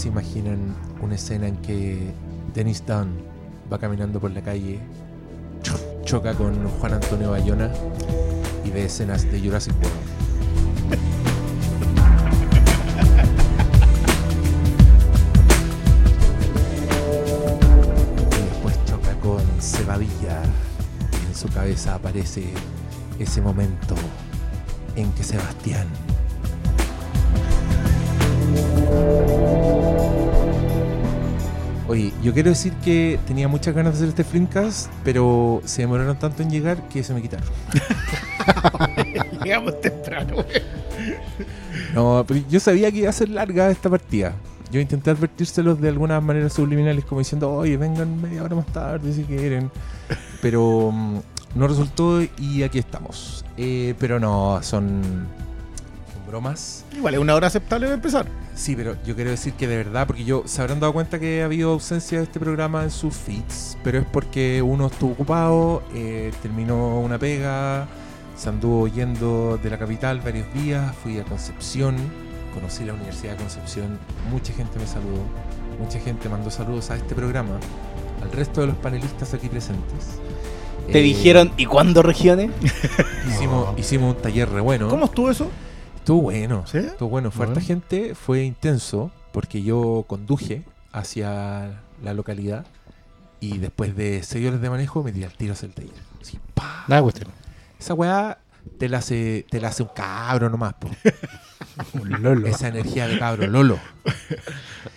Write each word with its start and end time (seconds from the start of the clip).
se 0.00 0.08
imaginan 0.08 0.74
una 1.02 1.14
escena 1.14 1.46
en 1.46 1.56
que 1.58 2.10
Dennis 2.54 2.82
Dunn 2.86 3.10
va 3.70 3.78
caminando 3.78 4.18
por 4.18 4.30
la 4.30 4.40
calle, 4.40 4.80
cho- 5.62 5.78
choca 6.04 6.32
con 6.34 6.66
Juan 6.68 6.94
Antonio 6.94 7.30
Bayona 7.32 7.70
y 8.64 8.70
ve 8.70 8.86
escenas 8.86 9.30
de 9.30 9.38
Jurassic 9.40 9.74
World. 9.82 11.00
Después 18.30 18.78
choca 18.86 19.12
con 19.20 19.40
Cebadilla 19.60 20.42
y 21.22 21.26
en 21.28 21.34
su 21.34 21.48
cabeza 21.48 21.94
aparece 21.94 22.44
ese 23.18 23.40
momento 23.40 23.94
en 24.96 25.12
que 25.12 25.24
Sebastián 25.24 25.86
Oye, 31.90 32.12
yo 32.22 32.32
quiero 32.32 32.50
decir 32.50 32.72
que 32.84 33.18
tenía 33.26 33.48
muchas 33.48 33.74
ganas 33.74 33.94
de 33.94 33.96
hacer 33.98 34.08
este 34.10 34.22
Flimcast, 34.22 34.92
pero 35.02 35.60
se 35.64 35.82
demoraron 35.82 36.16
tanto 36.16 36.40
en 36.40 36.48
llegar 36.48 36.88
que 36.88 37.02
se 37.02 37.12
me 37.12 37.20
quitaron. 37.20 37.48
Llegamos 39.44 39.80
temprano. 39.80 40.36
No, 41.92 42.24
pero 42.28 42.44
yo 42.48 42.60
sabía 42.60 42.92
que 42.92 42.98
iba 42.98 43.10
a 43.10 43.12
ser 43.12 43.30
larga 43.30 43.68
esta 43.72 43.90
partida. 43.90 44.36
Yo 44.70 44.78
intenté 44.78 45.10
advertírselos 45.10 45.80
de 45.80 45.88
algunas 45.88 46.22
maneras 46.22 46.52
subliminales, 46.52 47.04
como 47.04 47.22
diciendo, 47.22 47.50
oye, 47.52 47.76
vengan 47.76 48.22
media 48.22 48.44
hora 48.44 48.54
más 48.54 48.66
tarde 48.66 49.12
si 49.12 49.24
quieren. 49.24 49.68
Pero 50.40 50.92
mm, 50.92 51.18
no 51.56 51.66
resultó 51.66 52.22
y 52.22 52.62
aquí 52.62 52.78
estamos. 52.78 53.44
Eh, 53.56 53.96
pero 53.98 54.20
no, 54.20 54.60
son 54.62 55.26
bromas. 56.30 56.84
Igual 56.96 57.14
es 57.14 57.20
una 57.20 57.34
hora 57.34 57.48
aceptable 57.48 57.88
de 57.88 57.94
empezar. 57.94 58.26
Sí, 58.54 58.74
pero 58.76 58.96
yo 59.04 59.14
quiero 59.14 59.30
decir 59.30 59.52
que 59.54 59.66
de 59.66 59.76
verdad, 59.76 60.06
porque 60.06 60.24
yo 60.24 60.42
se 60.46 60.60
habrán 60.62 60.80
dado 60.80 60.92
cuenta 60.92 61.18
que 61.18 61.42
ha 61.42 61.46
habido 61.46 61.72
ausencia 61.72 62.18
de 62.18 62.24
este 62.24 62.38
programa 62.40 62.82
en 62.84 62.90
sus 62.90 63.14
feeds, 63.14 63.76
pero 63.82 63.98
es 63.98 64.04
porque 64.06 64.62
uno 64.62 64.86
estuvo 64.86 65.12
ocupado, 65.12 65.82
eh, 65.94 66.32
terminó 66.42 67.00
una 67.00 67.18
pega, 67.18 67.86
se 68.36 68.48
anduvo 68.48 68.86
yendo 68.88 69.58
de 69.62 69.70
la 69.70 69.78
capital 69.78 70.20
varios 70.20 70.52
días, 70.54 70.94
fui 71.02 71.18
a 71.18 71.24
Concepción, 71.24 71.96
conocí 72.54 72.84
la 72.84 72.94
Universidad 72.94 73.32
de 73.32 73.38
Concepción, 73.38 73.98
mucha 74.30 74.52
gente 74.52 74.78
me 74.78 74.86
saludó, 74.86 75.22
mucha 75.78 75.98
gente 76.00 76.28
mandó 76.28 76.50
saludos 76.50 76.90
a 76.90 76.96
este 76.96 77.14
programa, 77.14 77.58
al 78.22 78.32
resto 78.32 78.60
de 78.62 78.68
los 78.68 78.76
panelistas 78.76 79.32
aquí 79.34 79.48
presentes. 79.48 80.18
¿Te 80.90 80.98
Eh, 80.98 81.02
dijeron 81.02 81.52
¿y 81.56 81.66
cuándo 81.66 82.02
regiones? 82.02 82.50
Hicimos, 83.28 83.78
hicimos 83.78 84.16
un 84.16 84.22
taller 84.22 84.48
re 84.50 84.60
bueno. 84.60 84.88
¿Cómo 84.88 85.04
estuvo 85.06 85.30
eso? 85.30 85.50
Estuvo 86.00 86.22
bueno. 86.22 86.64
¿Sí? 86.66 86.78
Estuvo 86.78 87.08
bueno. 87.08 87.30
Fue 87.30 87.46
harta 87.46 87.60
gente, 87.60 88.14
fue 88.14 88.42
intenso, 88.42 89.10
porque 89.32 89.62
yo 89.62 90.04
conduje 90.08 90.64
hacia 90.92 91.80
la 92.02 92.14
localidad 92.14 92.66
y 93.38 93.58
después 93.58 93.96
de 93.96 94.22
seis 94.22 94.46
horas 94.48 94.60
de 94.60 94.68
manejo 94.70 95.02
me 95.02 95.12
tiré 95.12 95.26
al 95.26 95.32
tiro 95.32 95.52
hacia 95.52 95.66
el 95.66 95.72
taller. 95.74 95.92
Así, 96.20 96.38
pa. 96.54 96.84
Nada, 96.88 97.02
cuestión. 97.02 97.28
Esa 97.78 97.94
weá 97.94 98.38
te 98.78 98.88
la 98.88 98.98
hace, 98.98 99.46
te 99.50 99.60
la 99.60 99.68
hace 99.68 99.82
un 99.82 99.90
cabro 99.94 100.50
nomás, 100.50 100.74
po. 100.74 100.90
Un 101.94 102.22
lolo. 102.22 102.46
Esa 102.46 102.68
energía 102.68 103.06
de 103.06 103.18
cabro, 103.18 103.46
Lolo. 103.46 103.78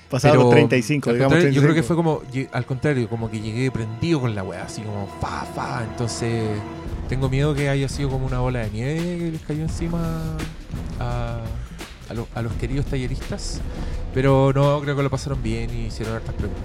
Pasado 0.09 0.33
Pero, 0.33 0.43
los 0.43 0.51
35, 0.53 1.09
al 1.09 1.15
digamos. 1.15 1.33
contrario, 1.33 1.55
Yo 1.55 1.61
creo 1.61 1.75
que 1.75 1.81
35. 1.81 1.87
fue 1.87 1.95
como, 1.95 2.49
al 2.51 2.65
contrario, 2.65 3.09
como 3.09 3.31
que 3.31 3.39
llegué 3.39 3.71
prendido 3.71 4.19
con 4.19 4.35
la 4.35 4.43
weá, 4.43 4.63
así 4.63 4.81
como 4.81 5.07
fa, 5.21 5.45
fa. 5.55 5.83
Entonces, 5.83 6.59
tengo 7.13 7.29
miedo 7.29 7.53
que 7.53 7.69
haya 7.69 7.87
sido 7.89 8.09
como 8.09 8.25
una 8.25 8.39
bola 8.39 8.61
de 8.61 8.71
nieve 8.71 9.17
que 9.19 9.31
les 9.33 9.41
cayó 9.41 9.61
encima 9.61 10.35
a, 10.99 11.41
los- 12.41 12.53
queridos 12.53 12.87
talleristas. 12.87 13.61
Pero 14.15 14.51
no, 14.51 14.81
creo 14.81 14.95
que 14.95 15.03
lo 15.03 15.11
pasaron 15.11 15.43
bien 15.43 15.69
y 15.69 15.85
hicieron 15.85 16.15
hartas 16.15 16.33
preguntas. 16.33 16.63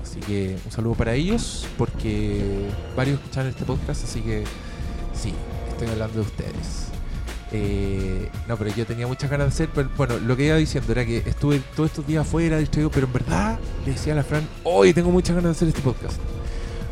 Así 0.00 0.20
que 0.20 0.56
un 0.64 0.70
saludo 0.70 0.94
para 0.94 1.14
ellos, 1.14 1.66
porque 1.76 2.68
varios 2.96 3.18
escuchan 3.18 3.48
este 3.48 3.64
podcast, 3.64 4.04
así 4.04 4.20
que 4.20 4.44
sí, 5.12 5.32
estoy 5.70 5.88
hablando 5.88 6.14
de 6.14 6.20
ustedes. 6.20 6.86
Eh, 7.50 8.28
no, 8.46 8.56
pero 8.56 8.72
yo 8.72 8.86
tenía 8.86 9.08
muchas 9.08 9.28
ganas 9.28 9.48
de 9.48 9.52
hacer. 9.54 9.70
Pero, 9.74 9.90
bueno, 9.96 10.18
lo 10.18 10.36
que 10.36 10.46
iba 10.46 10.54
diciendo 10.54 10.92
era 10.92 11.04
que 11.04 11.18
estuve 11.18 11.60
todos 11.74 11.90
estos 11.90 12.06
días 12.06 12.24
afuera, 12.24 12.58
distraído, 12.58 12.92
pero 12.92 13.08
en 13.08 13.12
verdad 13.12 13.58
le 13.84 13.90
decía 13.90 14.12
a 14.12 14.16
la 14.16 14.22
Fran, 14.22 14.46
hoy 14.62 14.94
tengo 14.94 15.10
muchas 15.10 15.34
ganas 15.34 15.50
de 15.50 15.56
hacer 15.56 15.68
este 15.68 15.80
podcast. 15.80 16.16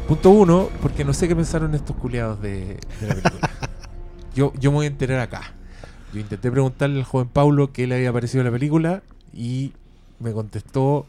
Punto 0.09 0.31
uno, 0.31 0.69
porque 0.83 1.05
no 1.05 1.13
sé 1.13 1.29
qué 1.29 1.37
pensaron 1.37 1.75
estos 1.75 1.95
culiados 1.97 2.41
de, 2.41 2.79
de 3.01 3.07
la 3.07 3.15
película. 3.15 3.51
yo, 4.35 4.53
yo 4.59 4.71
me 4.71 4.77
voy 4.77 4.87
a 4.87 4.89
enterar 4.89 5.21
acá. 5.21 5.53
Yo 6.15 6.21
intenté 6.21 6.51
preguntarle 6.51 6.99
al 6.99 7.05
joven 7.05 7.29
Paulo 7.29 7.73
qué 7.73 7.87
le 7.87 7.97
había 7.97 8.13
parecido 8.13 8.43
la 8.43 8.51
película 8.51 9.03
y 9.35 9.73
me 10.19 10.33
contestó. 10.33 11.07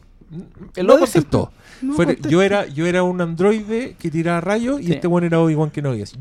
El 0.76 0.86
no 0.86 0.98
contestó. 0.98 1.50
No 1.80 1.94
Fue- 1.94 2.18
yo 2.28 2.42
era 2.42 2.66
yo 2.66 2.86
era 2.86 3.02
un 3.02 3.20
androide 3.22 3.96
que 3.98 4.10
tiraba 4.10 4.40
rayos 4.42 4.80
y 4.82 4.92
este 4.92 5.06
bueno 5.06 5.26
era 5.26 5.40
Obi-Wan 5.40 5.70
Kenobi. 5.70 6.02
así, 6.02 6.16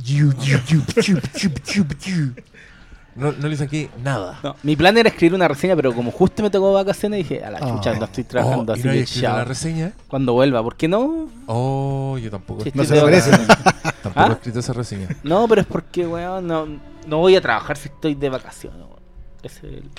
No, 3.19 3.31
no 3.34 3.47
le 3.47 3.57
saqué 3.57 3.90
nada. 4.03 4.40
No, 4.41 4.56
mi 4.63 4.75
plan 4.75 4.97
era 4.97 5.09
escribir 5.09 5.34
una 5.35 5.47
reseña, 5.47 5.75
pero 5.75 5.94
como 5.94 6.12
justo 6.12 6.41
me 6.41 6.50
tocó 6.50 6.74
vacaciones, 6.74 7.19
dije, 7.28 7.44
a 7.44 7.52
la 7.52 7.59
chucha, 7.59 7.91
Ah. 7.91 7.96
no 8.00 8.06
estoy 8.06 8.24
trabajando, 8.24 8.74
Oh, 8.74 8.75
y 8.75 8.80
así 8.80 8.88
no 8.88 8.94
que 8.94 9.00
escrito 9.02 9.28
la 9.30 9.35
chao. 9.35 9.46
reseña. 9.46 9.94
Cuando 10.07 10.34
vuelva, 10.34 10.63
¿por 10.63 10.75
qué 10.75 10.88
no? 10.88 11.28
Oh, 11.47 12.18
yo 12.18 12.31
tampoco. 12.31 12.63
Sí, 12.63 12.72
No 12.74 12.84
se 12.85 12.96
lo 12.96 13.06
merece. 13.06 13.31
Tampoco 14.02 14.13
¿Ah? 14.16 14.28
he 14.29 14.34
escrito 14.34 14.59
esa 14.59 14.74
reseña. 14.74 15.09
No, 15.24 15.47
pero 15.47 15.62
es 15.62 15.68
porque, 15.68 16.08
weón, 16.08 16.47
no, 16.47 16.66
no 17.08 17.18
voy 17.18 17.35
a 17.35 17.41
trabajar 17.41 17.75
si 17.78 17.90
estoy 17.90 18.16
de 18.16 18.29
vacaciones, 18.29 18.79
weón. 18.79 19.00
Ese 19.44 19.58
es 19.68 19.74
el- 19.74 19.90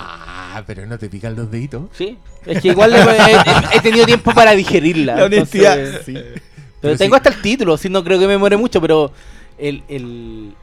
Ah, 0.00 0.62
pero 0.64 0.86
no 0.86 0.96
te 0.96 1.08
pican 1.08 1.34
los 1.34 1.50
deditos. 1.50 1.82
Sí, 1.92 2.16
es 2.46 2.60
que 2.62 2.68
igual 2.68 2.94
he, 2.94 2.98
he- 3.00 3.76
he 3.76 3.80
tenido 3.80 4.06
tiempo 4.06 4.32
para 4.32 4.52
digerirla. 4.52 5.16
La 5.16 5.24
honestidad. 5.24 5.76
entonces- 5.78 6.04
sí. 6.06 6.12
Pero, 6.14 6.40
Pero 6.80 6.96
tengo 6.96 7.16
sí. 7.16 7.18
hasta 7.18 7.28
el 7.30 7.42
título, 7.42 7.76
si 7.76 7.88
no 7.88 8.04
creo 8.04 8.20
que 8.20 8.28
me 8.28 8.38
muere 8.38 8.56
mucho, 8.56 8.80
pero 8.80 9.10
el, 9.58 9.82
el, 9.88 10.54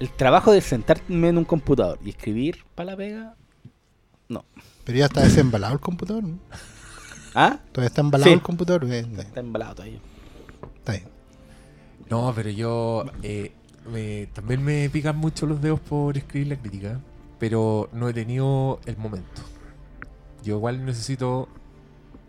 el 0.00 0.10
trabajo 0.10 0.52
de 0.52 0.60
sentarme 0.60 1.28
en 1.28 1.38
un 1.38 1.44
computador 1.44 1.98
y 2.04 2.10
escribir 2.10 2.64
para 2.74 2.92
la 2.92 2.96
pega, 2.96 3.34
no. 4.28 4.44
Pero 4.84 4.98
ya 4.98 5.06
está 5.06 5.22
desembalado 5.22 5.74
el 5.74 5.80
computador. 5.80 6.22
¿no? 6.24 6.38
¿Ah? 7.34 7.58
Todavía 7.72 7.88
está 7.88 8.00
embalado 8.00 8.30
Sí. 8.30 8.34
el 8.34 8.42
computador. 8.42 8.84
eh, 8.84 9.00
eh, 9.00 9.06
Está 9.18 9.40
embalado 9.40 9.74
todavía. 9.76 9.98
Está 10.78 10.92
bien. 10.92 11.04
No, 12.10 12.32
pero 12.34 12.50
yo 12.50 13.04
eh, 13.22 13.52
me- 13.92 14.26
también 14.32 14.62
me 14.64 14.88
pican 14.90 15.16
mucho 15.16 15.46
los 15.46 15.60
dedos 15.60 15.80
por 15.80 16.16
escribir 16.16 16.48
la 16.48 16.56
crítica, 16.56 17.00
pero 17.38 17.88
no 17.92 18.08
he 18.08 18.14
tenido 18.14 18.80
el 18.86 18.96
momento. 18.96 19.42
Yo 20.42 20.56
igual 20.56 20.84
necesito 20.86 21.48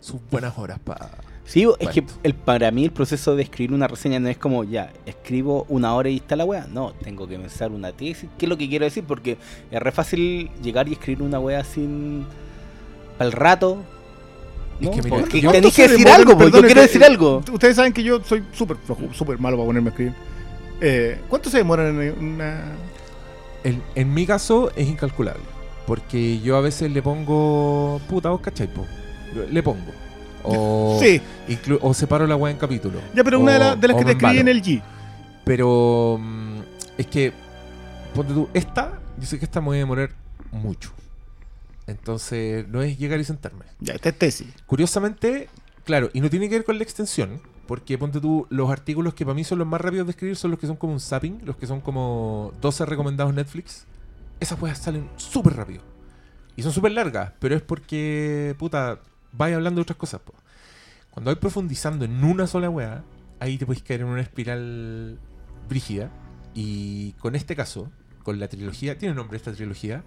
sus 0.00 0.20
buenas 0.30 0.58
horas 0.58 0.78
para... 0.80 1.10
Sí, 1.44 1.66
es 1.80 1.88
que 1.88 2.04
el, 2.22 2.34
para 2.34 2.70
mí 2.70 2.84
el 2.84 2.92
proceso 2.92 3.34
de 3.34 3.42
escribir 3.42 3.72
una 3.74 3.88
reseña 3.88 4.20
no 4.20 4.28
es 4.28 4.38
como, 4.38 4.62
ya, 4.62 4.92
escribo 5.04 5.66
una 5.68 5.94
hora 5.94 6.08
y 6.08 6.16
está 6.16 6.36
la 6.36 6.44
weá. 6.44 6.66
No, 6.70 6.92
tengo 7.02 7.26
que 7.26 7.36
pensar 7.36 7.72
una 7.72 7.90
tesis. 7.90 8.28
¿Qué 8.38 8.46
es 8.46 8.48
lo 8.50 8.56
que 8.56 8.68
quiero 8.68 8.84
decir? 8.84 9.02
Porque 9.04 9.36
es 9.70 9.80
re 9.80 9.90
fácil 9.90 10.48
llegar 10.62 10.88
y 10.88 10.92
escribir 10.92 11.22
una 11.22 11.40
weá 11.40 11.64
sin... 11.64 12.24
para 13.18 13.26
el 13.26 13.32
rato. 13.32 13.78
Es 14.80 14.90
que 14.90 15.02
mira, 15.02 15.16
Porque 15.16 15.40
yo- 15.40 15.50
tenéis 15.50 15.74
que 15.74 15.82
¿Cuánto 15.82 15.88
se 15.88 15.88
decir 15.88 15.98
demoran? 16.06 16.20
algo, 16.20 16.38
porque 16.38 16.56
yo 16.56 16.62
quiero 16.64 16.80
decir 16.82 17.04
algo. 17.04 17.42
Ustedes 17.52 17.74
saben 17.76 17.92
que 17.92 18.02
yo 18.04 18.22
soy 18.24 18.44
súper 18.52 18.76
flojo, 18.76 19.12
súper 19.12 19.38
malo 19.38 19.56
para 19.56 19.66
ponerme 19.66 19.88
a 19.88 19.90
escribir. 19.90 20.14
Eh, 20.80 21.18
¿Cuánto 21.28 21.50
se 21.50 21.58
demoran 21.58 22.00
en 22.00 22.18
una...? 22.18 22.62
En, 23.64 23.82
en 23.94 24.14
mi 24.14 24.24
caso 24.24 24.70
es 24.76 24.88
incalculable, 24.88 25.42
porque 25.86 26.38
yo 26.40 26.56
a 26.56 26.60
veces 26.62 26.90
le 26.92 27.02
pongo... 27.02 28.00
Puta, 28.08 28.30
vos 28.30 28.40
cachai, 28.40 28.72
po? 28.72 28.86
Le 29.50 29.62
pongo. 29.62 29.92
O, 30.42 30.98
Sí, 31.00 31.20
o 31.80 31.94
separo 31.94 32.26
la 32.26 32.36
weá 32.36 32.52
en 32.52 32.58
capítulos. 32.58 33.02
ya, 33.14 33.24
pero 33.24 33.40
una 33.40 33.52
de, 33.52 33.58
las 33.58 33.80
de 33.80 33.88
las 33.88 33.96
o 33.96 33.98
que 33.98 34.04
te 34.04 34.12
escribí 34.12 34.38
en 34.38 34.48
el 34.48 34.62
G. 34.62 34.82
Pero 35.44 36.18
mm, 36.20 36.60
es 36.98 37.06
que, 37.06 37.32
ponte 38.14 38.32
tú, 38.32 38.48
esta, 38.54 38.98
yo 39.18 39.26
sé 39.26 39.38
que 39.38 39.44
esta 39.44 39.60
me 39.60 39.68
voy 39.68 39.76
a 39.76 39.80
demorar 39.80 40.10
mucho. 40.52 40.90
Entonces, 41.86 42.68
no 42.68 42.82
es 42.82 42.98
llegar 42.98 43.18
y 43.18 43.24
sentarme. 43.24 43.64
Ya, 43.80 43.94
esta 43.94 44.10
es 44.10 44.18
tesis. 44.18 44.48
Curiosamente, 44.66 45.48
claro, 45.84 46.10
y 46.12 46.20
no 46.20 46.30
tiene 46.30 46.48
que 46.48 46.54
ver 46.54 46.64
con 46.64 46.78
la 46.78 46.84
extensión, 46.84 47.40
porque 47.66 47.98
ponte 47.98 48.20
tú, 48.20 48.46
los 48.50 48.70
artículos 48.70 49.14
que 49.14 49.24
para 49.24 49.34
mí 49.34 49.44
son 49.44 49.58
los 49.58 49.66
más 49.66 49.80
rápidos 49.80 50.06
de 50.06 50.12
escribir 50.12 50.36
son 50.36 50.50
los 50.50 50.60
que 50.60 50.66
son 50.66 50.76
como 50.76 50.92
un 50.92 51.00
zapping, 51.00 51.40
los 51.44 51.56
que 51.56 51.66
son 51.66 51.80
como 51.80 52.52
12 52.60 52.86
recomendados 52.86 53.30
en 53.30 53.36
Netflix. 53.36 53.84
Esas 54.38 54.60
weas 54.60 54.78
salen 54.78 55.08
súper 55.16 55.54
rápido. 55.56 55.82
Y 56.56 56.62
son 56.62 56.72
súper 56.72 56.92
largas, 56.92 57.32
pero 57.38 57.54
es 57.54 57.62
porque, 57.62 58.54
puta, 58.58 58.98
vais 59.32 59.54
hablando 59.54 59.78
de 59.78 59.82
otras 59.82 59.96
cosas. 59.98 60.20
po. 60.20 60.32
Cuando 61.10 61.30
vais 61.30 61.38
profundizando 61.38 62.04
en 62.04 62.22
una 62.24 62.46
sola 62.46 62.70
wea, 62.70 63.02
ahí 63.40 63.58
te 63.58 63.66
puedes 63.66 63.82
caer 63.82 64.00
en 64.02 64.06
una 64.08 64.20
espiral 64.22 65.18
brígida. 65.68 66.10
Y 66.54 67.12
con 67.14 67.34
este 67.34 67.54
caso, 67.56 67.90
con 68.22 68.38
la 68.40 68.48
trilogía, 68.48 68.96
¿tiene 68.98 69.14
nombre 69.14 69.36
esta 69.36 69.52
trilogía? 69.52 70.02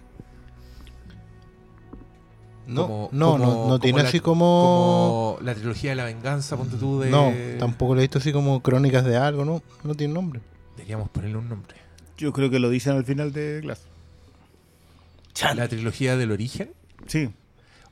No, 2.66 2.82
Como- 2.86 3.08
no, 3.12 3.32
como- 3.32 3.44
no, 3.44 3.68
no 3.68 3.78
tiene 3.78 4.02
la- 4.02 4.08
así 4.08 4.20
como... 4.20 5.36
como 5.36 5.44
la 5.46 5.54
trilogía 5.54 5.90
de 5.90 5.96
la 5.96 6.04
venganza, 6.04 6.56
ponte 6.56 6.76
tú 6.76 6.98
de. 7.00 7.10
No, 7.10 7.30
tampoco 7.58 7.94
le 7.94 8.00
he 8.00 8.04
visto 8.04 8.18
así 8.18 8.32
como 8.32 8.62
crónicas 8.62 9.04
de 9.04 9.16
algo, 9.18 9.44
¿no? 9.44 9.62
No 9.82 9.94
tiene 9.94 10.14
nombre. 10.14 10.40
Deberíamos 10.76 11.10
ponerle 11.10 11.36
un 11.36 11.48
nombre. 11.48 11.76
Yo 12.16 12.32
creo 12.32 12.48
que 12.48 12.58
lo 12.58 12.70
dicen 12.70 12.94
al 12.96 13.04
final 13.04 13.32
de 13.32 13.58
clase. 13.60 13.82
La 15.54 15.68
trilogía 15.68 16.16
del 16.16 16.30
origen. 16.32 16.72
Sí. 17.06 17.28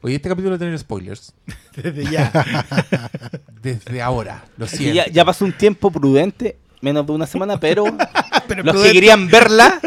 Oye, 0.02 0.16
este 0.16 0.28
capítulo 0.28 0.50
va 0.50 0.56
a 0.56 0.58
tener 0.58 0.78
spoilers. 0.78 1.32
Desde 1.76 2.04
ya. 2.10 2.30
Desde 3.62 4.02
ahora, 4.02 4.44
lo 4.56 4.66
siento. 4.66 4.94
ya, 4.96 5.06
ya 5.06 5.24
pasó 5.24 5.44
un 5.44 5.52
tiempo 5.52 5.90
prudente, 5.92 6.56
menos 6.80 7.06
de 7.06 7.12
una 7.12 7.26
semana, 7.26 7.58
pero 7.60 7.84
Pero 8.48 8.64
los 8.64 8.82
que 8.82 8.92
querían 8.92 9.28
verla 9.28 9.80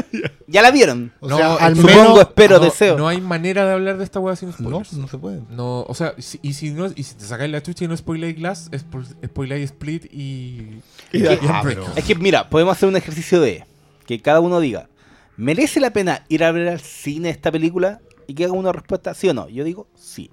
ya 0.47 0.61
la 0.61 0.71
vieron. 0.71 1.11
O 1.19 1.27
No, 1.27 1.37
sea, 1.37 1.55
al 1.55 1.75
supongo, 1.75 1.97
menos. 1.99 2.19
espero, 2.21 2.57
no, 2.57 2.63
deseo. 2.63 2.97
No 2.97 3.07
hay 3.09 3.19
manera 3.19 3.65
de 3.65 3.73
hablar 3.73 3.97
de 3.97 4.05
esta 4.05 4.19
weá 4.21 4.35
sin 4.37 4.49
No, 4.49 4.53
spoilers. 4.55 4.93
no 4.93 5.07
se 5.09 5.17
puede. 5.17 5.41
No, 5.49 5.81
o 5.81 5.93
sea, 5.93 6.13
si- 6.19 6.39
y 6.41 6.53
si 6.53 6.71
no, 6.71 6.87
y 6.95 7.03
si 7.03 7.15
te 7.15 7.25
sacáis 7.25 7.51
la 7.51 7.61
chucha 7.61 7.83
y 7.83 7.87
no 7.89 7.97
spoiláis 7.97 8.37
Glass, 8.37 8.69
es 8.71 8.83
por- 8.83 9.05
spoiláis 9.05 9.65
Split 9.65 10.05
y. 10.05 10.79
Y- 11.11 11.23
y 11.23 11.25
ah. 11.49 11.63
Es 11.97 12.05
que, 12.05 12.15
mira, 12.15 12.49
podemos 12.49 12.77
hacer 12.77 12.87
un 12.87 12.95
ejercicio 12.95 13.41
de 13.41 13.65
que 14.07 14.21
cada 14.21 14.39
uno 14.39 14.61
diga, 14.61 14.87
¿merece 15.35 15.81
la 15.81 15.91
pena 15.91 16.23
ir 16.29 16.43
a 16.45 16.51
ver 16.53 16.69
al 16.69 16.79
cine 16.79 17.29
esta 17.29 17.51
película? 17.51 17.99
Y 18.27 18.33
que 18.33 18.45
haga 18.45 18.53
una 18.53 18.71
respuesta 18.71 19.13
sí 19.13 19.29
o 19.29 19.33
no. 19.33 19.47
Yo 19.49 19.63
digo 19.63 19.87
sí. 19.95 20.29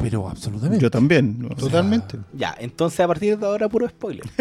Pero 0.00 0.28
absolutamente. 0.28 0.82
Yo 0.82 0.90
también. 0.90 1.36
¿no? 1.40 1.48
Totalmente. 1.50 2.18
Ya, 2.32 2.54
entonces 2.58 3.00
a 3.00 3.06
partir 3.08 3.36
de 3.38 3.46
ahora 3.46 3.68
puro 3.68 3.88
spoiler. 3.88 4.24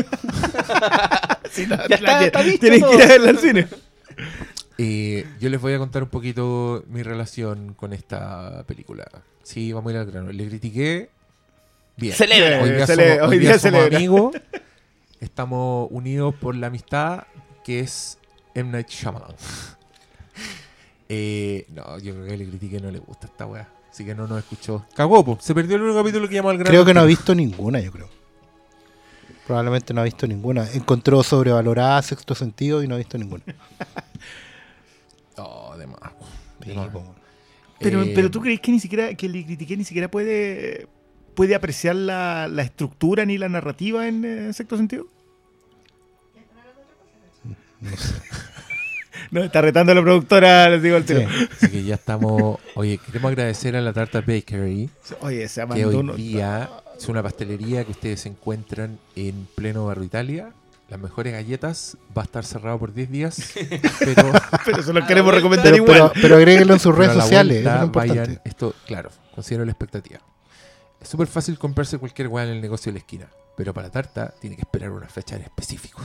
Sí, 1.52 1.66
la- 1.66 1.88
Ya 1.88 1.96
está, 1.96 2.12
la- 2.20 2.26
está 2.28 2.44
listo 2.44 2.60
Tienen 2.68 2.84
que 2.84 2.96
ir 2.96 3.02
a 3.02 3.08
verla 3.08 3.30
al 3.32 3.38
cine. 3.40 3.68
Eh, 4.82 5.26
yo 5.42 5.50
les 5.50 5.60
voy 5.60 5.74
a 5.74 5.78
contar 5.78 6.04
un 6.04 6.10
poquito 6.10 6.86
mi 6.88 7.04
relación 7.04 7.74
con 7.74 7.92
esta 7.92 8.64
película. 8.66 9.06
Sí, 9.44 9.74
vamos 9.74 9.90
a 9.90 9.94
ir 9.94 10.00
al 10.00 10.06
grano. 10.06 10.32
Le 10.32 10.48
critiqué. 10.48 11.10
Bien. 11.98 12.16
Celebra. 12.16 12.62
Hoy 12.64 12.70
día 12.72 12.88
somos, 12.88 12.98
le- 12.98 13.22
hoy 13.22 13.28
hoy 13.28 13.40
día 13.40 13.50
día 13.50 13.60
somos 13.60 13.78
celebra. 13.80 13.98
amigos. 13.98 14.36
Estamos 15.20 15.90
unidos 15.92 16.34
por 16.36 16.56
la 16.56 16.68
amistad 16.68 17.24
que 17.66 17.82
es 17.82 18.20
M. 18.56 18.72
Night 18.72 18.88
Shyamalan. 18.88 19.36
Eh, 21.10 21.66
no, 21.70 21.98
yo 22.00 22.14
creo 22.14 22.28
que 22.28 22.38
le 22.38 22.48
critiqué 22.48 22.80
no 22.80 22.92
le 22.92 23.00
gusta 23.00 23.28
esta 23.28 23.46
weá. 23.48 23.68
Así 23.92 24.06
que 24.06 24.14
no 24.14 24.28
nos 24.28 24.38
escuchó. 24.38 24.86
Cagó, 24.96 25.26
po. 25.26 25.38
Se 25.42 25.56
perdió 25.56 25.76
el 25.76 25.82
único 25.82 25.98
capítulo 25.98 26.30
que 26.30 26.36
llamó 26.36 26.52
al 26.52 26.58
grano. 26.58 26.70
Creo 26.70 26.86
que 26.86 26.94
no 26.94 27.02
ha 27.02 27.06
visto 27.06 27.34
ninguna, 27.34 27.80
yo 27.80 27.92
creo. 27.92 28.08
Probablemente 29.48 29.96
no 29.96 30.02
ha 30.02 30.04
visto 30.04 30.28
ninguna. 30.28 30.72
Encontró 30.74 31.24
sobrevalorada 31.24 32.00
sexto 32.04 32.36
sentido 32.36 32.84
y 32.84 32.88
no 32.88 32.96
ha 32.96 33.00
visto 33.00 33.18
ninguna. 33.18 33.44
Oh, 35.42 35.74
de 35.78 35.88
más. 35.88 36.00
De. 36.60 36.76
Pero, 37.80 38.04
Eh, 38.04 38.12
pero 38.14 38.30
tú 38.30 38.42
crees 38.42 38.60
que 38.60 38.74
ni 38.74 38.80
siquiera, 38.82 39.16
que 39.16 39.30
le 39.30 39.46
critiqué 39.46 39.78
ni 39.78 39.86
siquiera 39.86 40.12
puede, 40.12 40.90
puede 41.34 41.56
apreciar 41.56 41.96
la, 41.96 42.50
la 42.50 42.62
estructura 42.64 43.26
ni 43.26 43.38
la 43.38 43.48
narrativa 43.48 44.06
en 44.06 44.26
eh, 44.26 44.54
sexto 44.54 44.76
sentido? 44.76 45.08
No 47.80 47.96
sé. 47.96 48.16
No, 49.32 49.44
está 49.44 49.62
retando 49.62 49.92
a 49.92 49.96
la 49.96 50.02
productora, 50.02 50.70
les 50.70 50.82
digo 50.82 50.96
al 50.98 51.06
tiro. 51.06 51.22
Sí. 51.22 51.48
Así 51.58 51.70
que 51.72 51.84
ya 51.84 51.96
estamos. 51.96 52.60
Oye, 52.76 52.98
queremos 52.98 53.30
agradecer 53.30 53.76
a 53.76 53.82
la 53.82 53.94
Tarta 53.94 54.22
Bakery. 54.22 54.90
Oye, 55.22 55.48
se 55.48 55.66
que 55.68 55.86
hoy 55.86 55.96
uno- 55.96 56.14
día 56.14 56.70
es 56.98 57.08
una 57.10 57.22
pastelería 57.24 57.84
que 57.86 57.92
ustedes 57.92 58.26
encuentran 58.26 59.00
en 59.16 59.48
pleno 59.56 59.86
barrio 59.86 60.04
Italia. 60.06 60.52
Las 60.90 61.00
mejores 61.00 61.32
galletas 61.34 61.98
va 62.18 62.24
a 62.24 62.26
estar 62.26 62.44
cerrado 62.44 62.80
por 62.80 62.94
10 62.94 63.12
días, 63.12 63.52
pero, 64.00 64.32
Pero 64.66 64.82
se 64.82 64.92
lo 64.92 65.06
queremos 65.06 65.34
recomendar 65.36 65.72
Pero, 65.72 65.76
igual. 65.84 66.12
pero, 66.14 66.22
pero 66.22 66.36
agréguenlo 66.38 66.74
en 66.74 66.80
sus 66.80 66.96
redes 66.98 67.14
sociales. 67.14 67.64
Vuelta 67.64 67.84
es 67.86 67.92
vayan- 67.92 68.42
esto, 68.44 68.74
claro, 68.88 69.12
considero 69.36 69.66
la 69.66 69.72
expectativa. 69.72 70.20
Es 71.00 71.08
súper 71.08 71.28
fácil 71.28 71.58
comprarse 71.60 71.98
cualquier 72.00 72.28
weá 72.28 72.44
en 72.46 72.50
el 72.54 72.62
negocio 72.62 72.92
de 72.92 72.94
la 72.96 73.00
esquina, 73.00 73.28
pero 73.56 73.72
para 73.74 73.90
tarta 73.92 74.34
tiene 74.42 74.56
que 74.56 74.64
esperar 74.64 74.90
una 74.90 75.08
fecha 75.08 75.36
en 75.36 75.44
específico. 75.44 76.02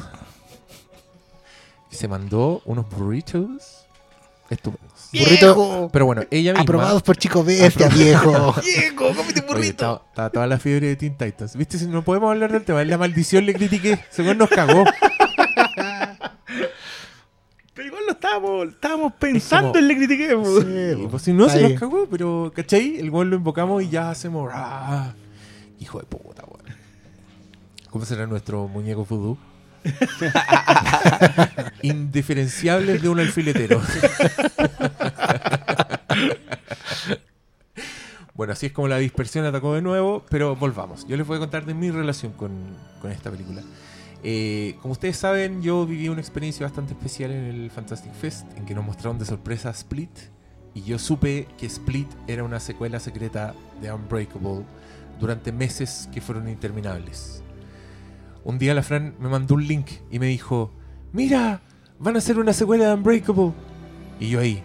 Se 1.94 2.08
mandó 2.08 2.60
unos 2.64 2.88
burritos 2.90 3.86
estupendos. 4.50 5.08
Burrito 5.12 5.88
Pero 5.92 6.06
bueno, 6.06 6.22
ella 6.30 6.52
misma... 6.52 6.62
aprobados 6.62 7.02
por 7.02 7.16
Chico 7.16 7.42
Bestia, 7.44 7.88
viejo. 7.88 8.54
Diego, 8.62 9.14
cómete 9.14 9.40
un 9.40 9.46
burrito. 9.46 10.02
está 10.08 10.30
toda 10.30 10.46
la 10.46 10.58
fiebre 10.58 10.88
de 10.88 10.96
Teen 10.96 11.16
Titans. 11.16 11.56
¿Viste? 11.56 11.78
Si 11.78 11.86
no 11.86 12.02
podemos 12.02 12.30
hablar 12.30 12.52
del 12.52 12.64
tema, 12.64 12.82
es 12.82 12.88
la 12.88 12.98
maldición 12.98 13.46
le 13.46 13.54
critiqué. 13.54 13.98
Según 14.10 14.38
nos 14.38 14.50
cagó. 14.50 14.84
Pero 17.74 17.88
igual 17.88 18.04
lo 18.06 18.12
estábamos, 18.12 18.68
estábamos 18.68 19.12
pensando 19.14 19.68
como- 19.72 19.78
en 19.80 19.88
le 19.88 19.96
critiqué. 19.96 20.32
Y 21.02 21.06
pues 21.08 21.22
si 21.22 21.32
no, 21.32 21.48
se 21.48 21.58
Ahí. 21.58 21.70
nos 21.72 21.80
cagó, 21.80 22.06
pero 22.08 22.52
¿cachai? 22.54 22.98
El 22.98 23.10
gol 23.10 23.30
lo 23.30 23.36
invocamos 23.36 23.82
y 23.82 23.88
ya 23.88 24.10
hacemos. 24.10 24.50
¡ah! 24.54 25.12
Hijo 25.80 25.98
de 25.98 26.04
puta, 26.04 26.44
weón. 26.46 26.76
¿Cómo 27.90 28.04
será 28.04 28.26
nuestro 28.28 28.68
muñeco 28.68 29.04
vudú? 29.04 29.36
Indiferenciables 31.82 33.02
de 33.02 33.08
un 33.08 33.20
alfiletero. 33.20 33.80
bueno, 38.34 38.52
así 38.52 38.66
es 38.66 38.72
como 38.72 38.88
la 38.88 38.98
dispersión 38.98 39.44
atacó 39.44 39.74
de 39.74 39.82
nuevo, 39.82 40.24
pero 40.28 40.56
volvamos. 40.56 41.06
Yo 41.06 41.16
les 41.16 41.26
voy 41.26 41.36
a 41.36 41.40
contar 41.40 41.64
de 41.66 41.74
mi 41.74 41.90
relación 41.90 42.32
con, 42.32 42.52
con 43.00 43.10
esta 43.10 43.30
película. 43.30 43.62
Eh, 44.26 44.76
como 44.80 44.92
ustedes 44.92 45.18
saben, 45.18 45.62
yo 45.62 45.84
viví 45.84 46.08
una 46.08 46.22
experiencia 46.22 46.64
bastante 46.64 46.94
especial 46.94 47.30
en 47.30 47.44
el 47.44 47.70
Fantastic 47.70 48.12
Fest, 48.14 48.46
en 48.56 48.64
que 48.64 48.74
nos 48.74 48.84
mostraron 48.84 49.18
de 49.18 49.26
sorpresa 49.26 49.68
Split, 49.70 50.10
y 50.72 50.82
yo 50.82 50.98
supe 50.98 51.46
que 51.58 51.66
Split 51.66 52.08
era 52.26 52.42
una 52.42 52.58
secuela 52.58 52.98
secreta 53.00 53.54
de 53.82 53.92
Unbreakable 53.92 54.64
durante 55.20 55.52
meses 55.52 56.08
que 56.12 56.22
fueron 56.22 56.48
interminables. 56.48 57.43
Un 58.44 58.58
día 58.58 58.74
la 58.74 58.82
Fran 58.82 59.14
me 59.18 59.28
mandó 59.28 59.54
un 59.54 59.66
link 59.66 59.88
y 60.10 60.18
me 60.18 60.26
dijo, 60.26 60.70
mira, 61.12 61.62
van 61.98 62.14
a 62.14 62.18
hacer 62.18 62.38
una 62.38 62.52
secuela 62.52 62.88
de 62.88 62.94
Unbreakable. 62.94 63.52
Y 64.20 64.28
yo 64.28 64.40
ahí, 64.40 64.62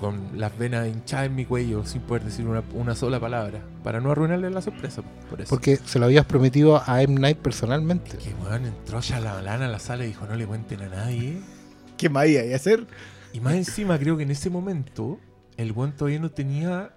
con 0.00 0.38
las 0.38 0.56
venas 0.56 0.86
hinchadas 0.88 1.26
en 1.26 1.34
mi 1.34 1.44
cuello, 1.44 1.84
sin 1.84 2.02
poder 2.02 2.24
decir 2.24 2.46
una, 2.46 2.62
una 2.74 2.94
sola 2.94 3.20
palabra, 3.20 3.60
para 3.82 4.00
no 4.00 4.10
arruinarle 4.10 4.50
la 4.50 4.62
sorpresa. 4.62 5.02
Por 5.28 5.40
eso. 5.40 5.50
Porque 5.50 5.76
se 5.76 5.98
lo 5.98 6.06
habías 6.06 6.26
prometido 6.26 6.82
a 6.84 7.02
M. 7.02 7.20
Night 7.20 7.38
personalmente. 7.38 8.16
Que 8.18 8.34
weón 8.34 8.66
entró 8.66 9.00
Shyamalan 9.00 9.62
a 9.62 9.68
la 9.68 9.78
sala 9.78 10.04
y 10.04 10.08
dijo, 10.08 10.26
no 10.26 10.34
le 10.34 10.46
cuenten 10.46 10.82
a 10.82 10.88
nadie. 10.88 11.40
¿Qué 11.96 12.08
más 12.08 12.26
iba 12.28 12.40
a 12.40 12.56
hacer? 12.56 12.86
Y 13.32 13.40
más 13.40 13.54
encima, 13.54 13.98
creo 13.98 14.16
que 14.16 14.22
en 14.22 14.30
ese 14.30 14.50
momento, 14.50 15.18
el 15.56 15.72
weón 15.72 15.92
todavía 15.92 16.20
no 16.20 16.30
tenía 16.30 16.90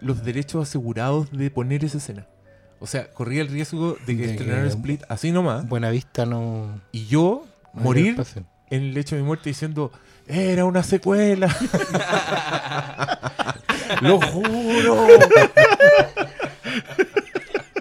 los 0.00 0.24
derechos 0.24 0.68
asegurados 0.68 1.30
de 1.30 1.50
poner 1.50 1.84
esa 1.84 1.98
escena. 1.98 2.26
O 2.80 2.86
sea, 2.86 3.10
corría 3.12 3.42
el 3.42 3.48
riesgo 3.48 3.96
de 4.06 4.16
que 4.16 4.22
De 4.26 4.30
estrenaran 4.32 4.62
que- 4.64 4.70
Split 4.70 5.02
así 5.08 5.30
nomás. 5.32 5.68
Buena 5.68 5.90
vista 5.90 6.24
no. 6.26 6.80
Y 6.92 7.06
yo 7.06 7.44
no 7.74 7.82
morir 7.82 8.16
en 8.70 8.82
el 8.82 8.96
hecho 8.96 9.14
de 9.16 9.20
mi 9.22 9.26
muerte 9.26 9.50
diciendo, 9.50 9.92
era 10.26 10.64
una 10.64 10.82
secuela. 10.82 11.48
Lo 14.02 14.20
juro. 14.20 15.06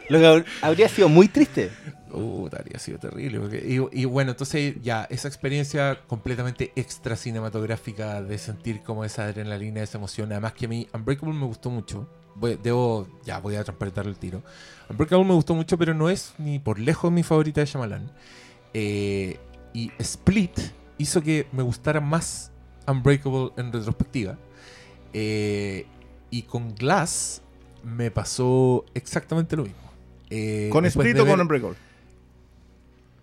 Lo 0.10 0.20
que 0.20 0.26
hab- 0.26 0.46
habría 0.62 0.90
sido 0.90 1.08
muy 1.10 1.28
triste. 1.28 1.70
Puta, 2.12 2.58
habría 2.58 2.80
sido 2.80 2.98
terrible. 2.98 3.40
porque- 3.40 3.64
y, 3.94 4.02
y 4.02 4.06
bueno, 4.06 4.32
entonces 4.32 4.76
ya, 4.82 5.06
esa 5.12 5.28
experiencia 5.28 6.00
completamente 6.08 6.72
extra 6.76 7.16
cinematográfica 7.16 8.22
de 8.24 8.38
sentir 8.40 8.82
como 8.82 9.06
esa 9.06 9.26
adrenalina, 9.26 9.84
esa 9.84 10.00
emoción. 10.00 10.32
Además 10.32 10.54
que 10.54 10.66
a 10.66 10.70
mí 10.70 10.88
Unbreakable 10.94 11.36
me 11.36 11.46
gustó 11.46 11.70
mucho. 11.70 12.10
Voy- 12.40 12.60
debo, 12.62 13.08
ya 13.26 13.40
voy 13.40 13.56
a 13.56 13.64
transparentar 13.64 14.08
el 14.08 14.18
tiro. 14.18 14.42
Unbreakable 14.90 15.26
me 15.26 15.34
gustó 15.34 15.54
mucho, 15.56 15.78
pero 15.78 15.94
no 15.94 16.10
es 16.10 16.34
ni 16.38 16.60
por 16.60 16.80
lejos 16.80 17.12
mi 17.12 17.24
favorita 17.24 17.62
de 17.62 17.68
Shyamalan. 17.68 18.12
Eh, 18.74 19.38
y 19.74 19.92
Split 20.00 20.58
hizo 20.98 21.22
que 21.22 21.48
me 21.52 21.64
gustara 21.64 22.00
más 22.02 22.52
Unbreakable 22.88 23.52
en 23.58 23.72
retrospectiva. 23.72 24.38
Eh, 25.14 25.86
y 26.32 26.44
con 26.44 26.74
Glass 26.76 27.42
me 27.84 28.12
pasó 28.12 28.86
exactamente 28.94 29.56
lo 29.56 29.64
mismo. 29.64 29.80
Eh, 30.30 30.70
¿Con 30.72 30.86
Split 30.86 31.18
o 31.20 31.26
con 31.26 31.40
Unbreakable? 31.42 31.78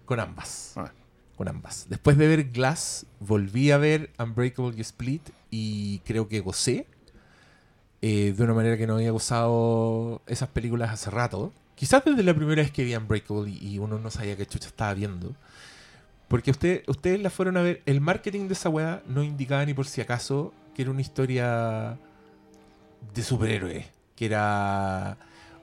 con 0.04 0.20
ambas. 0.20 0.72
Ah. 0.76 0.92
Con 1.36 1.48
ambas. 1.48 1.86
Después 1.88 2.16
de 2.16 2.28
ver 2.28 2.44
Glass, 2.50 3.06
volví 3.20 3.70
a 3.70 3.76
ver 3.78 4.10
Unbreakable 4.18 4.74
y 4.76 4.80
Split 4.80 5.22
y 5.50 5.98
creo 6.00 6.28
que 6.28 6.40
gocé. 6.40 6.86
Eh, 8.02 8.34
de 8.36 8.44
una 8.44 8.54
manera 8.54 8.76
que 8.76 8.86
no 8.86 8.94
había 8.94 9.10
gozado 9.10 10.22
esas 10.26 10.48
películas 10.48 10.90
hace 10.90 11.10
rato. 11.10 11.52
Quizás 11.74 12.04
desde 12.04 12.22
la 12.22 12.34
primera 12.34 12.62
vez 12.62 12.70
que 12.70 12.84
vi 12.84 12.94
Unbreakable 12.96 13.50
y, 13.50 13.74
y 13.74 13.78
uno 13.78 13.98
no 13.98 14.10
sabía 14.10 14.36
qué 14.36 14.46
chucha 14.46 14.68
estaba 14.68 14.94
viendo. 14.94 15.34
Porque 16.28 16.50
usted, 16.50 16.82
ustedes 16.88 17.20
la 17.20 17.30
fueron 17.30 17.56
a 17.56 17.62
ver. 17.62 17.82
El 17.86 18.00
marketing 18.00 18.48
de 18.48 18.54
esa 18.54 18.68
weá 18.68 19.02
no 19.06 19.22
indicaba 19.22 19.64
ni 19.64 19.74
por 19.74 19.86
si 19.86 20.00
acaso 20.00 20.52
que 20.74 20.82
era 20.82 20.90
una 20.90 21.00
historia 21.00 21.98
de 23.14 23.22
superhéroes. 23.22 23.86
Que 24.16 24.26
era 24.26 25.18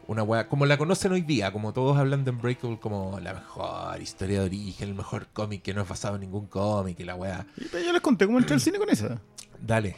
una 0.08 0.24
weá, 0.24 0.48
como 0.48 0.66
la 0.66 0.78
conocen 0.78 1.12
hoy 1.12 1.22
día, 1.22 1.52
como 1.52 1.74
todos 1.74 1.98
hablan 1.98 2.24
de 2.24 2.32
Unbreakable 2.32 2.80
como 2.80 3.20
la 3.20 3.34
mejor 3.34 4.02
historia 4.02 4.40
de 4.40 4.46
origen, 4.46 4.90
el 4.90 4.96
mejor 4.96 5.28
cómic 5.34 5.62
que 5.62 5.74
no 5.74 5.82
es 5.82 5.88
basado 5.88 6.16
en 6.16 6.22
ningún 6.22 6.48
cómic 6.48 7.00
y 7.00 7.04
la 7.04 7.16
weá. 7.16 7.46
Y 7.58 7.64
Yo 7.64 7.92
les 7.92 8.02
conté 8.02 8.26
cómo 8.26 8.38
entré 8.40 8.54
al 8.54 8.62
cine 8.62 8.78
con 8.78 8.90
esa. 8.90 9.20
Dale. 9.62 9.96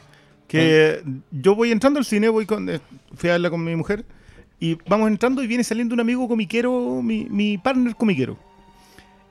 Que 0.48 1.04
yo 1.32 1.56
voy 1.56 1.72
entrando 1.72 2.00
al 2.00 2.06
cine, 2.06 2.30
voy 2.30 2.46
con, 2.46 2.70
eh, 2.70 2.80
fui 3.16 3.30
a 3.30 3.34
verla 3.34 3.50
con 3.50 3.64
mi 3.64 3.76
mujer, 3.76 4.06
y 4.60 4.78
vamos 4.88 5.08
entrando 5.10 5.44
y 5.44 5.48
viene 5.48 5.64
saliendo 5.64 5.94
un 5.94 6.00
amigo 6.00 6.28
comiquero, 6.28 7.02
mi, 7.02 7.26
mi 7.26 7.58
partner 7.58 7.96
comiquero. 7.96 8.38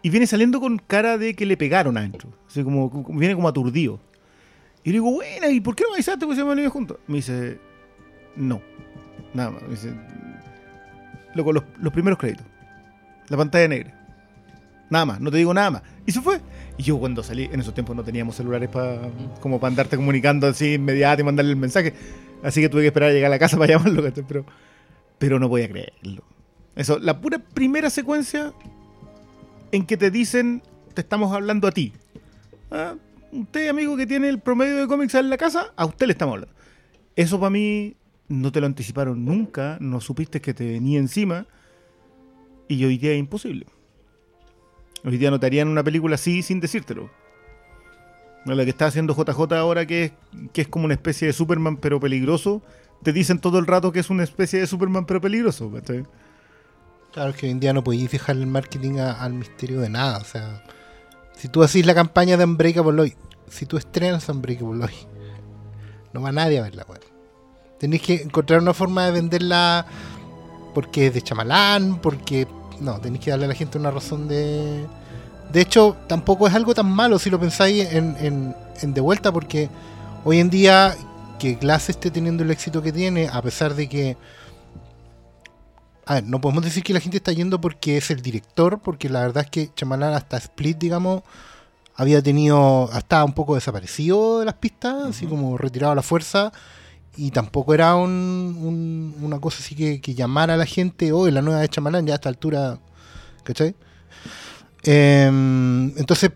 Y 0.03 0.11
viene 0.11 0.27
saliendo 0.27 0.61
con 0.61 0.77
cara 0.79 1.17
de 1.17 1.35
que 1.35 1.47
le 1.47 1.57
pegaron 1.57 1.97
adentro. 1.97 2.29
Así 2.47 2.63
como, 2.63 2.91
como- 2.91 3.19
viene 3.19 3.35
como 3.35 3.49
aturdido. 3.49 4.01
Y 4.83 4.91
le 4.91 4.95
digo, 4.95 5.11
buena, 5.11 5.49
¿y 5.49 5.61
por 5.61 5.75
qué 5.75 5.85
no 5.85 5.91
me 5.91 5.95
avisaste 5.95 6.27
que 6.27 6.33
se 6.35 6.41
llaman 6.43 6.59
ellos 6.59 6.73
juntos? 6.73 6.99
Me 7.07 7.17
dice, 7.17 7.59
no. 8.37 8.61
Nada 9.33 9.51
más. 9.53 9.63
Me 9.63 9.71
dice, 9.71 9.95
loco, 11.35 11.53
los, 11.53 11.65
los 11.81 11.93
primeros 11.93 12.19
créditos. 12.19 12.45
La 13.29 13.39
pantalla 13.39 13.67
negra. 13.69 13.99
Nada 14.91 15.07
más, 15.07 15.21
no 15.21 15.31
te 15.31 15.39
digo 15.39 15.55
nada 15.55 15.71
más. 15.71 15.83
Y 16.05 16.13
se 16.13 16.21
fue. 16.21 16.39
Y 16.77 16.83
yo 16.83 16.99
cuando 16.99 17.23
salí, 17.23 17.49
en 17.53 17.61
esos 17.61 17.75
tiempos 17.75 17.95
no 17.95 18.03
teníamos 18.03 18.37
celulares 18.37 18.69
para 18.69 19.01
como 19.41 19.61
para 19.61 19.71
andarte 19.71 19.97
comunicando 19.97 20.47
así 20.47 20.75
inmediato 20.75 21.23
y 21.23 21.25
mandarle 21.25 21.53
el 21.53 21.57
mensaje. 21.57 21.95
Así 22.43 22.61
que 22.61 22.69
tuve 22.69 22.83
que 22.83 22.89
esperar 22.89 23.11
a 23.11 23.13
llegar 23.13 23.29
a 23.29 23.35
la 23.35 23.39
casa 23.39 23.57
para 23.59 23.75
llamarlo, 23.75 24.03
pero, 24.27 24.45
pero 25.19 25.39
no 25.39 25.49
podía 25.49 25.69
creerlo. 25.69 26.25
Eso, 26.77 26.99
la 26.99 27.21
pura 27.21 27.39
primera 27.39 27.91
secuencia 27.91 28.53
en 29.71 29.87
que 29.87 29.97
te 29.97 30.11
dicen, 30.11 30.63
te 30.95 31.01
estamos 31.01 31.33
hablando 31.33 31.69
a 31.69 31.73
ti. 31.73 31.93
Ah, 32.71 32.95
usted, 33.33 33.69
amigo, 33.69 33.97
que 33.97 34.07
tiene 34.07 34.29
el 34.29 34.41
promedio 34.41 34.77
de 34.77 34.87
cómics 34.87 35.15
en 35.15 35.31
la 35.31 35.37
casa, 35.37 35.73
a 35.77 35.85
usted 35.87 36.07
le 36.07 36.13
estamos 36.13 36.35
hablando. 36.35 36.55
Eso 37.17 37.39
para 37.39 37.51
mí 37.51 37.97
no 38.29 38.51
te 38.51 38.61
lo 38.61 38.67
anticiparon 38.67 39.25
nunca, 39.25 39.79
no 39.81 40.01
supiste 40.01 40.41
que 40.41 40.55
te 40.55 40.67
venía 40.67 40.99
encima. 40.99 41.47
Y 42.67 42.85
hoy 42.85 42.99
día 42.99 43.13
es 43.13 43.19
imposible. 43.19 43.67
Hoy 45.05 45.19
día 45.19 45.31
no 45.31 45.39
te 45.39 45.47
harían 45.47 45.69
una 45.69 45.85
película 45.85 46.15
así 46.15 46.43
sin 46.43 46.61
decírtelo. 46.61 47.11
La 48.47 48.63
que 48.65 48.71
está 48.71 48.87
haciendo 48.87 49.15
JJ 49.15 49.55
ahora, 49.55 49.87
que 49.87 50.05
es, 50.05 50.13
que 50.53 50.63
es 50.63 50.69
como 50.69 50.85
una 50.85 50.95
especie 50.95 51.27
de 51.27 51.33
Superman 51.33 51.79
pero 51.79 51.99
peligroso, 51.99 52.63
te 53.03 53.13
dicen 53.13 53.39
todo 53.39 53.59
el 53.59 53.67
rato 53.67 53.91
que 53.91 54.01
es 54.01 54.11
una 54.11 54.23
especie 54.23 54.61
de 54.61 54.67
Superman 54.67 55.07
pero 55.07 55.21
peligroso. 55.21 55.71
¿cachai? 55.71 56.05
Claro 57.13 57.33
que 57.33 57.47
hoy 57.47 57.53
en 57.53 57.61
día 57.61 57.73
no 57.73 57.85
podéis 57.85 58.11
fijar 58.11 58.37
el 58.37 58.47
marketing 58.47 58.99
al 58.99 59.35
misterio 59.35 59.81
de 59.81 59.89
nada. 59.89 60.19
O 60.19 60.25
sea, 60.25 60.65
si 61.37 61.49
tú 61.49 61.63
haces 61.63 61.87
la 61.87 61.95
campaña 61.95 62.37
de 62.37 62.45
Unbreakable 62.45 63.01
hoy, 63.01 63.17
si 63.49 63.67
tú 63.67 63.77
estrenas 63.77 64.29
Unbreakable 64.29 64.85
hoy, 64.85 64.95
no 66.13 66.23
va 66.23 66.33
nadie 66.33 66.59
a 66.59 66.63
verla, 66.63 66.85
weón. 66.89 67.03
Tenéis 67.79 68.03
que 68.03 68.15
encontrar 68.23 68.61
una 68.61 68.73
forma 68.73 69.07
de 69.07 69.13
venderla 69.13 69.87
porque 70.75 71.09
es 71.09 71.15
de 71.15 71.23
chamalán, 71.23 72.01
porque. 72.01 72.47
No, 72.81 72.99
tenéis 73.01 73.25
que 73.25 73.31
darle 73.31 73.47
a 73.47 73.49
la 73.49 73.55
gente 73.55 73.79
una 73.79 73.91
razón 73.91 74.29
de. 74.29 74.87
De 75.53 75.61
hecho, 75.61 75.97
tampoco 76.07 76.47
es 76.47 76.55
algo 76.55 76.75
tan 76.75 76.91
malo 76.91 77.19
si 77.19 77.31
lo 77.31 77.39
pensáis 77.39 77.93
en, 77.93 78.17
en, 78.19 78.57
en 78.81 78.95
de 78.95 79.01
vuelta, 79.01 79.33
porque 79.33 79.69
hoy 80.25 80.41
en 80.41 80.51
día 80.51 80.97
que 81.39 81.55
Glass 81.55 81.91
esté 81.91 82.11
teniendo 82.11 82.43
el 82.43 82.51
éxito 82.51 82.83
que 82.83 82.93
tiene, 82.93 83.29
a 83.29 83.43
pesar 83.43 83.75
de 83.75 83.89
que 83.89 84.17
a 86.07 86.15
ver, 86.15 86.25
no 86.25 86.41
podemos 86.41 86.65
decir 86.65 86.83
que 86.83 86.93
la 86.93 87.01
gente 87.01 87.17
está 87.17 87.33
yendo 87.33 87.61
porque 87.61 87.97
es 87.97 88.11
el 88.11 88.21
director, 88.21 88.81
porque 88.81 89.09
la 89.09 89.21
verdad 89.21 89.45
es 89.45 89.51
que 89.51 89.71
Chamalán 89.75 90.13
hasta 90.13 90.37
Split, 90.37 90.77
digamos, 90.79 91.23
había 91.95 92.23
tenido, 92.23 92.91
estaba 92.95 93.25
un 93.25 93.33
poco 93.33 93.55
desaparecido 93.55 94.41
de 94.41 94.45
las 94.45 94.55
pistas, 94.55 95.05
así 95.05 95.27
como 95.27 95.57
retirado 95.57 95.93
a 95.93 95.97
la 95.97 96.03
fuerza, 96.03 96.53
y 97.17 97.31
tampoco 97.31 97.75
era 97.75 97.95
un, 97.97 98.11
un- 98.11 99.15
una 99.23 99.41
cosa 99.41 99.59
así 99.61 99.75
que, 99.75 100.01
que 100.01 100.15
llamara 100.15 100.55
a 100.55 100.57
la 100.57 100.67
gente, 100.67 101.13
hoy 101.13 101.31
la 101.31 101.43
nueva 101.43 101.61
de 101.61 101.69
Chamalán, 101.69 102.07
ya 102.07 102.15
a 102.15 102.17
esta 102.17 102.29
altura, 102.29 102.79
¿cachai? 103.45 103.75
Em, 104.85 105.97
entonces, 105.99 106.31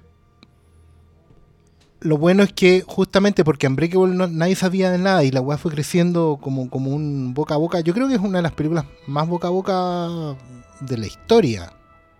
lo 2.00 2.16
bueno 2.16 2.44
es 2.44 2.52
que 2.52 2.84
justamente 2.86 3.42
porque 3.44 3.66
Unbreakable 3.66 4.14
no- 4.14 4.28
nadie 4.28 4.54
sabía 4.54 4.90
de 4.90 4.98
nada 4.98 5.24
y 5.24 5.30
la 5.32 5.40
weá 5.40 5.58
fue 5.58 5.72
creciendo 5.72 6.38
como, 6.40 6.70
como 6.70 6.92
un 6.92 7.34
boca 7.34 7.54
a 7.54 7.58
boca. 7.58 7.80
Yo 7.80 7.92
creo 7.92 8.06
que 8.08 8.14
es 8.14 8.20
una 8.20 8.38
de 8.38 8.42
las 8.42 8.52
películas 8.52 8.84
más 9.06 9.26
boca 9.28 9.48
a 9.48 9.50
boca 9.50 10.08
de 10.80 10.96
la 10.96 11.06
historia. 11.06 11.72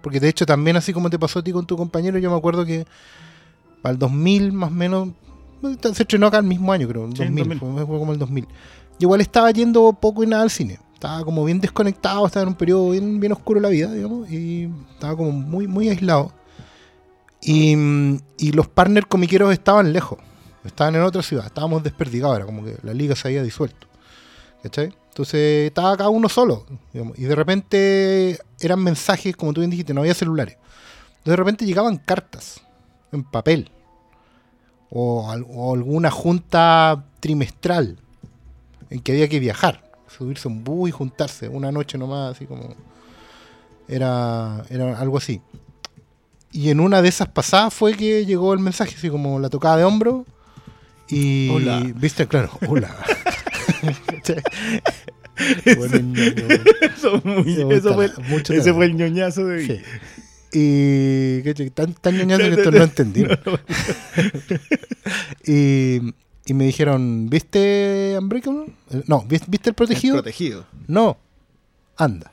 Porque 0.03 0.21
de 0.21 0.29
hecho 0.29 0.47
también 0.47 0.77
así 0.77 0.93
como 0.93 1.11
te 1.11 1.19
pasó 1.19 1.39
a 1.41 1.43
ti 1.45 1.53
con 1.53 1.67
tu 1.67 1.77
compañero, 1.77 2.19
yo 2.19 2.31
me 2.31 2.37
acuerdo 2.37 2.65
que 2.65 2.87
para 3.83 3.93
el 3.93 3.99
2000 3.99 4.53
más 4.53 4.71
o 4.71 4.75
menos, 4.75 5.09
se 5.81 6.03
estrenó 6.03 6.27
acá 6.27 6.39
el 6.39 6.45
mismo 6.45 6.73
año 6.73 6.89
creo, 6.89 7.07
el 7.07 7.17
Sí, 7.17 7.23
en 7.23 7.35
2000, 7.35 7.59
2000. 7.59 7.77
Fue, 7.77 7.87
fue 7.87 7.99
como 7.99 8.13
el 8.13 8.19
2000. 8.19 8.45
Yo 8.45 8.51
igual 9.01 9.21
estaba 9.21 9.51
yendo 9.51 9.93
poco 9.93 10.25
y 10.25 10.27
nada 10.27 10.43
al 10.43 10.51
cine. 10.51 10.79
Estaba 10.95 11.25
como 11.25 11.45
bien 11.45 11.61
desconectado, 11.61 12.27
estaba 12.27 12.43
en 12.43 12.49
un 12.49 12.55
periodo 12.57 12.91
bien, 12.91 13.21
bien 13.21 13.33
oscuro 13.33 13.61
de 13.61 13.63
la 13.63 13.69
vida, 13.69 13.93
digamos, 13.93 14.29
y 14.31 14.69
estaba 14.93 15.17
como 15.17 15.31
muy, 15.31 15.69
muy 15.69 15.89
aislado. 15.89 16.33
Y, 17.41 17.77
y 18.37 18.51
los 18.51 18.67
partners 18.67 19.07
comiqueros 19.07 19.53
estaban 19.53 19.93
lejos, 19.93 20.19
estaban 20.65 20.97
en 20.97 21.03
otra 21.03 21.23
ciudad, 21.23 21.47
estábamos 21.47 21.85
desperdigados, 21.85 22.37
era 22.37 22.47
como 22.47 22.65
que 22.65 22.77
la 22.83 22.93
liga 22.93 23.15
se 23.15 23.29
había 23.29 23.45
disuelto. 23.45 23.87
¿Cachai? 24.61 24.93
Entonces 25.11 25.69
estaba 25.69 25.97
cada 25.97 26.11
uno 26.11 26.29
solo. 26.29 26.67
digamos, 26.93 27.19
y 27.19 27.25
de 27.25 27.35
repente 27.35 28.39
eran 28.59 28.83
mensajes, 28.83 29.37
como 29.37 29.53
tú 29.53 29.61
bien 29.61 29.71
dijiste, 29.71 29.95
no 29.95 30.01
había 30.01 30.15
celulares. 30.15 30.57
Entonces 31.19 31.31
de 31.31 31.37
repente 31.37 31.65
llegaban 31.65 31.97
cartas 31.97 32.61
en 33.13 33.23
papel. 33.23 33.71
O, 34.91 35.31
al- 35.31 35.45
o 35.49 35.75
alguna 35.75 36.11
junta 36.11 37.05
trimestral 37.21 37.99
en 38.91 39.01
que 39.01 39.13
había 39.13 39.29
que 39.29 39.39
viajar. 39.41 39.85
Subirse 40.09 40.49
a 40.49 40.51
un 40.51 40.65
bus 40.65 40.89
y 40.89 40.93
juntarse 40.93 41.49
una 41.49 41.71
noche 41.71 41.99
nomás, 41.99 42.35
así 42.37 42.47
como. 42.47 42.75
Era, 43.87 44.65
era 44.71 44.99
algo 44.99 45.19
así. 45.19 45.41
Y 46.51 46.71
en 46.71 46.81
una 46.81 47.03
de 47.03 47.09
esas 47.09 47.29
pasadas 47.29 47.75
fue 47.75 47.95
que 47.95 48.25
llegó 48.25 48.53
el 48.55 48.59
mensaje, 48.61 48.95
así 48.97 49.11
como 49.11 49.39
la 49.39 49.51
tocada 49.51 49.77
de 49.77 49.85
hombro. 49.85 50.25
Y. 51.09 51.49
Hola. 51.51 51.83
Viste, 51.95 52.27
claro, 52.27 52.51
hola. 52.67 52.95
Bueno. 55.77 56.13
Eso, 56.97 57.21
muy- 57.25 57.73
eso 57.73 57.95
fue, 57.95 58.11
ese 58.57 58.75
fue 58.75 58.87
el 58.87 58.97
ñoñazo 58.97 59.47
de 59.47 59.67
Sí. 59.67 59.81
Y 60.53 61.43
caché, 61.43 61.71
tan, 61.71 61.93
tan 61.95 62.17
ñoñazo 62.17 62.43
que 62.45 62.51
esto 62.55 62.71
no 62.71 62.83
entendí. 62.85 63.25
y, 65.47 66.01
y 66.47 66.55
me 66.55 66.65
dijeron, 66.65 67.29
¿viste 67.29 68.17
Unbreakable? 68.21 68.73
Eh, 68.91 69.03
No, 69.07 69.25
¿vis- 69.29 69.45
¿viste 69.49 69.71
el 69.71 69.75
protegido? 69.75 70.17
protegido. 70.17 70.67
no, 70.87 71.17
anda. 71.97 72.33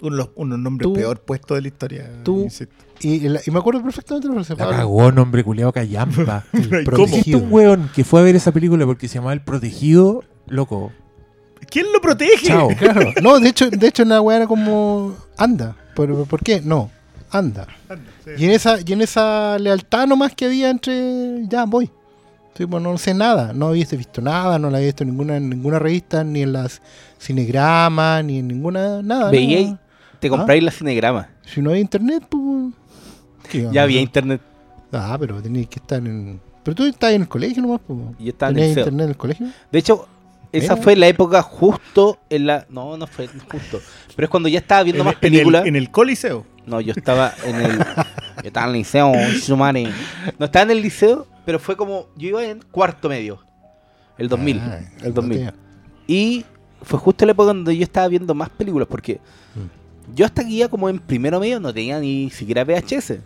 Uno 0.00 0.16
de 0.16 0.22
los 0.24 0.30
unos 0.34 0.58
nombres 0.58 0.88
Tú- 0.88 0.94
peor 0.94 1.20
puestos 1.20 1.56
de 1.56 1.62
la 1.62 1.68
historia. 1.68 2.10
tú-. 2.24 2.48
Y, 3.00 3.20
la- 3.28 3.40
y 3.46 3.50
me 3.52 3.58
acuerdo 3.60 3.82
perfectamente 3.82 4.28
de 4.28 4.34
la 4.34 4.42
frase. 4.44 4.60
La 4.60 4.70
cagó, 4.76 5.12
nombre 5.12 5.44
culiado 5.44 5.72
callampa. 5.72 6.44
El 6.52 6.84
protegido. 6.84 7.38
un 7.38 7.52
weón 7.52 7.90
que 7.94 8.02
fue 8.04 8.20
a 8.20 8.22
ver 8.24 8.34
esa 8.34 8.50
película 8.52 8.84
porque 8.86 9.06
se 9.08 9.14
llamaba 9.16 9.32
El 9.32 9.42
Protegido, 9.42 10.24
loco. 10.48 10.92
¿Quién 11.70 11.86
lo 11.92 12.00
protege? 12.00 12.48
Chao. 12.48 12.68
Claro, 12.76 13.12
no, 13.22 13.38
de 13.38 13.48
hecho, 13.48 13.70
de 13.70 13.86
hecho, 13.86 14.02
en 14.02 14.08
la 14.10 14.20
weá 14.20 14.38
era 14.38 14.46
como, 14.48 15.14
anda. 15.38 15.76
¿Por, 15.94 16.26
por 16.26 16.42
qué? 16.42 16.60
No, 16.60 16.90
anda. 17.30 17.66
Y 18.36 18.44
en 18.44 18.50
esa, 18.50 18.78
y 18.84 18.92
en 18.92 19.02
esa 19.02 19.58
lealtad 19.58 20.06
nomás 20.06 20.34
que 20.34 20.46
había 20.46 20.70
entre, 20.70 21.46
ya 21.48 21.64
voy. 21.64 21.90
Sí, 22.56 22.66
pues 22.66 22.82
no 22.82 22.98
sé 22.98 23.14
nada, 23.14 23.52
no 23.54 23.68
había 23.68 23.86
visto 23.86 24.20
nada, 24.20 24.58
no 24.58 24.68
la 24.68 24.76
había 24.76 24.88
visto 24.88 25.04
en 25.04 25.10
ninguna, 25.10 25.36
en 25.38 25.48
ninguna 25.48 25.78
revista, 25.78 26.22
ni 26.22 26.42
en 26.42 26.52
las 26.52 26.82
cinegramas, 27.18 28.22
ni 28.24 28.38
en 28.40 28.48
ninguna, 28.48 29.00
nada. 29.02 29.30
Veíais, 29.30 29.68
nada. 29.68 29.80
te 30.20 30.28
compráis 30.28 30.62
la 30.62 30.70
cinegrama. 30.70 31.30
Si 31.46 31.62
no 31.62 31.70
había 31.70 31.80
internet, 31.80 32.24
pues. 32.28 32.74
¿qué 33.48 33.58
íbamos 33.58 33.74
Ya 33.74 33.82
había 33.82 34.00
internet. 34.02 34.42
Ah, 34.92 35.16
pero 35.18 35.40
tenías 35.40 35.66
que 35.68 35.78
estar 35.78 35.98
en. 36.06 36.40
Pero 36.62 36.74
tú 36.74 36.84
estás 36.84 37.12
en 37.12 37.22
el 37.22 37.28
colegio 37.28 37.62
nomás, 37.62 37.80
pues. 37.86 37.98
Y 38.18 38.24
yo 38.24 38.30
estaba 38.32 38.50
en 38.50 38.58
el 38.58 38.60
¿Tenías 38.60 38.68
liceo. 38.76 38.82
internet 38.82 39.04
en 39.04 39.10
el 39.10 39.16
colegio? 39.16 39.46
De 39.72 39.78
hecho, 39.78 40.06
esa 40.52 40.76
fue 40.76 40.96
la 40.96 41.06
época 41.08 41.42
justo 41.42 42.18
en 42.30 42.46
la. 42.46 42.66
No, 42.68 42.96
no 42.96 43.06
fue 43.06 43.28
justo. 43.50 43.80
Pero 44.14 44.26
es 44.26 44.30
cuando 44.30 44.48
ya 44.48 44.58
estaba 44.58 44.82
viendo 44.82 45.02
En- 45.02 45.06
más 45.06 45.16
películas. 45.16 45.62
el- 45.62 45.68
En 45.68 45.76
el 45.76 45.90
Coliseo. 45.90 46.46
No, 46.66 46.80
yo 46.80 46.92
estaba 46.96 47.32
en 47.44 47.56
el. 47.56 47.78
Yo 47.78 47.84
estaba 48.44 48.66
en 48.66 48.72
el 48.72 48.78
liceo, 48.78 49.12
madre. 49.56 49.88
No 50.38 50.46
estaba 50.46 50.64
en 50.64 50.70
el 50.72 50.82
liceo, 50.82 51.26
pero 51.44 51.58
fue 51.58 51.76
como. 51.76 52.06
Yo 52.16 52.28
iba 52.28 52.44
en 52.44 52.60
cuarto 52.70 53.08
medio. 53.08 53.40
El 54.18 54.28
2000. 54.28 54.58
Ah, 54.60 54.80
el 55.02 55.14
2000. 55.14 55.38
botea. 55.38 55.54
Y 56.06 56.44
fue 56.82 56.98
justo 56.98 57.24
la 57.24 57.32
época 57.32 57.46
donde 57.48 57.76
yo 57.76 57.82
estaba 57.82 58.08
viendo 58.08 58.34
más 58.34 58.50
películas, 58.50 58.86
porque 58.90 59.20
Mm. 59.54 60.14
yo 60.14 60.24
hasta 60.26 60.42
aquí 60.42 60.58
ya 60.58 60.68
como 60.68 60.88
en 60.88 60.98
primero 60.98 61.40
medio 61.40 61.58
no 61.60 61.72
tenía 61.72 61.98
ni 61.98 62.30
siquiera 62.30 62.64
VHS. 62.64 63.20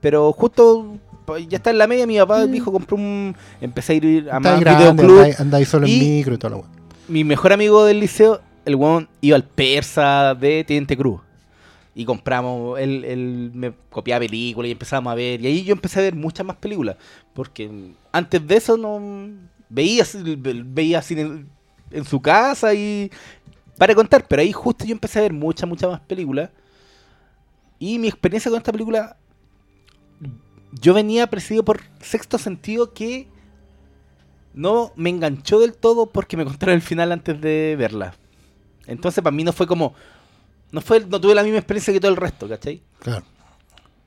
Pero 0.00 0.32
justo 0.32 0.96
ya 1.36 1.56
está 1.58 1.70
en 1.70 1.78
la 1.78 1.86
media, 1.86 2.06
mi 2.06 2.16
papá 2.18 2.46
dijo, 2.46 2.72
compré 2.72 2.94
un... 2.96 3.36
Empecé 3.60 3.92
a 3.92 3.96
ir 3.96 4.30
a 4.30 4.40
más 4.40 4.58
videoclub. 4.60 5.20
andáis- 5.38 5.66
solo 5.66 5.86
en 5.86 5.98
micro 5.98 6.34
y 6.34 6.38
la 6.48 6.56
weá. 6.56 6.68
Mi 7.08 7.24
mejor 7.24 7.52
amigo 7.52 7.84
del 7.84 8.00
liceo, 8.00 8.40
el 8.64 8.74
weón 8.76 9.08
iba 9.20 9.36
al 9.36 9.44
Persa 9.44 10.34
de 10.34 10.64
Teniente 10.64 10.96
Cruz. 10.96 11.20
Y 11.94 12.04
compramos, 12.04 12.78
él, 12.78 13.04
él 13.04 13.50
me 13.54 13.72
copiaba 13.90 14.20
películas 14.20 14.68
y 14.68 14.72
empezábamos 14.72 15.10
a 15.10 15.14
ver. 15.16 15.40
Y 15.40 15.46
ahí 15.48 15.64
yo 15.64 15.72
empecé 15.72 15.98
a 15.98 16.02
ver 16.02 16.14
muchas 16.14 16.46
más 16.46 16.56
películas. 16.56 16.96
Porque 17.34 17.92
antes 18.12 18.46
de 18.46 18.56
eso 18.56 18.76
no 18.76 19.00
veía, 19.68 20.04
veía 20.64 21.02
cine 21.02 21.22
en, 21.22 21.48
en 21.90 22.04
su 22.04 22.20
casa 22.20 22.72
y 22.72 23.10
para 23.76 23.94
contar. 23.96 24.24
Pero 24.28 24.42
ahí 24.42 24.52
justo 24.52 24.84
yo 24.84 24.92
empecé 24.92 25.18
a 25.18 25.22
ver 25.22 25.32
muchas, 25.32 25.68
muchas 25.68 25.90
más 25.90 26.00
películas. 26.00 26.50
Y 27.80 27.98
mi 27.98 28.06
experiencia 28.06 28.48
con 28.50 28.58
esta 28.58 28.70
película, 28.70 29.16
yo 30.72 30.94
venía 30.94 31.26
presidido 31.28 31.64
por 31.64 31.80
sexto 32.00 32.38
sentido 32.38 32.92
que 32.92 33.28
no 34.54 34.92
me 34.96 35.10
enganchó 35.10 35.60
del 35.60 35.74
todo 35.74 36.06
porque 36.06 36.36
me 36.36 36.44
contaron 36.44 36.74
el 36.74 36.82
final 36.82 37.12
antes 37.12 37.40
de 37.40 37.76
verla. 37.78 38.14
Entonces 38.86 39.22
para 39.22 39.34
mí 39.34 39.44
no 39.44 39.52
fue 39.52 39.66
como... 39.66 39.94
No, 40.70 40.80
fue, 40.80 41.00
no 41.00 41.20
tuve 41.20 41.34
la 41.34 41.42
misma 41.42 41.58
experiencia 41.58 41.94
que 41.94 42.00
todo 42.00 42.10
el 42.10 42.16
resto, 42.16 42.48
¿cachai? 42.48 42.82
Claro. 42.98 43.24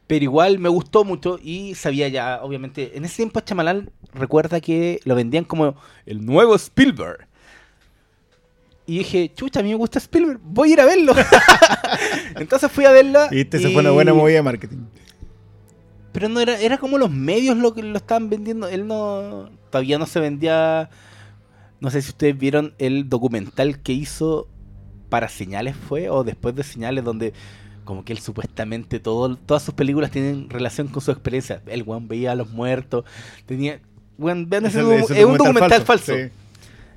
Pero 0.06 0.24
igual 0.24 0.60
me 0.60 0.70
gustó 0.70 1.04
mucho 1.04 1.40
y 1.42 1.74
sabía 1.74 2.08
ya, 2.10 2.42
obviamente, 2.44 2.98
en 2.98 3.06
ese 3.06 3.18
tiempo 3.18 3.40
Chamalán 3.40 3.90
recuerda 4.14 4.60
que 4.60 5.00
lo 5.06 5.16
vendían 5.16 5.46
como 5.46 5.76
el 6.06 6.24
nuevo 6.26 6.54
Spielberg. 6.56 7.28
Y 8.86 9.00
dije, 9.00 9.32
chucha, 9.34 9.62
a 9.62 9.64
mí 9.64 9.70
me 9.70 9.76
gusta 9.76 10.00
Spielberg, 10.00 10.40
voy 10.44 10.72
a 10.72 10.74
ir 10.74 10.82
a 10.82 10.86
verlo. 10.86 11.14
Entonces 12.36 12.70
fui 12.72 12.84
a 12.86 12.92
verla. 12.92 13.30
Viste, 13.30 13.58
esa 13.58 13.70
fue 13.70 13.82
una 13.82 13.92
buena 13.92 14.14
movida 14.14 14.36
de 14.36 14.44
marketing. 14.44 14.80
Pero 16.12 16.28
no 16.30 16.40
era, 16.40 16.60
era 16.60 16.78
como 16.78 16.98
los 16.98 17.10
medios 17.10 17.58
lo 17.58 17.74
que 17.74 17.84
lo 17.84 17.98
estaban 17.98 18.30
vendiendo. 18.30 18.68
Él 18.68 18.86
no. 18.88 19.50
Todavía 19.70 19.98
no 19.98 20.06
se 20.06 20.20
vendía. 20.20 20.90
No 21.80 21.90
sé 21.90 22.02
si 22.02 22.10
ustedes 22.10 22.38
vieron 22.38 22.74
el 22.78 23.10
documental 23.10 23.80
que 23.82 23.94
hizo 23.94 24.48
para 25.10 25.28
señales 25.30 25.76
fue, 25.76 26.10
o 26.10 26.24
después 26.24 26.56
de 26.56 26.64
señales, 26.64 27.04
donde 27.04 27.34
como 27.86 28.06
que 28.06 28.14
él 28.14 28.20
supuestamente 28.20 29.00
todo, 29.00 29.36
todas 29.36 29.64
sus 29.64 29.74
películas 29.74 30.12
tienen 30.12 30.50
relación 30.50 30.88
con 30.88 31.02
su 31.02 31.12
experiencia. 31.12 31.62
El 31.66 31.84
weón 31.84 32.08
veía 32.08 32.34
a 32.34 32.36
los 32.36 32.50
muertos. 32.52 33.06
Tenía. 33.46 33.80
Weón, 34.18 34.48
vean 34.50 34.66
ese 34.68 34.80
es 35.04 35.26
un 35.26 35.38
documental 35.38 35.70
falso. 35.86 36.14
sí. 36.16 36.30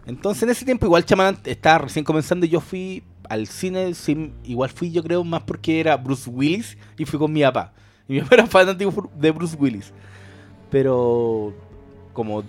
Entonces 0.07 0.43
en 0.43 0.51
ese 0.51 0.65
tiempo 0.67 0.85
igual 0.85 1.05
Chamalan 1.07 1.39
estaba 1.45 1.79
recién 1.79 2.05
comenzando 2.05 2.45
y 2.45 2.51
yo 2.51 2.61
fui 2.61 3.03
al 3.29 3.47
cine, 3.47 3.95
sin- 3.95 4.35
igual 4.45 4.69
fui 4.69 4.91
yo 4.93 5.03
creo 5.03 5.25
más 5.25 5.43
porque 5.45 5.81
era 5.81 5.97
Bruce 5.97 6.29
Willis 6.29 6.77
y 6.99 7.07
fui 7.07 7.19
con 7.19 7.33
mi 7.33 7.41
papá. 7.41 7.73
Y 8.09 8.13
mi 8.15 8.21
papá 8.21 8.35
era 8.35 8.47
fanático 8.47 9.11
de 9.17 9.31
Bruce 9.31 9.57
Willis. 9.59 9.93
Pero 10.71 11.53
como 12.13 12.43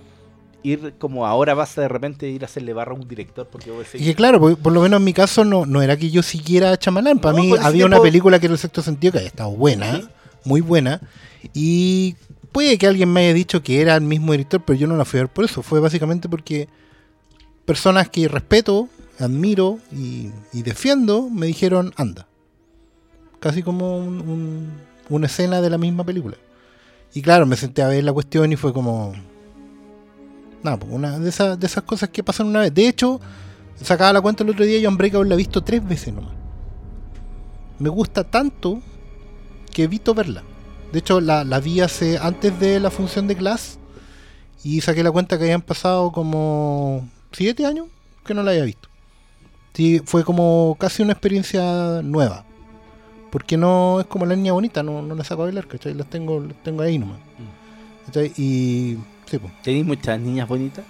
ir 0.64 0.96
como 0.98 1.26
ahora 1.28 1.54
vas 1.54 1.78
a 1.78 1.82
de 1.82 1.88
repente 1.88 2.28
ir 2.28 2.42
a 2.44 2.46
hacerle 2.46 2.74
barra 2.74 2.92
a 2.94 2.96
un 2.96 3.08
director 3.08 3.48
porque 3.48 3.68
yo 3.68 3.76
Y 3.94 4.04
que 4.04 4.16
claro, 4.16 4.40
por, 4.40 4.58
por 4.58 4.74
lo 4.74 4.82
menos 4.82 4.98
en 5.00 5.04
mi 5.04 5.14
caso 5.14 5.46
no, 5.46 5.66
no 5.68 5.82
era 5.84 5.96
que 5.96 6.10
yo 6.10 6.24
siguiera 6.24 6.72
a 6.72 6.78
Chamalán. 6.78 7.20
Para 7.20 7.38
No, 7.38 7.44
mí 7.44 7.50
por 7.50 7.60
ese 7.60 7.68
había 7.68 7.86
una 7.86 8.02
película 8.02 8.40
que 8.40 8.48
era 8.48 8.54
el 8.54 8.60
sexto 8.60 8.82
sentido 8.82 9.12
que 9.14 9.18
había 9.20 9.28
estado 9.30 9.52
buena, 9.52 10.10
muy 10.44 10.62
buena. 10.62 11.02
Y 11.54 12.16
puede 12.52 12.78
que 12.80 12.88
alguien 12.88 13.14
me 13.14 13.22
haya 13.26 13.34
dicho 13.34 13.62
que 13.62 13.80
era 13.82 13.96
el 13.96 14.02
mismo 14.02 14.32
director, 14.32 14.64
pero 14.66 14.80
yo 14.80 14.88
no 14.88 14.98
la 14.98 15.06
fui 15.06 15.20
a 15.20 15.24
ver 15.24 15.32
por 15.34 15.46
eso. 15.46 15.62
Fue 15.62 15.80
básicamente 15.80 16.28
porque 16.28 16.68
personas 17.66 18.10
que 18.10 18.28
respeto, 18.28 18.90
admiro 19.20 19.78
y, 19.92 20.32
y 20.52 20.64
defiendo 20.64 21.30
me 21.30 21.46
dijeron 21.46 21.94
anda. 21.98 22.28
Casi 23.40 23.62
como 23.62 23.98
un- 24.00 24.22
un- 24.22 24.72
una 25.10 25.28
escena 25.28 25.62
de 25.62 25.70
la 25.70 25.78
misma 25.78 26.04
película. 26.04 26.38
Y 27.14 27.22
claro, 27.22 27.46
me 27.46 27.56
senté 27.56 27.82
a 27.82 27.88
ver 27.88 28.04
la 28.04 28.14
cuestión 28.14 28.52
y 28.52 28.56
fue 28.56 28.74
como... 28.74 29.14
Nada, 30.64 30.78
pues, 30.78 30.92
una 30.92 31.20
de 31.20 31.30
esas, 31.30 31.60
de 31.60 31.68
esas 31.68 31.84
cosas 31.84 32.10
que 32.10 32.24
pasan 32.24 32.48
una 32.48 32.62
vez. 32.62 32.74
De 32.74 32.88
hecho, 32.88 33.22
sacaba 33.82 34.14
la 34.14 34.22
cuenta 34.22 34.44
el 34.44 34.50
otro 34.50 34.66
día 34.66 34.80
y 34.80 34.88
Unbreakable 34.88 35.30
la 35.30 35.36
he 35.36 35.38
visto 35.38 35.64
tres 35.64 35.88
veces 35.88 36.14
nomás. 36.14 36.34
Me 37.80 37.90
gusta 37.90 38.24
tanto 38.24 38.82
que 39.72 39.84
evito 39.84 40.14
verla. 40.14 40.44
De 40.92 41.00
hecho, 41.00 41.22
la, 41.22 41.44
la 41.44 41.60
vi 41.60 41.82
hace 41.82 42.18
antes 42.18 42.60
de 42.60 42.80
la 42.80 42.90
función 42.90 43.28
de 43.28 43.36
Glass 43.36 43.80
y 44.64 44.82
saqué 44.82 45.04
la 45.04 45.12
cuenta 45.12 45.38
que 45.38 45.44
habían 45.44 45.62
pasado 45.62 46.12
como 46.12 47.08
siete 47.32 47.66
años 47.66 47.88
que 48.26 48.34
no 48.34 48.44
la 48.44 48.52
había 48.52 48.64
visto. 48.64 48.90
Sí, 49.74 50.02
fue 50.04 50.24
como 50.24 50.76
casi 50.80 51.04
una 51.04 51.12
experiencia 51.12 52.02
nueva. 52.02 52.46
Porque 53.36 53.58
no 53.58 54.00
es 54.00 54.06
como 54.06 54.26
la 54.26 54.34
niña 54.34 54.54
bonita, 54.54 54.82
no, 54.82 55.02
no 55.02 55.14
la 55.14 55.26
saco 55.26 55.42
a 55.42 55.46
bailar, 55.48 55.68
¿cachai? 55.68 55.94
Las 55.94 56.08
tengo, 56.08 56.40
las 56.40 56.56
tengo 56.64 56.84
ahí 56.84 56.98
nomás. 56.98 57.18
¿Cachai? 58.06 58.32
Y 58.38 58.98
sí, 59.26 59.38
pues, 59.40 59.52
¿Tenéis 59.62 59.86
muchas 59.86 60.18
niñas 60.22 60.48
bonitas? 60.48 60.86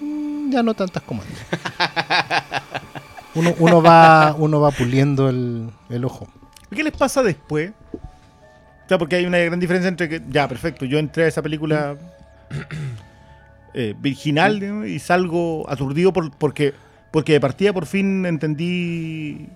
mm, 0.00 0.52
ya 0.52 0.62
no 0.62 0.74
tantas 0.74 1.02
como 1.02 1.22
antes. 1.22 1.36
Uno, 3.34 3.52
uno 3.58 3.82
va, 3.82 4.32
uno 4.38 4.60
va 4.60 4.70
puliendo 4.70 5.28
el, 5.28 5.70
el 5.88 6.04
ojo. 6.04 6.28
¿Y 6.70 6.76
¿Qué 6.76 6.84
les 6.84 6.92
pasa 6.92 7.20
después? 7.20 7.72
O 7.94 8.88
sea, 8.88 8.96
porque 8.96 9.16
hay 9.16 9.26
una 9.26 9.38
gran 9.38 9.58
diferencia 9.58 9.88
entre 9.88 10.08
que, 10.08 10.22
ya, 10.28 10.46
perfecto, 10.46 10.84
yo 10.84 11.00
entré 11.00 11.24
a 11.24 11.26
esa 11.26 11.42
película 11.42 11.96
eh, 13.74 13.96
virginal 13.98 14.60
¿no? 14.60 14.86
y 14.86 15.00
salgo 15.00 15.68
aturdido 15.68 16.12
por, 16.12 16.30
porque, 16.30 16.74
porque 17.10 17.32
de 17.32 17.40
partida 17.40 17.72
por 17.72 17.86
fin 17.86 18.24
entendí, 18.24 19.48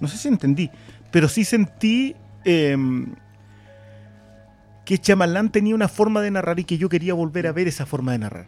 no 0.00 0.08
sé 0.08 0.16
si 0.16 0.28
entendí, 0.28 0.70
pero 1.12 1.28
sí 1.28 1.44
sentí 1.44 2.16
em, 2.44 3.14
que 4.84 4.98
Chamalán 4.98 5.52
tenía 5.52 5.74
una 5.74 5.88
forma 5.88 6.20
de 6.20 6.30
narrar 6.32 6.58
y 6.58 6.64
que 6.64 6.76
yo 6.78 6.88
quería 6.88 7.14
volver 7.14 7.46
a 7.46 7.52
ver 7.52 7.68
esa 7.68 7.86
forma 7.86 8.12
de 8.12 8.18
narrar. 8.18 8.46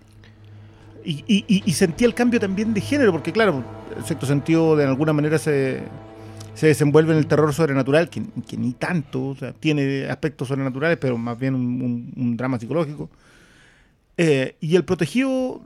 Y, 1.04 1.22
y- 1.28 1.44
y- 1.46 1.62
y 1.64 1.72
sentí 1.74 2.04
el 2.04 2.14
cambio 2.14 2.40
también 2.40 2.74
de 2.74 2.80
género, 2.80 3.12
porque 3.12 3.30
claro, 3.32 3.62
el 3.96 4.04
sexto 4.04 4.26
sentido 4.26 4.74
de 4.74 4.84
alguna 4.84 5.12
manera 5.12 5.38
se, 5.38 5.82
se 6.54 6.66
desenvuelve 6.66 7.12
en 7.12 7.18
el 7.18 7.26
terror 7.26 7.52
sobrenatural, 7.54 8.08
que, 8.08 8.22
que 8.48 8.56
ni 8.56 8.72
tanto, 8.72 9.28
o 9.28 9.36
sea, 9.36 9.52
tiene 9.52 10.06
aspectos 10.08 10.48
sobrenaturales, 10.48 10.96
pero 10.98 11.16
más 11.18 11.38
bien 11.38 11.54
un, 11.54 12.36
drama 12.36 12.58
psicológico. 12.58 13.10
Eh, 14.16 14.56
y 14.60 14.74
el 14.76 14.84
protegido 14.84 15.60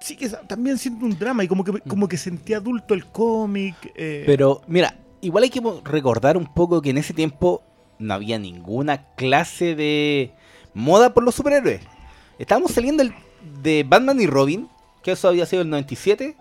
sí 0.00 0.16
que 0.16 0.28
también 0.48 0.78
siente 0.78 1.04
un 1.04 1.16
drama, 1.18 1.44
y 1.44 1.48
como 1.48 1.62
que, 1.62 1.72
como 1.82 2.08
que 2.08 2.16
sentí 2.16 2.54
adulto 2.54 2.94
el 2.94 3.04
cómic. 3.06 3.74
eh, 3.94 4.22
Pero 4.26 4.62
mira, 4.66 4.96
igual 5.20 5.44
hay 5.44 5.50
que 5.50 5.60
recordar 5.84 6.36
un 6.36 6.46
poco 6.52 6.80
que 6.82 6.90
en 6.90 6.98
ese 6.98 7.14
tiempo 7.14 7.62
no 7.98 8.14
había 8.14 8.38
ninguna 8.38 9.06
clase 9.14 9.74
de 9.74 10.32
moda 10.74 11.12
por 11.14 11.22
los 11.24 11.34
superhéroes. 11.34 11.80
Estábamos 12.38 12.70
saliendo 12.72 13.02
el- 13.02 13.12
de 13.62 13.84
Batman 13.88 14.20
y 14.20 14.26
Robin, 14.26 14.68
que 15.02 15.12
eso 15.12 15.28
había 15.28 15.46
sido 15.46 15.62
el 15.62 15.70
97, 15.70 16.36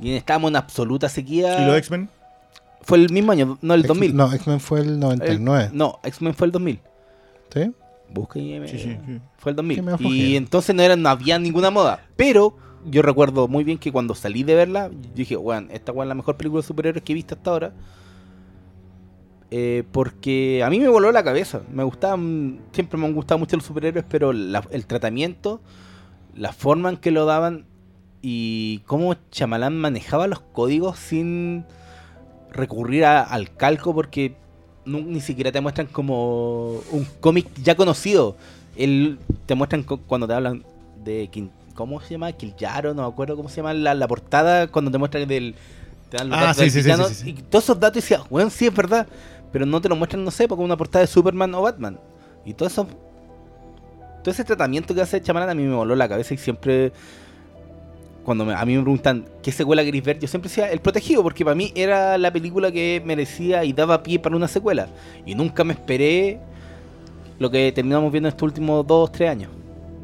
y 0.00 0.12
estábamos 0.14 0.50
en 0.50 0.56
absoluta 0.56 1.08
sequía. 1.08 1.62
¿Y 1.62 1.66
los 1.66 1.76
X-Men? 1.78 2.08
Fue 2.82 2.98
el 2.98 3.10
mismo 3.12 3.32
año, 3.32 3.58
no 3.60 3.74
el 3.74 3.80
X- 3.80 3.88
2000. 3.88 4.16
No, 4.16 4.32
X-Men 4.32 4.60
fue 4.60 4.80
el 4.80 4.98
99. 4.98 5.68
El- 5.70 5.76
no, 5.76 5.98
X-Men 6.04 6.34
fue 6.34 6.46
el 6.46 6.52
2000. 6.52 6.80
¿Sí? 7.52 7.72
Busca 8.10 8.38
y 8.38 8.58
Sí, 8.68 8.78
sí, 8.78 8.96
sí. 9.06 9.20
Fue 9.36 9.50
el 9.50 9.56
2000. 9.56 9.76
Que 9.76 9.82
me 9.82 9.96
Y 10.08 10.36
entonces 10.36 10.74
no, 10.74 10.82
era, 10.82 10.96
no 10.96 11.08
había 11.10 11.38
ninguna 11.38 11.70
moda. 11.70 12.06
Pero 12.16 12.56
yo 12.86 13.02
recuerdo 13.02 13.48
muy 13.48 13.64
bien 13.64 13.76
que 13.78 13.92
cuando 13.92 14.14
salí 14.14 14.42
de 14.42 14.54
verla, 14.54 14.88
yo 14.90 15.10
dije, 15.14 15.36
weón, 15.36 15.68
esta 15.70 15.92
weón 15.92 16.06
es 16.06 16.08
la 16.08 16.14
mejor 16.14 16.36
película 16.38 16.62
de 16.62 16.66
superhéroes 16.66 17.02
que 17.04 17.12
he 17.12 17.14
visto 17.14 17.34
hasta 17.34 17.50
ahora. 17.50 17.72
Eh, 19.50 19.84
porque 19.92 20.62
a 20.62 20.68
mí 20.70 20.78
me 20.78 20.88
voló 20.88 21.10
la 21.10 21.24
cabeza. 21.24 21.62
Me 21.72 21.82
gustaban, 21.84 22.60
siempre 22.72 22.98
me 22.98 23.06
han 23.06 23.14
gustado 23.14 23.38
mucho 23.38 23.56
los 23.56 23.64
superhéroes, 23.64 24.04
pero 24.08 24.32
la- 24.32 24.64
el 24.70 24.86
tratamiento, 24.86 25.60
la 26.34 26.52
forma 26.52 26.90
en 26.90 26.96
que 26.98 27.10
lo 27.10 27.24
daban 27.24 27.64
y 28.20 28.80
cómo 28.86 29.14
Chamalán 29.30 29.78
manejaba 29.78 30.26
los 30.26 30.40
códigos 30.40 30.98
sin 30.98 31.64
recurrir 32.50 33.04
a- 33.04 33.22
al 33.22 33.54
calco, 33.54 33.94
porque 33.94 34.34
no- 34.84 35.00
ni 35.00 35.20
siquiera 35.20 35.52
te 35.52 35.60
muestran 35.60 35.86
como 35.86 36.80
un 36.90 37.06
cómic 37.20 37.46
ya 37.62 37.74
conocido. 37.74 38.36
El, 38.76 39.18
te 39.46 39.54
muestran 39.54 39.82
cu- 39.82 40.00
cuando 40.06 40.26
te 40.26 40.34
hablan 40.34 40.64
de 41.04 41.28
¿cómo 41.74 42.00
se 42.00 42.10
llama? 42.10 42.32
Killaro, 42.32 42.92
no 42.94 43.02
me 43.02 43.08
acuerdo 43.08 43.36
cómo 43.36 43.48
se 43.48 43.56
llama 43.56 43.72
la, 43.72 43.94
la 43.94 44.08
portada 44.08 44.66
cuando 44.68 44.90
te 44.90 44.98
muestran 44.98 45.28
del 45.28 45.54
te 46.10 46.16
dan 46.16 46.28
los 46.30 46.38
Ah, 46.38 46.40
datos 46.46 46.56
sí, 46.56 46.62
del 46.82 46.96
sí, 47.06 47.14
sí, 47.14 47.30
y 47.30 47.32
todos 47.34 47.64
esos 47.64 47.78
datos 47.78 47.98
y 47.98 48.00
decías, 48.00 48.22
bueno, 48.30 48.50
sí 48.50 48.66
es 48.66 48.74
verdad, 48.74 49.06
pero 49.52 49.66
no 49.66 49.80
te 49.80 49.88
lo 49.88 49.96
muestran, 49.96 50.24
no 50.24 50.30
sé, 50.30 50.46
como 50.48 50.64
una 50.64 50.76
portada 50.76 51.02
de 51.02 51.06
Superman 51.06 51.54
o 51.54 51.62
Batman. 51.62 51.98
Y 52.44 52.54
todo 52.54 52.68
eso 52.68 52.86
todo 54.22 54.32
ese 54.32 54.44
tratamiento 54.44 54.94
que 54.94 55.00
hace 55.00 55.22
Chamalán 55.22 55.50
a 55.50 55.54
mí 55.54 55.62
me 55.62 55.74
voló 55.74 55.94
la 55.94 56.08
cabeza 56.08 56.34
y 56.34 56.38
siempre 56.38 56.92
cuando 58.24 58.44
me- 58.44 58.52
a 58.54 58.64
mí 58.66 58.76
me 58.76 58.82
preguntan 58.82 59.24
qué 59.42 59.50
secuela 59.52 59.82
queréis 59.82 60.04
ver, 60.04 60.18
yo 60.18 60.28
siempre 60.28 60.48
decía 60.50 60.70
El 60.70 60.80
Protegido, 60.80 61.22
porque 61.22 61.44
para 61.44 61.54
mí 61.54 61.72
era 61.74 62.18
la 62.18 62.30
película 62.32 62.70
que 62.70 63.00
merecía 63.06 63.64
y 63.64 63.72
daba 63.72 64.02
pie 64.02 64.18
para 64.18 64.36
una 64.36 64.48
secuela. 64.48 64.88
Y 65.24 65.34
nunca 65.34 65.64
me 65.64 65.72
esperé 65.72 66.38
lo 67.38 67.50
que 67.50 67.72
terminamos 67.72 68.10
viendo 68.12 68.28
estos 68.28 68.42
últimos 68.42 68.86
dos, 68.86 69.10
tres 69.12 69.30
años. 69.30 69.50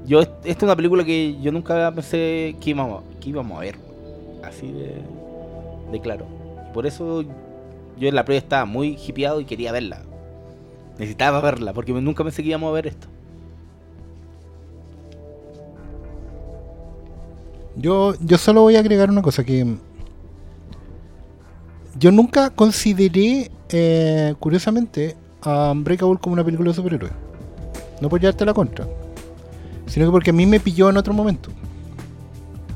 Yo, 0.06 0.20
est- 0.22 0.30
esta 0.44 0.58
es 0.58 0.62
una 0.62 0.76
película 0.76 1.04
que 1.04 1.36
yo 1.42 1.52
nunca 1.52 1.90
pensé 1.92 2.54
que 2.60 2.70
íbamos, 2.70 3.02
que 3.20 3.28
íbamos 3.30 3.58
a 3.58 3.60
ver. 3.60 3.76
Así 4.42 4.70
de, 4.72 5.02
de 5.92 6.00
claro. 6.00 6.24
Por 6.72 6.86
eso 6.86 7.24
yo 7.98 8.08
en 8.08 8.14
la 8.14 8.24
prueba 8.24 8.38
estaba 8.38 8.64
muy 8.64 8.98
hipeado 9.06 9.40
y 9.40 9.44
quería 9.44 9.72
verla. 9.72 10.02
Necesitaba 10.98 11.40
verla, 11.40 11.72
porque 11.72 11.92
nunca 11.92 12.22
pensé 12.22 12.42
que 12.42 12.50
íbamos 12.50 12.70
a 12.70 12.72
ver 12.72 12.86
esto. 12.86 13.08
Yo, 17.76 18.14
yo 18.20 18.38
solo 18.38 18.62
voy 18.62 18.76
a 18.76 18.80
agregar 18.80 19.10
una 19.10 19.22
cosa 19.22 19.42
que 19.42 19.76
yo 21.98 22.10
nunca 22.12 22.50
consideré, 22.50 23.50
eh, 23.68 24.34
curiosamente, 24.38 25.16
a 25.42 25.70
Unbreakable 25.72 26.18
como 26.20 26.34
una 26.34 26.44
película 26.44 26.70
de 26.70 26.74
superhéroes. 26.74 27.12
No 28.00 28.08
por 28.08 28.20
llevarte 28.20 28.44
la 28.44 28.54
contra, 28.54 28.86
sino 29.86 30.06
que 30.06 30.12
porque 30.12 30.30
a 30.30 30.32
mí 30.32 30.46
me 30.46 30.60
pilló 30.60 30.90
en 30.90 30.96
otro 30.96 31.12
momento. 31.14 31.50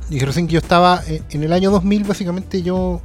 Dije 0.08 0.26
que 0.26 0.46
yo 0.46 0.58
estaba 0.58 1.02
eh, 1.06 1.22
en 1.30 1.42
el 1.42 1.52
año 1.52 1.70
2000, 1.70 2.04
básicamente 2.04 2.62
yo 2.62 3.00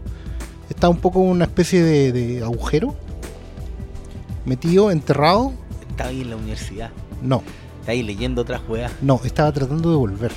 estaba 0.70 0.92
un 0.92 1.00
poco 1.00 1.20
una 1.20 1.46
especie 1.46 1.84
de, 1.84 2.12
de 2.12 2.44
agujero, 2.44 2.96
metido, 4.46 4.92
enterrado. 4.92 5.54
Estaba 5.90 6.10
ahí 6.10 6.22
en 6.22 6.30
la 6.32 6.36
universidad. 6.38 6.90
No, 7.22 7.44
Estaba 7.80 7.92
ahí 7.94 8.04
leyendo 8.04 8.42
otras 8.42 8.62
weas. 8.68 8.92
no, 9.02 9.20
estaba 9.24 9.52
tratando 9.52 9.90
de 9.92 9.96
volver 9.98 10.32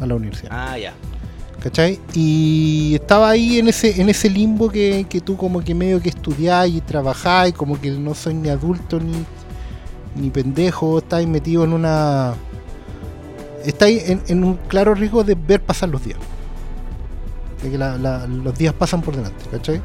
a 0.00 0.06
la 0.06 0.14
universidad. 0.14 0.50
Ah, 0.52 0.78
ya. 0.78 0.92
¿Cachai? 1.62 2.00
Y 2.14 2.94
estaba 2.94 3.28
ahí 3.30 3.58
en 3.58 3.68
ese, 3.68 4.00
en 4.00 4.08
ese 4.08 4.30
limbo 4.30 4.70
que, 4.70 5.04
que 5.08 5.20
tú 5.20 5.36
como 5.36 5.62
que 5.62 5.74
medio 5.74 6.00
que 6.00 6.08
estudiás 6.08 6.68
y 6.68 6.80
trabajás 6.80 7.50
y 7.50 7.52
como 7.52 7.78
que 7.78 7.90
no 7.90 8.14
soy 8.14 8.32
ni 8.32 8.48
adulto 8.48 8.98
ni, 8.98 9.12
ni 10.16 10.30
pendejo, 10.30 10.98
estáis 10.98 11.28
metido 11.28 11.64
en 11.64 11.74
una... 11.74 12.34
Estáis 13.62 14.08
en, 14.08 14.22
en 14.28 14.42
un 14.42 14.54
claro 14.68 14.94
riesgo 14.94 15.22
de 15.22 15.34
ver 15.34 15.60
pasar 15.60 15.90
los 15.90 16.02
días. 16.02 16.18
Que 17.62 17.78
la- 17.78 18.26
los 18.26 18.56
días 18.58 18.72
pasan 18.74 19.02
por 19.02 19.16
delante, 19.16 19.44
¿cachai? 19.50 19.80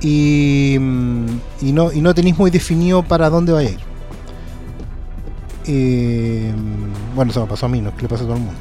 Y, 0.00 0.76
mm, 0.80 1.26
y 1.62 1.72
no, 1.72 1.92
y 1.92 2.00
no 2.00 2.14
tenéis 2.14 2.38
muy 2.38 2.50
definido 2.50 3.02
para 3.02 3.28
dónde 3.30 3.52
vaya 3.52 3.68
a 3.68 3.72
ir. 3.72 3.80
Eh, 5.66 6.52
bueno, 7.14 7.30
eso 7.30 7.40
me 7.40 7.46
pasó 7.46 7.66
a 7.66 7.68
mí, 7.68 7.80
no 7.80 7.88
es 7.90 7.94
que 7.94 8.02
le 8.02 8.08
pase 8.08 8.24
a 8.24 8.26
todo 8.26 8.36
el 8.36 8.42
mundo. 8.42 8.58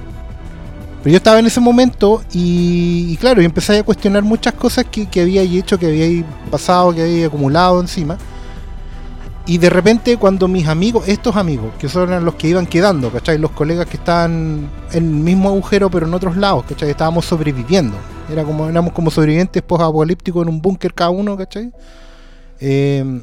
Pero 1.02 1.12
yo 1.12 1.18
estaba 1.18 1.40
en 1.40 1.46
ese 1.48 1.60
momento 1.60 2.22
y, 2.32 3.18
claro, 3.18 3.42
y 3.42 3.46
empecé 3.46 3.80
a 3.80 3.84
cuestionar 3.84 4.24
muchas 4.24 4.54
cosas 4.54 4.86
que, 4.90 5.06
que 5.08 5.22
había 5.22 5.42
hecho, 5.42 5.78
que 5.78 5.88
había 5.88 6.24
pasado, 6.50 6.94
que 6.96 7.02
había 7.02 7.28
acumulado 7.28 7.82
encima. 7.82 8.18
Y 9.46 9.58
de 9.58 9.70
repente 9.70 10.16
cuando 10.16 10.48
mis 10.48 10.66
amigos, 10.70 11.06
estos 11.10 11.36
amigos, 11.36 11.74
que 11.78 11.90
son 11.90 12.24
los 12.24 12.36
que 12.36 12.48
iban 12.48 12.66
quedando, 12.66 13.12
¿cachai? 13.12 13.38
Los 13.38 13.52
colegas 13.52 13.86
que 13.88 13.98
estaban 13.98 14.70
en 14.94 15.04
el 15.04 15.10
mismo 15.10 15.50
agujero 15.50 15.90
pero 15.92 16.08
en 16.08 16.14
otros 16.14 16.38
lados, 16.38 16.64
¿cachai? 16.70 16.90
Estábamos 16.92 17.26
sobreviviendo. 17.26 17.98
Era 18.30 18.44
como, 18.44 18.68
éramos 18.70 18.94
como 18.94 19.12
sobrevivientes 19.12 19.62
post-apocalípticos 19.62 20.44
en 20.44 20.50
un 20.54 20.62
búnker 20.62 20.94
cada 20.94 21.10
uno, 21.10 21.38
¿cachai? 21.38 21.72
Eh, 22.60 23.22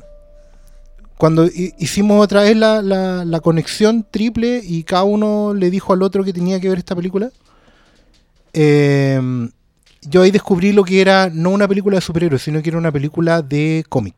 cuando 1.16 1.46
hi- 1.46 1.74
hicimos 1.78 2.22
otra 2.22 2.42
vez 2.42 2.56
la, 2.56 2.82
la- 2.82 3.40
conexión 3.40 4.06
triple 4.10 4.60
y 4.62 4.84
cada 4.84 5.04
uno 5.04 5.54
le 5.54 5.70
dijo 5.70 5.92
al 5.92 6.02
otro 6.02 6.22
que 6.24 6.32
tenía 6.32 6.60
que 6.60 6.68
ver 6.68 6.78
esta 6.78 6.94
película, 6.94 7.30
eh, 8.52 9.20
yo 10.02 10.22
ahí 10.22 10.30
descubrí 10.30 10.72
lo 10.72 10.84
que 10.84 11.00
era 11.00 11.30
no 11.32 11.50
una 11.50 11.66
película 11.68 11.96
de 11.96 12.00
superhéroes, 12.02 12.42
sino 12.42 12.62
que 12.62 12.68
era 12.70 12.78
una 12.78 12.92
película 12.92 13.42
de 13.42 13.84
cómic. 13.88 14.14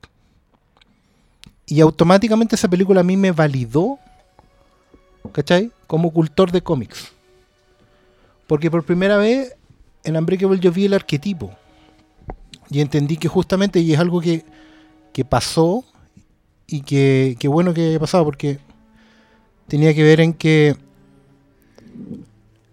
Y 1.66 1.80
automáticamente 1.80 2.56
esa 2.56 2.68
película 2.68 3.00
a 3.00 3.04
mí 3.04 3.16
me 3.16 3.32
validó, 3.32 3.98
¿cachai? 5.32 5.70
Como 5.86 6.12
cultor 6.12 6.50
de 6.52 6.60
cómics. 6.60 7.12
Porque 8.46 8.70
por 8.70 8.84
primera 8.84 9.16
vez 9.16 9.54
en 10.04 10.16
Unbreakable 10.16 10.60
yo 10.60 10.72
vi 10.72 10.86
el 10.86 10.94
arquetipo. 10.94 11.50
Y 12.70 12.80
entendí 12.80 13.16
que 13.16 13.28
justamente, 13.28 13.80
y 13.80 13.92
es 13.92 13.98
algo 13.98 14.20
que, 14.20 14.44
que 15.12 15.24
pasó, 15.24 15.84
y 16.66 16.80
que, 16.80 17.36
que 17.38 17.48
bueno 17.48 17.74
que 17.74 17.88
haya 17.88 18.00
pasado, 18.00 18.24
porque 18.24 18.58
tenía 19.68 19.94
que 19.94 20.02
ver 20.02 20.20
en 20.20 20.32
que 20.32 20.76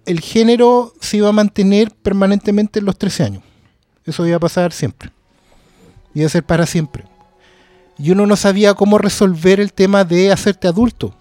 el 0.05 0.21
género 0.21 0.93
se 0.99 1.17
iba 1.17 1.29
a 1.29 1.33
mantener 1.33 1.91
permanentemente 1.91 2.79
en 2.79 2.85
los 2.85 2.97
13 2.97 3.23
años. 3.23 3.43
Eso 4.05 4.25
iba 4.25 4.37
a 4.37 4.39
pasar 4.39 4.73
siempre. 4.73 5.11
Iba 6.13 6.25
a 6.25 6.29
ser 6.29 6.43
para 6.43 6.65
siempre. 6.65 7.05
Y 7.97 8.11
uno 8.11 8.25
no 8.25 8.35
sabía 8.35 8.73
cómo 8.73 8.97
resolver 8.97 9.59
el 9.59 9.73
tema 9.73 10.05
de 10.05 10.31
hacerte 10.31 10.67
adulto. 10.67 11.13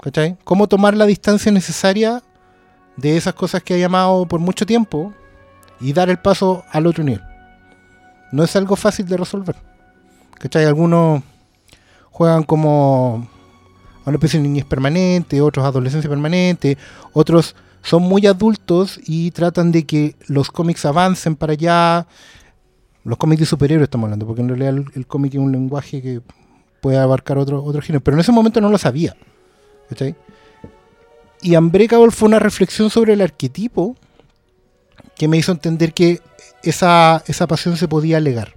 ¿Cachai? 0.00 0.36
Cómo 0.44 0.68
tomar 0.68 0.96
la 0.96 1.06
distancia 1.06 1.50
necesaria 1.50 2.22
de 2.98 3.16
esas 3.16 3.34
cosas 3.34 3.62
que 3.62 3.74
ha 3.74 3.78
llamado 3.78 4.26
por 4.26 4.40
mucho 4.40 4.66
tiempo 4.66 5.14
y 5.80 5.92
dar 5.92 6.10
el 6.10 6.18
paso 6.18 6.64
al 6.70 6.86
otro 6.86 7.04
nivel. 7.04 7.22
No 8.32 8.42
es 8.42 8.54
algo 8.56 8.76
fácil 8.76 9.06
de 9.06 9.16
resolver. 9.16 9.56
¿Cachai? 10.38 10.64
Algunos 10.64 11.22
juegan 12.10 12.42
como 12.42 13.28
a 14.04 14.08
una 14.08 14.16
especie 14.16 14.40
de 14.40 14.48
niñez 14.48 14.64
permanente, 14.64 15.40
otros 15.40 15.64
adolescencia 15.64 16.10
permanente, 16.10 16.76
otros 17.12 17.54
son 17.82 18.02
muy 18.02 18.26
adultos 18.26 19.00
y 19.06 19.30
tratan 19.30 19.70
de 19.70 19.86
que 19.86 20.16
los 20.26 20.50
cómics 20.50 20.84
avancen 20.84 21.36
para 21.36 21.52
allá. 21.52 22.06
Los 23.04 23.16
cómics 23.16 23.40
de 23.40 23.46
superhéroes 23.46 23.84
estamos 23.84 24.06
hablando, 24.06 24.26
porque 24.26 24.42
en 24.42 24.48
realidad 24.48 24.84
el, 24.94 25.06
cómic 25.06 25.34
es 25.34 25.40
un 25.40 25.52
lenguaje 25.52 26.02
que 26.02 26.20
puede 26.80 26.98
abarcar 26.98 27.38
otro, 27.38 27.62
otro 27.62 27.80
género. 27.80 28.02
Pero 28.02 28.16
en 28.16 28.20
ese 28.20 28.32
momento 28.32 28.60
no 28.60 28.68
lo 28.68 28.76
sabía. 28.76 29.16
¿cachai? 29.88 30.14
Y 31.42 31.56
Unbreakable 31.56 32.10
fue 32.10 32.28
una 32.28 32.38
reflexión 32.38 32.90
sobre 32.90 33.12
el 33.12 33.20
arquetipo 33.20 33.96
que 35.16 35.28
me 35.28 35.36
hizo 35.36 35.52
entender 35.52 35.92
que 35.92 36.20
esa, 36.62 37.22
esa 37.26 37.46
pasión 37.46 37.76
se 37.76 37.88
podía 37.88 38.20
legar. 38.20 38.54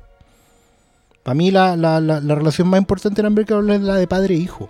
Para 1.23 1.35
mí 1.35 1.51
la, 1.51 1.75
la- 1.77 1.99
la- 1.99 2.19
la 2.19 2.35
relación 2.35 2.67
más 2.67 2.79
importante 2.79 3.21
en 3.21 3.27
Unbreakable 3.27 3.75
es 3.75 3.81
la 3.81 3.95
de 3.95 4.07
padre 4.07 4.35
e 4.35 4.39
hijo. 4.39 4.69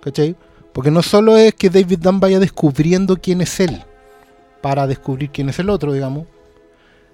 ¿Cachai? 0.00 0.36
Porque 0.72 0.90
no 0.90 1.02
solo 1.02 1.36
es 1.36 1.54
que 1.54 1.70
David 1.70 2.00
Dunn 2.00 2.20
vaya 2.20 2.38
descubriendo 2.38 3.16
quién 3.16 3.40
es 3.40 3.58
él, 3.60 3.82
para 4.60 4.86
descubrir 4.86 5.30
quién 5.30 5.48
es 5.48 5.58
el 5.58 5.70
otro, 5.70 5.92
digamos, 5.92 6.26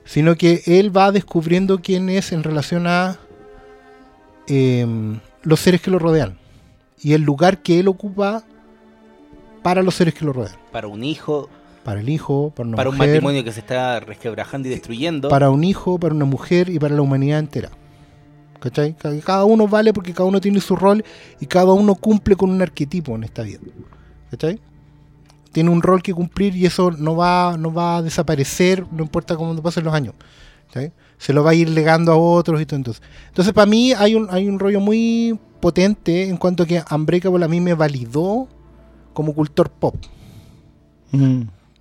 sino 0.05 0.35
que 0.37 0.63
él 0.67 0.95
va 0.95 1.13
descubriendo 1.13 1.81
quién 1.81 2.09
es 2.09 2.33
en 2.33 2.43
relación 2.43 2.87
a 2.87 3.19
em, 4.47 5.21
los 5.43 5.61
seres 5.61 5.81
que 5.81 5.91
lo 5.91 5.99
rodean 5.99 6.37
y 7.01 7.13
el 7.13 7.23
lugar 7.23 7.63
que 7.63 7.79
él 7.79 7.89
ocupa 7.89 8.43
para 9.63 9.83
los 9.83 9.95
seres 9.95 10.15
que 10.15 10.25
lo 10.25 10.33
rodean. 10.33 10.57
Para 10.73 10.89
un 10.89 11.03
hijo, 11.05 11.49
Para 11.85 12.01
el 12.01 12.09
hijo, 12.09 12.53
para 12.55 12.69
una 12.69 12.77
para 12.77 12.91
un 12.91 12.97
matrimonio 12.99 13.43
que 13.45 13.53
se 13.53 13.61
está 13.61 14.01
resquebrajando 14.01 14.69
y 14.69 14.71
destruyendo. 14.71 15.29
para 15.29 15.51
un 15.51 15.65
hijo, 15.65 15.99
para 15.99 16.15
una 16.15 16.25
mujer 16.25 16.69
y 16.69 16.79
para 16.79 16.95
la 16.95 17.03
humanidad 17.03 17.39
entera. 17.39 17.71
¿Cachai? 18.61 18.95
Ca- 18.97 19.19
Cada 19.25 19.45
uno 19.45 19.67
vale 19.67 19.93
porque 19.93 20.13
cada 20.13 20.29
uno 20.29 20.41
tiene 20.41 20.61
su 20.61 20.77
rol 20.77 21.05
y 21.41 21.47
cada 21.47 21.73
uno 21.73 21.95
cumple 21.97 22.37
con 22.37 22.51
un 22.51 22.63
arquetipo 22.63 23.15
en 23.17 23.25
esta 23.25 23.43
vida. 23.43 23.59
¿Cachai? 24.31 24.61
Tiene 25.51 25.69
un 25.71 25.83
rol 25.83 26.01
que 26.03 26.15
cumplir 26.15 26.57
y 26.57 26.65
eso 26.67 26.93
no 26.93 27.17
va, 27.17 27.57
no 27.59 27.73
va 27.75 27.97
a 27.99 28.03
desaparecer, 28.03 28.87
no 28.93 29.03
importa 29.03 29.37
cómo 29.37 29.61
pasen 29.61 29.85
los 29.85 29.93
años. 29.93 30.15
¿cachai? 30.69 30.93
Se 31.19 31.33
lo 31.33 31.43
va 31.45 31.51
a 31.51 31.55
ir 31.55 31.69
legando 31.69 32.13
a 32.13 32.17
otros 32.17 32.61
y 32.61 32.67
todo. 32.67 32.77
Entonces, 32.77 33.03
entonces 33.29 33.53
para 33.53 33.67
mí 33.67 33.93
hay 33.93 34.15
un, 34.15 34.29
hay 34.31 34.47
un 34.49 34.59
rollo 34.61 34.81
muy 34.81 35.39
potente 35.61 36.29
en 36.29 36.37
cuanto 36.37 36.63
a 36.63 36.67
que 36.67 36.83
Unbreakable 36.91 37.45
a 37.45 37.49
mí 37.49 37.61
me 37.61 37.75
validó 37.75 38.49
como 39.13 39.35
cultor 39.35 39.71
pop. 39.71 39.97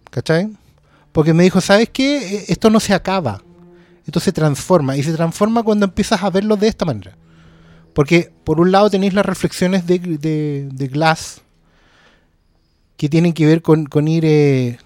¿Cachai? 0.10 0.50
Porque 1.12 1.34
me 1.34 1.44
dijo, 1.44 1.62
¿sabes 1.62 1.89
qué? 1.89 2.17
Eh, 2.38 2.46
Esto 2.50 2.70
no 2.70 2.80
se 2.80 2.94
acaba. 2.94 3.41
Esto 4.06 4.20
se 4.20 4.32
transforma. 4.32 4.98
Y 4.98 5.04
se 5.04 5.13
transforma 5.13 5.63
cuando 5.63 5.86
empiezas 5.86 6.22
a 6.24 6.30
verlo 6.30 6.56
de 6.58 6.67
esta 6.67 6.86
manera. 6.86 7.15
Porque 7.94 8.32
por 8.44 8.60
un 8.60 8.72
lado 8.72 8.89
tenéis 8.89 9.13
las 9.13 9.26
reflexiones 9.26 9.86
de, 9.86 10.00
de- 10.00 10.70
de 10.72 10.88
Glass 10.88 11.41
que 12.98 13.10
tienen 13.10 13.34
que 13.34 13.46
ver 13.46 13.62
con, 13.62 13.86
con 13.86 14.08
ir 14.08 14.24
eh, 14.26 14.78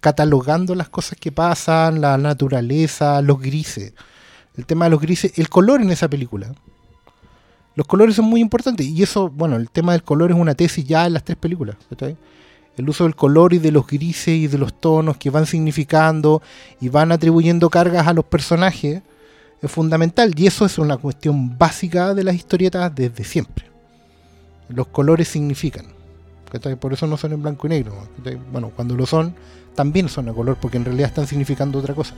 catalogando 0.00 0.74
las 0.74 0.88
cosas 0.88 1.18
que 1.18 1.32
pasan, 1.32 2.00
la 2.00 2.18
naturaleza, 2.18 3.20
los 3.22 3.40
grises. 3.40 3.92
El 4.56 4.66
tema 4.66 4.84
de 4.86 4.90
los 4.90 5.00
grises, 5.00 5.32
el 5.38 5.48
color 5.48 5.80
en 5.80 5.90
esa 5.90 6.08
película. 6.08 6.52
Los 7.78 7.86
colores 7.86 8.16
son 8.16 8.24
muy 8.24 8.40
importantes. 8.40 8.84
Y 8.84 9.04
eso, 9.04 9.30
bueno, 9.30 9.54
el 9.54 9.70
tema 9.70 9.92
del 9.92 10.02
color 10.02 10.32
es 10.32 10.36
una 10.36 10.56
tesis 10.56 10.84
ya 10.84 11.06
en 11.06 11.12
las 11.12 11.22
tres 11.22 11.38
películas. 11.38 11.76
El 12.76 12.88
uso 12.88 13.04
del 13.04 13.14
color 13.14 13.54
y 13.54 13.58
de 13.60 13.70
los 13.70 13.86
grises 13.86 14.34
y 14.34 14.48
de 14.48 14.58
los 14.58 14.80
tonos 14.80 15.16
que 15.16 15.30
van 15.30 15.46
significando 15.46 16.42
y 16.80 16.88
van 16.88 17.12
atribuyendo 17.12 17.70
cargas 17.70 18.08
a 18.08 18.12
los 18.14 18.24
personajes 18.24 19.02
es 19.62 19.70
fundamental. 19.70 20.32
Y 20.36 20.48
eso 20.48 20.66
es 20.66 20.76
una 20.76 20.96
cuestión 20.96 21.56
básica 21.56 22.14
de 22.14 22.24
las 22.24 22.34
historietas 22.34 22.92
desde 22.92 23.22
siempre. 23.22 23.66
Los 24.68 24.88
colores 24.88 25.28
significan. 25.28 25.86
Por 26.80 26.92
eso 26.92 27.06
no 27.06 27.16
son 27.16 27.34
en 27.34 27.42
blanco 27.42 27.68
y 27.68 27.70
negro. 27.70 28.08
Bueno, 28.50 28.72
cuando 28.74 28.96
lo 28.96 29.06
son, 29.06 29.36
también 29.76 30.08
son 30.08 30.28
a 30.28 30.32
color, 30.32 30.58
porque 30.60 30.78
en 30.78 30.84
realidad 30.84 31.10
están 31.10 31.28
significando 31.28 31.78
otra 31.78 31.94
cosa. 31.94 32.16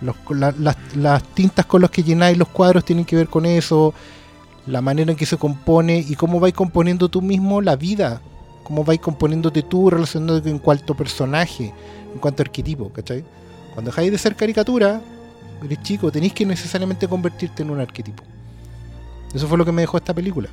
Las, 0.00 0.76
las 0.96 1.22
tintas 1.34 1.64
con 1.64 1.80
las 1.80 1.92
que 1.92 2.02
llenáis 2.02 2.36
los 2.36 2.48
cuadros 2.48 2.84
tienen 2.84 3.04
que 3.04 3.14
ver 3.14 3.28
con 3.28 3.46
eso, 3.46 3.94
la 4.68 4.80
manera 4.82 5.10
en 5.10 5.16
que 5.16 5.26
se 5.26 5.36
compone 5.38 6.04
y 6.06 6.14
cómo 6.14 6.40
vais 6.40 6.54
componiendo 6.54 7.08
tú 7.08 7.22
mismo 7.22 7.60
la 7.62 7.74
vida, 7.76 8.20
cómo 8.64 8.84
vais 8.84 9.00
componiéndote 9.00 9.62
tú 9.62 9.88
relacionándote 9.90 10.50
en 10.50 10.58
cuanto 10.58 10.94
personaje, 10.94 11.72
en 12.12 12.18
cuanto 12.20 12.42
arquetipo, 12.42 12.90
¿cachai? 12.92 13.24
Cuando 13.72 13.90
dejáis 13.90 14.12
de 14.12 14.18
ser 14.18 14.36
caricatura, 14.36 15.00
eres 15.64 15.82
chico, 15.82 16.12
tenéis 16.12 16.34
que 16.34 16.44
necesariamente 16.44 17.08
convertirte 17.08 17.62
en 17.62 17.70
un 17.70 17.80
arquetipo. 17.80 18.22
Eso 19.34 19.48
fue 19.48 19.58
lo 19.58 19.64
que 19.64 19.72
me 19.72 19.82
dejó 19.82 19.96
esta 19.96 20.14
película. 20.14 20.48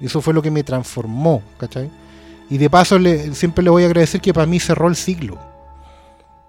Eso 0.00 0.20
fue 0.20 0.32
lo 0.32 0.42
que 0.42 0.50
me 0.50 0.62
transformó, 0.62 1.42
¿cachai? 1.58 1.90
Y 2.50 2.56
de 2.58 2.70
paso 2.70 2.98
le- 2.98 3.34
siempre 3.34 3.62
le 3.62 3.70
voy 3.70 3.82
a 3.82 3.86
agradecer 3.86 4.20
que 4.20 4.32
para 4.32 4.46
mí 4.46 4.58
cerró 4.60 4.88
el 4.88 4.96
siglo. 4.96 5.38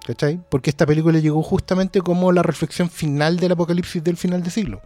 ¿Cachai? 0.05 0.39
Porque 0.49 0.69
esta 0.69 0.85
película 0.85 1.19
llegó 1.19 1.43
justamente 1.43 2.01
como 2.01 2.31
la 2.31 2.41
reflexión 2.41 2.89
final 2.89 3.37
del 3.37 3.51
apocalipsis 3.51 4.03
del 4.03 4.17
final 4.17 4.41
de 4.41 4.49
siglo. 4.49 4.81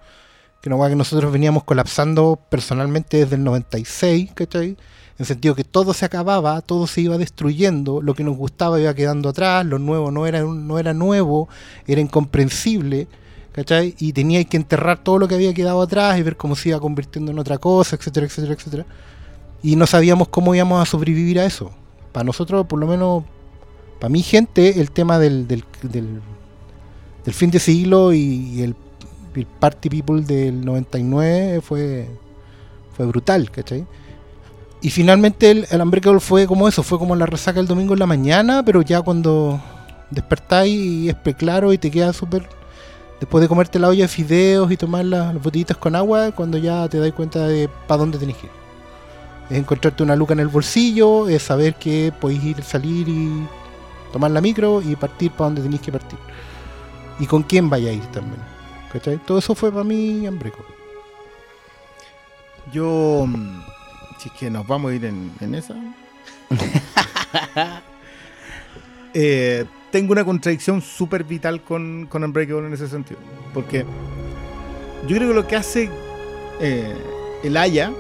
Que 0.64 0.70
no 0.70 0.82
que 0.82 0.96
nosotros 0.96 1.30
veníamos 1.30 1.66
colapsando 1.66 2.40
personalmente 2.50 3.18
desde 3.18 3.36
el 3.36 3.44
96, 3.44 4.32
¿cachai? 4.34 4.78
En 5.20 5.26
sentido 5.26 5.56
que 5.56 5.66
todo 5.66 5.94
se 5.94 6.06
acababa, 6.06 6.62
todo 6.62 6.88
se 6.88 7.02
iba 7.02 7.18
destruyendo, 7.18 8.02
lo 8.02 8.14
que 8.14 8.24
nos 8.24 8.38
gustaba 8.38 8.80
iba 8.80 8.94
quedando 8.94 9.28
atrás, 9.28 9.66
lo 9.66 9.78
nuevo 9.78 10.10
no 10.10 10.26
era, 10.26 10.42
no 10.42 10.80
era 10.80 10.94
nuevo, 10.94 11.50
era 11.86 12.00
incomprensible, 12.00 13.10
¿cachai? 13.52 13.94
Y 14.00 14.14
tenía 14.14 14.42
que 14.46 14.56
enterrar 14.56 15.04
todo 15.04 15.20
lo 15.20 15.28
que 15.28 15.36
había 15.36 15.54
quedado 15.54 15.82
atrás 15.82 16.18
y 16.18 16.24
ver 16.24 16.38
cómo 16.38 16.56
se 16.56 16.70
iba 16.70 16.80
convirtiendo 16.80 17.34
en 17.34 17.40
otra 17.40 17.58
cosa, 17.58 17.98
etcétera, 17.98 18.28
etcétera, 18.28 18.54
etcétera. 18.54 18.86
Y 19.62 19.76
no 19.76 19.86
sabíamos 19.86 20.30
cómo 20.30 20.56
íbamos 20.56 20.82
a 20.82 20.90
sobrevivir 20.90 21.42
a 21.42 21.46
eso. 21.46 21.72
Para 22.14 22.24
nosotros, 22.24 22.68
por 22.68 22.80
lo 22.80 22.88
menos, 22.88 23.26
para 24.00 24.10
mi 24.10 24.24
gente, 24.24 24.80
el 24.80 24.92
tema 24.92 25.20
del, 25.20 25.46
del, 25.46 25.66
del, 25.82 27.34
fin 27.34 27.52
de 27.52 27.60
siglo 27.60 28.14
y 28.14 28.62
el, 28.62 28.76
el 29.42 29.46
Party 29.46 29.90
People 29.90 30.22
del 30.22 30.64
99 30.64 31.62
fue, 31.62 32.08
fue 32.96 33.06
brutal, 33.06 33.50
¿cachai? 33.52 33.86
Y 34.82 34.90
finalmente 34.90 35.50
el, 35.50 35.66
el 35.70 35.82
Unbreakable 35.82 36.20
fue 36.20 36.46
como 36.46 36.68
eso, 36.68 36.84
fue 36.84 37.00
como 37.00 37.16
la 37.16 37.26
resaca 37.26 37.60
el 37.60 37.68
domingo 37.68 37.94
en 37.94 38.00
la 38.00 38.06
mañana, 38.06 38.64
pero 38.66 38.82
ya 38.82 39.02
cuando 39.02 39.62
despertáis 40.12 40.74
y 40.74 41.10
es 41.10 41.16
preclaro 41.16 41.74
y 41.74 41.78
te 41.78 41.90
queda 41.90 42.14
súper. 42.14 42.48
Después 43.20 43.42
de 43.42 43.48
comerte 43.48 43.80
la 43.80 43.88
olla 43.88 44.04
de 44.04 44.08
fideos 44.10 44.70
y 44.72 44.78
tomar 44.78 45.06
las, 45.06 45.34
las 45.34 45.42
botellitas 45.42 45.78
con 45.78 45.96
agua, 45.96 46.32
cuando 46.32 46.58
ya 46.58 46.88
te 46.90 47.00
das 47.00 47.14
cuenta 47.14 47.48
de 47.48 47.70
para 47.88 48.00
dónde 48.00 48.18
tenés 48.18 48.36
que 48.38 48.48
ir. 48.48 48.52
Es 49.50 49.58
encontrarte 49.58 50.04
una 50.04 50.16
luca 50.16 50.34
en 50.34 50.42
el 50.42 50.48
bolsillo, 50.48 51.30
es 51.30 51.44
saber 51.44 51.76
que 51.76 52.12
podéis 52.20 52.44
ir, 52.44 52.64
salir 52.64 53.08
y 53.08 53.48
tomar 54.12 54.32
la 54.32 54.42
micro 54.42 54.82
y 54.82 54.96
partir 54.96 55.32
para 55.32 55.46
donde 55.46 55.62
tenéis 55.62 55.82
que 55.82 55.92
partir. 55.92 56.20
Y 57.20 57.26
con 57.26 57.44
quién 57.44 57.70
vaya 57.70 57.90
a 57.90 57.94
ir 57.94 58.06
también. 58.08 58.53
¿Cachai? 58.94 59.18
Todo 59.18 59.40
eso 59.40 59.56
fue 59.56 59.72
para 59.72 59.84
mí 59.84 60.28
Ambreco. 60.28 60.64
Yo, 62.72 63.26
mm, 63.28 63.64
si 64.20 64.30
es 64.30 64.36
que 64.36 64.50
nos 64.52 64.66
vamos 64.68 64.92
a 64.92 64.96
ir 64.96 65.06
en, 65.06 65.32
en 65.42 65.56
esa. 65.56 65.76
Eh, 69.16 69.66
tengo 69.92 70.12
una 70.12 70.26
contradicción 70.26 70.82
súper 70.82 71.24
vital 71.24 71.62
con, 71.62 72.08
con 72.10 72.24
Unbreakable 72.24 72.66
en 72.66 72.74
ese 72.74 72.88
sentido. 72.88 73.20
Porque 73.54 73.86
yo 75.08 75.16
creo 75.16 75.30
que 75.30 75.36
lo 75.36 75.46
que 75.46 75.56
hace 75.56 75.88
eh, 76.60 76.96
el 77.44 77.56
Aya 77.56 77.92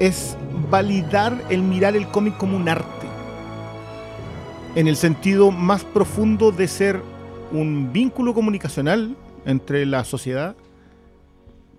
es 0.00 0.36
validar 0.70 1.40
el 1.50 1.62
mirar 1.62 1.94
el 1.94 2.08
cómic 2.08 2.36
como 2.36 2.56
un 2.56 2.68
arte. 2.68 3.06
En 4.74 4.88
el 4.88 4.96
sentido 4.96 5.52
más 5.52 5.84
profundo 5.84 6.50
de 6.50 6.66
ser 6.66 7.00
un 7.52 7.92
vínculo 7.92 8.34
comunicacional 8.34 9.16
entre 9.44 9.86
la 9.86 10.04
sociedad, 10.04 10.56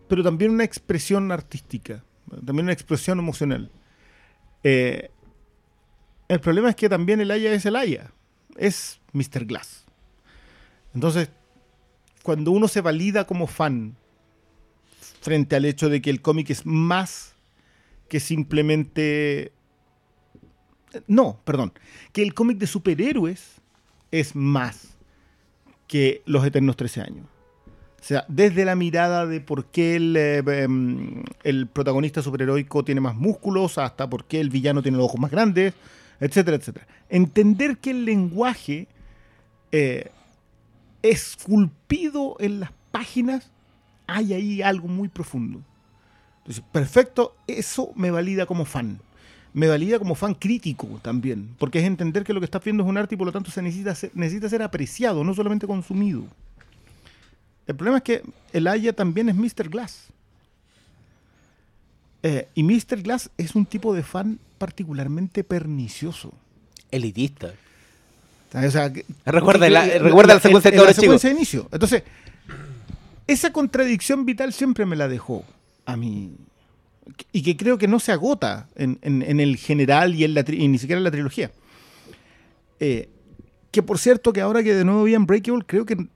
pero 0.08 0.24
también 0.24 0.52
una 0.52 0.64
expresión 0.64 1.32
artística, 1.32 2.04
también 2.46 2.66
una 2.66 2.74
expresión 2.74 3.20
emocional. 3.20 3.72
Eh, 4.64 5.10
el 6.28 6.40
problema 6.40 6.70
es 6.70 6.76
que 6.76 6.90
también 6.90 7.22
el 7.22 7.32
Aya 7.32 7.54
es 7.54 7.66
el 7.66 7.76
Aya, 7.76 8.12
es 8.58 9.00
Mr. 9.14 9.46
Glass. 9.46 9.86
Entonces, 10.94 11.30
cuando 12.24 12.52
uno 12.52 12.68
se 12.68 12.82
valida 12.82 13.26
como 13.26 13.48
fan 13.48 13.96
frente 15.22 15.56
al 15.56 15.66
hecho 15.66 15.90
de 15.90 16.02
que 16.02 16.10
el 16.10 16.22
cómic 16.22 16.50
es 16.50 16.66
más 16.66 17.34
que 18.10 18.20
simplemente... 18.20 19.54
No, 21.08 21.40
perdón, 21.46 21.72
que 22.12 22.22
el 22.22 22.34
cómic 22.34 22.58
de 22.58 22.68
superhéroes 22.68 23.62
es 24.12 24.36
más 24.36 24.91
que 25.92 26.22
los 26.26 26.46
Eternos 26.46 26.78
13 26.78 27.02
años. 27.02 27.26
O 28.00 28.04
sea, 28.04 28.24
desde 28.30 28.64
la 28.64 28.78
mirada 28.78 29.26
de 29.26 29.42
por 29.42 29.66
qué 29.66 29.98
el, 29.98 30.16
eh, 30.16 30.38
em, 30.38 31.22
el 31.44 31.68
protagonista 31.68 32.22
superheroico 32.22 32.86
tiene 32.86 33.02
más 33.02 33.14
músculos, 33.14 33.78
hasta 33.78 34.10
por 34.10 34.24
qué 34.24 34.40
el 34.40 34.50
villano 34.50 34.82
tiene 34.82 34.98
los 34.98 35.08
ojos 35.08 35.20
más 35.20 35.32
grandes, 35.32 35.74
etcétera, 36.22 36.56
etcétera. 36.56 36.88
Entender 37.10 37.78
que 37.78 37.92
el 37.92 38.06
lenguaje 38.06 38.88
eh, 39.74 40.10
esculpido 41.02 42.38
en 42.40 42.62
las 42.62 42.72
páginas 42.92 43.52
hay 44.08 44.34
ahí 44.34 44.62
algo 44.62 44.88
muy 44.88 45.10
profundo. 45.10 45.62
Entonces, 46.38 46.64
perfecto, 46.72 47.36
eso 47.48 47.92
me 47.98 48.12
valida 48.12 48.46
como 48.46 48.64
fan. 48.64 49.02
Me 49.54 49.68
valida 49.68 50.00
como 50.00 50.16
fan 50.16 50.34
crítico 50.34 50.88
también, 51.02 51.50
porque 51.60 51.80
es 51.80 51.86
entender 51.86 52.24
que 52.24 52.34
lo 52.34 52.40
que 52.40 52.46
estás 52.46 52.64
viendo 52.64 52.84
es 52.84 52.90
un 52.90 52.98
arte 52.98 53.16
y 53.16 53.18
por 53.18 53.28
lo 53.28 53.34
tanto 53.34 53.52
se 53.52 53.62
necesita 53.62 53.94
ser, 53.96 54.12
necesita 54.14 54.48
ser 54.48 54.62
apreciado, 54.62 55.24
no 55.24 55.34
solamente 55.34 55.68
consumido. 55.68 56.24
El 57.68 57.76
problema 57.76 57.98
es 57.98 58.04
que 58.04 58.22
el 58.54 58.68
Aya 58.68 58.94
también 58.94 59.28
es 59.30 59.36
Mr. 59.36 59.70
Glass. 59.70 60.08
Eh, 62.24 62.48
y 62.56 62.64
Mr. 62.64 63.02
Glass 63.02 63.30
es 63.38 63.56
un 63.56 63.66
tipo 63.66 63.94
de 63.94 64.04
fan 64.04 64.40
particularmente 64.58 65.44
pernicioso. 65.44 66.34
Elitista. 66.92 67.52
O 68.54 68.72
sea, 68.72 68.92
que- 68.92 69.06
Recuerda 69.26 69.70
la- 69.70 69.86
recuerda 69.98 70.36
la 70.36 70.40
secuencia 70.40 70.72
cabros 70.72 70.88
la 70.88 70.94
secuencia 71.02 71.30
de 71.30 71.36
inicio. 71.36 71.68
Entonces, 71.72 72.04
esa 73.28 73.52
contradicción 73.54 74.26
vital 74.26 74.54
siempre 74.54 74.86
me 74.86 74.96
la 74.96 75.08
dejó 75.08 75.44
a 75.86 75.96
mí. 75.98 76.32
Y 77.32 77.42
que 77.44 77.58
creo 77.58 77.78
que 77.78 77.88
no 77.88 78.00
se 78.00 78.12
agota 78.12 78.68
en, 78.76 79.00
en- 79.02 79.22
en 79.22 79.40
el 79.40 79.58
general 79.58 80.16
y, 80.16 80.24
en 80.24 80.34
la 80.34 80.44
y 80.48 80.68
ni 80.68 80.78
siquiera 80.78 80.98
en 81.00 81.04
la 81.04 81.12
trilogía. 81.12 81.52
Eh, 82.80 83.10
que 83.72 83.84
por 83.84 84.00
cierto, 84.00 84.34
que 84.34 84.42
ahora 84.42 84.64
que 84.64 84.74
de 84.74 84.84
nuevo 84.86 85.04
vi 85.04 85.16
Unbreakable, 85.16 85.64
creo 85.66 85.86
que 85.86 86.08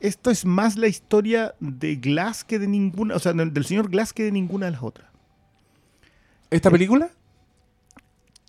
esto 0.00 0.30
es 0.30 0.44
más 0.44 0.76
la 0.76 0.86
historia 0.88 1.54
de 1.60 1.96
Glass 1.96 2.44
que 2.44 2.58
de 2.58 2.66
ninguna, 2.68 3.16
o 3.16 3.18
sea, 3.18 3.32
del 3.32 3.64
señor 3.64 3.88
Glass 3.90 4.12
que 4.12 4.24
de 4.24 4.32
ninguna 4.32 4.66
de 4.66 4.72
las 4.72 4.82
otras. 4.82 5.08
¿Esta 6.50 6.70
película? 6.70 7.10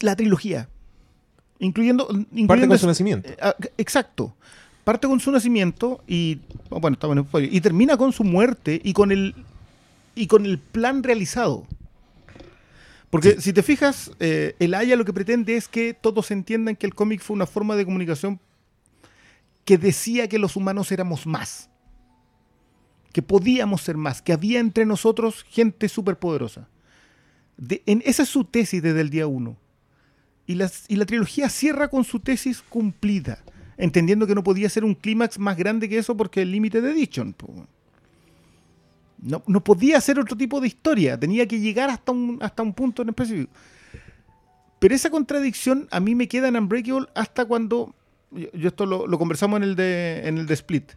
La 0.02 0.16
trilogía. 0.16 0.70
Incluyendo, 1.60 2.08
Parte 2.48 2.68
con 2.68 2.78
su 2.78 2.88
nacimiento. 2.88 3.30
Eh, 3.30 3.38
ah, 3.42 3.56
exacto. 3.78 4.36
Parte 4.84 5.08
con 5.08 5.20
su 5.20 5.32
nacimiento 5.32 6.04
y 6.08 6.40
bueno, 6.70 6.94
está 6.96 7.08
bueno, 7.08 7.24
spoiler, 7.24 7.52
y 7.52 7.60
termina 7.62 7.98
con 7.98 8.12
su 8.12 8.24
muerte 8.24 8.80
y 8.84 8.94
con 8.94 9.12
el 9.12 9.34
y 10.16 10.28
con 10.28 10.46
el 10.46 10.60
plan 10.60 11.04
realizado. 11.04 11.68
Porque 13.10 13.40
si 13.40 13.54
te 13.54 13.64
fijas, 13.64 14.12
eh, 14.20 14.56
el 14.60 14.74
Aya 14.74 14.96
lo 14.96 15.06
que 15.06 15.14
pretende 15.14 15.56
es 15.56 15.68
que 15.68 15.94
todos 15.94 16.32
entiendan 16.32 16.76
que 16.76 16.86
el 16.86 16.96
cómic 16.96 17.22
fue 17.22 17.36
una 17.36 17.46
forma 17.46 17.76
de 17.76 17.86
comunicación 17.86 18.40
que 19.64 19.78
decía 19.78 20.28
que 20.28 20.40
los 20.40 20.56
humanos 20.56 20.92
éramos 20.92 21.26
más. 21.26 21.70
Que 23.14 23.22
podíamos 23.22 23.82
ser 23.82 23.96
más, 23.96 24.22
que 24.22 24.34
había 24.34 24.60
entre 24.60 24.86
nosotros 24.86 25.46
gente 25.50 25.88
superpoderosa. 25.88 26.68
De- 27.58 27.82
en, 27.86 28.04
esa 28.06 28.24
es 28.24 28.30
su 28.30 28.44
tesis 28.44 28.82
desde 28.82 29.00
el 29.02 29.10
día 29.10 29.28
uno. 29.28 29.56
Y, 30.46 30.56
las- 30.56 30.84
y 30.90 30.98
la 30.98 31.06
trilogía 31.06 31.48
cierra 31.50 31.88
con 31.88 32.04
su 32.04 32.20
tesis 32.20 32.62
cumplida, 32.68 33.44
entendiendo 33.78 34.28
que 34.28 34.36
no 34.36 34.44
podía 34.44 34.70
ser 34.70 34.84
un 34.84 34.94
clímax 34.94 35.40
más 35.40 35.56
grande 35.56 35.88
que 35.88 35.98
eso 35.98 36.18
porque 36.18 36.42
el 36.42 36.52
límite 36.52 36.82
de 36.82 37.34
po. 37.38 37.68
No, 39.26 39.42
no 39.48 39.64
podía 39.64 40.00
ser 40.02 40.20
otro 40.20 40.38
tipo 40.38 40.62
de 40.62 40.68
historia, 40.68 41.20
tenía 41.20 41.48
que 41.48 41.60
llegar 41.60 41.90
hasta 41.90 42.12
un, 42.12 42.38
hasta 42.42 42.62
un 42.62 42.74
punto 42.74 43.02
en 43.02 43.10
específico. 43.10 43.52
Pero 44.78 44.94
esa 44.94 45.10
contradicción 45.10 45.88
a 45.90 46.00
mí 46.00 46.14
me 46.14 46.28
queda 46.28 46.48
en 46.48 46.56
Unbreakable 46.56 47.08
hasta 47.16 47.44
cuando, 47.46 47.96
yo, 48.30 48.68
esto 48.68 48.86
lo, 48.86 49.08
lo 49.08 49.18
conversamos 49.18 49.58
en 49.58 49.64
el 49.64 49.76
de, 49.76 50.28
en 50.28 50.38
el 50.38 50.46
de 50.46 50.54
Split, 50.54 50.92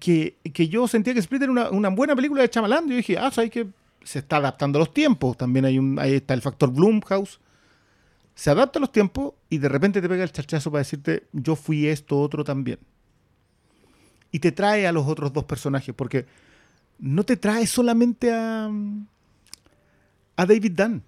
que, 0.00 0.36
que, 0.52 0.68
yo 0.68 0.88
sentía 0.88 1.14
que 1.14 1.20
Split 1.20 1.42
era 1.42 1.52
una, 1.52 1.70
una 1.70 1.90
buena 1.90 2.16
película 2.16 2.42
de 2.42 2.50
Chamalán, 2.50 2.86
y 2.86 2.90
yo 2.90 2.96
dije, 2.96 3.16
ah, 3.18 3.30
sabes 3.30 3.52
que 3.52 3.68
se 4.02 4.18
está 4.18 4.38
adaptando 4.38 4.78
a 4.78 4.80
los 4.80 4.92
tiempos, 4.92 5.36
también 5.36 5.64
hay 5.64 5.78
un, 5.78 5.96
ahí 6.00 6.14
está 6.14 6.34
el 6.34 6.42
factor 6.42 6.72
Blumhouse, 6.72 7.38
se 8.34 8.50
adapta 8.50 8.80
a 8.80 8.80
los 8.80 8.90
tiempos 8.90 9.34
y 9.48 9.58
de 9.58 9.68
repente 9.68 10.02
te 10.02 10.08
pega 10.08 10.24
el 10.24 10.32
chachazo 10.32 10.72
para 10.72 10.80
decirte, 10.80 11.28
yo 11.32 11.54
fui 11.54 11.86
esto, 11.86 12.18
otro 12.18 12.42
también. 12.42 12.80
Y 14.32 14.40
te 14.40 14.50
trae 14.50 14.88
a 14.88 14.92
los 14.92 15.06
otros 15.06 15.32
dos 15.32 15.44
personajes, 15.44 15.94
porque 15.94 16.26
no 16.98 17.24
te 17.24 17.36
trae 17.36 17.66
solamente 17.66 18.32
a, 18.32 18.66
a 20.36 20.46
David 20.46 20.72
Dunn. 20.72 21.02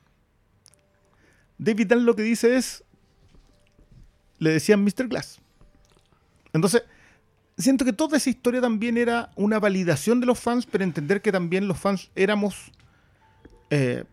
David 1.58 1.86
Dunn 1.88 2.06
lo 2.06 2.16
que 2.16 2.22
dice 2.22 2.56
es, 2.56 2.84
le 4.38 4.50
decían 4.50 4.82
Mr. 4.84 5.08
Glass. 5.08 5.40
Entonces, 6.52 6.82
siento 7.58 7.84
que 7.84 7.92
toda 7.92 8.16
esa 8.16 8.30
historia 8.30 8.60
también 8.60 8.96
era 8.96 9.30
una 9.36 9.58
validación 9.58 10.20
de 10.20 10.26
los 10.26 10.38
fans, 10.40 10.66
pero 10.66 10.84
entender 10.84 11.20
que 11.22 11.32
también 11.32 11.68
los 11.68 11.78
fans 11.78 12.10
éramos 12.14 12.72
eh, 13.70 14.04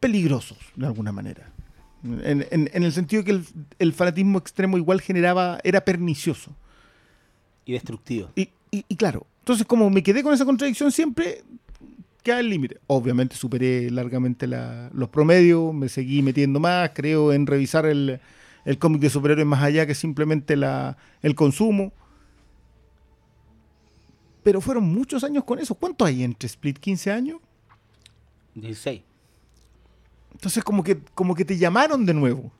peligrosos, 0.00 0.58
de 0.76 0.86
alguna 0.86 1.12
manera. 1.12 1.52
En, 2.02 2.46
en- 2.50 2.70
en 2.72 2.82
el 2.82 2.92
sentido 2.92 3.22
que 3.24 3.32
el, 3.32 3.44
el 3.78 3.92
fanatismo 3.92 4.38
extremo 4.38 4.78
igual 4.78 5.00
generaba, 5.02 5.60
era 5.64 5.84
pernicioso. 5.84 6.56
Y 7.66 7.72
destructivo. 7.74 8.30
Y, 8.34 8.48
y- 8.70 8.84
y 8.88 8.96
claro, 8.96 9.26
entonces 9.40 9.66
como 9.66 9.90
me 9.90 10.02
quedé 10.02 10.22
con 10.22 10.32
esa 10.34 10.44
contradicción 10.44 10.92
siempre, 10.92 11.42
queda 12.22 12.40
el 12.40 12.48
límite. 12.50 12.78
Obviamente 12.86 13.36
superé 13.36 13.90
largamente 13.90 14.46
la- 14.46 14.90
los 14.92 15.08
promedios, 15.08 15.72
me 15.74 15.88
seguí 15.88 16.22
metiendo 16.22 16.60
más, 16.60 16.90
creo 16.94 17.32
en 17.32 17.46
revisar 17.46 17.86
el, 17.86 18.20
el 18.64 18.78
cómic 18.78 19.00
de 19.00 19.10
superhéroes 19.10 19.46
más 19.46 19.62
allá 19.62 19.86
que 19.86 19.94
simplemente 19.94 20.56
la, 20.56 20.96
el 21.22 21.34
consumo. 21.34 21.92
Pero 24.42 24.60
fueron 24.60 24.84
muchos 24.84 25.22
años 25.24 25.44
con 25.44 25.58
eso. 25.58 25.74
¿Cuánto 25.74 26.04
hay 26.04 26.22
entre 26.22 26.46
Split? 26.46 26.78
¿15 26.78 27.10
años? 27.12 27.38
16. 28.54 29.02
Entonces 30.32 30.64
como 30.64 30.82
que, 30.82 30.98
como 31.14 31.34
que 31.34 31.44
te 31.44 31.58
llamaron 31.58 32.06
de 32.06 32.14
nuevo. 32.14 32.50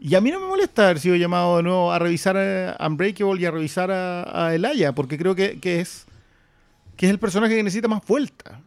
Y 0.00 0.14
a 0.14 0.20
mí 0.20 0.30
no 0.30 0.40
me 0.40 0.46
molesta 0.46 0.84
haber 0.84 1.00
sido 1.00 1.16
llamado 1.16 1.56
de 1.56 1.64
nuevo 1.64 1.92
a 1.92 1.98
revisar 1.98 2.36
a 2.36 2.86
Unbreakable 2.86 3.40
y 3.40 3.44
a 3.46 3.50
revisar 3.50 3.90
a, 3.90 4.46
a 4.46 4.54
Elaya, 4.54 4.92
porque 4.92 5.18
creo 5.18 5.34
que, 5.34 5.58
que 5.58 5.80
es 5.80 6.06
que 6.98 7.06
es 7.06 7.10
el 7.10 7.18
personaje 7.18 7.56
que 7.56 7.62
necesita 7.62 7.88
más 7.88 8.04
vuelta. 8.04 8.60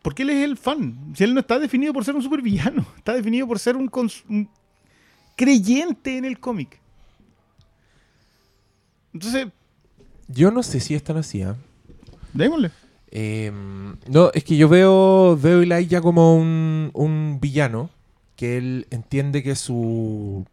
Porque 0.00 0.22
él 0.22 0.30
es 0.30 0.44
el 0.44 0.56
fan. 0.56 1.12
Si 1.16 1.24
él 1.24 1.34
no 1.34 1.40
está 1.40 1.58
definido 1.58 1.92
por 1.92 2.04
ser 2.04 2.14
un 2.14 2.22
supervillano, 2.22 2.86
está 2.96 3.12
definido 3.12 3.46
por 3.48 3.58
ser 3.58 3.76
un, 3.76 3.90
un 4.28 4.48
creyente 5.34 6.16
en 6.16 6.24
el 6.24 6.38
cómic. 6.38 6.80
Entonces, 9.12 9.48
Yo 10.28 10.52
no 10.52 10.62
sé 10.62 10.78
si 10.78 10.94
es 10.94 11.02
tan 11.02 11.16
así, 11.16 11.42
¿ah? 11.42 11.56
démosle. 12.32 12.70
Eh, 13.10 13.50
no, 14.06 14.30
es 14.32 14.44
que 14.44 14.56
yo 14.56 14.68
veo, 14.68 15.36
veo 15.36 15.60
a 15.60 15.62
Eli 15.62 15.86
ya 15.86 16.00
como 16.00 16.36
un, 16.36 16.90
un 16.92 17.38
villano. 17.40 17.90
Que 18.36 18.56
él 18.56 18.86
entiende 18.90 19.42
que 19.42 19.56
su. 19.56 20.46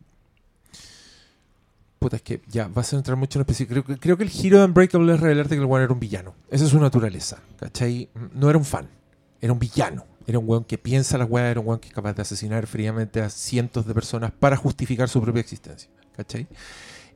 Puta, 1.99 2.17
es 2.17 2.21
que 2.21 2.41
ya, 2.47 2.67
vas 2.67 2.91
a 2.93 2.97
entrar 2.97 3.17
mucho 3.17 3.39
en 3.39 3.41
específico. 3.41 3.83
Creo, 3.83 3.99
creo 3.99 4.17
que 4.17 4.23
el 4.23 4.29
giro 4.29 4.59
de 4.59 4.65
Unbreakable 4.65 5.13
es 5.13 5.19
revelarte 5.19 5.55
que 5.55 5.61
el 5.61 5.65
weón 5.65 5.83
era 5.83 5.93
un 5.93 5.99
villano. 5.99 6.33
Esa 6.49 6.65
es 6.65 6.71
su 6.71 6.79
naturaleza, 6.79 7.39
¿cachai? 7.57 8.09
No 8.33 8.49
era 8.49 8.57
un 8.57 8.65
fan, 8.65 8.89
era 9.39 9.53
un 9.53 9.59
villano. 9.59 10.05
Era 10.25 10.39
un 10.39 10.47
weón 10.47 10.63
que 10.63 10.77
piensa 10.77 11.17
las 11.17 11.29
weas, 11.29 11.51
era 11.51 11.59
un 11.59 11.67
weón 11.67 11.79
que 11.79 11.89
es 11.89 11.93
capaz 11.93 12.13
de 12.13 12.21
asesinar 12.21 12.65
fríamente 12.65 13.21
a 13.21 13.29
cientos 13.29 13.85
de 13.85 13.93
personas 13.93 14.31
para 14.31 14.55
justificar 14.55 15.09
su 15.09 15.21
propia 15.21 15.41
existencia, 15.41 15.89
¿cachai? 16.15 16.47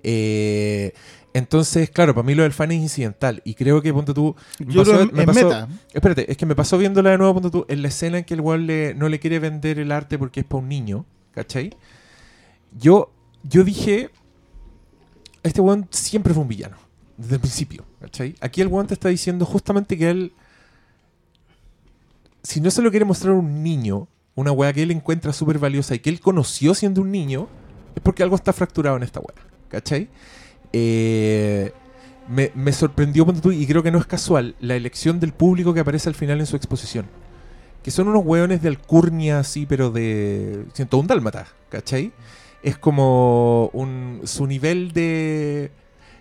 Eh, 0.04 0.94
entonces, 1.38 1.90
claro, 1.90 2.14
para 2.14 2.26
mí 2.26 2.36
lo 2.36 2.44
del 2.44 2.54
fan 2.54 2.72
es 2.72 2.80
incidental. 2.82 3.42
Y 3.46 3.54
creo 3.54 3.82
que, 3.82 3.94
ponte 3.94 4.14
tú. 4.14 4.36
me 4.60 4.74
Yo 4.74 4.84
pasó- 4.84 5.10
me 5.12 5.26
pasó- 5.26 5.44
meta. 5.46 5.68
Espérate, 5.94 6.32
es 6.32 6.38
que 6.38 6.46
me 6.46 6.56
pasó 6.56 6.78
viéndola 6.78 7.12
de 7.12 7.18
nuevo, 7.18 7.34
ponte 7.36 7.50
tú, 7.50 7.66
en 7.68 7.82
la 7.82 7.88
escena 7.90 8.18
en 8.18 8.24
que 8.24 8.34
el 8.34 8.42
weón 8.42 8.66
le- 8.68 8.94
no 8.94 9.10
le 9.10 9.20
quiere 9.20 9.40
vender 9.40 9.80
el 9.80 9.92
arte 9.92 10.18
porque 10.18 10.40
es 10.42 10.46
para 10.46 10.62
un 10.62 10.70
niño, 10.70 11.06
¿cachai? 11.34 11.76
Yo, 12.80 13.12
yo 13.44 13.64
dije, 13.64 14.10
este 15.44 15.62
weón 15.62 15.88
siempre 15.92 16.34
fue 16.34 16.44
un 16.44 16.50
villano, 16.50 16.78
desde 17.18 17.36
el 17.36 17.42
principio, 17.42 17.86
¿cachai? 18.02 18.36
Aquí 18.42 18.62
el 18.62 18.68
weón 18.68 18.88
te 18.88 18.94
está 18.94 19.10
diciendo 19.10 19.46
justamente 19.46 19.98
que 19.98 20.10
él, 20.10 20.34
si 22.44 22.62
no 22.62 22.72
se 22.72 22.82
lo 22.82 22.90
quiere 22.90 23.06
mostrar 23.06 23.34
a 23.34 23.38
un 23.38 23.64
niño, 23.64 24.08
una 24.36 24.52
weá 24.52 24.72
que 24.74 24.84
él 24.84 24.92
encuentra 24.92 25.34
súper 25.34 25.60
valiosa 25.60 25.96
y 25.96 26.00
que 26.00 26.10
él 26.10 26.20
conoció 26.20 26.74
siendo 26.74 27.02
un 27.02 27.12
niño, 27.12 27.48
es 27.96 28.02
porque 28.02 28.24
algo 28.24 28.36
está 28.36 28.54
fracturado 28.54 28.96
en 28.98 29.04
esta 29.04 29.20
weá, 29.20 29.36
¿cachai? 29.70 30.10
Eh, 30.74 31.72
me, 32.30 32.52
me 32.56 32.74
sorprendió, 32.74 33.26
y 33.52 33.66
creo 33.68 33.84
que 33.84 33.92
no 33.92 34.00
es 34.00 34.06
casual, 34.06 34.56
la 34.60 34.76
elección 34.76 35.20
del 35.20 35.34
público 35.34 35.74
que 35.74 35.80
aparece 35.80 36.10
al 36.10 36.16
final 36.16 36.40
en 36.40 36.46
su 36.46 36.56
exposición. 36.56 37.06
Que 37.84 37.92
son 37.92 38.10
unos 38.10 38.24
hueones 38.26 38.62
de 38.62 38.68
alcurnia 38.68 39.40
así, 39.40 39.66
pero 39.66 39.92
de. 39.92 40.66
Siento 40.74 40.98
un 40.98 41.08
dálmata, 41.08 41.48
¿cachai? 41.70 42.12
Es 42.62 42.78
como 42.78 43.68
un, 43.74 44.22
su 44.26 44.46
nivel 44.46 44.92
de. 44.92 45.72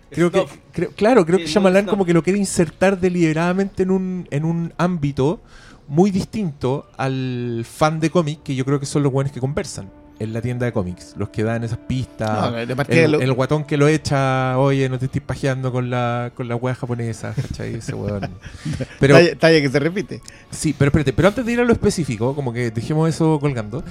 Creo 0.09 0.31
que, 0.31 0.45
creo- 0.71 0.91
claro, 0.91 1.25
creo 1.25 1.39
Sí, 1.39 1.43
que 1.45 1.51
Shyamalan 1.51 1.85
como 1.85 2.05
que 2.05 2.13
lo 2.13 2.23
quiere 2.23 2.39
insertar 2.39 2.97
deliberadamente 3.01 3.83
en 3.83 3.91
un, 3.91 4.27
en 4.31 4.45
un 4.45 4.73
ámbito 4.77 5.41
muy 5.89 6.11
distinto 6.11 6.89
al 6.97 7.65
fan 7.69 7.99
de 7.99 8.09
cómic, 8.09 8.43
que 8.43 8.55
yo 8.55 8.63
creo 8.63 8.79
que 8.79 8.85
son 8.85 9.03
los 9.03 9.11
hueones 9.11 9.33
que 9.33 9.41
conversan 9.41 9.89
en 10.19 10.33
la 10.33 10.41
tienda 10.41 10.65
de 10.65 10.71
cómics, 10.73 11.13
los 11.17 11.29
que 11.29 11.43
dan 11.43 11.63
esas 11.63 11.77
pistas. 11.77 12.51
No, 12.51 12.57
El, 12.87 13.11
lo- 13.11 13.19
el 13.21 13.33
guatón 13.33 13.63
que 13.65 13.77
lo 13.77 13.87
echa, 13.87 14.57
oye, 14.57 14.89
no 14.89 14.97
te 14.97 15.05
estés 15.05 15.21
pajeando 15.21 15.71
con 15.71 15.89
la, 15.89 16.31
con 16.35 16.47
la 16.47 16.55
wea 16.55 16.73
japonesa, 16.75 17.33
¿cachai? 17.35 17.75
Ese 17.75 17.93
weón. 17.93 18.29
Pero, 18.99 19.13
talla, 19.15 19.35
talla 19.37 19.61
que 19.61 19.69
se 19.69 19.79
repite. 19.79 20.21
sí, 20.49 20.73
pero 20.77 20.89
espérate, 20.89 21.13
pero 21.13 21.27
antes 21.27 21.45
de 21.45 21.51
ir 21.53 21.59
a 21.59 21.63
lo 21.63 21.71
específico, 21.73 22.33
como 22.35 22.51
que 22.51 22.71
dejemos 22.71 23.07
eso 23.09 23.39
colgando, 23.39 23.83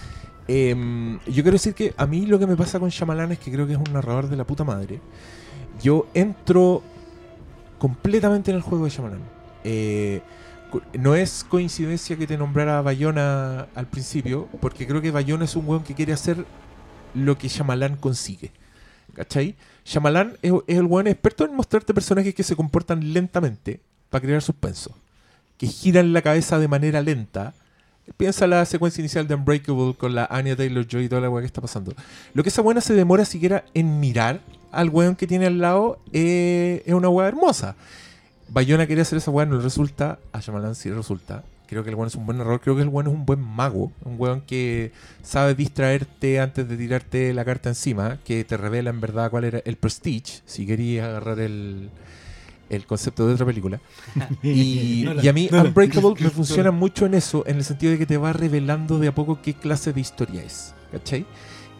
em, 0.49 1.19
yo 1.27 1.43
quiero 1.43 1.53
decir 1.53 1.75
que 1.75 1.95
a 1.97 2.07
mí 2.07 2.27
lo 2.27 2.39
que 2.39 2.47
me 2.47 2.57
pasa 2.57 2.81
con 2.81 2.89
Shyamalan 2.89 3.33
es 3.33 3.39
que 3.39 3.53
creo 3.53 3.67
que 3.67 3.75
es 3.75 3.79
un 3.79 3.93
narrador 3.93 4.29
de 4.29 4.37
la 4.37 4.45
puta 4.45 4.65
madre. 4.65 5.01
Yo 5.83 6.07
entro 6.15 6.83
completamente 7.79 8.51
en 8.51 8.57
el 8.57 8.63
juego 8.63 8.85
de 8.85 8.91
Shyamalan. 8.91 9.21
Eh, 9.65 10.21
no 10.99 11.15
es 11.15 11.45
coincidencia 11.45 12.17
que 12.17 12.27
te 12.27 12.37
nombrara 12.37 12.83
Bayona 12.83 13.67
al 13.75 13.87
principio, 13.87 14.49
porque 14.61 14.87
creo 14.87 15.03
que 15.03 15.11
Bayona 15.11 15.45
es 15.45 15.57
un 15.57 15.69
weón 15.69 15.85
que 15.85 15.95
quiere 15.95 16.13
hacer 16.13 16.45
lo 17.15 17.39
que 17.39 17.49
Shyamalan 17.49 17.97
consigue. 17.97 18.53
¿Cachai? 19.15 19.57
Shyamalan 19.85 20.37
es, 20.43 20.53
el 20.67 20.85
weón 20.85 21.07
experto 21.07 21.45
en 21.45 21.55
mostrarte 21.55 21.95
personajes 21.95 22.35
que 22.35 22.43
se 22.43 22.57
comportan 22.57 23.13
lentamente 23.13 23.81
para 24.11 24.23
crear 24.23 24.43
suspenso. 24.43 24.95
Que 25.57 25.67
giran 25.67 26.13
la 26.13 26.23
cabeza 26.23 26.59
de 26.59 26.69
manera 26.69 27.01
lenta. 27.01 27.55
Piensa 28.17 28.47
la 28.47 28.65
secuencia 28.67 29.01
inicial 29.01 29.27
de 29.27 29.35
Unbreakable 29.35 29.95
con 29.95 30.15
la 30.15 30.27
Anya 30.27 30.55
Taylor-Joy 30.55 31.05
y 31.05 31.09
toda 31.09 31.23
la 31.23 31.31
weá 31.31 31.43
que 31.43 31.47
está 31.47 31.61
pasando. 31.61 31.95
Lo 32.35 32.43
que 32.43 32.51
esa 32.51 32.63
buena 32.63 32.81
se 32.81 32.95
demora 32.95 33.25
siquiera 33.25 33.65
en 33.75 33.99
mirar 33.99 34.41
al 34.71 34.91
weón 34.91 35.17
que 35.17 35.27
tiene 35.27 35.47
al 35.47 35.59
lado 35.59 35.99
eh, 36.13 36.83
es 36.87 36.95
una 36.95 37.09
weá 37.09 37.29
hermosa. 37.29 37.75
Bayona 38.49 38.87
quería 38.87 39.03
hacer 39.03 39.19
esa 39.19 39.31
weá, 39.31 39.47
no 39.47 39.57
le 39.57 39.63
resulta. 39.63 40.19
A 40.33 40.41
Shyamalan 40.41 40.75
sí 40.75 40.89
le 40.89 40.95
resulta. 40.97 41.45
Creo 41.69 41.83
que 41.83 41.91
el 41.91 41.97
weón 41.97 42.07
es 42.07 42.15
un 42.15 42.27
buen 42.27 42.41
error. 42.41 42.61
Creo 42.61 42.77
que 42.77 42.83
el 42.83 42.89
weón 42.89 43.09
es 43.09 43.13
un 43.13 43.27
buen 43.27 43.41
mago. 43.41 43.91
Un 44.05 44.15
weón 44.19 44.41
que 44.43 44.93
sabe 45.23 45.55
distraerte 45.57 46.39
antes 46.41 46.69
de 46.69 46.77
tirarte 46.77 47.35
la 47.35 47.45
carta 47.45 47.69
encima. 47.71 48.19
Que 48.25 48.45
te 48.45 48.57
revela 48.57 48.91
en 48.91 49.01
verdad 49.01 49.31
cuál 49.31 49.45
era 49.45 49.61
el 49.65 49.77
prestige. 49.77 50.43
Si 50.47 50.65
querías 50.65 51.09
agarrar 51.09 51.41
el, 51.41 51.91
el 52.71 52.87
concepto 52.87 53.27
de 53.27 53.35
otra 53.35 53.47
película. 53.47 53.81
Y, 54.45 55.03
No 55.07 55.15
la- 55.15 55.25
y 55.25 55.29
a 55.29 55.33
mí 55.33 55.49
no 55.51 55.57
la- 55.59 55.65
Unbreakable 55.65 56.15
me 56.21 56.31
funciona 56.31 56.71
mucho 56.71 57.05
en 57.07 57.15
eso, 57.15 57.43
en 57.49 57.57
el 57.57 57.65
sentido 57.65 57.91
de 57.93 57.99
que 57.99 58.07
te 58.07 58.17
va 58.17 58.33
revelando 58.33 59.01
de 59.01 59.09
a 59.09 59.15
poco 59.15 59.43
qué 59.43 59.55
clase 59.55 59.93
de 59.93 60.01
historia 60.01 60.45
es. 60.45 60.73
¿Cachai? 60.93 61.27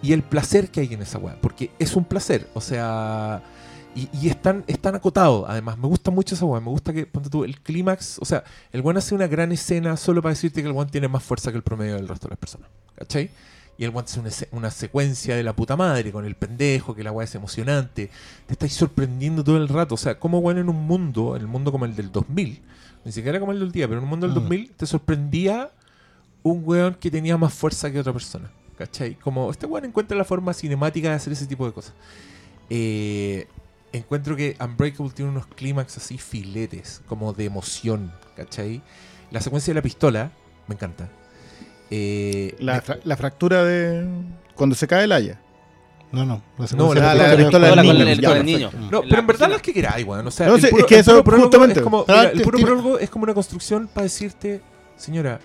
Y 0.03 0.13
el 0.13 0.23
placer 0.25 0.69
que 0.71 0.81
hay 0.81 0.93
en 0.93 1.03
esa 1.03 1.19
weá. 1.19 1.37
Porque 1.41 1.71
es 1.79 1.95
un 1.95 2.05
placer. 2.05 2.49
O 2.55 2.61
sea. 2.61 3.41
Y, 3.97 4.11
y 4.13 4.29
es, 4.29 4.41
tan, 4.43 4.63
es 4.67 4.79
tan 4.79 4.95
acotado, 4.95 5.47
además. 5.49 5.79
Me 5.79 5.89
gusta 5.89 6.11
mucho 6.11 6.35
esa 6.35 6.45
weá. 6.45 6.61
Me 6.61 6.69
gusta 6.69 6.93
que, 6.93 7.07
ponte 7.07 7.31
tú, 7.31 7.45
el 7.45 7.59
clímax. 7.61 8.19
O 8.21 8.27
sea, 8.27 8.45
el 8.71 8.83
weón 8.83 8.99
hace 8.99 9.15
una 9.15 9.27
gran 9.27 9.51
escena 9.53 9.97
solo 9.97 10.21
para 10.21 10.35
decirte 10.35 10.61
que 10.61 10.69
el 10.69 10.75
weón 10.75 10.91
tiene 10.91 11.09
más 11.09 11.23
fuerza 11.25 11.51
que 11.51 11.57
el 11.57 11.63
promedio 11.63 11.95
del 11.95 12.07
resto 12.07 12.29
de 12.29 12.33
las 12.33 12.39
personas. 12.39 12.69
¿Cachai? 12.95 13.31
Y 13.79 13.85
el 13.85 13.91
weón 13.91 14.05
hace 14.05 14.21
una, 14.21 14.31
una 14.53 14.71
secuencia 14.71 15.35
de 15.35 15.43
la 15.43 15.57
puta 15.57 15.77
madre 15.77 16.13
con 16.13 16.27
el 16.27 16.35
pendejo, 16.35 16.95
que 16.95 17.03
la 17.03 17.11
weá 17.11 17.25
es 17.25 17.35
emocionante. 17.35 18.11
Te 18.47 18.53
estáis 18.53 18.75
sorprendiendo 18.75 19.43
todo 19.43 19.57
el 19.57 19.67
rato. 19.69 19.95
O 19.95 19.99
sea, 19.99 20.19
como 20.19 20.41
weón 20.41 20.59
en 20.59 20.69
un 20.69 20.87
mundo, 20.87 21.35
en 21.35 21.41
el 21.43 21.49
mundo 21.49 21.73
como 21.73 21.87
el 21.87 21.97
del 21.97 22.13
2000, 22.13 22.63
ni 23.05 23.13
siquiera 23.13 23.41
como 23.41 23.53
el 23.53 23.61
del 23.61 23.73
día, 23.73 23.87
pero 23.89 23.99
en 23.99 24.05
un 24.05 24.11
mundo 24.11 24.27
del 24.27 24.37
Mm. 24.37 24.41
2000, 24.41 24.71
te 24.73 24.85
sorprendía 24.87 25.71
un 26.43 26.63
weón 26.65 26.95
que 27.01 27.11
tenía 27.11 27.39
más 27.39 27.55
fuerza 27.55 27.91
que 27.91 27.99
otra 27.99 28.13
persona. 28.13 28.51
¿Cachai? 28.77 29.15
Como 29.15 29.51
este 29.51 29.65
weón 29.65 29.87
encuentra 29.87 30.19
la 30.19 30.25
forma 30.25 30.53
cinemática 30.53 31.09
de 31.09 31.15
hacer 31.15 31.33
ese 31.33 31.47
tipo 31.47 31.65
de 31.65 31.73
cosas. 31.73 31.95
Eh, 32.69 33.47
encuentro 33.93 34.37
que 34.37 34.57
Unbreakable 34.61 35.13
tiene 35.15 35.31
unos 35.31 35.47
clímax 35.47 35.97
así 35.97 36.19
filetes, 36.19 37.03
como 37.07 37.33
de 37.33 37.45
emoción, 37.47 38.13
¿cachai? 38.37 38.83
La 39.31 39.41
secuencia 39.41 39.73
de 39.73 39.77
la 39.77 39.83
pistola, 39.83 40.31
me 40.69 40.75
encanta. 40.75 41.09
Eh, 41.91 42.55
La, 42.59 42.75
me- 42.75 42.81
fra- 42.81 42.99
la 43.05 43.17
fractura 43.17 43.65
de. 43.65 44.07
Cuando 44.55 44.75
se 44.75 44.87
cae 44.87 45.05
el 45.05 45.13
haya. 45.13 45.41
No, 46.13 46.25
no. 46.25 46.43
La 46.59 46.67
No, 46.77 46.95
la- 46.95 47.01
de 47.01 47.07
la- 47.07 47.15
la 47.29 47.37
pistola- 47.37 47.67
del 47.69 47.77
con 47.77 47.85
niño, 47.87 48.07
el, 48.09 48.21
ya, 48.21 48.29
con 48.29 48.39
el 48.39 48.45
perfecto. 48.45 48.77
niño. 48.79 48.91
No, 48.91 49.01
pero 49.03 49.19
en 49.21 49.27
verdad 49.27 49.39
cocina. 49.41 49.49
las 49.49 49.63
que 49.63 49.73
queráis, 49.73 50.07
weón. 50.07 50.27
O 50.27 50.31
sea, 50.31 50.47
No, 50.47 50.55
el 50.57 50.69
puro, 50.69 50.83
es 50.83 50.87
que 50.87 50.95
el 50.95 51.01
eso 51.01 51.11
puro 51.13 51.25
prólogo 51.25 51.45
justamente. 51.47 51.81
es 51.81 51.85
como, 51.85 52.01
Ah, 52.01 52.05
mira, 52.09 52.31
el 52.31 52.43
puro 52.43 52.59
prólogo 52.61 52.99
es 52.99 53.11
como 53.11 53.25
una 53.25 53.35
construcción 53.35 53.89
para 53.93 54.05
decirte, 54.05 54.61
señora, 54.97 55.41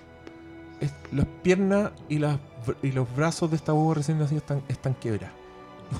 es- 0.80 0.94
las 1.12 1.26
piernas 1.44 1.92
y, 2.10 2.20
las, 2.20 2.38
y 2.84 2.92
los 2.92 3.08
brazos 3.16 3.50
de 3.50 3.56
esta 3.58 3.72
boba 3.72 3.96
recién 3.96 4.20
nacida 4.20 4.38
están, 4.38 4.62
están 4.68 4.94
quebradas. 4.94 5.34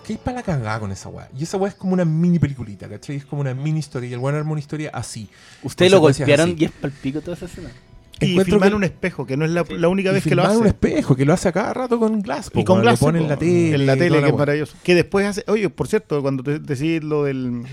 Que 0.06 0.14
hay 0.14 0.20
para 0.20 0.38
la 0.38 0.44
cagada 0.44 0.80
con 0.80 0.92
esa 0.92 1.10
weá. 1.10 1.30
Y 1.38 1.44
esa 1.44 1.58
weá 1.58 1.70
es 1.70 1.76
como 1.76 1.94
una 1.94 2.06
mini 2.06 2.40
peliculita, 2.40 2.88
¿cachai? 2.90 3.18
Es 3.18 3.26
como 3.26 3.42
una 3.42 3.54
mini 3.54 3.80
historia. 3.80 4.10
Y 4.10 4.14
el 4.14 4.20
weón 4.20 4.36
arma 4.36 4.52
una 4.52 4.60
historia 4.60 4.90
así. 4.94 5.30
Ustedes 5.64 5.92
lo 5.92 6.00
golpearon 6.00 6.50
así. 6.52 6.56
y 6.60 6.66
es 6.66 6.72
palpico 6.72 7.22
toda 7.22 7.36
esa 7.38 7.46
escena. 7.46 7.70
Y 8.20 8.32
Encuentro 8.32 8.54
filmar 8.56 8.70
que- 8.70 8.76
un 8.76 8.84
espejo, 8.84 9.26
que 9.26 9.36
no 9.36 9.46
es 9.46 9.52
la, 9.52 9.66
Sí. 9.66 9.74
la 9.78 9.88
única 9.88 10.12
Y 10.12 10.14
vez 10.14 10.24
que 10.24 10.30
lo 10.36 10.44
filmar 10.44 10.52
hace. 10.52 10.60
un 10.62 10.68
espejo, 10.68 11.16
que 11.16 11.26
lo 11.26 11.34
hace 11.34 11.50
a 11.50 11.52
cada 11.52 11.74
rato 11.74 12.00
con 12.00 12.22
Glass. 12.22 12.52
y 12.54 12.64
con 12.64 12.82
Glass 12.82 13.02
Lo 13.02 13.08
pone 13.08 13.20
en 13.20 13.28
la 13.28 13.38
tele. 13.38 13.74
en 13.76 13.86
la 13.88 13.98
tele, 13.98 14.22
que 14.22 14.28
es 14.30 14.36
maravilloso. 14.36 14.76
Que 14.84 14.94
después 14.96 15.26
hace. 15.26 15.44
Oye, 15.48 15.70
por 15.70 15.88
cierto, 15.88 16.22
cuando 16.22 16.44
te 16.44 16.60
decís 16.60 17.04
lo 17.04 17.24
del. 17.24 17.64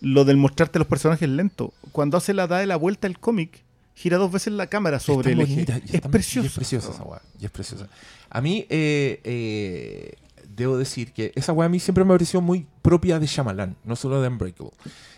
Lo 0.00 0.24
del 0.24 0.36
mostrarte 0.36 0.78
los 0.78 0.86
personajes 0.88 1.28
lentos. 1.28 1.70
Cuando 1.92 2.16
hace 2.16 2.32
la 2.34 2.46
da 2.46 2.58
de 2.58 2.66
la 2.66 2.76
vuelta 2.76 3.06
el 3.08 3.18
cómic, 3.18 3.64
gira 3.94 4.16
dos 4.16 4.30
veces 4.30 4.52
la 4.52 4.68
cámara 4.68 5.00
sobre 5.00 5.32
el 5.32 5.40
eje. 5.40 5.52
bonita, 5.54 5.76
Es 5.76 5.92
y 5.92 5.96
es 5.96 6.52
preciosa 6.52 6.90
esa 6.92 7.02
weá. 7.02 7.20
Y 7.40 7.44
es 7.46 7.50
preciosa. 7.50 7.88
A 8.30 8.40
mí, 8.40 8.64
eh, 8.68 9.20
eh, 9.24 10.14
debo 10.58 10.76
decir 10.76 11.12
que 11.12 11.32
esa 11.34 11.52
weá 11.52 11.66
a 11.66 11.68
mí 11.70 11.78
siempre 11.80 12.04
me 12.04 12.12
pareció 12.12 12.40
muy 12.40 12.66
propia 12.82 13.18
de 13.18 13.26
Shyamalan, 13.26 13.76
no 13.84 13.96
solo 13.96 14.20
de 14.20 14.28
Unbreakable. 14.28 14.72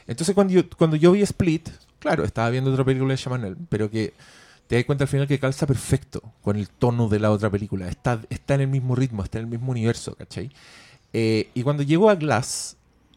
Entonces, 0.06 0.34
cuando 0.34 0.52
yo, 0.52 0.62
cuando 0.76 0.96
yo 0.96 1.12
vi 1.12 1.22
Split, 1.22 1.68
claro, 1.98 2.24
estaba 2.24 2.50
viendo 2.50 2.70
otra 2.72 2.84
película 2.84 3.12
de 3.12 3.16
Shyamalan, 3.16 3.66
pero 3.68 3.90
que 3.90 4.12
te 4.66 4.76
das 4.76 4.84
cuenta 4.84 5.04
al 5.04 5.08
final 5.08 5.26
que 5.26 5.38
calza 5.40 5.66
perfecto 5.66 6.22
con 6.42 6.56
el 6.56 6.68
tono 6.68 7.08
de 7.08 7.18
la 7.18 7.30
otra 7.32 7.50
película. 7.50 7.88
Está, 7.88 8.20
está 8.30 8.54
en 8.54 8.60
el 8.62 8.68
mismo 8.68 8.94
ritmo, 8.94 9.24
está 9.24 9.38
en 9.38 9.44
el 9.46 9.50
mismo 9.50 9.72
universo, 9.72 10.14
¿cachai? 10.14 10.50
Eh, 11.12 11.48
y 11.54 11.62
cuando 11.64 11.82
llego 11.82 12.08
a 12.08 12.14
Glass 12.14 12.76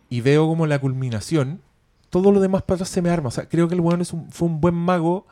y 0.10 0.22
veo 0.22 0.48
como 0.48 0.66
la 0.66 0.80
culminación, 0.80 1.62
todo 2.10 2.32
lo 2.32 2.40
demás 2.40 2.64
para 2.64 2.76
atrás 2.78 2.90
se 2.90 3.02
me 3.04 3.10
arma. 3.12 3.28
O 3.28 3.32
sea, 3.32 3.48
creo 3.50 3.68
que 3.68 3.76
el 3.76 3.82
weón 3.82 4.02
es 4.02 4.14
un- 4.14 4.32
fue 4.32 4.48
un 4.48 4.62
buen 4.62 4.74
mago 4.76 5.28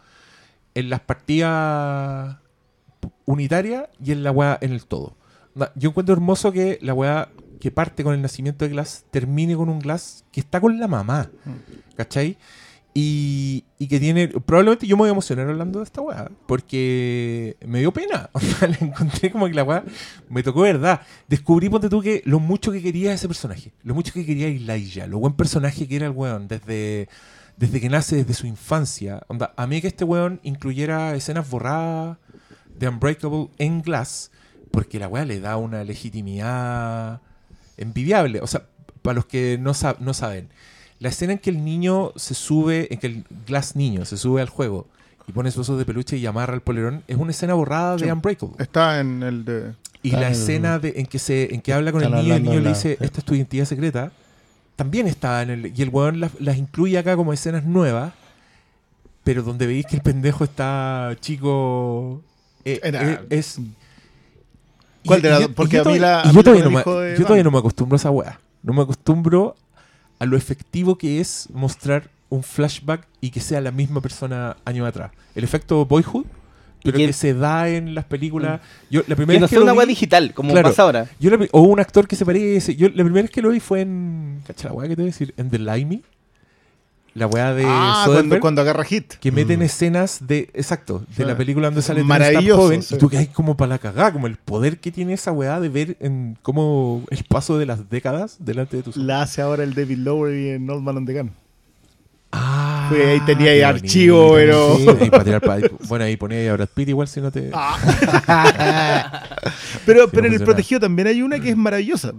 en 0.75 0.89
las 0.89 0.99
partidas 1.01 2.37
unitarias 3.25 3.85
y 4.03 4.11
en 4.11 4.23
la 4.23 4.31
weá 4.31 4.57
en 4.61 4.73
el 4.73 4.85
todo. 4.85 5.15
Yo 5.75 5.89
encuentro 5.89 6.13
hermoso 6.13 6.51
que 6.51 6.79
la 6.81 6.93
weá 6.93 7.29
que 7.59 7.71
parte 7.71 8.03
con 8.03 8.13
el 8.13 8.21
nacimiento 8.21 8.65
de 8.65 8.71
Glass 8.71 9.05
termine 9.11 9.55
con 9.55 9.69
un 9.69 9.79
Glass 9.79 10.25
que 10.31 10.41
está 10.41 10.59
con 10.59 10.79
la 10.79 10.87
mamá. 10.87 11.29
¿Cachai? 11.95 12.37
Y, 12.93 13.63
y 13.77 13.87
que 13.87 13.99
tiene. 14.01 14.27
Probablemente 14.27 14.85
yo 14.85 14.97
me 14.97 15.01
voy 15.01 15.09
a 15.09 15.11
emocionar 15.13 15.47
hablando 15.47 15.79
de 15.79 15.85
esta 15.85 16.01
weá. 16.01 16.29
Porque 16.45 17.55
me 17.65 17.79
dio 17.79 17.93
pena. 17.93 18.29
Le 18.61 18.77
encontré 18.85 19.31
como 19.31 19.47
que 19.47 19.53
la 19.53 19.63
weá 19.63 19.83
me 20.29 20.43
tocó 20.43 20.61
verdad. 20.61 21.01
Descubrí, 21.29 21.69
ponte 21.69 21.87
tú, 21.87 22.01
que 22.01 22.21
lo 22.25 22.39
mucho 22.39 22.71
que 22.71 22.81
quería 22.81 23.13
ese 23.13 23.27
personaje. 23.27 23.71
Lo 23.83 23.93
mucho 23.93 24.11
que 24.11 24.25
quería 24.25 24.47
Elijah. 24.47 25.07
Lo 25.07 25.19
buen 25.19 25.33
personaje 25.33 25.87
que 25.87 25.95
era 25.95 26.07
el 26.07 26.11
weón. 26.11 26.49
Desde, 26.49 27.07
desde 27.55 27.79
que 27.79 27.89
nace, 27.89 28.17
desde 28.17 28.33
su 28.33 28.47
infancia. 28.47 29.21
Onda, 29.27 29.53
a 29.55 29.67
mí 29.67 29.79
que 29.79 29.87
este 29.87 30.03
weón 30.03 30.41
incluyera 30.43 31.15
escenas 31.15 31.49
borradas 31.49 32.17
de 32.77 32.89
Unbreakable 32.89 33.49
en 33.57 33.81
Glass. 33.81 34.31
Porque 34.71 34.99
la 34.99 35.07
weá 35.07 35.25
le 35.25 35.39
da 35.39 35.57
una 35.57 35.83
legitimidad 35.83 37.21
envidiable. 37.77 38.39
O 38.41 38.47
sea, 38.47 38.63
para 39.01 39.15
los 39.15 39.25
que 39.25 39.57
no, 39.59 39.71
sab- 39.73 39.99
no 39.99 40.13
saben, 40.13 40.49
la 40.99 41.09
escena 41.09 41.33
en 41.33 41.39
que 41.39 41.49
el 41.49 41.63
niño 41.65 42.11
se 42.15 42.33
sube, 42.33 42.87
en 42.93 42.99
que 42.99 43.07
el 43.07 43.25
Glass 43.47 43.75
niño 43.75 44.05
se 44.05 44.17
sube 44.17 44.41
al 44.41 44.49
juego 44.49 44.87
y 45.27 45.31
pone 45.31 45.51
sus 45.51 45.61
osos 45.61 45.77
de 45.79 45.85
peluche 45.85 46.17
y 46.17 46.25
amarra 46.25 46.53
el 46.53 46.61
polerón, 46.61 47.03
es 47.07 47.17
una 47.17 47.31
escena 47.31 47.53
borrada 47.53 47.97
Sí. 47.97 48.05
de 48.05 48.13
Unbreakable. 48.13 48.55
Está 48.59 48.99
en 48.99 49.23
el 49.23 49.45
de. 49.45 49.73
Y 50.03 50.11
la 50.11 50.27
en- 50.27 50.33
escena 50.33 50.79
de, 50.79 50.93
en 50.97 51.05
que 51.05 51.19
se 51.19 51.53
en 51.53 51.61
que 51.61 51.73
habla 51.73 51.91
con 51.91 52.03
el 52.03 52.11
niño 52.11 52.27
y 52.27 52.31
el 52.37 52.43
niño 52.43 52.59
le 52.59 52.69
dice, 52.69 52.97
esta 52.99 53.19
es 53.19 53.25
tu 53.25 53.35
identidad 53.35 53.65
secreta, 53.65 54.11
también 54.75 55.05
está 55.07 55.43
en 55.43 55.51
el... 55.51 55.73
Y 55.77 55.81
el 55.83 55.89
weón 55.89 56.19
las, 56.19 56.31
las 56.39 56.57
incluye 56.57 56.97
acá 56.97 57.15
como 57.15 57.33
escenas 57.33 57.65
nuevas, 57.65 58.13
pero 59.23 59.43
donde 59.43 59.67
veis 59.67 59.85
que 59.85 59.95
el 59.97 60.01
pendejo 60.01 60.43
está 60.43 61.15
chico... 61.19 62.23
eh, 62.65 62.79
Era- 62.83 63.11
eh, 63.11 63.19
es... 63.29 63.59
¿Cuál 65.05 65.21
de 65.21 65.29
las 65.29 65.39
dos? 65.39 65.47
yo- 65.49 65.55
Porque 65.55 65.75
yo 65.77 65.81
a 65.81 65.85
mí 65.85 65.97
todavía- 65.99 66.01
la- 66.01 66.21
a 66.21 66.31
yo 66.31 66.43
todavía 66.43 66.63
no 66.63 66.71
me- 66.71 66.77
de 66.83 67.15
yo 67.17 67.23
todavía 67.23 67.43
no 67.43 67.51
me 67.51 67.57
acostumbro 67.59 67.95
a 67.95 67.97
esa 67.97 68.11
weá. 68.11 68.39
No 68.63 68.73
me 68.73 68.81
acostumbro 68.81 69.55
a 70.19 70.25
lo 70.25 70.37
efectivo 70.37 70.97
que 70.97 71.19
es 71.19 71.47
mostrar 71.53 72.09
un 72.29 72.43
flashback 72.43 73.07
y 73.19 73.31
que 73.31 73.39
sea 73.39 73.59
la 73.61 73.71
misma 73.71 74.01
persona 74.01 74.55
años 74.65 74.87
atrás. 74.87 75.11
El 75.35 75.43
efecto 75.43 75.85
Boyhood, 75.85 76.25
pero 76.83 76.97
que- 76.97 77.07
que, 77.07 77.13
se 77.13 77.33
da 77.33 77.67
en 77.69 77.93
las 77.95 78.05
películas. 78.05 78.61
Yo 78.89 79.01
la 79.07 79.15
primera 79.15 79.35
Que 79.35 79.39
no 79.39 79.43
vez 79.45 79.49
que 79.49 79.55
sea 79.55 79.59
lo 79.59 79.63
una 79.65 79.71
vi- 79.73 79.77
weá 79.79 79.85
digital, 79.87 80.33
como 80.33 80.51
Claro. 80.51 80.69
pasa 80.69 80.83
ahora. 80.83 81.07
yo 81.19 81.29
la 81.29 81.47
o 81.51 81.61
un 81.61 81.79
actor 81.79 82.07
que 82.07 82.15
se 82.15 82.25
parece. 82.25 82.75
Yo 82.75 82.87
la 82.89 83.03
primera 83.03 83.23
vez 83.23 83.31
que 83.31 83.41
lo 83.41 83.49
vi 83.49 83.59
fue 83.59 83.81
en. 83.81 84.41
¿Cacha 84.47 84.67
la 84.69 84.73
weá 84.73 84.87
que 84.87 84.95
te 84.95 85.01
voy 85.01 85.09
a 85.09 85.11
decir? 85.13 85.33
En 85.37 85.49
The 85.49 85.59
Limey. 85.59 86.03
La 87.13 87.27
weá 87.27 87.53
de 87.53 87.65
ah, 87.67 88.03
cuando, 88.07 88.39
cuando 88.39 88.61
agarra 88.61 88.85
hit. 88.85 89.15
Que 89.19 89.33
meten 89.33 89.59
Mm. 89.59 89.63
escenas 89.63 90.25
de. 90.27 90.49
Exacto. 90.53 90.99
De 91.09 91.15
Sí. 91.15 91.23
la 91.25 91.35
película 91.35 91.67
donde 91.67 91.81
sale 91.81 92.03
Maravilloso, 92.05 92.61
joven. 92.61 92.81
sí. 92.81 92.95
Y 92.95 92.97
tú 92.97 93.09
que 93.09 93.17
hay 93.17 93.27
como 93.27 93.57
para 93.57 93.67
la 93.69 93.79
cagada. 93.79 94.13
Como 94.13 94.27
el 94.27 94.37
poder 94.37 94.79
que 94.79 94.91
tiene 94.93 95.11
esa 95.13 95.33
weá 95.33 95.59
de 95.59 95.67
ver 95.67 95.97
en 95.99 96.37
cómo 96.41 97.03
el 97.09 97.23
paso 97.25 97.57
de 97.57 97.65
las 97.65 97.89
décadas 97.89 98.37
delante 98.39 98.77
de 98.77 98.83
tus 98.83 98.95
ojos. 98.95 99.05
La 99.05 99.23
hace 99.23 99.41
ahora 99.41 99.63
el 99.63 99.73
David 99.73 99.97
Lowery 99.97 100.49
en 100.51 100.69
Old 100.69 100.83
Man 100.83 100.97
on 100.97 101.05
the 101.05 101.13
Gun. 101.13 101.31
Ah, 102.31 102.85
Fue 102.87 103.11
ahí, 103.11 103.19
tenía 103.25 103.51
ahí 103.51 103.61
archivo, 103.61 104.29
bonito. 104.29 104.35
pero- 104.37 104.77
Sí, 104.95 105.03
ahí 105.03 105.09
para 105.09 105.23
tirar 105.25 105.41
bueno, 105.89 106.05
ahí 106.05 106.15
ponía 106.15 106.49
a 106.49 106.53
Brad 106.53 106.69
Pitt 106.73 106.87
igual 106.87 107.09
si 107.09 107.19
no 107.19 107.29
te. 107.29 107.51
Pero, 109.85 110.03
Sí, 110.05 110.09
pero 110.11 110.21
no 110.21 110.27
en 110.27 110.33
el 110.33 110.43
protegido 110.43 110.79
también 110.79 111.07
hay 111.07 111.21
una 111.21 111.39
que 111.39 111.49
es 111.49 111.57
maravillosa. 111.57 112.13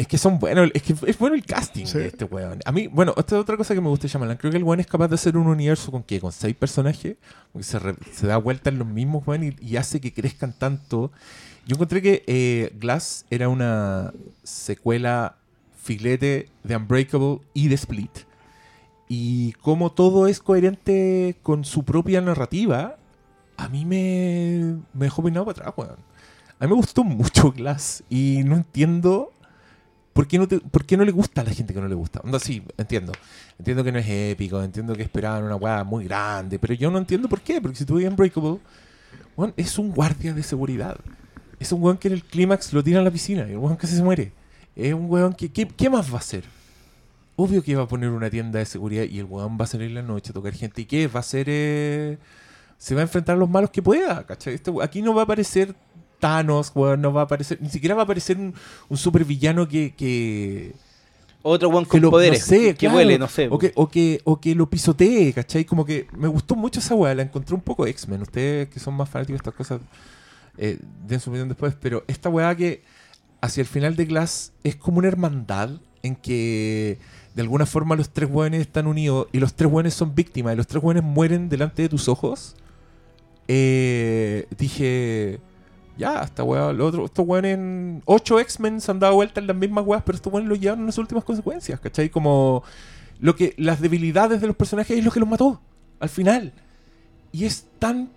Es 0.00 0.06
que 0.08 0.16
son 0.16 0.38
buenos, 0.38 0.70
es 0.72 0.82
que 0.82 0.94
es 1.06 1.18
bueno 1.18 1.36
el 1.36 1.44
casting 1.44 1.84
Sí. 1.84 1.98
de 1.98 2.06
este 2.06 2.24
weón. 2.24 2.58
A 2.64 2.72
mí, 2.72 2.86
bueno, 2.86 3.12
esta 3.18 3.36
es 3.36 3.40
otra 3.42 3.58
cosa 3.58 3.74
que 3.74 3.82
me 3.82 3.88
gusta 3.88 4.04
de 4.04 4.08
Shyamalan. 4.08 4.38
Creo 4.38 4.50
que 4.50 4.56
el 4.56 4.64
weón 4.64 4.80
es 4.80 4.86
capaz 4.86 5.08
de 5.08 5.16
hacer 5.16 5.36
un 5.36 5.46
universo 5.46 5.90
con 5.92 6.02
que 6.02 6.18
con 6.20 6.32
seis 6.32 6.56
personajes, 6.56 7.16
porque 7.52 7.64
se, 7.64 7.78
re- 7.78 7.96
se 8.10 8.26
da 8.26 8.38
vuelta 8.38 8.70
en 8.70 8.78
los 8.78 8.88
mismos 8.88 9.26
weón 9.26 9.44
y, 9.44 9.56
y 9.60 9.76
hace 9.76 10.00
que 10.00 10.14
crezcan 10.14 10.54
tanto. 10.58 11.12
Yo 11.66 11.74
encontré 11.76 12.00
que 12.00 12.24
eh, 12.26 12.72
Glass 12.80 13.26
era 13.28 13.50
una 13.50 14.12
secuela 14.42 15.36
filete 15.76 16.48
de 16.64 16.76
Unbreakable 16.76 17.40
y 17.52 17.68
de 17.68 17.74
Split. 17.74 18.20
Y 19.06 19.52
como 19.60 19.92
todo 19.92 20.28
es 20.28 20.40
coherente 20.40 21.36
con 21.42 21.66
su 21.66 21.84
propia 21.84 22.22
narrativa, 22.22 22.96
a 23.58 23.68
mí 23.68 23.84
me, 23.84 24.78
me 24.94 25.04
dejó 25.06 25.22
peinado 25.22 25.44
para 25.44 25.68
atrás, 25.68 25.74
weón. 25.76 25.98
A 26.58 26.64
mí 26.64 26.70
me 26.70 26.76
gustó 26.76 27.04
mucho 27.04 27.52
Glass 27.52 28.02
y 28.08 28.42
no 28.46 28.56
entiendo 28.56 29.32
por 30.12 30.26
qué 30.26 30.38
no, 30.38 30.48
te- 30.48 30.60
por 30.60 30.84
qué 30.84 30.96
no 30.96 31.04
le 31.04 31.12
gusta 31.12 31.40
a 31.40 31.44
la 31.44 31.52
gente 31.52 31.72
que 31.74 31.80
no 31.80 31.88
le 31.88 31.94
gusta. 31.94 32.20
Onda, 32.24 32.38
sí, 32.38 32.62
entiendo. 32.76 33.12
Entiendo 33.58 33.84
que 33.84 33.92
no 33.92 33.98
es 33.98 34.06
épico, 34.08 34.62
entiendo 34.62 34.94
que 34.94 35.02
esperaban 35.02 35.44
una 35.44 35.56
weá 35.56 35.84
muy 35.84 36.04
grande, 36.04 36.58
pero 36.58 36.74
yo 36.74 36.90
no 36.90 36.98
entiendo 36.98 37.28
por 37.28 37.40
qué. 37.40 37.60
Porque 37.60 37.76
si 37.76 37.84
tú 37.84 37.94
ves 37.96 38.08
Unbreakable, 38.08 38.58
weón, 39.36 39.54
es 39.56 39.78
un 39.78 39.90
guardia 39.92 40.34
de 40.34 40.42
seguridad. 40.42 40.96
Es 41.58 41.72
un 41.72 41.82
weón 41.82 41.98
que 41.98 42.08
en 42.08 42.14
el 42.14 42.24
clímax 42.24 42.72
lo 42.72 42.82
tira 42.82 43.00
a 43.00 43.02
la 43.02 43.10
piscina 43.10 43.46
y 43.48 43.52
el 43.52 43.58
weón 43.58 43.76
casi 43.76 43.94
se 43.96 44.02
muere. 44.02 44.32
Es 44.76 44.94
un 44.94 45.10
weón 45.10 45.32
que. 45.34 45.50
¿qué, 45.50 45.90
más 45.90 46.10
va 46.10 46.16
a 46.16 46.20
hacer? 46.20 46.44
Obvio 47.36 47.62
que 47.62 47.74
va 47.76 47.84
a 47.84 47.88
poner 47.88 48.10
una 48.10 48.28
tienda 48.30 48.58
de 48.58 48.66
seguridad 48.66 49.04
y 49.04 49.18
el 49.18 49.24
weón 49.24 49.56
va 49.60 49.64
a 49.64 49.68
salir 49.68 49.90
la 49.92 50.02
noche 50.02 50.30
a 50.30 50.34
tocar 50.34 50.52
gente. 50.52 50.82
¿Y 50.82 50.84
qué? 50.86 51.06
Va 51.08 51.20
a 51.20 51.22
ser. 51.22 51.46
eh, 51.48 52.18
se 52.78 52.94
va 52.94 53.00
a 53.00 53.04
enfrentar 53.04 53.36
a 53.36 53.38
los 53.38 53.48
malos 53.50 53.70
que 53.70 53.82
pueda, 53.82 54.24
¿cachai? 54.26 54.54
Este 54.54 54.72
aquí 54.82 55.02
no 55.02 55.14
va 55.14 55.20
a 55.22 55.24
aparecer 55.24 55.74
Thanos, 56.20 56.70
weón, 56.74 57.00
no 57.00 57.12
va 57.12 57.22
a 57.22 57.24
aparecer. 57.24 57.58
Ni 57.60 57.68
siquiera 57.70 57.94
va 57.96 58.02
a 58.02 58.04
aparecer 58.04 58.36
un, 58.36 58.54
un 58.88 58.96
supervillano 58.96 59.66
que. 59.66 59.94
que 59.96 60.72
Otro 61.42 61.68
weón 61.70 61.84
que 61.84 61.90
con 61.90 62.00
lo- 62.02 62.10
poderes. 62.10 62.40
no 62.40 62.46
sé, 62.46 62.60
que 62.74 62.74
claro, 62.74 62.94
vuele, 62.94 63.18
no 63.18 63.26
sé. 63.28 63.48
O 63.50 63.58
que, 63.58 63.72
o, 63.74 63.88
que, 63.88 64.20
o 64.24 64.38
que 64.40 64.54
lo 64.54 64.68
pisotee, 64.70 65.32
¿cachai? 65.32 65.64
Como 65.64 65.84
que 65.84 66.06
me 66.16 66.28
gustó 66.28 66.54
mucho 66.54 66.78
esa 66.80 66.94
weá, 66.94 67.14
la 67.14 67.22
encontré 67.22 67.54
un 67.54 67.62
poco 67.62 67.86
X-Men. 67.86 68.22
Ustedes 68.22 68.68
que 68.68 68.78
son 68.78 68.94
más 68.94 69.08
fanáticos 69.08 69.38
de 69.42 69.48
estas 69.50 69.54
cosas, 69.54 69.80
eh, 70.58 70.78
den 71.08 71.18
su 71.20 71.30
opinión 71.30 71.48
después, 71.48 71.74
pero 71.80 72.04
esta 72.06 72.28
weá 72.28 72.54
que 72.54 72.82
hacia 73.40 73.62
el 73.62 73.66
final 73.66 73.96
de 73.96 74.04
Glass 74.04 74.52
es 74.62 74.76
como 74.76 74.98
una 74.98 75.08
hermandad 75.08 75.70
en 76.02 76.14
que 76.16 76.98
de 77.34 77.42
alguna 77.42 77.64
forma 77.64 77.96
los 77.96 78.10
tres 78.10 78.28
weones 78.30 78.60
están 78.60 78.86
unidos 78.86 79.28
y 79.32 79.38
los 79.38 79.54
tres 79.54 79.70
weones 79.72 79.94
son 79.94 80.14
víctimas 80.14 80.52
y 80.52 80.56
los 80.56 80.66
tres 80.66 80.82
weones 80.82 81.02
mueren 81.04 81.48
delante 81.48 81.82
de 81.82 81.88
tus 81.88 82.08
ojos. 82.08 82.54
Eh, 83.48 84.46
dije, 84.58 85.40
ya, 86.00 86.22
esta 86.22 86.42
weá, 86.42 86.72
lo 86.72 86.86
otro, 86.86 87.04
estos 87.04 87.26
weones 87.26 87.54
en 87.54 88.02
8 88.06 88.40
X-Men 88.40 88.80
se 88.80 88.90
han 88.90 88.98
dado 88.98 89.14
vuelta 89.14 89.40
en 89.40 89.46
las 89.46 89.56
mismas 89.56 89.84
weas, 89.86 90.02
pero 90.04 90.16
estos 90.16 90.32
weones 90.32 90.48
lo 90.48 90.56
llevaron 90.56 90.88
a 90.88 90.92
sus 90.92 90.98
últimas 90.98 91.24
consecuencias, 91.24 91.78
¿cachai? 91.78 92.08
Como 92.10 92.62
lo 93.20 93.36
que, 93.36 93.54
las 93.58 93.80
debilidades 93.80 94.40
de 94.40 94.46
los 94.46 94.56
personajes 94.56 94.98
es 94.98 95.04
lo 95.04 95.10
que 95.10 95.20
los 95.20 95.28
mató, 95.28 95.60
al 96.00 96.08
final. 96.08 96.52
Y 97.32 97.44
es 97.44 97.66
tan 97.78 98.10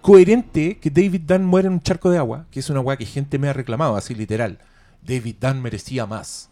coherente 0.00 0.78
que 0.78 0.90
David 0.90 1.22
Dunn 1.26 1.44
muere 1.44 1.68
en 1.68 1.74
un 1.74 1.80
charco 1.80 2.10
de 2.10 2.18
agua, 2.18 2.46
que 2.50 2.60
es 2.60 2.70
una 2.70 2.80
weá 2.80 2.96
que 2.96 3.06
gente 3.06 3.38
me 3.38 3.48
ha 3.48 3.52
reclamado, 3.52 3.96
así 3.96 4.14
literal. 4.14 4.58
David 5.04 5.36
Dunn 5.40 5.62
merecía 5.62 6.06
más. 6.06 6.50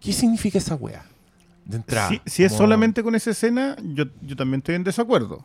¿Qué 0.00 0.12
significa 0.12 0.58
esa 0.58 0.74
weá? 0.74 1.04
De 1.64 1.76
entrada. 1.76 2.08
Si, 2.08 2.20
si 2.26 2.44
es 2.44 2.52
como- 2.52 2.58
solamente 2.64 3.02
con 3.02 3.14
esa 3.14 3.30
escena, 3.30 3.76
yo, 3.82 4.04
yo 4.22 4.36
también 4.36 4.58
estoy 4.60 4.76
en 4.76 4.84
desacuerdo. 4.84 5.44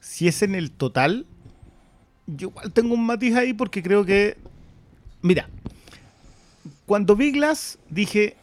Si 0.00 0.28
es 0.28 0.42
en 0.42 0.54
el 0.54 0.70
total, 0.70 1.26
yo 2.28 2.48
igual 2.48 2.72
tengo 2.72 2.94
un 2.94 3.04
matiz 3.04 3.34
ahí 3.34 3.52
porque 3.52 3.82
creo 3.82 4.04
que. 4.04 4.36
Mira, 5.22 5.48
cuando 6.86 7.16
vi 7.16 7.32
Glass, 7.32 7.78
dije. 7.90 8.36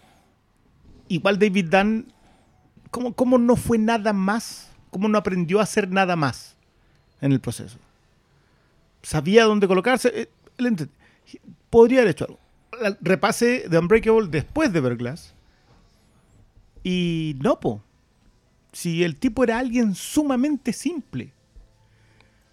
Igual 1.07 1.38
David 1.38 1.67
Dunn, 1.69 2.07
¿cómo, 2.89 3.13
cómo 3.13 3.38
no 3.38 3.55
fue 3.55 3.77
nada 3.77 4.11
más? 4.11 4.69
¿Cómo 4.89 5.07
no 5.07 5.17
aprendió 5.19 5.59
a 5.59 5.63
hacer 5.63 5.89
nada 5.91 6.15
más 6.15 6.55
en 7.21 7.31
el 7.31 7.39
proceso? 7.39 7.77
Sabía 9.03 9.43
dónde 9.45 9.67
colocarse. 9.67 10.11
eh, 10.13 10.29
él 10.57 10.65
ent- 10.65 10.89
Podría 11.69 11.99
haber 11.99 12.11
hecho 12.11 12.25
algo. 12.25 12.39
Al- 12.83 12.97
Repase 13.01 13.65
de 13.69 13.77
Unbreakable 13.77 14.27
después 14.29 14.73
de 14.73 14.79
ver. 14.81 14.97
Y 16.83 17.36
no, 17.39 17.59
po. 17.59 17.81
Si 18.71 19.03
el 19.03 19.15
tipo 19.17 19.43
era 19.43 19.59
alguien 19.59 19.95
sumamente 19.95 20.73
simple. 20.73 21.31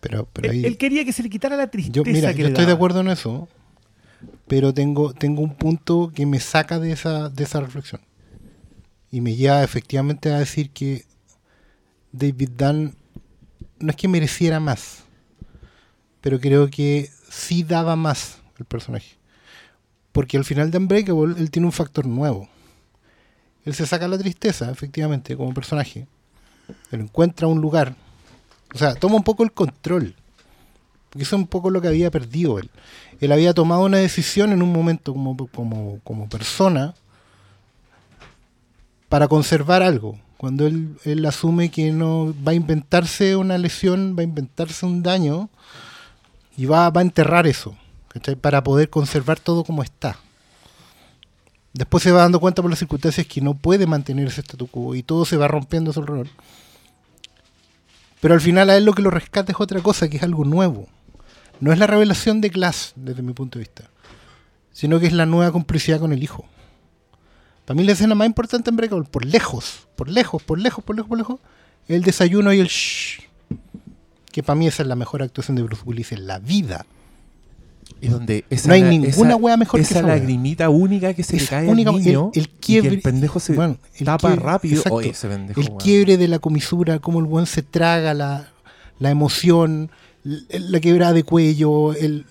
Pero, 0.03 0.29
pero 0.33 0.51
Él, 0.51 0.57
ahí, 0.57 0.67
él 0.67 0.77
quería 0.77 1.05
que 1.05 1.13
se 1.13 1.23
le 1.23 1.31
quitara 1.31 1.57
la 1.57 1.71
tristeza 1.71 1.95
yo, 1.95 2.05
mira, 2.05 2.33
que 2.33 2.41
yo 2.41 2.47
le 2.47 2.49
estoy 2.49 2.67
de 2.67 2.73
acuerdo 2.73 3.01
en 3.01 3.09
eso, 3.09 3.49
pero 4.49 4.75
tengo, 4.75 5.15
tengo 5.15 5.43
un 5.43 5.55
punto 5.55 6.11
que 6.13 6.27
me 6.27 6.41
saca 6.41 6.81
de 6.81 6.91
esa, 6.91 7.29
de 7.29 7.45
esa 7.45 7.61
reflexión. 7.61 8.01
Y 9.13 9.21
me 9.21 9.37
lleva 9.37 9.63
efectivamente 9.63 10.33
a 10.33 10.41
decir 10.41 10.71
que 10.71 11.05
David 12.11 12.51
Dunn 12.57 12.97
no 13.79 13.91
es 13.91 13.97
que 13.97 14.09
mereciera 14.09 14.59
más, 14.59 15.05
pero 16.21 16.41
creo 16.41 16.69
que 16.69 17.09
sí 17.31 17.63
daba 17.63 17.95
más 17.95 18.39
el 18.59 18.65
personaje. 18.65 19.17
Porque 20.11 20.37
al 20.37 20.45
final 20.45 20.71
de 20.71 20.79
Unbreakable 20.79 21.35
él 21.39 21.51
tiene 21.51 21.67
un 21.67 21.73
factor 21.73 22.07
nuevo. 22.07 22.49
Él 23.65 23.75
se 23.75 23.87
saca 23.87 24.09
la 24.09 24.19
tristeza, 24.19 24.69
efectivamente, 24.71 25.37
como 25.37 25.55
personaje. 25.55 26.09
Él 26.91 27.03
encuentra 27.03 27.47
un 27.47 27.61
lugar. 27.61 27.95
O 28.75 28.79
sea, 28.79 28.95
toma 28.95 29.17
un 29.17 29.25
poco 29.25 29.43
el 29.43 29.53
control. 29.53 30.15
Porque 31.11 31.25
eso 31.25 31.37
es 31.37 31.43
un 31.43 31.47
poco 31.47 31.71
lo 31.71 31.81
que 31.81 31.89
había 31.89 32.11
perdido 32.11 32.59
él. 32.59 32.71
Él 33.21 33.33
había 33.33 33.53
tomado 33.53 33.85
una 33.85 33.99
decisión 33.99 34.53
en 34.53 34.63
un 34.63 34.73
momento 34.73 35.13
como, 35.13 35.37
como, 35.49 36.01
como 36.05 36.29
persona 36.29 36.95
para 39.09 39.29
conservar 39.29 39.83
algo. 39.83 40.19
Cuando 40.39 40.67
él, 40.67 40.97
él 41.05 41.25
asume 41.27 41.71
que 41.71 41.93
no 41.93 42.35
va 42.47 42.53
a 42.53 42.55
inventarse 42.55 43.37
una 43.37 43.59
lesión, 43.59 44.17
va 44.17 44.23
a 44.23 44.25
inventarse 44.25 44.87
un 44.87 45.03
daño 45.03 45.51
y 46.57 46.65
va, 46.65 46.89
va 46.91 47.01
a 47.01 47.05
enterrar 47.05 47.47
eso. 47.47 47.77
Para 48.41 48.63
poder 48.63 48.91
conservar 48.91 49.39
todo 49.39 49.65
como 49.65 49.83
está. 49.83 50.17
Después 51.75 52.03
se 52.03 52.13
va 52.13 52.23
dando 52.23 52.41
cuenta 52.41 52.61
por 52.61 52.71
las 52.71 52.79
circunstancias 52.79 53.27
que 53.27 53.41
no 53.41 53.55
puede 53.55 53.87
mantener 53.87 54.29
ese 54.29 54.43
statu 54.43 54.67
quo 54.67 54.95
y 54.95 55.03
todo 55.03 55.25
se 55.25 55.37
va 55.37 55.49
rompiendo 55.49 55.91
a 55.91 55.95
su 55.95 56.01
alrededor. 56.01 56.29
Pero 58.23 58.35
al 58.35 58.41
final 58.41 58.71
a 58.71 58.77
él 58.77 58.85
lo 58.85 58.93
que 58.93 59.03
lo 59.03 59.11
rescata 59.11 59.51
es 59.51 59.59
otra 59.59 59.81
cosa, 59.81 60.09
que 60.09 60.19
es 60.19 60.23
algo 60.23 60.45
nuevo. 60.45 60.87
No 61.59 61.73
es 61.73 61.79
la 61.81 61.89
revelación 61.89 62.41
de 62.41 62.51
Glass, 62.51 62.93
desde 62.95 63.21
mi 63.21 63.33
punto 63.33 63.59
de 63.59 63.65
vista, 63.65 63.91
sino 64.71 65.01
que 65.01 65.09
es 65.09 65.13
la 65.13 65.27
nueva 65.27 65.51
complicidad 65.51 65.99
con 65.99 66.13
el 66.13 66.23
hijo. 66.23 66.45
Para 67.65 67.77
mí 67.77 67.83
la 67.83 67.91
escena 67.91 68.15
más 68.15 68.29
importante 68.29 68.71
en 68.71 68.77
Breakable, 68.77 69.09
por 69.11 69.25
lejos, 69.25 69.89
por 69.97 70.09
lejos, 70.09 70.41
por 70.41 70.61
lejos, 70.61 70.85
por 70.85 70.95
lejos, 70.95 71.09
por 71.09 71.19
lejos, 71.19 71.41
el 71.89 72.05
desayuno 72.05 72.53
y 72.53 72.61
el 72.61 72.69
shh. 72.69 73.23
Que 74.31 74.45
para 74.45 74.55
mí 74.55 74.69
esa 74.69 74.85
es 74.85 74.89
la 74.89 74.95
mejor 74.95 75.25
actuación 75.25 75.57
de 75.57 75.65
Bruce 75.65 75.83
Willis 75.85 76.13
en 76.13 76.29
la 76.29 76.39
vida. 76.39 76.87
Y 78.05 78.09
donde 78.09 78.45
esa, 78.51 78.67
No 78.69 78.75
hay 78.75 78.81
la- 78.83 78.89
ninguna 78.91 79.11
esa- 79.31 79.37
wea 79.37 79.57
mejor 79.57 79.79
que 79.79 79.83
esa 79.85 79.99
esa 80.01 80.07
wea. 80.07 80.17
lagrimita 80.17 80.69
única 80.69 81.15
que 81.15 81.23
se 81.23 81.37
le 81.37 81.43
Esa 81.43 81.51
cae 81.61 81.69
única- 81.69 81.91
al 81.91 81.97
el- 81.97 82.05
niño 82.05 82.31
el 82.35 82.43
y 82.43 82.45
que 82.47 82.51
quiebre- 82.61 82.95
el 82.97 83.01
pendejo 83.01 83.39
se 83.41 83.53
bueno, 83.55 83.77
el 83.97 84.05
tapa 84.07 84.29
quiebre- 84.31 84.45
rápido. 84.45 84.77
exacto. 84.79 84.97
Oye, 84.97 85.11
ese 85.11 85.29
pendejo, 85.29 85.61
el 85.61 85.71
quiebre 85.77 86.17
de 86.19 86.27
la 86.29 86.39
comisura, 86.41 86.99
cómo 86.99 87.21
el 87.21 87.27
buen 87.27 87.47
se 87.47 87.63
traga 87.63 88.13
la, 88.13 88.49
la 88.99 89.11
emoción, 89.11 89.91
la 90.25 90.81
quebrada 90.81 91.13
de 91.13 91.23
cuello, 91.23 91.95
el, 91.95 92.27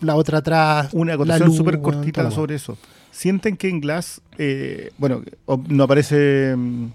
la 0.00 0.16
otra 0.16 0.38
atrás. 0.38 0.88
Una 0.92 1.12
acotación 1.14 1.52
súper 1.54 1.80
cortita 1.82 2.30
sobre 2.30 2.54
eso. 2.54 2.78
¿Sienten 3.12 3.58
que 3.58 3.68
en 3.68 3.80
Glass, 3.80 4.22
eh, 4.38 4.92
bueno, 4.96 5.22
no 5.68 5.84
aparece 5.84 6.54
mm, 6.56 6.86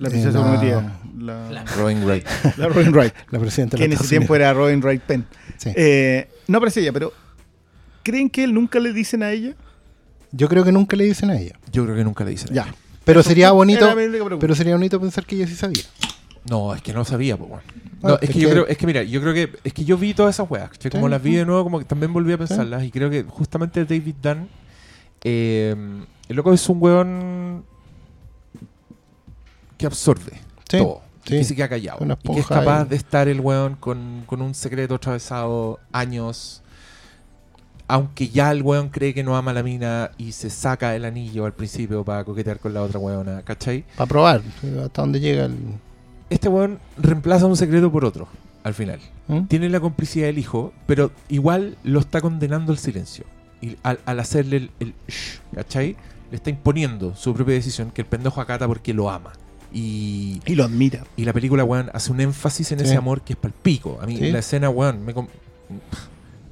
la 0.00 0.10
princesa 0.10 0.38
Eh, 0.38 0.42
la- 0.42 0.50
prometida? 0.50 1.00
La, 1.50 1.64
Robin 1.76 2.04
Wright. 2.04 2.26
la 2.56 2.68
Robin 2.68 2.92
Wright. 2.92 3.14
La 3.30 3.38
presidenta 3.38 3.76
de 3.76 3.80
que 3.80 3.84
en 3.84 3.92
ese 3.92 4.08
tiempo 4.08 4.34
era 4.34 4.52
Robin 4.52 4.80
Wright 4.82 5.02
Penn. 5.02 5.26
Sí. 5.58 5.70
Eh, 5.76 6.28
no 6.48 6.58
aparece 6.58 6.80
ella, 6.80 6.92
pero 6.92 7.12
¿creen 8.02 8.30
que 8.30 8.42
él 8.44 8.54
nunca 8.54 8.80
le 8.80 8.92
dicen 8.92 9.22
a 9.22 9.30
ella? 9.30 9.54
Yo 10.32 10.48
creo 10.48 10.64
que 10.64 10.72
nunca 10.72 10.96
le 10.96 11.04
dicen 11.04 11.30
a 11.30 11.38
ella. 11.38 11.58
Yo 11.72 11.84
creo 11.84 11.96
que 11.96 12.04
nunca 12.04 12.24
le 12.24 12.30
dicen. 12.30 12.54
Ya. 12.54 12.72
Pero 13.04 13.22
sería 13.22 13.50
bonito, 13.52 13.94
pero 14.38 14.54
sería 14.54 14.74
bonito 14.74 15.00
pensar 15.00 15.24
que 15.26 15.36
ella 15.36 15.46
sí 15.46 15.54
sabía. 15.54 15.82
No, 16.48 16.74
es 16.74 16.80
que 16.82 16.92
no 16.92 17.04
sabía, 17.04 17.36
pues, 17.36 17.50
weón. 17.50 17.62
Ah, 18.02 18.08
No, 18.08 18.14
es, 18.16 18.22
es 18.22 18.30
que 18.30 18.38
yo 18.40 18.48
creo, 18.50 18.66
es 18.66 18.78
que 18.78 18.86
mira, 18.86 19.02
yo 19.02 19.20
creo 19.20 19.34
que 19.34 19.50
es 19.64 19.72
que 19.74 19.84
yo 19.84 19.98
vi 19.98 20.14
todas 20.14 20.34
esas 20.36 20.50
weas. 20.50 20.70
Como 20.90 21.08
las 21.08 21.22
vi 21.22 21.34
de 21.34 21.44
nuevo, 21.44 21.64
como 21.64 21.78
que 21.78 21.84
también 21.84 22.12
volví 22.12 22.32
a 22.32 22.38
pensarlas 22.38 22.82
y 22.84 22.90
creo 22.90 23.10
que 23.10 23.24
justamente 23.24 23.84
David 23.84 24.14
Dunn, 24.22 24.48
eh, 25.22 25.74
el 26.28 26.36
loco 26.36 26.52
es 26.54 26.66
un 26.68 26.78
weón 26.80 27.64
que 29.80 29.86
absorbe 29.86 30.32
Sí, 30.68 30.78
todo, 30.78 31.00
sí. 31.24 31.30
que 31.38 31.44
se 31.44 31.56
queda 31.56 31.68
callado, 31.68 31.98
y 32.22 32.32
que 32.34 32.40
es 32.40 32.46
capaz 32.46 32.82
ahí. 32.82 32.88
de 32.88 32.96
estar 32.96 33.26
el 33.28 33.40
weón 33.40 33.74
con, 33.76 34.22
con 34.26 34.40
un 34.42 34.54
secreto 34.54 34.94
atravesado 34.94 35.80
años, 35.92 36.62
aunque 37.88 38.28
ya 38.28 38.52
el 38.52 38.62
weón 38.62 38.88
cree 38.90 39.12
que 39.14 39.24
no 39.24 39.36
ama 39.36 39.50
a 39.50 39.54
la 39.54 39.62
mina 39.64 40.12
y 40.16 40.32
se 40.32 40.48
saca 40.50 40.94
el 40.94 41.04
anillo 41.04 41.44
al 41.44 41.52
principio 41.52 42.04
para 42.04 42.22
coquetear 42.24 42.60
con 42.60 42.72
la 42.72 42.82
otra 42.82 43.00
weona, 43.00 43.42
¿cachai? 43.42 43.84
Para 43.96 44.06
probar 44.08 44.42
hasta 44.84 45.02
dónde 45.02 45.18
llega 45.18 45.46
el. 45.46 45.56
Este 46.28 46.48
weón 46.48 46.78
reemplaza 46.96 47.46
un 47.46 47.56
secreto 47.56 47.90
por 47.90 48.04
otro, 48.04 48.28
al 48.62 48.74
final. 48.74 49.00
¿Mm? 49.26 49.46
Tiene 49.46 49.68
la 49.68 49.80
complicidad 49.80 50.26
del 50.26 50.38
hijo, 50.38 50.72
pero 50.86 51.10
igual 51.28 51.76
lo 51.82 51.98
está 51.98 52.20
condenando 52.20 52.70
al 52.70 52.78
silencio. 52.78 53.24
Y 53.60 53.76
al, 53.82 53.98
al 54.06 54.20
hacerle 54.20 54.56
el, 54.58 54.70
el 54.78 54.94
shh, 55.08 55.40
¿cachai? 55.56 55.96
Le 56.30 56.36
está 56.36 56.50
imponiendo 56.50 57.16
su 57.16 57.34
propia 57.34 57.54
decisión 57.54 57.90
que 57.90 58.02
el 58.02 58.06
pendejo 58.06 58.40
acata 58.40 58.68
porque 58.68 58.94
lo 58.94 59.10
ama. 59.10 59.32
Y, 59.72 60.40
Y 60.46 60.54
lo 60.56 60.64
admira. 60.64 61.04
y 61.16 61.24
la 61.24 61.32
película, 61.32 61.62
weón, 61.64 61.90
hace 61.94 62.10
un 62.12 62.20
énfasis 62.20 62.72
en 62.72 62.80
Sí. 62.80 62.84
ese 62.86 62.96
amor 62.96 63.22
que 63.22 63.34
es 63.34 63.38
palpico. 63.38 63.98
A 64.02 64.06
mí, 64.06 64.16
Sí. 64.16 64.30
la 64.32 64.40
escena, 64.40 64.68
weón, 64.70 65.04
me 65.04 65.12
no 65.12 65.26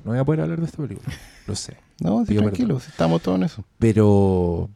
voy 0.04 0.18
a 0.18 0.24
poder 0.24 0.42
hablar 0.42 0.60
de 0.60 0.66
esta 0.66 0.78
película. 0.78 1.14
Lo 1.46 1.56
sé. 1.56 1.76
No, 2.00 2.24
sí, 2.24 2.36
tranquilo, 2.36 2.76
perdón. 2.76 2.90
estamos 2.90 3.22
todos 3.22 3.38
en 3.38 3.44
eso. 3.44 3.64
Pero. 3.78 4.70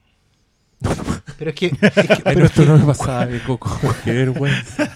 Pero 1.39 1.51
es 1.51 1.57
que. 1.57 1.71
Pero, 2.25 2.45
esto 2.47 2.63
que 2.63 2.69
no 2.69 2.79
me 2.79 2.85
pasaba 2.85 3.27
de 3.27 3.41
coco. 3.43 3.71
Qué 4.05 4.13
vergüenza. 4.13 4.91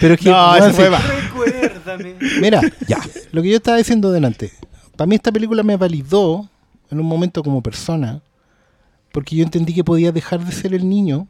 pero 0.00 0.14
es 0.14 0.20
que. 0.20 0.30
No, 0.30 0.56
eso 0.56 0.72
fue 0.72 0.88
más. 0.90 1.02
Recuérdame. 1.06 2.14
Mira, 2.40 2.60
Ya. 2.86 2.98
lo 3.32 3.42
que 3.42 3.50
yo 3.50 3.56
estaba 3.56 3.76
diciendo 3.76 4.10
delante. 4.10 4.52
Para 4.96 5.06
mí 5.06 5.14
esta 5.14 5.30
película 5.30 5.62
me 5.62 5.76
validó 5.76 6.48
en 6.90 6.98
un 7.00 7.06
momento 7.06 7.42
como 7.42 7.62
persona. 7.62 8.22
Porque 9.12 9.36
yo 9.36 9.44
entendí 9.44 9.74
que 9.74 9.84
podía 9.84 10.10
dejar 10.12 10.44
de 10.44 10.52
ser 10.52 10.74
el 10.74 10.88
niño 10.88 11.28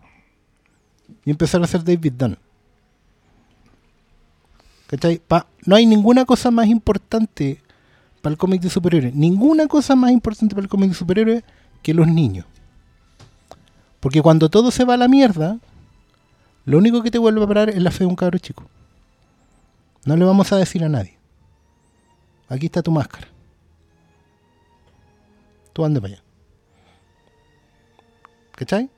y 1.25 1.31
empezar 1.31 1.62
a 1.62 1.66
ser 1.66 1.85
David 1.85 2.12
Dunn. 2.12 2.39
¿Cachai? 4.87 5.21
No 5.66 5.77
hay 5.77 5.85
ninguna 5.85 6.25
cosa 6.25 6.51
más 6.51 6.66
importante 6.66 7.61
para 8.23 8.33
el 8.33 8.39
cómic 8.39 8.62
de 8.62 8.71
superhéroes. 8.71 9.14
Ninguna 9.14 9.66
cosa 9.66 9.95
más 9.95 10.11
importante 10.11 10.55
para 10.55 10.64
el 10.64 10.71
cómic 10.71 10.91
de 10.91 10.95
superhéroes 10.95 11.45
que 11.83 11.95
los 11.95 12.09
niños. 12.09 12.47
Porque 14.01 14.23
cuando 14.23 14.49
todo 14.49 14.71
se 14.71 14.85
va 14.85 14.95
a 14.95 14.97
la 14.97 15.09
mierda, 15.09 15.59
lo 16.64 16.79
único 16.79 17.03
que 17.03 17.11
te 17.11 17.19
vuelve 17.19 17.43
a 17.43 17.47
parar 17.47 17.71
es 17.71 17.83
la 17.83 17.91
fe 17.91 18.05
de 18.05 18.07
un 18.07 18.16
cabro 18.16 18.39
chico. 18.39 18.64
No 20.05 20.16
le 20.16 20.25
vamos 20.25 20.53
a 20.53 20.57
decir 20.57 20.83
a 20.85 20.89
nadie. 20.89 21.19
Aquí 22.49 22.66
está 22.66 22.83
tu 22.83 22.91
máscara. 22.91 23.29
Tú 25.75 25.85
ande 25.85 26.01
para 26.01 26.14
allá. 26.14 26.23
¿Cachai? 28.53 28.89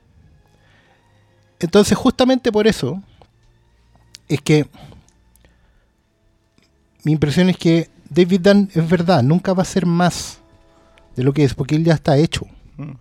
Entonces, 1.61 1.95
justamente 1.95 2.51
por 2.51 2.65
eso, 2.67 3.01
es 4.27 4.41
que 4.41 4.67
mi 7.03 7.11
impresión 7.11 7.49
es 7.49 7.57
que 7.57 7.87
David 8.09 8.41
Dunn 8.41 8.69
es 8.73 8.89
verdad, 8.89 9.21
nunca 9.21 9.53
va 9.53 9.61
a 9.61 9.65
ser 9.65 9.85
más 9.85 10.39
de 11.15 11.23
lo 11.23 11.33
que 11.33 11.43
es, 11.43 11.53
porque 11.53 11.75
él 11.75 11.83
ya 11.83 11.93
está 11.93 12.17
hecho. 12.17 12.47
Mm. 12.77 12.93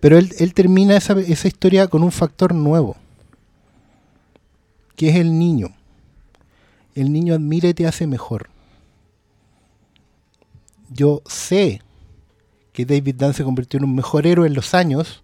Pero 0.00 0.16
él, 0.16 0.34
él 0.38 0.54
termina 0.54 0.96
esa, 0.96 1.12
esa 1.20 1.46
historia 1.46 1.86
con 1.88 2.02
un 2.02 2.10
factor 2.10 2.54
nuevo, 2.54 2.96
que 4.96 5.10
es 5.10 5.16
el 5.16 5.38
niño. 5.38 5.68
El 6.94 7.12
niño 7.12 7.34
admira 7.34 7.68
y 7.68 7.74
te 7.74 7.86
hace 7.86 8.06
mejor. 8.06 8.48
Yo 10.88 11.20
sé 11.26 11.82
que 12.72 12.86
David 12.86 13.16
Dunn 13.16 13.34
se 13.34 13.44
convirtió 13.44 13.76
en 13.76 13.84
un 13.84 13.94
mejor 13.94 14.26
héroe 14.26 14.46
en 14.46 14.54
los 14.54 14.72
años 14.72 15.22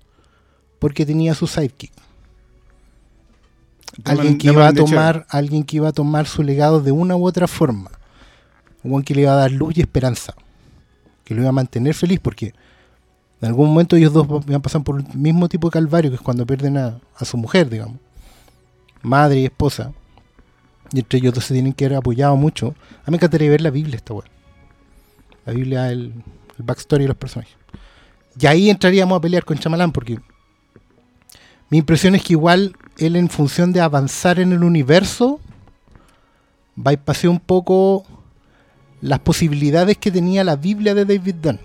porque 0.79 1.07
tenía 1.07 1.35
su 1.35 1.47
sidekick. 1.47 2.08
Alguien 4.05 4.39
que 4.39 4.49
iba 4.49 4.69
a 4.69 4.73
tomar, 4.73 5.27
alguien 5.29 5.65
que 5.65 5.77
iba 5.77 5.89
a 5.89 5.93
tomar 5.93 6.27
su 6.27 6.43
legado 6.43 6.81
de 6.81 6.93
una 6.93 7.17
u 7.17 7.27
otra 7.27 7.49
forma. 7.49 7.91
Un 8.83 9.03
que 9.03 9.15
le 9.15 9.23
iba 9.23 9.33
a 9.33 9.37
dar 9.37 9.51
luz 9.51 9.77
y 9.77 9.81
esperanza. 9.81 10.35
Que 11.25 11.35
lo 11.35 11.41
iba 11.41 11.51
a 11.51 11.53
mantener 11.53 11.95
feliz 11.95 12.21
porque 12.21 12.55
en 13.41 13.49
algún 13.49 13.69
momento 13.69 13.97
ellos 13.97 14.13
dos 14.13 14.27
van 14.29 14.55
a 14.55 14.61
pasar 14.61 14.83
por 14.83 15.01
el 15.01 15.07
mismo 15.15 15.49
tipo 15.49 15.69
de 15.69 15.73
calvario 15.73 16.11
que 16.11 16.17
es 16.17 16.23
cuando 16.23 16.47
pierden 16.47 16.79
a, 16.79 17.01
a 17.17 17.25
su 17.25 17.37
mujer, 17.37 17.69
digamos. 17.69 17.97
Madre 19.03 19.41
y 19.41 19.45
esposa. 19.45 19.93
Y 20.93 21.01
entre 21.01 21.19
ellos 21.19 21.35
dos 21.35 21.45
se 21.45 21.55
tienen 21.55 21.73
que 21.73 21.85
haber 21.85 21.99
apoyado 21.99 22.37
mucho. 22.37 22.69
A 23.05 23.11
mí 23.11 23.13
me 23.13 23.17
encantaría 23.17 23.51
ver 23.51 23.61
la 23.61 23.71
Biblia 23.71 23.97
esta 23.97 24.15
weá. 24.15 24.25
La 25.45 25.53
Biblia, 25.53 25.91
el, 25.91 26.13
el 26.59 26.65
backstory 26.65 27.05
de 27.05 27.09
los 27.09 27.17
personajes. 27.17 27.57
Y 28.41 28.47
ahí 28.47 28.71
entraríamos 28.71 29.19
a 29.19 29.21
pelear 29.21 29.45
con 29.45 29.59
Chamalán 29.59 29.93
porque 29.93 30.19
mi 31.71 31.79
impresión 31.79 32.15
es 32.15 32.23
que 32.23 32.35
igual 32.35 32.75
él 32.99 33.17
en 33.17 33.29
función 33.29 33.73
de 33.73 33.81
avanzar 33.81 34.39
en 34.41 34.53
el 34.53 34.63
universo 34.65 35.41
bypassó 36.77 37.31
un 37.31 37.41
poco 37.41 38.05
las 39.01 39.21
posibilidades 39.21 39.97
que 39.99 40.11
tenía 40.11 40.45
la 40.45 40.57
Biblia 40.57 40.95
de 40.95 41.05
David 41.05 41.35
Dunn. 41.43 41.61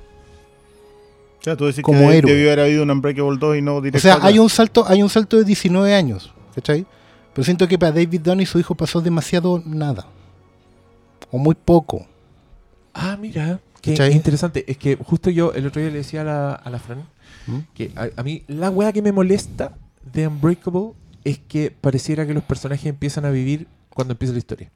O 1.39 1.43
sea, 1.43 1.57
tú 1.57 1.65
decís 1.65 1.83
Como 1.83 2.07
que 2.09 2.17
héroe. 2.17 2.31
debió 2.31 2.47
haber 2.47 2.59
habido 2.61 2.83
un 2.83 2.91
Unbreakable 2.91 3.37
2 3.37 3.57
y 3.57 3.61
no 3.61 3.75
O 3.75 3.81
directo. 3.81 3.99
sea, 4.07 4.15
acá. 4.15 4.27
hay 4.27 4.39
un 4.39 4.49
salto, 4.49 4.85
hay 4.87 5.03
un 5.03 5.09
salto 5.09 5.37
de 5.37 5.43
19 5.43 5.93
años, 5.93 6.33
¿cachai? 6.55 6.85
Pero 7.33 7.43
siento 7.43 7.67
que 7.67 7.77
para 7.77 7.91
David 7.91 8.21
Dunn 8.21 8.39
y 8.41 8.45
su 8.45 8.59
hijo 8.59 8.75
pasó 8.75 9.01
demasiado 9.01 9.61
nada. 9.65 10.05
O 11.31 11.37
muy 11.37 11.55
poco. 11.55 12.05
Ah, 12.93 13.17
mira, 13.19 13.59
qué 13.81 13.91
¿Cachai? 13.91 14.13
interesante. 14.13 14.63
Es 14.71 14.77
que 14.77 14.95
justo 14.95 15.29
yo 15.31 15.51
el 15.53 15.65
otro 15.67 15.81
día 15.81 15.89
le 15.91 15.97
decía 15.97 16.21
a 16.21 16.23
la, 16.23 16.53
a 16.53 16.69
la 16.69 16.79
Fran 16.79 16.99
¿Mm? 17.47 17.57
que 17.73 17.91
a, 17.95 18.07
a 18.15 18.23
mí 18.23 18.43
la 18.47 18.69
wea 18.69 18.93
que 18.93 19.01
me 19.01 19.11
molesta 19.11 19.73
de 20.13 20.27
Unbreakable 20.27 20.91
es 21.23 21.39
que 21.39 21.71
pareciera 21.71 22.25
que 22.27 22.33
los 22.33 22.43
personajes 22.43 22.85
empiezan 22.87 23.25
a 23.25 23.29
vivir 23.31 23.67
cuando 23.89 24.13
empieza 24.13 24.33
la 24.33 24.39
historia. 24.39 24.71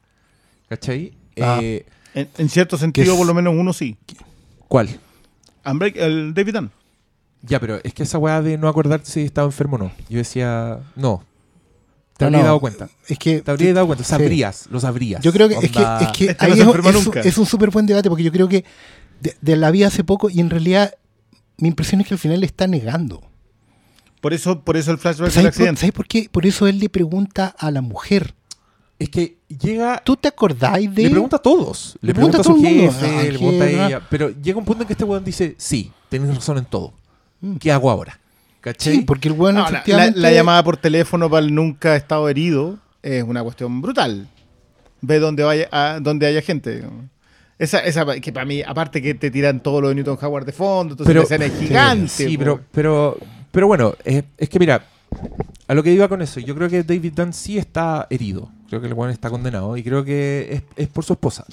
¿Cachai? 0.70 1.14
Ah. 1.41 1.60
Eh, 1.62 1.86
En, 2.14 2.28
en 2.38 2.50
cierto 2.50 2.78
sentido, 2.78 3.12
es- 3.14 3.18
por 3.18 3.28
lo 3.28 3.34
menos 3.34 3.54
uno 3.56 3.74
sí. 3.74 3.95
¿Cuál? 4.68 4.89
Unbreak, 5.66 5.98
el 5.98 6.34
David 6.34 6.54
Dunn. 6.56 6.72
Ya, 7.43 7.60
pero 7.60 7.80
es 7.84 7.93
que 7.93 8.04
esa 8.04 8.18
weá 8.18 8.41
de 8.41 8.58
no 8.58 8.68
acordarte 8.68 9.10
si 9.10 9.22
estaba 9.22 9.45
enfermo 9.45 9.76
o 9.76 9.80
no. 9.80 9.91
Yo 10.10 10.18
decía, 10.18 10.80
no. 10.95 11.24
Te 12.18 12.26
No, 12.26 12.28
habría 12.28 12.39
no, 12.39 12.45
dado 12.45 12.60
cuenta. 12.60 12.89
Es 13.08 13.20
que 13.20 13.41
Te 13.41 13.52
habría 13.52 13.74
dado 13.74 13.86
cuenta. 13.88 14.04
sí. 14.04 14.10
Sabrías, 14.10 14.68
lo 14.72 14.80
sabrías. 14.80 15.22
Yo 15.22 15.32
creo 15.32 15.48
que 15.48 15.56
es 15.56 15.72
que, 15.72 15.80
es 16.02 16.08
que 16.18 16.26
Este 16.32 16.45
ahí 16.45 16.50
no 16.52 16.56
se 16.56 16.62
es, 16.62 16.68
enferma 16.68 16.89
es 16.89 16.95
un- 16.95 17.04
nunca. 17.06 17.22
es 17.22 17.38
un 17.38 17.45
súper 17.45 17.70
buen 17.70 17.86
debate 17.86 18.10
porque 18.10 18.24
yo 18.24 18.32
creo 18.32 18.48
que 18.50 18.66
de, 19.22 19.36
de 19.39 19.56
la 19.56 19.70
vida 19.70 19.88
hace 19.88 20.04
poco 20.04 20.30
y 20.32 20.39
en 20.39 20.50
realidad 20.50 20.95
mi 21.58 21.68
impresión 21.68 22.02
es 22.02 22.08
que 22.08 22.16
al 22.16 22.20
final 22.20 22.39
le 22.39 22.48
está 22.48 22.66
negando. 22.66 23.22
Por 24.28 24.34
eso, 24.34 24.59
por 24.59 24.75
eso 24.75 24.91
el 24.91 24.97
flashback 24.97 25.28
del 25.28 25.32
¿Sabes 25.32 25.45
por, 25.45 25.47
accidente. 25.61 25.80
sabes 25.80 25.93
por 25.93 26.05
qué? 26.05 26.28
Por 26.30 26.45
eso 26.45 26.67
él 26.67 26.80
le 26.80 26.89
pregunta 26.89 27.55
a 27.57 27.71
la 27.71 27.80
mujer. 27.82 28.34
Es 28.99 29.07
que 29.07 29.38
llega... 29.47 30.01
¿Tú 30.03 30.17
te 30.17 30.28
acordáis 30.28 30.93
de...? 30.93 31.03
Le 31.03 31.09
pregunta 31.11 31.38
a 31.38 31.39
todos. 31.39 31.97
Le, 32.01 32.07
Le 32.09 32.13
pregunta 32.13 32.39
pregunta, 32.39 32.41
a 32.41 32.43
su 32.43 32.61
todo 32.61 32.67
el 32.69 32.75
mundo. 32.75 32.91
jefe, 32.91 33.05
Al 33.19 33.23
le 33.32 33.38
pregunta 33.39 33.63
a 33.63 33.67
jefe, 33.69 33.86
ella. 33.86 34.01
Pero 34.09 34.30
llega 34.32 34.57
un 34.59 34.65
punto 34.65 34.84
en 34.84 34.88
que 34.88 34.93
este 34.93 35.05
weón 35.05 35.23
dice, 35.23 35.55
sí, 35.57 35.93
tenés 36.09 36.36
razón 36.36 36.57
en 36.57 36.65
todo. 36.65 36.91
Mm. 37.39 37.55
¿Qué 37.55 37.71
hago 37.71 37.89
ahora? 37.89 38.19
¿Cachai? 38.59 38.95
Sí, 38.95 39.01
porque 39.03 39.30
el 39.30 39.34
bueno 39.34 39.59
No, 39.59 39.63
la, 39.69 39.78
efectivamente... 39.78 40.19
la- 40.19 40.28
la 40.30 40.36
llamada 40.36 40.61
por 40.61 40.75
teléfono 40.75 41.30
para 41.30 41.45
el 41.45 41.55
nunca 41.55 41.95
estado 41.95 42.28
herido 42.28 42.80
es 43.01 43.23
una 43.23 43.41
cuestión 43.43 43.82
brutal. 43.82 44.28
Ve 44.99 45.19
donde 45.19 45.43
vaya, 45.43 45.69
a, 45.71 45.99
donde 46.01 46.25
haya 46.28 46.41
gente. 46.41 46.84
Esa, 47.59 47.80
esa 47.80 48.05
que 48.19 48.34
para 48.34 48.45
mí, 48.45 48.61
aparte 48.61 49.01
que 49.01 49.13
te 49.13 49.32
tiran 49.32 49.61
todo 49.63 49.80
lo 49.80 49.88
de 49.88 49.95
Newton 49.95 50.17
Howard 50.21 50.45
de 50.45 50.51
fondo, 50.51 50.95
entonces 50.95 51.07
Pero- 51.07 51.21
la 51.21 51.23
escena 51.23 51.45
es 51.45 51.57
gigante. 51.57 52.07
Sí, 52.09 52.38
pero, 52.38 52.59
pero, 52.73 53.17
pero 53.58 53.66
bueno, 53.66 53.95
es, 54.05 54.24
es 54.38 54.49
que 54.49 54.60
mira, 54.60 54.84
a 55.68 55.74
lo 55.74 55.82
que 55.82 55.91
iba 55.91 56.08
con 56.08 56.22
eso, 56.22 56.39
yo 56.39 56.53
creo 56.53 56.70
que 56.70 56.84
David 56.84 57.14
Dunn 57.16 57.34
sí 57.34 57.58
está 57.58 58.05
herido. 58.12 58.51
Creo 58.70 58.82
que 58.82 58.86
el 58.88 58.93
weón 58.93 59.10
está 59.10 59.32
condenado 59.32 59.76
y 59.78 59.82
creo 59.84 60.05
que 60.05 60.47
es, 60.51 60.64
es 60.76 60.88
por 60.89 61.03
su 61.03 61.14
esposa. 61.14 61.43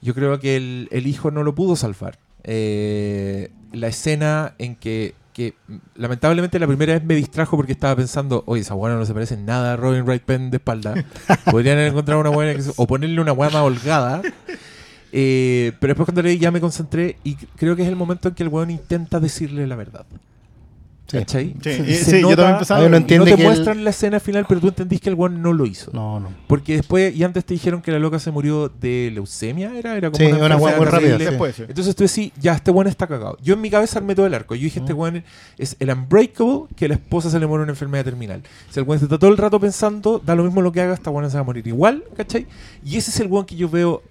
Yo 0.00 0.14
creo 0.14 0.40
que 0.40 0.56
el, 0.56 0.88
el 0.90 1.06
hijo 1.06 1.30
no 1.30 1.42
lo 1.42 1.54
pudo 1.54 1.76
salvar. 1.76 2.16
Eh, 2.42 3.50
la 3.72 3.88
escena 3.88 4.54
en 4.56 4.76
que, 4.76 5.14
que, 5.34 5.52
lamentablemente 5.94 6.58
la 6.58 6.66
primera 6.66 6.94
vez 6.94 7.04
me 7.04 7.14
distrajo 7.14 7.54
porque 7.58 7.72
estaba 7.72 7.94
pensando, 7.96 8.42
oye, 8.46 8.62
esa 8.62 8.72
buena 8.72 8.96
no 8.96 9.04
se 9.04 9.12
parece 9.12 9.34
en 9.34 9.44
nada 9.44 9.74
a 9.74 9.76
Robin 9.76 10.04
Wright 10.06 10.22
Penn 10.22 10.50
de 10.50 10.56
espalda. 10.56 10.94
Podrían 11.50 11.76
haber 11.76 11.90
encontrado 11.90 12.18
una 12.22 12.30
buena 12.30 12.54
que 12.54 12.62
se- 12.62 12.72
o 12.76 12.86
ponerle 12.86 13.20
una 13.20 13.32
buena 13.32 13.52
más 13.52 13.62
holgada. 13.62 14.22
Eh, 15.12 15.72
pero 15.80 15.90
después 15.90 16.06
cuando 16.06 16.22
leí 16.22 16.38
ya 16.38 16.50
me 16.50 16.62
concentré 16.62 17.18
y 17.24 17.34
creo 17.36 17.76
que 17.76 17.82
es 17.82 17.88
el 17.88 17.96
momento 17.96 18.28
en 18.28 18.34
que 18.34 18.42
el 18.42 18.48
weón 18.48 18.70
intenta 18.70 19.20
decirle 19.20 19.66
la 19.66 19.76
verdad. 19.76 20.06
Sí. 21.08 21.18
¿Cachai? 21.18 21.54
Sí, 21.62 21.70
Se- 21.70 21.94
se 22.04 22.10
sí, 22.16 22.20
yo 22.20 22.34
también 22.34 22.56
pensaba. 22.58 22.80
Yo 22.82 22.88
no 22.88 22.98
no 22.98 23.06
te 23.06 23.14
que 23.14 23.34
él- 23.34 23.42
muestran 23.44 23.84
la 23.84 23.90
escena 23.90 24.18
final, 24.18 24.44
pero 24.48 24.60
tú 24.60 24.68
entendís 24.68 25.00
que 25.00 25.08
el 25.08 25.14
weón 25.14 25.40
no 25.40 25.52
lo 25.52 25.64
hizo. 25.64 25.92
No, 25.92 26.18
no. 26.18 26.30
Porque 26.48 26.76
después, 26.76 27.14
y 27.14 27.22
antes 27.22 27.44
te 27.44 27.54
dijeron 27.54 27.80
que 27.80 27.92
la 27.92 28.00
loca 28.00 28.18
se 28.18 28.32
murió 28.32 28.68
de 28.68 29.10
leucemia, 29.14 29.72
¿era? 29.78 29.96
Era 29.96 30.10
como 30.10 30.18
Sí, 30.24 30.32
una 30.32 30.46
una 30.46 30.56
muy 30.56 30.72
rápida. 30.84 31.16
Después, 31.16 31.54
sí. 31.54 31.62
Entonces 31.68 31.94
tú 31.94 32.02
decís, 32.02 32.32
ya, 32.40 32.54
este 32.54 32.72
weón 32.72 32.88
está 32.88 33.06
cagado. 33.06 33.38
Yo 33.40 33.54
en 33.54 33.60
mi 33.60 33.70
cabeza 33.70 34.00
armé 34.00 34.16
todo 34.16 34.26
el 34.26 34.34
arco. 34.34 34.56
Yo 34.56 34.62
dije, 34.64 34.80
este 34.80 34.92
weón 34.92 35.22
es 35.58 35.76
el 35.78 35.90
unbreakable 35.90 36.64
que 36.74 36.88
la 36.88 36.94
esposa 36.94 37.30
se 37.30 37.38
le 37.38 37.46
muere 37.46 37.62
una 37.62 37.72
enfermedad 37.72 38.04
terminal. 38.04 38.42
Si 38.70 38.80
el 38.80 38.86
weón 38.86 39.00
está 39.00 39.16
todo 39.16 39.30
el 39.30 39.36
rato 39.36 39.60
pensando, 39.60 40.20
da 40.24 40.34
lo 40.34 40.42
mismo 40.42 40.60
lo 40.60 40.72
que 40.72 40.80
haga, 40.80 40.94
esta 40.94 41.10
weón 41.10 41.30
se 41.30 41.36
va 41.36 41.42
a 41.42 41.44
morir 41.44 41.66
igual, 41.68 42.02
¿cachai? 42.16 42.46
Y 42.84 42.96
ese 42.96 43.10
es 43.12 43.20
el 43.20 43.28
weón 43.28 43.46
que 43.46 43.54
yo 43.54 43.68
veo 43.68 44.02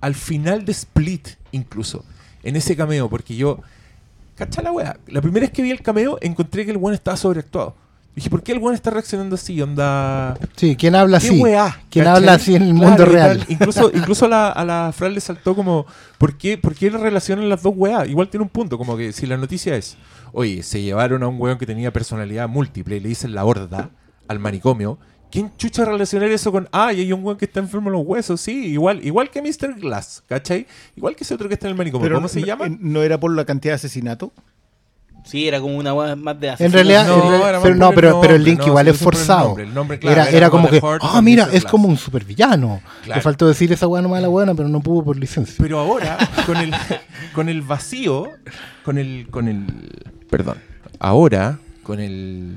al 0.00 0.14
final 0.14 0.64
de 0.64 0.72
Split, 0.72 1.28
incluso, 1.52 2.04
en 2.42 2.56
ese 2.56 2.74
cameo, 2.74 3.08
porque 3.10 3.36
yo, 3.36 3.60
¿cachai 4.44 4.64
la 4.64 4.72
weá? 4.72 4.96
La 5.06 5.20
primera 5.20 5.44
vez 5.44 5.52
que 5.52 5.62
vi 5.62 5.70
el 5.70 5.82
cameo, 5.82 6.18
encontré 6.20 6.64
que 6.64 6.70
el 6.72 6.76
weón 6.76 6.94
estaba 6.94 7.16
sobreactuado. 7.16 7.74
Dije, 8.14 8.28
¿por 8.28 8.42
qué 8.42 8.52
el 8.52 8.58
weón 8.58 8.74
está 8.74 8.90
reaccionando 8.90 9.36
así? 9.36 9.60
Onda... 9.62 10.36
Sí, 10.56 10.76
¿quién 10.76 10.94
habla 10.94 11.18
¿Qué 11.18 11.28
así? 11.28 11.40
weá? 11.40 11.80
¿Quién 11.88 12.04
¿Cachai? 12.04 12.16
habla 12.18 12.34
así 12.34 12.54
en 12.54 12.62
el 12.62 12.74
mundo 12.74 13.04
real? 13.06 13.42
Incluso, 13.48 13.90
incluso 13.94 14.26
a 14.26 14.28
la, 14.28 14.48
a 14.50 14.64
la 14.64 14.92
Fran 14.94 15.14
le 15.14 15.20
saltó 15.20 15.54
como, 15.54 15.86
¿por 16.18 16.36
qué, 16.36 16.58
¿por 16.58 16.74
qué 16.74 16.90
relacionan 16.90 17.48
las 17.48 17.62
dos 17.62 17.72
weas? 17.74 18.06
Igual 18.08 18.28
tiene 18.28 18.42
un 18.42 18.50
punto, 18.50 18.76
como 18.76 18.96
que 18.98 19.12
si 19.12 19.24
la 19.26 19.38
noticia 19.38 19.76
es, 19.76 19.96
oye, 20.32 20.62
se 20.62 20.82
llevaron 20.82 21.22
a 21.22 21.28
un 21.28 21.40
weón 21.40 21.56
que 21.56 21.64
tenía 21.64 21.90
personalidad 21.92 22.48
múltiple 22.48 22.96
y 22.96 23.00
le 23.00 23.08
dicen 23.08 23.34
la 23.34 23.44
horda 23.46 23.90
al 24.28 24.38
manicomio, 24.38 24.98
¿quién 25.32 25.50
chucha 25.56 25.84
relacionar 25.84 26.28
eso 26.30 26.52
con, 26.52 26.68
ah, 26.70 26.92
y 26.92 27.00
hay 27.00 27.12
un 27.12 27.24
weón 27.24 27.38
que 27.38 27.46
está 27.46 27.58
enfermo 27.58 27.88
en 27.88 27.94
los 27.94 28.06
huesos? 28.06 28.40
Sí, 28.40 28.66
igual, 28.66 29.04
igual 29.04 29.30
que 29.30 29.42
Mr. 29.42 29.74
Glass, 29.80 30.22
¿cachai? 30.28 30.66
Igual 30.94 31.16
que 31.16 31.24
ese 31.24 31.34
otro 31.34 31.48
que 31.48 31.54
está 31.54 31.66
en 31.66 31.72
el 31.72 31.76
manicomio. 31.78 32.08
¿Cómo 32.10 32.20
no, 32.20 32.28
se 32.28 32.42
llama? 32.42 32.66
¿No 32.68 33.02
era 33.02 33.18
por 33.18 33.34
la 33.34 33.44
cantidad 33.44 33.72
de 33.72 33.76
asesinato? 33.76 34.32
Sí, 35.24 35.46
era 35.46 35.60
como 35.60 35.76
una 35.78 35.94
hueá 35.94 36.16
más 36.16 36.38
de 36.40 36.48
En 36.48 36.52
asesino. 36.54 36.72
realidad, 36.74 37.06
No, 37.06 37.14
en 37.14 37.20
realidad- 37.30 37.60
pero, 37.62 37.74
no, 37.76 37.88
el 37.90 37.94
pero, 37.94 38.20
pero 38.20 38.34
el 38.34 38.38
nombre, 38.40 38.50
link 38.50 38.58
no, 38.60 38.66
igual 38.66 38.88
es 38.88 38.98
por 38.98 39.14
el 39.14 39.18
forzado. 39.18 39.46
nombre, 39.48 39.64
el 39.64 39.74
nombre, 39.74 39.98
claro, 40.00 40.14
era, 40.20 40.28
era 40.28 40.36
era 40.38 40.50
como 40.50 40.68
que, 40.68 40.80
ah, 40.82 40.98
con 41.12 41.24
mira, 41.24 41.44
es 41.44 41.50
Glass". 41.62 41.64
como 41.70 41.86
un 41.88 41.96
supervillano. 41.96 42.80
Claro. 43.04 43.18
Le 43.18 43.22
faltó 43.22 43.46
decir 43.46 43.72
esa 43.72 43.86
weá 43.86 44.02
nomás 44.02 44.18
a 44.18 44.22
la 44.22 44.28
buena, 44.28 44.52
pero 44.54 44.68
no 44.68 44.80
pudo 44.80 45.04
por 45.04 45.16
licencia. 45.16 45.54
Pero 45.58 45.78
ahora, 45.78 46.18
con 46.44 46.56
el, 46.56 46.74
con 47.34 47.48
el 47.48 47.62
vacío, 47.62 48.30
con 48.84 48.98
el, 48.98 49.28
con 49.30 49.46
el. 49.46 49.64
Perdón. 50.28 50.58
Ahora, 50.98 51.58
con 51.84 52.00
el. 52.00 52.56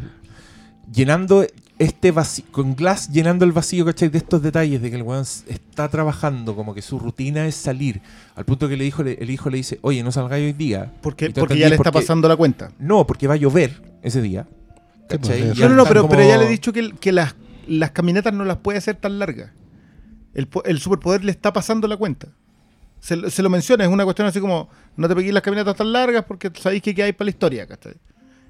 Llenando 0.92 1.46
este 1.80 2.12
vacío. 2.12 2.46
Con 2.52 2.76
Glass 2.76 3.10
llenando 3.12 3.44
el 3.46 3.52
vacío, 3.52 3.86
¿cachai? 3.86 4.10
De 4.10 4.18
estos 4.18 4.42
detalles, 4.42 4.82
de 4.82 4.90
que 4.90 4.96
el 4.96 5.02
weón 5.04 5.24
está 5.48 5.88
trabajando, 5.90 6.56
como 6.56 6.74
que 6.74 6.82
su 6.82 7.00
rutina 7.00 7.46
es 7.48 7.56
salir. 7.56 8.02
Al 8.36 8.46
punto 8.46 8.68
que 8.70 8.78
le 8.78 8.84
dijo, 8.84 9.02
el 9.04 9.30
hijo 9.30 9.50
le 9.50 9.58
dice, 9.58 9.80
oye, 9.82 10.04
no 10.04 10.12
salgáis 10.12 10.46
hoy 10.46 10.54
día. 10.54 10.94
Tú 11.32 11.42
porque 11.42 11.58
ya 11.60 11.70
le 11.70 11.76
está 11.76 11.92
por 11.92 12.02
pasando 12.02 12.28
la 12.28 12.36
cuenta. 12.36 12.72
No, 12.80 13.06
porque 13.06 13.28
va 13.28 13.34
a 13.34 13.38
llover 13.38 13.82
ese 14.02 14.22
día. 14.22 14.48
Sí, 15.10 15.18
¿cachai? 15.18 15.42
pues, 15.44 15.58
Ya 15.58 15.66
No, 15.66 15.76
no, 15.76 15.76
no, 15.84 15.86
pero, 15.86 16.02
como- 16.04 16.12
pero 16.16 16.28
ya 16.28 16.38
le 16.38 16.46
he 16.46 16.50
dicho 16.50 16.72
que, 16.74 16.92
que 17.00 17.12
las, 17.12 17.36
las 17.68 17.92
caminatas 17.92 18.34
no 18.34 18.46
las 18.46 18.58
puede 18.58 18.78
hacer 18.78 18.96
tan 18.96 19.20
largas. 19.20 19.52
El, 20.34 20.48
el 20.66 20.80
superpoder 20.80 21.24
le 21.24 21.32
está 21.32 21.54
pasando 21.54 21.88
la 21.88 21.98
cuenta. 21.98 22.28
Se, 23.00 23.16
lo- 23.16 23.30
se 23.30 23.44
lo 23.44 23.50
menciona, 23.50 23.84
es 23.84 23.90
una 23.90 24.04
cuestión 24.04 24.28
así 24.28 24.40
como, 24.40 24.68
no 24.98 25.08
te 25.08 25.16
pegues 25.16 25.34
las 25.34 25.44
caminatas 25.44 25.76
tan 25.76 25.92
largas 25.92 26.24
porque 26.26 26.52
sabéis 26.60 26.82
que 26.82 27.04
hay 27.04 27.14
para 27.14 27.26
la 27.26 27.30
historia. 27.32 27.68
¿cachai? 27.68 27.94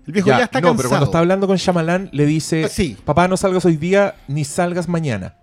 El 0.08 0.14
viejo 0.14 0.28
ya, 0.30 0.38
Ya, 0.40 0.44
está 0.46 0.60
no, 0.62 0.68
cansado. 0.70 0.78
pero 0.78 0.90
cuando 0.90 1.06
está 1.06 1.20
hablando 1.20 1.48
con 1.48 1.58
Shyamalan 1.58 2.10
le 2.12 2.26
dice, 2.26 2.66
Ah, 2.66 2.70
sí. 2.70 2.98
papá, 3.06 3.28
no 3.28 3.38
salgas 3.38 3.66
hoy 3.66 3.78
día, 3.78 4.16
ni 4.28 4.44
salgas 4.46 4.88
mañana. 4.88 5.36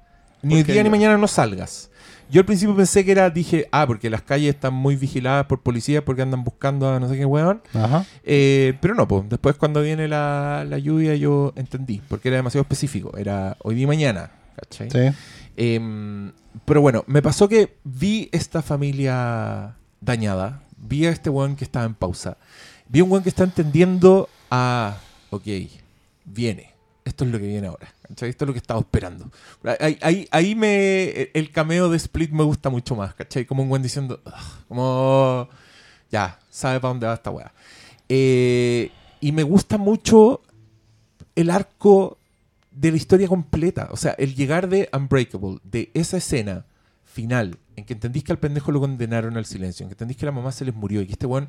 Ni 0.42 0.56
hoy 0.56 0.62
día 0.62 0.82
ni 0.82 0.90
mañana 0.90 1.16
no 1.18 1.28
salgas. 1.28 1.90
Yo 2.30 2.40
al 2.40 2.46
principio 2.46 2.74
pensé 2.74 3.04
que 3.04 3.12
era, 3.12 3.28
dije, 3.28 3.68
ah, 3.72 3.86
porque 3.86 4.08
las 4.08 4.22
calles 4.22 4.54
están 4.54 4.72
muy 4.72 4.96
vigiladas 4.96 5.44
por 5.46 5.60
policías 5.60 6.02
porque 6.02 6.22
andan 6.22 6.44
buscando 6.44 6.88
a 6.88 6.98
no 6.98 7.06
sé 7.08 7.16
qué 7.18 7.26
weón. 7.26 7.60
Ajá. 7.74 8.06
Eh, 8.24 8.74
pero 8.80 8.94
no, 8.94 9.06
pues 9.06 9.28
después 9.28 9.56
cuando 9.56 9.82
viene 9.82 10.08
la, 10.08 10.64
la 10.66 10.78
lluvia 10.78 11.14
yo 11.14 11.52
entendí, 11.56 12.00
porque 12.08 12.28
era 12.28 12.38
demasiado 12.38 12.62
específico. 12.62 13.16
Era 13.18 13.56
hoy 13.62 13.74
día 13.74 13.84
y 13.84 13.86
mañana, 13.86 14.30
¿cachai? 14.56 14.90
Sí. 14.90 15.16
Em, 15.56 16.32
pero 16.64 16.80
bueno, 16.80 17.04
me 17.06 17.20
pasó 17.20 17.48
que 17.48 17.76
vi 17.84 18.28
esta 18.32 18.62
familia 18.62 19.74
dañada, 20.00 20.62
vi 20.78 21.04
a 21.06 21.10
este 21.10 21.28
weón 21.30 21.56
que 21.56 21.64
estaba 21.64 21.84
en 21.84 21.94
pausa, 21.94 22.38
vi 22.88 23.00
a 23.00 23.04
un 23.04 23.10
weón 23.10 23.22
que 23.22 23.28
está 23.28 23.44
entendiendo 23.44 24.28
a, 24.54 24.98
ok, 25.30 25.46
viene, 26.26 26.74
esto 27.06 27.24
es 27.24 27.30
lo 27.30 27.38
que 27.38 27.46
viene 27.46 27.66
ahora. 27.66 27.90
Esto 28.10 28.26
es 28.26 28.40
lo 28.46 28.52
que 28.52 28.58
estaba 28.58 28.80
esperando. 28.80 29.30
Ahí, 30.30 30.54
me, 30.54 31.30
el 31.32 31.50
cameo 31.50 31.88
de 31.88 31.96
Split 31.96 32.30
me 32.32 32.44
gusta 32.44 32.68
mucho 32.68 32.94
más, 32.94 33.14
¿cachai? 33.14 33.46
Como 33.46 33.62
un 33.62 33.70
weón 33.70 33.82
diciendo, 33.82 34.20
como, 34.68 35.48
ya, 36.10 36.38
sabe 36.50 36.80
para 36.80 36.90
dónde 36.90 37.06
va 37.06 37.14
esta 37.14 37.30
weá. 37.30 37.50
Eh, 38.10 38.90
y 39.20 39.32
me 39.32 39.42
gusta 39.42 39.78
mucho 39.78 40.42
el 41.34 41.48
arco 41.48 42.18
de 42.70 42.90
la 42.90 42.98
historia 42.98 43.28
completa. 43.28 43.88
O 43.90 43.96
sea, 43.96 44.12
el 44.18 44.34
llegar 44.34 44.68
de 44.68 44.90
Unbreakable, 44.92 45.60
de 45.64 45.90
esa 45.94 46.18
escena 46.18 46.66
final, 47.04 47.56
en 47.76 47.86
que 47.86 47.94
entendís 47.94 48.22
que 48.22 48.32
al 48.32 48.38
pendejo 48.38 48.70
lo 48.70 48.80
condenaron 48.80 49.38
al 49.38 49.46
silencio, 49.46 49.84
en 49.84 49.88
que 49.88 49.94
entendís 49.94 50.18
que 50.18 50.26
la 50.26 50.32
mamá 50.32 50.52
se 50.52 50.66
les 50.66 50.74
murió 50.74 51.00
y 51.00 51.06
que 51.06 51.12
este 51.12 51.26
weón, 51.26 51.48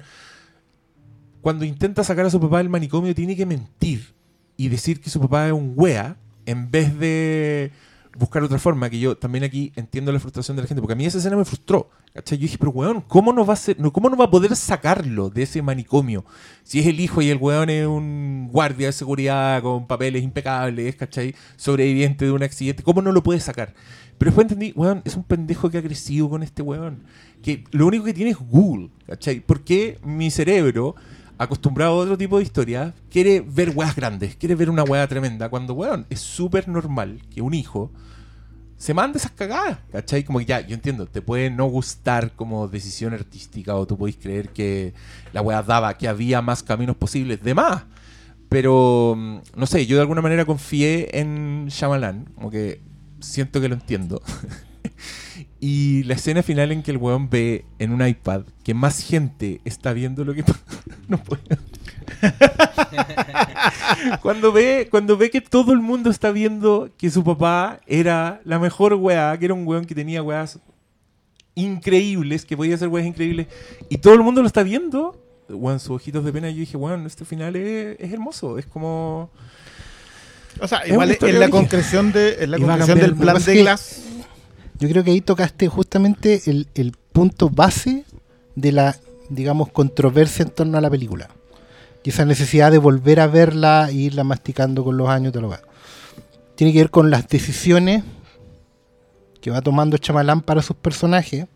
cuando 1.44 1.66
intenta 1.66 2.06
sacar 2.06 2.26
a 2.26 2.30
su 2.30 2.40
papá 2.40 2.60
del 2.60 2.70
manicomio, 2.70 3.14
tiene 3.14 3.36
que 3.36 3.46
mentir 3.46 4.14
y 4.56 4.70
decir 4.70 5.02
que 5.02 5.10
su 5.10 5.20
papá 5.20 5.48
es 5.48 5.52
un 5.52 5.74
wea, 5.76 6.16
en 6.46 6.72
vez 6.72 6.98
de 6.98 7.70
buscar 8.18 8.44
otra 8.44 8.60
forma, 8.60 8.90
que 8.90 8.98
yo 8.98 9.18
también 9.18 9.44
aquí 9.44 9.74
entiendo 9.76 10.14
la 10.14 10.22
frustración 10.22 10.56
de 10.56 10.64
la 10.64 10.68
gente, 10.70 10.82
porque 10.82 10.94
a 10.94 10.96
mí 10.96 11.06
esa 11.06 11.18
escena 11.18 11.36
me 11.36 11.44
frustró. 11.44 11.90
¿cachai? 12.14 12.38
Yo 12.38 12.44
dije, 12.44 12.58
pero 12.58 12.72
weón, 12.72 13.02
¿cómo 13.02 13.34
no 13.34 13.46
va 13.46 13.56
a 13.56 13.58
ser, 13.58 13.76
poder 13.76 14.56
sacarlo 14.56 15.30
de 15.30 15.44
ese 15.44 15.62
manicomio? 15.62 16.24
Si 16.64 16.80
es 16.80 16.88
el 16.88 17.02
hijo 17.02 17.22
y 17.22 17.30
el 17.30 17.38
weón 17.38 17.70
es 17.70 17.88
un 17.88 18.48
guardia 18.50 18.88
de 18.88 18.94
seguridad 18.94 19.62
con 19.62 19.86
papeles 19.86 20.24
impecables, 20.24 20.96
¿cachai? 20.96 21.36
Sobreviviente 21.58 22.24
de 22.24 22.32
un 22.32 22.44
accidente, 22.44 22.84
¿cómo 22.84 23.02
no 23.02 23.12
lo 23.12 23.22
puede 23.22 23.42
sacar? 23.42 23.74
Pero 24.18 24.30
después 24.30 24.46
entendí, 24.46 24.72
weón, 24.78 25.02
es 25.04 25.18
un 25.18 25.24
pendejo 25.24 25.70
que 25.70 25.80
ha 25.80 25.84
crecido 25.84 26.30
con 26.30 26.42
este 26.42 26.62
weón. 26.62 27.04
Que 27.42 27.66
lo 27.72 27.86
único 27.88 28.06
que 28.06 28.14
tiene 28.14 28.32
es 28.32 28.38
Google, 28.38 28.92
¿cachai? 29.08 29.42
Porque 29.42 30.00
mi 30.06 30.32
cerebro, 30.32 30.96
acostumbrado 31.44 31.94
a 31.94 32.04
otro 32.04 32.18
tipo 32.18 32.38
de 32.38 32.44
historia, 32.44 32.94
quiere 33.10 33.42
ver 33.42 33.72
weas 33.76 33.96
grandes, 33.96 34.36
quiere 34.36 34.56
ver 34.56 34.70
una 34.70 34.84
wea 34.84 35.08
tremenda, 35.08 35.50
cuando, 35.50 35.74
weón, 35.74 36.06
es 36.10 36.20
súper 36.20 36.68
normal 36.68 37.22
que 37.34 37.42
un 37.42 37.54
hijo 37.54 37.92
se 38.78 38.94
mande 38.94 39.18
esas 39.18 39.32
cagadas, 39.32 39.80
¿cachai? 39.92 40.26
Como 40.26 40.40
que 40.40 40.46
ya, 40.46 40.60
yo 40.60 40.76
entiendo, 40.76 41.06
te 41.06 41.22
puede 41.22 41.50
no 41.50 41.68
gustar 41.68 42.34
como 42.36 42.68
decisión 42.68 43.14
artística 43.14 43.76
o 43.76 43.88
tú 43.88 43.98
podéis 43.98 44.18
creer 44.18 44.50
que 44.50 44.94
la 45.32 45.42
weá 45.42 45.64
daba, 45.64 45.98
que 45.98 46.10
había 46.10 46.42
más 46.42 46.64
caminos 46.64 46.98
posibles, 46.98 47.42
de 47.42 47.54
más. 47.54 47.84
Pero, 48.50 49.16
mm, 49.18 49.38
no 49.56 49.66
sé, 49.68 49.86
yo 49.86 49.96
de 49.96 50.02
alguna 50.02 50.22
manera 50.22 50.44
confié 50.44 51.18
en 51.18 51.68
Shyamalan, 51.68 52.26
como 52.36 52.52
que 52.52 52.82
siento 53.22 53.62
que 53.62 53.70
lo 53.70 53.76
entiendo. 53.76 54.22
y 55.66 56.04
la 56.04 56.16
escena 56.16 56.44
final 56.44 56.74
en 56.74 56.84
que 56.84 56.92
el 56.92 56.98
weón 56.98 57.30
ve 57.30 57.64
en 57.80 57.94
un 57.94 58.06
iPad 58.06 58.42
que 58.66 58.74
más 58.74 59.00
gente 59.00 59.62
está 59.64 59.94
viendo 59.94 60.26
lo 60.26 60.34
que... 60.34 60.44
no 61.08 61.18
puedo. 61.18 61.42
cuando 64.22 64.52
ve 64.52 64.90
cuando 64.92 65.16
ve 65.16 65.30
que 65.30 65.40
todo 65.40 65.72
el 65.72 65.80
mundo 65.80 66.10
está 66.10 66.32
viendo 66.32 66.90
que 66.98 67.10
su 67.10 67.24
papá 67.24 67.80
era 67.88 68.42
la 68.44 68.60
mejor 68.60 68.96
weá, 68.96 69.40
que 69.40 69.46
era 69.46 69.54
un 69.54 69.66
weón 69.66 69.86
que 69.86 69.96
tenía 69.96 70.22
weas 70.22 70.60
increíbles, 71.56 72.44
que 72.44 72.58
podía 72.58 72.76
hacer 72.76 72.90
weas 72.90 73.08
increíbles, 73.08 73.48
y 73.88 74.00
todo 74.00 74.16
el 74.16 74.22
mundo 74.22 74.42
lo 74.42 74.48
está 74.48 74.64
viendo, 74.64 75.18
weón, 75.48 75.80
sus 75.80 75.92
ojitos 75.92 76.26
de 76.26 76.34
pena, 76.34 76.50
yo 76.50 76.58
dije, 76.58 76.76
weón, 76.76 77.06
este 77.06 77.24
final 77.24 77.56
es, 77.56 77.98
es 78.02 78.12
hermoso, 78.12 78.58
es 78.58 78.66
como... 78.66 79.32
O 80.60 80.68
sea, 80.68 80.80
Es 80.80 80.90
igual 80.90 81.10
historia 81.10 81.40
la 81.40 81.50
concreción, 81.50 82.12
de, 82.12 82.36
es 82.42 82.50
la 82.50 82.60
concreción 82.60 83.00
del 83.00 83.12
el 83.12 83.16
plan 83.16 83.42
de 83.42 83.62
Glass. 83.62 84.10
Yo 84.84 84.90
creo 84.90 85.06
que 85.06 85.12
ahí 85.12 85.22
tocaste 85.22 85.70
justamente 85.70 86.42
el, 86.46 86.94
punto 87.14 87.50
base 87.50 88.04
de 88.58 88.74
la, 88.74 88.98
digamos, 89.30 89.72
controversia 89.72 90.44
en 90.44 90.50
torno 90.52 90.78
a 90.78 90.82
la 90.82 90.90
película. 90.90 91.30
Y 92.04 92.10
esa 92.10 92.26
necesidad 92.26 92.70
de 92.70 92.80
volver 92.80 93.22
a 93.22 93.28
verla 93.28 93.88
e 93.90 93.94
irla 93.94 94.26
masticando 94.26 94.84
con 94.84 94.98
los 94.98 95.08
años. 95.08 95.32
Todo 95.32 95.44
lo 95.44 95.52
que- 95.52 95.64
Tiene 96.56 96.74
que 96.74 96.80
ver 96.80 96.90
con 96.90 97.10
las 97.10 97.30
decisiones 97.30 98.04
que 99.40 99.52
va 99.52 99.62
tomando 99.62 99.98
Chamalán 99.98 100.42
para 100.42 100.62
sus 100.62 100.76
personajes. 100.76 101.48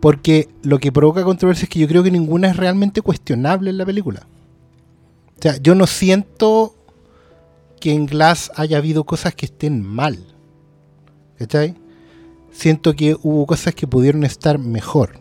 Porque 0.00 0.48
lo 0.62 0.78
que 0.78 0.92
provoca 0.92 1.24
controversia 1.24 1.64
es 1.64 1.70
que 1.70 1.80
yo 1.80 1.88
creo 1.88 2.04
que 2.04 2.12
ninguna 2.12 2.50
es 2.50 2.56
realmente 2.56 3.02
cuestionable 3.02 3.70
en 3.70 3.78
la 3.78 3.84
película. 3.84 4.28
O 5.36 5.42
sea, 5.42 5.56
yo 5.56 5.74
no 5.74 5.88
siento 5.88 6.72
que 7.80 7.92
en 7.92 8.06
Glass 8.06 8.52
haya 8.54 8.78
habido 8.78 9.02
cosas 9.02 9.34
que 9.34 9.46
estén 9.46 9.82
mal. 9.82 10.24
¿Cachai? 11.36 11.79
Siento 12.52 12.94
que 12.94 13.16
hubo 13.22 13.46
cosas 13.46 13.74
que 13.74 13.86
pudieron 13.86 14.24
estar 14.24 14.58
mejor. 14.58 15.18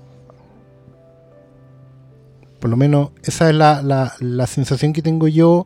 Por 2.59 2.69
lo 2.69 2.77
menos 2.77 3.11
esa 3.23 3.49
es 3.49 3.55
la, 3.55 3.81
la- 4.19 4.47
sensación 4.47 4.91
que 4.91 5.01
tengo 5.01 5.27
yo 5.27 5.65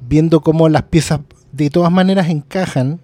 viendo 0.00 0.40
cómo 0.40 0.68
las 0.68 0.82
piezas 0.84 1.20
de 1.52 1.70
todas 1.70 1.92
maneras 1.92 2.28
encajan. 2.28 3.00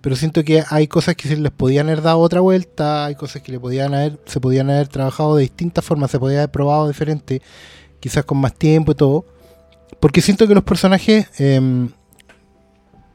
Pero 0.00 0.16
siento 0.16 0.42
que 0.42 0.64
hay 0.68 0.88
cosas 0.88 1.14
que 1.14 1.28
se 1.28 1.36
les 1.36 1.52
podían 1.52 1.86
haber 1.86 2.02
dado 2.02 2.18
otra 2.18 2.40
vuelta, 2.40 3.04
hay 3.04 3.14
cosas 3.14 3.40
que 3.42 3.60
podían 3.60 3.94
haber, 3.94 4.18
se 4.26 4.40
podían 4.40 4.68
haber 4.68 4.88
trabajado 4.88 5.36
de 5.36 5.42
distintas 5.42 5.84
formas, 5.84 6.10
se 6.10 6.18
podía 6.18 6.38
haber 6.38 6.50
probado 6.50 6.88
diferente, 6.88 7.40
quizás 8.00 8.24
con 8.24 8.38
más 8.38 8.52
tiempo 8.54 8.90
y 8.90 8.94
todo. 8.96 9.24
Porque 10.00 10.20
siento 10.20 10.48
que 10.48 10.54
los 10.54 10.64
personajes, 10.64 11.28
em, 11.38 11.90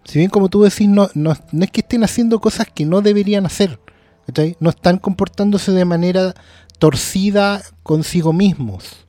si 0.08 0.20
bien 0.20 0.30
como 0.30 0.48
tú 0.48 0.64
decís, 0.64 0.88
no, 0.88 1.10
es 1.32 1.72
que 1.72 1.82
estén 1.82 2.04
haciendo 2.06 2.40
cosas 2.40 2.68
que 2.74 2.86
no 2.86 3.02
deberían 3.02 3.46
hacer, 3.46 3.78
¿cachai? 4.26 4.56
No 4.62 4.70
están 4.70 5.00
comportándose 5.00 5.74
de 5.74 5.84
manera 5.84 6.34
torcida 6.80 7.62
consigo 7.84 8.32
mismos. 8.32 9.06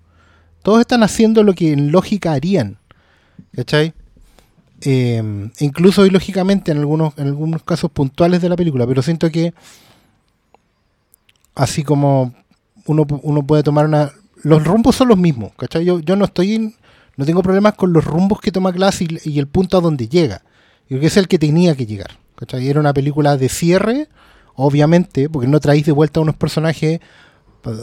Todos 0.64 0.80
están 0.80 1.04
haciendo 1.04 1.44
lo 1.44 1.54
que 1.54 1.72
en 1.72 1.92
lógica 1.92 2.32
harían, 2.32 2.78
¿cachai? 3.54 3.94
Eh, 4.80 5.50
incluso 5.60 6.04
ilógicamente 6.04 6.72
en 6.72 6.78
algunos, 6.78 7.16
en 7.16 7.28
algunos 7.28 7.62
casos 7.62 7.92
puntuales 7.92 8.42
de 8.42 8.48
la 8.48 8.56
película, 8.56 8.84
pero 8.84 9.00
siento 9.00 9.30
que 9.30 9.54
así 11.54 11.84
como 11.84 12.34
uno, 12.86 13.06
pu- 13.06 13.20
uno 13.22 13.46
puede 13.46 13.62
tomar 13.62 13.86
una... 13.86 14.10
Los 14.42 14.64
rumbos 14.64 14.96
son 14.96 15.08
los 15.08 15.18
mismos, 15.18 15.52
¿cachai? 15.56 15.84
Yo, 15.84 16.00
yo 16.00 16.16
no 16.16 16.24
estoy... 16.24 16.74
no 17.16 17.24
tengo 17.24 17.42
problemas 17.42 17.74
con 17.74 17.92
los 17.92 18.04
rumbos 18.04 18.40
que 18.40 18.50
toma 18.52 18.72
Glass 18.72 19.00
y 19.00 19.38
el 19.38 19.46
punto 19.46 19.78
a 19.78 19.80
donde 19.80 20.08
llega. 20.08 20.42
Yo 20.88 21.00
que 21.00 21.06
es 21.06 21.16
el 21.16 21.28
que 21.28 21.38
tenía 21.38 21.74
que 21.74 21.86
llegar. 21.86 22.18
¿cachai? 22.36 22.68
Era 22.68 22.80
una 22.80 22.94
película 22.94 23.36
de 23.36 23.48
cierre, 23.48 24.08
obviamente, 24.54 25.28
porque 25.28 25.48
no 25.48 25.60
traéis 25.60 25.86
de 25.86 25.92
vuelta 25.92 26.20
a 26.20 26.22
unos 26.22 26.36
personajes 26.36 27.00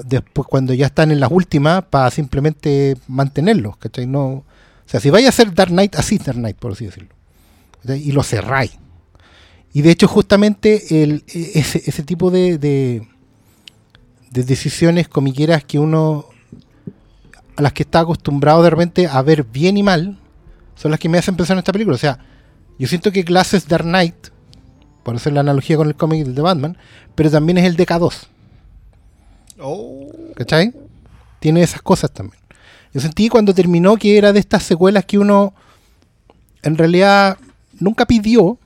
después 0.06 0.48
cuando 0.48 0.74
ya 0.74 0.88
están 0.88 1.12
en 1.12 1.20
las 1.20 1.32
últimas 1.32 1.84
para 1.86 2.10
simplemente 2.10 2.96
mantenerlos. 3.08 3.78
¿cachai? 3.78 4.08
No, 4.08 4.26
o 4.28 4.44
sea, 4.86 5.00
si 5.00 5.10
vais 5.10 5.26
a 5.26 5.30
hacer 5.30 5.54
Dark 5.54 5.72
Knight, 5.72 5.96
así 5.96 6.18
Dark 6.18 6.38
Knight, 6.38 6.58
por 6.58 6.72
así 6.72 6.86
decirlo. 6.86 7.10
Y 7.88 8.12
lo 8.14 8.24
cerráis. 8.24 8.78
Y 9.74 9.82
de 9.82 9.92
hecho, 9.92 10.08
justamente 10.08 11.04
el, 11.04 11.24
e- 11.28 11.52
ese, 11.56 11.84
ese 11.86 12.04
tipo 12.04 12.32
de, 12.32 12.58
de, 12.58 13.08
de 14.32 14.44
decisiones 14.44 15.08
comiqueras 15.08 15.64
que 15.66 15.78
uno 15.78 16.26
a 17.58 17.62
las 17.62 17.74
que 17.74 17.84
está 17.84 18.00
acostumbrado 18.00 18.64
de 18.64 18.70
repente 18.70 19.08
a 19.08 19.22
ver 19.22 19.44
bien 19.44 19.78
y 19.78 19.84
mal, 19.84 20.18
son 20.76 20.92
las 20.92 21.00
que 21.00 21.10
me 21.10 21.18
hacen 21.18 21.36
pensar 21.36 21.56
en 21.56 21.60
esta 21.60 21.72
película. 21.72 21.96
O 21.96 22.00
sea, 22.00 22.18
yo 22.80 22.88
siento 22.88 23.12
que 23.12 23.24
Glass 23.24 23.54
es 23.54 23.68
Dark 23.68 23.86
Knight, 23.86 24.16
por 25.04 25.16
hacer 25.16 25.34
la 25.34 25.42
analogía 25.42 25.78
con 25.78 25.88
el 25.88 25.96
cómic 25.96 26.26
de 26.26 26.42
Batman, 26.42 26.78
pero 27.16 27.30
también 27.30 27.58
es 27.58 27.66
el 27.66 27.78
DK2, 27.78 28.14
Oh. 29.60 30.10
¿cachai? 30.36 30.74
Tiene 31.40 31.62
esas 31.62 31.82
cosas 31.82 32.12
también. 32.12 32.42
Yo 32.94 33.00
sentí 33.02 33.30
cuando 33.30 33.54
terminó 33.54 33.96
que 33.98 34.18
era 34.18 34.34
de 34.34 34.40
estas 34.40 34.64
secuelas 34.64 35.06
que 35.06 35.18
uno 35.18 35.54
en 36.64 36.78
realidad 36.78 37.38
nunca 37.80 38.06
pidió, 38.06 38.58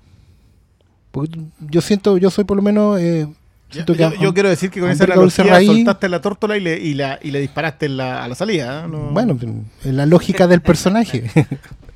porque 1.12 1.40
yo 1.60 1.82
siento, 1.82 2.18
yo 2.18 2.30
soy 2.30 2.44
por 2.46 2.58
lo 2.58 2.64
menos... 2.64 3.00
eh, 3.00 3.28
Yo, 3.28 3.34
siento 3.74 3.94
que 3.94 4.00
yo- 4.00 4.08
a- 4.08 4.16
yo 4.16 4.34
quiero 4.34 4.50
decir 4.50 4.70
que 4.72 4.80
con 4.80 4.90
esa 4.90 5.04
analogía 5.04 5.62
soltaste 5.64 6.10
la 6.10 6.22
tórtola 6.22 6.58
y 6.58 6.60
le, 6.62 6.80
y 6.80 6.94
la, 6.94 7.20
y 7.22 7.32
le 7.32 7.40
disparaste 7.40 7.86
en 7.88 7.98
la- 7.98 8.24
a 8.24 8.28
la 8.28 8.36
salida. 8.36 8.88
No- 8.88 9.10
Bueno, 9.12 9.38
en 9.84 9.98
la 9.98 10.06
lógica 10.06 10.48
del 10.48 10.62
personaje. 10.62 11.30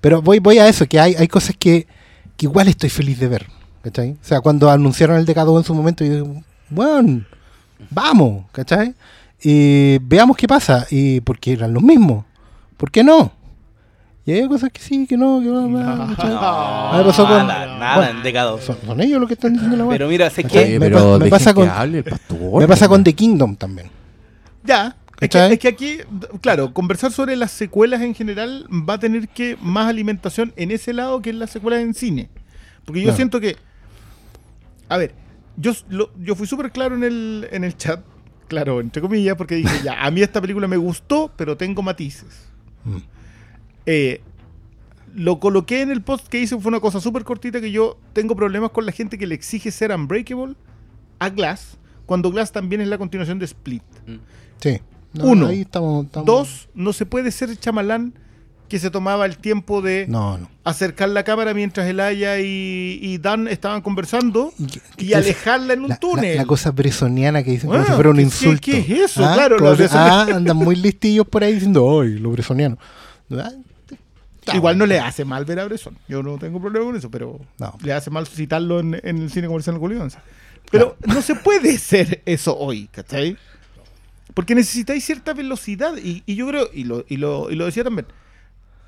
Pero 0.00 0.22
voy, 0.22 0.38
voy 0.38 0.58
a 0.58 0.68
eso, 0.68 0.86
que 0.86 0.98
hay, 1.00 1.14
hay 1.14 1.28
cosas 1.28 1.54
que, 1.58 1.86
que 2.36 2.46
igual 2.46 2.68
estoy 2.68 2.90
feliz 2.90 3.18
de 3.18 3.28
ver. 3.28 3.46
¿Cachai? 3.82 4.12
O 4.12 4.16
sea, 4.24 4.40
cuando 4.40 4.70
anunciaron 4.70 5.16
el 5.16 5.24
decado 5.26 5.56
en 5.58 5.64
su 5.64 5.74
momento, 5.74 6.04
yo 6.04 6.24
dije, 6.24 6.42
bueno, 6.70 7.24
vamos, 7.90 8.44
¿cachai? 8.52 8.94
Y 9.42 9.98
veamos 9.98 10.36
qué 10.36 10.46
pasa. 10.46 10.86
Y 10.90 11.20
porque 11.22 11.52
eran 11.54 11.72
los 11.74 11.82
mismos. 11.82 12.24
¿Por 12.76 12.90
qué 12.92 13.02
no? 13.02 13.32
Y 14.24 14.30
hay 14.30 14.46
cosas 14.46 14.70
que 14.70 14.80
sí, 14.80 15.04
que 15.08 15.16
no, 15.16 15.40
que 15.40 15.46
no, 15.46 15.66
No. 15.66 16.06
No, 16.06 16.16
pasó 17.04 17.26
con- 17.26 17.44
nada, 17.46 17.76
nada 17.76 17.96
bueno, 17.96 18.10
en 18.18 18.22
decado. 18.22 18.60
Son, 18.60 18.76
son 18.86 19.00
ellos 19.00 19.18
los 19.18 19.26
que 19.26 19.34
están 19.34 19.52
diciendo 19.54 19.76
la 19.76 19.84
weá. 19.84 19.94
Pero 19.98 20.08
mira, 20.08 20.30
sé 20.30 20.44
que 20.44 20.78
me 20.78 20.88
me 20.90 21.28
pasa 21.28 21.50
que 21.50 21.54
con- 21.60 21.68
hable 21.68 21.98
el 21.98 22.04
pastor. 22.04 22.60
Me 22.60 22.68
pasa 22.68 22.86
con. 22.88 23.02
The 23.02 23.14
Kingdom 23.14 23.56
también. 23.56 23.88
Ya. 24.62 24.94
Es 25.22 25.28
que, 25.30 25.52
es 25.52 25.58
que 25.58 25.68
aquí, 25.68 25.98
claro, 26.40 26.72
conversar 26.74 27.12
sobre 27.12 27.36
las 27.36 27.50
secuelas 27.52 28.00
en 28.02 28.14
general 28.14 28.66
va 28.70 28.94
a 28.94 28.98
tener 28.98 29.28
que 29.28 29.56
más 29.60 29.86
alimentación 29.88 30.52
en 30.56 30.70
ese 30.70 30.92
lado 30.92 31.22
que 31.22 31.30
en 31.30 31.38
las 31.38 31.50
secuelas 31.50 31.80
en 31.80 31.94
cine. 31.94 32.28
Porque 32.84 33.00
yo 33.00 33.04
Claro. 33.06 33.16
siento 33.16 33.40
que. 33.40 33.56
A 34.88 34.96
ver, 34.98 35.14
yo, 35.56 35.72
lo- 35.88 36.10
yo 36.18 36.34
fui 36.34 36.46
súper 36.46 36.72
claro 36.72 36.94
en 36.96 37.04
el, 37.04 37.48
en 37.52 37.62
el 37.64 37.76
chat, 37.76 38.04
claro, 38.48 38.80
entre 38.80 39.00
comillas, 39.00 39.36
porque 39.36 39.54
dije, 39.54 39.80
ya, 39.84 40.02
a 40.04 40.10
mí 40.10 40.20
esta 40.22 40.40
película 40.40 40.66
me 40.68 40.76
gustó, 40.76 41.32
pero 41.36 41.56
tengo 41.56 41.82
matices. 41.82 42.48
Mm. 42.84 42.96
Eh, 43.86 44.20
lo 45.14 45.38
coloqué 45.40 45.82
en 45.82 45.90
el 45.90 46.02
post 46.02 46.26
que 46.26 46.40
hice, 46.40 46.58
fue 46.58 46.68
una 46.70 46.80
cosa 46.80 47.00
súper 47.00 47.22
cortita 47.24 47.60
que 47.60 47.70
yo 47.70 47.98
tengo 48.12 48.34
problemas 48.34 48.70
con 48.70 48.86
la 48.86 48.92
gente 48.92 49.18
que 49.18 49.26
le 49.26 49.34
exige 49.34 49.70
ser 49.70 49.92
Unbreakable 49.92 50.54
a 51.18 51.28
Glass, 51.28 51.78
cuando 52.06 52.30
Glass 52.30 52.50
también 52.50 52.80
es 52.80 52.88
la 52.88 52.98
continuación 52.98 53.38
de 53.38 53.44
Split. 53.44 53.82
Sí. 54.60 54.80
No, 55.14 55.24
Uno. 55.26 55.46
ahí 55.48 55.60
estamos- 55.62 56.06
estamos- 56.06 56.26
Dos, 56.26 56.68
no 56.74 56.92
se 56.92 57.04
puede 57.06 57.30
ser 57.30 57.54
chamalán 57.58 58.14
que 58.68 58.78
se 58.78 58.90
tomaba 58.90 59.26
el 59.26 59.36
tiempo 59.36 59.82
de 59.82 60.06
No, 60.08 60.38
no. 60.38 60.48
acercar 60.64 61.10
la 61.10 61.24
cámara 61.24 61.52
mientras 61.52 61.86
el 61.88 62.00
Aya 62.00 62.40
y, 62.40 62.98
y 63.02 63.18
Dan 63.18 63.46
estaban 63.46 63.82
conversando 63.82 64.50
Y 64.96 65.12
alejarla 65.12 65.74
en 65.74 65.82
un 65.82 65.88
la, 65.90 65.96
túnel. 65.98 66.36
la- 66.36 66.42
la 66.42 66.46
cosa 66.46 66.70
bresoniana 66.70 67.42
que 67.42 67.50
dicen 67.50 67.68
como 67.68 67.78
Bueno, 67.80 67.86
si 67.86 67.92
fuera 67.94 68.08
un 68.10 68.16
¿qué- 68.16 68.22
insulto. 68.22 68.60
qué- 68.64 68.84
qué 68.86 68.94
es 69.04 69.10
eso? 69.10 69.24
Ah, 69.26 69.34
Claro, 69.34 69.58
como 69.58 69.70
ah, 69.92 70.26
andan 70.34 70.56
muy 70.56 70.76
listillos 70.76 71.26
por 71.28 71.44
ahí 71.44 71.52
diciendo, 71.52 72.00
¡ay, 72.00 72.18
lo 72.18 72.30
bresoniano! 72.30 72.78
Ah, 73.32 73.52
Igual 74.54 74.76
no 74.76 74.86
le 74.86 74.98
hace 74.98 75.24
mal 75.24 75.44
ver 75.44 75.60
a 75.60 75.64
Bresson. 75.66 75.96
Yo 76.08 76.22
no 76.22 76.36
tengo 76.38 76.60
problema 76.60 76.86
con 76.86 76.96
eso, 76.96 77.10
pero 77.10 77.38
No. 77.58 77.76
le 77.82 77.92
hace 77.92 78.10
mal 78.10 78.26
citarlo 78.26 78.80
en, 78.80 78.98
en 79.04 79.18
el 79.22 79.30
cine 79.30 79.46
comercial 79.46 79.78
Julio 79.78 80.04
Pero 80.70 80.96
no 81.06 81.22
se 81.22 81.34
puede 81.36 81.78
ser 81.78 82.22
eso 82.26 82.56
hoy, 82.58 82.88
¿cachai? 82.90 83.36
Porque 84.34 84.54
necesitáis 84.54 85.04
cierta 85.04 85.34
velocidad. 85.34 85.94
Y, 85.96 86.22
yo 86.34 86.46
creo, 86.48 86.68
y 86.72 86.84
lo, 86.84 87.48
decía 87.48 87.84
también, 87.84 88.06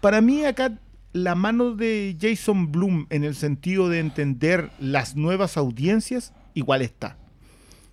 para 0.00 0.20
mí 0.20 0.44
acá 0.44 0.78
la 1.12 1.34
mano 1.34 1.74
de 1.74 2.16
Jason 2.20 2.72
Bloom 2.72 3.06
en 3.10 3.24
el 3.24 3.34
sentido 3.34 3.88
de 3.88 4.00
entender 4.00 4.70
las 4.80 5.16
nuevas 5.16 5.56
audiencias, 5.56 6.32
igual 6.54 6.82
está. 6.82 7.16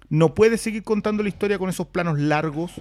No 0.10 0.34
puede 0.34 0.58
seguir 0.58 0.84
contando 0.84 1.24
la 1.24 1.30
historia 1.30 1.60
con 1.60 1.70
esos 1.70 1.88
planos 1.88 2.20
largos. 2.20 2.74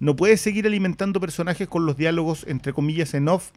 No 0.00 0.16
puede 0.16 0.36
seguir 0.36 0.66
alimentando 0.66 1.20
personajes 1.20 1.68
con 1.68 1.86
los 1.86 1.96
diálogos, 1.96 2.44
entre 2.48 2.72
comillas, 2.72 3.14
en 3.14 3.28
off, 3.28 3.52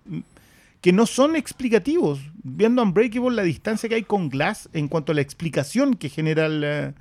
que 0.82 0.93
no 0.93 1.05
son 1.05 1.36
explicativos. 1.36 2.20
Viendo 2.43 2.84
Unbreakable, 2.84 3.36
la 3.36 3.43
distancia 3.43 3.89
que 3.89 3.95
hay 3.95 4.03
con 4.03 4.30
Glass 4.30 4.70
en 4.74 4.88
cuanto 4.88 5.11
a 5.11 5.15
la 5.15 5.22
explicación 5.22 5.95
que 5.95 6.09
genera 6.09 6.47
la, 6.47 6.93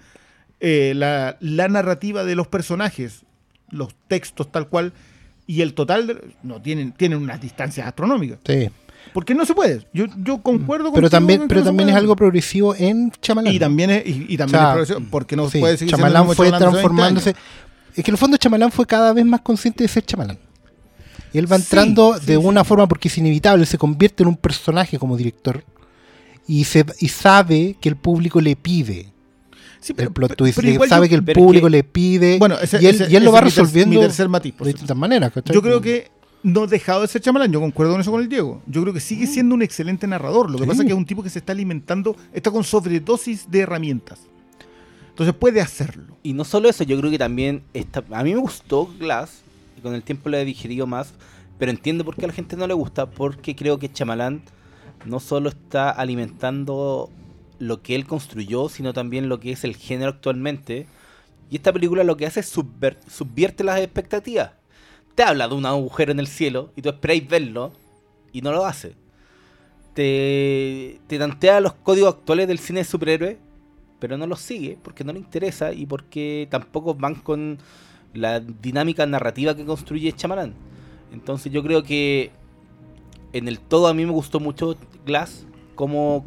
eh, 0.60 0.94
narrativa 0.98 2.24
de 2.24 2.34
los 2.34 2.48
personajes, 2.48 3.25
los 3.70 3.94
textos 4.08 4.50
tal 4.50 4.68
cual, 4.68 4.92
y 5.46 5.60
el 5.62 5.74
total, 5.74 6.06
de- 6.06 6.34
no 6.42 6.60
tienen, 6.60 6.92
tienen 6.92 7.18
unas 7.18 7.40
distancias 7.40 7.86
astronómicas. 7.86 8.38
Sí. 8.46 8.68
Porque 9.12 9.34
no 9.34 9.46
se 9.46 9.54
puede. 9.54 9.86
Yo, 9.94 10.06
yo 10.18 10.42
concuerdo 10.42 10.90
Mm. 10.90 10.94
Pero 10.94 11.08
también, 11.10 11.48
pero 11.48 11.60
no 11.60 11.66
también 11.66 11.88
es 11.90 11.94
algo 11.94 12.16
progresivo 12.16 12.74
en 12.74 13.12
Chamalán. 13.22 13.54
Y 13.54 13.58
también 13.58 13.90
es, 13.90 14.06
y, 14.06 14.26
y 14.28 14.36
también 14.36 14.46
O 14.46 14.48
sea, 14.48 14.68
es 14.68 14.74
progresivo, 14.74 15.00
porque 15.10 15.36
no 15.36 15.48
Sí, 15.48 15.60
puede 15.60 15.76
seguir 15.76 15.94
Chamalán 15.94 16.26
fue 16.26 16.34
Chamalán 16.34 16.50
de 16.60 16.66
hace 16.66 16.72
20 16.72 16.80
transformándose. 16.80 17.30
Es 17.94 18.04
que 18.04 18.10
en 18.10 18.14
el 18.14 18.18
fondo 18.18 18.36
Chamalán 18.36 18.72
fue 18.72 18.86
cada 18.86 19.12
vez 19.12 19.24
más 19.24 19.40
consciente 19.40 19.84
de 19.84 19.88
ser 19.88 20.04
Chamalán. 20.04 20.38
Y 21.32 21.38
él 21.38 21.50
va 21.50 21.56
entrando 21.56 22.18
sí, 22.18 22.26
de 22.26 22.36
una 22.36 22.64
forma 22.64 22.86
porque 22.88 23.08
es 23.08 23.16
inevitable, 23.18 23.64
se 23.66 23.78
convierte 23.78 24.22
en 24.22 24.28
un 24.30 24.36
personaje 24.36 24.98
como 24.98 25.16
director. 25.16 25.64
Y, 26.48 26.64
se, 26.64 26.84
y 27.00 27.08
sabe 27.08 27.76
que 27.80 27.88
el 27.88 27.96
público 27.96 28.40
le 28.40 28.54
pide 28.56 29.12
Sí, 29.80 29.94
el 29.96 30.10
plot 30.10 30.30
pero- 30.30 30.36
twist. 30.36 30.56
pero 30.56 30.66
le- 30.68 30.74
igual 30.74 30.88
sabe 30.88 31.06
yo- 31.06 31.10
que 31.10 31.30
el 31.30 31.36
público 31.36 31.66
que- 31.66 31.70
le 31.70 31.84
pide. 31.84 32.38
Bueno, 32.38 32.56
ese- 32.60 32.82
y 32.82 32.86
él, 32.86 32.94
ese- 32.94 33.10
y 33.12 33.16
él 33.16 33.24
lo 33.24 33.32
va 33.32 33.40
resolviendo 33.40 33.94
mi 33.94 34.00
tercer 34.00 34.28
matiz, 34.28 34.54
de 34.58 34.64
distintas 34.66 34.96
maneras. 34.96 35.32
¿cachai? 35.32 35.54
Yo 35.54 35.62
creo 35.62 35.80
que 35.80 36.10
no 36.42 36.62
ha 36.62 36.66
dejado 36.66 37.02
de 37.02 37.08
ser 37.08 37.20
chamalán, 37.22 37.50
yo 37.52 37.60
concuerdo 37.60 37.92
con 37.92 38.00
eso 38.00 38.10
con 38.10 38.20
el 38.20 38.28
Diego. 38.28 38.62
Yo 38.66 38.82
creo 38.82 38.92
que 38.94 39.00
sigue 39.00 39.26
siendo 39.26 39.54
un 39.54 39.62
excelente 39.62 40.06
narrador. 40.06 40.50
Lo 40.50 40.58
que 40.58 40.64
Sí. 40.64 40.68
pasa 40.68 40.82
es 40.82 40.86
que 40.86 40.92
es 40.92 40.98
un 40.98 41.06
tipo 41.06 41.22
que 41.22 41.30
se 41.30 41.38
está 41.40 41.52
alimentando, 41.52 42.16
está 42.32 42.50
con 42.50 42.62
sobredosis 42.64 43.50
de 43.50 43.60
herramientas. 43.60 44.20
Entonces 45.10 45.34
puede 45.34 45.60
hacerlo. 45.60 46.16
Y 46.22 46.34
no 46.34 46.44
solo 46.44 46.68
eso, 46.68 46.84
yo 46.84 46.98
creo 46.98 47.10
que 47.10 47.18
también 47.18 47.62
está, 47.72 48.04
a 48.12 48.22
mí 48.22 48.34
me 48.34 48.40
gustó 48.40 48.86
Glass 48.98 49.40
y 49.78 49.80
con 49.80 49.94
el 49.94 50.02
tiempo 50.02 50.28
lo 50.28 50.36
he 50.36 50.44
digerido 50.44 50.86
más, 50.86 51.14
pero 51.58 51.70
entiendo 51.70 52.04
por 52.04 52.16
qué 52.16 52.26
a 52.26 52.28
la 52.28 52.34
gente 52.34 52.54
no 52.56 52.66
le 52.66 52.74
gusta, 52.74 53.06
porque 53.08 53.56
creo 53.56 53.78
que 53.78 53.90
Chamalán 53.90 54.42
no 55.06 55.18
solo 55.20 55.48
está 55.48 55.90
alimentando 55.90 57.08
lo 57.58 57.82
que 57.82 57.94
él 57.94 58.06
construyó, 58.06 58.68
sino 58.68 58.92
también 58.92 59.28
lo 59.28 59.40
que 59.40 59.52
es 59.52 59.64
el 59.64 59.76
género 59.76 60.10
actualmente. 60.10 60.86
Y 61.50 61.56
esta 61.56 61.72
película 61.72 62.04
lo 62.04 62.16
que 62.16 62.26
hace 62.26 62.40
es 62.40 62.48
subvierte 62.48 63.64
las 63.64 63.80
expectativas. 63.80 64.52
Te 65.14 65.22
habla 65.22 65.48
de 65.48 65.54
un 65.54 65.66
agujero 65.66 66.12
en 66.12 66.20
el 66.20 66.26
cielo 66.26 66.72
y 66.76 66.82
tú 66.82 66.88
esperáis 66.90 67.26
verlo 67.28 67.72
y 68.32 68.42
no 68.42 68.52
lo 68.52 68.66
hace. 68.66 68.94
Te, 69.94 71.00
te 71.06 71.18
tantea 71.18 71.60
los 71.60 71.72
códigos 71.72 72.14
actuales 72.14 72.48
del 72.48 72.58
cine 72.58 72.80
de 72.80 72.84
superhéroes 72.84 73.38
pero 73.98 74.18
no 74.18 74.26
los 74.26 74.40
sigue 74.40 74.78
porque 74.82 75.04
no 75.04 75.12
le 75.12 75.18
interesa 75.18 75.72
y 75.72 75.86
porque 75.86 76.46
tampoco 76.50 76.94
van 76.94 77.14
con 77.14 77.58
la 78.14 78.40
dinámica 78.40 79.06
narrativa 79.06 79.54
que 79.54 79.64
construye 79.64 80.12
Chamarán. 80.12 80.54
Entonces 81.12 81.52
yo 81.52 81.62
creo 81.62 81.82
que 81.82 82.30
en 83.32 83.48
el 83.48 83.58
todo 83.58 83.86
a 83.86 83.94
mí 83.94 84.04
me 84.04 84.12
gustó 84.12 84.40
mucho 84.40 84.76
Glass, 85.04 85.46
como 85.74 86.26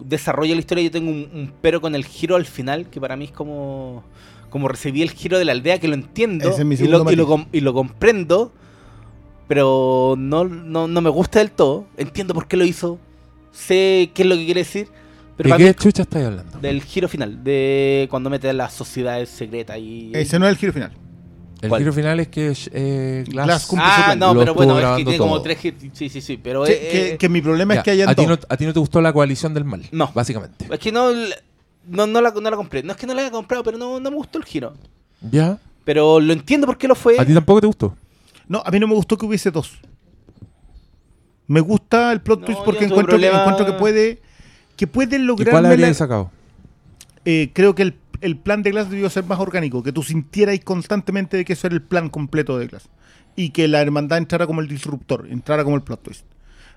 desarrolla 0.00 0.54
la 0.54 0.60
historia. 0.60 0.84
Yo 0.84 0.90
tengo 0.90 1.10
un, 1.10 1.28
un 1.32 1.52
pero 1.60 1.80
con 1.80 1.94
el 1.94 2.04
giro 2.04 2.36
al 2.36 2.46
final, 2.46 2.88
que 2.90 3.00
para 3.00 3.16
mí 3.16 3.26
es 3.26 3.32
como, 3.32 4.04
como 4.50 4.68
recibí 4.68 5.02
el 5.02 5.10
giro 5.10 5.38
de 5.38 5.44
la 5.44 5.52
aldea, 5.52 5.78
que 5.78 5.88
lo 5.88 5.94
entiendo 5.94 6.48
Ese 6.50 6.60
es 6.62 6.66
mi 6.66 6.74
y, 6.74 6.78
lo, 6.78 6.84
y, 6.84 6.90
lo, 6.90 7.04
matiz. 7.04 7.20
com- 7.26 7.46
y 7.52 7.60
lo 7.60 7.74
comprendo, 7.74 8.52
pero 9.46 10.14
no, 10.18 10.44
no, 10.44 10.88
no 10.88 11.00
me 11.00 11.10
gusta 11.10 11.38
del 11.40 11.50
todo. 11.50 11.86
Entiendo 11.96 12.34
por 12.34 12.46
qué 12.48 12.56
lo 12.56 12.64
hizo, 12.64 12.98
sé 13.52 14.10
qué 14.14 14.22
es 14.22 14.28
lo 14.28 14.36
que 14.36 14.44
quiere 14.44 14.60
decir, 14.60 14.88
pero 15.36 15.48
¿De 15.48 15.50
para 15.50 15.58
qué 15.64 15.68
mí 15.70 15.74
chucha 15.74 16.02
estáis 16.02 16.26
hablando? 16.26 16.58
del 16.58 16.82
giro 16.82 17.08
final, 17.08 17.42
de 17.44 18.06
cuando 18.10 18.28
mete 18.30 18.48
a 18.50 18.52
las 18.52 18.72
sociedades 18.74 19.28
secretas 19.28 19.78
y... 19.78 20.10
Ese 20.14 20.38
no 20.38 20.46
es 20.46 20.52
el 20.52 20.58
giro 20.58 20.72
final. 20.72 20.92
El 21.60 21.68
¿Cuál? 21.70 21.80
giro 21.80 21.92
final 21.92 22.20
es 22.20 22.28
que 22.28 22.52
eh, 22.72 23.24
Glass, 23.28 23.46
Glass 23.46 23.66
cumple 23.66 23.86
Ah, 23.88 24.14
no, 24.16 24.32
Lo 24.32 24.40
pero 24.40 24.54
bueno, 24.54 24.78
es 24.78 24.86
que 24.98 25.02
tiene 25.04 25.18
como 25.18 25.34
todo. 25.34 25.42
tres 25.42 25.58
giros. 25.58 25.80
Sí, 25.92 26.08
sí, 26.08 26.20
sí, 26.20 26.36
pero... 26.36 26.62
Que, 26.62 26.72
eh, 26.72 26.78
que- 26.90 27.08
eh, 27.14 27.16
que 27.18 27.28
mi 27.28 27.40
problema 27.42 27.74
Ya, 27.74 27.80
es 27.80 27.84
que 27.84 27.90
hayan 27.90 28.08
a, 28.08 28.14
ti 28.14 28.24
dos. 28.26 28.38
no, 28.40 28.46
a 28.48 28.56
ti 28.56 28.64
no 28.66 28.72
te 28.72 28.78
gustó 28.78 29.00
la 29.00 29.12
coalición 29.12 29.54
del 29.54 29.64
mal. 29.64 29.82
No. 29.90 30.10
Básicamente. 30.14 30.68
Es 30.70 30.78
que 30.78 30.92
no, 30.92 31.10
no, 31.88 32.06
no, 32.06 32.20
la, 32.20 32.30
no 32.30 32.48
la 32.50 32.56
compré. 32.56 32.84
No 32.84 32.92
es 32.92 32.96
que 32.98 33.06
no 33.08 33.14
la 33.14 33.22
haya 33.22 33.30
comprado, 33.32 33.64
pero 33.64 33.76
no, 33.76 33.98
no 33.98 34.08
me 34.10 34.16
gustó 34.16 34.38
el 34.38 34.44
giro. 34.44 34.72
¿Ya? 35.30 35.58
Pero 35.84 36.20
lo 36.20 36.32
entiendo 36.32 36.66
por 36.66 36.78
qué 36.78 36.86
lo 36.86 36.94
fue. 36.94 37.18
¿A 37.18 37.24
ti 37.26 37.34
tampoco 37.34 37.60
te 37.60 37.66
gustó? 37.66 37.94
No, 38.46 38.62
a 38.64 38.70
mí 38.70 38.78
no 38.78 38.86
me 38.86 38.94
gustó 38.94 39.18
que 39.18 39.26
hubiese 39.26 39.50
dos. 39.50 39.72
Me 41.48 41.60
gusta 41.60 42.12
el 42.12 42.20
plot 42.20 42.40
No, 42.40 42.46
twist 42.46 42.58
yo 42.60 42.64
porque 42.64 42.82
no 42.82 42.88
tuve 42.88 43.00
encuentro, 43.00 43.18
que, 43.18 43.26
problema- 43.26 43.40
encuentro 43.40 43.66
que 43.66 43.72
puede 43.72 44.20
que 44.76 44.86
puede 44.86 45.16
¿Y 45.18 45.44
cuál 45.44 45.66
habrías 45.66 45.88
la- 45.88 45.94
sacado? 45.94 46.30
eh, 47.24 47.50
creo 47.52 47.74
que 47.74 47.82
el, 47.82 47.94
el 48.20 48.36
plan 48.38 48.62
de 48.62 48.70
Glass 48.70 48.90
debió 48.90 49.08
ser 49.10 49.24
más 49.24 49.38
orgánico, 49.40 49.82
que 49.82 49.92
tú 49.92 50.02
sintierais 50.02 50.62
constantemente 50.64 51.36
de 51.36 51.44
que 51.44 51.52
eso 51.54 51.66
era 51.66 51.74
el 51.76 51.82
plan 51.82 52.08
completo 52.08 52.58
de 52.58 52.66
Glass 52.66 52.88
y 53.36 53.50
que 53.50 53.68
la 53.68 53.80
hermandad 53.80 54.18
entrara 54.18 54.46
como 54.46 54.60
el 54.60 54.68
disruptor, 54.68 55.26
entrara 55.30 55.64
como 55.64 55.76
el 55.76 55.82
plot 55.82 56.02
twist. 56.02 56.26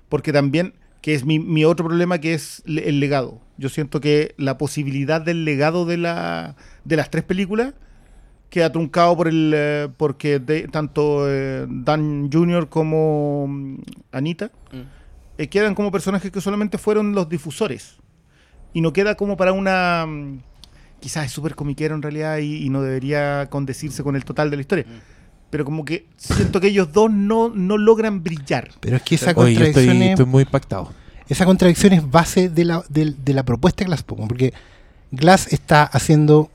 Porque 0.08 0.32
también, 0.32 0.74
que 1.00 1.14
es 1.14 1.24
mi, 1.24 1.38
mi 1.38 1.64
otro 1.64 1.86
problema, 1.86 2.18
que 2.18 2.34
es 2.34 2.62
le- 2.66 2.88
el 2.88 3.00
legado. 3.00 3.40
Yo 3.58 3.68
siento 3.68 4.00
que 4.00 4.34
la 4.38 4.58
posibilidad 4.58 5.20
del 5.20 5.44
legado 5.44 5.84
de, 5.86 5.96
la, 5.96 6.54
de 6.84 6.96
las 6.96 7.10
tres 7.10 7.24
películas 7.24 7.74
queda 8.50 8.70
truncado 8.70 9.16
por 9.16 9.28
el 9.28 9.52
eh, 9.56 9.88
porque 9.96 10.38
de- 10.38 10.68
tanto 10.68 11.24
eh, 11.28 11.66
Dan 11.68 12.30
Jr. 12.32 12.68
como 12.68 13.46
mm, 13.48 13.76
Anita 14.12 14.50
Mm. 14.72 14.80
eh, 15.38 15.48
quedan 15.48 15.74
como 15.74 15.90
personajes 15.90 16.30
que 16.30 16.40
solamente 16.40 16.78
fueron 16.78 17.12
los 17.14 17.28
difusores. 17.28 17.96
Y 18.74 18.80
no 18.82 18.92
queda 18.92 19.16
como 19.16 19.36
para 19.36 19.52
una. 19.52 20.06
Mm, 21.02 21.02
Quizás 21.02 21.26
es 21.26 21.32
súper 21.32 21.54
comiquero 21.54 21.94
en 21.94 22.02
realidad 22.02 22.38
y, 22.38 22.64
y 22.64 22.68
no 22.70 22.82
debería 22.82 23.48
condecirse 23.50 24.02
con 24.02 24.16
el 24.16 24.24
total 24.24 24.50
de 24.50 24.56
la 24.56 24.62
historia. 24.62 24.86
Pero 25.50 25.64
como 25.64 25.84
que 25.84 26.06
siento 26.16 26.60
que 26.60 26.68
ellos 26.68 26.92
dos 26.92 27.10
no, 27.12 27.50
no 27.50 27.76
logran 27.76 28.22
brillar. 28.22 28.70
Pero 28.80 28.96
es 28.96 29.02
que 29.02 29.16
esa 29.16 29.32
Oye, 29.36 29.54
yo 29.54 29.60
contradicción, 29.60 29.96
estoy, 29.96 30.02
es, 30.06 30.10
estoy 30.10 30.26
muy 30.26 30.42
impactado. 30.44 30.92
esa 31.28 31.44
contradicción 31.44 31.92
es 31.92 32.10
base 32.10 32.48
de 32.48 32.64
la, 32.64 32.82
de, 32.88 33.14
de 33.22 33.34
la 33.34 33.42
propuesta 33.42 33.84
de 33.84 33.88
Glass, 33.88 34.02
po, 34.02 34.16
porque 34.16 34.54
Glass 35.10 35.52
está 35.52 35.82
haciendo, 35.82 36.50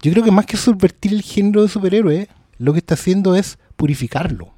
yo 0.00 0.12
creo 0.12 0.24
que 0.24 0.30
más 0.30 0.46
que 0.46 0.56
subvertir 0.56 1.12
el 1.12 1.22
género 1.22 1.62
de 1.62 1.68
superhéroe, 1.68 2.28
lo 2.56 2.72
que 2.72 2.78
está 2.78 2.94
haciendo 2.94 3.34
es 3.34 3.58
purificarlo, 3.76 4.54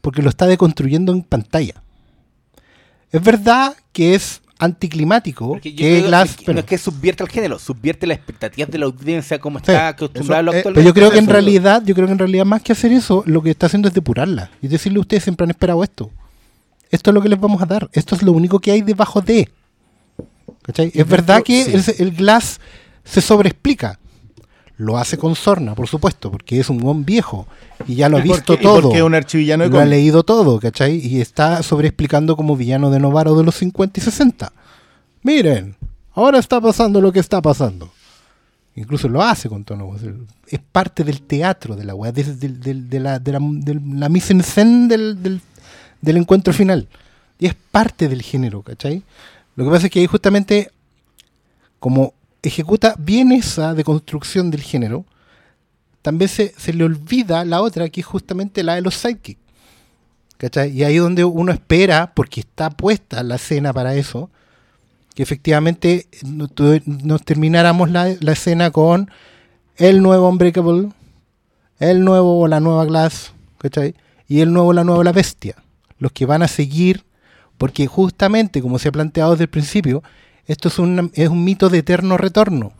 porque 0.00 0.22
lo 0.22 0.30
está 0.30 0.46
deconstruyendo 0.46 1.12
en 1.12 1.22
pantalla. 1.22 1.82
Es 3.12 3.22
verdad 3.22 3.76
que 3.92 4.16
es 4.16 4.42
anticlimático 4.64 5.58
que 5.60 5.74
creo 5.74 6.06
Glass... 6.06 6.36
que 6.36 6.44
pero- 6.44 6.54
no 6.54 6.60
es 6.60 6.66
que 6.66 6.78
subvierte 6.78 7.22
el 7.22 7.28
género, 7.28 7.58
subvierte 7.58 8.06
las 8.06 8.16
expectativas 8.18 8.70
de 8.70 8.78
la 8.78 8.86
audiencia 8.86 9.38
como 9.38 9.58
Sí, 9.58 9.64
está 9.68 9.88
acostumbrado 9.88 10.40
a 10.40 10.42
lo 10.42 10.52
eso, 10.52 10.70
eh. 10.70 10.72
Pero 10.74 10.86
yo 10.86 10.94
creo 10.94 11.10
que 11.10 11.18
en 11.18 11.26
realidad, 11.28 11.82
yo 11.84 11.94
creo 11.94 12.06
que 12.06 12.12
en 12.12 12.18
realidad 12.18 12.44
más 12.44 12.62
que 12.62 12.72
hacer 12.72 12.92
eso, 12.92 13.22
lo 13.26 13.42
que 13.42 13.50
está 13.50 13.66
haciendo 13.66 13.88
es 13.88 13.94
depurarla. 13.94 14.50
Y 14.60 14.68
decirle 14.68 14.98
a 14.98 15.00
ustedes 15.02 15.22
siempre 15.22 15.44
han 15.44 15.50
esperado 15.50 15.82
esto. 15.84 16.10
Esto 16.90 17.10
es 17.10 17.14
lo 17.14 17.22
que 17.22 17.28
les 17.28 17.40
vamos 17.40 17.60
a 17.62 17.66
dar. 17.66 17.88
Esto 17.92 18.14
es 18.14 18.22
lo 18.22 18.32
único 18.32 18.58
que 18.60 18.70
hay 18.70 18.82
debajo 18.82 19.20
de. 19.20 19.48
¿Cachai? 20.62 20.92
Es 20.94 21.06
verdad 21.08 21.42
que 21.42 21.64
sí. 21.64 21.94
el, 21.98 22.08
el 22.08 22.14
Glass 22.16 22.60
se 23.04 23.20
sobreexplica. 23.20 23.98
Lo 24.76 24.98
hace 24.98 25.16
con 25.18 25.36
sorna, 25.36 25.74
por 25.76 25.86
supuesto, 25.86 26.30
porque 26.32 26.58
es 26.58 26.68
un 26.68 26.78
buen 26.78 27.04
viejo. 27.04 27.46
Y 27.86 27.94
ya 27.94 28.08
lo 28.08 28.16
ha 28.16 28.20
visto 28.20 28.42
porque- 28.54 28.62
todo. 28.62 28.82
porque 28.82 29.02
un 29.04 29.14
archivillano 29.14 29.66
Lo 29.66 29.78
ha 29.78 29.84
leído 29.84 30.24
todo, 30.24 30.58
¿cachai? 30.58 30.96
Y 30.96 31.20
está 31.20 31.62
sobreexplicando 31.62 32.36
como 32.36 32.56
villano 32.56 32.90
de 32.90 32.98
Novaro 32.98 33.36
de 33.36 33.44
los 33.44 33.54
50 33.54 34.00
y 34.00 34.02
60. 34.02 34.52
Miren, 35.22 35.76
ahora 36.12 36.38
está 36.38 36.60
pasando 36.60 37.00
lo 37.00 37.12
que 37.12 37.20
está 37.20 37.40
pasando. 37.40 37.90
Incluso 38.74 39.08
lo 39.08 39.22
hace 39.22 39.48
con 39.48 39.62
tono. 39.62 39.94
Es 40.48 40.58
parte 40.72 41.04
del 41.04 41.22
teatro 41.22 41.76
de 41.76 41.84
la 41.84 41.94
weá, 41.94 42.10
de, 42.10 42.24
de- 42.24 42.48
de- 42.48 42.74
de 42.74 43.00
la, 43.00 43.20
de 43.20 43.30
la, 43.32 43.38
de 43.40 43.80
la 43.94 44.08
mise 44.08 44.32
en 44.32 44.42
scène 44.42 44.88
del, 44.88 45.22
del, 45.22 45.40
del 46.00 46.16
encuentro 46.16 46.52
final. 46.52 46.88
Y 47.38 47.46
es 47.46 47.54
parte 47.70 48.08
del 48.08 48.22
género, 48.22 48.62
¿cachai? 48.62 49.04
Lo 49.54 49.64
que 49.64 49.70
pasa 49.70 49.86
es 49.86 49.92
que 49.92 50.00
ahí 50.00 50.06
justamente, 50.06 50.72
como 51.78 52.12
ejecuta 52.48 52.94
bien 52.98 53.32
esa 53.32 53.74
deconstrucción 53.74 54.50
del 54.50 54.62
género, 54.62 55.04
también 56.02 56.28
se, 56.28 56.54
se 56.56 56.72
le 56.72 56.84
olvida 56.84 57.44
la 57.44 57.62
otra, 57.62 57.88
que 57.88 58.00
es 58.00 58.06
justamente 58.06 58.62
la 58.62 58.74
de 58.74 58.82
los 58.82 58.94
sidekicks. 58.94 59.40
Y 60.72 60.82
ahí 60.82 60.98
donde 60.98 61.24
uno 61.24 61.52
espera, 61.52 62.12
porque 62.14 62.40
está 62.40 62.68
puesta 62.70 63.22
la 63.22 63.36
escena 63.36 63.72
para 63.72 63.94
eso, 63.94 64.30
que 65.14 65.22
efectivamente 65.22 66.08
nos 66.24 67.22
termináramos 67.22 67.90
la, 67.90 68.14
la 68.20 68.32
escena 68.32 68.70
con 68.70 69.10
el 69.76 70.02
nuevo 70.02 70.28
Unbreakable, 70.28 70.90
el 71.78 72.04
nuevo 72.04 72.40
o 72.40 72.48
la 72.48 72.60
nueva 72.60 72.84
Glass, 72.84 73.32
¿cachai? 73.58 73.94
Y 74.28 74.40
el 74.40 74.52
nuevo 74.52 74.72
la 74.72 74.84
nueva 74.84 75.04
La 75.04 75.12
Bestia. 75.12 75.54
Los 75.98 76.12
que 76.12 76.26
van 76.26 76.42
a 76.42 76.48
seguir, 76.48 77.04
porque 77.56 77.86
justamente, 77.86 78.60
como 78.60 78.78
se 78.78 78.88
ha 78.88 78.92
planteado 78.92 79.32
desde 79.32 79.44
el 79.44 79.50
principio, 79.50 80.02
esto 80.46 80.68
es 80.68 80.78
un, 80.78 81.10
es 81.14 81.28
un 81.28 81.44
mito 81.44 81.68
de 81.68 81.78
eterno 81.78 82.16
retorno. 82.16 82.72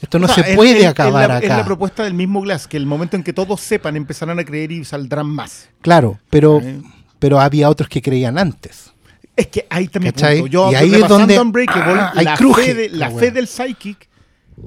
Esto 0.00 0.18
no, 0.18 0.26
No, 0.26 0.34
se 0.34 0.40
es- 0.40 0.56
puede 0.56 0.78
es- 0.78 0.84
es 0.84 0.86
acabar 0.90 1.28
la- 1.28 1.36
acá. 1.36 1.46
Es 1.46 1.52
la 1.58 1.64
propuesta 1.64 2.02
del 2.02 2.14
mismo 2.14 2.40
Glass, 2.40 2.66
que 2.66 2.76
el 2.76 2.86
momento 2.86 3.16
en 3.16 3.22
que 3.22 3.32
todos 3.32 3.60
sepan 3.60 3.96
empezarán 3.96 4.38
a 4.40 4.44
creer 4.44 4.72
y 4.72 4.84
saldrán 4.84 5.26
más. 5.28 5.68
Claro, 5.80 6.18
pero, 6.28 6.60
Eh, 6.60 6.80
pero 7.20 7.38
había 7.40 7.70
otros 7.70 7.88
que 7.88 8.02
creían 8.02 8.36
antes. 8.38 8.90
Es 9.36 9.46
que 9.46 9.66
ahí 9.70 9.86
también 9.88 10.12
punto. 10.14 10.46
Yo 10.48 10.72
Y 10.72 10.74
ahí 10.74 10.94
es 10.94 11.08
donde- 11.08 11.36
ah, 11.38 12.12
hay 12.14 12.24
la, 12.24 12.34
cruje, 12.36 12.62
fe 12.64 12.74
de, 12.74 12.88
la 12.90 13.10
fe 13.10 13.30
del 13.30 13.46
psychic 13.46 14.08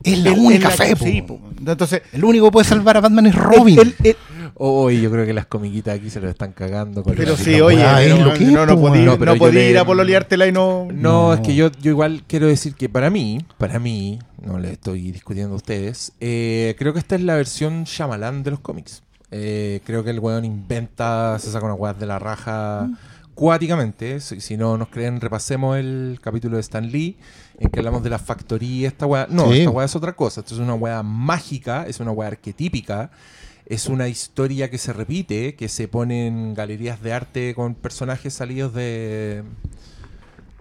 Es 0.03 0.17
la 0.19 0.31
es- 0.31 0.37
única 0.37 0.69
es 0.69 0.75
fe, 0.97 1.23
po. 1.23 1.39
Entonces, 1.59 2.01
El 2.13 2.23
único 2.25 2.45
que 2.47 2.51
puede 2.51 2.65
salvar 2.67 2.97
a 2.97 3.01
Batman 3.01 3.27
es 3.27 3.35
el- 3.35 3.39
Robin. 3.41 3.79
el- 3.79 3.95
el- 4.03 4.17
Hoy 4.55 5.01
yo 5.01 5.11
creo 5.11 5.25
que 5.25 5.33
las 5.33 5.45
comiquitas 5.47 5.97
aquí 5.99 6.09
se 6.09 6.19
lo 6.21 6.29
están 6.29 6.51
cagando. 6.53 7.03
Con 7.03 7.15
pero 7.15 7.35
sí, 7.35 7.59
oye, 7.61 7.77
weá. 7.77 7.93
weá, 7.95 8.03
es 8.03 8.13
pero 8.13 8.25
lo 8.25 8.33
que 8.33 8.45
no, 8.45 8.65
no. 8.65 8.75
No, 8.75 9.17
no 9.35 9.47
le- 9.51 9.69
ir 9.71 9.77
a 9.77 9.85
pololeártela 9.85 10.47
y 10.47 10.51
no... 10.51 10.87
No, 10.91 11.27
No. 11.29 11.33
es 11.33 11.39
que 11.41 11.55
yo, 11.55 11.71
yo 11.81 11.91
igual 11.91 12.23
quiero 12.27 12.47
decir 12.47 12.75
que 12.75 12.89
para 12.89 13.09
mí, 13.09 13.39
para 13.57 13.79
mí, 13.79 14.19
no 14.41 14.59
le 14.59 14.73
estoy 14.73 15.11
discutiendo 15.11 15.53
a 15.53 15.57
ustedes, 15.57 16.11
eh, 16.19 16.75
creo 16.77 16.93
que 16.93 16.99
esta 16.99 17.15
es 17.15 17.21
la 17.21 17.35
versión 17.35 17.83
Shyamalan 17.85 18.43
de 18.43 18.51
los 18.51 18.59
cómics. 18.59 19.01
Eh, 19.31 19.81
creo 19.85 20.03
que 20.03 20.11
el 20.11 20.19
weón 20.19 20.45
inventa, 20.45 21.37
se 21.39 21.51
saca 21.51 21.65
unas 21.65 21.79
weas 21.79 21.99
de 21.99 22.05
la 22.05 22.19
raja 22.19 22.87
cuáticamente. 23.33 24.19
Si, 24.21 24.39
si 24.41 24.55
no 24.57 24.77
nos 24.77 24.87
creen, 24.89 25.19
repasemos 25.21 25.77
el 25.77 26.19
capítulo 26.21 26.55
de 26.57 26.61
Stan 26.61 26.89
Lee, 26.89 27.17
en 27.59 27.69
que 27.69 27.79
hablamos 27.79 28.03
de 28.03 28.09
la 28.09 28.19
factoría, 28.19 28.87
esta 28.87 29.05
wea. 29.05 29.27
No, 29.29 29.51
Sí. 29.51 29.59
esta 29.59 29.71
wea 29.71 29.85
es 29.85 29.95
otra 29.95 30.13
cosa. 30.13 30.41
Esto 30.41 30.53
es 30.55 30.59
una 30.61 30.73
wea 30.75 31.03
mágica, 31.03 31.85
es 31.87 31.99
una 31.99 32.11
wea 32.11 32.29
arquetípica. 32.29 33.11
Es 33.65 33.87
una 33.87 34.07
historia 34.07 34.69
que 34.69 34.77
se 34.77 34.93
repite, 34.93 35.55
que 35.55 35.67
se 35.69 35.87
pone 35.87 36.27
en 36.27 36.53
galerías 36.53 37.01
de 37.01 37.13
arte 37.13 37.55
con 37.55 37.73
personajes 37.75 38.33
salidos 38.33 38.73
de... 38.73 39.43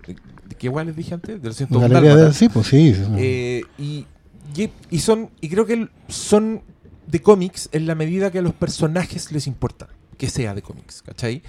¿De, 0.07 0.15
de 0.49 0.55
qué 0.57 0.69
wea 0.69 0.85
les 0.85 0.97
dije 0.97 1.15
antes? 1.15 1.41
De 1.41 1.49
los 1.49 1.57
101 1.57 1.89
Galería 1.89 2.17
de- 2.17 2.33
sí, 2.33 2.49
pues 2.49 2.67
sí. 2.69 2.95
Eh, 3.17 3.63
y, 3.79 4.07
y, 4.57 4.71
y 4.91 4.99
son 5.01 5.31
y 5.41 5.49
creo 5.49 5.67
que 5.67 5.89
son 6.09 6.63
de 7.07 7.21
cómics 7.21 7.69
en 7.73 7.87
la 7.87 7.95
medida 7.95 8.31
que 8.31 8.39
a 8.39 8.43
los 8.43 8.55
personajes 8.55 9.33
les 9.33 9.47
importa 9.47 9.89
que 10.17 10.29
sea 10.31 10.55
de 10.55 10.63
cómics, 10.63 11.03
¿cachai? 11.03 11.43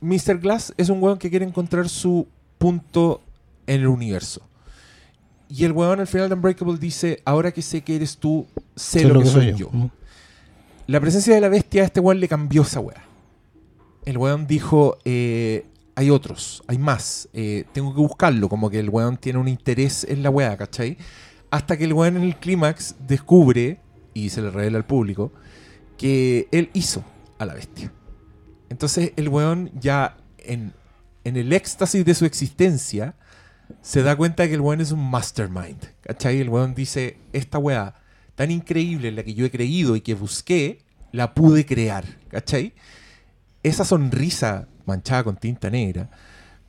Mr. 0.00 0.38
Glass 0.38 0.72
es 0.76 0.88
un 0.88 1.02
weón 1.02 1.18
que 1.18 1.30
quiere 1.30 1.44
encontrar 1.46 1.88
su 1.88 2.26
punto 2.58 3.22
en 3.66 3.80
el 3.80 3.86
universo. 3.86 4.42
Y 5.48 5.64
el 5.64 5.72
weón 5.72 6.00
al 6.00 6.06
final 6.06 6.28
de 6.28 6.34
Unbreakable 6.36 6.78
dice, 6.78 7.20
ahora 7.24 7.52
que 7.52 7.62
sé 7.62 7.82
que 7.82 7.96
eres 7.96 8.16
tú, 8.16 8.46
sé 8.76 9.04
lo, 9.04 9.20
que, 9.20 9.26
soy 9.26 9.54
yo. 9.54 9.70
La 10.90 10.98
presencia 10.98 11.36
de 11.36 11.40
la 11.40 11.48
bestia 11.48 11.82
a 11.82 11.84
este 11.84 12.00
weón 12.00 12.18
le 12.18 12.26
cambió 12.26 12.62
esa 12.62 12.80
weá. 12.80 13.04
El 14.04 14.18
weón 14.18 14.48
dijo, 14.48 14.98
eh, 15.04 15.64
hay 15.94 16.10
otros, 16.10 16.64
hay 16.66 16.78
más, 16.78 17.28
eh, 17.32 17.64
tengo 17.72 17.94
que 17.94 18.00
buscarlo, 18.00 18.48
como 18.48 18.70
que 18.70 18.80
el 18.80 18.90
weón 18.90 19.16
tiene 19.16 19.38
un 19.38 19.46
interés 19.46 20.02
en 20.02 20.24
la 20.24 20.30
weá, 20.30 20.56
¿cachai? 20.56 20.98
Hasta 21.52 21.76
que 21.76 21.84
el 21.84 21.92
weón 21.92 22.16
en 22.16 22.24
el 22.24 22.34
clímax 22.34 22.96
descubre, 23.06 23.78
y 24.14 24.30
se 24.30 24.42
le 24.42 24.50
revela 24.50 24.78
al 24.78 24.84
público, 24.84 25.30
que 25.96 26.48
él 26.50 26.70
hizo 26.72 27.04
a 27.38 27.46
la 27.46 27.54
bestia. 27.54 27.92
Entonces 28.68 29.12
el 29.14 29.28
weón 29.28 29.70
ya 29.78 30.16
en, 30.38 30.72
en 31.22 31.36
el 31.36 31.52
éxtasis 31.52 32.04
de 32.04 32.16
su 32.16 32.24
existencia 32.24 33.14
se 33.80 34.02
da 34.02 34.16
cuenta 34.16 34.48
que 34.48 34.54
el 34.54 34.60
weón 34.60 34.80
es 34.80 34.90
un 34.90 35.08
mastermind. 35.08 35.84
¿Cachai? 36.00 36.40
El 36.40 36.48
weón 36.48 36.74
dice, 36.74 37.16
esta 37.32 37.58
weá 37.58 37.94
tan 38.40 38.50
increíble 38.50 39.08
en 39.08 39.16
la 39.16 39.22
que 39.22 39.34
yo 39.34 39.44
he 39.44 39.50
creído 39.50 39.96
y 39.96 40.00
que 40.00 40.14
busqué, 40.14 40.78
la 41.12 41.34
pude 41.34 41.66
crear. 41.66 42.04
¿Cachai? 42.30 42.72
Esa 43.62 43.84
sonrisa 43.84 44.66
manchada 44.86 45.24
con 45.24 45.36
tinta 45.36 45.68
negra, 45.68 46.08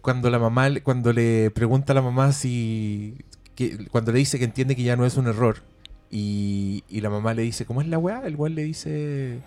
cuando 0.01 0.29
la 0.29 0.37
mamá, 0.37 0.67
cuando 0.83 1.13
le 1.13 1.49
pregunta 1.51 1.93
a 1.93 1.95
la 1.95 2.01
mamá 2.01 2.33
si, 2.33 3.15
que, 3.55 3.87
cuando 3.87 4.11
le 4.11 4.19
dice 4.19 4.37
que 4.37 4.43
entiende 4.43 4.75
que 4.75 4.83
ya 4.83 4.97
no 4.97 5.05
es 5.05 5.15
un 5.15 5.27
error, 5.27 5.63
y, 6.09 6.83
y 6.89 6.99
la 6.99 7.09
mamá 7.09 7.33
le 7.33 7.43
dice, 7.43 7.65
¿cómo 7.65 7.81
es 7.81 7.87
la 7.87 7.97
weá? 7.97 8.21
El 8.25 8.35
weón 8.35 8.53
le 8.55 8.65
dice, 8.65 9.39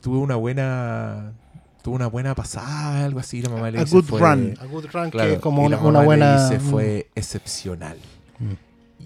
tuve 0.00 0.18
una 0.18 0.36
buena, 0.36 1.32
tuve 1.82 1.96
una 1.96 2.06
buena 2.06 2.36
pasada, 2.36 3.04
algo 3.04 3.18
así, 3.18 3.42
la 3.42 3.48
mamá 3.48 3.68
le 3.72 3.78
A 3.78 3.84
dice, 3.84 3.96
good 3.96 4.04
"Fue- 4.04 4.20
run". 4.20 4.54
A 4.60 4.66
good 4.66 4.86
run, 4.92 5.10
Claro, 5.10 5.28
que 5.28 5.34
es 5.34 5.40
como 5.40 5.64
y 5.64 5.66
una, 5.66 5.78
mamá 5.78 5.98
le 6.00 6.04
buena. 6.04 6.48
dice, 6.48 6.60
fue 6.60 7.10
excepcional. 7.16 7.96
Mm. 8.38 8.52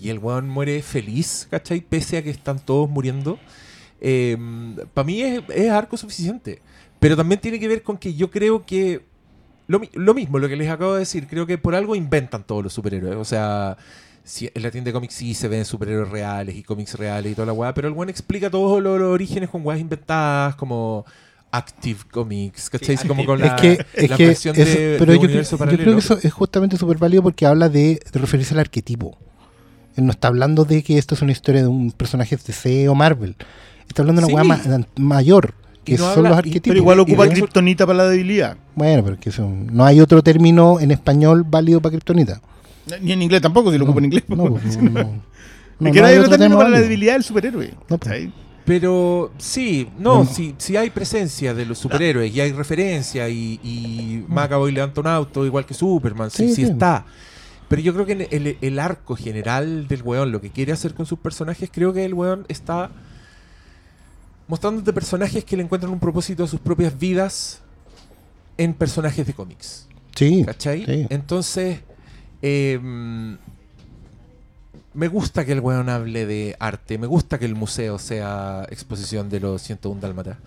Y 0.01 0.11
el 0.11 0.19
weón 0.19 0.49
muere 0.49 0.83
feliz, 0.83 1.47
¿cachai? 1.51 1.81
Pese 1.81 2.19
a 2.19 2.23
que 2.23 2.31
están 2.31 2.59
todos 2.59 2.89
muriendo. 2.91 3.39
Para 4.95 5.05
mí 5.07 5.23
es, 5.23 5.43
es 5.55 5.71
arco 5.71 5.97
suficiente. 5.97 6.61
Pero 7.01 7.17
también 7.17 7.41
tiene 7.41 7.59
que 7.59 7.69
ver 7.69 7.83
con 7.83 7.99
que 7.99 8.15
yo 8.15 8.31
creo 8.31 8.65
que. 8.65 9.03
Lo, 9.69 9.81
mi- 9.81 9.91
lo 9.95 10.15
mismo, 10.15 10.39
lo 10.39 10.49
que 10.49 10.57
les 10.57 10.71
acabo 10.71 10.95
de 10.95 11.01
decir. 11.01 11.27
Creo 11.27 11.47
que 11.47 11.59
por 11.59 11.75
algo 11.75 11.95
inventan 11.97 12.45
todos 12.45 12.63
los 12.63 12.73
superhéroes. 12.73 13.17
O 13.17 13.25
sea, 13.25 13.77
si 14.25 14.51
en 14.55 14.63
la 14.63 14.71
tienda 14.71 14.89
de 14.89 14.93
cómics 14.93 15.15
sí 15.15 15.35
se 15.35 15.49
ven 15.49 15.65
superhéroes 15.65 16.09
reales 16.09 16.55
y 16.57 16.63
cómics 16.63 16.95
reales 16.95 17.33
y 17.33 17.35
toda 17.35 17.47
la 17.47 17.53
weá. 17.53 17.75
Pero 17.75 17.89
el 17.89 17.95
weón 17.95 18.09
explica 18.09 18.49
todos 18.51 18.83
los, 18.83 18.99
los 18.99 19.09
orígenes 19.13 19.51
con 19.51 19.65
weas 19.67 19.81
inventadas, 19.81 20.55
como. 20.57 21.05
Active 21.53 22.01
Comics, 22.11 22.69
¿cachai? 22.69 22.97
Sí, 22.99 23.09
como 23.09 23.25
con 23.25 23.41
Es 23.41 23.47
la, 23.47 23.57
que, 23.57 23.79
es 23.95 24.11
la 24.11 24.17
que 24.17 24.27
versión 24.27 24.57
eso- 24.57 24.79
de, 24.79 24.97
pero 24.99 25.13
de 25.13 25.19
yo, 25.19 25.23
creo, 25.27 25.43
yo 25.43 25.57
creo 25.79 25.95
que 25.95 25.99
eso 26.01 26.19
es 26.23 26.33
justamente 26.33 26.77
súper 26.77 26.99
válido 26.99 27.23
porque 27.23 27.47
habla 27.47 27.69
de, 27.71 28.01
de 28.13 28.19
referirse 28.19 28.53
al 28.53 28.61
arquetipo. 28.61 29.17
Él 29.97 30.05
no 30.07 30.13
está 30.13 30.29
hablando 30.29 30.65
de 30.65 30.83
que 30.83 30.99
esto 30.99 31.15
es 31.15 31.23
una 31.23 31.33
historia 31.33 31.63
de 31.63 31.69
un 31.69 31.91
personaje 31.93 32.37
de 32.37 32.43
DC 32.47 32.89
o 32.89 32.95
Marvel. 32.95 33.35
Está 33.89 34.03
hablando 34.03 34.21
de 34.21 34.27
una 34.27 34.43
Sí. 34.43 34.49
hueá 34.49 34.79
ma- 34.79 34.87
mayor, 34.97 35.55
que 35.85 35.93
no 35.97 36.05
son 36.05 36.19
habla- 36.19 36.29
los 36.31 36.39
arquetipos. 36.39 36.69
Pero 36.69 36.79
igual 36.79 37.01
ocupa 37.01 37.29
Kryptonita 37.29 37.87
para 37.87 37.99
la 37.99 38.09
debilidad. 38.09 38.57
Bueno, 38.75 39.03
pero 39.05 39.19
que 39.19 39.31
son- 39.31 39.69
no 39.75 39.85
hay 39.85 40.01
otro 40.01 40.23
término 40.23 40.79
en 40.81 40.91
español 40.91 41.45
válido 41.49 41.81
para 41.81 41.93
Kryptonita. 41.93 42.41
Ni 43.01 43.13
en 43.13 43.23
inglés 43.23 43.41
tampoco, 43.43 43.73
si 43.73 43.79
lo 43.79 43.85
ocupa 43.85 43.99
en 44.01 44.05
inglés. 44.07 44.25
No, 44.29 44.47
pues, 44.47 44.77
no, 44.77 44.91
no. 44.91 45.11
No, 45.79 45.93
que 45.93 45.99
no 45.99 46.03
no 46.03 46.07
hay 46.09 46.15
otro 46.17 46.31
término 46.31 46.39
término 46.39 46.57
para 46.59 46.71
la 46.71 46.81
debilidad 46.81 47.13
del 47.15 47.23
superhéroe. 47.25 47.75
No, 47.91 47.99
pues. 47.99 48.29
Pero 48.65 49.31
sí, 49.39 49.89
no, 49.99 50.25
No. 50.25 50.27
si, 50.27 50.55
si 50.59 50.77
hay 50.77 50.91
presencia 50.91 51.55
de 51.55 51.65
los 51.67 51.79
superhéroes 51.79 52.35
y 52.35 52.41
hay 52.41 52.51
referencia 52.53 53.29
y, 53.29 53.61
y 53.63 54.25
Macaboy 54.27 54.73
levanta 54.73 55.01
un 55.03 55.07
auto 55.07 55.45
igual 55.47 55.65
que 55.67 55.75
Superman, 55.75 56.31
sí, 56.31 56.49
Sí, 56.49 56.55
sí 56.55 56.65
sí. 56.67 56.71
está. 56.73 57.05
Pero 57.69 57.83
yo 57.83 57.93
creo 57.93 58.07
que 58.07 58.13
en 58.13 58.27
el, 58.31 58.59
el 58.61 58.79
arco 58.79 59.17
general 59.17 59.89
del 59.89 60.03
weón, 60.03 60.33
lo 60.33 60.41
que 60.41 60.51
quiere 60.51 60.73
hacer 60.73 60.95
con 60.95 61.07
sus 61.07 61.19
personajes, 61.19 61.69
creo 61.73 61.93
que 61.93 62.05
el 62.05 62.15
weón 62.15 62.45
está 62.49 62.91
mostrándote 64.49 64.93
personajes 64.93 65.45
que 65.45 65.57
le 65.57 65.65
encuentran 65.65 65.93
un 65.93 65.99
propósito 65.99 66.45
a 66.45 66.47
sus 66.47 66.61
propias 66.61 66.97
vidas 66.99 67.61
en 68.57 68.75
personajes 68.75 69.27
de 69.27 69.35
cómics. 69.35 69.89
Sí, 70.15 70.45
¿Cachai? 70.47 70.85
sí. 70.87 71.07
Entonces, 71.11 71.81
eh, 72.43 72.79
me 74.95 75.09
gusta 75.09 75.45
que 75.45 75.53
el 75.53 75.61
weón 75.61 75.91
hable 75.91 76.25
de 76.25 76.57
arte, 76.59 76.97
me 76.97 77.07
gusta 77.07 77.39
que 77.39 77.45
el 77.45 77.55
museo 77.55 77.99
sea 77.99 78.67
exposición 78.71 79.29
de 79.29 79.41
los 79.41 79.61
101 79.63 80.01
Dálmatas. 80.01 80.39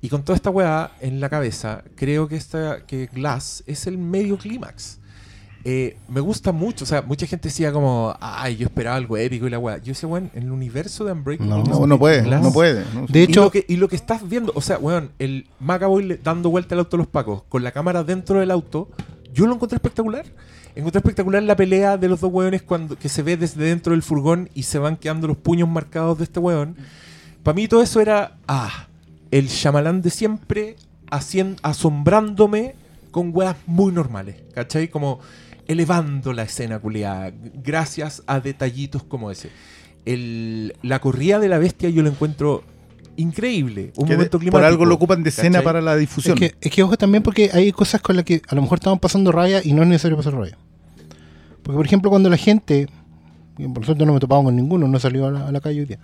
Y 0.00 0.08
con 0.08 0.22
toda 0.22 0.36
esta 0.36 0.50
weá 0.50 0.92
en 1.00 1.18
la 1.18 1.28
cabeza, 1.28 1.82
creo 1.96 2.28
que, 2.28 2.36
esta, 2.36 2.86
que 2.86 3.06
Glass 3.06 3.64
es 3.66 3.88
el 3.88 3.98
medio 3.98 4.38
clímax. 4.38 4.97
Eh, 5.64 5.96
me 6.08 6.20
gusta 6.20 6.52
mucho, 6.52 6.84
o 6.84 6.86
sea, 6.86 7.02
mucha 7.02 7.26
gente 7.26 7.48
decía 7.48 7.72
como, 7.72 8.16
ay, 8.20 8.56
yo 8.56 8.66
esperaba 8.66 8.96
algo 8.96 9.16
épico 9.16 9.46
y 9.46 9.50
la 9.50 9.58
weá. 9.58 9.78
Yo 9.78 9.86
decía, 9.86 10.08
weón, 10.08 10.30
en 10.34 10.44
el 10.44 10.52
universo 10.52 11.04
de 11.04 11.12
Unbreakable 11.12 11.50
No. 11.50 11.64
No, 11.64 11.86
no 11.86 11.98
puede, 11.98 12.22
Glass- 12.22 12.42
no 12.42 12.52
puede. 12.52 12.84
no. 12.94 13.06
De 13.06 13.20
y 13.20 13.22
hecho, 13.24 13.42
lo, 13.42 13.50
que, 13.50 13.64
y 13.68 13.76
lo 13.76 13.88
que 13.88 13.96
estás 13.96 14.26
viendo, 14.28 14.52
o 14.54 14.60
sea, 14.62 14.78
weón, 14.78 15.10
el 15.18 15.46
Macaboy 15.60 16.04
le- 16.04 16.16
dando 16.16 16.48
vuelta 16.50 16.74
al 16.74 16.78
auto 16.80 16.96
a 16.96 16.98
los 16.98 17.06
pacos 17.08 17.42
con 17.48 17.64
la 17.64 17.72
cámara 17.72 18.04
dentro 18.04 18.38
del 18.40 18.50
auto, 18.50 18.88
yo 19.34 19.46
lo 19.46 19.54
encontré 19.54 19.76
espectacular. 19.76 20.24
Encontré 20.76 20.98
espectacular 21.00 21.42
la 21.42 21.56
pelea 21.56 21.96
de 21.96 22.08
los 22.08 22.20
dos 22.20 22.32
weones 22.32 22.62
cuando, 22.62 22.96
que 22.96 23.08
se 23.08 23.22
ve 23.24 23.36
desde 23.36 23.64
dentro 23.64 23.92
del 23.92 24.02
furgón 24.02 24.48
y 24.54 24.62
se 24.62 24.78
van 24.78 24.96
quedando 24.96 25.26
los 25.26 25.36
puños 25.36 25.68
marcados 25.68 26.18
de 26.18 26.24
este 26.24 26.38
weón. 26.38 26.76
Para 27.42 27.56
mí 27.56 27.66
todo 27.66 27.82
eso 27.82 28.00
era, 28.00 28.36
ah, 28.46 28.86
el 29.32 29.48
Shyamalan 29.48 30.02
de 30.02 30.10
siempre 30.10 30.76
asombrándome 31.62 32.74
con 33.10 33.30
weas 33.34 33.56
muy 33.66 33.92
normales, 33.92 34.36
¿cachai? 34.54 34.88
Como 34.88 35.18
elevando 35.68 36.32
la 36.32 36.42
escena 36.42 36.80
culiada 36.80 37.32
gracias 37.62 38.22
a 38.26 38.40
detallitos 38.40 39.04
como 39.04 39.30
ese. 39.30 39.50
El- 40.04 40.74
la 40.82 41.00
corrida 41.00 41.38
de 41.38 41.48
la 41.48 41.58
bestia 41.58 41.90
yo 41.90 42.02
lo 42.02 42.08
encuentro 42.08 42.64
increíble. 43.16 43.92
Un 43.96 44.06
Que 44.06 44.14
momento 44.14 44.32
por 44.32 44.40
climático. 44.40 44.66
algo 44.66 44.84
lo 44.86 44.94
ocupan 44.94 45.22
de 45.22 45.30
escena 45.30 45.58
¿cachai? 45.58 45.64
para 45.64 45.80
la 45.80 45.94
es 45.94 46.00
difusión. 46.00 46.38
que, 46.38 46.54
es 46.60 46.70
que 46.72 46.82
ojo 46.82 46.96
también 46.96 47.22
porque 47.22 47.50
hay 47.52 47.70
cosas 47.72 48.00
con 48.00 48.16
las 48.16 48.24
que 48.24 48.40
a 48.48 48.54
lo 48.54 48.62
mejor 48.62 48.78
estamos 48.78 48.98
pasando 49.00 49.32
raya 49.32 49.60
y 49.62 49.72
no 49.72 49.82
es 49.82 49.88
necesario 49.88 50.16
pasar 50.16 50.34
raya. 50.34 50.56
Porque, 51.62 51.76
por 51.76 51.84
ejemplo, 51.84 52.10
cuando 52.10 52.30
la 52.30 52.36
gente, 52.38 52.88
por 53.74 53.84
suerte 53.84 54.06
no 54.06 54.12
me 54.12 54.18
he 54.18 54.20
topado 54.20 54.44
con 54.44 54.56
ninguno, 54.56 54.86
no 54.88 54.96
he 54.96 55.00
salido 55.00 55.26
a 55.26 55.30
la, 55.32 55.48
a 55.48 55.52
la 55.52 55.60
calle 55.60 55.80
hoy 55.80 55.86
día. 55.86 55.98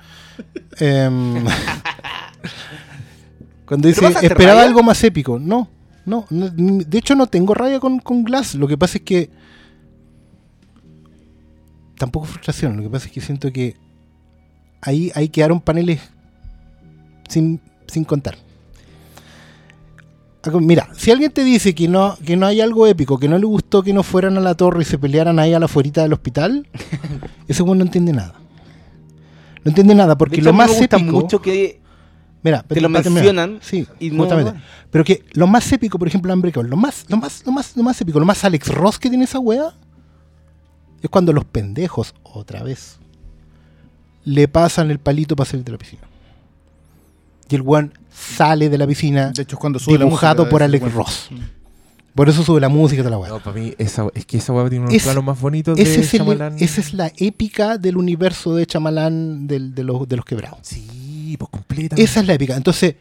Em, 0.79 1.45
cuando 3.67 3.89
dice, 3.89 4.05
esperaba 4.23 4.61
raya? 4.61 4.69
algo 4.69 4.83
más 4.83 5.03
épico. 5.05 5.39
No, 5.39 5.69
no, 6.05 6.27
no, 6.31 6.49
de 6.51 6.99
hecho 6.99 7.15
no 7.15 7.27
tengo 7.27 7.55
raya 7.55 7.81
con, 7.81 7.99
con 8.01 8.25
Glass. 8.25 8.55
Lo 8.57 8.69
que 8.69 8.77
pasa 8.77 8.99
es 8.99 9.05
que. 9.05 9.31
Tampoco 11.99 12.27
frustración. 12.27 12.77
Lo 12.77 12.83
que 12.83 12.91
pasa 12.91 13.07
es 13.07 13.13
que 13.13 13.21
siento 13.21 13.53
que 13.53 13.77
ahí, 14.81 15.11
ahí 15.15 15.29
quedaron 15.29 15.61
paneles 15.61 16.01
sin, 17.29 17.61
sin 17.87 18.05
contar. 18.05 18.37
Mira, 20.61 20.89
si 20.95 21.11
alguien 21.11 21.33
te 21.33 21.43
dice 21.43 21.75
que 21.75 21.89
no, 21.89 22.19
que 22.23 22.37
no 22.37 22.45
hay 22.45 22.61
algo 22.61 22.87
épico, 22.87 23.19
que 23.19 23.29
no 23.29 23.39
le 23.39 23.47
gustó 23.47 23.83
que 23.83 23.95
no 23.95 24.03
fueran 24.03 24.37
a 24.37 24.41
la 24.41 24.55
torre 24.55 24.83
y 24.83 24.85
se 24.85 24.99
pelearan 24.99 25.39
ahí 25.39 25.55
a 25.55 25.59
la 25.59 25.69
fuerita 25.69 26.03
del 26.03 26.13
hospital, 26.13 26.69
ese 27.49 27.63
güey 27.63 27.79
no 27.79 27.85
entiende 27.85 28.13
nada. 28.13 28.35
No 29.65 29.71
entiende 29.71 29.95
nada, 29.95 30.19
porque 30.19 30.37
De 30.37 30.41
hecho, 30.43 30.51
lo 30.51 30.53
más 30.53 30.71
me 30.73 30.79
gusta 30.81 30.97
épico. 30.97 31.13
mucho 31.13 31.41
que 31.41 31.81
Mira, 32.43 32.63
te 32.63 32.79
lo 32.83 32.91
mencionan 32.91 33.59
Sí, 33.63 33.87
y 33.99 34.11
no- 34.11 34.19
justamente. 34.25 34.53
no. 34.53 34.61
Pero 34.91 35.03
que 35.03 35.25
lo 35.33 35.47
más 35.47 35.73
épico, 35.73 35.99
por 35.99 36.09
ejemplo, 36.09 36.31
Unbreakable, 36.35 36.69
lo 36.69 36.77
más, 36.77 37.07
lo 37.09 37.17
más, 37.17 37.43
lo 37.47 37.53
más, 37.53 37.75
lo 37.75 37.83
más 37.83 37.99
épico, 38.03 38.21
lo 38.21 38.27
más 38.27 38.45
Alex 38.45 38.69
Ross 38.69 38.99
que 38.99 39.09
tiene 39.09 39.25
esa 39.25 39.39
wea, 39.39 39.73
es 41.07 41.11
cuando 41.11 41.33
los 41.33 41.45
pendejos, 41.45 42.15
otra 42.23 42.63
vez, 42.63 42.99
le 44.25 44.49
pasan 44.49 44.91
el 44.91 44.99
palito 44.99 45.37
para 45.37 45.49
salir 45.51 45.65
de 45.65 45.73
la 45.73 45.79
piscina. 45.79 46.03
Y 47.49 47.55
el 47.57 47.63
weón 47.63 47.93
sale 48.11 48.71
de 48.71 48.79
la 48.79 48.87
piscina 48.87 49.31
De 49.31 49.43
hecho, 49.43 49.57
es 49.57 49.61
cuando 49.61 49.79
sube 49.79 49.99
la 49.99 50.05
dibujado 50.07 50.43
música 50.45 50.51
por 50.51 50.63
Alex 50.63 50.81
bueno. 50.83 50.97
Ross. 50.99 51.29
Por 52.15 52.29
eso 52.29 52.43
sube 52.45 52.61
la 52.61 52.69
música 52.69 53.03
de 53.03 53.11
la 53.11 53.19
wea. 53.19 53.29
No, 53.29 53.41
para 53.43 53.59
mí, 53.59 53.75
esa, 53.77 54.07
es 54.15 54.25
que 54.25 54.39
esa 54.39 54.53
weá 54.53 54.69
tiene 54.71 54.85
unos 54.85 54.95
Es- 54.95 55.03
planos 55.03 55.25
más 55.25 55.41
bonitos 55.41 55.79
Ese 55.79 55.97
de 55.99 56.01
es 56.03 56.15
el- 56.15 56.63
esa 56.63 56.81
es 56.81 56.95
la 56.95 57.13
épica 57.17 57.77
del 57.77 57.97
universo 57.97 58.55
de 58.55 58.67
Chamalán 58.67 59.47
del- 59.47 59.75
de, 59.75 59.83
los, 59.85 60.09
de 60.09 60.17
los 60.17 60.25
quebrados. 60.25 60.61
Sí, 60.63 61.35
pues 61.39 61.51
completa. 61.51 61.97
Esa 61.97 62.21
es 62.21 62.27
la 62.27 62.35
épica. 62.35 62.57
Entonces, 62.57 62.95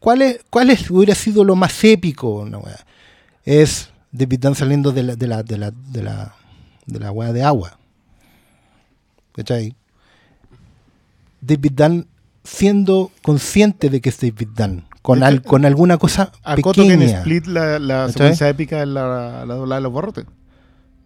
¿cuál, 0.00 0.20
es, 0.22 0.40
cuál 0.50 0.70
es, 0.70 0.90
hubiera 0.90 1.14
sido 1.14 1.44
lo 1.44 1.54
más 1.56 1.82
épico? 1.84 2.44
No, 2.50 2.62
es 3.44 3.88
David 4.12 4.40
Dunn 4.40 4.54
saliendo 4.56 4.90
de 4.92 5.02
la, 5.04 5.16
de 5.16 5.26
la, 5.28 5.42
de 5.44 5.58
la, 5.58 5.70
de 5.70 6.02
la, 6.02 6.34
de 6.86 6.98
la 7.00 7.10
wea 7.12 7.32
de 7.32 7.42
agua. 7.42 7.78
¿Cachai? 9.34 9.74
David 11.40 11.72
Dunn 11.72 12.06
siendo 12.44 13.10
consciente 13.22 13.90
de 13.90 14.00
que 14.00 14.08
es 14.08 14.18
David 14.20 14.48
Dunn, 14.56 14.84
con, 15.02 15.22
al- 15.22 15.42
con 15.42 15.64
alguna 15.64 15.98
cosa 15.98 16.32
Acoto 16.42 16.82
que 16.82 16.92
en. 16.92 17.02
Split 17.02 17.46
la, 17.46 17.78
la 17.78 18.08
secuencia 18.10 18.48
épica 18.48 18.82
es 18.82 18.88
la, 18.88 19.44
la 19.46 19.54
doblada 19.54 19.80
de 19.80 19.82
los 19.82 19.92
barrotes. 19.92 20.24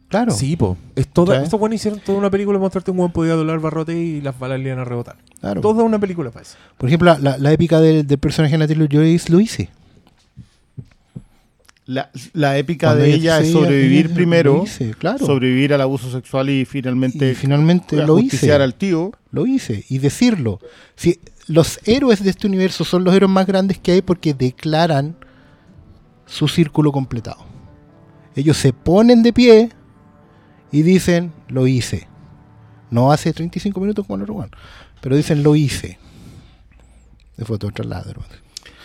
Claro. 0.09 0.33
Sí, 0.33 0.57
po. 0.57 0.76
Es 0.97 1.07
toda, 1.07 1.41
estos 1.43 1.59
buenos 1.61 1.76
hicieron 1.76 2.01
toda 2.01 2.18
una 2.18 2.31
película 2.31 2.59
mostrarte 2.59 2.91
un 2.91 2.97
buen 2.97 3.12
podía 3.12 3.35
doblar 3.35 3.61
barrote 3.61 3.97
y 3.97 4.20
las 4.20 4.37
balas 4.39 4.59
le 4.59 4.66
iban 4.66 4.81
a 4.81 4.85
rebotar. 4.85 5.16
claro. 5.41 5.61
Toda 5.61 5.85
una 5.85 5.99
película 6.01 6.31
para 6.31 6.43
eso. 6.43 6.57
Por 6.76 6.89
ejemplo, 6.89 7.16
la, 7.18 7.39
la 7.39 7.53
épica 7.53 7.81
del, 7.81 8.05
del 8.07 8.18
personaje 8.18 8.53
de 8.53 8.59
Natalie 8.59 8.89
Joyce 8.91 9.31
lo 9.31 9.39
hice. 9.41 9.70
La, 11.91 12.09
la 12.34 12.57
épica 12.57 12.86
Cuando 12.88 13.03
de 13.03 13.14
ella 13.14 13.38
ella 13.38 13.47
es 13.47 13.53
sobrevivir 13.53 14.07
ella- 14.07 14.14
primero, 14.14 14.57
lo 14.59 14.62
hice, 14.62 14.95
claro. 14.95 15.26
sobrevivir 15.26 15.74
al 15.74 15.80
abuso 15.80 16.09
sexual 16.09 16.49
y 16.49 16.64
finalmente 16.64 17.32
y 17.32 17.34
finalmente 17.34 17.97
lo 17.97 18.20
hice. 18.20 18.53
al 18.53 18.74
tío. 18.76 19.11
Lo 19.32 19.45
hice. 19.45 19.84
Y 19.88 19.99
decirlo. 19.99 20.61
Si 20.95 21.18
los 21.49 21.80
héroes 21.86 22.22
de 22.22 22.30
este 22.30 22.47
universo 22.47 22.84
son 22.84 23.03
los 23.03 23.12
héroes 23.12 23.32
más 23.32 23.45
grandes 23.45 23.78
que 23.80 23.91
hay 23.91 24.03
porque 24.03 24.34
declaran 24.34 25.16
su 26.26 26.47
círculo 26.47 26.93
completado. 26.93 27.45
Ellos 28.36 28.57
se 28.57 28.72
ponen 28.72 29.24
de 29.24 29.32
pie 29.32 29.70
y 30.70 30.82
dicen, 30.82 31.32
lo 31.49 31.66
hice. 31.66 32.07
No 32.93 33.11
hace 33.11 33.32
35 33.32 33.80
minutos 33.80 34.07
como 34.07 34.16
el 34.16 34.22
otro 34.30 34.49
Pero 35.01 35.16
dicen, 35.16 35.43
lo 35.43 35.57
hice. 35.57 35.99
De 37.36 37.45
foto 37.45 37.68
traslado, 37.72 38.11
hermano. 38.12 38.32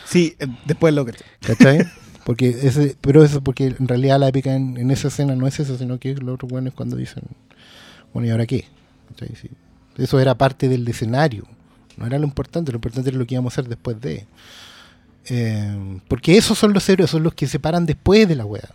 Sí, 0.06 0.36
eh, 0.40 0.48
después 0.66 0.92
lo 0.94 1.06
que... 1.06 1.14
¿Cachai? 1.42 1.86
Porque 2.26 2.50
ese, 2.50 2.98
pero 3.02 3.24
eso 3.24 3.42
porque 3.42 3.68
en 3.68 3.88
realidad 3.88 4.20
la 4.20 4.28
épica 4.28 4.56
en, 4.56 4.78
en 4.78 4.90
esa 4.90 5.10
escena 5.10 5.36
no 5.36 5.46
es 5.46 5.60
eso, 5.60 5.78
sino 5.78 6.00
que 6.00 6.16
lo 6.16 6.34
otro 6.34 6.48
bueno 6.48 6.70
es 6.70 6.74
cuando 6.74 6.96
dicen, 6.96 7.22
bueno, 8.14 8.28
¿y 8.28 8.32
ahora 8.32 8.48
qué? 8.48 8.66
¿Cachai? 9.10 9.36
Sí. 9.40 9.52
Eso 9.96 10.20
era 10.20 10.36
parte 10.36 10.68
del 10.68 10.88
escenario, 10.88 11.44
no 11.98 12.08
era 12.08 12.18
lo 12.18 12.26
importante, 12.26 12.72
lo 12.72 12.78
importante 12.78 13.10
era 13.10 13.20
lo 13.20 13.28
que 13.28 13.36
íbamos 13.36 13.54
a 13.54 13.62
hacer 13.62 13.70
después 13.70 14.02
de. 14.02 14.26
Eh, 15.28 16.00
porque 16.08 16.36
esos 16.36 16.58
son 16.58 16.74
los 16.74 16.90
héroes, 16.90 17.12
son 17.12 17.22
los 17.22 17.36
que 17.36 17.46
se 17.46 17.60
paran 17.60 17.86
después 17.86 18.28
de 18.28 18.36
la 18.36 18.46
wea. 18.46 18.70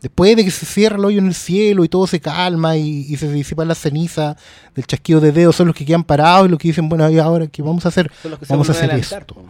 Después 0.00 0.36
de 0.36 0.44
que 0.44 0.50
se 0.52 0.64
cierra 0.64 0.96
el 0.96 1.04
hoyo 1.04 1.18
en 1.18 1.26
el 1.26 1.34
cielo 1.34 1.84
y 1.84 1.88
todo 1.88 2.06
se 2.06 2.20
calma 2.20 2.76
y, 2.76 3.06
y 3.08 3.16
se 3.16 3.32
disipa 3.32 3.64
la 3.64 3.74
ceniza 3.74 4.36
del 4.76 4.86
chasquido 4.86 5.20
de 5.20 5.32
dedos, 5.32 5.56
son 5.56 5.66
los 5.66 5.76
que 5.76 5.84
quedan 5.84 6.04
parados 6.04 6.46
y 6.46 6.50
los 6.50 6.58
que 6.60 6.68
dicen, 6.68 6.88
bueno, 6.88 7.08
¿y 7.10 7.18
ahora 7.18 7.48
qué 7.48 7.62
vamos 7.62 7.84
a 7.84 7.88
hacer? 7.88 8.12
Son 8.22 8.30
los 8.30 8.38
que 8.38 8.46
se 8.46 8.52
Vamos 8.52 8.68
a 8.68 8.72
hacer 8.72 8.90
esto. 8.92 9.44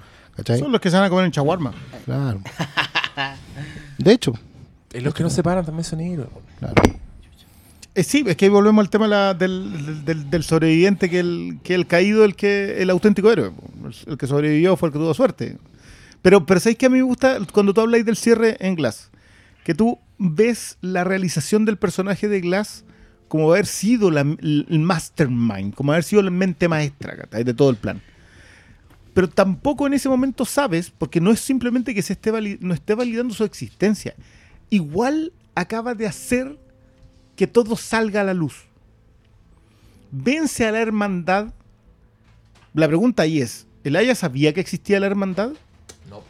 Son 0.59 0.73
los 0.73 0.81
que 0.81 0.91
se 0.91 0.97
van 0.97 1.05
a 1.05 1.11
comer 1.11 1.27
en 1.27 1.33
chaguarma. 1.33 1.75
Claro. 2.07 2.41
De 3.99 4.13
hecho, 4.13 4.33
Eh, 4.93 5.01
Los 5.01 5.15
que 5.15 5.23
no 5.23 5.31
se 5.31 5.43
paran 5.43 5.65
también 5.65 5.85
son 5.85 6.01
héroes. 6.01 6.29
claro. 6.59 6.75
Eh, 7.95 8.03
sí, 8.05 8.25
es 8.27 8.37
que 8.37 8.47
ahí 8.47 8.51
volvemos 8.51 8.83
al 8.83 8.91
tema 8.91 9.07
la- 9.07 9.33
del, 9.35 10.05
del- 10.05 10.45
sobreviviente, 10.45 11.09
que 11.11 11.21
el, 11.21 11.59
que 11.63 11.75
el 11.75 11.87
caído, 11.87 12.25
el 12.25 12.35
que 12.37 12.81
el 12.83 12.89
auténtico 12.91 13.31
héroe. 13.31 13.53
El, 14.07 14.17
que 14.19 14.27
sobrevivió 14.27 14.77
fue 14.77 14.89
el 14.89 14.93
que 14.93 14.99
tuvo 14.99 15.13
suerte. 15.15 15.57
Pero, 16.23 16.45
pero 16.47 16.61
¿sabéis 16.61 16.79
que 16.79 16.87
a 16.87 16.89
mí 16.91 16.97
me 16.99 17.03
gusta 17.03 17.39
cuando 17.53 17.73
tú 17.75 17.81
habláis 17.83 18.05
del 18.07 18.17
cierre 18.17 18.57
en 18.61 18.75
Glass? 18.77 19.11
Que 19.65 19.75
tú 19.75 19.99
ves 20.19 20.77
la 20.81 21.05
realización 21.05 21.65
del 21.65 21.77
personaje 21.79 22.29
de 22.29 22.41
Glass 22.41 22.85
como 23.29 23.51
haber 23.51 23.67
sido 23.67 24.11
la- 24.11 24.21
el 24.23 24.79
mastermind, 24.81 25.75
como 25.75 25.93
haber 25.93 26.05
sido 26.05 26.23
la 26.23 26.31
mente 26.31 26.69
maestra 26.69 27.17
¿cachai? 27.17 27.45
de 27.45 27.55
todo 27.55 27.71
el 27.71 27.77
plan. 27.77 28.01
Pero 29.15 29.29
tampoco 29.29 29.87
en 29.87 29.95
ese 29.95 30.09
momento 30.09 30.45
sabes, 30.45 30.91
porque 30.91 31.21
no 31.21 31.31
es 31.31 31.41
simplemente 31.41 31.95
que 31.95 32.03
se 32.03 32.15
esté, 32.15 32.33
no 32.61 32.75
esté 32.75 32.95
validando 32.95 33.35
su 33.35 33.45
existencia. 33.45 34.15
Igual 34.71 35.33
acaba 35.55 35.95
de 35.95 36.07
hacer 36.07 36.59
que 37.37 37.47
todo 37.47 37.77
salga 37.77 38.23
a 38.23 38.25
la 38.25 38.35
luz. 38.35 38.65
Vence 40.11 40.67
a 40.67 40.73
la 40.73 40.81
hermandad. 40.81 41.53
La 42.75 42.89
pregunta 42.89 43.25
ahí 43.25 43.41
es, 43.41 43.67
¿el 43.85 43.97
Aya 43.97 44.15
sabía 44.15 44.55
que 44.55 44.61
existía 44.61 45.01
la 45.01 45.07
hermandad? 45.07 45.53
No. 46.09 46.23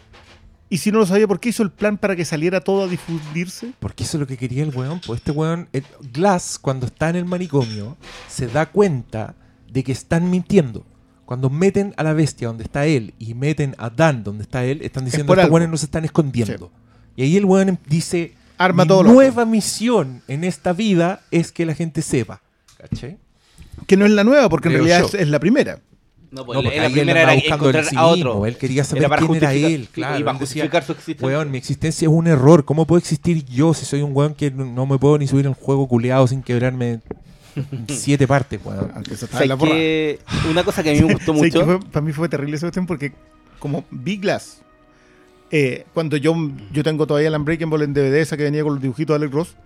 Y 0.68 0.78
si 0.78 0.90
no 0.90 0.98
lo 0.98 1.06
sabía, 1.06 1.28
¿por 1.28 1.38
qué 1.38 1.50
hizo 1.50 1.62
el 1.62 1.70
plan 1.70 1.98
para 1.98 2.16
que 2.16 2.24
saliera 2.24 2.60
todo 2.60 2.84
a 2.84 2.88
difundirse? 2.88 3.74
Porque 3.78 4.02
eso 4.02 4.16
es 4.16 4.20
lo 4.20 4.26
que 4.26 4.36
quería 4.36 4.64
el 4.64 4.74
weón. 4.74 5.00
Pues 5.06 5.20
este 5.20 5.30
weón, 5.30 5.68
el 5.72 5.84
Glass, 6.12 6.58
cuando 6.58 6.86
está 6.86 7.10
en 7.10 7.16
el 7.16 7.26
manicomio, 7.26 7.96
se 8.28 8.48
da 8.48 8.66
cuenta 8.66 9.36
de 9.70 9.84
que 9.84 9.92
están 9.92 10.30
mintiendo. 10.30 10.84
Cuando 11.32 11.48
meten 11.48 11.94
a 11.96 12.02
la 12.02 12.12
bestia 12.12 12.48
donde 12.48 12.64
está 12.64 12.84
él 12.84 13.14
y 13.18 13.32
meten 13.32 13.74
a 13.78 13.88
Dan 13.88 14.22
donde 14.22 14.42
está 14.42 14.66
él, 14.66 14.82
están 14.82 15.06
diciendo 15.06 15.32
estos 15.32 15.44
algo. 15.44 15.54
weones 15.54 15.70
nos 15.70 15.82
están 15.82 16.04
escondiendo. 16.04 16.70
Y 17.16 17.22
ahí 17.22 17.38
el 17.38 17.46
weón 17.46 17.70
em- 17.70 17.76
dice, 17.88 18.34
Arma 18.58 18.84
mi 18.84 18.88
todo 18.88 19.02
lo 19.02 19.14
nueva 19.14 19.46
misión 19.46 20.20
en 20.28 20.44
esta 20.44 20.74
vida 20.74 21.22
es 21.30 21.50
que 21.50 21.64
la 21.64 21.74
gente 21.74 22.02
sepa. 22.02 22.42
¿Cachai? 22.76 23.16
Que 23.86 23.96
no 23.96 24.04
es 24.04 24.10
la 24.10 24.24
nueva, 24.24 24.50
porque 24.50 24.68
en 24.68 24.74
realidad 24.74 25.04
es, 25.06 25.14
es 25.14 25.28
la 25.28 25.38
primera. 25.40 25.78
No, 26.30 26.44
pues 26.44 26.54
No, 26.58 26.62
porque 26.64 26.78
la 26.82 26.90
primera 26.90 27.22
era 27.22 27.34
encontrar 27.34 27.86
sí 27.86 27.96
a 27.96 28.04
otro. 28.04 28.32
mismo, 28.32 28.46
Él 28.46 28.58
quería 28.58 28.84
saber 28.84 29.04
Era 29.04 29.16
quién 29.16 29.34
era 29.34 29.54
él. 29.54 29.88
Claro, 29.90 30.18
y 30.18 30.24
para 30.24 30.38
justificar 30.38 30.84
su 30.84 30.92
existencia. 30.92 31.26
Weón, 31.26 31.50
mi 31.50 31.56
existencia 31.56 32.04
es 32.08 32.12
un 32.12 32.26
error. 32.26 32.66
¿Cómo 32.66 32.86
puedo 32.86 32.98
existir 32.98 33.42
yo 33.46 33.72
si 33.72 33.86
soy 33.86 34.02
un 34.02 34.14
weón 34.14 34.34
que 34.34 34.50
no 34.50 34.84
me 34.84 34.98
puedo 34.98 35.16
ni 35.16 35.26
subir 35.26 35.48
un 35.48 35.54
juego 35.54 35.88
culeado 35.88 36.26
sin 36.26 36.42
quebrarme 36.42 37.00
siete 37.88 38.26
partes, 38.26 38.60
weón? 38.64 38.90
Aunque 38.94 39.14
eso 39.14 39.24
O 39.24 39.26
está 39.26 39.38
sea, 39.38 39.42
en 39.44 39.48
la 39.48 39.56
porra. 39.56 39.72
que 39.72 40.18
una 40.50 40.64
cosa 40.64 40.82
que 40.82 40.90
a 40.90 40.92
mí 40.94 41.00
me 41.02 41.14
gustó 41.14 41.32
mucho. 41.34 41.64
fue- 41.64 41.80
para 41.80 42.04
mí 42.04 42.12
fue 42.12 42.28
terrible 42.28 42.56
esa 42.56 42.66
cuestión 42.66 42.86
porque 42.86 43.12
como 43.58 43.84
Big 43.90 44.20
Glass, 44.22 44.62
eh, 45.50 45.84
cuando 45.94 46.16
yo, 46.16 46.34
yo 46.72 46.82
tengo 46.82 47.06
todavía 47.06 47.30
la 47.30 47.38
Unbreakable 47.38 47.84
en 47.84 47.92
DVD, 47.94 48.20
esa 48.20 48.36
que 48.36 48.44
venía 48.44 48.62
con 48.62 48.74
los 48.74 48.82
dibujitos 48.82 49.14
de 49.14 49.16
Alex 49.24 49.32
Ross, 49.34 49.56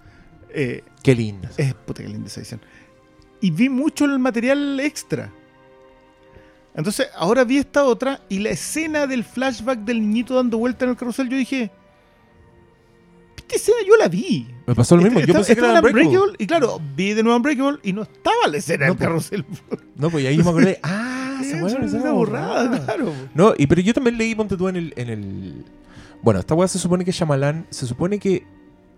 eh, 0.51 0.82
Qué 1.03 1.14
lindo. 1.14 1.49
es 1.57 1.74
puta 1.74 2.03
que 2.03 2.09
linda 2.09 2.26
esa 2.26 2.41
edición. 2.41 2.61
Y 3.41 3.51
vi 3.51 3.68
mucho 3.68 4.05
el 4.07 4.18
material 4.18 4.80
extra. 4.80 5.30
Entonces, 6.74 7.09
ahora 7.16 7.45
vi 7.45 7.59
esta 7.59 7.84
otra 7.84 8.20
y 8.28 8.39
la 8.41 8.51
escena 8.51 9.07
del 9.07 9.24
flashback 9.24 9.78
del 9.80 10.01
niñito 10.01 10.34
dando 10.34 10.59
vuelta 10.59 10.84
en 10.84 10.91
el 10.91 10.97
carrusel, 10.97 11.28
yo 11.28 11.37
dije, 11.37 11.70
esta 13.47 13.57
escena 13.57 13.78
yo 13.86 13.97
la 13.97 14.09
vi. 14.09 14.47
Me 14.66 14.74
pasó 14.74 14.97
lo 14.97 15.03
mismo. 15.03 15.20
Yo 15.20 15.32
pensé 15.34 15.55
que 15.55 15.61
era 15.61 15.74
Unbreakable. 15.74 16.03
Unbreakable, 16.09 16.36
y 16.38 16.47
claro, 16.47 16.80
vi 16.97 17.14
de 17.14 17.22
nuevo 17.22 17.36
Unbreakable 17.36 17.78
y 17.82 17.92
no 17.92 18.03
estaba 18.03 18.49
la 18.51 18.57
escena 18.57 18.86
No, 18.86 18.94
del 18.94 18.97
pues. 18.99 19.09
carrusel. 19.09 19.44
No, 19.97 20.11
pues 20.11 20.24
y 20.24 20.26
ahí 20.26 20.36
yo 20.36 20.44
me 20.44 20.51
acordé. 20.51 20.80
Ah, 20.82 21.38
se 21.42 21.51
Eso 21.57 21.59
fue 21.61 21.84
es 21.86 21.92
una 21.92 22.03
una 22.03 22.12
borrada, 22.12 22.84
claro. 22.84 23.12
No, 23.34 23.55
y 23.57 23.66
pero 23.66 23.80
yo 23.80 23.94
también 23.94 24.18
leí, 24.18 24.34
ponte 24.34 24.57
tú 24.57 24.68
en 24.68 24.76
el, 24.76 24.92
en 24.97 25.09
el... 25.11 25.64
Bueno, 26.22 26.40
esta 26.40 26.55
weá 26.55 26.66
se 26.68 26.78
supone 26.78 27.05
que 27.05 27.12
Shyamalan, 27.12 27.66
se 27.70 27.86
supone 27.86 28.18
que 28.18 28.44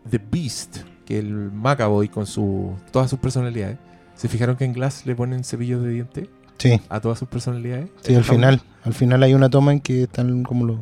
The 0.09 0.18
Beast, 0.30 0.78
que 1.05 1.18
el 1.18 1.51
Macaboy 1.53 2.09
con 2.09 2.26
su 2.26 2.74
todas 2.92 3.11
sus 3.11 3.18
personalidades, 3.18 3.76
¿se 4.14 4.28
fijaron 4.28 4.57
que 4.57 4.64
en 4.64 4.72
Glass 4.72 5.05
le 5.05 5.14
ponen 5.14 5.44
cepillos 5.44 5.82
de 5.82 5.90
diente 5.90 6.30
Sí, 6.59 6.80
a 6.88 7.01
todas 7.01 7.18
sus 7.18 7.28
personalidades? 7.28 7.88
sí, 8.03 8.14
al 8.14 8.24
final. 8.24 8.62
Al 8.84 8.94
final 8.94 9.22
hay 9.22 9.34
una 9.34 9.51
toma 9.51 9.72
en 9.72 9.80
que 9.80 10.05
están 10.05 10.42
como 10.44 10.64
los 10.64 10.78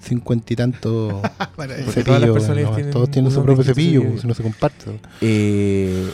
cincuenta 0.00 0.52
y 0.52 0.56
tantos 0.56 1.22
cepillos. 1.90 2.30
personas 2.30 2.64
¿no? 2.64 2.74
tienen 2.74 2.90
Todos 2.90 3.10
tienen 3.10 3.30
su 3.30 3.42
propio 3.42 3.64
cepillo, 3.64 4.00
cepillos. 4.02 4.20
si 4.22 4.26
no 4.26 4.34
se 4.34 4.42
comparte. 4.42 5.00
Eh, 5.20 6.10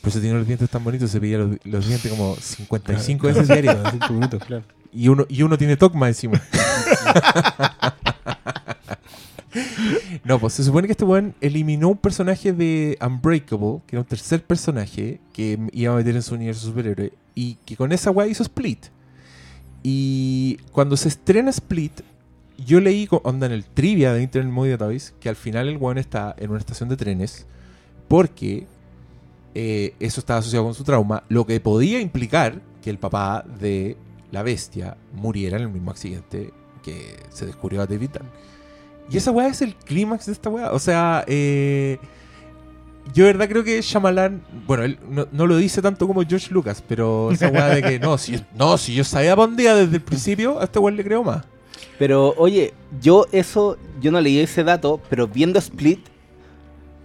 por 0.00 0.10
eso 0.10 0.20
tiene 0.20 0.36
los 0.36 0.46
dientes 0.46 0.68
tan 0.68 0.84
bonitos, 0.84 1.10
se 1.10 1.20
pilla 1.20 1.38
los, 1.38 1.56
los 1.64 1.86
dientes 1.86 2.10
como 2.10 2.36
55 2.36 3.26
veces 3.26 3.48
diarios. 3.48 3.76
minutos, 4.10 4.44
claro. 4.44 4.64
Y 4.92 5.08
uno, 5.08 5.26
y 5.28 5.42
uno 5.42 5.58
tiene 5.58 5.76
tocma 5.76 6.08
encima. 6.08 6.40
no, 10.24 10.38
pues 10.38 10.52
se 10.54 10.62
supone 10.64 10.86
que 10.86 10.92
este 10.92 11.04
weón 11.04 11.34
eliminó 11.40 11.88
un 11.88 11.96
personaje 11.96 12.52
de 12.52 12.98
Unbreakable, 13.00 13.80
que 13.86 13.96
era 13.96 14.00
un 14.02 14.06
tercer 14.06 14.44
personaje 14.44 15.20
que 15.32 15.58
iba 15.72 15.92
a 15.92 15.96
meter 15.96 16.14
en 16.14 16.22
su 16.22 16.34
universo 16.34 16.66
superhéroe, 16.66 17.12
y 17.34 17.54
que 17.64 17.76
con 17.76 17.92
esa 17.92 18.10
weá 18.10 18.26
hizo 18.26 18.42
Split. 18.42 18.86
Y 19.82 20.58
cuando 20.72 20.96
se 20.96 21.08
estrena 21.08 21.50
Split, 21.50 22.00
yo 22.58 22.80
leí 22.80 23.08
onda 23.10 23.46
en 23.46 23.52
el 23.52 23.64
trivia 23.64 24.12
de 24.12 24.22
Internet 24.22 24.52
Movie 24.52 24.72
Database 24.72 25.12
que 25.20 25.28
al 25.28 25.36
final 25.36 25.68
el 25.68 25.76
weón 25.76 25.98
está 25.98 26.34
en 26.38 26.50
una 26.50 26.58
estación 26.58 26.88
de 26.88 26.96
trenes 26.96 27.46
porque 28.08 28.66
eh, 29.54 29.94
eso 30.00 30.20
estaba 30.20 30.40
asociado 30.40 30.64
con 30.64 30.74
su 30.74 30.84
trauma, 30.84 31.22
lo 31.28 31.46
que 31.46 31.60
podía 31.60 32.00
implicar 32.00 32.60
que 32.82 32.90
el 32.90 32.98
papá 32.98 33.44
de 33.60 33.96
la 34.30 34.42
bestia 34.42 34.96
muriera 35.14 35.56
en 35.56 35.62
el 35.62 35.68
mismo 35.68 35.90
accidente 35.90 36.52
que 36.82 37.16
se 37.30 37.46
descubrió 37.46 37.82
a 37.82 37.86
David. 37.86 38.10
Y 39.10 39.16
esa 39.16 39.30
weá 39.30 39.48
es 39.48 39.62
el 39.62 39.74
clímax 39.74 40.26
de 40.26 40.32
esta 40.32 40.50
weá. 40.50 40.72
O 40.72 40.78
sea, 40.78 41.24
eh, 41.26 41.98
yo 43.12 43.26
verdad 43.26 43.48
creo 43.48 43.64
que 43.64 43.80
Shyamalan, 43.80 44.42
bueno, 44.66 44.82
él 44.82 44.98
no, 45.08 45.28
no 45.30 45.46
lo 45.46 45.56
dice 45.56 45.80
tanto 45.80 46.06
como 46.06 46.22
George 46.22 46.52
Lucas, 46.52 46.82
pero 46.86 47.30
esa 47.30 47.48
weá 47.48 47.68
de 47.68 47.82
que 47.82 47.98
no, 47.98 48.18
si, 48.18 48.42
no, 48.56 48.76
si 48.76 48.94
yo 48.94 49.04
sabía 49.04 49.36
para 49.36 49.52
desde 49.52 49.96
el 49.96 50.02
principio, 50.02 50.60
a 50.60 50.64
este 50.64 50.78
weón 50.78 50.96
le 50.96 51.04
creo 51.04 51.22
más. 51.22 51.44
Pero 51.98 52.34
oye, 52.38 52.74
yo 53.00 53.26
eso, 53.32 53.76
yo 54.00 54.10
no 54.10 54.20
leí 54.20 54.38
ese 54.38 54.64
dato, 54.64 55.00
pero 55.08 55.28
viendo 55.28 55.58
Split, 55.58 56.00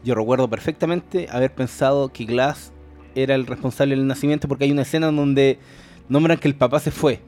yo 0.04 0.16
recuerdo 0.16 0.50
perfectamente 0.50 1.28
haber 1.32 1.54
pensado 1.54 2.10
que 2.12 2.26
Glass 2.26 2.72
era 3.16 3.36
el 3.36 3.46
responsable 3.46 3.96
del 3.96 4.08
nacimiento 4.08 4.48
porque 4.48 4.64
hay 4.66 4.72
una 4.72 4.84
escena 4.84 5.10
en 5.10 5.16
donde 5.16 5.60
nombran 6.08 6.38
que 6.38 6.48
el 6.48 6.56
papá 6.56 6.80
se 6.80 6.92
fue. 6.92 7.22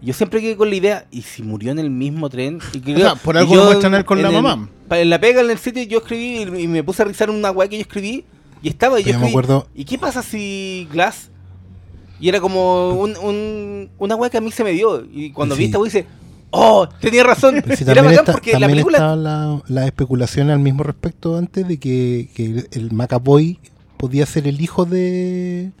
Yo 0.00 0.12
siempre 0.14 0.40
quedé 0.40 0.56
con 0.56 0.68
la 0.70 0.74
idea, 0.76 1.06
¿y 1.10 1.22
si 1.22 1.42
murió 1.42 1.70
en 1.70 1.78
el 1.78 1.90
mismo 1.90 2.28
tren? 2.28 2.58
Y 2.72 2.80
que 2.80 2.94
O 2.96 2.98
sea, 2.98 3.14
por 3.14 3.36
algo 3.36 3.54
lo 3.54 3.64
muestran 3.66 3.94
a 3.94 3.98
él 3.98 4.04
con 4.04 4.20
la 4.22 4.28
el- 4.28 4.34
mamá. 4.42 4.68
En 4.90 5.10
la 5.10 5.20
pega 5.20 5.40
en 5.42 5.50
el 5.50 5.58
sitio 5.58 5.82
yo 5.84 5.98
escribí 5.98 6.42
y 6.42 6.62
y 6.64 6.68
me 6.68 6.82
puse 6.82 7.02
a 7.02 7.04
revisar 7.06 7.30
una 7.30 7.50
weá 7.50 7.68
que 7.68 7.76
yo 7.76 7.82
escribí 7.82 8.24
y 8.62 8.68
estaba 8.68 9.00
y 9.00 9.04
yo 9.04 9.12
Yo 9.12 9.18
me 9.18 9.26
escribí, 9.26 9.30
acuerdo, 9.30 9.68
¿Y 9.74 9.84
qué 9.84 9.98
pasa 9.98 10.22
si 10.22 10.88
Glass? 10.92 11.30
Y 12.20 12.28
era 12.28 12.40
como 12.40 12.90
un, 12.94 13.16
un- 13.16 13.90
una 13.98 14.16
weá 14.16 14.30
que 14.30 14.38
a 14.38 14.40
mí 14.40 14.50
se 14.50 14.62
me 14.64 14.72
dio. 14.72 15.04
Y 15.12 15.30
cuando 15.32 15.56
vi 15.56 15.64
esta 15.66 15.78
weá 15.78 15.86
dice, 15.86 16.06
¡Oh! 16.52 16.86
Tenía 17.00 17.24
razón. 17.24 17.62
Si 17.76 17.82
era 17.84 18.02
bacán 18.02 18.18
está- 18.20 18.32
porque 18.32 18.58
la 18.58 18.66
película. 18.68 18.98
estaba 18.98 19.16
la, 19.16 19.62
la 19.68 19.86
especulación 19.86 20.50
al 20.50 20.58
mismo 20.60 20.82
respecto 20.84 21.36
antes 21.36 21.66
de 21.66 21.78
que, 21.78 22.28
que 22.34 22.66
el 22.72 22.92
Macaboy 22.92 23.58
podía 23.96 24.26
ser 24.26 24.46
el 24.46 24.60
hijo 24.60 24.84
de 24.84 25.72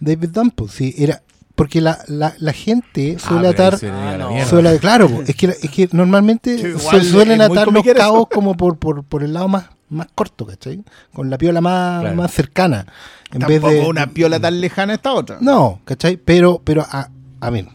David 0.00 0.30
pues, 0.54 0.72
sí, 0.72 0.94
era, 0.98 1.22
porque 1.54 1.80
la, 1.80 1.98
la, 2.08 2.34
la 2.38 2.52
gente 2.52 3.18
suele 3.18 3.48
Ah, 3.48 3.50
ahí 3.50 3.54
atar... 3.54 3.78
Ah, 3.90 4.16
no. 4.18 4.30
suele- 4.46 4.78
claro, 4.80 5.08
es 5.26 5.34
que, 5.36 5.46
es 5.46 5.70
que 5.70 5.88
normalmente 5.92 6.56
Sí, 6.58 6.66
igual 6.68 7.02
se 7.02 7.10
suelen 7.10 7.40
atar 7.40 7.68
los 7.72 7.84
eso. 7.86 7.94
cabos 7.96 8.28
como 8.32 8.56
por, 8.56 8.76
por, 8.78 9.04
por 9.04 9.22
el 9.22 9.32
lado 9.34 9.48
más, 9.48 9.66
más 9.88 10.06
corto, 10.14 10.46
¿cachai? 10.46 10.82
Con 11.12 11.30
la 11.30 11.38
piola 11.38 11.60
más, 11.60 12.00
Claro. 12.02 12.16
más 12.16 12.30
cercana. 12.32 12.86
En 13.32 13.40
Tampoco 13.40 13.68
vez 13.68 13.80
de, 13.82 13.86
una 13.88 14.06
piola 14.08 14.40
tan 14.40 14.60
lejana 14.60 14.94
esta 14.94 15.12
otra. 15.12 15.38
no, 15.40 15.80
¿cachai? 15.84 16.16
Pero, 16.16 16.60
pero 16.64 16.86
a, 16.90 17.10
a 17.40 17.50
ver, 17.50 17.66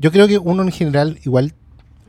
yo 0.00 0.10
creo 0.10 0.26
que 0.26 0.38
uno 0.38 0.62
en 0.62 0.72
general, 0.72 1.18
igual 1.24 1.52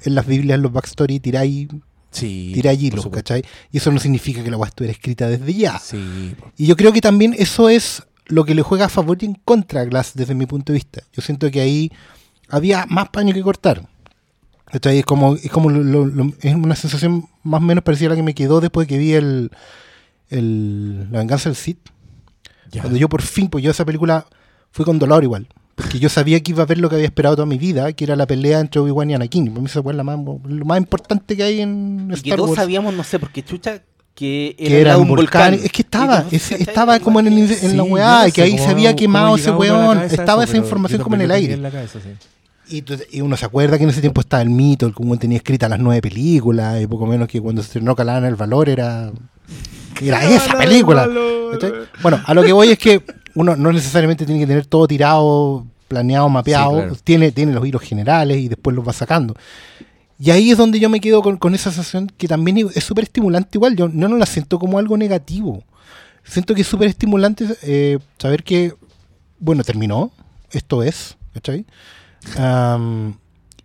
en 0.04 0.16
las 0.16 0.26
Biblias, 0.26 0.56
en 0.58 0.62
los 0.64 0.72
backstory, 0.72 1.20
tiráis 1.20 1.68
Sí. 2.12 2.54
por 2.62 2.74
hilos. 2.74 3.08
¿cachai? 3.12 3.44
Y 3.72 3.78
eso 3.78 3.92
no 3.92 4.00
significa 4.00 4.44
que 4.44 4.52
la 4.52 4.58
weá 4.58 4.68
estuviera 4.70 4.92
escrita 4.94 5.28
desde 5.28 5.54
ya. 5.54 5.80
Sí. 5.80 6.36
Y 6.58 6.68
yo 6.68 6.76
creo 6.76 6.94
que 6.94 7.02
también 7.02 7.34
eso 7.38 7.70
es 7.70 8.04
lo 8.28 8.46
que 8.46 8.54
le 8.56 8.62
juega 8.62 8.86
a 8.86 8.90
favor 8.90 9.18
y 9.22 9.26
en 9.26 9.34
contra 9.44 9.82
a 9.82 9.86
Glass 9.86 10.12
desde 10.14 10.36
mi 10.36 10.46
punto 10.46 10.72
de 10.72 10.78
vista. 10.78 11.02
Yo 11.12 11.22
siento 11.22 11.50
que 11.52 11.60
ahí 11.62 11.92
había 12.50 12.86
más 12.88 13.10
paño 13.10 13.34
que 13.34 13.42
cortar. 13.42 13.88
¿Cachai? 14.66 15.00
Es 15.00 15.06
como, 15.06 15.36
es 15.36 15.50
como 15.52 15.70
lo- 15.70 15.84
lo- 15.84 16.06
lo- 16.06 16.34
es 16.42 16.54
una 16.56 16.76
sensación 16.76 17.28
más 17.44 17.62
o 17.62 17.66
menos 17.66 17.84
parecida 17.84 18.08
a 18.08 18.10
la 18.12 18.16
que 18.16 18.24
me 18.24 18.34
quedó 18.36 18.60
después 18.62 18.88
de 18.88 18.94
que 18.94 18.98
vi 19.00 19.14
el, 19.14 19.52
el 20.30 21.12
La 21.12 21.20
venganza 21.20 21.50
del 21.50 21.56
Sith. 21.56 21.80
Ya. 22.72 22.82
Cuando 22.82 22.98
yo 22.98 23.10
por 23.10 23.22
fin, 23.22 23.50
pues 23.50 23.64
yo 23.64 23.72
esa 23.72 23.86
película 23.86 24.26
fui 24.72 24.84
con 24.86 24.98
dolor 25.00 25.24
igual. 25.24 25.48
Porque 25.76 26.00
yo 26.00 26.08
sabía 26.10 26.40
que 26.41 26.52
iba 26.52 26.64
a 26.64 26.68
ver 26.68 26.78
lo 26.78 26.88
que 26.90 26.95
había 26.95 27.08
esperado 27.08 27.36
toda 27.36 27.45
mi 27.48 27.58
vida, 27.58 27.91
que 27.94 28.04
era 28.04 28.16
la 28.16 28.28
pelea 28.28 28.60
entre 28.60 28.80
Obi-Wan 28.80 29.10
y 29.10 29.14
Anakin. 29.16 29.48
Para 29.50 29.62
mí 29.62 29.66
esa 29.66 29.82
fue 29.82 29.94
la 29.94 30.04
más, 30.04 30.20
lo 30.20 30.66
más 30.66 30.78
importante 30.78 31.36
que 31.36 31.44
hay 31.44 31.62
en 31.62 32.08
Y 32.10 32.22
que 32.22 32.30
Star 32.30 32.38
todos 32.38 32.50
Wars. 32.52 32.62
sabíamos, 32.62 32.94
no 32.94 33.04
sé, 33.04 33.18
porque 33.18 33.44
chucha, 33.44 33.82
que 34.14 34.56
que 34.58 34.82
era 34.82 34.98
un 34.98 35.08
volcán. 35.08 35.56
Es 35.56 35.72
que 35.72 35.82
estaba, 35.82 36.26
Y 36.30 36.36
todos, 36.36 36.56
estaba 36.56 37.00
como 37.00 37.20
en, 37.20 37.28
el, 37.28 37.52
en 37.52 37.78
la 37.78 37.84
weá, 37.84 38.22
no 38.22 38.28
y 38.28 38.32
que 38.32 38.44
ahí 38.44 38.58
se 38.58 38.68
había 38.68 38.95
quemado 38.95 39.36
ese 39.36 39.52
weón. 39.52 40.00
Estaba 40.04 40.44
eso, 40.44 40.52
esa 40.54 40.58
información 40.58 41.02
como 41.02 41.16
en 41.16 41.22
el 41.22 41.32
aire. 41.32 41.54
tenía 41.54 41.56
en 41.56 41.64
la 41.64 41.72
cabeza, 41.72 42.00
sí. 42.00 42.10
Y, 42.78 43.18
y 43.18 43.22
uno 43.22 43.36
se 43.36 43.45
acuerda 43.45 43.78
que 43.78 43.84
en 43.84 43.90
ese 43.90 44.00
tiempo 44.02 44.22
estaba 44.22 44.41
el 44.44 44.50
mito, 44.50 44.86
el 44.86 44.94
uno 44.95 45.18
tenía 45.18 45.38
escritas 45.38 45.70
las 45.70 45.80
nueve 45.80 46.02
películas, 46.02 46.82
y 46.82 46.88
poco 46.88 47.08
menos 47.08 47.28
que 47.28 47.41
cuando 47.41 47.62
se 47.62 47.68
estrenó 47.68 47.95
Calana 47.95 48.28
el 48.28 48.36
Valor 48.36 48.70
era, 48.70 49.12
era 50.02 50.24
esa 50.30 50.58
película. 50.58 51.10
Bueno, 52.02 52.22
a 52.26 52.34
lo 52.34 52.44
que 52.44 52.54
voy 52.54 52.70
es 52.70 52.78
que 52.78 53.04
uno 53.36 53.56
no 53.56 53.72
necesariamente 53.72 54.26
tiene 54.26 54.42
que 54.42 54.48
tener 54.48 54.66
todo 54.66 54.88
tirado, 54.88 55.66
planeado, 55.88 56.30
mapeado, 56.30 56.72
Sí, 56.72 56.82
claro. 56.82 56.96
tiene, 57.04 57.32
tiene 57.32 57.54
los 57.54 57.66
hilos 57.66 57.82
generales 57.82 58.38
y 58.38 58.48
después 58.48 58.76
los 58.76 58.88
va 58.88 58.94
sacando. 58.94 59.36
Y 60.20 60.32
ahí 60.32 60.52
es 60.52 60.58
donde 60.58 60.80
yo 60.80 60.90
me 60.90 61.00
quedo 61.02 61.22
con, 61.22 61.38
con 61.38 61.54
esa 61.56 61.72
sensación 61.72 62.08
que 62.18 62.28
también 62.28 62.70
es 62.74 62.84
súper 62.84 63.04
estimulante 63.06 63.58
igual, 63.58 63.76
yo 63.76 63.90
no, 63.90 64.08
no 64.08 64.18
la 64.18 64.26
siento 64.26 64.60
como 64.60 64.80
algo 64.80 64.98
negativo. 64.98 65.64
Siento 66.24 66.56
que 66.56 66.62
es 66.62 66.68
súper 66.68 66.88
estimulante 66.88 67.46
eh, 67.64 68.00
saber 68.18 68.44
que, 68.44 68.74
bueno, 69.40 69.64
terminó, 69.64 70.12
esto 70.52 70.82
es, 70.84 71.18
¿cachai? 71.34 71.66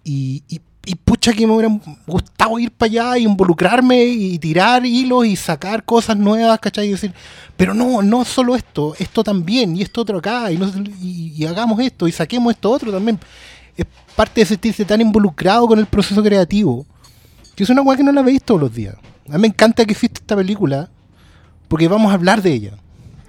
Y, 0.04 0.42
y 0.88 0.94
pucha 0.94 1.32
que 1.32 1.46
me 1.46 1.52
hubiera 1.52 1.78
gustado 2.06 2.58
ir 2.58 2.70
para 2.70 2.88
allá 2.90 3.18
y 3.18 3.24
involucrarme 3.24 4.04
y 4.04 4.38
tirar 4.38 4.86
hilos 4.86 5.26
y 5.26 5.36
sacar 5.36 5.84
cosas 5.84 6.16
nuevas, 6.16 6.58
¿cachai? 6.60 6.86
Y 6.88 6.90
decir, 6.92 7.12
pero 7.56 7.74
no, 7.74 8.00
no 8.02 8.24
solo 8.24 8.56
esto, 8.56 8.94
esto 8.98 9.22
también, 9.22 9.76
y 9.76 9.82
esto 9.82 10.00
otro 10.00 10.18
acá, 10.18 10.50
y, 10.50 10.56
no- 10.56 10.72
y- 11.00 11.44
hagamos 11.44 11.78
esto, 11.80 12.08
y 12.08 12.12
saquemos 12.12 12.52
esto 12.54 12.70
otro 12.70 12.90
también. 12.90 13.18
Es 13.76 13.86
parte 14.16 14.40
de 14.40 14.46
sentirse 14.46 14.84
tan 14.84 15.00
involucrado 15.00 15.66
con 15.66 15.78
el 15.78 15.86
proceso 15.86 16.22
creativo, 16.22 16.86
que 17.54 17.64
es 17.64 17.70
una 17.70 17.82
weá 17.82 17.96
que 17.96 18.02
no 18.04 18.12
la 18.12 18.22
veis 18.22 18.42
todos 18.42 18.60
los 18.60 18.74
días. 18.74 18.94
A 19.28 19.32
mí 19.32 19.38
me 19.42 19.48
encanta 19.48 19.84
que 19.84 19.92
exista 19.92 20.20
esta 20.20 20.36
película, 20.36 20.88
porque 21.68 21.86
vamos 21.86 22.10
a 22.10 22.14
hablar 22.14 22.40
de 22.40 22.52
ella. 22.52 22.72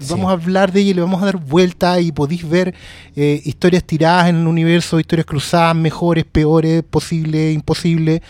Vamos 0.07 0.29
a 0.29 0.33
hablar 0.33 0.71
de 0.71 0.79
ella 0.81 0.91
y 0.91 0.93
le 0.93 1.01
vamos 1.01 1.21
a 1.21 1.25
dar 1.25 1.37
vuelta 1.37 1.99
y 1.99 2.11
podéis 2.11 2.47
ver 2.47 2.73
eh, 3.15 3.41
historias 3.43 3.83
tiradas 3.83 4.29
en 4.29 4.37
el 4.41 4.47
universo, 4.47 4.99
historias 4.99 5.25
cruzadas, 5.25 5.75
mejores, 5.75 6.23
peores, 6.25 6.83
posibles, 6.89 7.53
imposibles, 7.53 8.21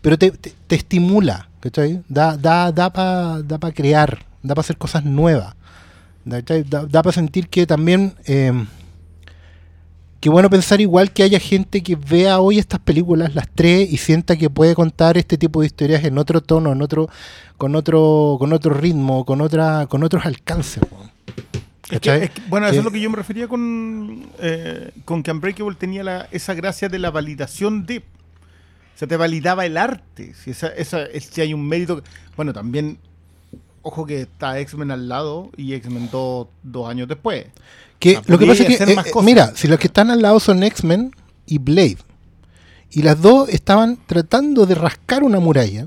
pero 0.00 0.16
te, 0.18 0.30
te- 0.30 0.52
te 0.66 0.74
estimula, 0.76 1.48
¿cachai? 1.60 2.02
Da, 2.08 2.36
da, 2.36 2.70
da 2.72 2.90
para 2.92 3.42
da 3.42 3.58
pa 3.58 3.72
crear, 3.72 4.24
da 4.42 4.54
para 4.54 4.60
hacer 4.60 4.76
cosas 4.76 5.04
nuevas, 5.04 5.54
¿cachai? 6.28 6.62
da, 6.64 6.86
para 7.02 7.12
sentir 7.12 7.48
que 7.48 7.66
también, 7.66 8.14
eh, 8.26 8.52
qué 10.22 10.30
bueno 10.30 10.48
pensar 10.48 10.80
igual 10.80 11.10
que 11.12 11.24
haya 11.24 11.38
gente 11.40 11.82
que 11.82 11.96
vea 11.96 12.38
hoy 12.40 12.58
estas 12.58 12.78
películas, 12.80 13.34
las 13.34 13.48
tres, 13.54 13.92
y 13.92 13.96
sienta 13.98 14.36
que 14.36 14.48
puede 14.48 14.74
contar 14.76 15.18
este 15.18 15.36
tipo 15.36 15.60
de 15.60 15.66
historias 15.66 16.04
en 16.04 16.16
otro 16.16 16.40
tono, 16.40 16.70
en 16.72 16.80
otro, 16.80 17.08
con 17.58 17.74
otro, 17.74 18.36
con 18.38 18.52
otro 18.52 18.72
ritmo, 18.72 19.26
con 19.26 19.40
otra, 19.40 19.86
con 19.88 20.02
otros 20.04 20.24
alcances. 20.24 20.80
weón. 20.90 21.10
Es 21.90 22.00
que- 22.00 22.08
¿Cachai? 22.10 22.22
es 22.22 22.30
que- 22.30 22.40
bueno, 22.48 22.68
eso 22.68 22.78
es 22.78 22.84
lo 22.84 22.92
que 22.92 23.00
yo 23.00 23.10
me 23.10 23.16
refería 23.16 23.48
con, 23.48 24.26
eh, 24.38 24.92
con 25.04 25.22
que 25.24 25.32
Unbreakable 25.32 25.74
tenía 25.76 26.04
la- 26.04 26.28
esa 26.30 26.54
gracia 26.54 26.88
de 26.88 26.98
la 27.00 27.10
validación 27.10 27.84
de. 27.84 27.98
O 27.98 28.98
sea, 28.98 29.08
te 29.08 29.16
validaba 29.16 29.66
el 29.66 29.76
arte. 29.76 30.32
Si, 30.34 30.52
esa, 30.52 30.68
esa, 30.68 31.02
es- 31.02 31.24
si 31.24 31.40
hay 31.40 31.52
un 31.52 31.66
mérito. 31.66 32.00
Bueno, 32.36 32.52
también. 32.52 32.98
Ojo 33.84 34.06
que 34.06 34.20
está 34.20 34.60
X-Men 34.60 34.92
al 34.92 35.08
lado 35.08 35.50
y 35.56 35.72
X-Men 35.74 36.08
2 36.12 36.46
dos 36.62 36.88
años 36.88 37.08
después. 37.08 37.46
Que 38.02 38.16
Ah, 38.16 38.22
lo 38.26 38.36
que 38.36 38.46
pasa 38.48 38.64
es 38.64 38.78
que, 38.78 38.82
eh, 38.82 38.96
eh, 38.98 39.22
mira, 39.22 39.52
si 39.54 39.68
los 39.68 39.78
que 39.78 39.86
están 39.86 40.10
al 40.10 40.20
lado 40.20 40.40
son 40.40 40.64
X-Men 40.64 41.14
y 41.46 41.58
Blade, 41.58 41.98
y 42.90 43.02
las 43.02 43.22
dos 43.22 43.48
estaban 43.48 43.96
tratando 44.06 44.66
de 44.66 44.74
rascar 44.74 45.22
una 45.22 45.38
muralla, 45.38 45.86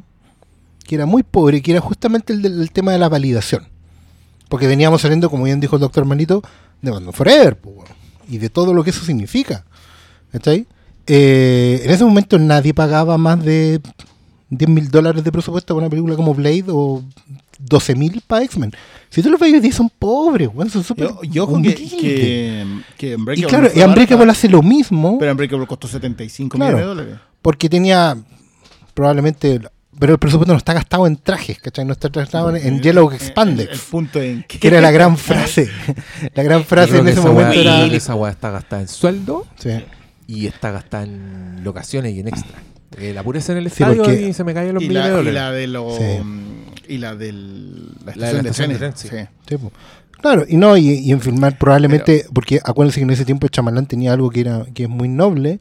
que 0.86 0.96
era 0.96 1.06
muy 1.06 1.24
pobre, 1.24 1.62
que 1.62 1.72
era 1.72 1.82
justamente 1.82 2.32
el, 2.32 2.42
del 2.42 2.62
el 2.62 2.72
tema 2.72 2.94
de 2.94 3.00
la 3.00 3.10
validación. 3.10 3.68
Porque 4.48 4.66
veníamos 4.66 5.02
saliendo, 5.02 5.30
como 5.30 5.44
bien 5.44 5.60
dijo 5.60 5.76
el 5.76 5.82
doctor 5.82 6.06
Manito, 6.06 6.42
de 6.82 6.92
Batman 6.92 7.12
Forever, 7.12 7.58
y 8.30 8.38
de 8.38 8.50
todo 8.50 8.74
lo 8.74 8.86
que 8.86 8.92
eso 8.92 9.04
significa. 9.04 9.66
¿Cachai? 10.32 10.68
Eh, 11.08 11.82
en 11.84 11.92
ese 11.92 12.06
momento 12.06 12.40
nadie 12.40 12.74
pagaba 12.74 13.18
más 13.18 13.44
de 13.44 13.82
10 14.52 14.70
mil 14.70 14.90
dólares 14.90 15.22
de 15.26 15.34
presupuesto 15.34 15.76
para 15.76 15.88
una 15.88 15.90
película 15.90 16.16
como 16.16 16.34
Blade 16.34 16.64
o 16.70 17.04
12 17.60 17.96
mil 17.96 18.22
para 18.28 18.44
X-Men. 18.44 18.72
Si 19.10 19.22
tú 19.24 19.30
los 19.30 19.40
ves 19.40 19.54
hoy 19.54 19.60
día 19.60 19.72
son 19.72 19.90
pobres, 19.90 20.50
weón, 20.54 20.70
son 20.70 20.84
súper 20.84 21.08
Yo, 21.08 21.24
yo 21.24 21.62
que, 21.62 21.74
que, 21.76 22.66
que 22.98 23.08
Y 23.12 23.14
Unbreakable 23.16 23.48
claro, 23.50 23.70
y 23.74 23.82
Unbreakable 23.82 24.32
hace 24.32 24.50
lo 24.50 24.62
mismo 24.62 25.18
Pero 25.20 25.32
Unbreakable 25.32 25.66
costó 25.68 25.88
75 25.88 26.58
Claro. 26.58 26.78
millones 26.78 26.98
de 26.98 27.04
dólares. 27.04 27.22
porque 27.42 27.70
tenía 27.70 28.18
probablemente. 28.94 29.62
Pero 29.98 30.12
el 30.12 30.20
presupuesto 30.20 30.52
no 30.52 30.58
está 30.58 30.74
gastado 30.74 31.08
en 31.08 31.16
trajes, 31.16 31.58
¿cachai? 31.62 31.86
No 31.86 31.94
está 31.94 32.10
gastado 32.10 32.54
en, 32.54 32.58
en 32.68 32.82
Yellow 32.82 33.08
El, 33.10 33.16
el 33.16 33.22
Expandex, 33.22 33.80
punto 33.84 34.22
en 34.22 34.44
que, 34.44 34.60
que 34.60 34.68
era 34.68 34.82
la 34.82 34.92
gran 34.92 35.16
frase. 35.18 35.70
la 36.36 36.44
gran 36.44 36.66
frase 36.66 36.98
en 36.98 37.08
ese 37.08 37.22
momento 37.22 37.54
weá- 37.54 37.86
era. 37.86 37.86
esa 37.96 38.14
weá 38.16 38.32
está 38.32 38.50
gastada 38.52 38.82
en 38.82 38.90
sueldo 38.90 39.46
Sí. 39.58 39.70
y 40.28 40.48
está 40.48 40.72
gastada 40.72 41.04
en 41.06 41.64
locaciones 41.64 42.14
y 42.14 42.20
en 42.20 42.28
extra. 42.28 42.58
Eh, 42.98 43.14
la 43.14 43.24
pureza 43.24 43.54
en 43.54 43.60
el 43.60 43.70
Sí, 43.70 43.84
estadio 43.84 44.04
porque- 44.04 44.28
y 44.28 44.34
se 44.34 44.44
me 44.44 44.54
caen 44.54 44.74
los 44.74 44.84
y 44.84 44.90
millones 44.90 45.10
la, 45.12 45.16
de 45.16 45.22
y 45.22 45.32
dólares. 45.32 45.34
la 45.34 45.52
de 45.52 45.68
los 45.68 45.96
Sí. 45.96 46.04
Y 46.88 46.98
la 46.98 47.16
del 47.16 47.88
la 48.06 48.14
La 48.16 48.34
de 48.34 48.38
estación 48.38 48.38
la 48.38 48.44
de 48.44 48.50
estación 48.50 48.70
de 48.70 48.76
trenes, 48.78 48.80
tren, 48.80 48.94
sí. 48.96 49.08
sí. 49.10 49.30
Sí, 49.50 49.58
po. 49.58 49.72
Claro, 50.22 50.46
y 50.48 50.58
no, 50.58 50.76
y, 50.78 50.90
y 50.90 51.12
en 51.12 51.22
filmar 51.22 51.58
probablemente, 51.58 52.26
porque 52.34 52.60
acuérdense 52.64 53.00
que 53.00 53.04
en 53.04 53.10
ese 53.12 53.26
tiempo 53.26 53.48
Chamalán 53.48 53.86
tenía 53.86 54.14
algo 54.14 54.30
que 54.30 54.42
era 54.42 54.66
que 54.74 54.84
es 54.84 54.90
muy 54.90 55.08
noble, 55.08 55.60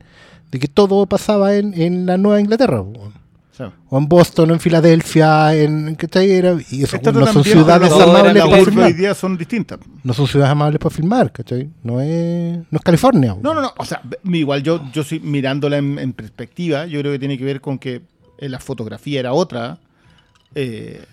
de 0.50 0.58
que 0.58 0.68
todo 0.68 1.04
pasaba 1.06 1.56
en, 1.56 1.74
en 1.80 2.06
la 2.06 2.16
Nueva 2.16 2.40
Inglaterra. 2.40 2.82
O 3.88 3.98
en 3.98 4.08
Boston, 4.08 4.50
o 4.50 4.54
en 4.54 4.58
Filadelfia, 4.60 5.54
en 5.54 5.94
¿cachai? 5.94 6.28
Era, 6.30 6.56
y 6.70 6.82
eso 6.82 6.98
no 7.12 7.26
son 7.26 7.44
ciudades 7.44 7.92
amables 7.92 8.34
la 8.34 8.46
para 8.46 8.62
urbes 8.62 8.82
hoy 8.82 8.92
filmar. 8.92 8.94
día 8.96 9.14
son 9.14 9.36
distintas. 9.36 9.78
No 10.02 10.12
son 10.12 10.26
ciudades 10.26 10.50
amables 10.50 10.80
para 10.80 10.92
filmar, 10.94 11.30
¿cachai? 11.30 11.68
No 11.84 12.00
es, 12.00 12.56
no 12.70 12.78
es 12.78 12.82
California. 12.82 13.36
No, 13.40 13.54
no, 13.54 13.60
no. 13.60 13.72
O 13.76 13.84
sea, 13.84 14.02
igual 14.24 14.62
yo, 14.64 14.82
yo 14.92 15.04
sí 15.04 15.20
mirándola 15.20 15.76
en, 15.78 15.98
en 16.00 16.12
perspectiva, 16.12 16.86
yo 16.86 16.98
creo 17.00 17.12
que 17.12 17.18
tiene 17.20 17.38
que 17.38 17.44
ver 17.44 17.60
con 17.60 17.78
que 17.78 18.02
eh, 18.38 18.48
la 18.48 18.58
fotografía 18.58 19.20
era 19.20 19.32
otra. 19.32 19.78
eh, 20.56 21.04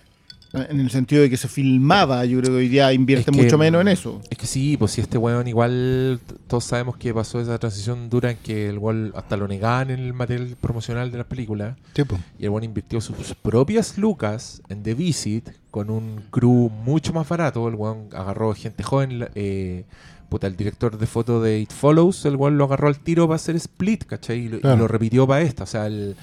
en 0.54 0.80
el 0.80 0.90
sentido 0.90 1.22
de 1.22 1.30
que 1.30 1.38
se 1.38 1.48
filmaba, 1.48 2.26
yo 2.26 2.40
creo 2.40 2.52
que 2.52 2.58
hoy 2.58 2.68
día 2.68 2.92
invierte 2.94 3.32
Es 3.32 3.38
que- 3.38 3.44
mucho 3.44 3.58
menos 3.58 3.82
en 3.82 3.88
eso. 3.88 4.22
Es 4.30 4.38
que 4.38 4.46
sí, 4.48 4.76
pues 4.78 4.92
si 4.92 5.02
este 5.02 5.18
weón 5.18 5.48
igual 5.48 6.20
todos 6.48 6.66
sabemos 6.66 6.98
que 6.98 7.14
pasó 7.14 7.40
esa 7.40 7.58
transición 7.58 8.10
dura 8.10 8.32
en 8.32 8.38
que 8.38 8.68
el 8.70 8.78
weón 8.78 9.14
hasta 9.16 9.38
lo 9.38 9.48
negaban 9.48 9.90
en 9.92 10.00
el 10.00 10.14
material 10.14 10.56
promocional 10.60 11.12
de 11.12 11.18
la 11.20 11.24
película 11.24 11.78
Sí, 11.96 12.04
po. 12.04 12.20
y 12.38 12.44
el 12.44 12.50
weón 12.50 12.64
invirtió 12.66 13.00
sus 13.02 13.16
propias 13.42 13.98
lucas 13.98 14.62
en 14.70 14.84
The 14.84 14.94
Visit 14.94 15.50
con 15.72 15.90
un 15.90 16.22
crew 16.32 16.70
mucho 16.70 17.14
más 17.14 17.28
barato. 17.30 17.68
El 17.68 17.76
weón 17.76 18.10
agarró 18.14 18.54
gente 18.54 18.84
joven, 18.84 19.30
eh, 19.36 19.86
puta, 20.28 20.48
el 20.48 20.56
director 20.58 20.98
de 20.98 21.08
foto 21.08 21.42
de 21.42 21.60
It 21.60 21.72
Follows, 21.72 22.26
el 22.26 22.36
weón 22.36 22.58
lo 22.58 22.66
agarró 22.66 22.88
al 22.90 23.00
tiro 23.00 23.28
para 23.28 23.36
hacer 23.38 23.56
Split, 23.56 24.04
¿cachai? 24.06 24.40
Y 24.40 24.50
lo, 24.50 24.58
y 24.58 24.62
lo 24.78 24.88
repitió 24.88 25.26
para 25.28 25.42
esta, 25.42 25.64
o 25.64 25.68
sea, 25.68 25.88
el- 25.88 26.16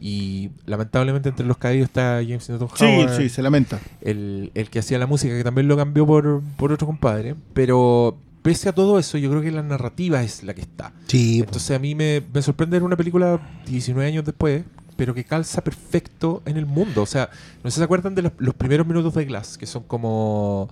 y 0.00 0.50
lamentablemente 0.66 1.28
entre 1.30 1.46
los 1.46 1.56
caídos 1.56 1.88
está 1.88 2.20
James 2.22 2.48
Newton 2.50 2.68
Sí, 2.74 2.84
Howard 2.84 3.16
sí, 3.16 3.28
se 3.28 3.42
lamenta. 3.42 3.80
el, 4.02 4.50
el 4.54 4.68
que 4.70 4.80
hacía 4.80 4.98
la 4.98 5.06
música, 5.06 5.36
que 5.36 5.44
también 5.44 5.68
lo 5.68 5.76
cambió 5.76 6.06
por, 6.06 6.42
por 6.56 6.72
otro 6.72 6.86
compadre. 6.86 7.34
Pero 7.54 8.18
pese 8.42 8.68
a 8.68 8.72
todo 8.74 8.98
eso, 8.98 9.18
yo 9.18 9.30
creo 9.30 9.42
que 9.42 9.50
la 9.50 9.62
narrativa 9.62 10.22
es 10.22 10.42
la 10.44 10.54
que 10.54 10.60
está. 10.60 10.92
Sí. 11.06 11.40
Entonces 11.40 11.74
a 11.76 11.78
mí 11.78 11.94
me, 11.94 12.22
me 12.32 12.42
sorprende 12.42 12.76
ver 12.76 12.82
una 12.82 12.96
película 12.96 13.40
19 13.66 14.06
años 14.06 14.24
después, 14.24 14.64
pero 14.96 15.14
que 15.14 15.24
calza 15.24 15.64
perfecto 15.64 16.42
en 16.46 16.56
el 16.56 16.66
mundo. 16.66 17.02
O 17.02 17.06
sea, 17.06 17.30
no 17.64 17.70
sé 17.70 17.74
si 17.76 17.78
se 17.80 17.84
acuerdan 17.84 18.14
de 18.14 18.22
los, 18.22 18.32
los 18.38 18.54
primeros 18.54 18.86
minutos 18.86 19.14
de 19.14 19.24
Glass, 19.24 19.56
que 19.58 19.66
son 19.66 19.82
como 19.84 20.68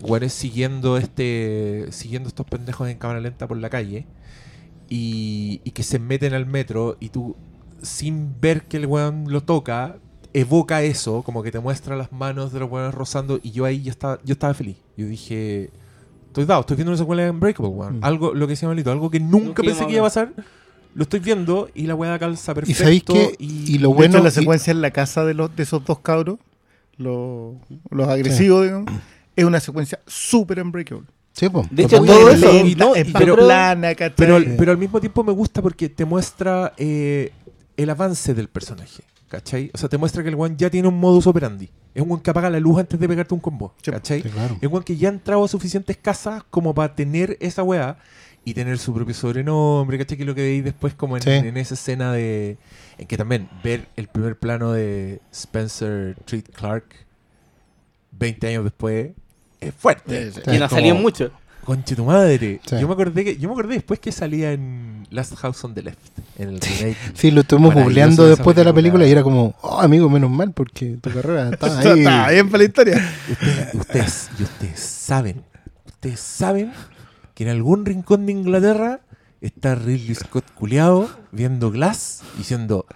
güeyes 0.00 0.32
siguiendo 0.32 0.98
este 0.98 1.86
siguiendo 1.90 2.28
estos 2.28 2.44
pendejos 2.46 2.88
en 2.88 2.98
cámara 2.98 3.20
lenta 3.20 3.46
por 3.46 3.56
la 3.56 3.70
calle 3.70 4.06
y, 4.88 5.60
y 5.64 5.70
que 5.70 5.82
se 5.84 5.98
meten 6.00 6.34
al 6.34 6.46
metro 6.46 6.96
y 7.00 7.08
tú 7.10 7.36
sin 7.84 8.40
ver 8.40 8.62
que 8.64 8.76
el 8.78 8.86
weón 8.86 9.26
lo 9.28 9.42
toca 9.42 9.96
evoca 10.32 10.82
eso 10.82 11.22
como 11.22 11.42
que 11.42 11.52
te 11.52 11.60
muestra 11.60 11.96
las 11.96 12.10
manos 12.12 12.52
de 12.52 12.60
los 12.60 12.70
weones 12.70 12.94
rozando 12.94 13.38
y 13.42 13.52
yo 13.52 13.64
ahí 13.64 13.82
ya 13.82 13.90
estaba 13.92 14.18
yo 14.24 14.32
estaba 14.32 14.52
feliz 14.54 14.76
yo 14.96 15.06
dije 15.06 15.70
estoy 16.26 16.44
dado 16.44 16.60
estoy 16.62 16.76
viendo 16.76 16.90
una 16.90 16.98
secuela 16.98 17.22
de 17.22 17.30
Unbreakable 17.30 17.70
weón 17.72 18.00
Mm. 18.00 18.04
algo 18.04 18.34
lo 18.34 18.46
que 18.46 18.52
decía 18.54 18.68
Malito 18.68 18.90
algo 18.90 19.10
que 19.10 19.20
nunca, 19.20 19.62
pensé 19.62 19.86
que 19.86 19.92
iba 19.92 20.00
a 20.00 20.04
pasar 20.06 20.32
lo 20.94 21.02
estoy 21.04 21.20
viendo 21.20 21.68
y 21.74 21.86
la 21.86 21.94
weá 21.94 22.18
calza 22.18 22.52
Y 22.52 22.54
perfecto 22.54 22.82
sabéis 22.82 23.02
que, 23.04 23.34
y, 23.38 23.74
y 23.74 23.78
lo 23.78 23.90
De 23.90 23.94
bueno, 23.94 24.14
hecho, 24.16 24.24
la 24.24 24.30
y- 24.30 24.32
secuencia 24.32 24.70
en 24.72 24.80
la 24.80 24.90
casa 24.92 25.24
de, 25.24 25.34
los, 25.34 25.54
de 25.54 25.62
esos 25.64 25.84
dos 25.84 25.98
cabros, 26.00 26.38
los, 26.96 27.54
los 27.90 28.08
agresivos, 28.08 28.62
digamos, 28.64 28.92
es 29.36 29.44
una 29.44 29.58
secuencia 29.60 29.98
súper 30.06 30.60
unbreakable. 30.62 31.06
sí, 31.32 31.48
po. 31.48 31.66
De 31.70 31.82
hecho, 31.82 32.00
todo 32.04 32.30
eso. 32.30 32.64
y 32.64 32.76
no, 32.76 32.94
es 32.94 33.08
y 33.08 33.12
pero- 33.12 33.34
plana. 33.34 33.90
Pero, 34.16 34.36
al- 34.36 34.54
pero 34.56 34.70
al 34.70 34.78
mismo 34.78 35.00
tiempo 35.00 35.24
me 35.24 35.32
gusta 35.32 35.60
porque 35.60 35.88
te 35.88 36.04
muestra 36.04 36.72
eh, 36.76 37.32
el 37.76 37.90
avance 37.90 38.34
del 38.34 38.48
personaje. 38.48 39.02
¿Cachai? 39.28 39.70
O 39.74 39.78
sea, 39.78 39.88
te 39.88 39.98
muestra 39.98 40.22
que 40.22 40.28
el 40.28 40.36
one 40.38 40.54
ya 40.56 40.70
tiene 40.70 40.86
un 40.86 40.98
modus 41.00 41.26
operandi. 41.26 41.68
Es 41.94 42.02
un 42.02 42.12
one 42.12 42.22
que 42.22 42.30
apaga 42.30 42.48
la 42.50 42.60
luz 42.60 42.78
antes 42.78 43.00
de 43.00 43.08
pegarte 43.08 43.34
un 43.34 43.40
combo. 43.40 43.74
¿Cachai? 43.84 44.22
Sí, 44.22 44.28
claro. 44.28 44.56
Es 44.60 44.68
un 44.68 44.76
one 44.76 44.84
que 44.84 44.96
ya 44.96 45.08
ha 45.08 45.12
entrado 45.12 45.42
a 45.44 45.48
suficientes 45.48 45.96
casas 45.96 46.42
como 46.50 46.72
para 46.74 46.94
tener 46.94 47.36
esa 47.40 47.62
weá 47.64 47.96
y 48.44 48.54
tener 48.54 48.78
su 48.78 48.92
propio 48.94 49.14
sobrenombre. 49.14 49.98
¿Cachai? 49.98 50.16
Que 50.16 50.22
es 50.22 50.26
lo 50.26 50.34
que 50.34 50.42
veis 50.42 50.62
después 50.62 50.94
como 50.94 51.16
en, 51.16 51.22
Sí. 51.22 51.30
en 51.30 51.56
esa 51.56 51.74
escena 51.74 52.12
de... 52.12 52.58
En 52.98 53.06
que 53.08 53.16
también 53.16 53.48
ver 53.64 53.88
el 53.96 54.06
primer 54.06 54.38
plano 54.38 54.72
de 54.72 55.20
Spencer 55.32 56.16
Treat 56.26 56.50
Clark 56.50 56.84
20 58.12 58.46
años 58.48 58.64
después 58.64 59.10
es 59.60 59.74
fuerte. 59.74 60.30
Sí, 60.30 60.40
sí. 60.44 60.50
Que 60.50 60.58
no 60.58 60.68
salió 60.68 60.94
mucho. 60.94 61.32
Conche 61.64 61.96
tu 61.96 62.04
madre. 62.04 62.60
Sí. 62.66 62.76
Yo 62.80 62.86
me 62.86 62.94
acordé 62.94 63.24
que 63.24 63.36
yo 63.36 63.48
me 63.48 63.54
acordé 63.54 63.74
después 63.74 63.98
que 63.98 64.12
salía 64.12 64.52
en 64.52 65.06
Last 65.10 65.34
House 65.36 65.64
on 65.64 65.74
the 65.74 65.82
Left, 65.82 65.98
en 66.38 66.50
el 66.50 66.60
remake. 66.60 66.96
Sí, 67.14 67.30
lo 67.30 67.40
estuvimos 67.40 67.74
googleando 67.74 68.26
después 68.26 68.54
de 68.56 68.64
la 68.64 68.72
película. 68.72 69.06
y 69.06 69.10
era 69.10 69.22
como, 69.22 69.54
oh, 69.62 69.80
amigo, 69.80 70.10
menos 70.10 70.30
mal 70.30 70.52
porque 70.52 70.98
tu 71.00 71.10
carrera 71.10 71.48
está 71.52 71.78
ahí. 71.80 72.00
está 72.00 72.30
bien 72.30 72.48
para 72.48 72.58
la 72.58 72.64
historia. 72.64 73.10
Ustedes, 73.32 73.74
ustedes, 73.74 74.30
y 74.38 74.42
ustedes 74.42 74.80
saben, 74.80 75.42
ustedes 75.86 76.20
saben 76.20 76.72
que 77.34 77.44
en 77.44 77.50
algún 77.50 77.84
rincón 77.86 78.26
de 78.26 78.32
Inglaterra 78.32 79.00
está 79.40 79.74
Ridley 79.74 80.14
Scott 80.14 80.44
culeado 80.54 81.08
viendo 81.32 81.70
Glass 81.70 82.22
diciendo, 82.36 82.86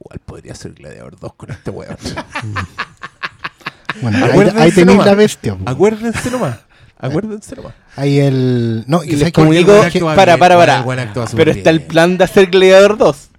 igual 0.00 0.20
podría 0.24 0.54
ser 0.54 0.74
Gladiador 0.74 1.18
2 1.18 1.34
con 1.34 1.50
este 1.50 1.70
weón. 1.70 1.96
Bueno, 4.02 4.26
ahí, 4.26 4.52
ahí 4.56 4.72
tenéis 4.72 5.02
la 5.06 5.14
bestia. 5.14 5.56
acuérdense 5.64 6.30
nomás, 6.30 6.58
acuérdense 6.98 7.56
nomás. 7.56 7.74
Ahí 7.96 8.18
el. 8.18 8.84
No, 8.86 9.02
Y 9.04 9.16
les 9.16 9.32
comunico, 9.32 9.72
para, 10.14 10.36
para, 10.36 10.56
para. 10.56 10.84
Pero 11.34 11.50
está 11.50 11.70
el 11.70 11.82
plan 11.82 12.16
de 12.18 12.24
hacer 12.24 12.46
Gladiador 12.46 12.96
2. 12.98 13.30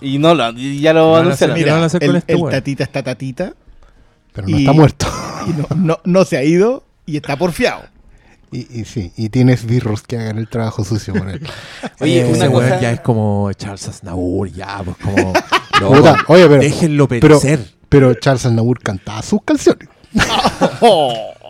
Y 0.00 0.18
no 0.18 0.34
lo, 0.34 0.50
ya 0.52 0.92
lo 0.94 1.12
Van 1.12 1.28
a 1.28 1.32
hacer- 1.34 1.50
anunciaron. 1.50 1.56
¿Qué 1.64 1.70
van 1.70 1.82
a 1.82 1.86
hacer 1.86 2.00
con 2.00 2.10
el, 2.10 2.16
este 2.16 2.32
el 2.32 2.48
tatita 2.48 2.84
está 2.84 3.02
tatita 3.02 3.52
Pero 4.32 4.48
no 4.48 4.56
y- 4.56 4.60
está 4.60 4.72
muerto. 4.72 5.06
y 5.46 5.50
no, 5.52 5.66
no, 5.76 5.98
no 6.04 6.24
se 6.24 6.36
ha 6.38 6.44
ido 6.44 6.84
y 7.06 7.16
está 7.16 7.36
porfiado. 7.36 7.82
Y, 8.50 8.80
y 8.80 8.84
sí, 8.84 9.12
y 9.16 9.28
tienes 9.30 9.64
birros 9.64 10.02
que 10.02 10.18
hagan 10.18 10.36
el 10.38 10.46
trabajo 10.48 10.84
sucio 10.84 11.14
por 11.14 11.28
él. 11.30 11.40
Oye, 12.00 12.20
Eh, 12.20 12.24
una 12.34 12.50
cosa. 12.50 12.80
ya 12.80 12.92
es 12.92 13.00
como 13.00 13.50
Charles 13.54 13.88
Aznavour, 13.88 14.50
ya, 14.52 14.82
pues 14.84 14.96
como... 14.98 15.32
Puta, 15.96 16.12
loco, 16.12 16.32
oye, 16.34 16.46
pero- 16.48 16.62
déjenlo 16.62 17.08
pero-. 17.08 17.40
Pero 17.88 18.14
Charles 18.14 18.46
Aznavour 18.46 18.78
cantaba 18.80 19.20
sus 19.22 19.42
canciones. 19.42 19.88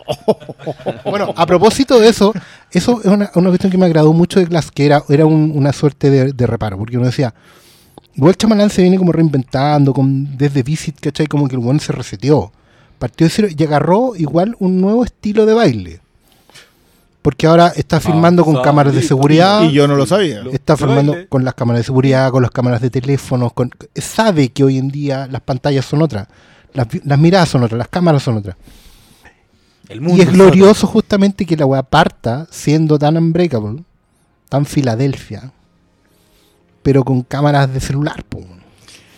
bueno, 1.05 1.33
a 1.35 1.45
propósito 1.45 1.99
de 1.99 2.09
eso, 2.09 2.33
eso 2.71 2.99
es 3.01 3.05
una, 3.07 3.29
una 3.35 3.49
cuestión 3.49 3.71
que 3.71 3.77
me 3.77 3.85
agradó 3.85 4.13
mucho 4.13 4.39
de 4.39 4.45
Glass, 4.45 4.71
que 4.71 4.85
era, 4.85 5.03
era 5.09 5.25
un- 5.25 5.51
una 5.55 5.73
suerte 5.73 6.09
de, 6.09 6.33
de 6.33 6.47
reparo, 6.47 6.77
porque 6.77 6.97
uno 6.97 7.05
decía, 7.07 7.33
igual 8.15 8.35
Chamalán 8.35 8.69
se 8.69 8.81
viene 8.81 8.97
como 8.97 9.11
reinventando, 9.11 9.93
con, 9.93 10.37
desde 10.37 10.63
Visit, 10.63 10.99
¿cachai? 10.99 11.27
Como 11.27 11.47
que 11.47 11.55
el 11.55 11.61
buen 11.61 11.79
se 11.79 11.91
reseteó. 11.91 12.51
Partió 12.99 13.25
de 13.25 13.31
cero 13.31 13.47
y 13.55 13.63
agarró 13.63 14.15
igual 14.15 14.55
un 14.59 14.79
nuevo 14.79 15.03
estilo 15.03 15.45
de 15.45 15.53
baile. 15.53 15.99
Porque 17.21 17.47
ahora 17.47 17.71
está 17.75 17.99
filmando 18.01 18.43
con 18.43 18.57
Ah, 18.57 18.61
cámaras 18.61 18.93
de 18.93 19.01
seguridad. 19.01 19.63
Y 19.63 19.71
yo 19.71 19.87
no 19.87 19.95
lo 19.95 20.05
sabía. 20.05 20.41
Está 20.51 20.75
baile. 21.11 21.27
con 21.27 21.45
las 21.45 21.53
cámaras 21.53 21.79
de 21.79 21.83
seguridad, 21.85 22.31
con 22.31 22.41
las 22.43 22.51
cámaras 22.51 22.81
de 22.81 22.89
teléfonos, 22.89 23.53
con, 23.53 23.71
sabe 23.95 24.49
que 24.49 24.63
hoy 24.63 24.77
en 24.77 24.89
día 24.89 25.27
las 25.31 25.41
pantallas 25.41 25.85
son 25.85 26.01
otras, 26.01 26.27
las, 26.73 26.87
las 27.05 27.17
miradas 27.19 27.47
son 27.49 27.63
otras, 27.63 27.77
las 27.77 27.87
cámaras 27.87 28.23
son 28.23 28.37
otras. 28.37 28.57
El 29.89 30.07
Y 30.09 30.21
es 30.21 30.31
glorioso 30.31 30.87
justamente 30.87 31.45
que 31.45 31.57
la 31.57 31.65
weá 31.65 31.83
parta 31.83 32.47
siendo 32.49 32.97
tan 32.97 33.17
unbreakable, 33.17 33.83
tan 34.49 34.65
Filadelfia, 34.65 35.51
pero 36.81 37.03
con 37.03 37.21
cámaras 37.23 37.73
de 37.73 37.79
celular. 37.79 38.23
po. 38.23 38.41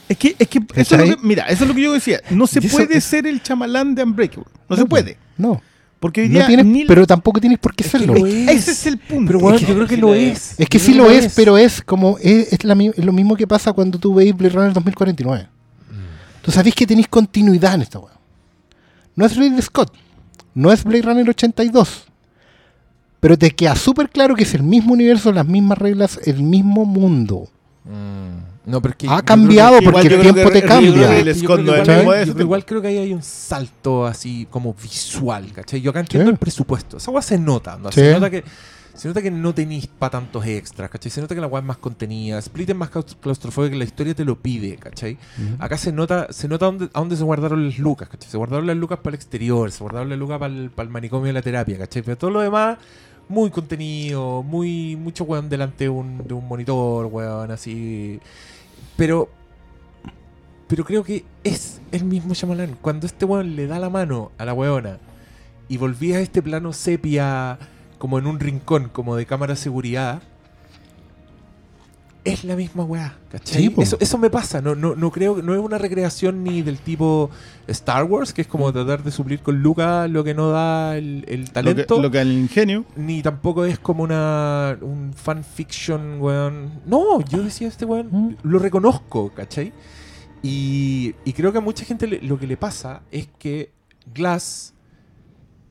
Es 0.08 0.18
que, 0.18 0.36
es 0.38 0.48
que, 0.48 0.60
eso 0.76 0.96
es 0.96 1.10
lo 1.10 1.18
que- 1.18 1.24
mira, 1.28 1.46
eso 1.46 1.64
es 1.64 1.68
lo 1.68 1.76
que 1.76 1.82
yo 1.82 1.94
decía. 1.94 2.20
No 2.30 2.46
se 2.48 2.60
eso 2.60 2.70
puede 2.78 2.98
es- 2.98 3.04
ser 3.04 3.26
el 3.28 3.42
chamalán 3.42 3.96
de 3.96 4.04
Unbreakable. 4.04 4.46
No, 4.70 4.76
se 4.76 4.86
puede. 4.86 5.18
No, 5.38 5.62
Porque 6.00 6.22
hoy 6.22 6.30
no 6.30 6.36
día 6.36 6.48
tienes, 6.48 6.66
ni 6.66 6.84
la- 6.84 6.88
pero 6.88 7.08
tampoco 7.08 7.40
tienes 7.40 7.58
por 7.58 7.74
qué 7.76 7.84
Es 7.84 7.92
serlo. 7.92 8.14
lo 8.14 8.26
es. 8.26 8.48
ese 8.50 8.72
es 8.72 8.86
el 8.86 8.98
punto. 9.00 9.28
Pero 9.28 9.40
bueno, 9.40 9.56
Es 9.58 9.62
que- 9.64 9.68
yo 9.68 9.76
creo 9.76 9.88
que 9.88 9.98
lo 9.98 10.14
es. 10.14 10.60
Es 10.60 10.70
que 10.70 10.78
sí 10.78 10.94
lo 10.94 11.10
es, 11.10 11.34
pero 11.36 11.58
es 11.58 11.82
como 11.82 12.18
es, 12.20 12.54
es, 12.54 12.64
la 12.64 12.76
lo 12.76 13.12
mismo 13.14 13.36
que 13.36 13.48
pasa 13.48 13.74
cuando 13.74 13.98
tú 13.98 14.14
veis 14.14 14.36
Blade 14.36 14.54
Runner 14.54 14.74
2049. 14.74 15.48
Tú 16.44 16.52
sabés 16.52 16.76
que 16.76 16.86
tenéis 16.86 17.08
continuidad 17.08 17.74
en 17.74 17.82
esta 17.82 17.98
weá. 17.98 18.14
No 19.16 19.26
es 19.26 19.36
Ridley 19.36 19.62
Scott, 19.64 19.92
no 20.56 20.72
es 20.72 20.84
Blade 20.84 21.03
Runner 21.03 21.30
82, 21.30 22.06
pero 23.19 23.38
te 23.38 23.52
queda 23.52 23.76
súper 23.76 24.10
claro 24.10 24.36
que 24.36 24.44
es 24.44 24.53
el 24.56 24.64
mismo 24.64 24.94
universo, 24.94 25.32
las 25.32 25.45
mismas 25.48 25.77
reglas, 25.77 26.19
el 26.26 26.41
mismo 26.41 26.86
mundo. 26.86 27.48
Mm, 27.84 28.56
No, 28.68 28.82
pero 28.82 28.94
es 28.94 28.98
que 28.98 29.06
yo 29.06 29.14
Ha 29.14 29.22
cambiado 29.22 29.77
que- 29.80 29.86
porque 29.91 30.07
el 30.07 30.22
tiempo 30.22 30.49
te 30.49 30.64
cambia. 30.64 31.19
Igual, 32.40 32.65
creo- 32.65 32.82
que 32.82 32.88
ahí 32.88 32.98
hay 32.98 33.14
un 33.14 33.22
salto 33.22 34.07
así 34.07 34.48
como 34.49 34.73
visual, 34.73 35.52
¿cachai? 35.53 35.82
Yo 35.82 35.91
acá 35.91 35.99
entiendo 35.99 36.30
Sí. 36.30 36.34
el 36.34 36.38
presupuesto. 36.40 36.98
Esa 36.98 37.22
se 37.22 37.38
nota, 37.38 37.77
¿no? 37.77 37.91
Sí. 37.91 37.99
Se 38.02 38.14
nota 38.14 38.32
que 38.32 38.44
se 38.96 39.08
nota 39.08 39.22
que 39.22 39.30
no 39.30 39.54
tenéis 39.54 39.88
para 39.88 40.12
tantos 40.12 40.46
extras, 40.46 40.90
¿cachai? 40.90 41.12
Se 41.12 41.22
nota 41.22 41.36
que 41.36 41.42
la 41.42 41.48
weá 41.48 41.60
es 41.62 41.66
más 41.68 41.78
contenida. 41.78 42.40
Split 42.40 42.70
es 42.70 42.76
más 42.76 42.90
claus- 42.90 43.16
claustrofóbica 43.20 43.72
que 43.74 43.78
la 43.80 43.84
historia 43.84 44.16
te 44.16 44.24
lo 44.26 44.40
pide, 44.40 44.78
¿cachai? 44.78 45.18
Acá 45.60 45.78
se 45.78 45.92
nota, 45.92 46.28
se 46.32 46.48
nota 46.48 46.66
dónde, 46.66 46.86
a 46.94 47.00
dónde 47.00 47.16
se 47.18 47.24
guardaron 47.24 47.66
las 47.68 47.78
lucas, 47.78 48.10
¿cachai? 48.10 48.30
Se 48.32 48.38
guardaron 48.38 48.66
las 48.68 48.78
lucas 48.78 49.00
para 49.00 49.10
el 49.10 49.16
exterior, 49.16 49.72
se 49.72 49.80
guardaron 49.84 50.10
las 50.10 50.18
lucas 50.18 50.40
para 50.40 50.54
el, 50.54 50.70
para 50.72 50.88
el 50.88 50.92
manicomio 50.94 51.28
de 51.28 51.34
la 51.34 51.42
terapia, 51.42 51.78
¿cachai? 51.78 52.02
Pero 52.04 52.18
todo 52.18 52.32
lo 52.32 52.40
demás, 52.40 52.78
muy 53.28 53.50
contenido, 53.50 54.44
muy, 54.44 54.96
mucho 54.96 55.24
weón 55.26 55.50
delante 55.50 55.84
de 55.86 55.90
un, 55.90 56.26
de 56.28 56.34
un 56.34 56.48
monitor, 56.48 57.08
weón, 57.08 57.52
así. 57.52 58.20
Pero, 58.96 59.30
pero 60.68 60.86
creo 60.86 61.04
que 61.04 61.26
es 61.44 61.82
el 61.92 62.06
mismo 62.06 62.34
Shyamalan. 62.34 62.78
Cuando 62.82 63.06
este 63.06 63.26
weón 63.26 63.56
le 63.56 63.68
da 63.68 63.78
la 63.80 63.90
mano 63.90 64.32
a 64.38 64.46
la 64.46 64.54
weona 64.54 65.00
y 65.68 65.78
volvía 65.78 66.18
a 66.18 66.22
este 66.22 66.42
plano 66.42 66.72
sepia, 66.74 67.58
como 67.98 68.20
en 68.20 68.28
un 68.28 68.40
rincón, 68.40 68.90
como 68.92 69.16
de 69.16 69.26
cámara 69.26 69.54
de 69.54 69.58
seguridad, 69.60 70.22
es 72.24 72.44
la 72.44 72.56
misma 72.56 72.84
weá, 72.84 73.16
¿cachai? 73.30 73.68
Sí, 73.68 73.76
eso, 73.78 73.98
eso 74.00 74.18
me 74.18 74.32
pasa, 74.32 74.60
no, 74.60 74.74
no, 74.74 74.96
no 74.96 75.12
creo, 75.12 75.44
no 75.44 75.54
es 75.54 75.60
una 75.60 75.78
recreación 75.78 76.44
ni 76.44 76.64
del 76.64 76.80
tipo 76.80 77.30
Star 77.68 78.04
Wars, 78.06 78.34
que 78.34 78.42
es 78.42 78.48
como 78.48 78.74
tratar 78.74 79.04
de 79.04 79.12
suplir 79.12 79.42
con 79.42 79.62
Lucas 79.62 80.10
lo 80.10 80.24
que 80.24 80.34
no 80.34 80.50
da 80.50 80.98
el, 80.98 81.24
el 81.28 81.42
lo 81.42 81.46
que, 81.46 81.52
talento 81.52 82.02
lo 82.02 82.10
que 82.10 82.20
al 82.20 82.32
ingenio. 82.32 82.84
ni 82.96 83.22
tampoco 83.22 83.64
es 83.64 83.78
como 83.78 84.02
una 84.02 84.76
un 84.82 85.14
fanfiction, 85.14 86.20
weón. 86.20 86.82
No, 86.88 87.22
yo 87.26 87.44
decía 87.44 87.68
este 87.68 87.86
weón, 87.86 88.08
Mm. 88.12 88.36
lo 88.42 88.58
reconozco, 88.58 89.30
¿cachai? 89.30 89.72
Y, 90.42 91.14
y 91.26 91.34
creo 91.34 91.52
que 91.52 91.60
a 91.60 91.62
mucha 91.62 91.86
gente 91.86 92.08
le- 92.08 92.22
lo 92.24 92.40
que 92.40 92.48
le 92.48 92.58
pasa 92.58 93.02
es 93.12 93.28
que 93.38 93.72
Glass 94.16 94.74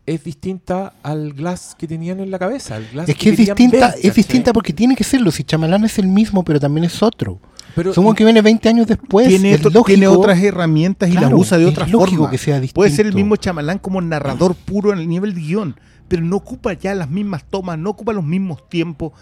es 0.06 0.22
distinta 0.24 0.92
al 1.02 1.32
Glass 1.32 1.74
que 1.78 1.86
tenían 1.86 2.20
en 2.20 2.30
la 2.30 2.38
cabeza. 2.38 2.76
el 2.76 2.86
Glass 2.88 3.08
Es 3.08 3.16
que 3.16 3.30
es 3.30 3.36
distinta, 3.38 3.88
ver, 3.92 3.94
es 4.02 4.14
distinta 4.14 4.52
porque 4.52 4.72
tiene 4.72 4.94
que 4.96 5.04
serlo. 5.04 5.30
Si 5.30 5.44
Chamalán 5.44 5.84
es 5.84 5.98
el 5.98 6.06
mismo, 6.08 6.44
pero 6.44 6.60
también 6.60 6.84
es 6.84 7.02
otro. 7.02 7.38
Pero, 7.74 7.92
Somos 7.92 8.14
que 8.14 8.22
viene 8.22 8.40
20 8.40 8.68
años 8.68 8.86
después. 8.86 9.26
tiene, 9.28 9.50
es 9.52 9.58
otro- 9.60 9.70
lógico. 9.70 9.86
tiene 9.86 10.06
otras 10.06 10.40
herramientas 10.40 11.08
y 11.08 11.12
Claro, 11.12 11.30
las 11.30 11.40
usa 11.40 11.58
de 11.58 11.66
otra 11.66 11.86
forma. 11.86 12.30
que 12.30 12.38
sea 12.38 12.60
distinto. 12.60 12.74
Puede 12.76 12.90
ser 12.90 13.06
el 13.06 13.14
mismo 13.14 13.34
chamalán 13.36 13.78
como 13.78 14.00
narrador 14.00 14.54
puro 14.54 14.92
en 14.92 14.98
el 15.00 15.08
nivel 15.08 15.34
de 15.34 15.40
guion, 15.40 15.76
pero 16.06 16.22
no 16.22 16.36
ocupa 16.36 16.72
ya 16.74 16.94
las 16.94 17.10
mismas 17.10 17.44
tomas, 17.50 17.78
no 17.78 17.90
ocupa 17.90 18.12
los 18.12 18.22
mismos 18.24 18.68
tiempos, 18.68 19.12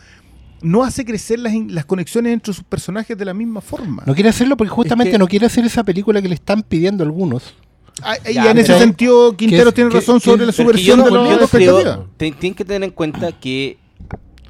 no 0.61 0.85
hace 0.85 1.05
crecer 1.05 1.39
las, 1.39 1.55
las 1.69 1.85
conexiones 1.87 2.33
entre 2.35 2.53
sus 2.53 2.63
personajes 2.65 3.17
de 3.17 3.25
la 3.25 3.33
misma 3.35 3.61
forma. 3.63 4.03
No 4.07 4.15
quiere 4.15 4.29
hacerlo 4.29 4.57
porque 4.57 4.71
justamente 4.71 5.13
que- 5.13 5.19
no 5.19 5.29
quiere 5.29 5.47
hacer 5.47 5.65
esa 5.65 5.83
película 5.83 6.21
que 6.21 6.29
le 6.29 6.35
están 6.35 6.63
pidiendo 6.63 7.05
algunos. 7.05 7.55
Ah, 8.03 8.17
y 8.29 8.35
Ya, 8.35 8.51
en 8.51 8.59
ese 8.59 8.79
sentido, 8.79 9.37
Quintero 9.37 9.67
que- 9.71 9.75
tiene 9.75 9.91
razón 9.91 10.19
que- 10.19 10.25
sobre 10.31 10.47
la 10.47 10.53
subversión 10.53 10.99
de 11.05 11.11
yo 11.11 11.39
no 11.41 11.49
creo- 11.49 12.09
Tienen 12.17 12.55
que 12.55 12.65
tener 12.65 12.85
en 12.85 12.91
cuenta 12.91 13.33
que 13.33 13.77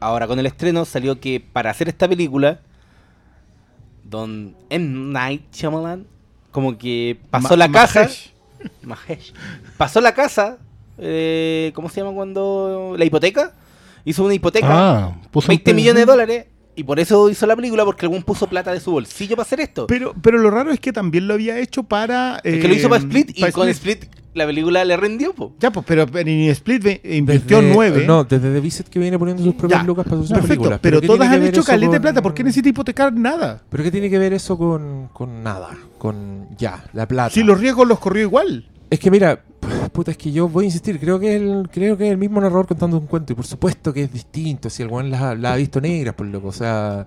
ahora 0.01 0.27
con 0.27 0.39
el 0.39 0.47
estreno 0.47 0.85
salió 0.85 1.19
que 1.21 1.41
para 1.41 1.71
hacer 1.71 1.89
esta 1.89 2.09
película, 2.09 2.61
Don 4.05 4.55
M. 4.71 5.13
Night 5.13 5.43
Shyamalan 5.53 6.07
como 6.51 6.77
que 6.77 7.19
pasó 7.31 7.51
Ma- 7.51 7.57
la 7.57 7.71
casa. 7.73 8.01
Mahesh. 8.03 8.33
Mahesh. 8.83 9.33
Pasó 9.77 10.01
la 10.01 10.13
casa. 10.15 10.59
eh, 10.99 11.73
¿Cómo 11.75 11.89
se 11.89 12.01
llama 12.01 12.13
cuando? 12.15 12.95
La 12.99 13.05
hipoteca. 13.05 13.55
Hizo 14.05 14.25
una 14.25 14.35
hipoteca. 14.35 14.67
Ah, 14.71 15.17
puso 15.31 15.49
20 15.49 15.71
un- 15.71 15.77
millones 15.77 16.01
de 16.03 16.07
dólares. 16.07 16.47
Y 16.75 16.85
por 16.85 16.99
eso 17.01 17.29
hizo 17.29 17.47
la 17.47 17.55
película, 17.55 17.85
porque 17.85 18.07
algún 18.07 18.23
puso 18.23 18.47
plata 18.47 18.73
de 18.73 18.81
su 18.81 18.91
bolsillo 18.93 19.37
para 19.37 19.43
hacer 19.47 19.61
esto. 19.61 19.87
Pero, 19.87 20.15
pero 20.23 20.39
lo 20.39 20.51
raro 20.51 20.71
es 20.73 20.81
que 20.81 20.93
también 20.93 21.29
lo 21.29 21.35
había 21.35 21.59
hecho 21.59 21.83
para. 21.83 22.41
es 22.43 22.61
que 22.61 22.69
lo 22.69 22.75
hizo 22.75 22.87
eh, 22.87 22.91
para 22.91 23.01
Split 23.03 23.31
y 23.37 23.41
para 23.41 23.53
con 23.53 23.69
Split 23.69 24.05
la 24.35 24.47
película 24.47 24.83
le 24.87 24.97
rendió, 24.97 25.35
po. 25.35 25.55
Ya, 25.61 25.71
pues, 25.71 25.85
pero 25.87 26.07
en 26.15 26.29
Split 26.51 26.83
ve- 26.83 27.01
invirtió 27.05 27.61
desde- 27.61 27.75
nueve. 27.75 28.05
No, 28.07 28.25
desde 28.25 28.51
The 28.51 28.61
Visit 28.61 28.89
que 28.89 28.99
viene 28.99 29.19
poniendo 29.19 29.43
sus 29.45 29.55
propias 29.55 29.83
Ya, 29.83 29.87
lucas 29.87 30.07
para 30.07 30.17
sus 30.23 30.31
Perfecto, 30.31 30.49
películas. 30.49 30.79
pero, 30.83 31.01
¿qué 31.03 31.07
todas 31.07 31.29
han 31.29 31.43
hecho 31.43 31.63
caleta 31.63 31.93
de 31.93 32.01
plata. 32.01 32.23
¿Por 32.23 32.33
qué 32.33 32.43
necesita 32.43 32.71
hipotecar 32.71 33.13
nada? 33.13 33.63
¿Pero 33.69 33.85
qué 33.85 33.91
tiene 33.91 34.09
que 34.09 34.19
ver 34.19 34.33
eso 34.33 34.57
con, 34.57 35.09
con 35.13 35.43
nada? 35.43 35.77
Con 35.99 36.49
ya, 36.57 36.83
la 36.95 37.07
plata. 37.07 37.29
Si 37.35 37.43
los 37.43 37.61
riesgos 37.61 37.87
los 37.87 37.99
corrió 37.99 38.23
igual. 38.23 38.71
Es 38.89 38.99
que 39.01 39.11
mira, 39.11 39.45
puta, 39.91 40.11
es 40.11 40.17
que 40.17 40.33
yo 40.33 40.49
voy 40.49 40.65
a 40.65 40.67
insistir, 40.67 40.99
creo 40.99 41.19
que 41.19 41.35
el, 41.37 41.69
creo 41.73 41.97
que 41.97 42.07
es 42.07 42.13
el 42.13 42.19
mismo 42.19 42.41
narrador 42.41 42.67
contando 42.67 42.99
un 42.99 43.07
cuento, 43.07 43.33
y 43.33 43.37
por 43.37 43.47
supuesto 43.47 43.93
que 43.93 44.05
es 44.05 44.13
distinto, 44.13 44.69
si 44.71 44.83
el 44.83 44.89
weón 44.89 45.11
la, 45.11 45.35
la 45.35 45.53
ha 45.53 45.57
visto 45.57 45.81
negra, 45.81 46.15
por 46.15 46.27
loco, 46.27 46.49
o 46.49 46.53
sea. 46.53 47.07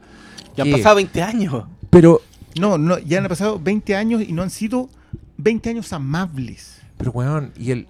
Ya 0.56 0.64
han 0.64 0.72
pasado 0.72 0.96
20 0.96 1.22
años. 1.22 1.64
Pero 1.90 2.22
No, 2.60 2.78
no, 2.78 2.98
ya 3.00 3.20
han 3.20 3.28
pasado 3.28 3.60
20 3.60 3.96
años 3.96 4.22
y 4.28 4.32
no 4.32 4.42
han 4.44 4.50
sido 4.50 4.90
20 5.38 5.70
años 5.72 5.92
amables. 5.94 6.78
Pero, 6.98 7.12
weón, 7.12 7.52
y 7.60 7.72
el. 7.72 7.88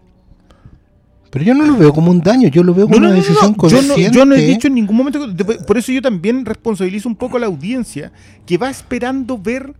Pero 1.29 1.43
yo 1.45 1.53
no 1.53 1.65
lo 1.65 1.75
veo 1.75 1.93
como 1.93 2.11
un 2.11 2.21
daño, 2.21 2.47
yo 2.47 2.63
lo 2.63 2.73
veo 2.73 2.85
como 2.87 2.97
No, 2.97 3.07
no, 3.07 3.07
una 3.13 3.15
no, 3.17 3.21
no, 3.21 3.27
decisión 3.27 3.51
no. 3.51 3.67
Yo, 3.69 3.81
no, 3.81 3.87
consciente. 3.87 4.15
yo 4.17 4.25
no 4.25 4.35
he 4.35 4.41
dicho 4.41 4.67
en 4.67 4.75
ningún 4.75 4.95
momento. 4.95 5.19
que- 5.35 5.43
Por 5.65 5.77
eso 5.77 5.91
yo 5.91 6.01
también 6.01 6.45
responsabilizo 6.45 7.09
un 7.09 7.15
poco 7.15 7.35
a 7.37 7.39
la 7.41 7.47
audiencia 7.47 8.11
que 8.45 8.57
va 8.57 8.69
esperando 8.69 9.37
ver 9.37 9.73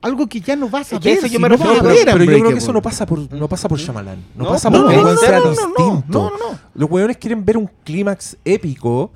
algo 0.00 0.26
que 0.28 0.40
ya 0.40 0.54
no 0.56 0.68
vas 0.68 0.92
a 0.92 0.98
ver. 0.98 1.18
eso 1.18 1.26
yo 1.26 1.32
si 1.34 1.38
me 1.38 1.48
refiero, 1.48 1.72
pero, 1.82 1.88
ver 1.88 2.04
pero 2.04 2.24
yo 2.24 2.38
creo 2.38 2.50
que 2.52 2.58
eso 2.58 2.72
no 2.72 2.80
pasa 2.82 3.04
por, 3.06 3.32
no 3.32 3.48
pasa 3.48 3.68
por 3.68 3.78
Shyamalan. 3.78 4.18
No, 4.36 4.44
No, 4.44 4.50
pasa 4.50 4.70
no, 4.70 4.82
porque 4.82 4.96
no, 4.96 5.00
el 5.00 5.04
weón 5.06 5.14
no, 5.16 5.20
sea 5.20 5.38
no, 5.38 5.44
no, 5.44 5.50
distinto. 5.50 6.04
no, 6.08 6.30
no, 6.30 6.30
no. 6.52 6.58
Los 6.74 6.90
weones 6.90 7.16
quieren 7.16 7.44
ver 7.44 7.56
un 7.56 7.68
clímax 7.84 8.36
épico 8.44 9.12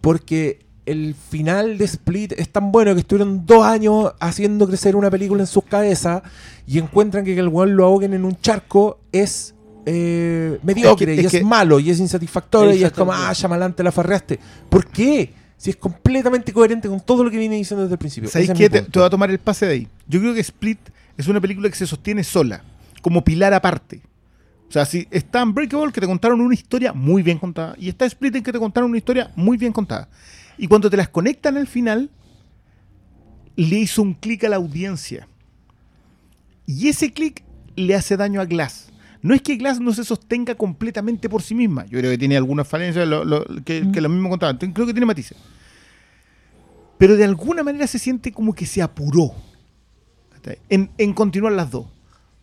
porque 0.00 0.66
el 0.84 1.14
final 1.14 1.78
de 1.78 1.84
Split 1.86 2.32
es 2.32 2.50
tan 2.50 2.70
bueno 2.70 2.94
que 2.94 3.00
estuvieron 3.00 3.44
dos 3.44 3.64
años 3.64 4.12
haciendo 4.20 4.68
crecer 4.68 4.94
una 4.94 5.10
película 5.10 5.42
en 5.42 5.46
sus 5.46 5.64
cabezas 5.64 6.22
y 6.66 6.78
encuentran 6.78 7.24
que 7.24 7.34
que 7.34 7.40
el 7.40 7.48
weón 7.48 7.74
lo 7.74 7.84
ahoguen 7.86 8.14
en 8.14 8.24
un 8.24 8.38
charco 8.40 9.00
es 9.12 9.54
eh, 9.88 10.58
mediocre 10.62 11.12
Es 11.12 11.16
que- 11.16 11.22
y 11.22 11.26
es 11.26 11.34
es 11.34 11.40
que- 11.40 11.44
malo 11.46 11.78
y 11.80 11.90
es 11.90 11.98
insatisfactorio 12.00 12.74
y 12.74 12.84
es 12.84 12.92
como, 12.92 13.12
ah, 13.12 13.32
Shyamalan 13.32 13.72
te 13.74 13.82
la 13.82 13.90
farreaste. 13.92 14.38
¿Por 14.68 14.86
qué? 14.86 15.32
Si 15.56 15.70
es 15.70 15.76
completamente 15.76 16.52
coherente 16.52 16.88
con 16.88 17.00
todo 17.00 17.24
lo 17.24 17.30
que 17.30 17.38
viene 17.38 17.56
diciendo 17.56 17.82
desde 17.82 17.94
el 17.94 17.98
principio. 17.98 18.28
¿Sabéis 18.30 18.52
qué? 18.52 18.68
Te, 18.68 18.82
te 18.82 18.98
voy 18.98 19.06
a 19.06 19.10
tomar 19.10 19.30
el 19.30 19.38
pase 19.38 19.66
de 19.66 19.72
ahí. 19.72 19.88
Yo 20.06 20.20
creo 20.20 20.34
que 20.34 20.40
Split 20.40 20.78
es 21.16 21.28
una 21.28 21.40
película 21.40 21.68
que 21.68 21.76
se 21.76 21.86
sostiene 21.86 22.22
sola, 22.24 22.62
como 23.00 23.24
pilar 23.24 23.54
aparte. 23.54 24.02
O 24.68 24.72
sea, 24.72 24.84
si 24.84 25.06
está 25.10 25.42
Unbreakable, 25.42 25.92
que 25.92 26.00
te 26.00 26.06
contaron 26.06 26.40
una 26.40 26.54
historia 26.54 26.92
muy 26.92 27.22
bien 27.22 27.38
contada, 27.38 27.74
y 27.78 27.88
está 27.88 28.04
Split, 28.04 28.36
en 28.36 28.42
que 28.42 28.52
te 28.52 28.58
contaron 28.58 28.90
una 28.90 28.98
historia 28.98 29.30
muy 29.36 29.56
bien 29.56 29.72
contada. 29.72 30.08
Y 30.58 30.66
cuando 30.66 30.90
te 30.90 30.96
las 30.96 31.08
conectan 31.08 31.56
al 31.56 31.66
final, 31.66 32.10
le 33.54 33.76
hizo 33.76 34.02
un 34.02 34.14
clic 34.14 34.44
a 34.44 34.48
la 34.48 34.56
audiencia. 34.56 35.28
Y 36.66 36.88
ese 36.88 37.12
clic 37.12 37.44
le 37.76 37.94
hace 37.94 38.16
daño 38.16 38.40
a 38.40 38.44
Glass. 38.44 38.92
No 39.26 39.34
es 39.34 39.42
que 39.42 39.56
Glass 39.56 39.80
no 39.80 39.92
se 39.92 40.04
sostenga 40.04 40.54
completamente 40.54 41.28
por 41.28 41.42
sí 41.42 41.54
misma. 41.54 41.84
Yo 41.86 41.98
creo 41.98 42.10
que 42.12 42.18
tiene 42.18 42.36
algunas 42.36 42.68
falencias 42.68 43.06
lo- 43.08 43.24
lo- 43.24 43.44
que, 43.64 43.90
que 43.92 44.00
lo 44.00 44.08
mismo 44.08 44.28
contaban. 44.28 44.56
Creo 44.56 44.86
que 44.86 44.92
tiene 44.92 45.06
matices. 45.06 45.36
Pero 46.98 47.16
de 47.16 47.24
alguna 47.24 47.62
manera 47.62 47.86
se 47.86 47.98
siente 47.98 48.32
como 48.32 48.54
que 48.54 48.66
se 48.66 48.82
apuró 48.82 49.34
en, 50.68 50.90
en 50.96 51.12
continuar 51.12 51.52
las 51.52 51.70
dos. 51.70 51.86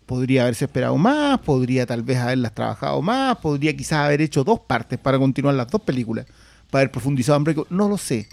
Podría 0.06 0.42
haberse 0.44 0.66
esperado 0.66 0.98
más, 0.98 1.40
podría 1.40 1.86
tal 1.86 2.04
vez 2.04 2.18
haberlas 2.18 2.54
trabajado 2.54 3.02
más, 3.02 3.38
podría 3.38 3.76
quizás 3.76 4.00
haber 4.06 4.22
hecho 4.22 4.44
dos 4.44 4.60
partes 4.60 5.00
para 5.00 5.18
continuar 5.18 5.56
las 5.56 5.70
dos 5.70 5.82
películas, 5.82 6.26
para 6.70 6.82
haber 6.82 6.92
profundizado 6.92 7.38
en 7.38 7.46
Breakout, 7.46 7.70
no 7.70 7.88
lo 7.88 7.98
sé. 7.98 8.28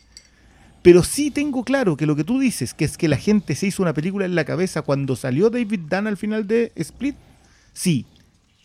Pero 0.82 1.04
sí 1.04 1.30
tengo 1.30 1.62
claro 1.62 1.96
que 1.96 2.06
lo 2.06 2.16
que 2.16 2.24
tú 2.24 2.40
dices, 2.40 2.74
que 2.74 2.84
es 2.84 2.98
que 2.98 3.06
la 3.06 3.16
gente 3.16 3.54
se 3.54 3.68
hizo 3.68 3.82
una 3.82 3.94
película 3.94 4.24
en 4.24 4.34
la 4.34 4.44
cabeza 4.44 4.82
cuando 4.82 5.14
salió 5.14 5.48
David 5.50 5.80
Dunn 5.88 6.08
al 6.08 6.16
final 6.16 6.48
de 6.48 6.72
Split, 6.74 7.14
sí, 7.72 8.06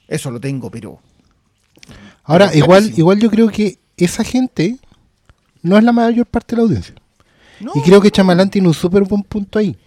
eso 0.07 0.31
lo 0.31 0.39
tengo, 0.39 0.69
pero 0.71 0.99
Ahora, 2.23 2.47
Pero 2.47 2.57
igual, 2.57 2.79
clarísimo. 2.81 2.97
igual 2.99 3.19
yo 3.19 3.29
creo 3.29 3.49
que 3.49 3.77
esa 3.97 4.23
gente 4.23 4.77
no 5.61 5.77
es 5.77 5.83
la 5.83 5.91
mayor 5.91 6.25
parte 6.25 6.55
de 6.55 6.61
la 6.61 6.63
audiencia. 6.67 6.95
no. 7.59 7.71
Y 7.75 7.81
creo 7.81 8.01
que 8.01 8.09
Chamalán 8.11 8.49
tiene 8.49 8.67
un 8.67 8.73
súper 8.73 9.03
buen 9.03 9.21
punto 9.23 9.59
ahí. 9.59 9.77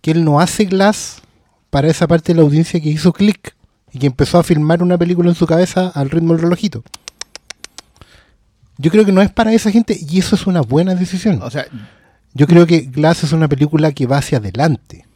Que 0.00 0.10
él 0.10 0.24
no 0.24 0.40
hace 0.40 0.64
glass 0.64 1.22
para 1.70 1.88
esa 1.88 2.08
parte 2.08 2.32
de 2.32 2.36
la 2.38 2.42
audiencia 2.42 2.80
que 2.80 2.88
hizo 2.88 3.12
clic 3.12 3.54
y 3.92 3.98
que 4.00 4.06
empezó 4.06 4.38
a 4.38 4.42
filmar 4.42 4.82
una 4.82 4.98
película 4.98 5.28
en 5.28 5.36
su 5.36 5.46
cabeza 5.46 5.88
al 5.94 6.10
ritmo 6.10 6.32
del 6.34 6.42
relojito. 6.42 6.82
Yo 8.78 8.90
creo 8.90 9.04
que 9.04 9.12
no 9.12 9.22
es 9.22 9.30
para 9.30 9.52
esa 9.52 9.70
gente 9.70 9.96
y 10.00 10.18
eso 10.18 10.34
es 10.34 10.46
una 10.46 10.60
buena 10.62 10.94
decisión. 10.94 11.40
O 11.42 11.50
sea, 11.50 11.66
Yo 12.34 12.46
creo 12.46 12.66
que 12.66 12.80
Glass 12.80 13.24
es 13.24 13.32
una 13.32 13.46
película 13.46 13.92
que 13.92 14.06
va 14.06 14.16
hacia 14.18 14.38
adelante, 14.38 15.06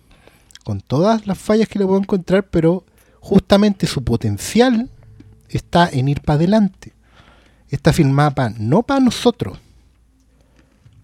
con 0.65 0.81
todas 0.83 1.27
las 1.27 1.39
fallas 1.39 1.67
que 1.69 1.79
le 1.79 1.87
puedo 1.87 1.99
encontrar, 1.99 2.45
pero 2.51 2.85
justamente 3.27 3.89
su 3.89 4.05
potencial 4.05 4.89
está 5.49 5.89
en 5.93 6.09
ir 6.09 6.21
para 6.21 6.37
adelante. 6.37 6.93
Está 7.69 7.93
filmada 7.93 8.55
no 8.57 8.85
para 8.85 9.01
nosotros, 9.01 9.59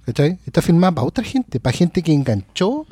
¿cachai? 0.06 0.38
Está 0.46 0.62
filmada 0.62 0.94
para 0.94 1.06
otra 1.08 1.24
gente, 1.24 1.58
para 1.58 1.76
gente 1.76 2.00
que 2.00 2.12
enganchó 2.12 2.86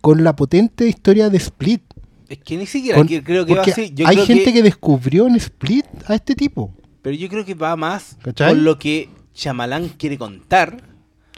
con 0.00 0.24
la 0.24 0.34
potente 0.34 0.88
historia 0.88 1.28
de 1.28 1.36
Split. 1.36 1.82
Es 2.30 2.38
que 2.38 2.56
ni 2.56 2.64
siquiera 2.64 2.96
Con- 2.96 3.08
creo 3.08 3.44
que 3.44 3.54
va. 3.54 3.66
Yo 3.66 4.08
hay 4.08 4.16
creo 4.16 4.26
gente 4.26 4.44
que... 4.44 4.52
que, 4.54 4.62
descubrió 4.62 5.26
en 5.26 5.36
Split 5.36 5.84
a 6.06 6.14
este 6.14 6.34
tipo. 6.34 6.72
Pero 7.02 7.14
yo 7.14 7.28
creo 7.28 7.44
que 7.44 7.54
va 7.54 7.76
más 7.76 8.16
¿Cachai? 8.22 8.54
con 8.54 8.64
lo 8.64 8.78
que 8.78 9.10
Chamalán 9.34 9.90
quiere 9.90 10.16
contar. 10.16 10.82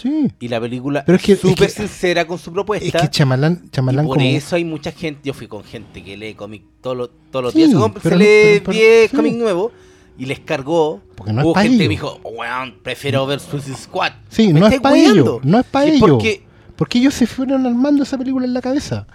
Sí. 0.01 0.31
Y 0.41 0.49
la 0.49 0.61
película 0.61 1.05
Pero 1.05 1.17
es 1.17 1.23
que- 1.23 1.33
es 1.33 1.41
súper 1.41 1.67
es 1.69 1.75
que- 1.75 1.83
sincera 1.83 2.27
con 2.27 2.39
su 2.39 2.53
propuesta. 2.53 2.99
Es 2.99 3.03
que 3.03 3.09
Chamalán, 3.11 3.63
y 3.65 3.69
Chamalán 3.71 4.07
por 4.07 4.17
como... 4.19 4.29
eso 4.29 4.57
hay 4.57 4.65
mucha 4.65 4.91
gente. 4.93 5.21
Yo 5.25 5.35
fui 5.35 5.47
con 5.47 5.63
gente 5.65 6.03
que 6.03 6.17
lee 6.17 6.35
cómic 6.35 6.63
todos 6.81 6.97
los, 6.97 7.11
todos 7.31 7.45
los 7.45 7.53
Sí, 7.53 7.61
días. 7.67 7.71
Se, 7.71 7.77
pero 7.91 8.01
se 8.03 8.17
lee 8.17 8.25
pero- 8.27 8.65
pero- 8.65 8.79
10 8.79 9.11
sí. 9.11 9.17
cómics 9.17 9.37
nuevos 9.37 9.73
y 10.19 10.27
les 10.27 10.41
cargó. 10.41 11.01
Porque 11.15 11.33
no 11.33 11.41
es 11.41 11.45
Hubo 11.47 11.53
pa' 11.55 11.63
gente 11.63 11.79
que 11.79 11.85
ellos. 11.85 11.89
me 12.05 12.09
dijo, 12.09 12.21
weón, 12.37 12.75
prefiero 12.83 13.25
ver 13.27 13.39
Suicide 13.41 13.77
Squad. 13.77 14.13
Sí, 14.29 14.53
Me 14.53 14.61
no 14.61 14.67
es 14.67 14.81
para 14.81 14.97
ellos, 14.99 15.41
no 15.45 15.59
es 15.61 15.67
para. 15.67 15.91
Porque 16.01 16.43
Porque 16.77 16.99
ellos 16.99 17.15
se 17.15 17.29
fueron 17.29 17.65
armando 17.67 18.03
esa 18.03 18.19
película 18.19 18.45
en 18.45 18.53
la 18.53 18.61
cabeza. 18.61 19.07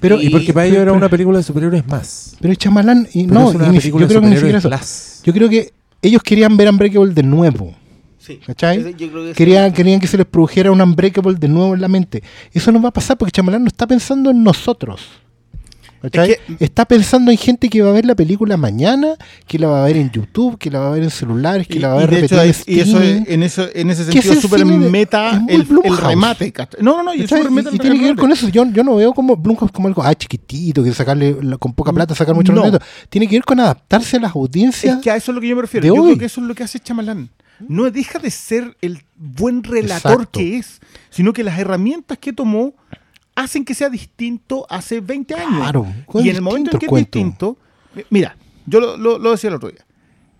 Pero, 0.00 0.20
y 0.20 0.28
porque 0.28 0.52
para 0.52 0.66
ellos 0.66 0.78
era 0.78 0.92
una 0.92 1.08
película 1.08 1.38
de 1.38 1.44
superhéroes 1.44 1.86
más. 1.86 2.36
Pero 2.40 2.52
Chamalán, 2.56 3.08
y 3.14 3.26
Pero 3.28 3.40
no, 3.40 3.48
es 3.50 3.54
una 3.54 3.68
y 3.68 3.70
ni- 3.70 3.78
película 3.78 4.02
yo 4.02 4.08
de 4.08 4.12
creo 4.12 4.20
que 4.22 4.26
ni 4.28 4.34
superhéroes 4.36 4.62
siquiera 4.62 4.76
eso. 4.76 4.84
plus. 4.84 5.22
Yo 5.24 5.32
creo 5.32 5.48
que 5.48 5.72
ellos 6.02 6.22
querían 6.24 6.56
ver 6.56 6.68
Unbreakable 6.68 7.14
de 7.14 7.22
nuevo. 7.22 7.74
Sí, 8.26 8.40
¿Cachai? 8.44 8.78
ese- 8.80 8.94
yo 8.94 9.08
creo 9.10 9.24
que 9.26 9.32
Querían, 9.34 9.72
querían 9.72 10.00
que 10.00 10.06
se 10.08 10.16
les 10.16 10.26
produjera 10.26 10.72
un 10.72 10.80
Unbreakable 10.80 11.34
de 11.38 11.48
nuevo 11.48 11.74
en 11.74 11.80
la 11.80 11.88
mente. 11.88 12.22
Eso 12.52 12.72
no 12.72 12.80
va 12.82 12.88
a 12.88 12.92
pasar 12.92 13.16
porque 13.16 13.30
Chamalán 13.30 13.62
no 13.62 13.68
está 13.68 13.86
pensando 13.86 14.30
en 14.30 14.42
nosotros. 14.42 15.00
¿Cachai? 16.02 16.32
Es 16.32 16.38
que- 16.58 16.64
está 16.64 16.84
pensando 16.84 17.30
en 17.30 17.38
gente 17.38 17.68
que 17.68 17.80
va 17.82 17.90
a 17.90 17.92
ver 17.92 18.04
la 18.04 18.14
película 18.14 18.56
mañana, 18.56 19.14
que 19.46 19.58
la 19.58 19.66
va 19.68 19.82
a 19.82 19.86
ver 19.86 19.96
en 19.96 20.10
YouTube, 20.10 20.58
que 20.58 20.70
la 20.70 20.78
va 20.80 20.88
a 20.88 20.90
ver 20.90 21.02
en 21.02 21.10
celulares, 21.10 21.66
que 21.66 21.76
y, 21.76 21.78
la 21.78 21.88
va 21.88 21.94
a 21.94 21.98
ver 22.00 22.10
repetida 22.10 22.44
en 22.44 22.54
y 22.66 22.80
eso 22.80 23.00
es- 23.02 23.28
en, 23.28 23.42
eso, 23.42 23.66
en 23.74 23.90
ese 23.90 24.04
sentido 24.04 24.32
es 24.32 24.40
súper 24.40 24.64
de- 24.64 24.90
meta 24.90 25.42
el, 25.48 25.62
el. 25.62 25.66
No, 26.80 26.98
no, 26.98 27.02
no, 27.02 27.14
y 27.14 27.22
es 27.22 27.30
súper 27.30 27.50
meta 27.50 27.70
Y, 27.72 27.76
y 27.76 27.78
tiene 27.78 27.98
que 27.98 28.04
ver 28.04 28.16
con 28.16 28.30
eso. 28.30 28.48
Yo, 28.48 28.64
yo 28.70 28.84
no 28.84 28.96
veo 28.96 29.12
como 29.14 29.36
Blumhouse 29.36 29.72
como 29.72 29.88
algo 29.88 30.02
ah, 30.02 30.14
chiquitito, 30.14 30.84
que 30.84 30.92
sacarle 30.92 31.36
con 31.58 31.72
poca 31.72 31.92
plata, 31.92 32.14
sacar 32.14 32.34
mucho 32.34 32.52
No. 32.52 32.62
Tiene 33.08 33.26
que 33.26 33.36
ver 33.36 33.44
con 33.44 33.58
adaptarse 33.58 34.18
a 34.18 34.20
las 34.20 34.34
audiencias. 34.34 34.96
Es 34.96 35.02
que 35.02 35.10
a 35.10 35.16
eso 35.16 35.30
es 35.32 35.34
lo 35.34 35.40
que 35.40 35.48
yo 35.48 35.56
me 35.56 35.62
refiero. 35.62 35.86
Yo 35.86 35.94
creo 35.94 36.18
que 36.18 36.24
eso 36.26 36.40
es 36.40 36.46
lo 36.46 36.54
que 36.54 36.62
hace 36.62 36.78
Chamalán. 36.78 37.30
No 37.60 37.90
deja 37.90 38.18
de 38.18 38.30
ser 38.30 38.76
el 38.80 39.02
buen 39.16 39.62
relator 39.62 40.12
Exacto. 40.12 40.40
que 40.40 40.58
es, 40.58 40.80
sino 41.10 41.32
que 41.32 41.42
las 41.44 41.58
herramientas 41.58 42.18
que 42.18 42.32
tomó 42.32 42.74
hacen 43.34 43.64
que 43.64 43.74
sea 43.74 43.88
distinto 43.90 44.66
hace 44.70 45.00
20 45.00 45.34
años. 45.34 45.60
Claro, 45.60 45.86
y 46.14 46.30
en 46.30 46.36
el 46.36 46.42
momento 46.42 46.70
en 46.72 46.78
que 46.78 46.86
el 46.86 46.90
cuento. 46.90 47.18
es 47.18 47.24
distinto, 47.24 47.58
mi- 47.94 48.02
mira, 48.10 48.36
yo 48.66 48.80
lo, 48.80 48.96
lo- 48.96 49.18
lo 49.18 49.30
decía 49.30 49.48
el 49.48 49.56
otro 49.56 49.68
día. 49.70 49.84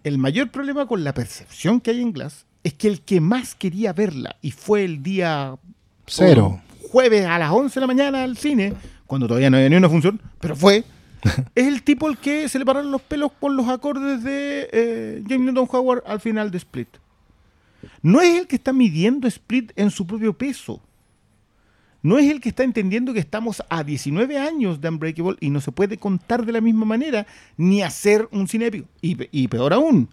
El 0.04 0.18
mayor 0.18 0.50
problema 0.50 0.86
con 0.86 1.04
la 1.04 1.12
percepción 1.14 1.80
que 1.80 1.90
hay 1.90 2.00
en 2.00 2.12
Glass 2.12 2.46
es 2.64 2.74
que 2.74 2.88
el 2.88 3.00
que 3.02 3.20
más 3.20 3.54
quería 3.54 3.92
verla 3.92 4.36
y 4.40 4.50
fue 4.52 4.84
el 4.84 5.02
día 5.02 5.56
Cero. 6.06 6.60
jueves 6.90 7.26
a 7.26 7.38
las 7.38 7.50
11 7.50 7.74
de 7.74 7.80
la 7.80 7.86
mañana 7.86 8.22
al 8.24 8.36
cine, 8.36 8.72
cuando 9.06 9.26
todavía 9.26 9.50
no 9.50 9.56
había 9.56 9.68
ni 9.68 9.76
una 9.76 9.88
función, 9.88 10.20
pero 10.40 10.54
fue, 10.56 10.84
es 11.54 11.66
el 11.66 11.82
tipo 11.82 12.06
al 12.08 12.18
que 12.18 12.48
se 12.48 12.58
le 12.58 12.64
pararon 12.64 12.90
los 12.92 13.02
pelos 13.02 13.30
con 13.40 13.56
los 13.56 13.68
acordes 13.68 14.22
de 14.22 14.68
eh, 14.72 15.22
James 15.28 15.52
Newton 15.52 15.68
Howard 15.70 16.02
al 16.06 16.20
final 16.20 16.50
de 16.50 16.58
Split. 16.58 16.88
No 18.02 18.20
es 18.20 18.38
el 18.38 18.46
que 18.46 18.56
está 18.56 18.72
midiendo 18.72 19.28
Split 19.28 19.72
en 19.76 19.90
su 19.90 20.06
propio 20.06 20.36
peso. 20.36 20.80
No 22.02 22.18
es 22.18 22.30
el 22.30 22.40
que 22.40 22.50
está 22.50 22.62
entendiendo 22.62 23.12
que 23.12 23.18
estamos 23.18 23.62
a 23.68 23.82
19 23.82 24.38
años 24.38 24.80
de 24.80 24.88
Unbreakable 24.88 25.36
y 25.40 25.50
no 25.50 25.60
se 25.60 25.72
puede 25.72 25.98
contar 25.98 26.46
de 26.46 26.52
la 26.52 26.60
misma 26.60 26.84
manera 26.84 27.26
ni 27.56 27.82
hacer 27.82 28.28
un 28.30 28.46
cine 28.46 28.66
épico. 28.66 28.86
Y, 29.02 29.16
y 29.32 29.48
peor 29.48 29.72
aún, 29.72 30.08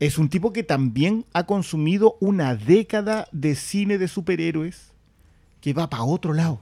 es 0.00 0.18
un 0.18 0.28
tipo 0.28 0.52
que 0.52 0.64
también 0.64 1.24
ha 1.32 1.46
consumido 1.46 2.16
una 2.20 2.56
década 2.56 3.28
de 3.32 3.54
cine 3.54 3.98
de 3.98 4.08
superhéroes 4.08 4.92
que 5.60 5.72
va 5.72 5.88
para 5.88 6.02
otro 6.02 6.32
lado. 6.34 6.60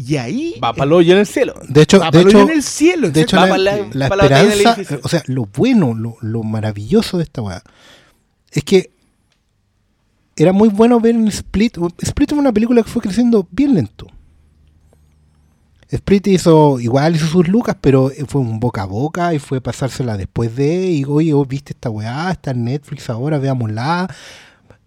Y 0.00 0.16
ahí 0.16 0.54
va 0.62 0.72
para 0.72 0.94
hoyo 0.94 1.12
en 1.12 1.18
el 1.18 1.26
cielo. 1.26 1.54
De 1.68 1.82
hecho, 1.82 1.98
va 1.98 2.12
de 2.12 2.20
hecho, 2.20 2.42
en 2.42 2.50
el 2.50 2.62
cielo. 2.62 3.10
de 3.10 3.22
hecho 3.22 3.36
Va 3.36 3.58
la, 3.58 3.78
esperanza, 3.78 4.76
o 5.02 5.08
sea, 5.08 5.24
lo 5.26 5.46
bueno, 5.46 5.92
lo, 5.92 6.16
lo 6.20 6.44
maravilloso 6.44 7.16
de 7.16 7.24
esta 7.24 7.42
weá, 7.42 7.64
es 8.52 8.62
que 8.62 8.92
era 10.36 10.52
muy 10.52 10.68
bueno 10.68 11.00
ver 11.00 11.16
en 11.16 11.26
Split. 11.26 11.78
Split 12.00 12.30
es 12.30 12.38
una 12.38 12.52
película 12.52 12.84
que 12.84 12.88
fue 12.88 13.02
creciendo 13.02 13.48
bien 13.50 13.74
lento. 13.74 14.06
Split 15.88 16.28
hizo, 16.28 16.78
igual 16.78 17.16
hizo 17.16 17.26
sus 17.26 17.48
lucas, 17.48 17.76
pero 17.80 18.12
fue 18.28 18.40
un 18.40 18.60
boca 18.60 18.82
a 18.82 18.86
boca 18.86 19.34
y 19.34 19.40
fue 19.40 19.60
pasársela 19.60 20.16
después 20.16 20.54
de, 20.54 20.92
y 20.92 21.04
oye, 21.06 21.34
oh, 21.34 21.44
viste 21.44 21.72
esta 21.72 21.90
weá, 21.90 22.30
está 22.30 22.52
en 22.52 22.62
Netflix 22.62 23.10
ahora, 23.10 23.38
veámosla. 23.38 24.14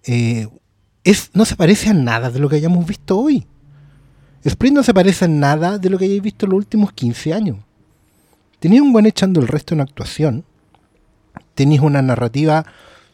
Eh, 0.06 0.48
es, 1.04 1.32
no 1.34 1.44
se 1.44 1.58
parece 1.58 1.90
a 1.90 1.94
nada 1.94 2.32
de 2.32 2.40
lo 2.40 2.48
que 2.48 2.56
hayamos 2.56 2.86
visto 2.86 3.20
hoy. 3.20 3.46
Split 4.44 4.74
no 4.74 4.84
se 4.84 4.94
parece 4.94 5.26
a 5.26 5.28
nada 5.28 5.78
de 5.78 5.90
lo 5.90 5.98
que 5.98 6.06
hayáis 6.06 6.22
visto 6.22 6.46
en 6.46 6.52
los 6.52 6.58
últimos 6.58 6.92
15 6.94 7.34
años. 7.34 7.58
Tenías 8.60 8.82
un 8.82 8.94
buen 8.94 9.06
echando 9.06 9.40
el 9.40 9.48
resto 9.48 9.74
en 9.74 9.82
actuación. 9.82 10.44
Tenías 11.56 11.84
una 11.84 12.02
narrativa 12.02 12.66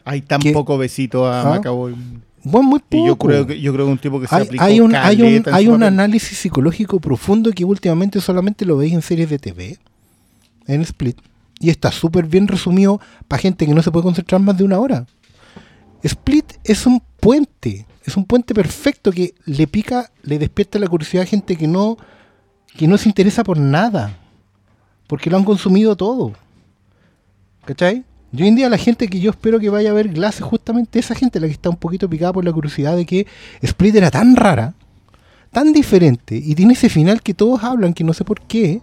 Hay 0.05 0.21
tan 0.21 0.39
que- 0.41 0.51
poco 0.51 0.77
besito 0.77 1.25
a 1.25 1.41
¿Ah? 1.41 1.49
Macaboy. 1.49 1.95
Bueno, 2.43 2.69
muy 2.69 2.79
poco. 2.79 3.03
Y 3.03 3.07
yo 3.07 3.17
creo 3.17 3.47
que 3.47 3.59
yo 3.59 3.73
creo 3.73 3.85
que 3.87 3.91
un 3.91 3.97
tipo 3.97 4.21
que 4.21 4.27
se 4.27 4.35
hay, 4.35 4.43
aplicó 4.43 4.63
hay 4.63 4.79
un, 4.79 4.95
hay 4.95 5.21
un, 5.21 5.27
en 5.27 5.43
hay 5.53 5.67
análisis 5.67 6.37
psicológico 6.37 6.99
profundo 7.01 7.51
que 7.51 7.65
últimamente 7.65 8.21
solamente 8.21 8.63
lo 8.65 8.77
veis 8.77 8.93
en 8.93 9.01
series 9.01 9.29
de 9.29 9.37
TV, 9.37 9.77
en 10.65 10.81
Split, 10.81 11.17
y 11.59 11.69
está 11.69 11.91
súper 11.91 12.25
bien 12.25 12.47
resumido 12.47 13.01
para 13.27 13.41
gente 13.41 13.65
que 13.65 13.73
no 13.73 13.81
se 13.81 13.91
puede 13.91 14.03
concentrar 14.03 14.39
más 14.39 14.57
de 14.57 14.63
una 14.63 14.79
hora. 14.79 15.05
Split 16.03 16.53
es 16.63 16.85
un 16.85 17.01
puente, 17.19 17.85
es 18.07 18.15
un 18.15 18.23
puente 18.23 18.53
perfecto 18.53 19.11
que 19.11 19.35
le 19.45 19.67
pica, 19.67 20.09
le 20.23 20.39
despierta 20.39 20.79
la 20.79 20.87
curiosidad 20.87 21.23
a 21.23 21.27
gente 21.27 21.57
que 21.57 21.67
no, 21.67 21.97
que 22.77 22.87
no 22.87 22.97
se 22.97 23.09
interesa 23.09 23.43
por 23.43 23.57
nada, 23.57 24.17
porque 25.07 25.29
lo 25.29 25.35
han 25.35 25.43
consumido 25.43 25.93
todo. 25.97 26.31
¿Cachai? 27.65 28.05
Y 28.31 28.41
hoy 28.41 28.47
en 28.47 28.55
día 28.55 28.69
la 28.69 28.77
gente 28.77 29.09
que 29.09 29.19
yo 29.19 29.31
espero 29.31 29.59
que 29.59 29.69
vaya 29.69 29.89
a 29.89 29.93
ver 29.93 30.07
Glass 30.07 30.37
es 30.37 30.43
justamente 30.43 30.99
esa 30.99 31.15
gente 31.15 31.41
la 31.41 31.47
que 31.47 31.53
está 31.53 31.69
un 31.69 31.75
poquito 31.75 32.09
picada 32.09 32.31
por 32.31 32.45
la 32.45 32.53
curiosidad 32.53 32.95
de 32.95 33.05
que 33.05 33.27
Split 33.61 33.95
era 33.95 34.09
tan 34.09 34.37
rara, 34.37 34.73
tan 35.51 35.73
diferente, 35.73 36.41
y 36.41 36.55
tiene 36.55 36.73
ese 36.73 36.87
final 36.87 37.21
que 37.21 37.33
todos 37.33 37.61
hablan, 37.61 37.93
que 37.93 38.05
no 38.05 38.13
sé 38.13 38.23
por 38.23 38.39
qué, 38.39 38.79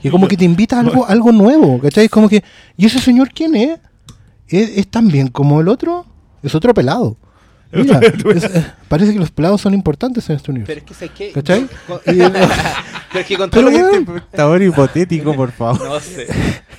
que 0.00 0.08
como 0.08 0.28
que 0.28 0.36
te 0.36 0.44
invita 0.44 0.76
a 0.76 0.80
algo, 0.80 1.04
algo 1.08 1.32
nuevo, 1.32 1.80
¿cachai? 1.80 2.04
Es 2.04 2.10
como 2.12 2.28
que, 2.28 2.44
¿y 2.76 2.86
ese 2.86 3.00
señor 3.00 3.30
quién 3.34 3.56
es? 3.56 3.80
¿Es, 4.46 4.78
es 4.78 4.86
tan 4.86 5.08
bien 5.08 5.26
como 5.26 5.60
el 5.60 5.66
otro? 5.66 6.06
Es 6.44 6.54
otro 6.54 6.72
pelado. 6.72 7.16
Mira, 7.70 8.00
es- 8.34 8.44
eh, 8.44 8.66
parece 8.88 9.12
que 9.12 9.18
los 9.18 9.30
pelados 9.30 9.60
son 9.60 9.74
importantes 9.74 10.28
en 10.30 10.36
este 10.36 10.50
universo. 10.50 10.68
Pero 10.74 10.80
es 10.80 10.86
que 10.86 10.94
sé 10.94 11.08
que. 11.10 11.32
¿Cachai? 11.32 11.66
con- 11.86 12.00
pero 12.04 13.20
es 13.20 13.26
que 13.26 13.36
con 13.36 13.50
todo 13.50 13.60
Pero 13.60 13.70
lo 13.70 13.70
que 13.70 13.82
weón, 13.82 13.94
Este 14.00 14.12
espectador 14.16 14.62
hipotético, 14.62 15.34
por 15.34 15.52
favor. 15.52 15.82
No 15.88 16.00
sé. 16.00 16.26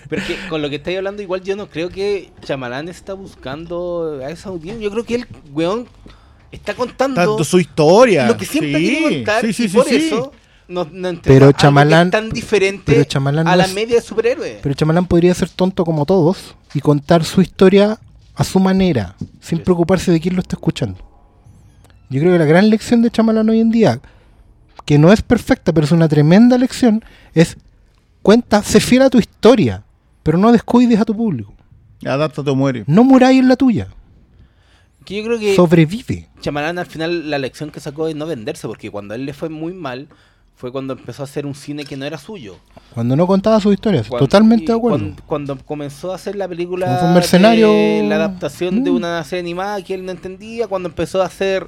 Pero 0.10 0.22
es 0.22 0.28
que 0.28 0.48
con 0.50 0.62
lo 0.62 0.70
que 0.70 0.78
estáis 0.78 0.98
hablando, 0.98 1.22
igual 1.22 1.42
yo 1.42 1.56
no 1.56 1.68
creo 1.70 1.90
que 1.90 2.32
Chamalán 2.44 2.90
está 2.90 3.14
buscando 3.14 4.20
a 4.26 4.30
esa 4.32 4.50
audiencia. 4.50 4.84
Yo 4.84 4.92
creo 4.92 5.04
que 5.06 5.16
el 5.16 5.28
weón 5.54 5.88
está 6.52 6.74
contando 6.74 7.16
Tanto 7.16 7.44
su 7.44 7.60
historia. 7.60 8.28
lo 8.28 8.38
que 8.38 8.46
siempre 8.46 8.80
Sí, 8.80 8.88
quiere 8.90 9.16
contar. 9.18 9.42
Sí, 9.42 9.54
sí, 9.54 9.64
y 9.66 9.70
sí, 9.70 9.76
por 9.78 9.86
sí. 9.88 9.96
eso 9.96 10.32
no, 10.68 10.88
no 10.92 11.22
Pero 11.24 11.50
es 11.50 11.56
tan 12.12 12.30
diferente 12.32 12.84
pero 12.86 13.06
a 13.30 13.44
no 13.44 13.56
la 13.56 13.66
es- 13.66 13.74
media 13.74 13.96
de 13.98 14.02
superhéroes. 14.02 14.58
Pero 14.64 14.74
Chamalán 14.76 15.06
podría 15.06 15.34
ser 15.36 15.50
tonto 15.50 15.86
como 15.86 16.06
todos 16.06 16.56
y 16.74 16.80
contar 16.80 17.24
su 17.24 17.42
historia 17.42 18.00
a 18.40 18.44
su 18.46 18.60
manera, 18.60 19.16
sin 19.42 19.58
Sí. 19.60 19.64
preocuparse 19.66 20.12
de 20.12 20.20
quién 20.22 20.34
lo 20.36 20.42
está 20.42 20.56
escuchando. 20.56 20.98
Yo 22.10 22.22
creo 22.22 22.32
que 22.34 22.40
la 22.40 22.46
gran 22.46 22.70
lección 22.70 23.02
de 23.02 23.12
Chamalán 23.12 23.50
hoy 23.50 23.60
en 23.60 23.70
día, 23.70 24.00
que 24.86 24.98
no 24.98 25.12
es 25.12 25.22
perfecta, 25.22 25.74
pero 25.74 25.84
es 25.86 25.92
una 25.92 26.08
tremenda 26.08 26.58
lección, 26.58 27.04
es 27.34 27.58
cuenta, 28.22 28.64
sé 28.64 28.80
fiel 28.80 29.02
a 29.02 29.10
tu 29.10 29.20
historia, 29.20 29.84
pero 30.24 30.38
no 30.38 30.52
descuides 30.54 31.00
a 31.00 31.06
tu 31.06 31.14
público. 31.16 31.54
Adáptate 32.06 32.50
o 32.50 32.56
muere. 32.56 32.86
No 32.88 33.04
muráis 33.04 33.40
en 33.42 33.50
la 33.50 33.58
tuya, 33.58 33.88
que 35.06 35.18
yo 35.18 35.24
creo 35.26 35.38
que 35.38 35.56
sobrevive. 35.56 36.30
Chamalán 36.40 36.80
al 36.80 36.86
final 36.86 37.30
la 37.30 37.38
lección 37.40 37.72
que 37.72 37.80
sacó 37.82 38.08
es 38.08 38.16
no 38.16 38.26
venderse, 38.26 38.68
porque 38.68 38.90
cuando 38.90 39.14
a 39.14 39.18
él 39.18 39.26
le 39.26 39.34
fue 39.34 39.50
muy 39.50 39.74
mal, 39.74 40.08
fue 40.60 40.74
cuando 40.74 40.92
empezó 40.94 41.24
a 41.24 41.26
hacer 41.26 41.46
un 41.46 41.56
cine 41.56 41.86
que 41.86 41.96
no 41.96 42.04
era 42.06 42.18
suyo. 42.18 42.58
Cuando 42.94 43.16
no 43.16 43.26
contaba 43.26 43.62
sus 43.62 43.74
historias, 43.74 44.08
Cuando- 44.10 44.28
totalmente 44.28 44.66
de 44.66 44.74
acuerdo. 44.78 44.98
Cuando, 45.00 45.24
cuando 45.26 45.58
comenzó 45.66 46.12
a 46.12 46.16
hacer 46.16 46.36
la 46.36 46.50
película 46.50 47.00
un 47.02 47.14
mercenario. 47.14 47.72
de 47.72 48.04
la 48.08 48.16
adaptación 48.16 48.84
de 48.84 48.92
Mm. 48.92 48.96
una 48.96 49.24
serie 49.24 49.40
animada 49.40 49.82
que 49.82 49.94
él 49.94 50.04
no 50.06 50.12
entendía, 50.12 50.68
cuando 50.68 50.90
empezó 50.90 51.22
a 51.22 51.26
hacer 51.28 51.68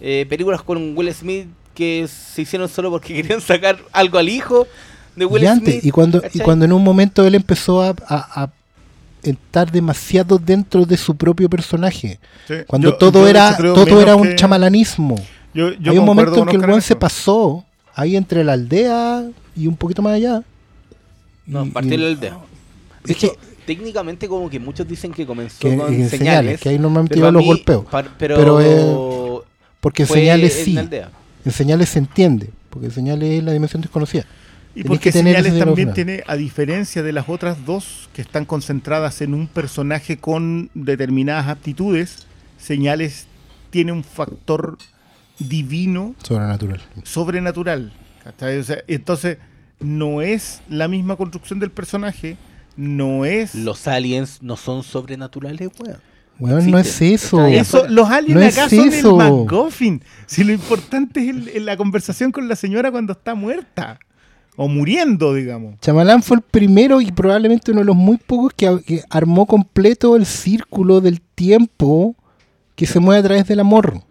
eh, 0.00 0.24
películas 0.30 0.62
con 0.62 0.96
Will 0.96 1.12
Smith 1.12 1.48
que 1.74 2.08
se 2.08 2.40
hicieron 2.40 2.66
solo 2.70 2.88
porque 2.90 3.12
querían 3.22 3.42
sacar 3.42 3.78
algo 3.92 4.16
al 4.16 4.30
hijo 4.30 4.66
de 5.14 5.26
Will 5.26 5.42
y 5.42 5.46
antes, 5.46 5.74
Smith. 5.74 5.84
y 5.84 5.90
cuando, 5.90 6.22
y 6.32 6.38
cuando 6.38 6.64
en 6.64 6.72
un 6.72 6.82
momento 6.82 7.26
él 7.26 7.34
empezó 7.34 7.82
a, 7.82 7.90
a- 8.08 8.42
a 8.44 8.50
estar 9.22 9.70
demasiado 9.70 10.38
dentro 10.38 10.86
de 10.86 10.96
su 10.96 11.14
propio 11.14 11.50
personaje. 11.50 12.18
Sí. 12.48 12.54
Cuando 12.66 12.92
Yo- 12.92 12.96
todo 12.96 13.20
yo 13.24 13.28
era 13.28 13.54
todo 13.58 14.00
era 14.00 14.16
un 14.16 14.28
que- 14.28 14.36
chamalanismo. 14.36 15.16
Yo, 15.52 15.72
yo 15.74 15.92
Hay 15.92 15.98
un 15.98 16.06
momento 16.06 16.38
en 16.38 16.46
que 16.46 16.56
el 16.56 16.62
weón 16.64 16.80
se 16.80 16.96
pasó 16.96 17.64
ahí 18.00 18.16
entre 18.16 18.44
la 18.44 18.52
aldea 18.54 19.28
y 19.56 19.66
un 19.66 19.76
poquito 19.76 20.02
más 20.02 20.14
allá. 20.14 20.42
No, 21.46 21.64
Y- 21.66 21.70
partió 21.70 21.94
y- 21.94 21.96
la 21.98 22.06
aldea. 22.08 22.38
De 23.04 23.12
Es 23.12 23.18
que- 23.18 23.32
técnicamente 23.66 24.28
como 24.28 24.48
que 24.50 24.58
muchos 24.58 24.86
dicen 24.88 25.12
que 25.12 25.26
comenzó 25.26 25.58
que- 25.60 25.76
con 25.76 25.86
en 25.88 26.08
señales. 26.08 26.10
señales, 26.10 26.60
que 26.60 26.68
ahí 26.70 26.78
normalmente 26.78 27.18
iban 27.18 27.32
los 27.34 27.42
mí- 27.42 27.48
golpeos. 27.48 27.84
par- 27.86 28.10
pero 28.18 28.36
Pero, 28.36 29.44
Porque 29.80 30.02
en 30.02 30.08
señales 30.08 30.52
sí. 30.64 30.76
En 31.44 31.52
señales 31.52 31.88
se 31.88 31.98
entiende. 32.00 32.50
Porque 32.68 32.86
en 32.86 32.92
señales 32.92 33.30
es 33.30 33.42
la 33.44 33.52
dimensión 33.52 33.80
desconocida. 33.82 34.24
Y 34.72 34.82
Tenés 34.82 34.88
porque 34.88 35.10
Señales 35.10 35.58
también 35.58 35.92
tiene, 35.94 36.22
a 36.28 36.36
diferencia 36.36 37.02
de 37.02 37.12
las 37.12 37.28
otras 37.28 37.64
dos 37.66 38.08
que 38.12 38.22
están 38.22 38.44
concentradas 38.44 39.20
en 39.20 39.34
un 39.34 39.48
personaje 39.48 40.18
con 40.18 40.70
determinadas 40.74 41.48
aptitudes, 41.48 42.18
Señales 42.58 43.26
tiene 43.70 43.90
un 43.90 44.04
factor 44.04 44.76
divino 45.40 46.14
Sobrenatural. 46.22 46.80
sobrenatural. 47.02 47.92
¿cachai? 48.24 48.58
O 48.58 48.62
sea, 48.64 48.78
entonces, 48.86 49.38
no 49.80 50.22
es 50.22 50.60
la 50.68 50.88
misma 50.88 51.16
construcción 51.16 51.58
del 51.58 51.70
personaje, 51.70 52.36
no 52.76 53.24
es... 53.24 53.54
Los 53.54 53.88
aliens 53.88 54.42
no 54.42 54.56
son 54.56 54.82
sobrenaturales, 54.82 55.70
weón. 55.80 55.98
Weón, 56.38 56.70
no 56.70 56.78
es 56.78 57.02
eso. 57.02 57.44
Eso, 57.46 57.86
los 57.88 58.08
aliens 58.08 58.34
No 58.40 58.40
es 58.46 58.56
acá 58.58 58.68
son 58.70 58.88
eso. 58.88 59.10
el 59.10 59.16
MacGuffin. 59.16 60.02
Si 60.26 60.42
lo 60.44 60.52
importante 60.52 61.20
es 61.20 61.28
el- 61.28 61.48
el- 61.48 61.66
la 61.66 61.76
conversación 61.76 62.32
con 62.32 62.48
la 62.48 62.56
señora 62.56 62.90
cuando 62.90 63.12
está 63.12 63.34
muerta. 63.34 63.98
O 64.56 64.66
muriendo, 64.68 65.34
digamos. 65.34 65.78
Chamalán 65.80 66.22
fue 66.22 66.38
el 66.38 66.42
primero 66.42 67.00
y 67.00 67.10
probablemente 67.12 67.70
uno 67.72 67.80
de 67.80 67.86
los 67.86 67.96
muy 67.96 68.16
pocos 68.18 68.52
que, 68.54 68.80
que 68.86 69.02
armó 69.10 69.46
completo 69.46 70.16
el 70.16 70.24
círculo 70.26 71.00
del 71.00 71.20
tiempo 71.20 72.14
que 72.74 72.86
se 72.86 73.00
mueve 73.00 73.20
a 73.20 73.24
través 73.24 73.46
del 73.46 73.60
amor. 73.60 74.02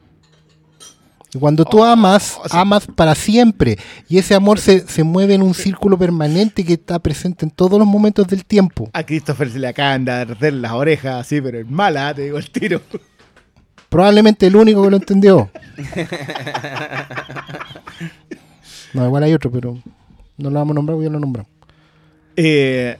Y 1.34 1.38
cuando 1.38 1.64
tú 1.64 1.84
amas, 1.84 2.39
sí. 2.43 2.49
amas 2.51 2.88
para 2.88 3.14
siempre. 3.14 3.77
Y 4.07 4.18
ese 4.18 4.34
amor 4.34 4.60
se, 4.60 4.88
se 4.88 5.03
mueve 5.03 5.35
en 5.35 5.43
un 5.43 5.53
círculo 5.53 5.97
permanente 5.97 6.65
que 6.65 6.73
está 6.73 6.97
presente 6.99 7.45
en 7.45 7.51
todos 7.51 7.77
los 7.77 7.88
momentos 7.88 8.27
del 8.27 8.45
tiempo. 8.45 8.89
A 8.93 9.03
Christopher 9.03 9.51
se 9.51 9.60
le 9.60 9.68
acaban 9.68 10.06
de 10.06 10.11
arder 10.11 10.53
las 10.53 10.72
orejas 10.72 11.15
así, 11.15 11.39
pero 11.39 11.60
es 11.60 11.69
mala, 11.69 12.14
te 12.15 12.23
digo 12.23 12.39
el 12.39 12.49
tiro. 12.49 12.81
Probablemente 13.89 14.47
el 14.47 14.56
único 14.56 14.84
que 14.84 14.89
lo 14.89 14.97
entendió. 14.97 15.49
No, 18.91 19.06
igual 19.06 19.22
hay 19.22 19.34
otro, 19.34 19.51
pero 19.51 19.77
no 20.38 20.49
lo 20.49 20.56
vamos 20.57 20.72
a 20.72 20.76
nombrar 20.76 20.95
porque 20.95 21.06
ya 21.06 21.11
lo 21.11 21.19
nombramos. 21.19 21.51
Eh, 22.35 22.97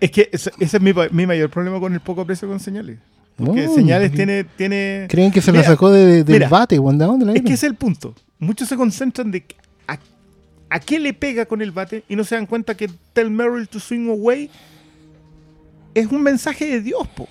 es 0.00 0.10
que 0.10 0.28
ese, 0.32 0.50
ese 0.58 0.76
es 0.78 0.82
mi, 0.82 0.92
mi 1.12 1.26
mayor 1.26 1.48
problema 1.50 1.78
con 1.78 1.92
el 1.92 2.00
poco 2.00 2.22
aprecio 2.22 2.48
con 2.48 2.58
señales. 2.58 2.98
Porque 3.36 3.68
señales 3.68 4.12
tiene, 4.12 4.44
tiene. 4.44 5.06
Creen 5.10 5.30
que 5.30 5.42
se 5.42 5.52
Mira, 5.52 5.64
lo 5.64 5.70
sacó 5.70 5.90
de, 5.90 6.24
de- 6.24 6.38
del 6.38 6.48
bate, 6.48 6.78
weón, 6.78 6.96
¿de 6.98 7.04
dónde 7.04 7.26
la 7.26 7.32
Es 7.34 7.42
que 7.42 7.52
es 7.52 7.62
el 7.64 7.74
punto. 7.74 8.14
Muchos 8.38 8.68
se 8.68 8.76
concentran 8.76 9.30
de 9.30 9.44
a, 9.86 9.98
a 10.70 10.80
qué 10.80 10.98
le 10.98 11.12
pega 11.12 11.44
con 11.46 11.60
el 11.60 11.70
bate 11.70 12.02
y 12.08 12.16
no 12.16 12.24
se 12.24 12.34
dan 12.34 12.46
cuenta 12.46 12.74
que 12.76 12.90
Tell 13.12 13.30
Meryl 13.30 13.68
to 13.68 13.78
swing 13.78 14.08
away 14.08 14.50
es 15.94 16.06
un 16.10 16.22
mensaje 16.22 16.66
de 16.66 16.80
Dios, 16.80 17.06
po. 17.08 17.28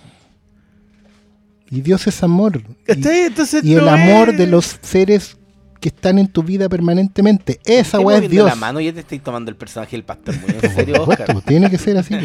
Y 1.72 1.82
Dios 1.82 2.06
es 2.06 2.22
amor. 2.22 2.58
Y- 2.58 2.84
¿Cachai? 2.86 3.22
Entonces 3.22 3.64
y 3.64 3.74
el 3.74 3.88
amor 3.90 4.30
es- 4.30 4.38
de 4.38 4.48
los 4.48 4.78
seres 4.82 5.38
que 5.86 5.90
están 5.90 6.18
en 6.18 6.28
tu 6.28 6.42
vida 6.42 6.68
permanentemente. 6.68 7.60
Esa 7.64 8.00
weá 8.00 8.18
es 8.18 8.28
Dios. 8.28 8.48
la 8.48 8.56
mano 8.56 8.80
y 8.80 8.86
ya 8.86 8.94
te 8.94 9.02
estoy 9.02 9.20
tomando 9.20 9.52
el 9.52 9.56
personaje 9.56 9.96
del 9.96 10.04
pastor 10.04 10.34
muy 10.42 10.50
en 10.50 10.60
Por 10.60 10.70
serio, 10.72 10.96
supuesto, 10.96 11.24
Oscar. 11.26 11.42
tiene 11.44 11.70
que 11.70 11.78
ser 11.78 11.96
así. 11.96 12.16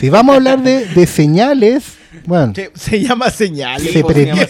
Si 0.00 0.10
vamos 0.10 0.32
a 0.32 0.36
hablar 0.38 0.60
de, 0.60 0.86
de 0.86 1.06
señales, 1.06 1.98
bueno, 2.26 2.52
Se, 2.74 3.00
llama 3.00 3.30
señales. 3.30 3.92
Se 3.92 4.02
predica. 4.02 4.44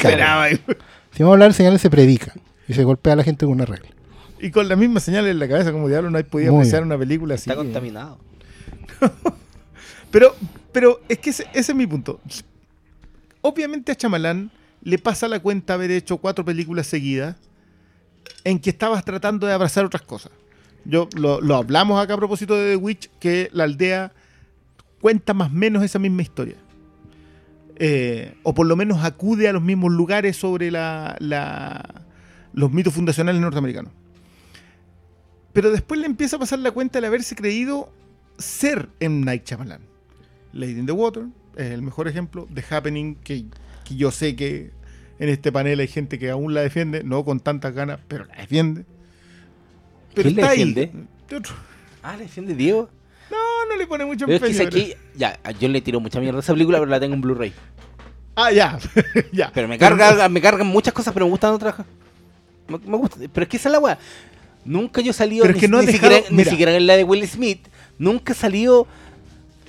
si 1.13 1.23
vamos 1.23 1.33
a 1.33 1.35
hablar 1.35 1.51
de 1.51 1.55
señales, 1.55 1.83
se 1.83 1.91
predica. 1.91 2.33
Y 2.67 2.73
se 2.73 2.83
golpea 2.83 3.13
a 3.13 3.17
la 3.17 3.25
gente 3.25 3.45
con 3.45 3.53
una 3.57 3.67
regla. 3.67 3.91
Y 4.41 4.51
con 4.51 4.67
la 4.71 4.77
misma 4.77 5.01
señal 5.01 5.27
en 5.27 5.39
la 5.39 5.49
cabeza, 5.49 5.71
como 5.71 5.87
diablo, 5.87 6.09
no 6.09 6.17
hay 6.17 6.25
podía 6.25 6.51
Muy 6.51 6.61
apreciar 6.61 6.83
una 6.83 6.97
película 6.97 7.35
así. 7.35 7.51
Está 7.51 7.63
contaminado. 7.63 8.17
Pero, 10.11 10.35
pero 10.73 11.03
es 11.11 11.19
que 11.19 11.29
ese, 11.29 11.45
ese 11.53 11.73
es 11.73 11.77
mi 11.77 11.87
punto. 11.87 12.21
Obviamente 13.43 13.93
a 13.93 13.95
Chamalán 13.97 14.51
le 14.83 14.97
pasa 14.97 15.29
la 15.29 15.41
cuenta 15.41 15.75
haber 15.75 15.91
hecho 15.91 16.17
cuatro 16.17 16.43
películas 16.43 16.87
seguidas 16.87 17.37
en 18.45 18.59
que 18.59 18.71
estabas 18.71 19.05
tratando 19.05 19.47
de 19.47 19.53
abrazar 19.53 19.85
otras 19.85 20.03
cosas. 20.03 20.33
Yo 20.85 21.09
lo, 21.17 21.41
hablamos 21.57 22.03
acá 22.03 22.15
a 22.15 22.17
propósito 22.17 22.55
de 22.55 22.73
The 22.73 22.77
Witch, 22.77 23.11
que 23.19 23.51
la 23.53 23.65
aldea 23.65 24.13
cuenta 25.01 25.35
más 25.35 25.51
o 25.51 25.55
menos 25.55 25.83
esa 25.83 25.99
misma 25.99 26.23
historia. 26.23 26.57
Eh, 27.79 28.35
o 28.43 28.55
por 28.55 28.67
lo 28.67 28.77
menos 28.77 29.05
acude 29.05 29.49
a 29.49 29.53
los 29.53 29.63
mismos 29.63 29.93
lugares 29.93 30.37
sobre 30.37 30.71
la, 30.71 31.17
los 32.53 32.73
mitos 32.73 32.95
fundacionales 32.95 33.41
norteamericanos. 33.41 33.93
Pero 35.53 35.71
después 35.71 36.01
le 36.01 36.07
empieza 36.07 36.37
a 36.37 36.39
pasar 36.39 36.61
la 36.61 36.71
cuenta 36.71 37.01
de 37.01 37.07
haberse 37.07 37.35
creído 37.35 37.91
ser 38.39 38.89
M. 39.01 39.25
Night 39.25 39.45
Shyamalan. 39.47 39.81
Lady 40.53 40.79
in 40.79 40.87
the 40.87 40.93
Water 40.93 41.25
es 41.57 41.73
el 41.73 41.83
mejor 41.83 42.09
ejemplo. 42.09 42.47
The 42.55 42.65
Happening, 42.71 43.17
que 43.17 43.47
yo 43.91 44.11
sé 44.11 44.37
que 44.37 44.71
en 45.19 45.29
este 45.29 45.51
panel 45.53 45.81
hay 45.81 45.89
gente 45.89 46.19
que 46.19 46.31
aún 46.31 46.55
la 46.55 46.61
defiende, 46.63 47.03
no 47.05 47.25
con 47.25 47.41
tantas 47.41 47.75
ganas, 47.75 47.99
pero 48.09 48.25
la 48.27 48.35
defiende. 48.37 48.85
Pero 50.15 50.29
¿Quién 50.31 50.41
la 50.41 50.51
ahí. 50.51 50.73
defiende? 50.73 51.07
Ah, 52.03 52.17
¿le 52.17 52.25
defiende 52.25 52.55
Diego? 52.55 52.89
No, 53.31 53.37
no 53.69 53.77
le 53.77 53.87
pone 53.87 54.05
mucho 54.05 54.27
Pero 54.27 54.37
es 54.47 54.57
que 54.57 54.63
empeño, 54.63 54.69
aquí, 54.69 54.95
ya, 55.17 55.39
yo 55.59 55.69
le 55.69 55.81
tiro 55.81 55.99
mucha 56.01 56.21
mierda 56.21 56.39
a 56.39 56.43
esa 56.43 56.53
película, 56.53 56.79
pero 56.79 56.91
la 56.91 57.01
tengo 57.01 57.15
en 57.15 57.21
Blu-ray. 57.21 57.53
Ah, 58.37 58.53
ya. 58.53 58.79
ya. 59.33 59.51
Pero 59.53 59.67
me 59.67 59.79
carga, 59.79 60.29
me 60.29 60.41
cargan 60.41 60.67
muchas 60.67 60.95
cosas, 60.95 61.13
pero 61.13 61.27
me 61.27 61.31
gustan 61.31 61.53
otras. 61.53 61.75
Me, 62.69 62.79
me 62.79 62.97
gusta, 62.97 63.17
pero 63.33 63.43
es 63.45 63.49
que 63.49 63.57
esa 63.57 63.69
es 63.69 63.73
la 63.73 63.79
weá. 63.81 63.99
Nunca 64.65 65.01
yo 65.01 65.11
he 65.11 65.15
salido 65.15 65.43
Pero 65.43 65.53
es 65.53 65.57
ni, 65.57 65.61
que 65.61 65.69
no 65.69 65.79
ni 65.81 65.87
has 65.87 65.93
siquiera, 65.93 66.17
dejado- 66.17 66.35
ni 66.37 66.45
siquiera 66.45 66.77
en 66.77 66.87
la 66.87 66.97
de 66.97 67.05
Will 67.05 67.27
Smith. 67.27 67.67
Nunca 67.99 68.33
he 68.33 68.37
salido. 68.37 68.87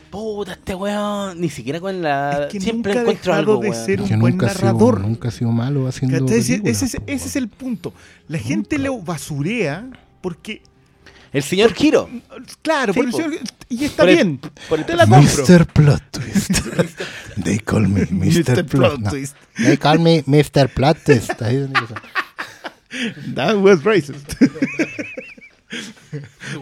Puta, 0.09 0.53
este 0.53 0.73
weón. 0.75 1.39
Ni 1.41 1.49
siquiera 1.49 1.79
con 1.79 2.01
la. 2.01 2.45
Es 2.45 2.51
que 2.53 2.59
Siempre 2.61 2.93
nunca 2.93 3.01
encuentro 3.01 3.33
dejado 3.33 3.51
algo, 3.51 3.61
de 3.63 3.69
weón. 3.71 3.85
ser 3.85 4.01
Que 4.03 4.13
un 4.13 4.19
buen 4.19 4.33
nunca 4.33 4.45
ha, 4.47 4.49
sido, 4.49 4.65
narrador. 4.65 5.01
nunca 5.01 5.27
ha 5.27 5.31
sido 5.31 5.51
malo 5.51 5.87
haciendo 5.87 6.19
¿Cachai? 6.19 6.39
Ese, 6.39 6.51
películas, 6.53 6.75
ese 6.83 6.85
es- 6.85 6.95
po, 7.03 7.03
ese 7.11 7.27
es 7.27 7.35
el 7.35 7.47
punto. 7.49 7.93
La 8.27 8.37
gente 8.39 8.77
lo 8.77 8.97
basurea 9.01 9.85
porque, 10.21 10.61
El 11.33 11.43
señor 11.43 11.73
Giro. 11.73 12.09
claro, 12.61 12.93
Sí, 12.93 12.99
por 12.99 13.05
el 13.05 13.11
po. 13.11 13.17
señor- 13.17 13.39
y 13.69 13.83
está 13.85 14.03
Por 14.03 14.09
el- 14.09 14.15
bien. 14.15 14.39
por 14.69 14.79
el 14.79 14.85
te 14.85 14.95
la 14.95 15.05
compro. 15.07 15.43
Mr. 15.45 15.65
Plot 15.67 16.03
Twist. 16.11 16.51
They 17.43 17.59
call 17.59 17.87
me 17.89 18.05
Mr. 18.09 18.65
Plot. 18.65 18.99
no. 18.99 19.09
Twist. 19.09 19.35
They 19.57 19.77
call 19.77 19.99
me 19.99 20.23
Mr. 20.25 20.69
Plot 20.73 20.97
Twist. 21.03 21.41
Ahí 21.41 21.55
es 21.57 21.61
donde 21.63 21.79
yo 21.81 21.87
soy. 21.87 23.33
That 23.35 23.57
was 23.57 23.83
racist. 23.83 24.33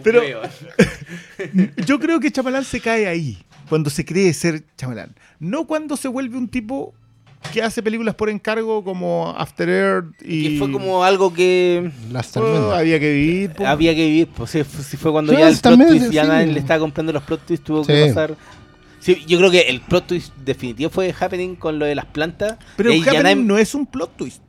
Pero- 0.02 0.22
Yo 1.86 1.98
creo 1.98 2.20
que 2.20 2.30
Chamalán 2.30 2.64
se 2.64 2.80
cae 2.80 3.06
ahí, 3.06 3.38
cuando 3.68 3.90
se 3.90 4.04
cree 4.04 4.32
ser 4.32 4.64
Chamalán. 4.76 5.14
No 5.38 5.66
cuando 5.66 5.96
se 5.96 6.08
vuelve 6.08 6.36
un 6.36 6.48
tipo 6.48 6.94
que 7.52 7.62
hace 7.62 7.82
películas 7.82 8.14
por 8.16 8.28
encargo 8.28 8.82
como 8.82 9.30
After 9.36 9.68
Earth 9.68 10.14
y... 10.24 10.42
Que 10.54 10.58
fue 10.58 10.72
como 10.72 11.04
algo 11.04 11.32
que 11.32 11.90
Las 12.10 12.36
Oh, 12.36 12.72
había 12.72 12.98
que 12.98 13.12
vivir. 13.12 13.52
po. 13.52 13.66
había 13.66 13.94
que 13.94 14.04
vivir. 14.04 14.28
Pues 14.28 14.50
sí, 14.50 14.64
fue- 14.96 15.12
cuando 15.12 15.32
Sí, 15.32 15.38
ya 15.38 15.48
el 15.48 15.56
plot 15.58 15.88
twist 15.88 16.10
ya 16.10 16.24
nadie 16.24 16.46
le 16.52 16.58
estaba 16.58 16.80
comprando 16.80 17.12
los 17.12 17.22
plot 17.22 17.46
twists, 17.46 17.64
tuvo 17.64 17.84
que 17.84 18.06
pasar. 18.08 18.36
Sí, 18.98 19.22
yo 19.28 19.38
creo 19.38 19.52
que 19.52 19.60
el 19.60 19.80
plot 19.82 20.08
twist 20.08 20.34
definitivo 20.44 20.90
fue 20.90 21.14
Happening 21.18 21.54
con 21.54 21.78
lo 21.78 21.84
de 21.86 21.94
las 21.94 22.06
plantas. 22.06 22.56
Pero 22.76 22.90
ya 22.92 23.02
Happening 23.12 23.22
nadie- 23.22 23.44
no 23.44 23.58
es 23.58 23.74
un 23.76 23.86
plot 23.86 24.16
twist. 24.16 24.42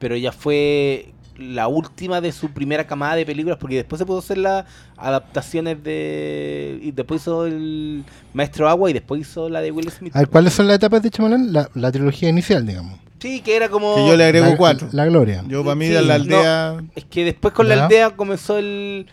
pero 0.00 0.16
ya 0.16 0.32
fue 0.32 1.13
la 1.38 1.66
última 1.68 2.20
de 2.20 2.30
su 2.32 2.50
primera 2.50 2.86
camada 2.86 3.16
de 3.16 3.26
películas 3.26 3.58
porque 3.60 3.76
después 3.76 3.98
se 3.98 4.06
pudo 4.06 4.18
hacer 4.20 4.38
las 4.38 4.64
adaptaciones 4.96 5.82
de 5.82 6.78
y 6.82 6.90
después 6.92 7.22
hizo 7.22 7.46
el 7.46 8.04
Maestro 8.32 8.68
Agua 8.68 8.90
y 8.90 8.92
después 8.92 9.20
hizo 9.20 9.48
la 9.48 9.60
de 9.60 9.70
Will 9.70 9.90
Smith 9.90 10.12
ver, 10.14 10.28
¿cuáles 10.28 10.52
son 10.52 10.66
las 10.66 10.76
etapas 10.76 11.02
de 11.02 11.10
Chamalán? 11.10 11.52
La, 11.52 11.68
la 11.74 11.90
trilogía 11.92 12.28
inicial, 12.28 12.66
digamos. 12.66 12.98
sí 13.20 13.40
que 13.40 13.56
era 13.56 13.68
como 13.68 13.94
Que 13.96 14.06
yo 14.06 14.16
le 14.16 14.24
agrego 14.24 14.46
la, 14.46 14.56
cuatro. 14.56 14.88
La 14.92 15.04
gloria. 15.06 15.44
Yo 15.48 15.62
para 15.64 15.74
mí 15.74 15.86
Sí, 15.86 15.92
de 15.92 16.02
la 16.02 16.18
no. 16.18 16.22
aldea... 16.24 16.76
es 16.94 17.04
que 17.04 17.24
después 17.24 17.52
con 17.54 17.68
la 17.68 17.84
aldea 17.84 18.10
comenzó 18.10 18.58
el, 18.58 19.06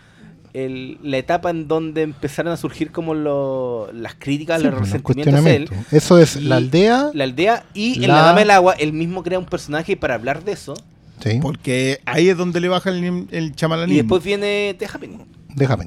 el- 0.52 0.98
la 1.02 1.16
etapa 1.16 1.50
en 1.50 1.66
donde 1.66 2.02
empezaron 2.02 2.52
a 2.52 2.56
surgir 2.56 2.92
como 2.92 3.14
lo- 3.14 3.90
las 3.92 4.14
críticas 4.14 4.58
Sí, 4.60 4.64
los 4.66 4.74
los 4.74 4.82
resentimientos 4.82 5.46
él. 5.46 5.68
Eso 5.90 6.18
es 6.18 6.36
Y 6.36 6.42
la 6.42 6.56
aldea. 6.56 7.10
la 7.14 7.24
aldea 7.24 7.64
y 7.74 7.96
en 8.04 8.08
La- 8.08 8.16
la 8.16 8.22
Dama 8.22 8.38
del 8.40 8.50
Agua 8.50 8.74
él 8.78 8.92
mismo 8.92 9.22
crea 9.22 9.38
un 9.38 9.46
personaje 9.46 9.96
para 9.96 10.14
hablar 10.14 10.44
de 10.44 10.52
eso 10.52 10.74
Sí, 11.22 11.38
Porque 11.40 12.00
ahí 12.04 12.28
es 12.28 12.36
donde 12.36 12.60
le 12.60 12.68
baja 12.68 12.90
el, 12.90 13.26
el 13.30 13.54
chamalanismo. 13.54 13.94
y 13.94 14.02
después 14.02 14.24
viene 14.24 14.74
The 14.78 14.86
Happening 14.86 15.24
déjame. 15.54 15.86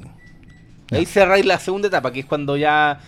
Ya. 0.90 0.98
Ahí 0.98 1.06
cerráis 1.06 1.44
la 1.44 1.58
segunda 1.58 1.88
etapa, 1.88 2.12
que 2.12 2.20
es 2.20 2.26
cuando 2.26 2.56
ya 2.56 3.00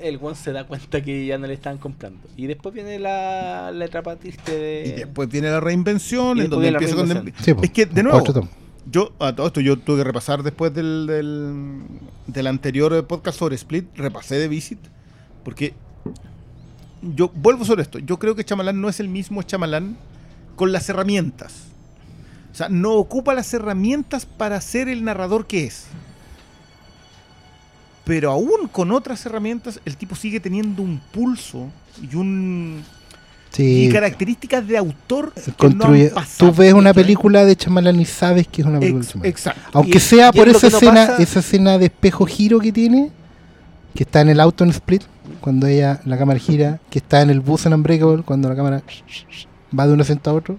el 0.00 0.18
one 0.20 0.34
se 0.34 0.52
da 0.52 0.64
cuenta 0.64 1.02
que 1.02 1.26
ya 1.26 1.38
no 1.38 1.46
le 1.46 1.54
están 1.54 1.78
comprando. 1.78 2.26
Y 2.36 2.46
después 2.46 2.74
viene 2.74 2.98
la, 2.98 3.70
la 3.72 3.84
etapa 3.84 4.16
triste 4.16 4.56
de. 4.56 4.84
Y 4.88 4.92
después 4.92 5.28
viene 5.28 5.50
la 5.50 5.60
reinvención, 5.60 6.40
en 6.40 6.50
donde 6.50 6.68
empieza 6.68 6.96
con... 6.96 7.32
Sí, 7.42 7.54
es 7.62 7.70
que, 7.70 7.86
de 7.86 8.02
nuevo, 8.02 8.48
yo 8.90 9.12
a 9.18 9.34
todo 9.34 9.48
esto 9.48 9.60
yo 9.60 9.76
tuve 9.78 9.98
que 9.98 10.04
repasar 10.04 10.42
después 10.42 10.72
del, 10.72 11.06
del, 11.06 11.82
del 12.26 12.46
anterior 12.46 13.06
podcast 13.06 13.38
sobre 13.38 13.56
Split, 13.56 13.86
repasé 13.96 14.36
de 14.36 14.48
Visit, 14.48 14.78
porque 15.44 15.74
yo 17.02 17.30
vuelvo 17.34 17.64
sobre 17.64 17.82
esto. 17.82 17.98
Yo 17.98 18.18
creo 18.18 18.36
que 18.36 18.44
Chamalán 18.44 18.80
no 18.80 18.88
es 18.88 19.00
el 19.00 19.08
mismo 19.08 19.42
Chamalán 19.42 19.96
con 20.56 20.72
las 20.72 20.88
herramientas. 20.88 21.52
O 22.52 22.54
sea, 22.56 22.68
no 22.68 22.94
ocupa 22.94 23.34
las 23.34 23.52
herramientas 23.54 24.24
para 24.26 24.60
ser 24.60 24.88
el 24.88 25.04
narrador 25.04 25.46
que 25.46 25.64
es. 25.66 25.84
Pero 28.04 28.30
aún 28.30 28.68
con 28.70 28.92
otras 28.92 29.24
herramientas, 29.26 29.80
el 29.84 29.96
tipo 29.96 30.14
sigue 30.14 30.40
teniendo 30.40 30.82
un 30.82 31.00
pulso 31.12 31.68
y 32.00 32.14
un 32.16 32.82
Sí, 33.50 33.86
y 33.86 33.88
características 33.90 34.66
de 34.68 34.76
autor 34.76 35.32
construye. 35.56 36.04
no 36.04 36.08
han 36.10 36.14
pasado, 36.14 36.50
Tú 36.52 36.56
ves 36.56 36.74
una 36.74 36.92
película 36.92 37.44
de 37.44 37.56
Chamalán 37.56 37.98
y 38.00 38.04
sabes 38.04 38.46
que 38.48 38.60
es 38.62 38.66
una 38.66 38.78
película 38.78 39.00
de 39.02 39.06
Ex- 39.06 39.12
Chamalán. 39.12 39.30
exacto. 39.30 39.60
Aunque 39.72 39.96
Y- 39.98 40.00
sea 40.00 40.30
y 40.32 40.36
por 40.38 40.48
esa 40.48 40.68
no 40.68 40.76
escena, 40.76 40.92
pasa- 41.06 41.22
esa 41.22 41.40
escena 41.40 41.78
de 41.78 41.86
espejo 41.86 42.26
giro 42.26 42.60
que 42.60 42.70
tiene, 42.72 43.10
que 43.94 44.02
está 44.04 44.20
en 44.20 44.28
el 44.28 44.40
auto 44.40 44.62
en 44.62 44.70
Split, 44.70 45.02
cuando 45.40 45.66
ella, 45.66 46.00
la 46.04 46.18
cámara 46.18 46.38
gira, 46.38 46.80
que 46.90 46.98
está 46.98 47.22
en 47.22 47.30
el 47.30 47.40
bus 47.40 47.64
en 47.66 47.72
Unbreakable, 47.72 48.22
cuando 48.24 48.48
la 48.48 48.56
cámara 48.56 48.82
va 49.76 49.86
de 49.86 49.92
un 49.92 50.00
asiento 50.00 50.30
a 50.30 50.34
otro. 50.34 50.58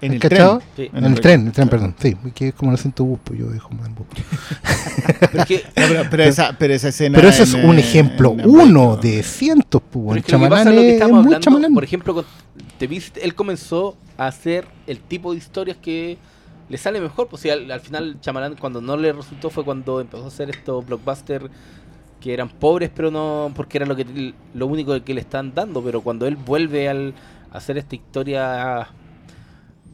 En 0.00 0.12
el 0.12 0.20
¿Cachado? 0.20 0.58
tren. 0.74 0.90
Sí. 0.90 0.96
En, 0.98 1.04
el 1.04 1.20
tren, 1.20 1.46
el 1.46 1.52
tren, 1.52 1.68
perdón. 1.68 1.94
Sí, 1.98 2.14
que 2.34 2.48
es 2.48 2.54
como 2.54 2.70
el 2.70 2.74
asiento 2.74 3.04
bus, 3.04 3.18
pues 3.24 3.38
yo 3.38 3.46
dejo 3.46 3.70
más 3.70 3.86
en 3.86 3.94
bus. 3.94 4.06
Pero 5.20 5.42
es 5.42 5.46
que, 5.46 5.56
No, 5.76 5.86
pero, 5.88 6.02
pero 6.10 6.22
esa, 6.24 6.56
pero 6.58 6.74
esa 6.74 6.88
escena. 6.88 7.16
Pero 7.16 7.28
ese 7.28 7.44
es 7.44 7.54
un 7.54 7.78
ejemplo, 7.78 8.32
en 8.32 8.48
uno 8.48 8.96
de 8.96 9.22
cientos, 9.22 9.80
pues. 9.90 10.12
El 10.12 10.18
es 10.18 10.24
que 10.24 10.32
chamalán 10.32 10.68
es 10.68 10.74
lo 10.74 10.80
que 10.80 10.92
estamos 10.92 11.18
hablando. 11.18 11.40
chamalán. 11.40 11.74
Por 11.74 11.84
ejemplo, 11.84 12.14
con 12.14 12.24
The 12.78 12.86
Beast, 12.86 13.16
él 13.22 13.34
comenzó 13.34 13.96
a 14.18 14.26
hacer 14.26 14.66
el 14.86 15.00
tipo 15.00 15.32
de 15.32 15.38
historias 15.38 15.76
que 15.78 16.18
le 16.68 16.78
sale 16.78 17.00
mejor. 17.00 17.28
Pues 17.28 17.44
al, 17.46 17.70
al 17.70 17.80
final, 17.80 18.18
Chamalán, 18.20 18.56
cuando 18.56 18.80
no 18.80 18.96
le 18.96 19.12
resultó, 19.12 19.50
fue 19.50 19.64
cuando 19.64 20.00
empezó 20.00 20.24
a 20.24 20.28
hacer 20.28 20.50
estos 20.50 20.84
blockbusters 20.84 21.46
que 22.20 22.32
eran 22.32 22.48
pobres, 22.48 22.90
pero 22.94 23.10
no 23.10 23.52
porque 23.54 23.78
era 23.78 23.86
lo 23.86 23.94
que 23.96 24.34
lo 24.54 24.66
único 24.66 25.02
que 25.02 25.14
le 25.14 25.20
están 25.20 25.54
dando. 25.54 25.82
Pero 25.82 26.00
cuando 26.02 26.26
él 26.26 26.36
vuelve 26.36 26.88
al 26.88 27.14
hacer 27.54 27.78
esta 27.78 27.94
historia. 27.94 28.88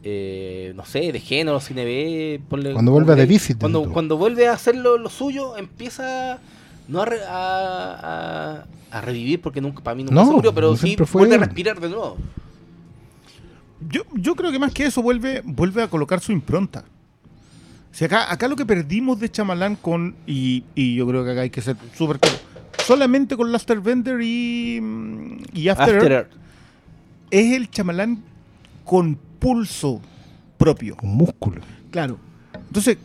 eh, 0.03 0.73
no 0.75 0.83
sé, 0.83 1.11
de 1.11 1.19
género, 1.19 1.59
cine 1.59 1.85
B, 1.85 2.41
ponle- 2.49 2.73
Cuando 2.73 2.91
vuelve 2.91 3.13
a 3.13 3.15
The 3.15 3.25
Visit, 3.27 3.59
Cuando, 3.59 3.83
cuando 3.91 4.17
vuelve 4.17 4.47
a 4.47 4.53
hacer 4.53 4.75
lo, 4.75 4.97
lo 4.97 5.09
suyo, 5.11 5.55
empieza 5.57 6.39
no 6.87 7.03
a, 7.03 7.05
re- 7.05 7.23
a, 7.23 8.63
a- 8.91 8.97
a 8.97 9.01
revivir, 9.01 9.41
porque 9.41 9.61
nunca 9.61 9.83
para 9.83 9.93
mí 9.95 10.01
nunca 10.03 10.15
No, 10.15 10.25
se 10.25 10.31
murió, 10.33 10.53
pero 10.55 10.75
sí 10.75 10.95
fue 10.97 11.21
vuelve 11.21 11.35
a 11.35 11.37
respirar 11.45 11.79
de 11.79 11.89
nuevo. 11.89 12.17
Yo, 13.89 14.01
yo 14.15 14.35
creo 14.35 14.51
que 14.51 14.57
más 14.59 14.73
que 14.73 14.85
eso 14.85 15.01
vuelve, 15.03 15.41
vuelve 15.45 15.83
a 15.83 15.87
colocar 15.87 16.19
su 16.19 16.31
impronta. 16.31 16.83
Sea, 17.91 18.07
acá, 18.07 18.31
acá 18.31 18.47
lo 18.47 18.55
que 18.55 18.65
perdimos 18.65 19.19
de 19.19 19.29
Chamalán 19.29 19.75
con. 19.75 20.15
Y, 20.25 20.63
y 20.75 20.95
yo 20.95 21.05
creo 21.07 21.23
que 21.23 21.31
acá 21.31 21.41
hay 21.41 21.49
que 21.51 21.61
ser 21.61 21.75
súper 21.95 22.19
claro. 22.19 22.37
Solamente 22.85 23.35
con 23.37 23.51
Laster 23.51 23.79
Bender 23.81 24.19
y, 24.21 24.79
mm, 24.81 25.37
y 25.53 25.67
After, 25.67 25.95
After 25.97 26.11
Earth, 26.11 26.31
Earth. 26.31 26.40
Es 27.31 27.55
el 27.55 27.69
Chamalán 27.69 28.21
con 28.83 29.15
pulso 29.39 30.01
propio. 30.57 30.95
Con 30.97 31.09
músculo. 31.09 31.61
Claro. 31.89 32.19
Entonces, 32.53 32.97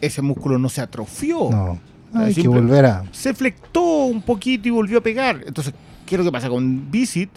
ese 0.00 0.22
músculo 0.22 0.58
no 0.58 0.68
se 0.68 0.80
atrofió. 0.80 1.50
No. 1.50 1.78
Hay 2.14 2.34
que 2.34 2.48
volver 2.48 2.86
a. 2.86 3.04
se 3.12 3.34
flectó 3.34 4.06
un 4.06 4.22
poquito 4.22 4.68
y 4.68 4.70
volvió 4.70 4.98
a 4.98 5.02
pegar. 5.02 5.42
Entonces, 5.46 5.74
¿qué 6.06 6.14
es 6.14 6.18
lo 6.18 6.24
que 6.24 6.32
pasa 6.32 6.48
con 6.48 6.90
Visit? 6.90 7.30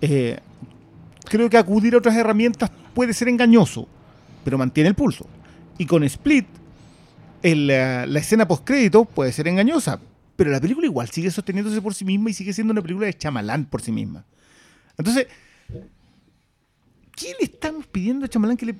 Eh, 0.00 0.38
creo 1.24 1.50
que 1.50 1.58
acudir 1.58 1.94
a 1.94 1.98
otras 1.98 2.16
herramientas 2.16 2.70
puede 2.94 3.12
ser 3.12 3.28
engañoso, 3.28 3.88
pero 4.44 4.56
mantiene 4.56 4.88
el 4.90 4.94
pulso. 4.94 5.26
Y 5.78 5.86
con 5.86 6.04
Split, 6.04 6.46
el, 7.42 7.66
la, 7.66 8.06
la 8.06 8.18
escena 8.20 8.46
postcrédito 8.46 9.04
puede 9.04 9.32
ser 9.32 9.48
engañosa, 9.48 10.00
pero 10.36 10.50
la 10.50 10.60
película 10.60 10.86
igual 10.86 11.08
sigue 11.10 11.30
sosteniéndose 11.30 11.82
por 11.82 11.94
sí 11.94 12.04
misma 12.04 12.30
y 12.30 12.34
sigue 12.34 12.52
siendo 12.52 12.72
una 12.72 12.82
película 12.82 13.06
de 13.06 13.14
chamalán 13.14 13.64
por 13.64 13.82
sí 13.82 13.90
misma. 13.90 14.24
Entonces, 14.96 15.26
¿qué 17.18 17.34
le 17.38 17.44
estamos 17.44 17.86
pidiendo 17.86 18.24
a 18.24 18.28
Chamalán 18.28 18.56
que 18.56 18.66
le.? 18.66 18.74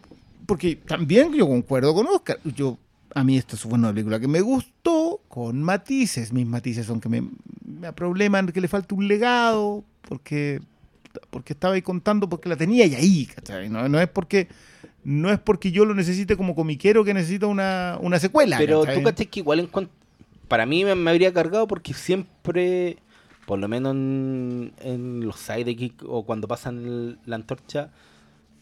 Porque 0.47 0.77
también 0.77 1.32
yo 1.35 1.47
concuerdo 1.47 1.94
con 1.94 2.06
Oscar. 2.06 2.39
Yo, 2.44 2.78
a 3.15 3.23
mí 3.23 3.36
esta 3.36 3.56
fue 3.56 3.73
una 3.73 3.93
película 3.93 4.19
que 4.19 4.28
me 4.28 4.40
gustó, 4.40 5.20
con 5.28 5.62
matices. 5.62 6.32
Mis 6.32 6.47
matices 6.47 6.86
son 6.86 7.01
que 7.01 7.09
me, 7.09 7.23
me 7.65 7.93
probleman 7.93 8.47
que 8.47 8.60
le 8.60 8.69
falta 8.69 8.94
un 8.94 9.06
legado, 9.06 9.85
porque, 10.02 10.60
porque 11.31 11.52
estaba 11.52 11.74
ahí 11.74 11.82
contando, 11.82 12.28
porque 12.28 12.48
la 12.48 12.56
tenía 12.56 12.86
y 12.86 12.94
ahí, 12.94 13.27
¿cachai? 13.27 13.69
No, 13.69 13.89
no 13.89 14.01
es 14.01 14.09
porque. 14.09 14.48
No 15.05 15.31
es 15.31 15.39
porque 15.39 15.70
yo 15.70 15.86
lo 15.86 15.94
necesite 15.94 16.36
como 16.36 16.55
comiquero 16.55 17.02
que 17.02 17.15
necesita 17.15 17.47
una, 17.47 17.98
una 18.02 18.19
secuela. 18.19 18.59
Pero 18.59 18.82
¿cachai? 18.82 18.98
tú 18.98 19.05
cachai 19.05 19.27
que 19.27 19.40
igual 19.40 19.60
en 19.60 19.66
cuanto. 19.66 19.93
Para 20.48 20.66
mí 20.66 20.85
me, 20.85 20.94
me 20.94 21.10
habría 21.10 21.32
cargado 21.32 21.66
porque 21.66 21.94
siempre, 21.94 22.98
por 23.49 23.59
lo 23.59 23.66
menos 23.66 23.93
en, 23.95 25.20
los 25.25 25.37
sidekick 25.37 26.03
o 26.07 26.25
cuando 26.25 26.47
pasan 26.47 27.19
la 27.25 27.37
antorcha, 27.37 27.91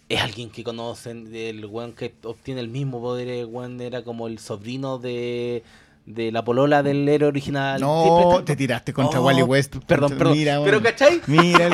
es 0.09 0.21
alguien 0.21 0.49
que 0.49 0.63
conocen. 0.63 1.35
El 1.35 1.67
weón 1.67 1.93
que 1.93 2.15
obtiene 2.23 2.61
el 2.61 2.69
mismo 2.69 3.01
poder, 3.01 3.27
el 3.27 3.81
era 3.81 4.05
como 4.05 4.29
el 4.29 4.39
sobrino 4.39 4.99
de, 4.99 5.65
de 6.07 6.31
la 6.31 6.45
polola 6.45 6.83
del 6.85 7.09
héroe 7.09 7.29
original. 7.29 7.81
No, 7.81 8.41
te 8.45 8.55
tiraste 8.55 8.93
contra 8.93 9.21
Oh, 9.21 9.25
Wally 9.27 9.43
West. 9.43 9.77
Perdón, 9.87 10.13
perdón. 10.17 10.37
Mira, 10.39 10.61
pero. 10.65 10.81
¿cachai? 10.83 11.21
Mira, 11.27 11.67
el- 11.67 11.73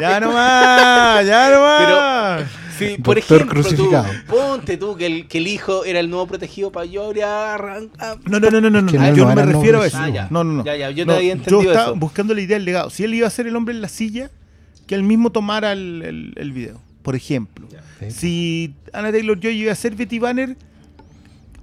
ya 0.00 0.20
nomás, 0.20 1.24
ya 1.26 1.50
nomás. 1.50 2.50
Sí, 2.76 2.96
por 3.02 3.16
ejemplo, 3.16 3.62
tú, 3.64 3.90
ponte 4.28 4.76
tú 4.76 4.96
que 4.96 5.06
el, 5.06 5.28
que 5.28 5.38
el 5.38 5.46
hijo 5.46 5.84
era 5.86 5.98
el 6.00 6.10
nuevo 6.10 6.26
protegido 6.26 6.70
para 6.72 6.84
yo 6.86 7.04
habría 7.04 7.54
arrancado. 7.54 8.18
No, 8.26 8.38
no, 8.38 8.50
no, 8.50 8.60
no, 8.60 8.68
no, 8.68 8.82
no. 8.82 8.92
No 8.92 9.14
yo 9.14 9.24
no 9.24 9.32
era 9.32 9.34
me 9.46 9.52
no 9.52 9.58
refiero 9.58 9.80
a 9.80 9.86
eso. 9.86 9.96
Ah, 9.98 10.08
ya. 10.10 10.28
No, 10.30 10.44
no, 10.44 10.52
no. 10.52 10.64
Ya, 10.64 10.76
ya, 10.76 10.90
yo 10.90 11.06
No, 11.06 11.12
no 11.12 11.18
había 11.18 11.32
entendido 11.32 11.62
estaba 11.70 11.86
eso. 11.86 11.96
buscando 11.96 12.34
la 12.34 12.40
idea 12.42 12.56
del 12.56 12.64
legado. 12.66 12.90
Si 12.90 13.04
él 13.04 13.14
iba 13.14 13.26
a 13.26 13.30
ser 13.30 13.46
el 13.46 13.56
hombre 13.56 13.74
en 13.74 13.80
la 13.80 13.88
silla, 13.88 14.30
que 14.86 14.94
él 14.94 15.04
mismo 15.04 15.30
tomara 15.30 15.72
el, 15.72 16.02
el- 16.04 16.32
el 16.36 16.52
video. 16.52 16.80
Por 17.02 17.14
ejemplo, 17.16 17.66
si 18.10 18.74
Anna 18.92 19.10
Taylor 19.12 19.38
Joy 19.40 19.54
iba 19.56 19.72
a 19.72 19.76
ser 19.76 19.94
Betty 19.94 20.18
Banner, 20.18 20.56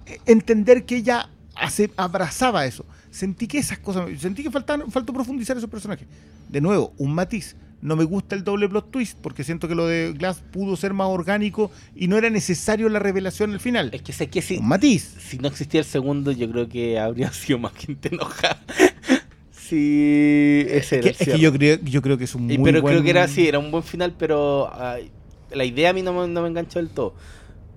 eh, 0.08 0.18
entender 0.26 0.86
que 0.86 0.96
ella 0.96 1.30
hace- 1.56 1.92
abrazaba 1.98 2.66
eso. 2.66 2.86
Sentí 3.12 3.48
que 3.48 3.60
esas 3.60 3.78
cosas, 3.80 4.10
sentí 4.20 4.42
que 4.44 4.50
faltaban, 4.52 4.90
faltó 4.92 5.14
profundizar 5.14 5.56
esos 5.58 5.70
personajes. 5.70 6.08
De 6.50 6.62
nuevo, 6.62 6.94
un 6.98 7.14
matiz. 7.14 7.56
No 7.82 7.98
me 7.98 8.06
gusta 8.06 8.34
el 8.36 8.46
doble 8.46 8.70
plot 8.70 8.92
twist 8.92 9.18
porque 9.22 9.44
siento 9.44 9.68
que 9.68 9.76
lo 9.76 9.86
de 9.86 10.14
Glass 10.14 10.42
pudo 10.54 10.78
ser 10.78 10.94
más 10.94 11.08
orgánico 11.08 11.70
y 11.96 12.08
no 12.08 12.18
era 12.18 12.30
necesario 12.30 12.88
la 12.88 13.00
revelación 13.00 13.52
al 13.52 13.60
final. 13.60 13.90
Es 13.92 14.02
que 14.02 14.14
sé 14.14 14.28
que 14.28 14.42
si, 14.42 14.58
Un 14.58 14.70
matiz. 14.70 15.16
si 15.20 15.38
no 15.38 15.50
existía 15.50 15.82
el 15.82 15.86
segundo, 15.86 16.32
yo 16.32 16.50
creo 16.50 16.70
que 16.70 16.98
habría 16.98 17.30
sido 17.34 17.60
más 17.60 17.74
gente 17.74 18.08
enojada. 18.10 18.62
sí, 19.52 20.66
ese 20.70 20.96
era 21.00 21.04
Que- 21.04 21.10
el 21.10 21.16
es 21.20 21.28
que 21.28 21.40
yo 21.40 21.52
creo, 21.54 21.80
yo 21.84 22.02
creo 22.02 22.18
que 22.18 22.24
es 22.24 22.36
un 22.36 22.50
Y- 22.50 22.58
muy 22.58 22.72
pero 22.72 22.82
buen- 22.82 22.94
creo 22.94 23.04
que 23.04 23.10
era 23.10 23.24
así, 23.24 23.48
era 23.48 23.60
un 23.60 23.72
buen 23.72 23.84
final, 23.84 24.14
pero 24.18 24.72
ay, 24.74 25.12
la 25.52 25.66
idea 25.66 25.90
a 25.90 25.94
mí 25.94 26.02
no 26.02 26.14
me, 26.14 26.28
no 26.28 26.42
me 26.42 26.48
enganchó 26.48 26.80
del 26.80 26.90
todo. 26.90 27.16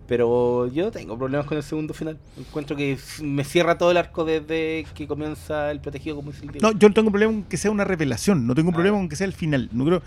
Pero 0.09 0.69
yo 0.69 0.85
no 0.85 0.91
tengo 0.93 1.19
problemas 1.19 1.47
con 1.47 1.57
el 1.57 1.65
segundo 1.65 1.93
final. 1.93 2.17
Encuentro 2.39 2.77
que 2.77 2.97
me 3.23 3.43
cierra 3.43 3.77
todo 3.77 3.91
el 3.91 3.97
arco 3.97 4.25
desde 4.25 4.87
que 4.95 5.07
comienza 5.09 5.71
el 5.73 5.81
protegido, 5.81 6.15
como 6.17 6.31
dice 6.31 6.45
el. 6.45 6.63
No, 6.63 6.71
yo 6.73 6.89
no 6.89 6.95
tengo 6.95 7.11
problema 7.11 7.33
con 7.33 7.43
que 7.43 7.57
sea 7.57 7.71
una 7.73 7.85
revelación, 7.85 8.47
no 8.47 8.55
tengo 8.55 8.71
Ah. 8.71 8.75
problema 8.75 8.97
con 8.99 9.09
que 9.09 9.17
sea 9.17 9.27
el 9.27 9.33
final. 9.33 9.69
No 9.73 9.85
creo, 9.85 10.03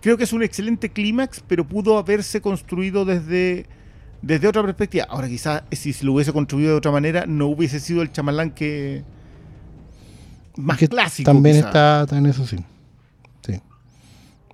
creo 0.00 0.16
que 0.16 0.22
es 0.24 0.32
un 0.32 0.42
excelente 0.44 0.90
clímax, 0.90 1.42
pero 1.48 1.66
pudo 1.66 1.98
haberse 1.98 2.40
construido 2.40 3.04
desde, 3.04 3.66
desde 4.22 4.46
otra 4.46 4.62
perspectiva. 4.62 5.06
Ahora, 5.10 5.26
quizás 5.28 5.64
si 5.72 5.92
se 5.92 6.04
lo 6.04 6.12
hubiese 6.12 6.32
construido 6.32 6.70
de 6.70 6.76
otra 6.76 6.92
manera, 6.92 7.26
no 7.26 7.46
hubiese 7.48 7.80
sido 7.80 8.02
el 8.02 8.12
chamalán 8.12 8.52
que 8.52 9.02
más 10.56 10.78
Que 10.78 10.86
clásico. 10.88 11.28
También 11.30 11.56
quizá. 11.56 12.02
está, 12.02 12.16
en 12.18 12.26
eso, 12.26 12.46
sí. 12.46 12.56
Sí. 13.44 13.60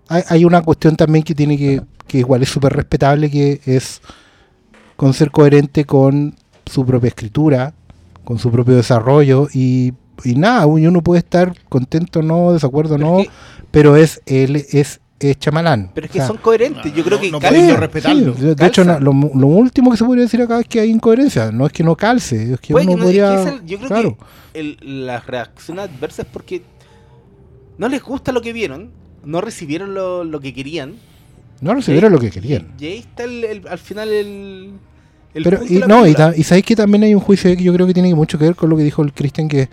Hay, 0.09 0.23
hay 0.29 0.45
una 0.47 0.63
cuestión 0.63 0.97
también 0.97 1.23
que 1.23 1.35
tiene 1.35 1.59
que, 1.59 1.83
que 2.07 2.19
igual 2.19 2.43
es 2.43 2.49
súper 2.49 2.73
respetable, 2.73 3.31
que 3.31 3.61
es 3.67 4.01
con 4.97 5.13
ser 5.15 5.31
coherente 5.31 5.85
con 5.85 6.35
su 6.67 6.85
propia 6.85 7.09
escritura, 7.09 7.75
con 8.25 8.39
su 8.39 8.51
propio 8.51 8.75
desarrollo 8.77 9.49
y, 9.53 9.93
y 10.25 10.35
nada, 10.35 10.67
uno 10.67 11.03
puede 11.03 11.19
estar 11.21 11.55
contento 11.69 12.21
o 12.21 12.23
no, 12.23 12.53
desacuerdo 12.53 12.95
o 12.95 12.99
Pero 12.99 13.11
no, 13.11 13.21
es 13.21 13.27
que- 13.29 13.33
pero 13.71 13.97
es 13.97 14.23
él 14.27 14.57
es, 14.73 15.01
es 15.21 15.39
chamalán. 15.39 15.91
Pero 15.95 16.07
es 16.07 16.11
O 16.11 16.13
que 16.13 16.19
sea, 16.19 16.27
son 16.29 16.37
coherentes. 16.39 16.93
Yo 16.95 17.05
creo 17.05 17.19
no- 17.19 17.23
que 17.23 17.31
no 17.31 17.41
calza. 17.41 17.61
Sí, 17.61 17.73
respetarlo. 17.77 18.35
sí, 18.35 18.41
de- 18.43 18.55
de 18.55 18.67
hecho, 18.67 18.85
no, 18.85 18.99
lo, 19.01 19.13
lo 19.13 19.47
último 19.47 19.91
que 19.91 19.97
se 19.97 20.05
podría 20.05 20.25
decir 20.25 20.41
acá 20.43 20.61
es 20.61 20.67
que 20.67 20.81
hay 20.81 20.91
incoherencia. 20.91 21.53
No 21.53 21.67
es 21.67 21.73
que 21.73 21.85
no 21.85 21.95
calce, 21.97 22.55
es 22.55 22.61
que 22.61 22.75
uno 22.75 22.81
que 22.81 22.87
no- 22.87 22.93
es 22.93 22.97
que 22.99 23.03
podría. 23.05 23.41
es 23.43 23.47
el- 23.47 23.67
yo 23.67 23.77
creo 23.79 23.89
claro. 23.89 24.17
que 24.53 24.61
el- 24.61 24.79
la 25.07 25.21
reacción 25.21 25.79
adversa 25.79 26.23
es 26.23 26.29
porque 26.29 26.63
no 27.79 27.89
les 27.89 28.03
gusta 28.03 28.33
lo 28.33 28.41
que 28.41 28.53
vieron, 28.53 28.91
no 29.25 29.41
recibieron 29.41 29.95
lo, 29.95 30.25
lo 30.25 30.41
que 30.41 30.53
querían. 30.55 30.95
No 31.61 31.75
recibieron 31.75 32.13
Y- 32.13 32.15
lo 32.15 32.21
que 32.21 32.31
querían. 32.31 32.69
Y 32.79 32.85
ahí 32.87 32.99
está 32.99 33.25
el- 33.25 33.45
el- 33.45 33.69
al 33.69 33.79
final 33.79 34.09
el. 34.11 34.73
el 35.35 35.43
Pero, 35.45 35.59
punto 35.59 35.73
y, 35.73 35.75
de 35.77 35.81
la 35.81 35.87
no, 35.87 36.07
y, 36.07 36.15
ta- 36.15 36.33
y 36.37 36.43
sabéis 36.43 36.65
que 36.67 36.77
también 36.77 37.03
hay 37.05 37.15
un 37.15 37.21
juicio 37.21 37.55
que 37.57 37.63
yo 37.63 37.73
creo 37.75 37.87
que 37.87 37.95
tiene 37.95 38.15
mucho 38.15 38.39
que 38.39 38.45
ver 38.47 38.55
con 38.57 38.71
lo 38.71 38.77
que 38.77 38.83
dijo 38.85 39.03
el 39.03 39.13
Cristian, 39.13 39.49
que, 39.49 39.69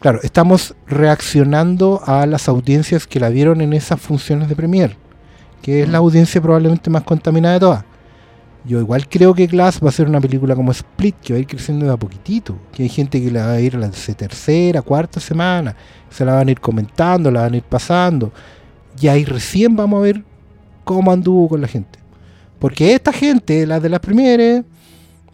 claro, 0.00 0.20
estamos 0.22 0.74
reaccionando 0.86 2.00
a 2.06 2.26
las 2.26 2.48
audiencias 2.48 3.06
que 3.06 3.20
la 3.20 3.28
vieron 3.28 3.60
en 3.60 3.72
esas 3.72 4.00
funciones 4.00 4.48
de 4.48 4.56
Premiere, 4.56 4.96
que 5.62 5.82
es 5.82 5.88
la 5.88 5.98
audiencia 5.98 6.40
probablemente 6.40 6.88
más 6.90 7.02
contaminada 7.02 7.54
de 7.54 7.60
todas. 7.60 7.84
Yo 8.64 8.80
igual 8.80 9.08
creo 9.08 9.34
que 9.34 9.46
Glass 9.46 9.80
va 9.82 9.88
a 9.88 9.92
ser 9.92 10.08
una 10.08 10.20
película 10.20 10.54
como 10.54 10.72
Split, 10.72 11.16
que 11.22 11.32
va 11.32 11.36
a 11.38 11.40
ir 11.40 11.46
creciendo 11.46 11.86
de 11.86 11.92
a 11.92 11.96
poquitito, 11.96 12.56
que 12.72 12.82
hay 12.82 12.88
gente 12.88 13.22
que 13.22 13.30
la 13.30 13.46
va 13.46 13.52
a 13.52 13.60
ir 13.60 13.76
a 13.76 13.78
la 13.78 13.90
tercera, 13.90 14.82
cuarta 14.82 15.20
semana, 15.20 15.74
se 16.10 16.24
la 16.24 16.34
van 16.34 16.48
a 16.48 16.50
ir 16.50 16.60
comentando, 16.60 17.30
la 17.30 17.42
van 17.42 17.54
a 17.54 17.56
ir 17.56 17.62
pasando, 17.62 18.32
y 19.00 19.08
ahí 19.08 19.24
recién 19.24 19.74
vamos 19.76 19.98
a 19.98 20.02
ver 20.02 20.22
cómo 20.88 21.12
anduvo 21.12 21.48
con 21.50 21.60
la 21.60 21.68
gente. 21.68 21.98
Porque 22.58 22.94
esta 22.94 23.12
gente, 23.12 23.66
las 23.66 23.82
de 23.82 23.88
las 23.90 24.00
premieres, 24.00 24.64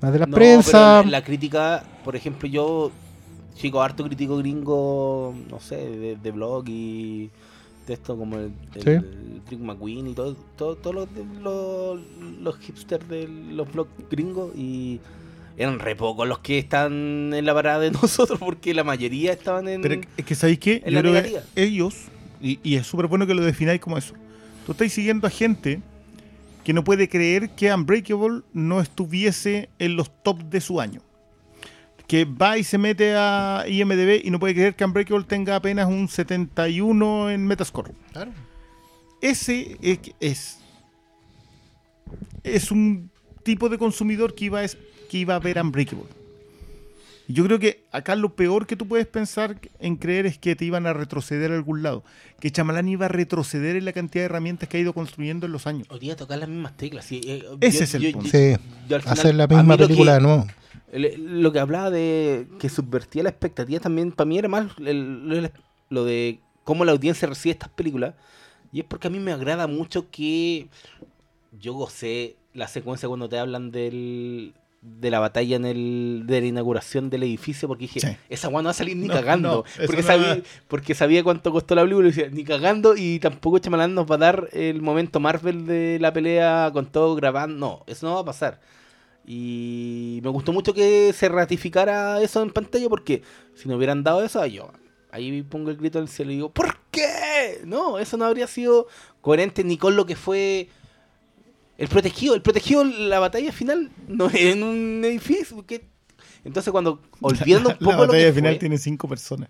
las 0.00 0.12
de 0.12 0.18
la 0.18 0.26
No, 0.26 0.34
prensa, 0.34 0.98
pero 1.00 1.10
la, 1.10 1.22
crítica, 1.22 1.84
por 2.04 2.16
ejemplo, 2.16 2.48
yo, 2.48 2.90
chico, 3.54 3.80
harto 3.80 4.04
crítico 4.04 4.36
gringo, 4.38 5.32
no 5.48 5.60
sé, 5.60 5.76
de, 5.76 6.16
de 6.16 6.30
blog 6.32 6.64
y 6.68 7.30
texto 7.86 8.16
como 8.16 8.36
el, 8.36 8.50
el, 8.74 8.82
Sí. 8.82 8.90
el 8.90 9.40
Rick 9.48 9.60
McQueen 9.60 10.08
y 10.08 10.14
todo, 10.14 10.34
todo, 10.56 10.74
todos 10.76 10.96
los, 10.96 11.14
de- 11.14 11.24
los, 11.40 12.00
los 12.42 12.58
hipsters 12.58 13.08
de 13.08 13.28
los 13.28 13.70
blogs 13.72 13.90
gringos 14.10 14.50
y 14.56 15.00
eran 15.56 15.78
re 15.78 15.94
pocos 15.94 16.26
los 16.26 16.40
que 16.40 16.58
están 16.58 17.32
en 17.32 17.44
la 17.46 17.54
parada 17.54 17.78
de 17.78 17.90
nosotros 18.02 18.38
porque 18.40 18.74
la 18.74 18.82
mayoría 18.84 19.32
estaban 19.32 19.68
en... 19.68 19.82
Pero 19.82 20.00
es 20.16 20.24
que 20.24 20.34
sabéis 20.34 20.58
qué, 20.58 20.82
en 20.84 20.90
yo 20.92 20.96
la 20.96 21.00
creo 21.00 21.12
que 21.12 21.20
negativa. 21.22 21.42
ellos, 21.56 21.94
y, 22.42 22.58
y 22.62 22.74
es 22.76 22.86
súper 22.86 23.06
bueno 23.06 23.26
que 23.26 23.34
lo 23.34 23.44
defináis 23.44 23.80
como 23.80 23.96
eso. 23.96 24.14
Tú 24.66 24.72
estáis 24.72 24.92
siguiendo 24.92 25.26
a 25.26 25.30
gente 25.30 25.80
que 26.64 26.72
no 26.72 26.82
puede 26.84 27.08
creer 27.08 27.50
que 27.50 27.72
Unbreakable 27.72 28.40
no 28.52 28.80
estuviese 28.80 29.68
en 29.78 29.96
los 29.96 30.10
top 30.22 30.42
de 30.44 30.60
su 30.60 30.80
año. 30.80 31.02
Que 32.06 32.24
va 32.24 32.56
y 32.58 32.64
se 32.64 32.78
mete 32.78 33.14
a 33.16 33.64
IMDB 33.68 34.22
y 34.24 34.30
no 34.30 34.38
puede 34.38 34.54
creer 34.54 34.74
que 34.74 34.84
Unbreakable 34.84 35.24
tenga 35.24 35.56
apenas 35.56 35.86
un 35.88 36.08
71 36.08 37.30
en 37.30 37.46
Metascore. 37.46 37.92
Ese 39.20 39.76
es, 39.82 39.98
es, 40.20 40.58
es 42.42 42.70
un 42.70 43.10
tipo 43.42 43.68
de 43.68 43.78
consumidor 43.78 44.34
que 44.34 44.46
iba, 44.46 44.62
es- 44.64 44.76
que 45.10 45.18
iba 45.18 45.34
a 45.34 45.38
ver 45.38 45.60
Unbreakable. 45.60 46.04
Y 47.26 47.32
yo 47.32 47.44
creo 47.44 47.58
que 47.58 47.84
acá 47.90 48.16
lo 48.16 48.34
peor 48.36 48.66
que 48.66 48.76
tú 48.76 48.86
puedes 48.86 49.06
pensar 49.06 49.58
en 49.78 49.96
creer 49.96 50.26
es 50.26 50.36
que 50.38 50.54
te 50.56 50.64
iban 50.66 50.86
a 50.86 50.92
retroceder 50.92 51.52
a 51.52 51.54
algún 51.54 51.82
lado. 51.82 52.04
Que 52.38 52.50
Chamalán 52.50 52.86
iba 52.88 53.06
a 53.06 53.08
retroceder 53.08 53.76
en 53.76 53.86
la 53.86 53.92
cantidad 53.92 54.22
de 54.22 54.26
herramientas 54.26 54.68
que 54.68 54.76
ha 54.76 54.80
ido 54.80 54.92
construyendo 54.92 55.46
en 55.46 55.52
los 55.52 55.66
años. 55.66 55.86
Hoy 55.90 56.00
día 56.00 56.16
tocar 56.16 56.38
las 56.38 56.48
mismas 56.48 56.76
teclas. 56.76 57.06
sí, 57.06 57.20
eh, 57.24 57.42
Ese 57.62 57.84
es 57.84 57.94
el 57.94 58.12
punto. 58.12 58.28
Sí, 58.30 58.54
yo 58.88 58.96
al 58.96 59.02
final- 59.02 59.18
hacer 59.18 59.34
la 59.36 59.46
misma 59.46 59.74
lo 59.74 59.78
que- 59.78 59.84
película 59.86 60.14
de 60.14 60.20
nuevo. 60.20 60.46
Lo 60.92 61.50
que 61.52 61.58
hablaba 61.58 61.90
de 61.90 62.46
que 62.60 62.68
subvertía 62.68 63.22
la 63.24 63.30
expectativa 63.30 63.80
también, 63.80 64.12
para 64.12 64.26
mí 64.28 64.38
era 64.38 64.48
más 64.48 64.72
el- 64.78 65.50
lo 65.90 66.04
de 66.04 66.38
cómo 66.62 66.84
la 66.84 66.92
audiencia 66.92 67.26
recibe 67.26 67.52
estas 67.52 67.70
películas. 67.70 68.14
Y 68.72 68.80
es 68.80 68.86
porque 68.86 69.06
a 69.08 69.10
mí 69.10 69.18
me 69.18 69.32
agrada 69.32 69.66
mucho 69.66 70.10
que 70.10 70.68
yo 71.58 71.72
gocé 71.74 72.36
la 72.52 72.68
secuencia 72.68 73.08
cuando 73.08 73.28
te 73.28 73.38
hablan 73.38 73.70
del, 73.70 74.52
de 74.86 75.10
la 75.10 75.18
batalla 75.18 75.56
en 75.56 75.64
el, 75.64 76.24
de 76.26 76.42
la 76.42 76.46
inauguración 76.46 77.08
del 77.08 77.22
edificio, 77.22 77.66
porque 77.68 77.84
dije, 77.84 78.00
Sí. 78.00 78.08
esa 78.28 78.48
guay 78.48 78.62
no 78.62 78.66
va 78.66 78.72
a 78.72 78.74
salir 78.74 78.96
ni 78.96 79.08
No, 79.08 79.14
cagando. 79.14 79.48
no, 79.78 79.86
porque, 79.86 80.02
sabía, 80.02 80.42
porque 80.68 80.94
sabía 80.94 81.24
cuánto 81.24 81.50
costó 81.52 81.74
la 81.74 81.82
película 81.82 82.08
y 82.08 82.10
decía, 82.12 82.28
ni 82.30 82.44
cagando, 82.44 82.94
y 82.96 83.18
tampoco 83.18 83.58
Chamalán 83.58 83.94
nos 83.94 84.10
va 84.10 84.16
a 84.16 84.18
dar 84.18 84.48
el 84.52 84.82
momento 84.82 85.20
Marvel 85.20 85.66
de 85.66 85.98
la 86.00 86.12
pelea 86.12 86.70
con 86.72 86.86
todo 86.86 87.14
grabando. 87.14 87.56
No, 87.58 87.82
eso 87.86 88.06
no 88.06 88.14
va 88.14 88.20
a 88.20 88.24
pasar. 88.26 88.60
Y 89.26 90.20
me 90.22 90.28
gustó 90.28 90.52
mucho 90.52 90.74
que 90.74 91.12
se 91.14 91.28
ratificara 91.28 92.20
eso 92.20 92.42
en 92.42 92.50
pantalla 92.50 92.88
porque 92.90 93.22
si 93.54 93.68
no 93.68 93.76
hubieran 93.76 94.02
dado 94.04 94.22
eso, 94.22 94.44
yo 94.46 94.70
ahí 95.10 95.42
pongo 95.42 95.70
el 95.70 95.76
grito 95.76 95.98
al 95.98 96.08
cielo 96.08 96.32
y 96.32 96.34
digo, 96.36 96.50
¿por 96.52 96.76
qué? 96.90 97.60
No, 97.64 97.98
eso 97.98 98.16
no 98.16 98.26
habría 98.26 98.46
sido 98.46 98.86
coherente 99.22 99.64
ni 99.64 99.78
con 99.78 99.96
lo 99.96 100.04
que 100.04 100.16
fue 100.16 100.68
el 101.78 101.88
protegido. 101.88 102.34
El 102.34 102.42
protegido, 102.42 102.84
la 102.84 103.18
batalla 103.18 103.52
final, 103.52 103.90
no 104.08 104.26
es 104.28 104.34
en 104.36 104.62
un 104.62 105.02
edificio. 105.04 105.64
¿qué? 105.66 105.86
Entonces 106.44 106.70
cuando, 106.70 107.00
olvidando 107.20 107.70
un 107.70 107.74
la 107.74 107.78
poco 107.78 107.92
lo 107.92 108.06
batalla 108.08 108.26
que 108.26 108.32
final 108.32 108.52
fue, 108.52 108.58
tiene 108.60 108.78
cinco 108.78 109.08
personas. 109.08 109.48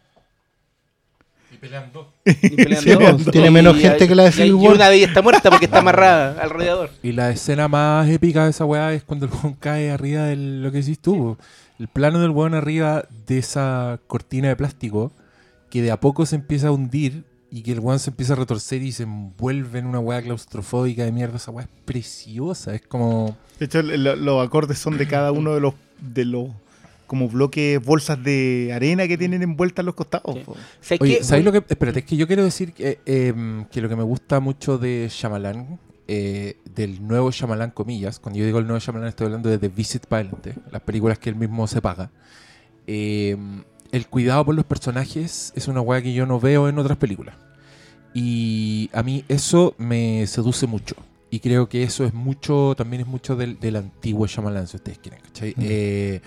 Y 1.53 1.57
peleando. 1.57 2.13
y 2.25 2.33
peleando, 2.57 2.81
Sí, 2.91 2.97
pues, 2.97 3.31
tiene 3.31 3.51
menos 3.51 3.77
gente 3.77 4.09
que 4.09 4.15
la 4.15 4.25
de 4.25 4.29
y- 4.31 4.33
Civil 4.33 4.49
y 4.51 4.53
War. 4.55 4.75
una 4.75 4.89
de 4.89 4.97
ellas 4.97 5.09
está 5.09 5.23
muerta 5.23 5.51
porque 5.51 5.67
está 5.67 5.79
amarrada 5.79 6.41
al 6.43 6.51
radiador. 6.51 6.91
Y 7.03 7.13
la 7.13 7.31
escena 7.31 7.69
más 7.69 8.09
épica 8.09 8.45
de 8.45 8.51
esa 8.51 8.65
weá 8.65 8.93
es 8.93 9.05
cuando 9.05 9.27
el 9.27 9.33
weón 9.33 9.55
cae 9.55 9.91
arriba 9.91 10.25
de 10.25 10.37
lo 10.37 10.71
que 10.73 10.79
decís 10.79 10.99
tú. 10.99 11.37
El 11.79 11.89
plano 11.89 12.21
del 12.21 12.31
weón 12.31 12.55
arriba 12.55 13.07
de 13.27 13.39
esa 13.39 14.01
cortina 14.07 14.49
de 14.49 14.57
plástico 14.57 15.13
que 15.71 15.83
de 15.83 15.91
a 15.91 15.99
poco 16.01 16.27
se 16.27 16.37
empieza 16.37 16.69
a 16.69 16.73
hundir 16.73 17.25
y 17.57 17.63
que 17.63 17.71
el 17.73 17.79
weón 17.79 18.01
se 18.01 18.11
empieza 18.11 18.33
a 18.33 18.37
retorcer 18.37 18.83
y 18.83 18.91
se 18.91 19.05
envuelve 19.05 19.79
en 19.79 19.87
una 19.87 20.01
weá 20.01 20.21
claustrofóbica 20.21 21.05
de 21.05 21.13
mierda. 21.13 21.37
Esa 21.37 21.53
weá 21.53 21.67
es 21.67 21.71
preciosa. 21.85 22.75
Es 22.75 22.83
como. 22.83 23.37
De 23.61 23.67
hecho, 23.67 23.81
lo- 23.83 24.17
los 24.17 24.45
acordes 24.45 24.79
son 24.79 24.99
de 24.99 25.07
cada 25.07 25.31
uno 25.31 25.55
de 25.55 25.61
los 25.61 25.75
de 26.01 26.25
los 26.25 26.49
como 27.07 27.29
bloques, 27.29 27.85
bolsas 27.85 28.21
de 28.25 28.73
arena 28.75 29.07
que 29.07 29.17
tienen 29.17 29.43
envueltas 29.43 29.83
en 29.83 29.87
los 29.87 29.95
costados. 29.95 30.37
Sí. 30.81 30.97
¿Sabes 31.23 31.45
lo 31.45 31.53
que.? 31.53 31.59
Espérate, 31.59 32.01
es 32.01 32.05
que 32.05 32.17
yo 32.17 32.27
quiero 32.27 32.43
decir 32.43 32.73
que, 32.73 32.99
em, 33.07 33.67
que 33.67 33.81
lo 33.81 33.89
que 33.89 33.95
me 33.95 34.03
gusta 34.03 34.41
mucho 34.41 34.77
de 34.79 35.09
Shyamalan, 35.09 35.79
eh, 36.09 36.57
del 36.75 37.07
nuevo 37.07 37.31
Shyamalan, 37.31 37.71
comillas, 37.71 38.19
cuando 38.19 38.41
yo 38.41 38.47
digo 38.47 38.59
el 38.59 38.65
nuevo 38.67 38.81
Shyamalan 38.81 39.09
estoy 39.11 39.27
hablando 39.27 39.49
de 39.49 39.59
The 39.59 39.69
Visit 39.69 40.07
Violente, 40.11 40.55
las 40.73 40.83
películas 40.83 41.19
que 41.21 41.31
él 41.31 41.37
mismo 41.37 41.69
se 41.69 41.81
paga. 41.81 42.11
em, 42.87 43.63
el 43.93 44.07
cuidado 44.09 44.45
por 44.45 44.55
los 44.55 44.65
personajes 44.65 45.53
es 45.55 45.69
una 45.69 45.81
weá 45.81 46.03
que 46.03 46.13
yo 46.13 46.27
no 46.27 46.41
veo 46.41 46.69
en 46.69 46.79
otras 46.79 46.99
películas. 46.99 47.37
Y 48.15 48.89
a 48.93 49.03
mí 49.03 49.25
eso 49.29 49.75
me 49.77 50.27
seduce 50.27 50.67
mucho. 50.67 50.95
Y 51.31 51.41
creo 51.41 51.69
que 51.69 51.83
eso 51.83 52.05
es 52.05 52.15
mucho, 52.15 52.75
también 52.77 53.03
es 53.03 53.09
mucho 53.09 53.35
del, 53.35 53.59
del 53.59 53.75
antiguo 53.75 54.27
Shyamalan, 54.27 54.69
si 54.69 54.77
ustedes 54.77 54.99
quieren, 54.99 55.21
¿cachai? 55.21 55.51
Mm. 55.57 55.61
Eh, 55.63 56.21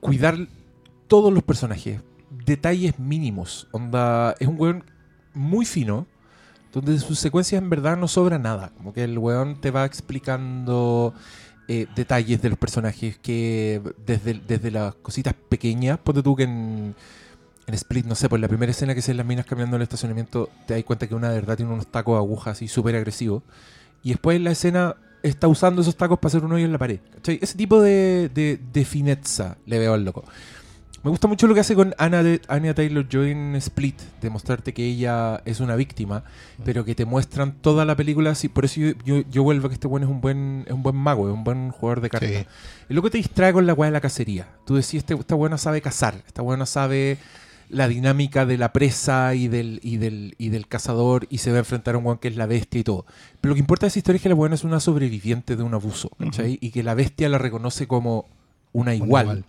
cuidar 0.00 0.48
todos 1.06 1.32
los 1.32 1.44
personajes, 1.44 2.00
detalles 2.44 2.98
mínimos. 2.98 3.68
Onda, 3.70 4.34
es 4.40 4.48
un 4.48 4.60
weón 4.60 4.84
muy 5.34 5.64
fino. 5.64 6.06
donde 6.72 6.98
sus 6.98 7.18
secuencias 7.18 7.62
en 7.62 7.70
verdad 7.70 7.96
no 7.96 8.08
sobra 8.08 8.38
nada. 8.38 8.72
Como 8.76 8.92
que 8.92 9.04
el 9.04 9.16
weón 9.18 9.60
te 9.60 9.70
va 9.70 9.84
explicando 9.84 11.14
eh, 11.68 11.86
detalles 11.94 12.42
de 12.42 12.48
los 12.48 12.58
personajes 12.58 13.18
que 13.18 13.80
desde, 14.04 14.34
desde 14.34 14.70
las 14.70 14.94
cositas 14.96 15.34
pequeñas, 15.48 15.98
ponte 15.98 16.22
tú 16.22 16.34
que 16.36 16.42
en, 16.42 16.94
en 17.66 17.74
Split, 17.74 18.06
no 18.06 18.14
sé, 18.14 18.28
por 18.28 18.38
la 18.38 18.48
primera 18.48 18.70
escena 18.70 18.94
que 18.94 19.02
se 19.02 19.14
las 19.14 19.26
minas 19.26 19.46
cambiando 19.46 19.76
el 19.76 19.82
estacionamiento, 19.82 20.50
te 20.66 20.74
das 20.74 20.84
cuenta 20.84 21.08
que 21.08 21.14
una 21.14 21.30
de 21.30 21.36
verdad 21.36 21.56
tiene 21.56 21.72
unos 21.72 21.88
tacos 21.88 22.14
de 22.14 22.18
agujas 22.18 22.56
así 22.56 22.68
súper 22.68 22.94
agresivos. 22.96 23.42
Y 24.02 24.10
después 24.10 24.36
en 24.36 24.44
la 24.44 24.52
escena 24.52 24.96
está 25.22 25.48
usando 25.48 25.82
esos 25.82 25.96
tacos 25.96 26.18
para 26.18 26.28
hacer 26.28 26.44
un 26.44 26.52
hoyo 26.52 26.64
en 26.64 26.72
la 26.72 26.78
pared. 26.78 27.00
¿cachai? 27.14 27.38
Ese 27.42 27.56
tipo 27.56 27.80
de, 27.80 28.30
de, 28.32 28.60
de 28.72 28.84
fineza 28.84 29.56
le 29.66 29.78
veo 29.78 29.94
al 29.94 30.04
loco. 30.04 30.24
Me 31.06 31.10
gusta 31.10 31.28
mucho 31.28 31.46
lo 31.46 31.54
que 31.54 31.60
hace 31.60 31.76
con 31.76 31.94
Anna, 31.98 32.24
de, 32.24 32.40
Anya 32.48 32.74
Taylor-Joy 32.74 33.30
en 33.30 33.54
Split, 33.54 34.00
de 34.20 34.28
mostrarte 34.28 34.74
que 34.74 34.84
ella 34.84 35.40
es 35.44 35.60
una 35.60 35.76
víctima, 35.76 36.24
pero 36.64 36.84
que 36.84 36.96
te 36.96 37.04
muestran 37.04 37.52
toda 37.60 37.84
la 37.84 37.94
película 37.94 38.30
así. 38.30 38.48
Por 38.48 38.64
eso 38.64 38.80
yo, 38.80 38.92
yo, 39.04 39.22
yo 39.30 39.44
vuelvo 39.44 39.66
a 39.66 39.70
que 39.70 39.74
este 39.74 39.86
buen 39.86 40.02
es 40.02 40.08
un 40.08 40.20
buen 40.20 40.64
es 40.66 40.72
un 40.72 40.82
buen 40.82 40.96
mago, 40.96 41.28
es 41.28 41.34
un 41.34 41.44
buen 41.44 41.70
jugador 41.70 42.00
de 42.00 42.10
cartas. 42.10 42.30
Sí. 42.30 42.46
El 42.88 42.96
loco 42.96 43.08
te 43.08 43.18
distrae 43.18 43.52
con 43.52 43.66
la 43.66 43.74
weá 43.74 43.88
de 43.88 43.92
la 43.92 44.00
cacería. 44.00 44.48
Tú 44.66 44.74
decís, 44.74 44.94
este, 44.94 45.14
esta 45.14 45.36
buena 45.36 45.58
sabe 45.58 45.80
cazar, 45.80 46.24
esta 46.26 46.42
buena 46.42 46.66
sabe 46.66 47.18
la 47.68 47.88
dinámica 47.88 48.46
de 48.46 48.58
la 48.58 48.72
presa 48.72 49.34
y 49.34 49.48
del, 49.48 49.80
y 49.82 49.96
del, 49.96 50.34
y 50.38 50.50
del 50.50 50.68
cazador 50.68 51.26
y 51.30 51.38
se 51.38 51.50
va 51.50 51.56
a 51.56 51.60
enfrentar 51.60 51.94
a 51.94 51.98
un 51.98 52.06
weón 52.06 52.18
que 52.18 52.28
es 52.28 52.36
la 52.36 52.46
bestia 52.46 52.80
y 52.80 52.84
todo. 52.84 53.06
Pero 53.40 53.50
lo 53.50 53.54
que 53.54 53.60
importa 53.60 53.86
de 53.86 53.88
esa 53.88 53.98
historia 53.98 54.16
es 54.16 54.22
que 54.22 54.28
la 54.28 54.34
buena 54.34 54.54
es 54.54 54.64
una 54.64 54.80
sobreviviente 54.80 55.56
de 55.56 55.62
un 55.62 55.74
abuso, 55.74 56.10
¿cachai? 56.18 56.58
Y 56.60 56.70
que 56.70 56.82
la 56.82 56.94
bestia 56.94 57.28
la 57.28 57.38
reconoce 57.38 57.86
como 57.86 58.26
una 58.72 58.94
igual, 58.94 59.24
igual. 59.26 59.44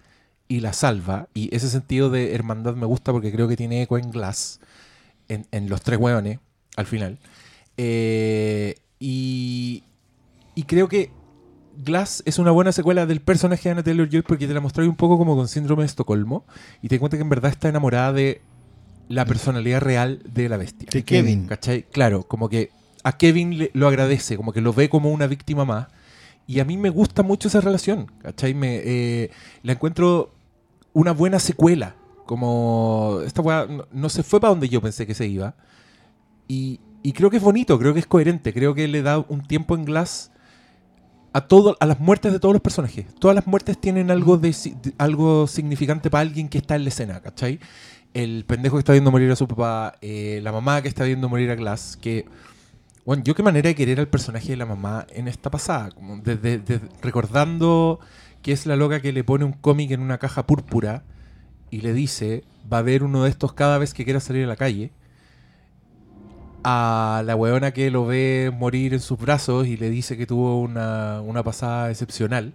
y 0.47 0.59
la 0.61 0.73
salva. 0.73 1.27
Y 1.33 1.53
ese 1.55 1.69
sentido 1.69 2.09
de 2.09 2.33
hermandad 2.33 2.75
me 2.75 2.85
gusta 2.85 3.11
porque 3.11 3.31
creo 3.31 3.47
que 3.47 3.57
tiene 3.57 3.81
eco 3.83 3.97
en 3.97 4.09
Glass, 4.11 4.59
en, 5.27 5.45
en 5.51 5.69
los 5.69 5.81
tres 5.81 5.99
weones, 5.99 6.39
al 6.75 6.85
final. 6.85 7.19
Eh, 7.77 8.75
y, 8.99 9.83
y 10.55 10.63
creo 10.63 10.87
que 10.87 11.11
Glass 11.83 12.23
es 12.25 12.39
una 12.39 12.51
buena 12.51 12.71
secuela 12.71 13.05
del 13.05 13.21
personaje 13.21 13.63
de 13.69 13.71
Anna 13.73 13.83
Taylor-Joy 13.83 14.21
porque 14.23 14.47
te 14.47 14.53
la 14.53 14.59
mostré 14.61 14.87
un 14.87 14.95
poco 14.95 15.17
como 15.17 15.35
con 15.35 15.47
síndrome 15.47 15.83
de 15.83 15.87
Estocolmo 15.87 16.45
y 16.81 16.87
te 16.87 16.99
cuenta 16.99 17.17
que 17.17 17.23
en 17.23 17.29
verdad 17.29 17.51
está 17.51 17.69
enamorada 17.69 18.13
de 18.13 18.41
la 19.09 19.25
personalidad 19.25 19.81
real 19.81 20.21
de 20.25 20.49
la 20.49 20.57
bestia. 20.57 20.89
De 20.91 21.03
Kevin. 21.03 21.47
¿Cachai? 21.47 21.83
Claro, 21.83 22.23
como 22.23 22.49
que 22.49 22.71
a 23.03 23.17
Kevin 23.17 23.57
le- 23.57 23.71
lo 23.73 23.87
agradece, 23.87 24.35
como 24.37 24.51
que 24.53 24.61
lo 24.61 24.73
ve 24.73 24.89
como 24.89 25.11
una 25.11 25.27
víctima 25.27 25.65
más. 25.65 25.87
Y 26.47 26.59
a 26.61 26.65
mí 26.65 26.77
me 26.77 26.89
gusta 26.89 27.23
mucho 27.23 27.47
esa 27.47 27.61
relación, 27.61 28.11
¿cachai? 28.21 28.53
Me, 28.53 28.81
eh, 28.83 29.31
la 29.63 29.73
encuentro 29.73 30.33
una 30.93 31.11
buena 31.11 31.39
secuela. 31.39 31.95
Como 32.25 33.19
esta 33.25 33.41
weá 33.41 33.65
no, 33.67 33.85
no 33.91 34.09
se 34.09 34.23
fue 34.23 34.39
para 34.41 34.49
donde 34.51 34.67
yo 34.69 34.81
pensé 34.81 35.05
que 35.07 35.13
se 35.13 35.27
iba. 35.27 35.55
Y, 36.47 36.79
y 37.03 37.13
creo 37.13 37.29
que 37.29 37.37
es 37.37 37.43
bonito, 37.43 37.77
creo 37.79 37.93
que 37.93 37.99
es 37.99 38.07
coherente, 38.07 38.53
creo 38.53 38.73
que 38.73 38.87
le 38.87 39.01
da 39.01 39.19
un 39.19 39.45
tiempo 39.45 39.75
en 39.75 39.85
Glass 39.85 40.31
a 41.37 41.47
todo, 41.47 41.77
a 41.79 41.85
las 41.85 41.99
muertes 41.99 42.31
de 42.33 42.39
todos 42.39 42.53
los 42.53 42.61
personajes. 42.61 43.05
Todas 43.19 43.35
las 43.35 43.45
muertes 43.47 43.79
tienen 43.79 44.09
algo 44.11 44.37
de, 44.37 44.55
algo 44.97 45.45
significante 45.47 46.09
para 46.09 46.21
alguien 46.21 46.49
que 46.49 46.57
está 46.57 46.75
en 46.75 46.83
la 46.83 46.89
escena, 46.89 47.19
¿cachai? 47.21 47.59
El 48.13 48.43
pendejo 48.45 48.75
que 48.77 48.79
está 48.79 48.93
viendo 48.93 49.11
morir 49.11 49.29
a 49.31 49.35
su 49.35 49.47
papá, 49.47 49.93
eh, 50.01 50.39
la 50.41 50.51
mamá 50.51 50.81
que 50.81 50.87
está 50.87 51.03
viendo 51.03 51.29
morir 51.29 51.51
a 51.51 51.55
Glass, 51.55 51.97
que 52.01 52.25
bueno, 53.05 53.23
yo 53.23 53.35
qué 53.35 53.43
manera 53.43 53.67
de 53.69 53.75
querer 53.75 53.99
al 53.99 54.07
personaje 54.07 54.49
de 54.49 54.57
la 54.57 54.65
mamá 54.65 55.05
en 55.13 55.27
esta 55.27 55.49
pasada, 55.51 55.91
como 55.91 56.17
desde, 56.17 56.57
desde- 56.59 56.89
recordando 57.01 57.99
que 58.41 58.51
es 58.51 58.65
la 58.65 58.75
loca 58.75 58.99
que 59.01 59.13
le 59.13 59.23
pone 59.23 59.45
un 59.45 59.53
cómic 59.53 59.91
en 59.91 60.01
una 60.01 60.17
caja 60.17 60.45
púrpura 60.47 61.03
y 61.69 61.81
le 61.81 61.93
dice, 61.93 62.43
va 62.71 62.77
a 62.77 62.79
haber 62.79 63.03
uno 63.03 63.23
de 63.23 63.29
estos 63.29 63.53
cada 63.53 63.77
vez 63.77 63.93
que 63.93 64.03
quiera 64.05 64.19
salir 64.19 64.43
a 64.45 64.47
la 64.47 64.55
calle. 64.55 64.91
A 66.63 67.23
la 67.25 67.35
weona 67.35 67.71
que 67.71 67.91
lo 67.91 68.05
ve 68.05 68.51
morir 68.53 68.93
en 68.93 68.99
sus 68.99 69.17
brazos 69.17 69.67
y 69.67 69.77
le 69.77 69.89
dice 69.89 70.17
que 70.17 70.25
tuvo 70.25 70.59
una, 70.59 71.21
una 71.21 71.43
pasada 71.43 71.89
excepcional. 71.89 72.53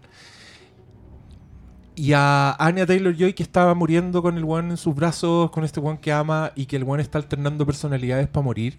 Y 1.94 2.12
a 2.14 2.52
Anya 2.58 2.86
Taylor 2.86 3.14
Joy 3.14 3.34
que 3.34 3.42
estaba 3.42 3.74
muriendo 3.74 4.22
con 4.22 4.36
el 4.36 4.44
weón 4.44 4.70
en 4.70 4.76
sus 4.76 4.94
brazos, 4.94 5.50
con 5.50 5.64
este 5.64 5.78
weón 5.78 5.98
que 5.98 6.12
ama 6.12 6.52
y 6.54 6.66
que 6.66 6.76
el 6.76 6.84
weón 6.84 7.00
está 7.00 7.18
alternando 7.18 7.66
personalidades 7.66 8.28
para 8.28 8.44
morir. 8.44 8.78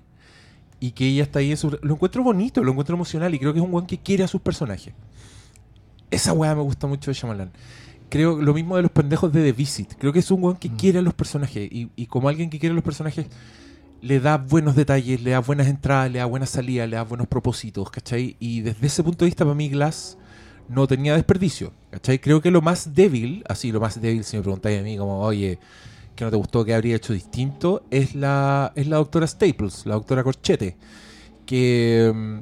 Y 0.79 0.91
que 0.91 1.07
ella 1.07 1.23
está 1.23 1.39
ahí 1.39 1.51
en 1.51 1.57
su... 1.57 1.77
Lo 1.81 1.93
encuentro 1.93 2.23
bonito, 2.23 2.63
lo 2.63 2.71
encuentro 2.71 2.95
emocional 2.95 3.33
y 3.33 3.39
creo 3.39 3.53
que 3.53 3.59
es 3.59 3.65
un 3.65 3.73
weón 3.73 3.87
que 3.87 3.99
quiere 3.99 4.23
a 4.23 4.27
sus 4.27 4.41
personajes. 4.41 4.93
Esa 6.11 6.33
weá 6.33 6.53
me 6.55 6.61
gusta 6.61 6.87
mucho 6.87 7.09
de 7.09 7.15
Shyamalan. 7.15 7.51
Creo 8.09 8.41
lo 8.41 8.53
mismo 8.53 8.75
de 8.75 8.83
los 8.83 8.91
pendejos 8.91 9.31
de 9.31 9.43
The 9.43 9.53
Visit. 9.53 9.93
Creo 9.97 10.11
que 10.11 10.19
es 10.19 10.29
un 10.29 10.43
weón 10.43 10.57
que 10.57 10.69
quiere 10.69 10.99
a 10.99 11.01
los 11.01 11.13
personajes. 11.13 11.71
Y, 11.71 11.89
y 11.95 12.07
como 12.07 12.29
alguien 12.29 12.49
que 12.49 12.59
quiere 12.59 12.73
a 12.73 12.75
los 12.75 12.83
personajes, 12.83 13.27
le 14.03 14.19
da 14.19 14.37
buenos 14.37 14.75
detalles, 14.75 15.21
le 15.21 15.31
da 15.31 15.39
buenas 15.39 15.67
entradas, 15.67 16.11
le 16.11 16.19
da 16.19 16.25
buenas 16.25 16.49
salidas, 16.49 16.89
le 16.89 16.97
da 16.97 17.03
buenos 17.03 17.25
propósitos, 17.25 17.89
¿cachai? 17.89 18.35
Y 18.37 18.59
desde 18.59 18.87
ese 18.87 19.01
punto 19.01 19.23
de 19.23 19.29
vista, 19.29 19.45
para 19.45 19.55
mí, 19.55 19.69
Glass 19.69 20.17
no 20.67 20.87
tenía 20.87 21.15
desperdicio, 21.15 21.71
¿cachai? 21.89 22.19
Creo 22.19 22.41
que 22.41 22.51
lo 22.51 22.61
más 22.61 22.93
débil, 22.93 23.45
así, 23.47 23.71
lo 23.71 23.79
más 23.79 24.01
débil, 24.01 24.25
si 24.25 24.35
me 24.35 24.43
preguntáis 24.43 24.81
a 24.81 24.83
mí, 24.83 24.97
como, 24.97 25.21
oye, 25.21 25.57
que 26.17 26.25
no 26.25 26.31
te 26.31 26.35
gustó, 26.35 26.65
que 26.65 26.73
habría 26.73 26.97
hecho 26.97 27.13
distinto, 27.13 27.85
es 27.91 28.13
la, 28.13 28.73
es 28.75 28.87
la 28.87 28.97
doctora 28.97 29.25
Staples, 29.25 29.85
la 29.85 29.93
doctora 29.93 30.21
Corchete, 30.21 30.75
que 31.45 32.11
mm, 32.13 32.39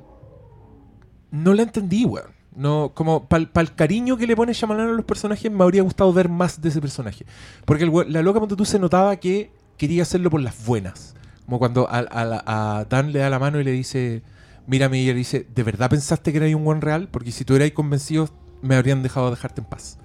no 1.29 1.53
la 1.53 1.61
entendí, 1.61 2.05
weón. 2.05 2.41
No, 2.55 2.91
como 2.93 3.29
para 3.29 3.47
el 3.55 3.75
cariño 3.75 4.17
que 4.17 4.27
le 4.27 4.35
pone 4.35 4.51
Shyamalan 4.51 4.89
a 4.89 4.91
los 4.91 5.05
personajes, 5.05 5.49
me 5.49 5.63
habría 5.63 5.83
gustado 5.83 6.11
ver 6.11 6.27
más 6.27 6.59
de 6.59 6.67
ese 6.67 6.81
personaje. 6.81 7.25
Porque 7.65 7.85
la 8.09 8.21
loca 8.21 8.45
tú 8.47 8.65
se 8.65 8.77
notaba 8.77 9.15
que 9.15 9.51
quería 9.77 10.01
hacerlo 10.01 10.29
por 10.29 10.41
las 10.41 10.65
buenas. 10.65 11.15
Como 11.51 11.59
cuando 11.59 11.85
a, 11.91 11.97
a 12.09 12.79
a 12.79 12.85
Dan 12.85 13.11
le 13.11 13.19
da 13.19 13.29
la 13.29 13.37
mano 13.37 13.59
y 13.59 13.65
le 13.65 13.71
dice, 13.71 14.21
mírame, 14.67 14.99
y 15.01 15.07
le 15.07 15.13
dice, 15.15 15.45
¿de 15.53 15.63
verdad 15.63 15.89
pensaste 15.89 16.31
que 16.31 16.37
era 16.37 16.55
un 16.55 16.63
buen 16.63 16.79
real? 16.79 17.09
Porque 17.11 17.33
si 17.33 17.43
tú 17.43 17.57
eras 17.57 17.69
convencido, 17.71 18.29
me 18.61 18.75
habrían 18.77 19.03
dejado 19.03 19.29
dejarte 19.31 19.59
en 19.59 19.67
paz. 19.67 19.97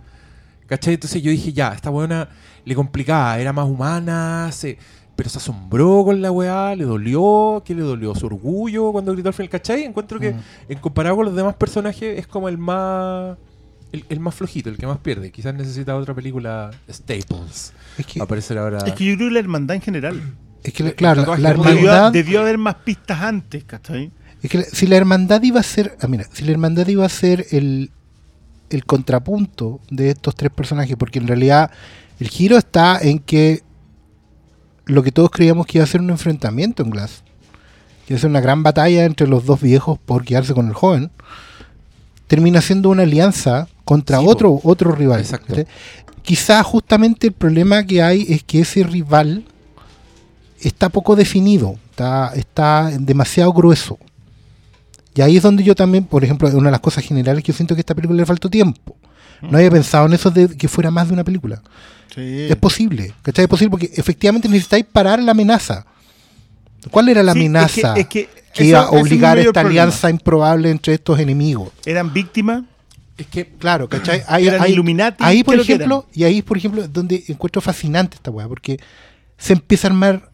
¿Cachai? 0.66 0.94
Entonces 0.94 1.22
yo 1.22 1.30
dije, 1.30 1.52
ya, 1.52 1.72
esta 1.72 1.88
buena 1.90 2.30
le 2.64 2.74
complicaba, 2.74 3.38
era 3.38 3.52
más 3.52 3.68
humana, 3.68 4.50
se, 4.50 4.76
pero 5.14 5.28
se 5.30 5.38
asombró 5.38 6.02
con 6.04 6.20
la 6.20 6.32
weá, 6.32 6.74
le 6.74 6.82
dolió, 6.82 7.62
¿qué 7.64 7.76
le 7.76 7.82
dolió? 7.82 8.12
Su 8.16 8.26
orgullo 8.26 8.90
cuando 8.90 9.12
gritó 9.12 9.28
al 9.28 9.34
final, 9.34 9.48
¿cachai? 9.50 9.84
Encuentro 9.84 10.18
que 10.18 10.32
Mm. 10.32 10.40
en 10.70 10.78
comparado 10.80 11.14
con 11.14 11.26
los 11.26 11.36
demás 11.36 11.54
personajes 11.54 12.18
es 12.18 12.26
como 12.26 12.48
el 12.48 12.58
más 12.58 13.38
el, 13.92 14.04
el 14.08 14.18
más 14.18 14.34
flojito, 14.34 14.68
el 14.68 14.78
que 14.78 14.86
más 14.88 14.98
pierde. 14.98 15.30
Quizás 15.30 15.54
necesita 15.54 15.94
otra 15.94 16.12
película 16.12 16.72
Staples. 16.90 17.72
Es 17.96 18.04
que, 18.04 18.20
aparecer 18.20 18.58
ahora. 18.58 18.78
Es 18.78 18.94
que 18.94 19.04
yo 19.04 19.14
creo 19.14 19.28
que 19.28 19.34
la 19.34 19.38
hermandad 19.38 19.76
en 19.76 19.82
general. 19.82 20.20
Es 20.68 20.72
que, 20.74 20.94
claro, 20.94 21.36
la, 21.36 21.50
Debió, 21.52 21.68
hermandad. 21.70 22.12
debió 22.12 22.40
haber 22.40 22.58
más 22.58 22.76
pistas 22.76 23.20
antes, 23.20 23.64
¿cachai? 23.64 24.10
Es 24.42 24.50
que 24.50 24.62
si 24.64 24.86
la 24.86 24.96
hermandad 24.96 25.42
iba 25.42 25.60
a 25.60 25.62
ser. 25.62 25.96
Ah, 26.00 26.06
mira, 26.08 26.26
si 26.32 26.44
la 26.44 26.52
hermandad 26.52 26.86
iba 26.88 27.04
a 27.06 27.08
ser 27.08 27.46
el, 27.50 27.90
el 28.70 28.84
contrapunto 28.84 29.80
de 29.90 30.10
estos 30.10 30.34
tres 30.34 30.50
personajes, 30.52 30.96
porque 30.96 31.18
en 31.18 31.26
realidad 31.28 31.70
el 32.18 32.28
giro 32.28 32.56
está 32.58 32.98
en 33.00 33.18
que 33.18 33.62
lo 34.86 35.02
que 35.02 35.12
todos 35.12 35.30
creíamos 35.30 35.66
que 35.66 35.78
iba 35.78 35.84
a 35.84 35.88
ser 35.88 36.00
un 36.00 36.10
enfrentamiento 36.10 36.82
en 36.82 36.90
Glass, 36.90 37.22
que 38.06 38.14
iba 38.14 38.18
a 38.18 38.20
ser 38.20 38.30
una 38.30 38.40
gran 38.40 38.62
batalla 38.62 39.04
entre 39.04 39.26
los 39.26 39.44
dos 39.46 39.60
viejos 39.60 39.98
por 39.98 40.24
quedarse 40.24 40.54
con 40.54 40.68
el 40.68 40.74
joven, 40.74 41.10
termina 42.26 42.60
siendo 42.60 42.88
una 42.90 43.02
alianza 43.02 43.68
contra 43.84 44.18
Sí, 44.18 44.24
otro, 44.28 44.60
otro 44.64 44.92
rival. 44.92 45.20
Exacto. 45.20 45.54
Quizá 46.22 46.62
justamente 46.62 47.28
el 47.28 47.32
problema 47.32 47.84
que 47.84 48.02
hay 48.02 48.26
es 48.28 48.42
que 48.42 48.60
ese 48.60 48.82
rival 48.82 49.44
está 50.60 50.88
poco 50.88 51.16
definido, 51.16 51.76
está, 51.90 52.32
está 52.34 52.90
demasiado 52.98 53.52
grueso. 53.52 53.98
Y 55.14 55.22
ahí 55.22 55.36
es 55.36 55.42
donde 55.42 55.64
yo 55.64 55.74
también, 55.74 56.04
por 56.04 56.22
ejemplo, 56.24 56.48
una 56.48 56.66
de 56.68 56.72
las 56.72 56.80
cosas 56.80 57.04
generales 57.04 57.42
que 57.42 57.52
yo 57.52 57.56
siento 57.56 57.74
que 57.74 57.80
a 57.80 57.82
esta 57.82 57.94
película 57.94 58.18
le 58.18 58.26
faltó 58.26 58.50
tiempo. 58.50 58.96
No 59.42 59.58
había 59.58 59.70
pensado 59.70 60.06
en 60.06 60.12
eso 60.14 60.30
de 60.30 60.48
que 60.56 60.68
fuera 60.68 60.90
más 60.90 61.08
de 61.08 61.14
una 61.14 61.24
película. 61.24 61.62
Sí. 62.14 62.46
Es 62.48 62.56
posible, 62.56 63.12
¿cachai? 63.22 63.44
Es 63.44 63.48
posible 63.48 63.70
porque 63.70 63.90
efectivamente 63.94 64.48
necesitáis 64.48 64.84
parar 64.90 65.22
la 65.22 65.32
amenaza. 65.32 65.84
¿Cuál 66.90 67.08
era 67.08 67.22
la 67.22 67.32
Sí, 67.32 67.38
es 67.38 67.42
que- 67.42 67.46
amenaza 67.48 67.94
es 67.96 68.06
que 68.06 68.28
que 68.54 68.62
eso- 68.62 68.64
iba 68.64 68.80
a 68.80 68.90
obligar 68.90 69.36
mayor 69.36 69.48
esta 69.48 69.60
problema. 69.60 69.82
alianza 69.82 70.08
improbable 70.10 70.70
entre 70.70 70.94
estos 70.94 71.18
enemigos? 71.18 71.70
Eran 71.84 72.12
víctimas. 72.12 72.62
es 73.18 73.26
que 73.28 73.46
Claro, 73.58 73.88
¿cachai? 73.88 74.22
Ahí, 74.28 74.46
Eran 74.46 74.60
ahí- 74.62 74.72
Illuminati, 74.72 75.24
ahí, 75.24 75.38
¿qué 75.38 75.44
por 75.44 75.58
ejemplo, 75.58 76.06
y 76.12 76.24
ahí, 76.24 76.42
por 76.42 76.58
ejemplo, 76.58 76.82
es 76.82 76.92
donde 76.92 77.24
encuentro 77.28 77.62
fascinante 77.62 78.16
esta 78.16 78.30
weá, 78.30 78.46
porque 78.46 78.78
se 79.38 79.54
empieza 79.54 79.88
a 79.88 79.90
armar 79.90 80.30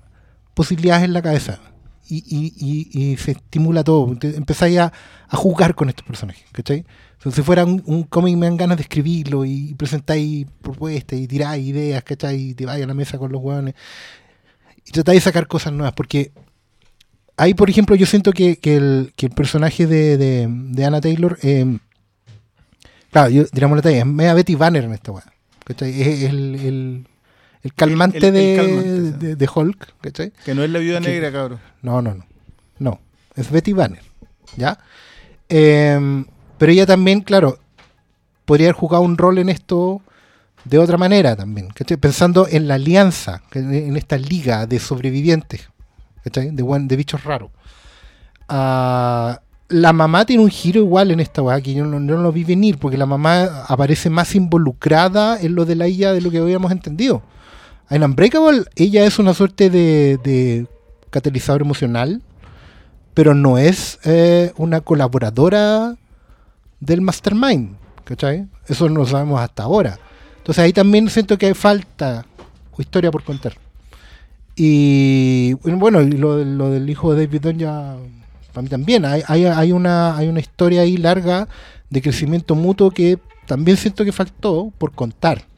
posibilidades 0.55 1.05
en 1.05 1.13
la 1.13 1.23
cabeza 1.23 1.61
y, 2.09 2.17
y- 2.29 3.13
y- 3.13 3.17
se 3.17 3.33
estimula 3.33 3.85
todo. 3.85 4.17
Empezáis 4.23 4.79
a, 4.79 4.93
a 5.29 5.37
jugar 5.37 5.75
con 5.75 5.89
estos 5.89 6.07
personajes, 6.07 6.45
¿cachai? 6.53 6.85
Entonces, 7.15 7.37
si 7.37 7.43
fuera 7.43 7.65
un, 7.65 7.83
un 7.87 8.03
cómic, 8.03 8.37
me 8.37 8.47
dan 8.47 8.57
ganas 8.57 8.77
de 8.77 8.83
escribirlo 8.83 9.45
y 9.45 9.75
presentáis 9.75 10.47
propuestas 10.61 11.19
y 11.19 11.27
tiráis 11.29 11.67
ideas, 11.67 12.03
¿cachai? 12.03 12.51
Y 12.51 12.55
te 12.55 12.67
vais 12.67 12.83
a 12.83 12.87
la 12.87 12.95
mesa 12.95 13.17
con 13.19 13.31
los 13.33 13.41
weones 13.41 13.75
y 14.85 14.91
tratáis 14.91 15.19
de 15.21 15.25
sacar 15.31 15.47
cosas 15.47 15.73
nuevas, 15.73 15.95
porque 15.95 16.33
ahí, 17.37 17.55
por 17.55 17.71
ejemplo, 17.71 17.95
yo 17.95 18.05
siento 18.07 18.33
que, 18.33 18.57
que 18.57 18.77
el, 18.77 19.13
que 19.17 19.27
el 19.27 19.33
personaje 19.33 19.87
de, 19.87 20.17
de, 20.19 20.85
Anna 20.85 21.01
Taylor. 21.01 21.39
eh, 21.43 21.79
Claro, 23.13 23.31
yo 23.31 23.45
diríamos 23.53 23.77
la 23.77 23.83
talla, 23.83 23.99
es 23.99 24.07
media 24.07 24.35
Betty 24.35 24.55
Banner 24.55 24.85
en 24.85 24.93
esta 24.93 25.13
weá. 25.13 25.25
¿cachai? 25.65 26.01
Es, 26.03 26.23
el, 26.25 27.07
el 27.63 27.75
calmante, 27.75 28.19
El- 28.19 28.25
el 28.25 28.33
de, 28.35 28.57
calmante, 28.57 29.27
de, 29.27 29.37
de 29.37 29.49
Hulk, 29.55 29.95
¿cachai? 30.01 30.33
Que 30.45 30.55
no 30.55 30.63
es 30.65 30.71
la 30.71 30.79
viuda 30.79 31.01
Que- 31.01 31.09
negra, 31.09 31.31
cabrón. 31.33 31.61
No, 31.83 32.03
no, 32.03 32.15
no. 32.15 32.25
No, 32.79 33.01
es 33.37 33.51
Betty 33.51 33.73
Banner. 33.73 34.03
¿Ya? 34.57 34.79
Em, 35.49 36.25
pero 36.59 36.73
ella 36.73 36.87
también, 36.87 37.21
claro, 37.21 37.59
podría 38.45 38.69
haber 38.69 38.77
jugado 38.77 39.03
un 39.05 39.17
rol 39.17 39.39
en 39.39 39.49
esto 39.49 40.03
de 40.65 40.79
otra 40.79 40.97
manera 40.99 41.37
también. 41.37 41.69
¿cachai? 41.69 41.97
Pensando 41.97 42.47
en 42.49 42.69
la 42.69 42.75
alianza, 42.75 43.43
en 43.53 43.97
esta 43.97 44.17
liga 44.19 44.67
de 44.67 44.79
sobrevivientes, 44.79 45.69
¿cachai? 46.25 46.51
De, 46.51 46.63
de 46.63 46.97
bichos 46.97 47.23
raros. 47.25 47.51
Ah, 48.49 49.41
la 49.69 49.93
mamá 49.93 50.27
tiene 50.27 50.43
un 50.43 50.51
giro 50.51 50.81
igual 50.81 51.11
en 51.11 51.21
esta 51.21 51.41
weá 51.41 51.61
que 51.61 51.73
yo 51.73 51.85
no, 51.87 51.93
yo 52.07 52.17
no 52.17 52.23
lo 52.23 52.33
vi 52.33 52.45
venir, 52.45 52.79
porque 52.79 52.99
la 52.99 53.07
mamá 53.07 53.65
aparece 53.69 54.11
más 54.11 54.35
involucrada 54.35 55.41
en 55.41 55.55
lo 55.55 55.65
de 55.65 55.77
la 55.77 55.89
IA 55.89 56.13
de 56.13 56.21
lo 56.21 56.31
que 56.31 56.39
habíamos 56.39 56.71
entendido. 56.73 57.23
En 57.93 58.03
Unbreakable, 58.03 58.65
ella 58.75 59.05
es 59.05 59.19
una 59.19 59.35
suerte 59.35 59.69
de, 59.69 60.19
de 60.25 60.67
catalizador 61.11 61.61
emocional, 61.61 62.23
pero 63.13 63.35
no 63.35 63.59
es 63.59 63.99
eh, 64.05 64.51
una 64.57 64.81
colaboradora 64.81 65.95
del 66.81 67.03
mastermind, 67.03 67.77
¿cachai? 68.05 68.47
Eso 68.67 68.89
no 68.89 69.01
lo 69.01 69.07
sabemos 69.07 69.39
hasta 69.43 69.65
ahora. 69.65 69.99
Entonces 70.39 70.65
ahí 70.65 70.73
también 70.73 71.11
siento 71.11 71.37
que 71.37 71.45
hay 71.45 71.55
falta 71.55 72.25
o 72.75 72.81
historia 72.81 73.11
por 73.11 73.25
contar. 73.25 73.59
Y 74.57 75.53
bueno, 75.53 76.01
lo, 76.01 76.71
del 76.71 76.89
hijo 76.89 77.15
de 77.15 77.27
David 77.27 77.43
Dunn 77.43 77.59
ya 77.59 77.97
para 78.55 78.63
mí 78.63 78.71
también. 78.71 79.05
Hay, 79.05 79.23
hay 79.29 79.73
una, 79.73 80.17
hay 80.17 80.29
una 80.29 80.41
historia 80.41 80.81
ahí 80.81 80.97
larga 80.97 81.47
de 81.91 82.01
crecimiento 82.01 82.55
mutuo 82.55 82.91
que 82.91 83.19
también 83.47 83.77
siento 83.77 84.03
que 84.03 84.13
faltó 84.13 84.73
por 84.79 84.93
contar. 84.93 85.52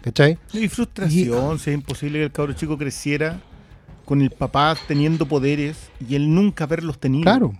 ¿Cachai? 0.00 0.38
Y 0.52 0.68
frustración, 0.68 1.58
si 1.58 1.70
es 1.70 1.74
imposible 1.74 2.18
que 2.20 2.24
el 2.24 2.32
cabro 2.32 2.52
chico 2.52 2.78
creciera 2.78 3.40
con 4.04 4.22
el 4.22 4.30
papá 4.30 4.76
teniendo 4.86 5.26
poderes 5.26 5.90
y 6.06 6.14
él 6.14 6.32
nunca 6.34 6.64
haberlos 6.64 6.98
tenido. 6.98 7.24
Claro. 7.24 7.54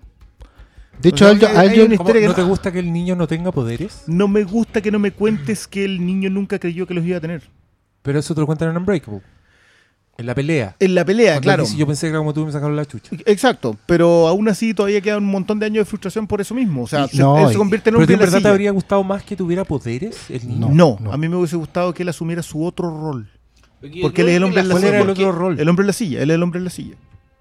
De 1.00 1.10
hecho, 1.10 1.26
O 1.26 1.28
a 1.28 1.38
sea, 1.38 1.60
hay 1.60 1.80
una 1.80 1.96
¿Cómo, 1.96 2.08
historia 2.08 2.22
que 2.22 2.28
¿No 2.28 2.34
te 2.34 2.42
gusta 2.42 2.72
que 2.72 2.78
el 2.80 2.92
niño 2.92 3.14
no 3.14 3.26
tenga 3.28 3.52
poderes? 3.52 4.04
No 4.06 4.26
me 4.28 4.44
gusta 4.44 4.80
que 4.80 4.90
no 4.90 4.98
me 4.98 5.12
cuentes 5.12 5.68
que 5.68 5.84
el 5.84 6.04
niño 6.04 6.30
nunca 6.30 6.58
creyó 6.58 6.86
que 6.86 6.94
los 6.94 7.04
iba 7.04 7.18
a 7.18 7.20
tener. 7.20 7.42
Pero 8.02 8.18
eso 8.18 8.34
te 8.34 8.40
lo 8.40 8.46
cuentan 8.46 8.70
en 8.70 8.78
Unbreakable. 8.78 9.22
En 10.18 10.26
la 10.26 10.34
pelea. 10.34 10.74
En 10.80 10.94
la 10.96 11.04
pelea, 11.04 11.34
Cuando 11.34 11.42
claro. 11.42 11.62
dice, 11.62 11.76
yo 11.76 11.86
pensé 11.86 12.06
que 12.06 12.10
era 12.10 12.18
como 12.18 12.34
tú 12.34 12.42
y 12.42 12.46
me 12.46 12.52
sacaron 12.52 12.74
la 12.74 12.84
chucha. 12.84 13.10
Exacto, 13.24 13.76
pero 13.86 14.26
aún 14.26 14.48
así 14.48 14.74
todavía 14.74 15.00
queda 15.00 15.16
un 15.18 15.24
montón 15.26 15.60
de 15.60 15.66
años 15.66 15.82
de 15.82 15.84
frustración 15.84 16.26
por 16.26 16.40
eso 16.40 16.54
mismo. 16.56 16.82
O 16.82 16.86
sea, 16.88 17.04
Y- 17.04 17.16
se- 17.16 17.22
no, 17.22 17.38
él 17.46 17.52
se 17.52 17.56
convierte 17.56 17.90
en 17.90 17.94
¿Pero 17.94 18.02
hombre 18.02 18.14
a 18.14 18.18
ti 18.18 18.24
en 18.24 18.30
verdad 18.32 18.42
te 18.42 18.48
habría 18.48 18.72
gustado 18.72 19.04
más 19.04 19.22
que 19.22 19.36
tuviera 19.36 19.64
poderes 19.64 20.28
el 20.28 20.48
niño? 20.48 20.68
No. 20.70 20.74
No, 20.74 20.98
no. 21.00 21.12
a 21.12 21.16
mí 21.16 21.28
me 21.28 21.36
hubiese 21.36 21.54
gustado 21.56 21.94
que 21.94 22.02
él 22.02 22.08
asumiera 22.08 22.42
su 22.42 22.64
otro 22.64 22.90
rol. 22.90 23.28
Porque 23.80 24.00
Porque 24.02 24.22
él 24.22 24.28
es 24.30 24.36
el 24.38 24.42
hombre 24.44 24.60
en 24.62 24.68
la 24.68 24.72
¿Cuál 24.74 24.82
silla. 24.82 24.94
era 24.96 25.04
el 25.04 25.10
otro 25.10 25.30
rol? 25.30 25.60
El 25.60 25.68
hombre 25.68 25.84
en 25.84 25.86
la 25.86 25.92
silla, 25.92 26.20
él 26.22 26.30
es 26.30 26.34
el 26.34 26.42
hombre 26.42 26.58
en 26.58 26.64
la 26.64 26.70
silla. 26.70 26.96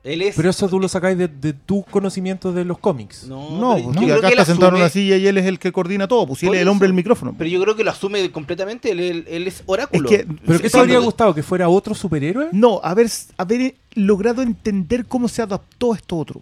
Él 0.08 0.22
es. 0.22 0.36
Pero 0.38 0.50
eso 0.50 0.70
tú 0.70 0.80
lo 0.80 0.88
sacáis 0.88 1.18
de, 1.18 1.28
de 1.28 1.52
tus 1.54 1.86
conocimientos 1.86 2.56
de 2.56 2.64
los 2.64 2.78
cómics. 2.80 3.26
no, 3.28 3.58
No, 3.60 3.84
pues, 3.84 4.08
yo 4.08 4.16
acá 4.16 4.28
que 4.28 4.34
está 4.34 4.46
sentado 4.46 4.70
en 4.70 4.76
una 4.82 4.90
silla 4.90 5.18
y 5.18 5.28
él 5.28 5.38
es 5.38 5.46
el 5.46 5.60
que 5.60 5.72
coordina 5.74 6.08
todo, 6.08 6.26
pues 6.26 6.40
si 6.40 6.48
él 6.48 6.56
es 6.56 6.62
el 6.62 6.68
hombre 6.70 6.88
del 6.88 6.94
micrófono. 6.96 7.36
Pero 7.38 7.50
yo 7.50 7.62
creo 7.62 7.76
que 7.76 7.84
lo 7.84 7.92
asume 7.92 8.32
completamente. 8.32 8.92
Él, 8.92 9.00
él- 9.02 9.26
él 9.28 9.48
es 9.48 9.56
es 9.58 9.64
oráculo. 9.66 10.08
que, 10.08 10.26
¿Pero 10.46 10.60
qué 10.60 10.70
te 10.70 10.78
habría 10.80 11.00
gustado? 11.00 11.36
¿Que 11.36 11.44
fuera 11.44 11.68
otro 11.68 11.94
superhéroe? 11.94 12.48
No, 12.54 12.80
haber, 12.84 13.10
haber 13.38 13.76
logrado 13.96 14.42
entender 14.42 15.06
cómo 15.06 15.28
se 15.28 15.42
adaptó 15.42 15.94
a 15.94 15.98
esto 15.98 16.16
otro. 16.16 16.42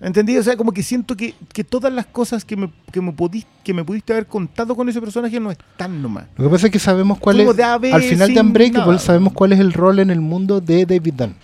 ¿Entendí? 0.00 0.36
O 0.36 0.42
sea, 0.42 0.56
como 0.56 0.72
que 0.72 0.82
siento 0.82 1.16
que, 1.16 1.34
que 1.52 1.64
todas 1.64 1.90
las 1.92 2.04
cosas 2.04 2.44
que 2.44 2.56
me, 2.56 2.70
que, 2.92 3.00
me 3.00 3.12
pudiste, 3.12 3.48
que 3.62 3.72
me 3.72 3.84
pudiste 3.84 4.12
haber 4.12 4.26
contado 4.26 4.76
con 4.76 4.86
ese 4.88 5.00
personaje 5.00 5.40
no 5.40 5.50
están 5.50 6.02
nomás. 6.02 6.26
Lo 6.36 6.44
que 6.44 6.50
pasa 6.50 6.66
es 6.66 6.72
que 6.72 6.78
sabemos 6.78 7.18
cuál 7.18 7.40
es. 7.40 7.56
de 7.56 7.62
Al 7.62 8.02
final 8.02 8.34
de 8.34 8.40
Unbreakable 8.40 8.98
sabemos 8.98 9.32
cuál 9.32 9.52
es 9.54 9.60
el 9.60 9.72
rol 9.72 10.00
en 10.00 10.10
el 10.10 10.20
mundo 10.20 10.60
de 10.60 10.84
David 10.84 11.14
Dunn. 11.14 11.34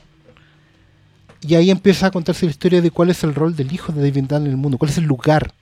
Y 1.40 1.54
ahí 1.54 1.70
empieza 1.70 2.06
a 2.06 2.10
contarse 2.10 2.44
la 2.44 2.50
historia 2.50 2.82
de 2.82 2.90
cuál 2.90 3.10
es 3.10 3.24
el 3.24 3.34
rol 3.34 3.56
del 3.56 3.72
hijo 3.72 3.92
de 3.92 4.02
David 4.02 4.24
Dunn 4.24 4.44
en 4.44 4.50
el 4.50 4.56
mundo, 4.56 4.78
cuál 4.78 4.90
es 4.90 4.98
el 4.98 5.04
lugar 5.04 5.54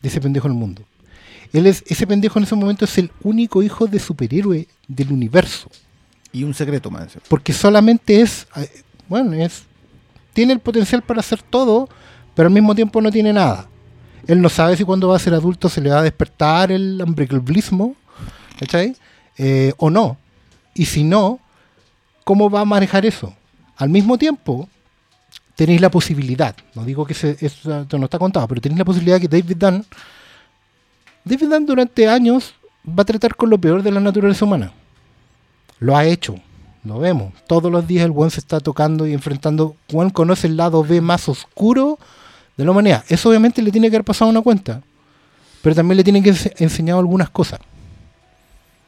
de 0.00 0.08
ese 0.08 0.20
pendejo 0.20 0.46
en 0.46 0.54
el 0.54 0.58
mundo. 0.58 0.82
Él 1.52 1.66
es, 1.66 1.84
ese 1.86 2.06
pendejo 2.06 2.38
en 2.38 2.44
ese 2.44 2.54
momento 2.54 2.84
es 2.84 2.98
el 2.98 3.10
único 3.22 3.62
hijo 3.62 3.86
de 3.86 3.98
superhéroe 3.98 4.66
del 4.86 5.12
universo. 5.12 5.70
Y 6.32 6.44
un 6.44 6.54
secreto 6.54 6.90
más. 6.90 7.16
Porque 7.28 7.52
solamente 7.52 8.20
es, 8.20 8.46
eh, 8.56 8.82
bueno, 9.08 9.32
es, 9.32 9.64
tiene 10.32 10.52
el 10.52 10.60
potencial 10.60 11.02
para 11.02 11.20
hacer 11.20 11.42
todo, 11.42 11.88
pero 12.34 12.48
al 12.48 12.54
mismo 12.54 12.74
tiempo 12.74 13.00
no 13.00 13.10
tiene 13.10 13.32
nada. 13.32 13.68
Él 14.26 14.42
no 14.42 14.48
sabe 14.48 14.76
si 14.76 14.84
cuando 14.84 15.08
va 15.08 15.16
a 15.16 15.20
ser 15.20 15.32
adulto 15.32 15.68
se 15.68 15.80
le 15.80 15.90
va 15.90 16.00
a 16.00 16.02
despertar 16.02 16.70
el 16.70 17.02
unbreakablismo, 17.02 17.96
¿cachai? 18.58 18.94
Eh, 19.38 19.72
o 19.78 19.88
no. 19.88 20.18
Y 20.74 20.84
si 20.84 21.02
no, 21.02 21.40
¿cómo 22.24 22.50
va 22.50 22.60
a 22.60 22.64
manejar 22.66 23.06
eso? 23.06 23.34
Al 23.76 23.88
mismo 23.88 24.18
tiempo, 24.18 24.68
tenéis 25.58 25.80
la 25.80 25.90
posibilidad, 25.90 26.54
no 26.76 26.84
digo 26.84 27.04
que 27.04 27.14
se, 27.14 27.36
eso 27.40 27.84
no 27.98 28.04
está 28.04 28.16
contado, 28.16 28.46
pero 28.46 28.60
tenéis 28.60 28.78
la 28.78 28.84
posibilidad 28.84 29.18
que 29.20 29.26
David 29.26 29.56
Dunn, 29.56 29.84
David 31.24 31.48
Dunn 31.48 31.66
durante 31.66 32.06
años 32.08 32.54
va 32.88 33.02
a 33.02 33.04
tratar 33.04 33.34
con 33.34 33.50
lo 33.50 33.58
peor 33.58 33.82
de 33.82 33.90
la 33.90 33.98
naturaleza 33.98 34.44
humana. 34.44 34.70
Lo 35.80 35.96
ha 35.96 36.04
hecho, 36.04 36.36
lo 36.84 37.00
vemos. 37.00 37.32
Todos 37.48 37.72
los 37.72 37.88
días 37.88 38.04
el 38.04 38.12
buen 38.12 38.30
se 38.30 38.38
está 38.38 38.60
tocando 38.60 39.04
y 39.04 39.12
enfrentando. 39.12 39.74
Juan 39.90 40.10
conoce 40.10 40.46
el 40.46 40.56
lado 40.56 40.84
B 40.84 41.00
más 41.00 41.28
oscuro 41.28 41.98
de 42.56 42.64
la 42.64 42.70
humanidad. 42.70 43.04
Eso 43.08 43.28
obviamente 43.28 43.60
le 43.60 43.72
tiene 43.72 43.90
que 43.90 43.96
haber 43.96 44.04
pasado 44.04 44.30
una 44.30 44.40
cuenta, 44.40 44.80
pero 45.60 45.74
también 45.74 45.96
le 45.96 46.04
tiene 46.04 46.22
que 46.22 46.30
ense- 46.32 46.52
enseñar 46.58 46.98
algunas 46.98 47.30
cosas. 47.30 47.58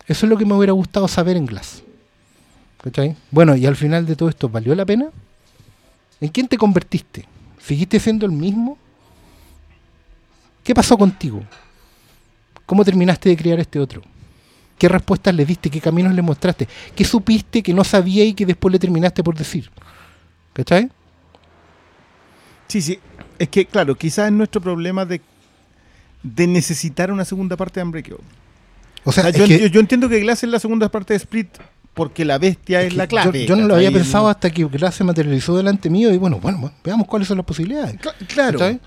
Eso 0.07 0.25
es 0.27 0.31
lo 0.31 0.37
que 0.39 0.45
me 0.47 0.55
hubiera 0.55 0.73
gustado 0.73 1.09
saber 1.09 1.37
en 1.37 1.47
Glass. 1.47 1.83
¿Cachai? 2.83 3.17
Bueno, 3.33 3.57
y 3.57 3.67
al 3.67 3.75
final 3.77 4.07
de 4.07 4.15
todo 4.15 4.29
esto, 4.29 4.49
¿valió 4.49 4.73
la 4.77 4.87
pena? 4.87 5.09
¿En 6.21 6.29
quién 6.29 6.49
te 6.49 6.57
convertiste? 6.59 7.25
¿Seguiste 7.59 7.99
siendo 8.01 8.27
el 8.27 8.33
mismo? 8.33 8.77
¿Qué 10.65 10.75
pasó 10.75 10.97
contigo? 10.99 11.43
¿Cómo 12.67 12.85
terminaste 12.85 13.29
de 13.31 13.37
criar 13.37 13.59
este 13.61 13.79
otro? 13.79 14.03
¿Qué 14.79 14.89
respuestas 14.89 15.35
le 15.35 15.45
diste? 15.45 15.71
¿Qué 15.71 15.81
caminos 15.81 16.15
le 16.15 16.23
mostraste? 16.23 16.69
¿Qué 16.95 17.05
supiste 17.05 17.63
que 17.63 17.75
no 17.75 17.85
sabía 17.85 18.25
y 18.25 18.35
que 18.35 18.47
después 18.47 18.73
le 18.73 18.79
terminaste 18.79 19.23
por 19.23 19.37
decir? 19.37 19.71
¿Cachai? 20.53 20.91
Sí, 22.69 22.81
sí. 22.81 22.99
Es 23.39 23.49
que, 23.49 23.67
claro, 23.67 23.95
quizás 23.97 24.27
es 24.27 24.33
nuestro 24.33 24.61
problema 24.61 25.05
de, 25.05 25.21
de 26.23 26.47
necesitar 26.47 27.11
una 27.11 27.25
segunda 27.25 27.57
parte 27.57 27.81
de 27.81 27.85
Unbreakable. 27.87 28.25
O 29.05 29.13
sea, 29.13 29.25
O 29.29 29.31
sea, 29.33 29.39
yo, 29.39 29.47
que- 29.47 29.59
yo- 29.59 29.67
yo 29.67 29.81
entiendo 29.81 30.09
que 30.09 30.21
Glass 30.21 30.45
es 30.45 30.51
la 30.51 30.61
segunda 30.61 30.89
parte 30.91 31.15
de 31.15 31.17
Split 31.19 31.49
porque 31.95 32.25
la 32.25 32.39
bestia 32.39 32.81
es, 32.81 32.87
es 32.89 32.93
que 32.93 32.97
la 32.99 33.07
clave. 33.07 33.41
Yo, 33.47 33.55
yo 33.55 33.57
no 33.57 33.69
lo 33.69 33.75
había 33.75 33.91
pensado 33.91 34.29
hasta 34.29 34.51
que 34.51 34.65
Glass 34.65 34.95
se 34.95 35.05
materializó 35.05 35.57
delante 35.57 35.91
mío 35.91 36.13
y 36.13 36.17
bueno, 36.19 36.39
bueno, 36.41 36.59
bueno, 36.59 36.75
veamos 36.85 37.07
cuáles 37.07 37.29
son 37.29 37.37
las 37.37 37.47
posibilidades. 37.47 37.97
Cla- 38.01 38.15
Claro. 38.27 38.59
¿Cachai? 38.59 38.81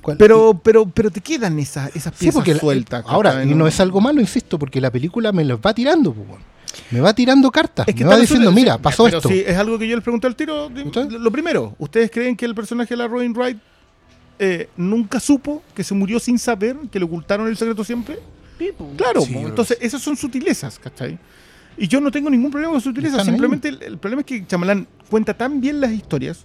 ¿Cuál- 0.00 0.16
Pero, 0.16 0.58
pero, 0.62 0.86
pero 0.88 1.10
te 1.10 1.20
quedan 1.20 1.58
esas, 1.58 1.94
esas 1.94 2.14
Sí, 2.16 2.26
piezas 2.26 2.46
la- 2.46 2.58
sueltas. 2.58 3.04
ahora, 3.06 3.44
no 3.44 3.66
es 3.66 3.78
algo 3.80 4.00
malo, 4.00 4.20
insisto, 4.20 4.58
porque 4.58 4.80
la 4.80 4.90
película 4.90 5.32
me 5.32 5.44
los 5.44 5.58
va 5.60 5.74
tirando, 5.74 6.12
pues, 6.14 6.26
me 6.90 7.00
va 7.00 7.12
tirando 7.14 7.50
cartas, 7.50 7.86
Es 7.88 7.94
que 7.94 8.04
me 8.04 8.10
va 8.10 8.16
diciendo, 8.16 8.50
mira, 8.52 8.74
sí, 8.74 8.80
pasó 8.82 9.04
pero 9.04 9.18
esto. 9.18 9.28
sí, 9.28 9.42
es 9.46 9.56
algo 9.56 9.78
que 9.78 9.86
yo 9.88 9.96
les 9.96 10.02
pregunté 10.04 10.26
al 10.28 10.36
tiro. 10.36 10.70
lo 10.70 11.30
primero, 11.30 11.74
¿ustedes 11.78 12.10
creen 12.10 12.36
que 12.36 12.46
el 12.46 12.54
personaje 12.54 12.90
de 12.90 12.96
la 12.98 13.08
Robin 13.08 13.32
Wright 13.34 13.58
eh, 14.38 14.68
nunca 14.76 15.18
supo 15.18 15.62
que 15.74 15.82
se 15.82 15.94
murió 15.94 16.20
sin 16.20 16.38
saber, 16.38 16.76
que 16.92 16.98
le 17.00 17.04
ocultaron 17.04 17.48
el 17.48 17.56
secreto 17.56 17.82
siempre? 17.84 18.18
Claro, 18.96 19.20
Sí, 19.22 19.26
po, 19.26 19.32
yo 19.32 19.38
creo 19.40 19.48
entonces 19.48 19.78
esas 19.80 20.00
son 20.00 20.16
sutilezas, 20.16 20.78
¿cachai? 20.78 21.18
Y 21.78 21.86
yo 21.88 22.00
no 22.00 22.10
tengo 22.10 22.28
ningún 22.28 22.50
problema 22.50 22.72
con 22.72 22.78
Están 22.80 23.20
ahí. 23.20 23.24
simplemente 23.26 23.68
el, 23.68 23.82
el 23.82 23.98
problema 23.98 24.20
es 24.22 24.26
que 24.26 24.46
Chamalán 24.46 24.86
cuenta 25.08 25.34
tan 25.34 25.60
bien 25.60 25.80
las 25.80 25.92
historias 25.92 26.44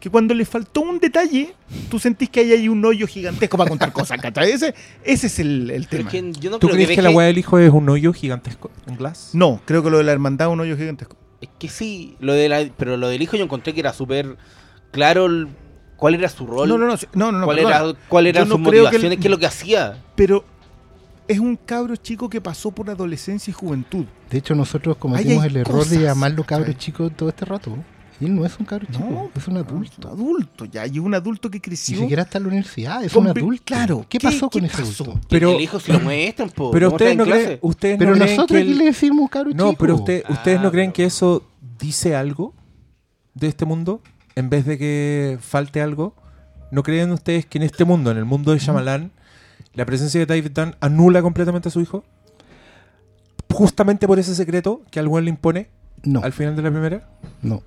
que 0.00 0.10
cuando 0.10 0.34
le 0.34 0.44
faltó 0.44 0.82
un 0.82 0.98
detalle, 1.00 1.54
tú 1.90 1.98
sentís 1.98 2.28
que 2.28 2.40
ahí 2.40 2.52
hay 2.52 2.68
un 2.68 2.84
hoyo 2.84 3.06
gigantesco 3.06 3.56
para 3.56 3.68
contar 3.70 3.92
cosas, 3.92 4.20
¿cachai? 4.20 4.50
Ese, 4.52 4.74
ese 5.02 5.26
es 5.26 5.38
el, 5.38 5.70
el 5.70 5.88
tema. 5.88 6.08
es 6.10 6.12
que 6.12 6.32
yo 6.38 6.50
no 6.50 6.58
¿Tú 6.58 6.66
creo 6.68 6.74
crees 6.76 6.90
que, 6.90 6.96
que 6.96 7.02
la 7.02 7.10
weá 7.10 7.26
del 7.26 7.38
hijo 7.38 7.58
es 7.58 7.70
un 7.72 7.88
hoyo 7.88 8.12
gigantesco 8.12 8.70
en 8.86 8.96
Glass? 8.96 9.30
No, 9.32 9.60
creo 9.64 9.82
que 9.82 9.90
lo 9.90 9.98
de 9.98 10.04
la 10.04 10.12
hermandad 10.12 10.48
es 10.48 10.52
un 10.52 10.60
hoyo 10.60 10.76
gigantesco. 10.76 11.16
Es 11.40 11.48
que 11.58 11.68
sí, 11.68 12.16
lo 12.20 12.34
de 12.34 12.48
la, 12.48 12.68
pero 12.76 12.96
lo 12.96 13.08
del 13.08 13.22
hijo 13.22 13.36
yo 13.36 13.44
encontré 13.44 13.72
que 13.72 13.80
era 13.80 13.92
súper 13.92 14.36
claro 14.92 15.26
el- 15.26 15.48
cuál 15.96 16.14
era 16.14 16.28
su 16.28 16.46
rol, 16.46 16.68
No, 16.68 16.76
no, 16.78 16.86
no, 16.86 16.94
no, 17.14 17.32
no, 17.32 17.38
no, 17.40 17.44
cuál, 17.46 17.56
perdona. 17.56 17.76
era, 17.76 17.92
cuál 18.08 18.26
eran 18.26 18.44
Yo 18.44 18.48
no 18.50 18.54
sus 18.56 18.68
creo 18.68 18.72
que 18.72 18.78
el- 18.78 18.84
motivaciones, 18.84 19.18
qué 19.18 19.26
es 19.28 19.30
lo 19.30 19.38
que 19.38 19.46
hacía. 19.46 20.02
pero 20.14 20.44
es 21.28 21.38
un 21.38 21.56
cabro 21.56 21.96
chico 21.96 22.28
que 22.28 22.40
pasó 22.40 22.70
por 22.70 22.88
adolescencia 22.90 23.50
y 23.50 23.54
juventud. 23.54 24.04
De 24.30 24.38
hecho, 24.38 24.54
nosotros 24.54 24.96
cometimos 24.96 25.44
el 25.44 25.56
error 25.56 25.84
de 25.86 26.00
llamarlo 26.02 26.44
cabro 26.44 26.72
chico 26.74 27.10
todo 27.10 27.28
este 27.28 27.44
rato. 27.44 27.76
Y 28.18 28.24
él 28.24 28.34
no 28.34 28.46
es 28.46 28.58
un 28.58 28.64
cabro 28.64 28.86
chico, 28.90 29.04
No, 29.10 29.30
es 29.36 29.46
un 29.46 29.58
adulto. 29.58 30.08
Adulto, 30.08 30.64
ya, 30.64 30.86
y 30.86 30.98
un 30.98 31.12
adulto 31.14 31.50
que 31.50 31.58
Ni 31.58 31.60
creció. 31.60 31.98
siquiera 31.98 32.22
está 32.22 32.38
en 32.38 32.44
la 32.44 32.48
universidad, 32.48 33.04
es 33.04 33.14
un 33.14 33.26
adulto. 33.28 33.62
claro, 33.64 34.06
¿Qué 34.08 34.16
¿qué- 34.18 34.26
pasó 34.26 34.48
con 34.48 34.62
qué 34.62 34.68
ese 34.68 34.76
pasó? 34.78 35.04
adulto? 35.04 35.26
Pero- 35.28 35.52
el 35.54 35.60
hijo 35.60 35.78
se 35.78 35.92
lo 35.92 36.00
muestran, 36.00 36.48
po, 36.48 36.70
Pero 36.70 36.88
ustedes 36.92 37.14
no, 37.16 37.24
creen, 37.24 37.58
ustedes 37.60 37.98
Pero 37.98 38.10
no 38.12 38.16
creen 38.16 38.36
nosotros 38.36 38.56
que 38.56 38.62
aquí 38.62 38.72
el- 38.72 38.78
le 38.78 38.84
decimos 38.86 39.28
cabro 39.30 39.50
No, 39.52 39.70
chico. 39.70 39.78
pero 39.80 39.94
usted- 39.96 40.24
ustedes 40.30 40.60
no 40.62 40.68
Ah, 40.68 40.70
creen 40.70 40.86
pero- 40.92 40.94
que 40.94 41.04
eso 41.04 41.42
dice 41.78 42.16
algo 42.16 42.54
de 43.34 43.48
este 43.48 43.66
mundo 43.66 44.00
en 44.34 44.48
vez 44.48 44.64
de 44.64 44.78
que 44.78 45.36
falte 45.40 45.82
algo. 45.82 46.14
¿No 46.70 46.82
creen 46.82 47.12
ustedes 47.12 47.44
que 47.44 47.58
en 47.58 47.64
este 47.64 47.84
mundo, 47.84 48.10
en 48.10 48.16
el 48.16 48.24
mundo 48.24 48.52
de 48.52 48.58
Shyamalan, 48.58 49.12
la 49.76 49.86
presencia 49.86 50.18
de 50.18 50.26
David 50.26 50.50
Dunn 50.52 50.74
anula 50.80 51.22
completamente 51.22 51.68
a 51.68 51.70
su 51.70 51.80
hijo? 51.80 52.04
Justamente 53.52 54.06
por 54.06 54.18
ese 54.18 54.34
secreto 54.34 54.82
que 54.90 54.98
al 54.98 55.08
le 55.24 55.30
impone 55.30 55.70
No, 56.02 56.20
al 56.22 56.32
final 56.32 56.56
de 56.56 56.62
la 56.62 56.70
primera. 56.70 57.08
no. 57.42 57.62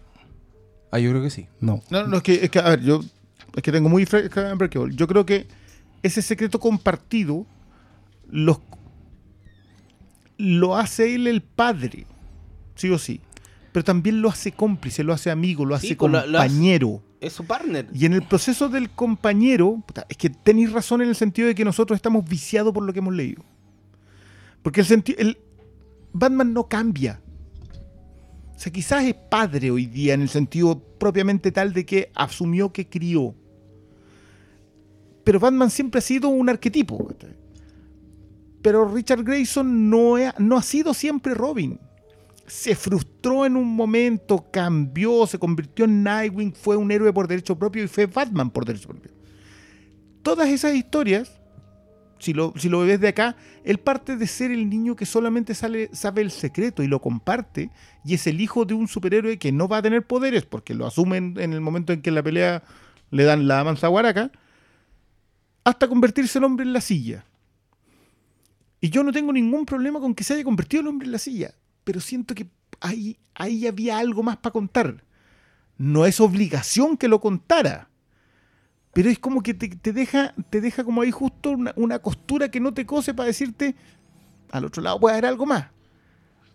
Ah, 0.91 0.98
yo 0.98 1.11
creo 1.11 1.22
que 1.22 1.30
sí. 1.30 1.48
No. 1.61 1.84
No, 1.91 2.07
no, 2.07 2.18
es 2.18 2.23
que, 2.23 2.34
es 2.44 2.49
que, 2.49 2.57
a 2.57 2.69
ver, 2.69 2.81
yo 2.81 3.02
es 3.56 3.61
que 3.64 3.72
tengo 3.72 3.90
muy 3.90 4.06
fresca. 4.07 4.56
Yo 4.90 5.07
creo 5.07 5.26
que 5.26 5.48
ese 6.02 6.22
secreto 6.23 6.60
compartido 6.60 7.45
los, 8.27 8.60
lo 10.38 10.77
hace 10.77 11.14
él 11.14 11.27
el 11.27 11.41
padre, 11.41 12.06
sí 12.76 12.90
o 12.90 12.98
sí. 12.98 13.22
Pero 13.71 13.83
también 13.83 14.21
lo 14.21 14.29
hace 14.29 14.51
cómplice, 14.51 15.03
lo 15.03 15.13
hace 15.13 15.29
amigo, 15.29 15.63
lo 15.65 15.77
Sí, 15.79 15.87
hace 15.87 15.95
pues, 15.95 16.11
lo- 16.11 16.25
lo 16.25 16.39
hace- 16.39 16.47
compañero. 16.49 17.03
Es 17.21 17.33
su 17.33 17.45
partner. 17.45 17.87
Y 17.93 18.05
en 18.05 18.13
el 18.13 18.23
proceso 18.23 18.69
del 18.69 18.89
compañero, 18.89 19.83
es 20.07 20.17
que 20.17 20.29
tenéis 20.29 20.71
razón 20.71 21.01
en 21.01 21.09
el 21.09 21.15
sentido 21.15 21.47
de 21.49 21.55
que 21.55 21.65
nosotros 21.65 21.95
estamos 21.97 22.23
viciados 22.27 22.73
por 22.73 22.83
lo 22.83 22.93
que 22.93 22.99
hemos 22.99 23.13
leído. 23.13 23.43
Porque 24.61 24.81
el 24.81 24.85
sentido. 24.87 25.19
El, 25.19 25.37
Batman 26.13 26.53
no 26.53 26.67
cambia. 26.67 27.21
O 28.55 28.59
sea, 28.59 28.71
quizás 28.73 29.03
es 29.05 29.13
padre 29.13 29.69
hoy 29.71 29.85
día 29.85 30.13
en 30.15 30.21
el 30.21 30.29
sentido 30.29 30.79
propiamente 30.97 31.51
tal 31.51 31.71
de 31.73 31.85
que 31.85 32.11
asumió 32.15 32.73
que 32.73 32.87
crió. 32.89 33.35
Pero 35.23 35.39
Batman 35.39 35.69
siempre 35.69 35.99
ha 35.99 36.01
sido 36.01 36.29
un 36.29 36.49
arquetipo. 36.49 37.07
Pero 38.61 38.91
Richard 38.93 39.23
Grayson 39.23 39.89
no, 39.89 40.15
no 40.39 40.57
ha 40.57 40.63
sido 40.63 40.93
siempre 40.93 41.33
Robin. 41.35 41.79
Se 42.49 42.76
frustró 42.76 43.45
en 43.45 43.55
un 43.55 43.76
momento, 43.76 44.49
cambió, 44.51 45.27
se 45.27 45.38
convirtió 45.38 45.85
en 45.85 46.03
Nightwing, 46.03 46.53
fue 46.53 46.76
un 46.76 46.89
héroe 46.89 47.13
por 47.13 47.27
derecho 47.27 47.57
propio 47.57 47.84
y 47.84 47.88
fue 47.88 48.07
Batman 48.07 48.49
por 48.49 48.65
derecho 48.65 48.89
propio. 48.89 49.11
Todas 50.23 50.49
esas 50.49 50.73
historias, 50.73 51.39
si 52.17 52.34
lo, 52.34 52.53
si 52.57 52.67
lo 52.67 52.80
ves 52.80 52.99
de 52.99 53.09
acá, 53.09 53.38
él 53.63 53.77
parte 53.77 54.17
de 54.17 54.26
ser 54.26 54.49
el 54.49 54.67
niño 54.67 54.95
que 54.95 55.05
solamente 55.05 55.53
sale, 55.53 55.89
sabe 55.93 56.23
el 56.23 56.31
secreto 56.31 56.81
y 56.81 56.88
lo 56.88 56.99
comparte, 56.99 57.69
y 58.03 58.15
es 58.15 58.26
el 58.26 58.41
hijo 58.41 58.65
de 58.65 58.73
un 58.73 58.88
superhéroe 58.88 59.38
que 59.38 59.51
no 59.51 59.67
va 59.67 59.77
a 59.77 59.81
tener 59.84 60.07
poderes, 60.07 60.45
porque 60.45 60.73
lo 60.73 60.88
asumen 60.88 61.35
en 61.39 61.53
el 61.53 61.61
momento 61.61 61.93
en 61.93 62.01
que 62.01 62.09
en 62.09 62.15
la 62.15 62.23
pelea 62.23 62.63
le 63.11 63.23
dan 63.26 63.47
la 63.47 63.63
manzaguaraca, 63.63 64.31
hasta 65.63 65.88
convertirse 65.88 66.39
el 66.39 66.45
hombre 66.45 66.65
en 66.65 66.73
la 66.73 66.81
silla. 66.81 67.26
Y 68.81 68.89
yo 68.89 69.03
no 69.03 69.11
tengo 69.11 69.31
ningún 69.31 69.67
problema 69.67 69.99
con 69.99 70.15
que 70.15 70.23
se 70.23 70.34
haya 70.34 70.43
convertido 70.43 70.81
el 70.81 70.88
hombre 70.88 71.05
en 71.05 71.11
la 71.11 71.19
silla, 71.19 71.53
pero 71.90 71.99
siento 72.02 72.36
que 72.36 72.45
ahí, 72.82 73.18
ahí 73.34 73.66
había 73.66 73.98
algo 73.98 74.22
más 74.22 74.38
para 74.38 74.53
contar. 74.53 75.03
No 75.80 76.06
es 76.06 76.20
obligación 76.20 76.95
que 76.98 77.07
lo 77.07 77.20
contara, 77.20 77.90
pero 78.94 79.10
es 79.10 79.18
como 79.18 79.41
que 79.41 79.56
te, 79.56 79.70
te 79.70 79.91
deja, 79.91 80.36
te 80.52 80.61
deja 80.61 80.84
como 80.84 81.02
ahí 81.02 81.10
justo 81.10 81.49
una, 81.49 81.74
una 81.76 81.98
costura 81.98 82.52
que 82.52 82.60
no 82.60 82.72
te 82.72 82.86
cose 82.86 83.16
para 83.16 83.26
decirte, 83.26 83.74
al 84.52 84.66
otro 84.66 84.84
lado 84.84 84.99
puede 84.99 85.16
haber 85.16 85.26
algo 85.26 85.48
más. 85.48 85.66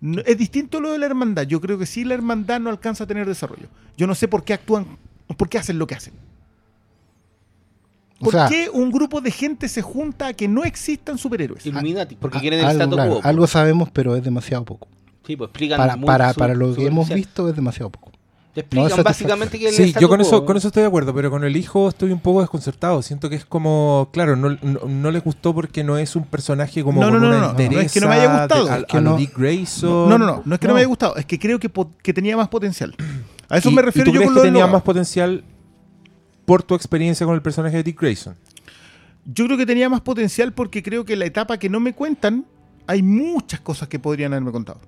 No- 0.00 0.20
es 0.24 0.38
distinto 0.38 0.78
lo 0.80 0.92
de 0.92 0.98
la 0.98 1.06
hermandad. 1.06 1.42
Yo 1.48 1.60
creo 1.60 1.78
que 1.78 1.86
sí 1.86 2.04
la 2.04 2.14
hermandad 2.14 2.60
no 2.60 2.70
alcanza 2.70 3.02
a 3.02 3.06
tener 3.08 3.26
desarrollo. 3.26 3.66
Yo 3.96 4.06
no 4.06 4.14
sé 4.14 4.28
por 4.28 4.44
qué 4.44 4.54
actúan, 4.54 4.86
por 5.36 5.48
qué 5.48 5.58
hacen 5.58 5.80
lo 5.80 5.88
que 5.88 5.96
hacen. 5.96 6.14
O 8.20 8.26
¿Por 8.26 8.34
sea, 8.34 8.46
qué 8.48 8.70
un 8.72 8.92
grupo 8.92 9.20
de 9.20 9.32
gente 9.32 9.68
se 9.68 9.82
junta 9.82 10.28
a 10.28 10.32
que 10.32 10.46
no 10.46 10.62
existan 10.62 11.18
superhéroes? 11.18 11.66
Illuminati, 11.66 12.14
porque 12.14 12.38
a- 12.38 12.40
quieren 12.40 12.60
el 12.60 12.66
algo, 12.66 12.78
status 12.84 12.94
claro, 12.94 13.20
algo 13.24 13.46
sabemos, 13.48 13.90
pero 13.90 14.14
es 14.14 14.22
demasiado 14.22 14.64
poco. 14.64 14.86
Sí, 15.26 15.36
pues 15.36 15.48
explican 15.48 15.78
Para, 15.78 15.96
muy 15.96 16.06
para, 16.06 16.32
su- 16.32 16.38
para 16.38 16.54
lo 16.54 16.70
su 16.74 16.76
que 16.80 16.86
hemos 16.86 17.08
visto 17.08 17.48
es 17.48 17.56
demasiado 17.56 17.90
poco. 17.90 18.10
Te 18.52 18.60
explican 18.60 19.02
básicamente 19.02 19.58
que 19.58 19.68
el 19.68 19.74
Sí, 19.74 19.92
yo 19.98 20.08
con 20.08 20.20
eso, 20.20 20.44
con 20.44 20.56
eso 20.56 20.68
estoy 20.68 20.82
de 20.82 20.86
acuerdo, 20.86 21.12
pero 21.12 21.28
con 21.28 21.42
el 21.42 21.56
hijo 21.56 21.88
estoy 21.88 22.12
un 22.12 22.20
poco 22.20 22.40
desconcertado. 22.40 23.02
Siento 23.02 23.28
que 23.28 23.34
es 23.34 23.44
como, 23.44 24.10
claro, 24.12 24.36
no, 24.36 24.50
no, 24.62 24.80
no 24.86 25.10
les 25.10 25.24
gustó 25.24 25.52
porque 25.52 25.82
no 25.82 25.98
es 25.98 26.14
un 26.14 26.24
personaje 26.24 26.84
como 26.84 27.00
No, 27.00 27.08
no, 27.08 27.14
con 27.14 27.22
no, 27.22 27.28
una 27.30 27.36
no, 27.36 27.40
no, 27.40 27.52
no, 27.54 27.58
entereza 27.60 27.86
es 27.86 27.92
que 27.92 28.00
no 28.00 28.08
me 28.08 28.14
haya 28.14 28.38
gustado. 28.38 28.64
de- 28.66 28.70
a- 28.70 28.76
Es 28.78 28.84
que 28.84 29.00
no- 29.00 29.16
Dick 29.16 29.36
Grayson. 29.36 30.08
No, 30.08 30.18
no, 30.18 30.26
no, 30.26 30.42
no 30.44 30.54
es 30.54 30.60
que 30.60 30.66
no, 30.68 30.70
No. 30.70 30.74
me 30.74 30.80
haya 30.80 30.88
gustado, 30.88 31.16
es 31.16 31.26
que 31.26 31.38
creo 31.40 31.58
que, 31.58 31.68
que 32.02 32.12
tenía 32.14 32.36
más 32.36 32.46
potencial. 32.48 32.94
A 33.48 33.58
eso 33.58 33.70
¿Y- 33.70 33.74
me 33.74 33.82
y 33.82 33.84
refiero 33.86 34.06
tú 34.06 34.12
yo 34.14 34.18
crees 34.20 34.28
con 34.28 34.34
que 34.34 34.38
lo 34.38 34.44
del 34.44 34.52
tenía 34.52 34.66
más 34.68 34.82
potencial 34.82 35.42
por 36.44 36.62
tu 36.62 36.74
experiencia 36.76 37.26
con 37.26 37.34
el 37.34 37.42
personaje 37.42 37.78
de 37.78 37.82
Dick 37.82 38.00
Grayson? 38.00 38.36
Yo 39.24 39.46
creo 39.46 39.56
que 39.58 39.66
tenía 39.66 39.88
más 39.88 40.02
potencial 40.02 40.52
porque 40.52 40.82
creo 40.82 41.04
que 41.04 41.14
en 41.14 41.18
la 41.20 41.24
etapa 41.24 41.58
que 41.58 41.68
no 41.68 41.80
me 41.80 41.92
cuentan 41.94 42.44
hay 42.86 43.02
muchas 43.02 43.58
cosas 43.60 43.88
que 43.88 43.98
podrían 43.98 44.32
haberme 44.32 44.52
contado. 44.52 44.78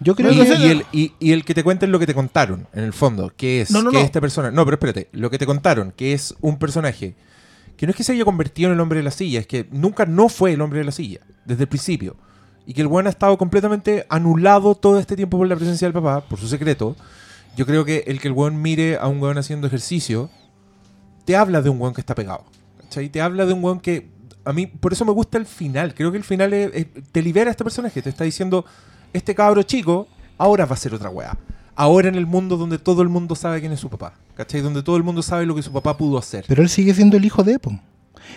Yo 0.00 0.14
creo 0.14 0.30
no 0.32 0.42
que 0.44 0.54
y 0.58 0.66
el, 0.68 0.84
y- 0.92 1.12
y 1.18 1.32
el 1.32 1.44
que 1.44 1.54
te 1.54 1.64
cuenten 1.64 1.90
lo 1.90 1.98
que 1.98 2.06
te 2.06 2.12
contaron, 2.14 2.66
en 2.74 2.84
el 2.84 2.92
fondo, 2.92 3.32
que 3.34 3.62
es 3.62 3.70
No, 3.70 3.82
no, 3.82 3.90
que 3.90 3.96
no. 3.98 4.02
este 4.04 4.20
personaje. 4.20 4.54
No, 4.54 4.64
pero 4.64 4.74
espérate, 4.74 5.08
lo 5.12 5.30
que 5.30 5.38
te 5.38 5.46
contaron, 5.46 5.92
que 5.92 6.12
es 6.12 6.34
un 6.42 6.58
personaje 6.58 7.14
que 7.78 7.86
no 7.86 7.90
es 7.90 7.96
que 7.96 8.04
se 8.04 8.12
haya 8.12 8.24
convertido 8.24 8.68
en 8.68 8.74
el 8.74 8.80
hombre 8.80 8.98
de 8.98 9.04
la 9.04 9.10
silla, 9.10 9.40
es 9.40 9.46
que 9.46 9.66
nunca 9.70 10.06
no 10.06 10.28
fue 10.28 10.52
el 10.52 10.60
hombre 10.62 10.78
de 10.80 10.84
la 10.86 10.92
silla, 10.92 11.20
desde 11.44 11.62
el 11.64 11.68
principio. 11.68 12.16
Y 12.66 12.72
que 12.74 12.80
el 12.80 12.86
weón 12.88 13.06
ha 13.06 13.10
estado 13.10 13.36
completamente 13.38 14.06
anulado 14.08 14.74
todo 14.74 14.98
este 14.98 15.14
tiempo 15.14 15.38
por 15.38 15.46
la 15.46 15.56
presencia 15.56 15.86
del 15.86 15.92
papá, 15.92 16.22
por 16.26 16.38
su 16.38 16.48
secreto. 16.48 16.96
Yo 17.56 17.64
creo 17.66 17.84
que 17.84 18.04
el 18.06 18.20
que 18.20 18.28
el 18.28 18.34
weón 18.34 18.60
mire 18.60 18.96
a 18.96 19.06
un 19.08 19.20
weón 19.20 19.38
haciendo 19.38 19.66
ejercicio, 19.66 20.30
te 21.24 21.36
habla 21.36 21.62
de 21.62 21.70
un 21.70 21.80
weón 21.80 21.94
que 21.94 22.00
está 22.00 22.14
pegado. 22.14 22.44
¿Cachai? 22.82 23.08
Te 23.08 23.20
habla 23.20 23.46
de 23.46 23.52
un 23.52 23.62
weón 23.64 23.80
que. 23.80 24.08
A 24.44 24.52
mí, 24.52 24.66
por 24.66 24.92
eso 24.92 25.04
me 25.04 25.12
gusta 25.12 25.38
el 25.38 25.46
final. 25.46 25.94
Creo 25.94 26.10
que 26.12 26.18
el 26.18 26.24
final 26.24 26.52
es- 26.54 26.70
es- 26.74 26.86
te 27.12 27.20
libera 27.22 27.50
a 27.50 27.52
este 27.52 27.64
personaje. 27.64 28.00
Te 28.02 28.10
está 28.10 28.24
diciendo, 28.24 28.64
este 29.16 29.34
cabro 29.34 29.62
chico 29.62 30.08
ahora 30.38 30.64
va 30.66 30.74
a 30.74 30.78
ser 30.78 30.94
otra 30.94 31.10
weá. 31.10 31.36
Ahora 31.74 32.08
en 32.08 32.14
el 32.14 32.26
mundo 32.26 32.56
donde 32.56 32.78
todo 32.78 33.02
el 33.02 33.08
mundo 33.08 33.34
sabe 33.34 33.60
quién 33.60 33.72
es 33.72 33.80
su 33.80 33.90
papá. 33.90 34.14
¿Cachai? 34.34 34.60
Donde 34.62 34.82
todo 34.82 34.96
el 34.96 35.02
mundo 35.02 35.22
sabe 35.22 35.44
lo 35.46 35.54
que 35.54 35.62
su 35.62 35.72
papá 35.72 35.96
pudo 35.96 36.16
hacer. 36.18 36.44
Pero 36.48 36.62
él 36.62 36.68
sigue 36.68 36.94
siendo 36.94 37.16
el 37.16 37.24
hijo 37.24 37.42
de 37.42 37.54
Epo. 37.54 37.78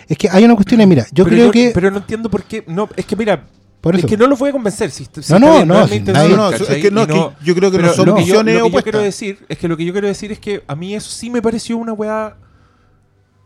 Es 0.08 0.16
que 0.18 0.28
hay 0.30 0.44
una 0.44 0.54
cuestión, 0.54 0.86
mira, 0.88 1.06
yo 1.12 1.24
pero 1.24 1.36
creo 1.36 1.50
que... 1.50 1.70
Pero 1.74 1.90
no 1.90 1.98
entiendo 1.98 2.30
por 2.30 2.44
qué. 2.44 2.64
No, 2.66 2.88
es 2.96 3.04
que 3.06 3.16
mira. 3.16 3.46
por 3.80 3.96
es 3.96 4.04
que 4.04 4.16
no 4.16 4.26
los 4.26 4.38
voy 4.38 4.50
a 4.50 4.52
convencer. 4.52 4.90
Si, 4.90 5.04
si 5.04 5.32
No, 5.32 5.38
no, 5.38 5.54
bien, 5.56 5.68
no, 5.68 5.88
si 5.88 6.00
nadie- 6.00 6.36
No, 6.36 6.50
es 6.50 6.58
que 6.58 6.90
no, 6.90 7.00
Y 7.00 7.04
es 7.04 7.08
que 7.08 7.44
yo 7.44 7.54
creo 7.54 7.70
que 7.70 7.78
no 7.78 7.92
son 7.92 8.06
lo 8.06 8.14
que 8.14 8.24
yo- 8.24 8.42
lo 8.42 8.64
que 8.64 8.70
yo 8.70 8.82
quiero 8.82 8.98
decir 9.00 9.38
es 9.48 9.58
que 9.58 9.68
lo 9.68 9.76
que 9.76 9.84
yo 9.84 9.92
quiero 9.92 10.06
decir 10.08 10.32
es 10.32 10.38
que 10.38 10.62
a 10.66 10.74
mí 10.76 10.94
eso 10.94 11.10
sí 11.10 11.30
me 11.30 11.40
pareció 11.42 11.76
una 11.78 11.92
weá. 11.92 12.36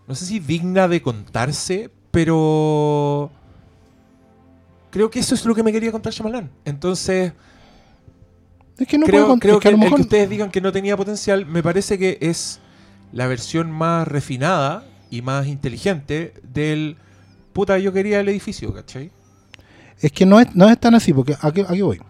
No 0.06 0.14
sé 0.14 0.26
si 0.26 0.38
digna 0.38 0.86
de 0.88 1.00
contarse, 1.02 1.90
pero. 2.10 3.30
Creo 4.94 5.10
que 5.10 5.18
eso 5.18 5.34
es 5.34 5.44
lo 5.44 5.56
que 5.56 5.64
me 5.64 5.72
quería 5.72 5.90
contar 5.90 6.12
Shyamalan. 6.12 6.48
Entonces, 6.64 7.32
es 8.78 8.86
que 8.86 8.96
no 8.96 9.06
creo, 9.06 9.24
puedo 9.26 9.38
creo 9.40 9.54
es 9.54 9.60
que, 9.60 9.68
que 9.70 9.74
a 9.74 9.76
lo 9.76 9.84
el- 9.86 9.94
que 9.96 10.00
ustedes 10.02 10.30
digan 10.30 10.52
que 10.52 10.60
no 10.60 10.70
tenía 10.70 10.96
potencial, 10.96 11.46
me 11.46 11.64
parece 11.64 11.98
que 11.98 12.16
es 12.20 12.60
la 13.12 13.26
versión 13.26 13.72
más 13.72 14.06
refinada 14.06 14.84
y 15.10 15.20
más 15.20 15.48
inteligente 15.48 16.34
del. 16.44 16.96
Puta, 17.52 17.76
yo 17.80 17.92
quería 17.92 18.20
el 18.20 18.28
edificio, 18.28 18.72
¿cachai? 18.72 19.10
Es 20.00 20.12
que 20.12 20.26
no 20.26 20.38
es, 20.38 20.54
no 20.54 20.68
es 20.68 20.78
tan 20.78 20.94
así, 20.94 21.12
porque 21.12 21.36
aquí, 21.40 21.62
aquí 21.68 21.82
voy. 21.82 22.00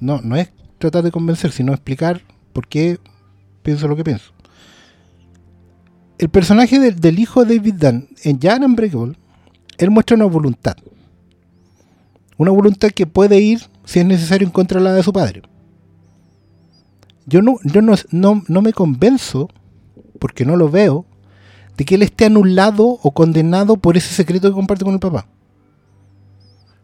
No, 0.00 0.20
no 0.22 0.36
es 0.36 0.52
tratar 0.78 1.02
de 1.02 1.10
convencer, 1.10 1.50
sino 1.50 1.72
explicar 1.72 2.22
por 2.52 2.68
qué 2.68 3.00
pienso 3.64 3.88
lo 3.88 3.96
que 3.96 4.04
pienso. 4.04 4.32
El 6.18 6.28
personaje 6.28 6.78
del, 6.78 7.00
del 7.00 7.18
hijo 7.18 7.44
de 7.44 7.56
David 7.56 7.74
Dunn 7.78 8.08
en 8.22 8.40
Jan 8.40 8.62
Unbreakable, 8.62 9.16
él 9.78 9.90
muestra 9.90 10.14
una 10.14 10.26
voluntad. 10.26 10.76
Una 12.36 12.50
voluntad 12.50 12.90
que 12.90 13.06
puede 13.06 13.40
ir, 13.40 13.60
si 13.84 14.00
es 14.00 14.06
necesario, 14.06 14.46
en 14.46 14.52
contra 14.52 14.78
de 14.78 14.84
la 14.84 14.92
de 14.92 15.02
su 15.02 15.12
padre. 15.12 15.42
Yo 17.26 17.40
no, 17.42 17.58
yo 17.64 17.82
no, 17.82 17.94
no, 18.10 18.42
no 18.48 18.62
me 18.62 18.72
convenzo, 18.72 19.48
porque 20.18 20.44
no 20.44 20.56
lo 20.56 20.68
veo, 20.68 21.06
de 21.76 21.84
que 21.84 21.94
él 21.94 22.02
esté 22.02 22.26
anulado 22.26 22.84
o 22.84 23.10
condenado 23.12 23.76
por 23.76 23.96
ese 23.96 24.14
secreto 24.14 24.48
que 24.48 24.54
comparte 24.54 24.84
con 24.84 24.94
el 24.94 25.00
papá. 25.00 25.26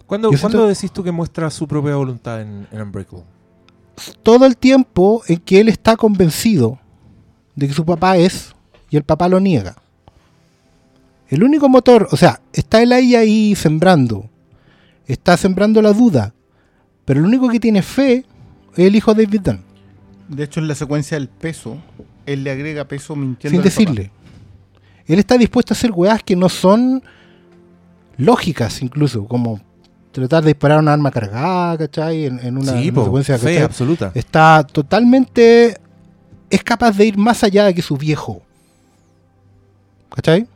¿Cuándo, 0.07 0.31
¿cuándo 0.41 0.67
decís 0.67 0.91
tú 0.91 1.03
que 1.03 1.13
muestra 1.13 1.51
su 1.51 1.69
propia 1.69 1.97
voluntad 1.97 2.41
en, 2.41 2.67
en 2.73 2.81
Unbreakable? 2.81 3.25
todo 4.23 4.47
el 4.47 4.57
tiempo 4.57 5.23
en 5.27 5.39
que 5.39 5.61
él 5.61 5.69
está 5.69 5.97
convencido 5.97 6.79
de 7.55 7.69
que 7.69 7.75
su 7.75 7.85
papá 7.85 8.17
es 8.17 8.55
y 8.91 8.97
el 8.97 9.03
papá 9.03 9.29
lo 9.29 9.41
niega. 9.41 9.77
El 11.29 11.43
único 11.43 11.69
motor, 11.69 12.09
o 12.11 12.17
sea, 12.17 12.41
está 12.53 12.83
él 12.83 12.93
ahí 12.93 13.15
ahí 13.15 13.55
sembrando, 13.55 14.31
está 15.09 15.37
sembrando 15.37 15.83
la 15.83 15.93
duda, 15.93 16.35
pero 17.05 17.19
el 17.21 17.27
único 17.27 17.49
que 17.49 17.59
tiene 17.59 17.83
fe 17.83 18.25
es 18.77 18.87
el 18.87 18.95
hijo 18.95 19.13
de 19.15 19.25
David 19.25 19.41
Dunn, 19.41 19.61
De 20.29 20.45
hecho, 20.45 20.61
en 20.61 20.69
la 20.69 20.75
secuencia 20.75 21.19
del 21.19 21.29
peso, 21.29 21.79
él 22.27 22.45
le 22.45 22.51
agrega 22.51 22.87
peso 22.87 23.17
mintiendo. 23.17 23.51
sin 23.51 23.59
papá. 23.59 23.65
decirle. 23.65 24.11
Él 25.07 25.19
está 25.19 25.39
dispuesto 25.39 25.73
a 25.73 25.77
hacer 25.77 25.91
weas 25.91 26.23
que 26.23 26.37
no 26.37 26.51
son 26.51 27.03
lógicas 28.19 28.83
incluso, 28.83 29.25
como 29.27 29.61
tratar 30.13 30.43
de 30.43 30.49
disparar 30.49 30.79
una 30.81 30.93
arma 30.93 31.11
cargada, 31.11 31.79
¿cachai? 31.79 32.27
En, 32.27 32.39
en 32.41 32.59
una, 32.59 32.73
sí, 32.73 32.89
en 32.89 32.91
una 32.91 32.93
po, 32.95 33.05
secuencia, 33.05 33.39
fe 33.39 33.63
absoluta. 33.63 34.13
está 34.15 34.67
totalmente 34.71 35.79
es 36.51 36.63
capaz 36.63 36.97
de 36.97 37.07
ir 37.07 37.17
más 37.17 37.45
allá 37.45 37.67
de 37.67 37.75
que 37.75 37.83
su 37.83 37.97
viejo 37.97 38.43
¿cachai? 40.15 40.47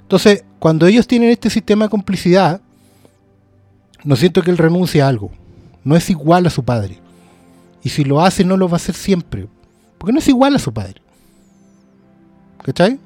entonces 0.00 0.44
cuando 0.58 0.86
ellos 0.86 1.06
tienen 1.06 1.30
este 1.30 1.50
sistema 1.50 1.86
de 1.86 1.90
complicidad 1.90 2.60
no 4.06 4.16
siento 4.16 4.42
que 4.42 4.50
él 4.50 4.56
renuncie 4.56 5.02
a 5.02 5.08
algo 5.08 5.30
no 5.84 5.96
es 5.96 6.08
igual 6.08 6.46
a 6.46 6.50
su 6.50 6.64
padre 6.64 6.98
y 7.82 7.90
si 7.90 8.04
lo 8.04 8.22
hace 8.22 8.42
no 8.44 8.56
lo 8.56 8.68
va 8.68 8.74
a 8.74 8.76
hacer 8.76 8.94
siempre 8.94 9.46
porque 9.98 10.12
no 10.12 10.18
es 10.18 10.28
igual 10.28 10.56
a 10.56 10.58
su 10.58 10.72
padre 10.72 11.02
¿cachai? 12.62 12.98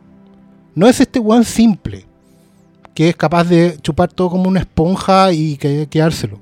no 0.77 0.87
es 0.87 1.01
este 1.01 1.19
weón 1.19 1.45
simple 1.45 2.07
que 2.95 3.09
es 3.09 3.17
capaz 3.17 3.45
de 3.45 3.79
chupar 3.83 4.13
todo 4.13 4.31
como 4.31 4.49
una 4.49 4.61
esponja 4.61 5.33
y 5.33 5.57
que, 5.57 5.89
quedárselo 5.91 6.39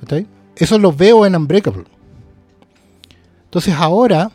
¿cachai? 0.00 0.26
eso 0.56 0.78
lo 0.78 0.92
veo 0.92 1.24
en 1.24 1.34
Unbreakable 1.34 1.84
entonces 3.48 3.74
ahora, 3.74 4.30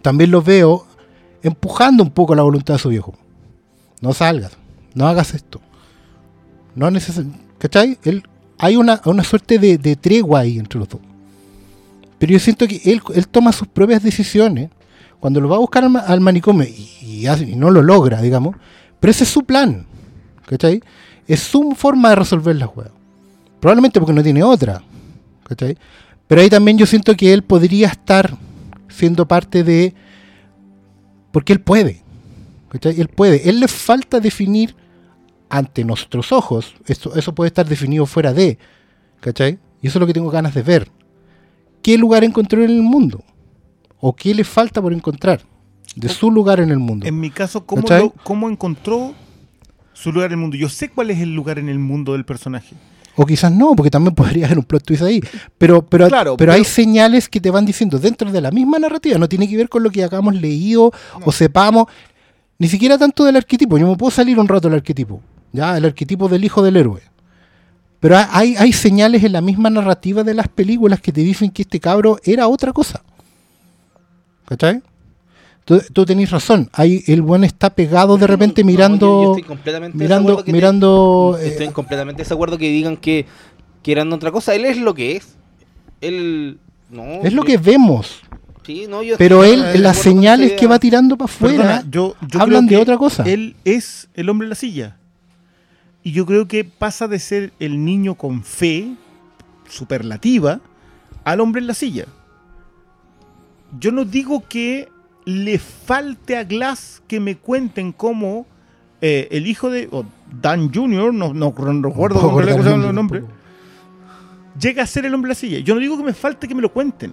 también 0.00 0.30
lo 0.30 0.42
veo 0.42 0.86
empujando 1.42 2.04
un 2.04 2.12
poco 2.12 2.36
la 2.36 2.44
voluntad 2.44 2.74
de 2.74 2.78
su 2.78 2.88
viejo. 2.88 3.14
No 4.00 4.12
salgas, 4.12 4.52
no 4.94 5.08
hagas 5.08 5.34
esto. 5.34 5.60
No 6.76 6.88
neces 6.90 7.20
¿Cachai? 7.58 7.98
Él, 8.04 8.22
hay 8.62 8.76
una, 8.76 9.00
una 9.06 9.24
suerte 9.24 9.58
de, 9.58 9.76
de 9.76 9.96
tregua 9.96 10.40
ahí 10.40 10.56
entre 10.56 10.78
los 10.78 10.88
dos. 10.88 11.00
Pero 12.18 12.32
yo 12.32 12.38
siento 12.38 12.68
que 12.68 12.80
él, 12.84 13.02
él 13.12 13.26
toma 13.26 13.50
sus 13.50 13.66
propias 13.66 14.04
decisiones 14.04 14.70
cuando 15.18 15.40
lo 15.40 15.48
va 15.48 15.56
a 15.56 15.58
buscar 15.58 15.82
al, 15.82 15.96
al 15.96 16.20
manicomio 16.20 16.64
y 16.68 17.26
no 17.56 17.72
lo 17.72 17.82
logra, 17.82 18.22
digamos. 18.22 18.54
Pero 19.00 19.10
ese 19.10 19.24
es 19.24 19.30
su 19.30 19.42
plan. 19.42 19.84
¿Cachai? 20.46 20.80
Es 21.26 21.40
su 21.40 21.72
forma 21.72 22.10
de 22.10 22.14
resolver 22.14 22.54
las 22.54 22.68
juegos. 22.68 22.92
Probablemente 23.58 23.98
porque 23.98 24.12
no 24.12 24.22
tiene 24.22 24.44
otra. 24.44 24.80
¿Cachai? 25.42 25.76
Pero 26.28 26.40
ahí 26.40 26.48
también 26.48 26.78
yo 26.78 26.86
siento 26.86 27.16
que 27.16 27.32
él 27.32 27.42
podría 27.42 27.88
estar 27.88 28.36
siendo 28.88 29.26
parte 29.26 29.64
de. 29.64 29.92
Porque 31.32 31.52
él 31.52 31.60
puede. 31.60 32.00
¿cachai? 32.68 33.00
Él 33.00 33.08
puede. 33.08 33.48
Él 33.48 33.58
le 33.58 33.66
falta 33.66 34.20
definir 34.20 34.76
ante 35.52 35.84
nuestros 35.84 36.32
ojos. 36.32 36.74
Eso, 36.86 37.14
eso 37.14 37.34
puede 37.34 37.48
estar 37.48 37.68
definido 37.68 38.06
fuera 38.06 38.32
de. 38.32 38.58
¿Cachai? 39.20 39.58
Y 39.82 39.86
eso 39.86 39.98
es 39.98 40.00
lo 40.00 40.06
que 40.06 40.14
tengo 40.14 40.30
ganas 40.30 40.54
de 40.54 40.62
ver. 40.62 40.88
¿Qué 41.82 41.98
lugar 41.98 42.24
encontró 42.24 42.64
en 42.64 42.70
el 42.70 42.82
mundo? 42.82 43.22
¿O 44.00 44.16
qué 44.16 44.34
le 44.34 44.44
falta 44.44 44.80
por 44.80 44.92
encontrar? 44.92 45.42
De 45.94 46.08
su 46.08 46.30
lugar 46.30 46.58
en 46.58 46.70
el 46.70 46.78
mundo. 46.78 47.06
En 47.06 47.20
mi 47.20 47.30
caso, 47.30 47.66
¿cómo, 47.66 47.84
cómo 48.24 48.48
encontró 48.48 49.12
su 49.92 50.10
lugar 50.10 50.28
en 50.28 50.32
el 50.32 50.38
mundo? 50.38 50.56
Yo 50.56 50.70
sé 50.70 50.88
cuál 50.88 51.10
es 51.10 51.20
el 51.20 51.34
lugar 51.34 51.58
en 51.58 51.68
el 51.68 51.78
mundo 51.78 52.12
del 52.12 52.24
personaje. 52.24 52.74
O 53.14 53.26
quizás 53.26 53.52
no, 53.52 53.76
porque 53.76 53.90
también 53.90 54.14
podría 54.16 54.46
haber 54.46 54.58
un 54.58 54.64
plot 54.64 54.84
twist 54.84 55.02
ahí. 55.02 55.20
Pero, 55.58 55.84
pero, 55.84 56.08
Claro, 56.08 56.36
pero, 56.38 56.52
hay 56.52 56.64
señales 56.64 57.28
que 57.28 57.40
te 57.40 57.50
van 57.50 57.66
diciendo 57.66 57.98
dentro 57.98 58.32
de 58.32 58.40
la 58.40 58.50
misma 58.50 58.78
narrativa. 58.78 59.18
No 59.18 59.28
tiene 59.28 59.46
que 59.46 59.56
ver 59.58 59.68
con 59.68 59.82
lo 59.82 59.90
que 59.90 60.02
hagamos 60.02 60.34
leído 60.34 60.92
o 61.26 61.30
sepamos. 61.30 61.88
Ni 62.58 62.68
siquiera 62.68 62.96
tanto 62.96 63.24
del 63.24 63.36
arquetipo. 63.36 63.76
Yo 63.76 63.86
me 63.86 63.96
puedo 63.96 64.10
salir 64.10 64.38
un 64.38 64.48
rato 64.48 64.68
del 64.68 64.78
arquetipo. 64.78 65.20
Ya, 65.52 65.76
el 65.76 65.84
arquetipo 65.84 66.28
del 66.28 66.44
hijo 66.44 66.62
del 66.62 66.76
héroe. 66.76 67.02
Pero 68.00 68.16
ha- 68.16 68.28
hay, 68.32 68.56
hay 68.56 68.72
señales 68.72 69.22
en 69.22 69.32
la 69.32 69.40
misma 69.40 69.70
narrativa 69.70 70.24
de 70.24 70.34
las 70.34 70.48
películas 70.48 71.00
que 71.00 71.12
te 71.12 71.20
dicen 71.20 71.50
que 71.50 71.62
este 71.62 71.78
cabro 71.78 72.18
era 72.24 72.48
otra 72.48 72.72
cosa. 72.72 73.02
¿Cachai? 74.46 74.82
Tú, 75.64 75.80
tú 75.92 76.04
tenés 76.04 76.30
razón. 76.30 76.68
Hay, 76.72 77.04
el 77.06 77.22
buen 77.22 77.44
está 77.44 77.70
pegado 77.70 78.16
de 78.16 78.26
repente 78.26 78.62
No, 78.62 78.68
yo- 78.70 78.72
mirando. 78.72 79.22
yo 79.22 79.30
estoy 79.36 79.42
completamente 79.44 79.96
mirando, 79.96 80.36
que 80.38 80.42
te- 80.44 80.52
mirando. 80.52 81.38
eh, 81.40 81.48
Estoy 81.48 81.68
completamente 81.68 82.18
de 82.18 82.24
desacuerdo 82.24 82.58
que 82.58 82.68
digan 82.70 82.96
que, 82.96 83.26
que 83.82 83.92
eran 83.92 84.12
otra 84.12 84.32
cosa. 84.32 84.54
Él 84.54 84.64
es 84.64 84.78
lo 84.78 84.94
que 84.94 85.16
es. 85.16 85.36
Él. 86.00 86.58
No, 86.90 87.04
es 87.22 87.32
lo 87.32 87.42
yo- 87.42 87.46
que 87.46 87.58
vemos. 87.58 88.20
Sí, 88.64 88.86
no, 88.88 89.02
yo 89.02 89.16
Pero 89.18 89.42
él, 89.44 89.82
las 89.82 89.98
señales 89.98 90.52
que 90.52 90.66
va 90.68 90.78
tirando 90.78 91.16
para 91.16 91.32
afuera 91.32 91.84
yo, 91.90 92.14
yo 92.28 92.40
hablan 92.40 92.66
creo 92.66 92.78
de 92.78 92.82
otra 92.82 92.96
cosa. 92.98 93.24
Él 93.24 93.56
es 93.64 94.08
el 94.14 94.28
hombre 94.28 94.46
en 94.46 94.50
la 94.50 94.54
silla. 94.54 94.96
Y 96.02 96.12
yo 96.12 96.26
creo 96.26 96.48
que 96.48 96.64
pasa 96.64 97.08
de 97.08 97.18
ser 97.18 97.52
el 97.58 97.84
niño 97.84 98.14
con 98.16 98.42
fe 98.42 98.94
superlativa 99.68 100.60
al 101.24 101.40
hombre 101.40 101.60
en 101.60 101.66
la 101.68 101.74
silla. 101.74 102.06
Yo 103.78 103.92
no 103.92 104.04
digo 104.04 104.44
que 104.48 104.88
le 105.24 105.58
falte 105.58 106.36
a 106.36 106.44
Glass 106.44 107.02
que 107.06 107.20
me 107.20 107.36
cuenten 107.36 107.92
cómo 107.92 108.46
eh, 109.00 109.28
el 109.30 109.46
hijo 109.46 109.70
de 109.70 109.88
o 109.92 110.04
Dan 110.40 110.72
Jr., 110.72 111.14
no, 111.14 111.32
no, 111.32 111.54
no 111.54 111.82
recuerdo 111.82 112.20
cómo 112.20 112.40
le 112.40 112.52
el 112.52 112.94
nombre 112.94 113.22
llega 114.58 114.82
a 114.82 114.86
ser 114.86 115.06
el 115.06 115.14
hombre 115.14 115.28
en 115.28 115.30
la 115.30 115.34
silla. 115.34 115.58
Yo 115.60 115.74
no 115.74 115.80
digo 115.80 115.96
que 115.96 116.04
me 116.04 116.14
falte 116.14 116.48
que 116.48 116.54
me 116.54 116.62
lo 116.62 116.72
cuenten. 116.72 117.12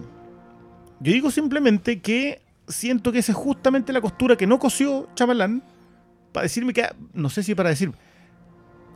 Yo 0.99 1.11
digo 1.11 1.31
simplemente 1.31 1.99
que 1.99 2.41
siento 2.67 3.11
que 3.11 3.19
esa 3.19 3.31
es 3.31 3.37
justamente 3.37 3.93
la 3.93 4.01
costura 4.01 4.35
que 4.35 4.47
no 4.47 4.59
cosió 4.59 5.07
Chamalán 5.15 5.63
para 6.31 6.43
decirme 6.43 6.73
que, 6.73 6.87
no 7.13 7.29
sé 7.29 7.43
si 7.43 7.55
para 7.55 7.69
decir, 7.69 7.91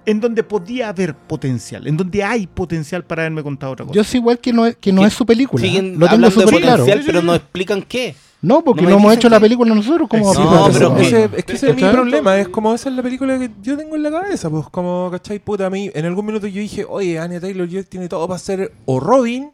en 0.05 0.19
donde 0.19 0.43
podía 0.43 0.89
haber 0.89 1.15
potencial, 1.15 1.87
en 1.87 1.95
donde 1.97 2.23
hay 2.23 2.47
potencial 2.47 3.03
para 3.05 3.23
haberme 3.23 3.43
contado 3.43 3.73
otra 3.73 3.85
cosa. 3.85 3.95
Yo 3.95 4.03
sé 4.03 4.17
igual 4.17 4.39
que 4.39 4.51
no 4.53 4.65
es, 4.65 4.75
que 4.75 4.91
no 4.91 5.05
es 5.05 5.13
su 5.13 5.25
película. 5.25 5.63
¿eh? 5.65 5.67
Siguen 5.69 5.93
Lo 5.93 6.07
tengo 6.07 6.25
hablando 6.25 6.35
de 6.39 6.45
súper 6.45 6.61
claro. 6.61 6.85
pero 7.05 7.21
no 7.21 7.35
explican 7.35 7.81
qué. 7.81 8.15
No, 8.41 8.61
porque 8.61 8.81
No 8.81 8.89
hemos 8.89 9.13
hecho 9.13 9.29
la 9.29 9.39
película 9.39 9.73
nosotros. 9.73 10.09
¿Cómo 10.09 10.29
Exacto. 10.29 10.49
vamos 10.51 10.75
a 10.75 10.79
No, 10.79 10.95
pero? 10.95 10.97
Ese- 11.07 11.29
es 11.37 11.45
que 11.45 11.53
ese 11.53 11.69
es 11.69 11.75
mi 11.77 11.83
problema, 11.83 12.37
es 12.37 12.49
como 12.49 12.73
esa 12.73 12.89
es 12.89 12.95
la 12.95 13.01
película 13.01 13.39
que 13.39 13.49
yo 13.61 13.77
tengo 13.77 13.95
en 13.95 14.03
la 14.03 14.11
cabeza, 14.11 14.49
pues 14.49 14.67
como, 14.69 15.07
¿cachai? 15.09 15.39
Puta, 15.39 15.67
a 15.67 15.69
mí 15.69 15.89
en 15.93 16.05
algún 16.05 16.25
minuto 16.25 16.45
yo 16.47 16.59
dije, 16.59 16.85
oye, 16.87 17.17
Anya 17.19 17.39
Taylor-Joy 17.39 17.85
tiene 17.85 18.09
todo 18.09 18.27
para 18.27 18.37
ser 18.39 18.73
o 18.85 18.99
Robin 18.99 19.49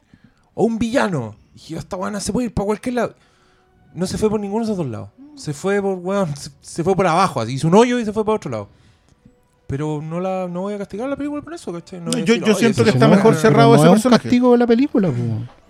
o 0.56 0.64
un 0.64 0.80
villano. 0.80 1.36
Y 1.54 1.60
dije, 1.60 1.76
esta 1.78 1.98
buena 1.98 2.20
se 2.20 2.34
puede 2.34 2.48
ir 2.48 2.54
para 2.56 2.66
cualquier 2.66 2.96
lado. 2.96 3.16
No 3.94 4.08
se 4.08 4.18
fue 4.18 4.28
por 4.30 4.40
ninguno 4.40 4.66
de 4.66 4.72
esos 4.72 4.78
dos 4.78 4.88
lados. 4.88 5.10
Se 5.36 5.54
fue 5.54 5.80
por, 5.84 6.00
weón, 6.00 6.36
se, 6.36 6.50
se 6.60 6.84
fue 6.84 6.96
por 6.96 7.06
abajo, 7.06 7.40
así 7.42 7.54
hizo 7.54 7.68
un 7.68 7.76
hoyo 7.76 8.00
y 8.00 8.06
se 8.06 8.12
fue 8.12 8.26
para 8.26 8.38
otro 8.38 8.50
lado. 8.50 8.70
Pero 9.70 10.02
no 10.04 10.20
la 10.20 10.48
no 10.50 10.62
voy 10.62 10.74
a 10.74 10.80
castigar 10.80 11.06
a 11.06 11.12
la 11.12 11.16
película 11.16 11.44
por 11.44 11.54
eso, 11.54 11.72
¿cachai? 11.72 12.00
No 12.00 12.06
No, 12.06 12.12
voy 12.12 12.22
a 12.22 12.26
yo- 12.26 12.34
decir, 12.34 12.40
yo 12.48 12.54
"Oye, 12.54 12.60
siento 12.60 12.84
que 12.84 12.90
es 12.90 12.96
está 12.96 13.08
mejor 13.08 13.36
cerrado 13.36 13.76
ese 13.76 13.84
no 13.84 13.90
es 13.90 13.90
un 13.92 13.94
personaje. 13.98 14.24
castigo 14.24 14.52
de 14.54 14.58
la 14.58 14.66
película. 14.68 15.10
po. 15.10 15.14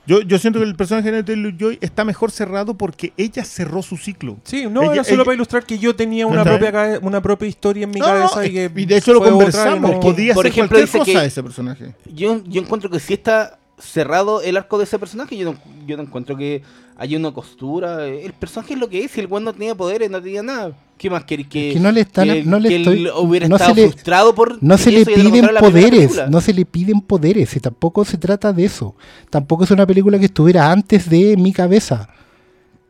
Yo, 0.08 0.22
yo 0.22 0.40
siento 0.40 0.58
que 0.60 0.66
el 0.66 0.76
personaje 0.76 1.12
de 1.12 1.22
Taylor 1.22 1.54
Joy 1.56 1.78
está 1.82 2.06
mejor 2.06 2.32
cerrado 2.32 2.74
porque 2.76 3.12
ella 3.18 3.44
cerró 3.44 3.84
su 3.84 3.98
ciclo. 3.98 4.38
Sí, 4.44 4.66
no, 4.72 4.84
Ella- 4.84 4.94
era 4.94 5.04
solo 5.04 5.16
ella- 5.18 5.24
para 5.26 5.36
ilustrar 5.36 5.66
que 5.66 5.78
yo 5.78 5.96
tenía 5.96 6.26
una 6.26 6.38
¿Está 6.44 6.50
propia, 6.52 6.72
cabe- 6.72 6.98
una 7.00 7.22
propia 7.22 7.48
historia 7.50 7.84
en 7.84 7.92
mi 7.92 8.00
No, 8.00 8.08
no, 8.08 8.14
cabeza 8.14 8.46
y 8.48 8.54
que 8.54 8.72
y 8.74 8.86
de 8.86 8.98
hecho 8.98 9.14
lo 9.14 9.20
fue 9.20 9.28
otra 9.28 9.36
y 9.36 9.52
conversamos. 9.52 9.92
no- 9.92 10.00
Podía 10.00 10.34
Por 10.34 10.46
ser 10.46 10.52
ejemplo, 10.54 10.78
cualquier 10.78 10.86
dice 10.88 10.98
cosa 11.12 11.22
que- 11.22 11.28
ese 11.28 11.44
personaje. 11.44 11.94
Yo, 12.12 12.42
yo 12.46 12.62
encuentro 12.62 12.90
que 12.90 13.00
si 13.02 13.14
está 13.14 13.60
cerrado 13.78 14.42
el 14.42 14.58
arco 14.58 14.78
de 14.78 14.86
ese 14.86 14.98
personaje, 14.98 15.38
yo 15.38 15.52
no, 15.52 15.60
yo 15.86 15.98
no 15.98 16.04
encuentro 16.04 16.36
que 16.38 16.64
haya 16.98 17.18
una 17.18 17.32
costura. 17.32 18.06
El 18.08 18.34
personaje 18.34 18.74
es 18.74 18.80
lo 18.80 18.90
que 18.90 19.04
es, 19.04 19.16
y 19.18 19.20
el 19.20 19.28
weón 19.28 19.44
no 19.44 19.54
tenía 19.54 19.76
poderes, 19.76 20.10
no 20.10 20.22
tenía 20.22 20.42
nada. 20.42 20.72
¿Qué 21.00 21.10
más 21.10 21.24
querés 21.24 21.48
que, 21.48 21.72
Que 21.74 21.80
no 21.80 21.92
le 21.92 22.02
están- 22.02 22.28
que- 22.28 22.44
no 22.44 22.60
le 22.60 22.70
que 22.70 22.76
él 22.76 22.82
estoy- 22.82 23.10
hubiera 23.24 23.48
no 23.48 23.56
estado 23.56 23.74
se 23.74 23.82
le- 23.82 23.88
frustrado 23.90 24.36
por 24.36 24.62
No 24.62 24.78
se 24.78 24.92
le 24.92 25.06
piden 25.06 25.50
poderes, 25.60 26.22
no 26.30 26.42
se 26.42 26.54
le 26.54 26.66
piden 26.66 27.00
poderes, 27.02 27.56
y 27.56 27.60
tampoco 27.62 28.04
se 28.06 28.18
trata 28.18 28.52
de 28.54 28.66
eso. 28.66 28.96
Tampoco 29.32 29.64
es 29.64 29.72
una 29.72 29.88
película 29.88 30.20
que 30.20 30.26
estuviera 30.26 30.72
antes 30.72 31.10
de 31.10 31.36
mi 31.38 31.54
cabeza. 31.54 32.10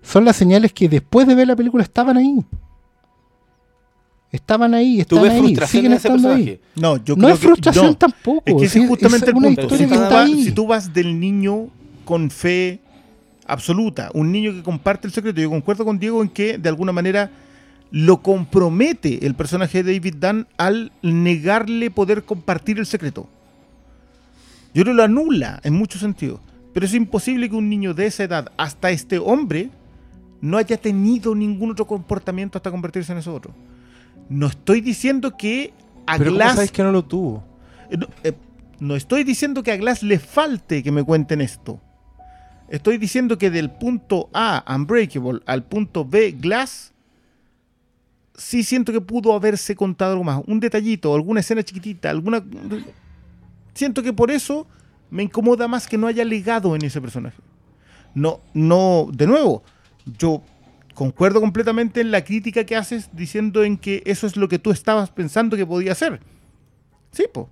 Son 0.02 0.26
las 0.26 0.36
señales 0.36 0.74
que 0.74 0.90
después 0.90 1.28
de 1.28 1.36
ver 1.36 1.48
la 1.48 1.56
película 1.56 1.84
estaban 1.84 2.18
ahí. 2.18 2.40
Estaban 4.32 4.74
ahí, 4.76 5.04
¿Tú 5.06 5.16
están 5.16 5.24
ves 5.24 5.32
ahí, 5.34 5.40
frustración 5.40 5.70
siguen 5.80 5.92
en 5.92 5.98
ese 5.98 6.08
estando 6.08 6.28
personaje? 6.30 6.52
ahí. 6.52 6.82
No, 6.82 6.98
yo 7.04 7.16
No 7.16 7.30
es 7.30 7.40
frustración 7.40 7.86
que, 7.86 7.92
no. 7.92 7.98
tampoco. 7.98 8.42
Es 8.46 8.56
que 8.56 8.66
ese 8.66 8.80
es 8.84 8.88
justamente 8.88 9.30
el 9.32 9.36
una 9.36 9.48
punto. 9.48 9.62
historia 9.62 9.86
Si 9.88 9.92
que 9.92 9.98
tú, 9.98 10.04
está 10.04 10.16
vas, 10.16 10.26
ahí. 10.30 10.44
si 10.44 10.52
tú 10.52 10.68
vas 10.68 10.94
del 10.94 11.20
niño 11.20 11.68
con 12.06 12.30
fe 12.30 12.80
absoluta, 13.48 14.12
un 14.14 14.32
niño 14.32 14.52
que 14.54 14.62
comparte 14.62 15.08
el 15.08 15.14
secreto, 15.14 15.42
yo 15.42 15.50
concuerdo 15.50 15.84
con 15.84 15.98
Diego 15.98 16.22
en 16.22 16.30
que 16.30 16.60
de 16.60 16.70
alguna 16.70 16.92
manera 16.92 17.32
lo 17.92 18.22
compromete 18.22 19.26
el 19.26 19.36
personaje 19.36 19.84
de 19.84 19.94
David 19.94 20.16
Dunn 20.20 20.48
al 20.58 20.92
negarle 21.02 21.90
poder 21.92 22.24
compartir 22.24 22.78
el 22.80 22.86
secreto. 22.86 23.28
Yo 24.74 24.84
creo 24.84 24.94
que 24.94 24.98
lo 24.98 25.04
anula 25.04 25.60
en 25.64 25.74
muchos 25.74 26.02
sentidos. 26.02 26.40
Pero 26.74 26.86
es 26.86 26.94
imposible 26.94 27.50
que 27.50 27.56
un 27.56 27.68
niño 27.68 27.94
de 27.96 28.06
esa 28.06 28.24
edad, 28.24 28.52
hasta 28.58 28.92
este 28.92 29.18
hombre, 29.18 29.70
no 30.40 30.58
haya 30.58 30.78
tenido 30.78 31.34
ningún 31.34 31.72
otro 31.72 31.86
comportamiento 31.88 32.58
hasta 32.58 32.70
convertirse 32.70 33.12
en 33.12 33.18
eso 33.18 33.34
otro. 33.34 33.54
No 34.30 34.48
estoy 34.48 34.82
diciendo 34.82 35.36
que 35.36 35.74
a 36.06 36.18
Pero 36.18 36.30
¿cómo 36.32 36.38
Glass 36.38 36.56
sabes 36.56 36.72
que 36.72 36.84
no 36.84 36.92
lo 36.92 37.04
tuvo? 37.04 37.44
eh, 37.90 37.98
No, 37.98 38.08
eh, 38.24 38.34
no 38.80 38.96
estoy 38.96 39.24
diciendo 39.24 39.64
que 39.64 39.72
a 39.72 39.78
Glass 39.78 40.04
le 40.04 40.20
falte 40.20 40.84
que 40.84 40.92
me 40.92 41.04
cuenten 41.04 41.42
esto. 41.42 41.82
Estoy 42.70 43.00
diciendo 43.00 43.40
que 43.40 43.50
del 43.50 43.72
punto 43.72 44.30
A, 44.32 44.64
Unbreakable, 44.74 45.42
al 45.48 45.64
punto 45.64 46.06
B, 46.06 46.36
Glass, 46.40 46.94
sí 48.40 48.64
siento 48.64 48.92
que 48.92 49.02
pudo 49.02 49.34
haberse 49.34 49.76
contado 49.76 50.14
algo 50.14 50.24
más. 50.24 50.42
Un 50.48 50.60
detallito, 50.60 51.14
alguna 51.14 51.42
escena 51.42 51.62
chiquitita, 51.62 52.10
alguna... 52.10 52.44
Siento 53.74 54.02
que 54.02 54.14
por 54.14 54.32
eso 54.32 54.66
me 55.12 55.24
incomoda 55.24 55.68
más 55.68 55.88
que 55.88 55.98
no 55.98 56.08
haya 56.08 56.24
legado 56.24 56.76
en 56.76 56.84
ese 56.84 57.02
personaje. 57.02 57.38
No, 58.16 58.42
no, 58.54 59.10
de 59.12 59.28
nuevo, 59.28 59.64
yo 60.18 60.42
concuerdo 60.96 61.40
completamente 61.40 62.02
en 62.02 62.12
la 62.12 62.24
crítica 62.24 62.64
que 62.64 62.76
haces 62.76 63.10
diciendo 63.14 63.64
en 63.64 63.78
que 63.78 64.02
eso 64.06 64.26
es 64.26 64.36
lo 64.36 64.48
que 64.48 64.60
tú 64.60 64.72
estabas 64.72 65.10
pensando 65.12 65.56
que 65.56 65.66
podía 65.66 65.94
ser. 65.94 66.20
Sí, 67.12 67.26
po. 67.32 67.50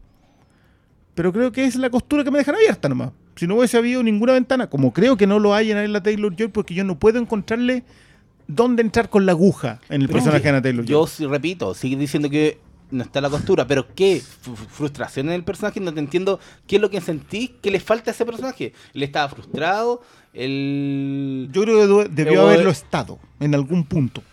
Pero 1.16 1.34
creo 1.34 1.52
que 1.52 1.66
es 1.66 1.76
la 1.76 1.90
costura 1.90 2.24
que 2.24 2.32
me 2.32 2.40
dejan 2.40 2.56
abierta 2.56 2.90
nomás. 2.90 3.12
Si 3.36 3.46
no 3.46 3.56
hubiese 3.56 3.78
habido 3.78 4.02
ninguna 4.04 4.34
ventana, 4.34 4.68
como 4.68 4.94
creo 4.94 5.18
que 5.18 5.28
no 5.28 5.40
lo 5.40 5.54
hay 5.54 5.72
en 5.72 5.94
la 5.94 6.02
Taylor 6.02 6.36
Joy, 6.36 6.48
porque 6.48 6.74
yo 6.74 6.84
no 6.84 6.98
puedo 6.98 7.20
encontrarle 7.20 7.84
dónde 8.48 8.82
entrar 8.82 9.10
con 9.10 9.26
la 9.26 9.34
aguja 9.34 9.80
en 9.90 10.02
el 10.02 10.08
Pero 10.08 10.20
personaje 10.20 10.42
que 10.44 10.52
de 10.52 10.62
Taylor 10.62 10.86
Joy. 10.86 10.92
Yo 10.92 11.08
sí 11.08 11.26
repito, 11.26 11.74
sigue 11.74 11.96
diciendo 11.98 12.30
que 12.30 12.60
no 12.90 13.04
está 13.04 13.20
la 13.20 13.30
costura, 13.30 13.68
pero 13.68 13.86
¿qué? 13.94 14.22
Fru- 14.22 14.56
frustración 14.56 15.28
en 15.28 15.34
el 15.34 15.44
personaje, 15.44 15.80
no 15.82 15.94
te 15.94 16.00
entiendo 16.00 16.40
qué 16.66 16.78
es 16.78 16.82
lo 16.82 16.90
que 16.90 17.02
sentís 17.02 17.52
que 17.62 17.70
le 17.70 17.80
falta 17.82 18.12
a 18.12 18.14
ese 18.14 18.26
personaje. 18.26 18.72
Él 18.94 19.04
estaba 19.04 19.28
frustrado, 19.28 20.02
él... 20.34 21.50
Yo 21.52 21.64
creo 21.64 22.04
que 22.04 22.10
debió 22.10 22.44
haberlo 22.48 22.70
estado 22.70 23.20
en 23.40 23.54
algún 23.56 23.84
punto 23.84 24.24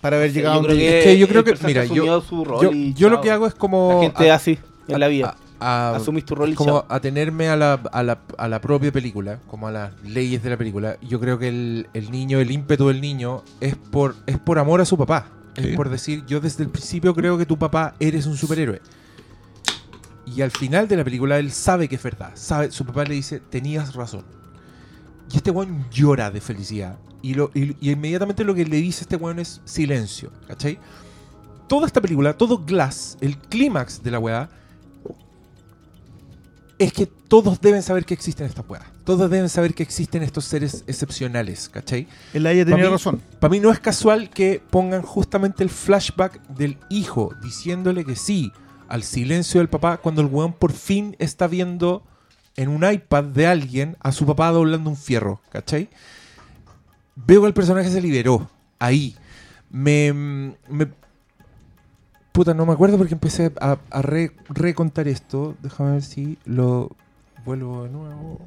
para 0.00 0.16
haber 0.18 0.32
llegado 0.32 0.56
yo 0.56 0.60
a 0.60 0.64
creo 0.64 0.76
que- 0.78 0.98
Es 0.98 1.04
que 1.04 1.18
yo 1.18 1.28
creo 1.28 1.44
que, 1.44 1.54
mira, 1.64 1.84
yo, 1.84 1.92
asumió 1.94 2.20
su 2.20 2.44
rol 2.44 2.62
yo, 2.62 2.72
y 2.72 2.94
yo 2.94 3.08
lo 3.08 3.20
que 3.20 3.30
hago 3.30 3.46
es 3.46 3.54
como... 3.54 3.94
La 3.94 4.00
gente 4.00 4.30
a- 4.30 4.34
así 4.36 4.58
en 4.88 5.00
la 5.00 5.08
vida. 5.08 5.36
A- 5.60 5.96
Asumís 5.96 6.24
tu 6.24 6.34
rol 6.34 6.50
y 6.50 6.54
como 6.54 6.80
chao. 6.82 6.86
a 6.88 7.56
la, 7.56 7.72
a, 7.92 8.02
la, 8.02 8.18
a 8.38 8.48
la 8.48 8.60
propia 8.60 8.92
película, 8.92 9.38
como 9.48 9.68
a 9.68 9.72
las 9.72 9.92
leyes 10.02 10.42
de 10.42 10.50
la 10.50 10.56
película, 10.56 10.98
yo 11.02 11.18
creo 11.20 11.38
que 11.38 11.48
el, 11.48 11.88
el 11.94 12.10
niño, 12.10 12.38
el 12.40 12.50
ímpetu 12.50 12.88
del 12.88 13.00
niño 13.00 13.42
es 13.60 13.76
por, 13.76 14.14
es 14.26 14.38
por 14.38 14.58
amor 14.58 14.80
a 14.80 14.84
su 14.84 14.96
papá. 14.98 15.30
Sí. 15.56 15.68
Es 15.70 15.76
por 15.76 15.88
decir, 15.88 16.24
yo 16.26 16.40
desde 16.40 16.64
el 16.64 16.68
principio 16.70 17.14
creo 17.14 17.38
que 17.38 17.46
tu 17.46 17.58
papá 17.58 17.94
eres 17.98 18.26
un 18.26 18.36
superhéroe. 18.36 18.80
Y 20.26 20.42
al 20.42 20.50
final 20.50 20.88
de 20.88 20.96
la 20.96 21.04
película 21.04 21.38
él 21.38 21.50
sabe 21.52 21.88
que 21.88 21.94
es 21.96 22.02
verdad. 22.02 22.32
Sabe, 22.34 22.70
su 22.72 22.84
papá 22.84 23.04
le 23.04 23.14
dice, 23.14 23.40
tenías 23.40 23.94
razón. 23.94 24.24
Y 25.32 25.36
este 25.36 25.50
weón 25.50 25.86
llora 25.90 26.30
de 26.30 26.40
felicidad. 26.40 26.98
Y, 27.22 27.34
lo, 27.34 27.50
y, 27.54 27.76
y 27.80 27.90
inmediatamente 27.92 28.44
lo 28.44 28.54
que 28.54 28.64
le 28.64 28.76
dice 28.76 29.02
este 29.04 29.16
weón 29.16 29.38
es 29.38 29.60
silencio. 29.64 30.30
¿Cachai? 30.46 30.78
Toda 31.68 31.86
esta 31.86 32.00
película, 32.00 32.32
todo 32.36 32.58
Glass, 32.64 33.16
el 33.20 33.38
clímax 33.38 34.02
de 34.02 34.10
la 34.10 34.18
weá, 34.18 34.48
es 36.78 36.92
que 36.92 37.06
todos 37.06 37.60
deben 37.60 37.82
saber 37.82 38.04
que 38.04 38.14
existen 38.14 38.46
estas 38.46 38.64
weas. 38.68 38.84
Todos 39.04 39.30
deben 39.30 39.48
saber 39.48 39.72
que 39.74 39.82
existen 39.82 40.22
estos 40.22 40.44
seres 40.44 40.84
excepcionales, 40.86 41.68
¿cachai? 41.68 42.06
Él 42.34 42.46
haya 42.46 42.64
Pa' 42.64 42.70
tenido 42.70 42.88
mí- 42.88 42.92
razón. 42.92 43.22
Para 43.40 43.50
mí 43.50 43.60
no 43.60 43.70
es 43.70 43.78
casual 43.80 44.28
que 44.30 44.60
pongan 44.70 45.02
justamente 45.02 45.62
el 45.62 45.70
flashback 45.70 46.40
del 46.48 46.76
hijo 46.90 47.32
diciéndole 47.42 48.04
que 48.04 48.16
sí 48.16 48.52
al 48.88 49.02
silencio 49.02 49.60
del 49.60 49.68
papá 49.68 49.96
cuando 49.96 50.20
el 50.20 50.28
weón 50.28 50.52
por 50.52 50.72
fin 50.72 51.16
está 51.18 51.46
viendo 51.46 52.02
en 52.56 52.68
un 52.68 52.84
iPad 52.90 53.24
de 53.24 53.46
alguien 53.46 53.96
a 54.00 54.12
su 54.12 54.26
papá 54.26 54.50
doblando 54.50 54.90
un 54.90 54.96
fierro, 54.96 55.40
¿cachai? 55.50 55.88
Veo 57.14 57.40
que 57.42 57.46
el 57.48 57.54
personaje 57.54 57.90
se 57.90 58.00
liberó 58.00 58.50
ahí. 58.78 59.16
Me, 59.70 60.12
me- 60.12 60.88
Puta, 62.36 62.52
no 62.52 62.66
me 62.66 62.72
acuerdo 62.74 62.98
porque 62.98 63.14
empecé 63.14 63.50
a, 63.60 63.78
a 63.90 64.02
re- 64.02 64.32
recontar 64.50 65.08
esto. 65.08 65.56
Déjame 65.62 65.92
ver 65.92 66.02
si 66.02 66.36
lo 66.44 66.90
vuelvo 67.46 67.84
de 67.84 67.90
nuevo. 67.90 68.40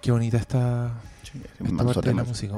Qué 0.00 0.12
bonita 0.12 0.36
está 0.36 0.92
esta 1.64 1.84
parte 1.84 2.08
de 2.10 2.14
la 2.14 2.22
música. 2.24 2.54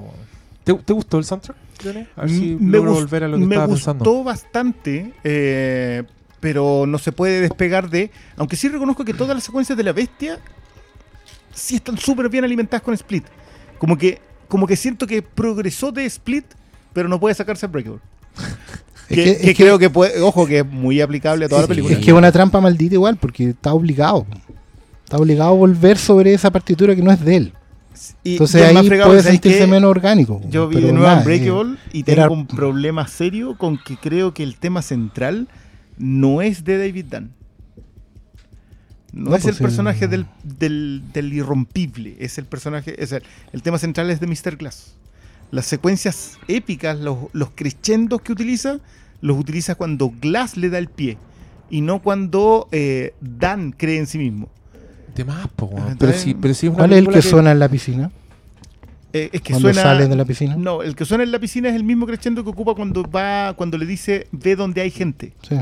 ¿Te, 0.65 0.75
te 0.75 0.93
gustó 0.93 1.19
el 1.19 1.25
soundtrack? 1.25 1.57
Johnny? 1.83 2.07
A 2.15 2.21
ver 2.21 2.31
si 2.31 2.57
me 2.61 2.73
logro 2.77 2.93
volver 2.93 3.25
a 3.25 3.29
lo 3.29 3.39
que 3.39 3.47
me 3.47 3.55
estaba 3.55 3.67
gustó 3.67 3.93
pensando. 3.93 4.23
bastante, 4.25 5.15
eh, 5.25 6.03
pero 6.39 6.85
no 6.87 6.99
se 6.99 7.13
puede 7.13 7.41
despegar 7.41 7.89
de. 7.89 8.11
Aunque 8.37 8.57
sí 8.57 8.69
reconozco 8.69 9.03
que 9.07 9.15
todas 9.15 9.35
las 9.35 9.45
secuencias 9.45 9.79
de 9.79 9.83
la 9.85 9.95
bestia 9.95 10.39
sí 11.55 11.77
están 11.77 11.97
súper 11.97 12.29
bien 12.29 12.45
alimentadas 12.45 12.83
con 12.83 12.93
Split. 12.93 13.25
Como 13.79 13.97
que, 13.97 14.21
como 14.47 14.67
que 14.67 14.77
siento 14.77 15.07
que 15.07 15.23
progresó 15.23 15.91
de 15.91 16.05
Split, 16.05 16.45
pero 16.93 17.09
no 17.09 17.19
puede 17.19 17.35
sacarse 17.35 17.65
el 17.65 17.73
Breakable. 17.73 18.01
Es 19.11 19.17
Que, 19.17 19.25
que- 19.25 19.25
que 19.25 19.51
es 19.51 19.57
que- 19.57 19.63
creo 19.65 19.79
que 19.79 19.91
puede, 19.91 20.21
ojo, 20.21 20.47
que 20.47 20.61
es 20.61 20.67
muy 20.67 21.01
aplicable 21.01 21.45
a 21.45 21.49
toda 21.49 21.63
la 21.63 21.67
película. 21.69 21.95
Es 21.95 22.01
que 22.05 22.11
es 22.11 22.17
una 22.17 22.31
trampa 22.33 22.61
maldita 22.61 22.95
igual, 22.95 23.17
porque 23.17 23.51
está 23.51 23.75
obligado. 23.75 24.25
Está 25.05 25.19
obligado 25.19 25.51
a 25.51 25.55
volver 25.55 25.99
sobre 25.99 26.33
esa 26.33 26.51
partitura 26.51 26.95
que 26.95 27.03
no 27.03 27.11
es 27.11 27.21
de 27.25 27.37
él. 27.37 27.53
Y- 28.23 28.33
Entonces 28.33 28.63
ahí 28.63 28.75
puede 28.89 28.97
es, 28.97 29.03
¿sabes 29.05 29.25
sentirse 29.25 29.67
menos 29.67 29.91
orgánico. 29.91 30.41
Yo 30.49 30.69
vi 30.69 30.81
de 30.81 30.93
nuevo 30.93 31.13
Unbreakable 31.19 31.75
eh, 31.75 31.89
y 31.93 32.03
tengo 32.05 32.21
era- 32.23 32.31
un 32.31 32.47
problema 32.47 33.07
serio 33.09 33.59
con 33.59 33.77
que 33.83 33.97
creo 33.97 34.33
que 34.33 34.43
el 34.45 34.57
tema 34.57 34.81
central 34.81 35.49
no 35.99 36.41
es 36.41 36.65
de 36.65 36.79
David 36.79 37.07
Dunn. 37.11 37.33
No, 39.13 39.31
No, 39.31 39.37
es 39.37 39.43
pues 39.43 39.57
el 39.57 39.63
personaje 39.63 40.05
el- 40.05 40.11
del, 40.11 40.27
del, 40.45 41.03
del 41.13 41.33
irrompible, 41.33 42.17
es 42.21 42.39
el 42.39 42.45
personaje, 42.45 42.95
es 43.03 43.11
el, 43.11 43.25
el 43.53 43.61
tema 43.63 43.77
central 43.79 44.09
es 44.11 44.21
de 44.21 44.29
Mr. 44.29 44.57
Glass. 44.57 44.95
Las 45.51 45.67
secuencias 45.67 46.39
épicas, 46.49 46.99
los, 46.99 47.19
los 47.33 47.51
crescendos 47.55 48.21
que 48.23 48.33
utiliza, 48.33 48.79
los 49.21 49.39
utiliza 49.39 49.75
cuando 49.75 50.13
Glass 50.21 50.57
le 50.57 50.71
da 50.71 50.79
el 50.79 50.89
pie 50.89 51.19
y 51.71 51.81
no 51.81 52.01
cuando 52.01 52.69
eh, 52.73 53.15
Dan 53.21 53.73
cree 53.73 53.99
en 53.99 54.07
sí 54.07 54.19
mismo. 54.19 54.49
De 55.15 55.25
más, 55.25 55.49
po, 55.49 55.69
Pero 55.71 55.97
pero 55.99 56.13
es 56.13 56.25
¿Cuál 56.73 56.93
es 56.93 56.99
el 56.99 57.05
película 57.05 57.17
que 57.17 57.23
suena 57.23 57.51
en 57.53 57.59
la 57.59 57.69
piscina? 57.69 58.11
Eh, 59.13 59.29
es 59.33 59.41
que 59.41 59.53
Cuando 59.53 59.69
suena, 59.73 59.83
sale 59.83 60.07
de 60.07 60.15
la 60.17 60.25
piscina. 60.25 60.57
No, 60.57 60.83
el 60.85 60.95
que 60.95 61.05
suena 61.05 61.25
en 61.25 61.33
la 61.33 61.41
piscina 61.41 61.69
es 61.69 61.75
el 61.75 61.83
mismo 61.83 62.07
crescendo 62.07 62.45
que 62.45 62.51
ocupa 62.51 62.75
cuando 62.75 63.03
va, 63.03 63.55
cuando 63.55 63.77
le 63.77 63.87
dice 63.87 64.29
ve 64.31 64.55
donde 64.55 64.81
hay 64.83 64.91
gente. 64.93 65.33
Sí. 65.43 65.57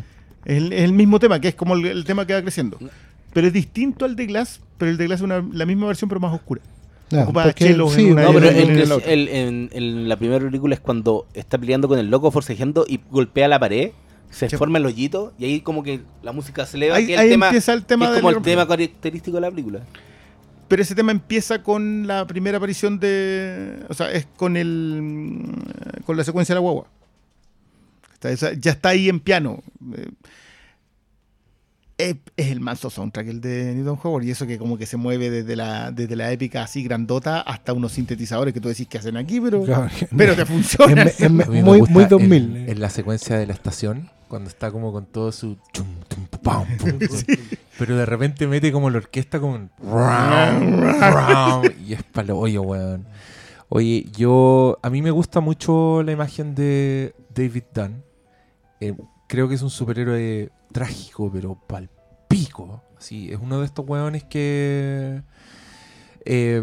Es 0.44 0.56
el, 0.58 0.72
es 0.72 0.82
el 0.82 0.92
mismo 0.92 1.18
tema, 1.18 1.40
que 1.40 1.48
es 1.48 1.54
como 1.54 1.74
el, 1.74 1.86
el 1.86 2.04
tema 2.04 2.26
que 2.26 2.34
va 2.34 2.42
creciendo. 2.42 2.78
Pero 3.32 3.46
es 3.46 3.52
distinto 3.52 4.04
al 4.04 4.16
de 4.16 4.26
Glass, 4.26 4.60
pero 4.76 4.90
el 4.90 4.98
de 4.98 5.06
Glass 5.06 5.20
es 5.20 5.24
una- 5.24 5.44
la 5.52 5.64
misma 5.66 5.86
versión, 5.86 6.08
pero 6.08 6.20
más 6.20 6.34
oscura. 6.34 6.60
Ya, 7.10 7.22
Ocupa 7.22 7.44
porque- 7.44 7.64
chelos 7.66 7.96
en 7.96 8.12
una 8.12 8.22
No, 8.22 8.32
pero 8.34 8.48
en 8.50 8.70
el 8.78 9.28
en, 9.28 9.70
en 9.72 10.08
la 10.08 10.16
primera 10.16 10.44
película 10.44 10.74
es 10.74 10.80
cuando 10.80 11.26
está 11.32 11.56
peleando 11.58 11.88
con 11.88 11.98
el 11.98 12.08
loco 12.10 12.30
forcejeando 12.30 12.84
y 12.86 13.00
golpea 13.10 13.48
la 13.48 13.58
pared, 13.58 13.92
se 14.30 14.50
forma 14.50 14.76
el 14.78 14.84
hoyito 14.84 15.32
y 15.38 15.46
ahí 15.46 15.60
como 15.62 15.82
que 15.82 16.02
la 16.22 16.32
música 16.32 16.66
se 16.66 16.76
eleva, 16.76 16.96
Ahí, 16.96 17.06
que 17.06 17.16
ahí 17.16 17.26
el 17.28 17.32
tema, 17.32 17.46
empieza 17.46 17.72
el 17.72 17.80
que 17.80 17.86
tema 17.86 18.04
es 18.06 18.10
del 18.12 18.20
como 18.20 18.36
el 18.36 18.42
tema 18.42 18.68
característico 18.68 19.36
de 19.36 19.40
la 19.40 19.50
película. 19.50 19.80
Pero 20.68 20.82
ese 20.82 20.94
tema 20.94 21.12
empieza 21.12 21.62
con 21.62 22.06
la 22.06 22.26
primera 22.26 22.58
aparición 22.58 23.00
de. 23.00 23.84
O 23.88 23.94
sea, 23.94 24.12
es 24.12 24.26
con 24.36 24.58
el. 24.58 25.44
con 26.04 26.14
la 26.18 26.24
secuencia 26.24 26.54
de 26.54 26.56
la 26.56 26.60
guagua. 26.60 26.88
Está- 28.20 28.52
ya 28.52 28.72
está 28.72 28.90
ahí 28.90 29.08
en 29.08 29.18
piano. 29.20 29.62
Es, 31.98 32.14
es 32.36 32.46
el 32.52 32.60
manso 32.60 32.90
soundtrack 32.90 33.26
el 33.26 33.40
de 33.40 33.74
Newton 33.74 33.98
Howard. 34.02 34.22
Y 34.24 34.30
eso 34.30 34.46
que 34.46 34.56
como 34.56 34.78
que 34.78 34.86
se 34.86 34.96
mueve 34.96 35.30
desde 35.30 35.56
la, 35.56 35.90
desde 35.90 36.14
la 36.14 36.30
épica 36.30 36.62
así 36.62 36.84
grandota 36.84 37.40
hasta 37.40 37.72
unos 37.72 37.90
sintetizadores 37.92 38.54
que 38.54 38.60
tú 38.60 38.68
decís 38.68 38.86
que 38.86 38.98
hacen 38.98 39.16
aquí, 39.16 39.40
pero. 39.40 39.64
Claro, 39.64 39.88
Pero 40.16 40.36
te 40.36 40.46
funciona. 40.46 41.06
muy, 41.28 41.82
muy 41.82 42.02
en- 42.04 42.08
2000. 42.08 42.56
En, 42.68 42.80
la 42.80 42.88
secuencia 42.88 43.36
de 43.36 43.46
la 43.46 43.52
estación, 43.52 44.10
cuando 44.28 44.48
está 44.48 44.70
como 44.70 44.92
con 44.92 45.06
todo 45.06 45.32
su. 45.32 45.56
chum, 45.72 45.86
tum, 46.06 46.26
pam, 46.40 46.66
pum, 46.78 46.98
pum. 47.00 47.18
Pero 47.78 47.96
de 47.96 48.06
repente 48.06 48.46
mete 48.46 48.70
como 48.70 48.90
la 48.90 48.98
orquesta 48.98 49.40
como. 49.40 49.54
un 49.54 49.70
ram, 49.82 50.80
ram, 51.00 51.62
y 51.84 51.94
es 51.94 52.02
para 52.04 52.28
lo 52.28 52.38
hoyo, 52.38 52.62
weón. 52.62 53.06
Oye, 53.70 54.06
yo. 54.16 54.78
A 54.82 54.88
mí 54.90 55.02
me 55.02 55.10
gusta 55.10 55.40
mucho 55.40 56.04
la 56.04 56.12
imagen 56.12 56.54
de 56.54 57.12
David 57.34 57.64
Dunn. 57.74 58.04
Eh, 58.80 58.94
creo 59.26 59.48
que 59.48 59.56
es 59.56 59.62
un 59.62 59.70
superhéroe 59.70 60.50
trágico, 60.72 61.30
pero 61.32 61.54
pal 61.66 61.88
pico. 62.28 62.82
Así, 62.98 63.30
es 63.32 63.38
uno 63.40 63.60
de 63.60 63.66
estos 63.66 63.86
weones 63.88 64.24
que. 64.24 65.22
eh, 66.24 66.62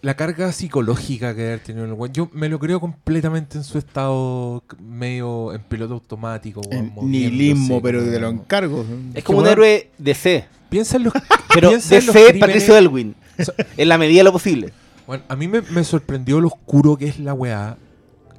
la 0.00 0.14
carga 0.14 0.52
psicológica 0.52 1.34
que 1.34 1.42
haber 1.42 1.58
tenido 1.60 1.84
el 1.84 1.92
weón. 1.92 2.12
Yo 2.12 2.30
me 2.32 2.48
lo 2.48 2.60
creo 2.60 2.78
completamente 2.78 3.58
en 3.58 3.64
su 3.64 3.78
estado 3.78 4.62
medio 4.78 5.52
en 5.52 5.60
piloto 5.62 5.94
automático. 5.94 6.60
weón, 6.60 6.92
moviéndose 6.94 7.06
nihilismo, 7.06 7.82
pero 7.82 8.04
te 8.04 8.20
lo 8.20 8.28
encargo. 8.28 8.84
Es 9.14 9.24
como 9.24 9.38
un 9.38 9.44
weón- 9.44 9.52
héroe 9.52 9.90
DC, 9.98 10.46
Piensa 10.70 10.98
en 10.98 11.04
los. 11.04 11.12
pero 11.54 11.70
piensa 11.70 11.96
en 11.96 12.06
los 12.06 12.14
DC 12.14 12.28
crímenes- 12.28 12.40
Patricio 12.40 12.76
Elwin, 12.76 13.14
en 13.76 13.88
la 13.88 13.98
medida 13.98 14.18
de 14.18 14.24
lo 14.24 14.32
posible. 14.32 14.72
Bueno, 15.06 15.24
a 15.28 15.34
mí 15.36 15.48
me, 15.48 15.62
me 15.62 15.82
sorprendió 15.84 16.40
lo 16.40 16.48
oscuro 16.48 16.96
que 16.96 17.06
es 17.06 17.18
la 17.18 17.34
weá. 17.34 17.76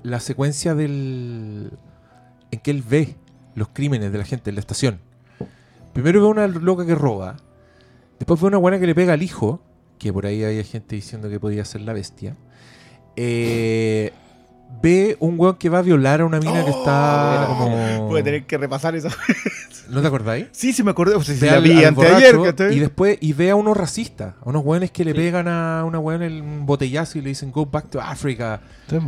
La 0.03 0.21
secuencia 0.21 0.75
del. 0.75 1.71
en 2.51 2.59
que 2.61 2.71
él 2.71 2.83
ve 2.87 3.15
los 3.59 3.67
crímenes 3.69 4.11
de 4.11 4.17
la 4.17 4.23
gente 4.25 4.49
en 4.49 4.55
la 4.55 4.61
estación. 4.61 4.99
Primero 5.93 6.21
ve 6.21 6.27
una 6.27 6.47
loca 6.47 6.85
que 6.85 6.95
roba. 6.95 7.37
Después 8.17 8.39
ve 8.41 8.47
una 8.47 8.57
buena 8.57 8.79
que 8.79 8.87
le 8.87 8.95
pega 8.95 9.13
al 9.13 9.21
hijo. 9.21 9.61
Que 9.97 10.11
por 10.13 10.25
ahí 10.25 10.43
había 10.43 10.63
gente 10.63 10.95
diciendo 10.95 11.29
que 11.29 11.39
podía 11.39 11.63
ser 11.65 11.81
la 11.81 11.93
bestia. 11.93 12.35
Eh, 13.15 14.13
ve 14.81 15.17
un 15.19 15.37
weón 15.39 15.55
que 15.57 15.67
va 15.69 15.79
a 15.79 15.81
violar 15.81 16.21
a 16.21 16.25
una 16.25 16.39
mina 16.39 16.63
que 16.63 16.71
está 16.71 17.47
Oh, 17.49 17.57
como. 17.57 18.07
Voy 18.07 18.21
a 18.21 18.23
tener 18.23 18.45
que 18.45 18.57
repasar 18.57 18.95
eso. 18.95 19.09
¿No 19.89 20.01
te 20.01 20.07
acordáis? 20.07 20.47
Sí, 20.51 20.71
sí 20.71 20.83
me 20.83 20.91
acordé. 20.91 21.15
O 21.15 21.23
sea, 21.23 21.53
la 21.55 21.59
vi 21.59 21.83
anteayer. 21.83 22.37
y 22.71 22.79
después 22.79 23.17
y 23.19 23.33
ve 23.33 23.49
a 23.49 23.55
unos 23.55 23.75
racistas, 23.75 24.35
a 24.41 24.49
unos 24.49 24.63
weones 24.63 24.91
que 24.91 25.03
le 25.03 25.11
Sí. 25.11 25.17
pegan 25.17 25.47
a 25.47 25.83
una 25.85 25.99
weón 25.99 26.21
en 26.23 26.41
un 26.41 26.65
botellazo 26.65 27.17
y 27.17 27.21
le 27.21 27.29
dicen 27.29 27.51
go 27.51 27.65
back 27.65 27.89
to 27.89 27.99
Africa. 27.99 28.61
Po. 28.87 29.01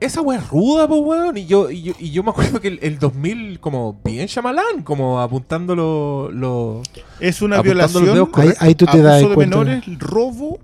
Esa 0.00 0.20
weá 0.20 0.38
es 0.38 0.48
ruda, 0.48 0.86
pues 0.88 1.00
weón. 1.02 1.36
Y 1.36 1.46
yo, 1.46 1.70
y, 1.70 1.82
yo, 1.82 1.92
y 1.98 2.10
yo 2.10 2.22
me 2.22 2.30
acuerdo 2.30 2.60
que 2.60 2.68
el, 2.68 2.78
el 2.82 2.98
2000, 2.98 3.60
como 3.60 3.98
bien 4.04 4.26
Shyamalan, 4.26 4.82
como 4.82 5.20
apuntando 5.20 5.74
los. 5.74 6.32
Lo, 6.34 6.82
Es 7.20 7.40
una 7.42 7.58
apuntando 7.58 8.00
los 8.00 8.12
dedos 8.14 8.28
violación, 8.32 8.56
Ahí, 8.60 8.68
ahí 8.68 8.74
tú 8.74 8.86
te 8.86 9.00
das 9.00 9.20
de 9.20 9.34
cuenta. 9.34 9.56
menores, 9.58 9.84
robo, 9.98 10.58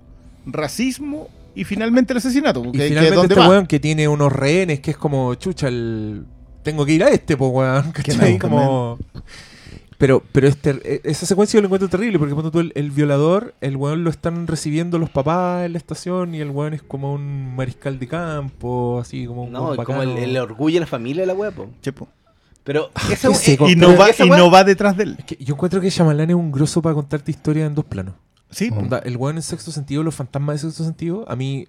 racismo 0.45 1.27
y 1.55 1.63
finalmente 1.63 2.13
el 2.13 2.17
asesinato. 2.17 2.61
y 2.65 2.71
que- 2.71 2.77
que 2.77 2.87
finalmente 2.89 3.21
este 3.21 3.35
va. 3.35 3.49
weón 3.49 3.67
que 3.67 3.79
tiene 3.79 4.07
unos 4.07 4.31
rehenes 4.31 4.79
que 4.79 4.91
es 4.91 4.97
como, 4.97 5.33
chucha, 5.35 5.67
el. 5.67 6.25
Tengo 6.63 6.85
que 6.85 6.91
ir 6.93 7.03
a 7.03 7.09
este, 7.09 7.35
pues 7.37 7.51
weón. 7.51 7.91
¿cachai? 7.91 8.33
no, 8.33 8.39
como. 8.39 8.97
Pero, 10.01 10.23
pero 10.31 10.47
este, 10.47 10.71
e- 10.83 11.01
esa 11.03 11.27
secuencia 11.27 11.59
yo 11.59 11.61
lo 11.61 11.67
encuentro 11.67 11.87
terrible 11.87 12.17
porque 12.17 12.33
cuando 12.33 12.49
tú 12.49 12.59
el, 12.59 12.71
el 12.73 12.89
violador, 12.89 13.53
el 13.61 13.77
weón 13.77 14.03
lo 14.03 14.09
están 14.09 14.47
recibiendo 14.47 14.97
los 14.97 15.11
papás 15.11 15.63
en 15.63 15.73
la 15.73 15.77
estación 15.77 16.33
y 16.33 16.39
el 16.39 16.49
weón 16.49 16.73
es 16.73 16.81
como 16.81 17.13
un 17.13 17.55
mariscal 17.55 17.99
de 17.99 18.07
campo, 18.07 18.99
así 18.99 19.27
como 19.27 19.43
un 19.43 19.51
No, 19.51 19.75
como 19.75 20.01
el, 20.01 20.17
el 20.17 20.35
orgullo 20.37 20.77
de 20.77 20.79
la 20.79 20.85
familia 20.87 21.21
de 21.21 21.27
la 21.27 21.35
wea, 21.35 21.51
po. 21.51 21.69
Chepo. 21.83 22.09
Pero 22.63 22.89
seco. 23.35 23.69
Y 23.69 23.75
no, 23.75 23.95
va, 23.95 24.09
esa 24.09 24.25
y 24.25 24.29
no 24.31 24.49
va 24.49 24.63
detrás 24.63 24.97
de 24.97 25.03
él. 25.03 25.15
Es 25.19 25.25
que 25.25 25.35
yo 25.35 25.53
encuentro 25.53 25.79
que 25.79 25.91
Shyamalan 25.91 26.31
es 26.31 26.35
un 26.35 26.51
grosso 26.51 26.81
para 26.81 26.95
contarte 26.95 27.29
historias 27.29 27.67
en 27.67 27.75
dos 27.75 27.85
planos. 27.85 28.15
Sí. 28.49 28.71
Onda, 28.75 28.97
el 29.05 29.17
weón 29.17 29.35
en 29.35 29.43
sexto 29.43 29.71
sentido, 29.71 30.01
los 30.01 30.15
fantasmas 30.15 30.55
de 30.55 30.67
sexto 30.67 30.83
sentido, 30.83 31.25
a 31.29 31.35
mí 31.35 31.67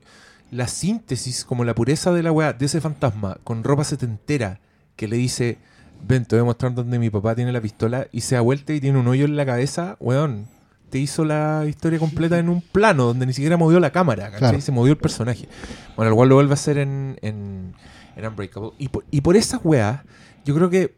la 0.50 0.68
síntesis, 0.68 1.44
como 1.44 1.64
la 1.64 1.74
pureza 1.74 2.12
de 2.12 2.22
la 2.22 2.32
weá, 2.32 2.54
de 2.54 2.64
ese 2.64 2.80
fantasma, 2.80 3.36
con 3.44 3.62
ropa 3.62 3.84
setentera, 3.84 4.60
que 4.96 5.06
le 5.06 5.16
dice, 5.16 5.58
ven, 6.06 6.24
te 6.24 6.36
voy 6.36 6.42
a 6.42 6.44
mostrar 6.44 6.74
donde 6.74 6.98
mi 6.98 7.10
papá 7.10 7.34
tiene 7.34 7.52
la 7.52 7.60
pistola 7.60 8.06
y 8.12 8.20
se 8.22 8.34
da 8.34 8.40
vuelta 8.40 8.72
y 8.72 8.80
tiene 8.80 8.98
un 8.98 9.08
hoyo 9.08 9.24
en 9.24 9.36
la 9.36 9.46
cabeza, 9.46 9.96
weón. 10.00 10.46
Te 10.90 10.98
hizo 10.98 11.24
la 11.24 11.64
historia 11.66 11.98
completa 11.98 12.38
en 12.38 12.50
un 12.50 12.60
plano 12.60 13.06
donde 13.06 13.24
ni 13.24 13.32
siquiera 13.32 13.56
movió 13.56 13.80
la 13.80 13.90
cámara, 13.92 14.24
¿cachai? 14.26 14.38
Claro. 14.38 14.60
Se 14.60 14.72
movió 14.72 14.92
el 14.92 14.98
personaje. 14.98 15.48
Bueno, 15.96 16.12
igual 16.12 16.28
lo 16.28 16.34
vuelve 16.34 16.50
a 16.50 16.54
hacer 16.54 16.76
en, 16.76 17.18
en, 17.22 17.74
en 18.14 18.26
Unbreakable. 18.26 18.72
Y 18.76 18.88
por, 18.88 19.04
y 19.10 19.22
por 19.22 19.34
esas 19.36 19.60
weas, 19.64 20.02
yo 20.44 20.54
creo 20.54 20.68
que 20.68 20.94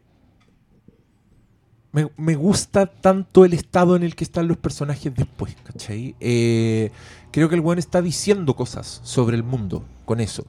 me, 1.93 2.09
me 2.17 2.35
gusta 2.35 2.87
tanto 2.87 3.45
el 3.45 3.53
estado 3.53 3.95
en 3.95 4.03
el 4.03 4.15
que 4.15 4.25
están 4.25 4.49
los 4.49 4.57
personajes 4.57 5.15
después, 5.15 5.55
¿cachai? 5.63 6.13
Eh, 6.19 6.91
creo 7.31 7.47
que 7.47 7.55
el 7.55 7.61
weón 7.61 7.79
está 7.79 8.01
diciendo 8.01 8.53
cosas 8.53 8.99
sobre 9.03 9.37
el 9.37 9.43
mundo 9.43 9.85
con 10.03 10.19
eso. 10.19 10.45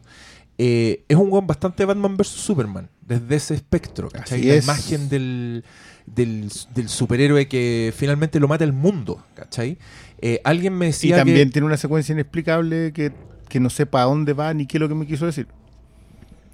Eh, 0.59 1.05
es 1.09 1.17
un 1.17 1.31
weón 1.31 1.47
bastante 1.47 1.85
Batman 1.85 2.17
vs 2.17 2.29
Superman, 2.29 2.89
desde 3.03 3.37
ese 3.37 3.55
espectro, 3.55 4.09
¿cachai? 4.09 4.41
Así 4.41 4.49
La 4.49 4.55
es. 4.55 4.65
imagen 4.65 5.09
del, 5.09 5.65
del, 6.07 6.51
del 6.75 6.89
superhéroe 6.89 7.47
que 7.47 7.93
finalmente 7.95 8.41
lo 8.41 8.49
mata 8.49 8.65
el 8.65 8.73
mundo, 8.73 9.23
¿cachai? 9.35 9.77
Eh, 10.19 10.41
alguien 10.45 10.73
me 10.79 10.87
Y 10.87 10.89
decía 10.89 11.17
también 11.17 11.49
que... 11.49 11.53
tiene 11.53 11.67
una 11.67 11.77
secuencia 11.77 12.13
inexplicable 12.15 12.93
que, 12.95 13.13
que 13.49 13.61
no 13.61 13.69
sepa 13.69 14.01
a 14.03 14.05
dónde 14.07 14.33
va 14.33 14.55
ni 14.55 14.67
qué 14.67 14.79
es 14.79 14.81
lo 14.81 14.89
que 14.89 14.95
me 14.95 15.07
quiso 15.07 15.27
decir. 15.27 15.47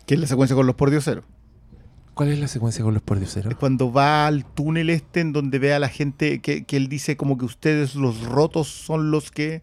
Que 0.04 0.14
es 0.14 0.20
la 0.20 0.26
secuencia 0.26 0.56
con 0.56 0.66
los 0.66 0.74
pordioseros. 0.74 1.24
¿Cuál 2.14 2.30
es 2.30 2.38
la 2.40 2.48
secuencia 2.48 2.84
con 2.84 2.92
los 2.94 3.02
pordioseros? 3.02 3.52
Es 3.52 3.56
cuando 3.56 3.92
va 3.92 4.26
al 4.26 4.44
túnel 4.44 4.90
este 4.90 5.20
en 5.20 5.32
donde 5.32 5.58
ve 5.60 5.72
a 5.74 5.78
la 5.78 5.88
gente 5.88 6.40
que, 6.40 6.64
que 6.64 6.76
él 6.76 6.88
dice 6.88 7.16
como 7.16 7.38
que 7.38 7.44
ustedes 7.44 7.94
los 7.94 8.22
rotos 8.22 8.66
son 8.68 9.10
los 9.12 9.30
que 9.30 9.62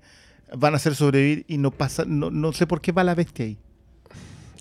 van 0.57 0.73
a 0.73 0.77
hacer 0.77 0.95
sobrevivir 0.95 1.45
y 1.47 1.57
no 1.59 1.71
pasa, 1.71 2.05
no, 2.07 2.31
no 2.31 2.53
sé 2.53 2.65
por 2.65 2.81
qué 2.81 2.91
va 2.93 3.03
la 3.03 3.13
bestia 3.15 3.45
ahí. 3.45 3.59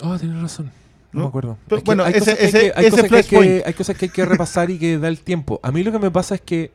Oh, 0.03 0.19
tienes 0.19 0.41
razón. 0.41 0.71
No, 1.13 1.21
¿No? 1.21 1.25
me 1.25 1.29
acuerdo. 1.29 1.59
Pero 1.67 1.79
Es 1.79 1.83
que 1.83 1.87
bueno, 1.87 2.05
hay 2.05 2.13
ese- 2.15 2.37
que 2.37 2.45
ese- 2.45 2.61
que- 2.61 2.73
hay 2.77 2.87
ese 2.87 2.91
cosas 2.91 3.09
que 3.09 3.17
hay 3.17 3.23
que- 3.23 3.29
flashpoint. 3.29 3.67
hay 3.67 3.75
cosas 3.75 3.97
que 3.97 4.05
hay 4.05 4.11
que 4.11 4.25
repasar 4.27 4.71
y 4.71 4.79
que 4.79 4.99
da 4.99 5.09
el 5.09 5.21
tiempo. 5.21 5.59
A 5.63 5.73
mí 5.73 5.83
lo 5.83 5.91
que 5.93 5.99
me 5.99 6.11
pasa 6.11 6.35
es 6.35 6.41
que. 6.43 6.71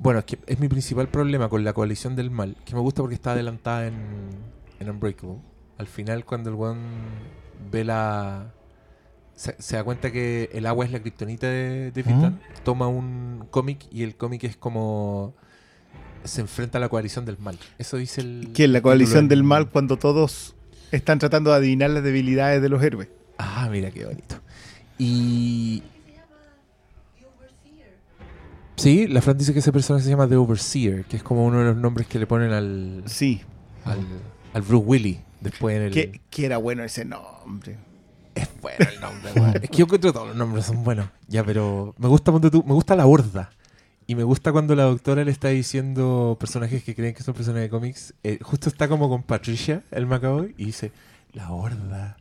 Bueno, 0.00 0.20
es 0.20 0.24
que 0.26 0.38
es 0.46 0.58
mi 0.60 0.68
principal 0.68 1.08
problema 1.08 1.48
con 1.48 1.64
la 1.64 1.72
coalición 1.72 2.14
del 2.16 2.30
mal. 2.30 2.56
Que 2.64 2.74
me 2.74 2.80
gusta 2.80 3.02
porque 3.02 3.14
está 3.16 3.32
adelantada 3.32 3.86
en, 3.88 3.94
en 4.80 4.90
Unbreakable. 4.90 5.38
Al 5.76 5.86
final, 5.86 6.24
cuando 6.24 6.50
el 6.50 6.56
weón 6.56 6.78
ve 7.70 7.84
la. 7.84 8.52
Se, 9.34 9.54
se 9.60 9.76
da 9.76 9.84
cuenta 9.84 10.10
que 10.10 10.50
el 10.52 10.66
agua 10.66 10.84
es 10.84 10.90
la 10.90 10.98
kriptonita 11.00 11.46
de, 11.48 11.92
de 11.92 12.32
toma 12.64 12.88
un 12.88 13.46
cómic 13.50 13.86
y 13.92 14.02
el 14.02 14.16
cómic 14.16 14.44
es 14.44 14.56
como. 14.56 15.34
Se 16.24 16.40
enfrenta 16.40 16.78
a 16.78 16.80
la 16.80 16.88
coalición 16.88 17.24
del 17.24 17.38
mal. 17.38 17.56
Eso 17.78 17.96
dice 17.96 18.20
el. 18.20 18.50
Que 18.52 18.66
la 18.66 18.82
coalición 18.82 19.28
del 19.28 19.44
mal 19.44 19.68
cuando 19.70 19.96
todos 19.96 20.54
están 20.92 21.18
tratando 21.18 21.50
de 21.50 21.56
adivinar 21.56 21.90
las 21.90 22.02
debilidades 22.02 22.62
de 22.62 22.68
los 22.68 22.82
héroes. 22.82 23.08
Ah, 23.38 23.68
mira 23.70 23.90
qué 23.90 24.04
bonito. 24.06 24.36
Y. 24.98 25.82
Sí, 28.76 29.08
la 29.08 29.20
Fran 29.20 29.36
dice 29.36 29.52
que 29.52 29.58
ese 29.58 29.72
personaje 29.72 30.04
se 30.04 30.10
llama 30.10 30.28
The 30.28 30.36
Overseer, 30.36 31.04
que 31.04 31.16
es 31.16 31.22
como 31.22 31.44
uno 31.44 31.58
de 31.58 31.64
los 31.64 31.76
nombres 31.76 32.06
que 32.06 32.18
le 32.20 32.26
ponen 32.26 32.52
al, 32.52 33.02
Sí, 33.06 33.40
al, 33.84 33.98
al 34.54 34.62
Bruce 34.62 34.86
Willis 34.86 35.18
después 35.40 35.76
en 35.76 35.82
el. 35.82 35.92
que, 35.92 36.20
que 36.30 36.46
era 36.46 36.58
bueno 36.58 36.84
ese 36.84 37.04
nombre. 37.04 37.76
Es 38.36 38.48
bueno 38.62 38.86
el 38.88 39.00
nombre. 39.00 39.60
Es 39.62 39.70
que 39.70 39.78
yo 39.78 39.84
encuentro 39.86 40.12
todos 40.12 40.28
los 40.28 40.36
nombres 40.36 40.66
son 40.66 40.84
buenos. 40.84 41.08
Ya, 41.26 41.42
pero 41.42 41.94
me 41.98 42.06
gusta 42.06 42.30
ponte 42.30 42.50
tú, 42.50 42.62
me 42.64 42.72
gusta 42.72 42.94
la 42.94 43.06
horda. 43.06 43.50
Y 44.10 44.14
me 44.14 44.24
gusta 44.24 44.52
cuando 44.52 44.74
la 44.74 44.84
doctora 44.84 45.22
le 45.22 45.30
está 45.30 45.48
diciendo 45.48 46.34
personajes 46.40 46.82
que 46.82 46.94
creen 46.94 47.12
que 47.12 47.22
son 47.22 47.34
personajes 47.34 47.64
de 47.64 47.68
cómics. 47.68 48.14
eh, 48.24 48.38
justo 48.40 48.70
está 48.70 48.88
como 48.88 49.06
con 49.10 49.22
Patricia, 49.22 49.82
el 49.90 50.06
Macaboy, 50.06 50.54
y 50.56 50.64
dice, 50.64 50.92
la 51.34 51.50
horda. 51.52 52.16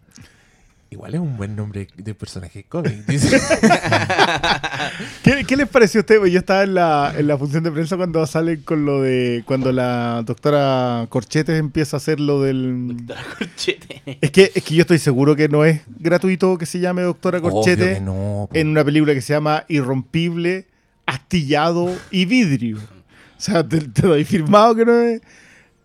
Igual 0.90 1.16
es 1.16 1.22
un 1.22 1.38
buen 1.38 1.56
nombre 1.56 1.88
de 1.96 2.14
personaje 2.14 2.60
de 2.60 2.64
cómic. 2.66 3.06
Dice. 3.08 3.40
¿Qué, 5.24 5.46
qué 5.46 5.56
les 5.56 5.70
pareció 5.70 6.00
a 6.00 6.02
usted? 6.02 6.26
Yo 6.26 6.40
estaba 6.40 6.64
en 6.64 6.74
la, 6.76 7.14
en 7.18 7.26
la 7.28 7.38
función 7.38 7.64
de 7.64 7.72
prensa 7.72 7.96
cuando 7.96 8.26
salen 8.28 8.62
con 8.64 8.86
lo 8.86 9.02
de. 9.02 9.44
Cuando 9.46 9.72
la 9.72 10.24
doctora 10.26 11.06
Corchetes 11.08 11.58
empieza 11.58 11.96
a 11.96 12.00
hacer 12.00 12.20
lo 12.20 12.42
del. 12.42 12.98
Doctora 12.98 13.22
Corchete. 13.38 14.02
Es 14.20 14.32
que, 14.32 14.52
es 14.54 14.64
que 14.64 14.76
yo 14.76 14.82
estoy 14.82 15.00
seguro 15.00 15.38
que 15.38 15.48
no 15.50 15.64
es 15.64 15.82
gratuito 16.00 16.58
que 16.58 16.66
se 16.66 16.80
llame 16.80 17.02
doctora 17.02 17.40
Obvio 17.40 17.52
Corchete 17.52 17.96
que 17.96 18.02
no, 18.02 18.50
en 18.54 18.68
una 18.68 18.84
película 18.84 19.14
que 19.14 19.22
se 19.22 19.34
llama 19.34 19.66
Irrompible, 19.68 20.67
Astillado 21.08 21.96
y 22.12 22.26
Vidrio. 22.26 22.78
O 22.78 23.40
sea, 23.42 23.68
te, 23.68 23.80
te 23.82 24.02
doy 24.06 24.24
firmado 24.26 24.76
que 24.76 24.86
no 24.86 25.00
es. 25.00 25.22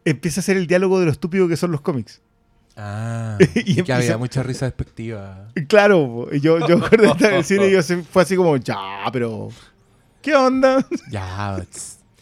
Empieza 0.05 0.41
a 0.41 0.43
ser 0.43 0.57
el 0.59 0.67
diálogo 0.67 0.99
de 1.01 1.07
lo 1.07 1.13
estúpido 1.13 1.49
que 1.49 1.57
son 1.57 1.71
los 1.73 1.81
cómics. 1.81 2.21
Ah, 2.77 3.39
Y 3.55 3.79
y, 3.81 3.83
que 3.83 3.93
había 3.93 4.19
mucha 4.19 4.43
risa 4.43 4.67
despectiva. 4.67 5.49
Claro, 5.69 6.31
yo, 6.33 6.59
yo 6.67 6.77
recuerdo 6.81 7.13
estar 7.13 7.33
en 7.33 7.39
el 7.39 7.45
cine 7.45 7.69
y 7.69 7.73
yo 7.73 7.83
se- 7.83 8.03
fue 8.03 8.23
así 8.23 8.37
como, 8.37 8.57
ya, 8.57 8.79
pero. 9.13 9.49
¿Qué 10.21 10.35
onda? 10.35 10.85
Ya. 11.11 11.57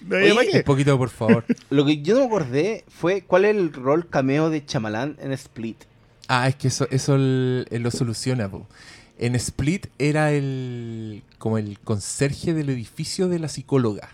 No 0.03 0.35
más 0.35 0.47
un 0.47 0.53
que- 0.53 0.63
poquito, 0.63 0.97
por 0.97 1.11
favor. 1.11 1.45
Lo 1.69 1.85
que 1.85 2.01
yo 2.03 2.15
no 2.15 2.21
me 2.21 2.27
acordé 2.27 2.85
fue 2.89 3.23
cuál 3.23 3.45
es 3.45 3.55
el 3.57 3.73
rol 3.73 4.09
cameo 4.09 4.49
de 4.51 4.65
Chamalán 4.65 5.17
en 5.21 5.33
Split. 5.33 5.77
Ah, 6.27 6.49
es 6.49 6.57
que 6.57 6.69
eso, 6.69 6.87
eso 6.91 7.15
el- 7.17 7.67
él 7.71 7.83
lo 7.83 7.91
soluciona. 7.91 8.49
po. 8.51 8.67
En 9.23 9.35
Split 9.35 9.87
era 9.99 10.33
el 10.33 11.23
como 11.39 11.59
el 11.59 11.79
conserje 11.79 12.55
del 12.55 12.71
edificio 12.71 13.29
de 13.29 13.39
la 13.39 13.49
psicóloga, 13.49 14.09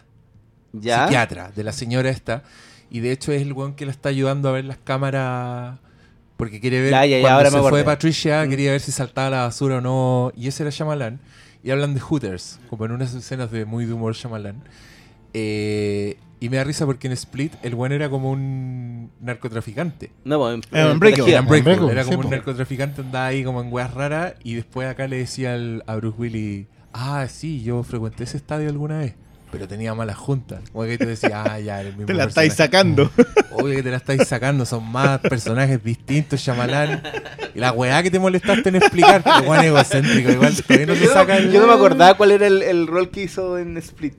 ¿Ya? 0.72 1.04
psiquiatra, 1.04 1.52
de 1.54 1.62
la 1.64 1.72
señora 1.72 2.10
esta. 2.10 2.42
Y 2.90 3.00
de 3.00 3.12
hecho 3.12 3.30
es 3.32 3.40
el 3.42 3.52
weón 3.52 3.74
que 3.76 3.86
la 3.86 3.92
está 3.92 4.08
ayudando 4.08 4.48
a 4.48 4.52
ver 4.52 4.64
las 4.64 4.78
cámaras. 4.78 5.78
Porque 6.36 6.60
quiere 6.60 6.80
ver 6.82 6.90
Ya, 6.90 7.06
ya, 7.06 7.16
ya, 7.18 7.22
cuando 7.22 7.36
ahora 7.38 7.50
se 7.50 7.56
me 7.56 7.68
fue. 7.68 7.84
Patricia, 7.84 8.44
Mm. 8.44 8.50
quería 8.50 8.70
ver 8.72 8.80
si 8.80 8.90
saltaba 8.92 9.30
la 9.30 9.42
basura 9.42 9.78
o 9.78 9.80
no. 9.80 10.32
Y 10.36 10.48
ese 10.48 10.64
era 10.64 10.70
Shyamalan. 10.70 11.20
Y 11.62 11.70
hablan 11.70 11.94
de 11.94 12.00
Hooters, 12.00 12.58
como 12.68 12.84
en 12.84 12.90
unas 12.92 13.14
escenas 13.14 13.50
de 13.52 13.64
muy 13.64 13.86
de 13.86 13.92
humor 13.92 14.14
Shyamalan. 14.14 14.62
Eh, 15.34 16.16
y 16.40 16.48
me 16.50 16.56
da 16.58 16.64
risa 16.64 16.84
porque 16.86 17.06
en 17.06 17.12
Split 17.14 17.54
el 17.62 17.74
weón 17.74 17.92
era 17.92 18.08
como 18.10 18.30
un 18.30 19.10
narcotraficante. 19.20 20.10
No, 20.24 20.38
pues, 20.38 20.54
en, 20.54 20.60
Eh, 20.60 20.90
en. 20.92 20.98
Era 21.90 22.02
sí, 22.04 22.10
como 22.10 22.20
un 22.20 22.30
narcotraficante, 22.30 23.00
andaba 23.02 23.26
ahí 23.26 23.42
como 23.44 23.60
en 23.62 23.72
weas 23.72 23.92
raras 23.94 24.34
y 24.42 24.54
después 24.54 24.88
acá 24.88 25.06
le 25.08 25.18
decía 25.18 25.54
al- 25.54 25.82
a 25.86 25.96
Bruce 25.96 26.16
Willis, 26.18 26.66
ah, 26.92 27.26
sí, 27.28 27.62
yo 27.62 27.82
frecuenté 27.82 28.24
ese 28.24 28.36
estadio 28.36 28.68
alguna 28.68 28.98
vez, 28.98 29.14
pero 29.50 29.66
tenía 29.68 29.94
malas 29.94 30.16
juntas. 30.16 30.60
Como 30.72 30.84
que 30.84 30.98
te 30.98 31.06
decía, 31.06 31.42
ah, 31.46 31.58
ya, 31.60 31.80
el 31.80 31.88
mismo 31.92 32.06
Te 32.06 32.14
la 32.14 32.24
estáis 32.24 32.52
sacando. 32.54 33.10
Obvio 33.52 33.76
que 33.76 33.82
te 33.82 33.90
la 33.90 33.96
estáis 33.96 34.26
sacando, 34.28 34.66
son 34.66 34.84
más 34.92 35.20
personajes 35.20 35.82
distintos, 35.82 36.40
Shyamalan. 36.40 37.02
Y 37.54 37.58
la 37.60 37.72
weá 37.72 38.02
que 38.02 38.10
te 38.10 38.18
molestaste 38.18 38.68
en 38.68 38.76
explicar, 38.76 39.22
que 39.24 39.48
weón 39.48 39.64
egocéntrico, 39.64 40.30
igual 40.30 40.54
todavía 40.54 40.86
no 40.86 40.92
te 40.92 41.00
Yo, 41.06 41.12
saca 41.14 41.38
el- 41.38 41.46
no, 41.46 41.52
yo 41.52 41.60
no 41.62 41.66
me 41.68 41.72
acordaba 41.72 42.14
cuál 42.18 42.32
era 42.32 42.46
el, 42.46 42.60
el 42.62 42.86
rol 42.86 43.10
que 43.10 43.22
hizo 43.22 43.56
en 43.58 43.78
Split. 43.78 44.14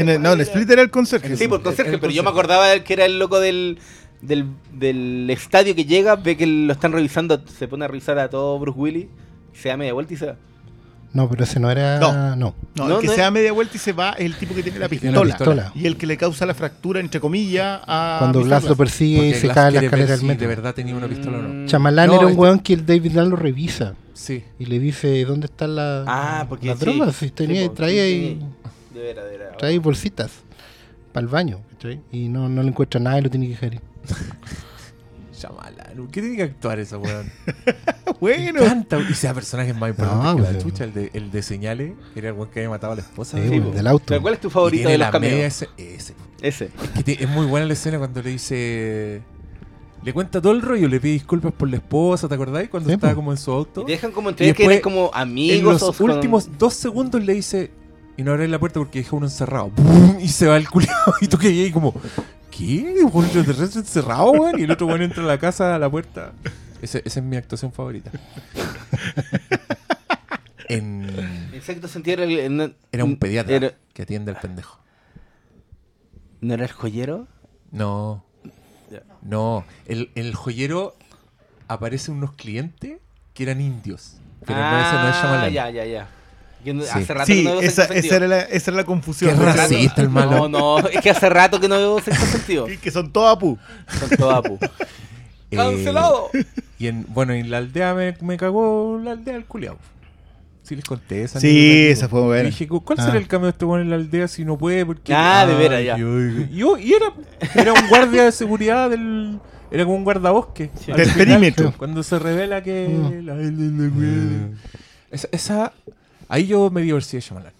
En 0.00 0.08
el- 0.08 0.22
no, 0.22 0.32
en 0.32 0.40
Split 0.42 0.70
era 0.70 0.82
el 0.82 0.90
conserje. 0.90 1.36
Sí, 1.36 1.48
por 1.48 1.62
conserje, 1.62 1.94
el 1.94 2.00
pero 2.00 2.12
yo 2.12 2.22
me 2.22 2.30
acordaba 2.30 2.78
que 2.80 2.92
era 2.92 3.04
el 3.04 3.18
loco 3.18 3.40
del, 3.40 3.78
del, 4.20 4.46
del 4.72 5.28
estadio 5.30 5.74
que 5.74 5.84
llega, 5.84 6.16
ve 6.16 6.36
que 6.36 6.46
lo 6.46 6.72
están 6.72 6.92
revisando, 6.92 7.42
se 7.46 7.66
pone 7.68 7.84
a 7.84 7.88
revisar 7.88 8.18
a 8.18 8.28
todo 8.30 8.58
Bruce 8.58 8.78
Willis, 8.78 9.06
se 9.54 9.68
da 9.70 9.76
media 9.76 9.92
vuelta 9.92 10.14
y 10.14 10.16
se 10.16 10.26
va. 10.26 10.36
No, 11.12 11.30
pero 11.30 11.44
ese 11.44 11.58
no 11.58 11.70
era. 11.70 11.98
No. 11.98 12.12
No. 12.36 12.36
No, 12.36 12.88
No, 12.88 12.94
el 12.96 13.00
que 13.00 13.06
no 13.06 13.12
se 13.14 13.20
da 13.22 13.30
media 13.30 13.50
vuelta 13.52 13.74
y 13.76 13.78
se 13.78 13.94
va 13.94 14.10
es 14.10 14.26
el 14.26 14.34
tipo 14.34 14.54
que 14.54 14.62
tiene 14.62 14.78
la 14.78 14.86
pistola. 14.88 15.12
la 15.24 15.24
pistola. 15.24 15.72
Y 15.74 15.86
el 15.86 15.96
que 15.96 16.06
le 16.06 16.18
causa 16.18 16.44
la 16.44 16.52
fractura, 16.52 17.00
entre 17.00 17.20
comillas, 17.20 17.80
a. 17.86 18.16
Cuando. 18.18 18.42
Glass 18.42 18.64
lo 18.64 18.76
persigue 18.76 19.16
Porque 19.18 19.30
y 19.30 19.34
se 19.34 19.40
Glass 19.46 19.54
cae 19.54 19.72
la 19.72 19.80
escalera 19.80 20.10
del 20.10 20.20
si 20.20 20.26
metro. 20.26 20.40
de 20.42 20.54
verdad 20.54 20.74
tenía 20.74 20.94
una 20.94 21.08
pistola 21.08 21.38
o 21.38 21.42
no. 21.42 21.48
Mm. 21.48 21.66
Chamalán 21.68 22.08
No, 22.08 22.14
era 22.16 22.24
un 22.26 22.30
este- 22.32 22.40
weón 22.42 22.58
que 22.58 22.74
el 22.74 22.84
David 22.84 23.12
Land 23.12 23.30
lo 23.30 23.36
revisa 23.36 23.94
Sí. 24.12 24.44
y 24.58 24.66
le 24.66 24.78
dice 24.78 25.24
dónde 25.24 25.46
están 25.46 25.76
la- 25.76 26.04
Ah, 26.06 26.44
porque 26.50 26.66
las 26.66 26.78
sí. 26.80 26.84
drogas. 26.84 27.16
Si 27.16 27.30
tenía, 27.30 27.62
Sí, 27.62 27.68
traía, 27.70 28.02
sí, 28.02 28.08
ahí- 28.10 28.40
De 28.96 29.02
veras, 29.02 29.24
de 29.24 29.30
veras. 29.38 29.56
traía 29.58 29.72
ahí 29.72 29.78
bolsitas 29.78 30.30
para 31.12 31.24
el 31.24 31.28
baño. 31.28 31.60
¿cachai? 31.72 32.00
Y 32.12 32.28
no, 32.28 32.48
no 32.48 32.62
le 32.62 32.68
encuentra 32.68 32.98
nada 33.00 33.18
y 33.18 33.22
lo 33.22 33.30
tiene 33.30 33.46
que 33.46 33.52
dejar 33.52 33.74
ir. 33.74 33.80
Shyamalan, 35.32 36.08
¿qué 36.10 36.20
tiene 36.22 36.36
que 36.36 36.42
actuar 36.44 36.78
eso, 36.78 36.98
weón? 36.98 37.30
Bueno. 38.20 38.60
Me 38.60 38.66
encanta. 38.66 38.98
Y 38.98 39.12
sea 39.12 39.34
personajes 39.34 39.76
más 39.76 39.90
importantes 39.90 40.24
No, 40.24 40.36
que 40.36 40.42
la 40.52 40.58
chucha. 40.58 40.84
El 40.84 40.94
de, 40.94 41.10
el 41.12 41.30
de 41.30 41.42
señales 41.42 41.92
era 42.14 42.28
el 42.28 42.34
weón 42.34 42.48
que 42.50 42.60
había 42.60 42.70
matado 42.70 42.94
a 42.94 42.96
la 42.96 43.02
esposa. 43.02 43.36
Sí, 43.36 43.58
del 43.60 43.86
auto. 43.86 44.18
¿Cuál 44.22 44.34
es 44.34 44.40
tu 44.40 44.48
favorito 44.48 44.88
de 44.88 44.96
los 44.96 45.12
la 45.12 45.18
media 45.20 45.50
cameos? 45.50 45.62
ese, 45.62 45.68
ese. 45.76 46.14
Ese. 46.40 46.70
Que 46.94 47.02
te- 47.02 47.22
es 47.22 47.28
muy 47.28 47.44
buena 47.44 47.66
la 47.66 47.74
escena 47.74 47.98
cuando 47.98 48.22
le 48.22 48.30
dice. 48.30 49.20
Le 50.02 50.12
cuenta 50.14 50.40
todo 50.40 50.52
el 50.52 50.62
rollo, 50.62 50.88
le 50.88 51.00
pide 51.00 51.12
disculpas 51.14 51.52
por 51.52 51.68
la 51.68 51.76
esposa, 51.76 52.28
¿te 52.28 52.34
acordáis? 52.34 52.68
Cuando 52.70 52.88
Sí, 52.88 52.94
estaba 52.94 53.12
po. 53.12 53.16
como 53.16 53.32
en 53.32 53.38
su 53.38 53.50
auto. 53.50 53.82
Y 53.82 53.86
te 53.86 53.92
dejan 53.92 54.12
como 54.12 54.30
entender 54.30 54.54
que 54.54 54.62
después, 54.62 54.74
eres 54.76 54.82
como 54.84 55.10
En 55.14 55.20
amigos. 55.20 55.74
los 55.74 55.82
o 55.82 55.92
con- 55.92 56.10
últimos 56.12 56.48
dos 56.58 56.72
segundos 56.74 57.22
le 57.22 57.34
dice. 57.34 57.70
Y 58.16 58.22
no 58.22 58.32
abráis 58.32 58.50
la 58.50 58.58
puerta 58.58 58.80
porque 58.80 59.00
deja 59.00 59.16
uno 59.16 59.26
encerrado. 59.26 59.70
¡Bum! 59.70 60.18
Y 60.20 60.28
se 60.28 60.46
va 60.46 60.56
el 60.56 60.68
culiado. 60.68 61.14
Y 61.20 61.28
tú 61.28 61.38
que 61.38 61.48
ahí 61.48 61.70
como. 61.70 61.94
¿Qué? 62.50 62.94
¿Un 63.12 63.24
extraterrestre 63.24 63.80
encerrado, 63.80 64.30
weón? 64.32 64.58
Y 64.58 64.62
el 64.62 64.70
otro 64.70 64.86
weón 64.86 65.02
entra 65.02 65.22
a 65.22 65.26
la 65.26 65.38
casa, 65.38 65.74
a 65.74 65.78
la 65.78 65.90
puerta. 65.90 66.32
Ese- 66.80 67.02
esa 67.04 67.20
es 67.20 67.26
mi 67.26 67.36
actuación 67.36 67.72
favorita. 67.72 68.10
en, 70.68 71.06
sexto 71.62 71.88
sentido 71.88 72.22
era, 72.22 72.32
el- 72.32 72.56
no- 72.56 72.70
era 72.92 73.04
un 73.04 73.16
pediatra 73.16 73.56
era- 73.56 73.72
que 73.92 74.02
atiende 74.02 74.30
al 74.32 74.38
pendejo. 74.40 74.78
¿No 76.40 76.54
era 76.54 76.64
el 76.64 76.72
joyero? 76.72 77.26
No. 77.70 78.24
No. 79.22 79.64
El, 79.86 80.10
el 80.14 80.34
joyero 80.34 80.94
aparecen 81.68 82.14
unos 82.16 82.32
clientes 82.32 82.98
que 83.34 83.42
eran 83.42 83.60
indios. 83.60 84.16
Pero 84.46 84.60
no, 84.60 84.80
ese 84.80 84.92
no 84.92 85.08
es 85.08 85.14
Ah, 85.16 85.20
Shyamalan. 85.22 85.52
Ya, 85.52 85.70
ya, 85.70 85.84
ya. 85.84 86.08
Que 86.66 86.74
no- 86.74 86.82
Sí. 86.82 86.88
Hace 86.92 87.14
rato 87.14 87.26
que 87.32 87.42
no 87.44 87.50
veo 87.52 87.60
esa, 87.60 87.70
sexto 87.86 87.92
sentido. 87.94 88.06
esa, 88.14 88.16
era 88.16 88.26
la, 88.28 88.40
esa 88.42 88.70
era 88.72 88.76
la 88.78 88.84
confusión. 88.84 89.30
Qué 89.30 89.36
Hace 89.36 89.44
rato- 89.46 89.58
racista 89.74 90.02
el 90.02 90.08
malo. 90.10 90.48
No, 90.48 90.80
no, 90.80 90.88
es 90.88 91.00
que 91.00 91.10
hace 91.10 91.28
rato 91.28 91.60
que 91.60 91.68
no 91.68 91.76
veo 91.76 92.00
sexto 92.00 92.26
sentido. 92.26 92.66
Que 92.82 92.90
son 92.90 93.12
todos 93.12 93.36
apu. 93.36 93.56
Son 94.00 94.10
todos 94.18 94.34
apu. 94.34 94.58
Eh, 95.52 95.56
¡Cancelado! 95.56 96.28
Y 96.76 96.88
en, 96.88 97.06
bueno, 97.08 97.32
en 97.34 97.50
la 97.52 97.58
aldea 97.58 97.94
me, 97.94 98.16
me 98.20 98.36
cagó 98.36 99.00
la 99.00 99.12
aldea 99.12 99.34
del 99.34 99.44
culiao. 99.44 99.78
Sí 100.64 100.74
les 100.74 100.84
conté 100.84 101.22
esa 101.22 101.38
Sí, 101.38 101.46
anécdota, 101.46 101.92
esa 101.92 102.08
fue 102.08 102.20
Y 102.20 102.24
buena. 102.24 102.42
dije, 102.48 102.66
¿cuál 102.66 102.98
Ah. 102.98 103.04
será 103.06 103.16
el 103.18 103.28
cambio 103.28 103.46
de 103.46 103.50
este 103.52 103.64
weón 103.64 103.82
en 103.82 103.90
la 103.90 103.94
aldea 103.96 104.26
si 104.26 104.44
no 104.44 104.58
puede? 104.58 104.84
Porque, 104.84 105.14
Ah, 105.14 105.46
de 105.46 105.54
veras, 105.54 105.84
ya. 105.84 105.96
yo- 105.96 106.18
yo- 106.52 106.76
y 106.78 106.92
era, 106.94 107.12
era 107.54 107.72
un 107.72 107.88
guardia 107.88 108.24
de 108.24 108.32
seguridad 108.32 108.90
del... 108.90 109.38
Era 109.70 109.84
como 109.84 109.96
un 109.98 110.02
guardabosque. 110.04 110.70
Sí. 110.84 110.90
Al 110.90 110.96
Del 110.96 111.10
final, 111.10 111.26
perímetro. 111.28 111.72
Cuando 111.78 112.02
se 112.02 112.18
revela 112.18 112.60
que... 112.64 112.88
Mm. 112.88 113.24
la- 113.26 113.34
la- 113.36 113.42
la- 113.44 114.48
esa, 115.12 115.28
esa- 115.30 115.72
Ahí 116.28 116.46
yo 116.46 116.70
me 116.70 116.82
divertí 116.82 117.16
de 117.16 117.20
Shyamalan. 117.20 117.52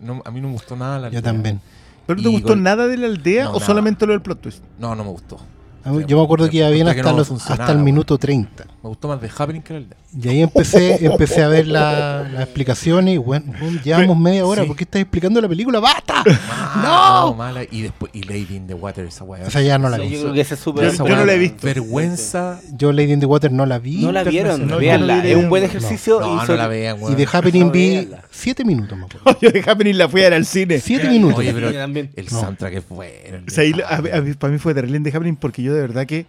No, 0.00 0.22
a 0.24 0.30
mí 0.30 0.40
no 0.40 0.48
me 0.48 0.52
gustó 0.54 0.76
nada 0.76 0.98
la 0.98 1.08
Yo 1.10 1.18
aldea. 1.18 1.32
también. 1.32 1.60
¿Pero 2.06 2.16
no 2.18 2.22
te 2.22 2.28
Y 2.28 2.32
gustó 2.32 2.48
con- 2.48 2.62
nada 2.62 2.86
de 2.86 2.96
la 2.96 3.06
aldea 3.06 3.44
No, 3.44 3.50
o 3.50 3.52
nada. 3.54 3.66
solamente 3.66 4.06
lo 4.06 4.12
del 4.12 4.22
plot 4.22 4.40
twist? 4.40 4.62
No, 4.78 4.94
no 4.94 5.04
me 5.04 5.10
gustó. 5.10 5.38
A 5.84 5.90
mí- 5.92 6.04
Yo 6.06 6.18
me 6.18 6.24
acuerdo 6.24 6.48
que 6.50 6.58
iba 6.58 6.68
bien 6.70 6.88
hasta, 6.88 7.02
no 7.02 7.18
los, 7.18 7.30
hasta 7.50 7.72
el 7.72 7.78
minuto 7.78 8.18
30. 8.18 8.64
Me 8.82 8.88
gustó 8.90 9.08
más 9.08 9.20
The 9.20 9.30
Happening 9.36 9.62
que 9.62 9.72
la 9.74 9.78
aldea. 9.80 9.98
Y 10.22 10.28
ahí 10.28 10.42
empecé, 10.42 11.04
empecé 11.04 11.42
a 11.42 11.48
ver 11.48 11.66
la- 11.66 12.26
las 12.32 12.42
explicaciones 12.44 13.14
y 13.14 13.18
bueno, 13.18 13.52
bueno, 13.60 13.80
llevamos 13.84 14.16
media 14.18 14.44
hora. 14.46 14.62
Sí. 14.62 14.68
¿Por 14.68 14.76
qué 14.76 14.84
estás 14.84 15.02
explicando 15.02 15.40
la 15.40 15.48
película? 15.48 15.80
¡Basta! 15.80 16.22
Ah, 16.50 17.22
¡No! 17.28 17.34
mala. 17.34 17.62
Y 17.70 17.82
después, 17.82 18.10
y 18.14 18.22
Lady 18.22 18.56
in 18.56 18.66
the 18.66 18.74
Water, 18.74 19.04
esa 19.06 19.24
weá. 19.24 19.46
O 19.46 19.50
sea, 19.50 19.60
ya 19.60 19.78
no 19.78 19.88
la 19.90 19.96
Sí, 19.98 20.02
vi. 20.04 20.10
yo 20.14 20.20
creo 20.22 20.32
que 20.34 20.40
ese 20.40 20.54
es 20.54 20.60
súper. 20.60 20.84
Yo- 20.84 20.90
Esa 20.90 21.04
yo 21.06 21.16
no 21.16 21.24
la 21.24 21.34
he 21.34 21.38
visto. 21.38 21.66
Vergüenza. 21.66 22.60
Yo 22.76 22.92
Lady 22.92 23.12
in 23.12 23.20
the 23.20 23.26
Water 23.26 23.52
no 23.52 23.66
la 23.66 23.78
vi. 23.78 24.02
No 24.02 24.12
la 24.12 24.24
vieron, 24.24 24.60
No, 24.62 24.74
no 24.74 24.78
vi 24.78 24.88
es 24.88 25.36
un 25.36 25.48
buen 25.48 25.62
no. 25.62 25.68
ejercicio. 25.68 26.20
No, 26.20 26.32
y 26.32 26.36
no 26.36 26.40
sobre- 26.46 26.58
la 26.58 26.68
vean, 26.68 26.98
Y 26.98 27.02
weón. 27.02 27.16
de 27.16 27.28
Happening 27.30 27.66
No, 27.66 27.70
vi 27.72 27.88
véanla. 27.90 28.22
7 28.30 28.64
minutos, 28.64 28.96
me 28.98 29.04
acuerdo. 29.04 29.38
Yo 29.42 29.50
de 29.50 29.60
Happening 29.66 29.98
la 29.98 30.08
fui 30.08 30.20
a 30.22 30.24
ver 30.24 30.34
al 30.34 30.46
cine. 30.46 30.78
7 30.80 31.08
minutos. 31.08 31.38
Oye, 31.38 31.52
pero 31.52 31.68
el 31.68 32.26
No. 32.30 32.40
soundtrack 32.40 32.74
es 32.74 32.88
bueno. 32.88 33.38
O 33.46 33.50
sea, 33.50 33.64
ahí, 33.64 33.72
a- 33.86 33.96
a- 33.96 34.38
para 34.38 34.52
mí 34.52 34.58
fue 34.58 34.74
terrible 34.74 35.00
The 35.00 35.10
Happening 35.16 35.36
porque 35.36 35.62
yo 35.62 35.67
de 35.74 35.80
verdad 35.80 36.06
que 36.06 36.26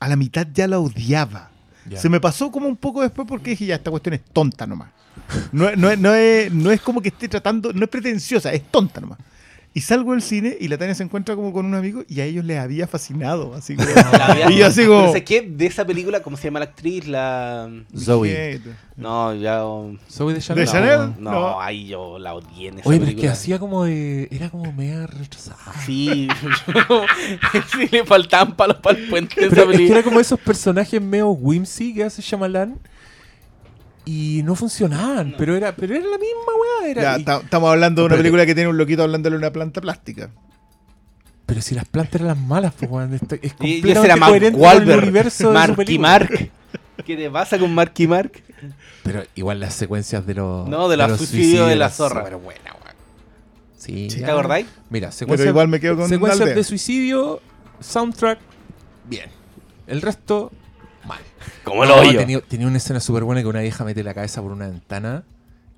a 0.00 0.08
la 0.08 0.16
mitad 0.16 0.46
ya 0.52 0.68
la 0.68 0.78
odiaba. 0.78 1.50
Se 1.96 2.08
me 2.08 2.18
pasó 2.20 2.50
como 2.50 2.66
un 2.66 2.76
poco 2.76 3.02
después 3.02 3.28
porque 3.28 3.50
dije, 3.50 3.66
ya, 3.66 3.74
esta 3.74 3.90
cuestión 3.90 4.14
es 4.14 4.22
tonta 4.32 4.66
nomás. 4.66 4.88
No, 5.52 5.74
no, 5.76 5.94
no, 5.96 6.14
es, 6.14 6.52
no 6.52 6.70
es 6.70 6.80
como 6.80 7.00
que 7.00 7.08
esté 7.08 7.28
tratando, 7.28 7.72
no 7.72 7.84
es 7.84 7.90
pretenciosa, 7.90 8.52
es 8.52 8.62
tonta 8.70 9.00
nomás. 9.00 9.18
Y 9.76 9.80
salgo 9.80 10.12
del 10.12 10.22
cine 10.22 10.56
y 10.60 10.68
la 10.68 10.78
Tania 10.78 10.94
se 10.94 11.02
encuentra 11.02 11.34
como 11.34 11.52
con 11.52 11.66
un 11.66 11.74
amigo 11.74 12.04
y 12.08 12.20
a 12.20 12.24
ellos 12.24 12.44
les 12.44 12.60
había 12.60 12.86
fascinado. 12.86 13.54
Así 13.54 13.74
como, 13.76 13.88
había- 14.22 14.48
y 14.48 14.58
yo 14.58 14.66
así 14.66 14.82
Pero 14.82 14.92
como... 15.00 15.12
sé 15.12 15.24
qué 15.24 15.42
de 15.42 15.66
esa 15.66 15.84
película, 15.84 16.20
¿cómo 16.22 16.36
se 16.36 16.44
llama 16.44 16.60
la 16.60 16.66
actriz? 16.66 17.08
La. 17.08 17.68
Zoe. 17.98 18.28
"Dije, 18.28 18.60
No, 18.96 19.34
ya. 19.34 19.66
um, 19.66 19.98
Zoe 20.08 20.32
de 20.32 20.40
Chanel. 20.40 20.64
¿De 20.66 20.70
Chanel? 20.70 21.14
No, 21.18 21.30
No. 21.32 21.60
ahí 21.60 21.88
yo 21.88 22.20
la 22.20 22.34
odié 22.34 22.68
en 22.68 22.78
esa 22.78 22.88
Oye, 22.88 22.98
pero 22.98 23.10
es 23.10 23.14
que 23.14 23.14
película. 23.16 23.32
hacía 23.32 23.58
como 23.58 23.84
de. 23.84 24.28
Era 24.30 24.48
como 24.48 24.72
media 24.72 25.08
retrasada. 25.08 25.58
Sí, 25.84 26.28
sí 27.72 27.88
le 27.90 28.04
faltaban 28.04 28.54
palos 28.56 28.76
para 28.78 28.98
el 28.98 29.08
puente 29.08 29.40
de 29.40 29.46
esa 29.46 29.56
Pero 29.56 29.62
es 29.62 29.68
que 29.70 29.76
película. 29.76 29.98
era 29.98 30.04
como 30.08 30.20
esos 30.20 30.38
personajes 30.38 31.02
medio 31.02 31.30
whimsy 31.30 31.94
que 31.94 32.04
hace 32.04 32.22
Shyamalan. 32.22 32.78
Y 34.06 34.42
no 34.44 34.54
funcionaban, 34.54 35.34
pero 35.38 35.56
era 35.56 35.74
pero 35.74 35.94
era 35.94 36.04
la 36.04 36.18
misma 36.18 36.52
weá. 36.82 37.18
Y- 37.18 37.24
ta- 37.24 37.40
estamos 37.42 37.70
hablando 37.70 38.02
de 38.02 38.06
una 38.06 38.16
película 38.16 38.44
que 38.46 38.54
tiene 38.54 38.68
un 38.68 38.76
loquito 38.76 39.02
hablándole 39.02 39.36
a 39.36 39.38
una 39.38 39.50
planta 39.52 39.80
plástica. 39.80 40.30
pero 41.46 41.62
si 41.62 41.74
las 41.74 41.84
plantas 41.86 42.16
eran 42.16 42.28
las 42.28 42.38
malas, 42.38 42.74
pues 42.78 42.90
weón. 42.90 43.14
Esto 43.14 43.36
Es 43.40 43.54
Y, 43.60 43.66
y 43.66 43.78
ese 43.78 43.94
completamente 43.94 44.46
era 44.48 44.56
con 44.80 44.90
el 44.90 44.98
universo 44.98 45.48
de 45.48 45.54
Marky. 45.54 45.98
Mark. 45.98 46.50
¿Qué 47.06 47.16
te 47.16 47.30
pasa 47.30 47.58
con 47.58 47.74
Marky 47.74 48.06
Mark? 48.06 48.32
Pero 49.02 49.22
igual 49.34 49.60
las 49.60 49.74
secuencias 49.74 50.26
de 50.26 50.34
los. 50.34 50.68
No, 50.68 50.88
de 50.88 50.96
la 50.96 51.08
los 51.08 51.18
suicidio 51.18 51.42
suicidios 51.44 51.68
de 51.70 51.76
la 51.76 51.90
zorra. 51.90 52.20
súper 52.20 52.36
buenas, 52.36 52.72
weón. 52.74 52.96
Sí. 53.76 54.08
¿Te 54.08 54.30
acordáis? 54.30 54.66
Mira, 54.90 55.08
Pero 55.08 55.12
secuencias, 55.12 55.48
igual 55.48 55.68
me 55.68 55.80
quedo 55.80 55.96
con 55.96 56.08
secuencias 56.08 56.54
de 56.54 56.64
suicidio, 56.64 57.40
soundtrack, 57.80 58.38
bien. 59.08 59.28
El 59.86 60.00
resto, 60.02 60.50
mal. 61.06 61.20
Como 61.64 61.84
No, 61.84 61.96
lo 61.96 62.00
oyo. 62.08 62.18
tenía, 62.18 62.40
tenía 62.40 62.66
una 62.66 62.76
escena 62.78 63.00
súper 63.00 63.24
buena 63.24 63.40
que 63.42 63.48
una 63.48 63.60
vieja 63.60 63.84
mete 63.84 64.02
la 64.02 64.14
cabeza 64.14 64.42
por 64.42 64.52
una 64.52 64.68
ventana 64.68 65.24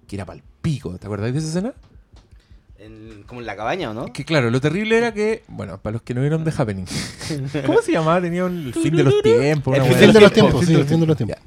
que 0.06 0.16
era 0.16 0.24
pal 0.24 0.42
pico. 0.62 0.96
¿Te 0.98 1.06
acuerdas 1.06 1.32
de 1.32 1.38
esa 1.38 1.48
escena? 1.48 1.72
En- 2.78 3.24
como 3.26 3.40
en 3.40 3.46
la 3.46 3.56
cabaña, 3.56 3.90
¿o 3.90 3.94
no? 3.94 4.12
Que 4.12 4.24
claro, 4.24 4.50
lo 4.50 4.60
terrible 4.60 4.98
era 4.98 5.12
que, 5.14 5.42
bueno, 5.48 5.78
para 5.78 5.94
los 5.94 6.02
que 6.02 6.12
no 6.14 6.20
vieron 6.20 6.44
The 6.44 6.52
Happening, 6.56 6.84
¿cómo 7.66 7.80
se 7.80 7.92
llamaba? 7.92 8.20
Tenía 8.20 8.44
un- 8.44 8.66
el 8.66 8.74
fin 8.74 8.94
de 8.94 9.02
los 9.02 9.22
tiempos. 9.22 9.76
El 9.76 9.82
fin 9.94 10.12
de 10.12 10.20
los 10.20 10.32
tiempos, 10.32 10.66
sí, 10.66 10.74
el 10.74 10.84
fin 10.84 11.00
de 11.00 11.06
los 11.06 11.16
tiempos. 11.16 11.38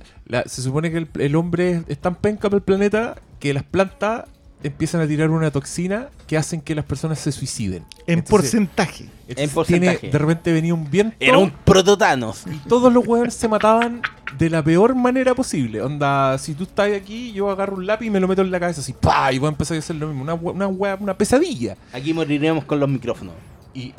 Se 0.47 0.61
supone 0.61 0.89
que 0.91 0.97
el, 0.97 1.07
el 1.19 1.35
hombre 1.35 1.83
es 1.87 1.99
tan 1.99 2.15
penca 2.15 2.49
para 2.49 2.57
el 2.57 2.63
planeta 2.63 3.15
que 3.39 3.53
las 3.53 3.63
plantas 3.63 4.25
empiezan 4.63 5.01
a 5.01 5.07
tirar 5.07 5.29
una 5.29 5.51
toxina 5.51 6.09
que 6.27 6.37
hacen 6.37 6.61
que 6.61 6.75
las 6.75 6.85
personas 6.85 7.19
se 7.19 7.31
suiciden. 7.31 7.83
En 8.07 8.19
Entonces, 8.19 8.29
porcentaje. 8.51 9.03
entonces 9.27 9.37
En 9.37 9.49
porcentaje. 9.51 9.97
tiene- 9.99 10.11
de 10.11 10.17
repente 10.19 10.51
venía 10.53 10.73
un 10.73 10.89
viento 10.91 11.15
Era 11.19 11.37
un 11.37 11.49
prototanos. 11.51 12.43
y 12.45 12.57
todos 12.67 12.91
los 12.91 13.07
hueones 13.07 13.33
se 13.33 13.47
mataban 13.47 14.01
de 14.37 14.49
la 14.49 14.63
peor 14.63 14.95
manera 14.95 15.33
posible. 15.33 15.81
Onda, 15.81 16.37
si 16.37 16.53
tú 16.53 16.63
estás 16.63 16.91
aquí, 16.93 17.31
yo 17.31 17.49
agarro 17.49 17.77
un 17.77 17.85
lápiz 17.87 18.07
y 18.07 18.09
me 18.09 18.19
lo 18.19 18.27
meto 18.27 18.41
en 18.41 18.51
la 18.51 18.59
cabeza 18.59 18.81
así, 18.81 18.93
¡pa! 18.93 19.31
Y 19.33 19.39
voy 19.39 19.47
a 19.47 19.51
empezar 19.51 19.75
a 19.75 19.79
hacer 19.79 19.95
lo 19.95 20.07
mismo. 20.07 20.23
Una, 20.23 20.67
una, 20.67 20.95
una 20.95 21.17
pesadilla. 21.17 21.75
Aquí 21.93 22.13
moriremos 22.13 22.65
con 22.65 22.79
los 22.79 22.89
micrófonos. 22.89 23.33
Y. 23.73 23.93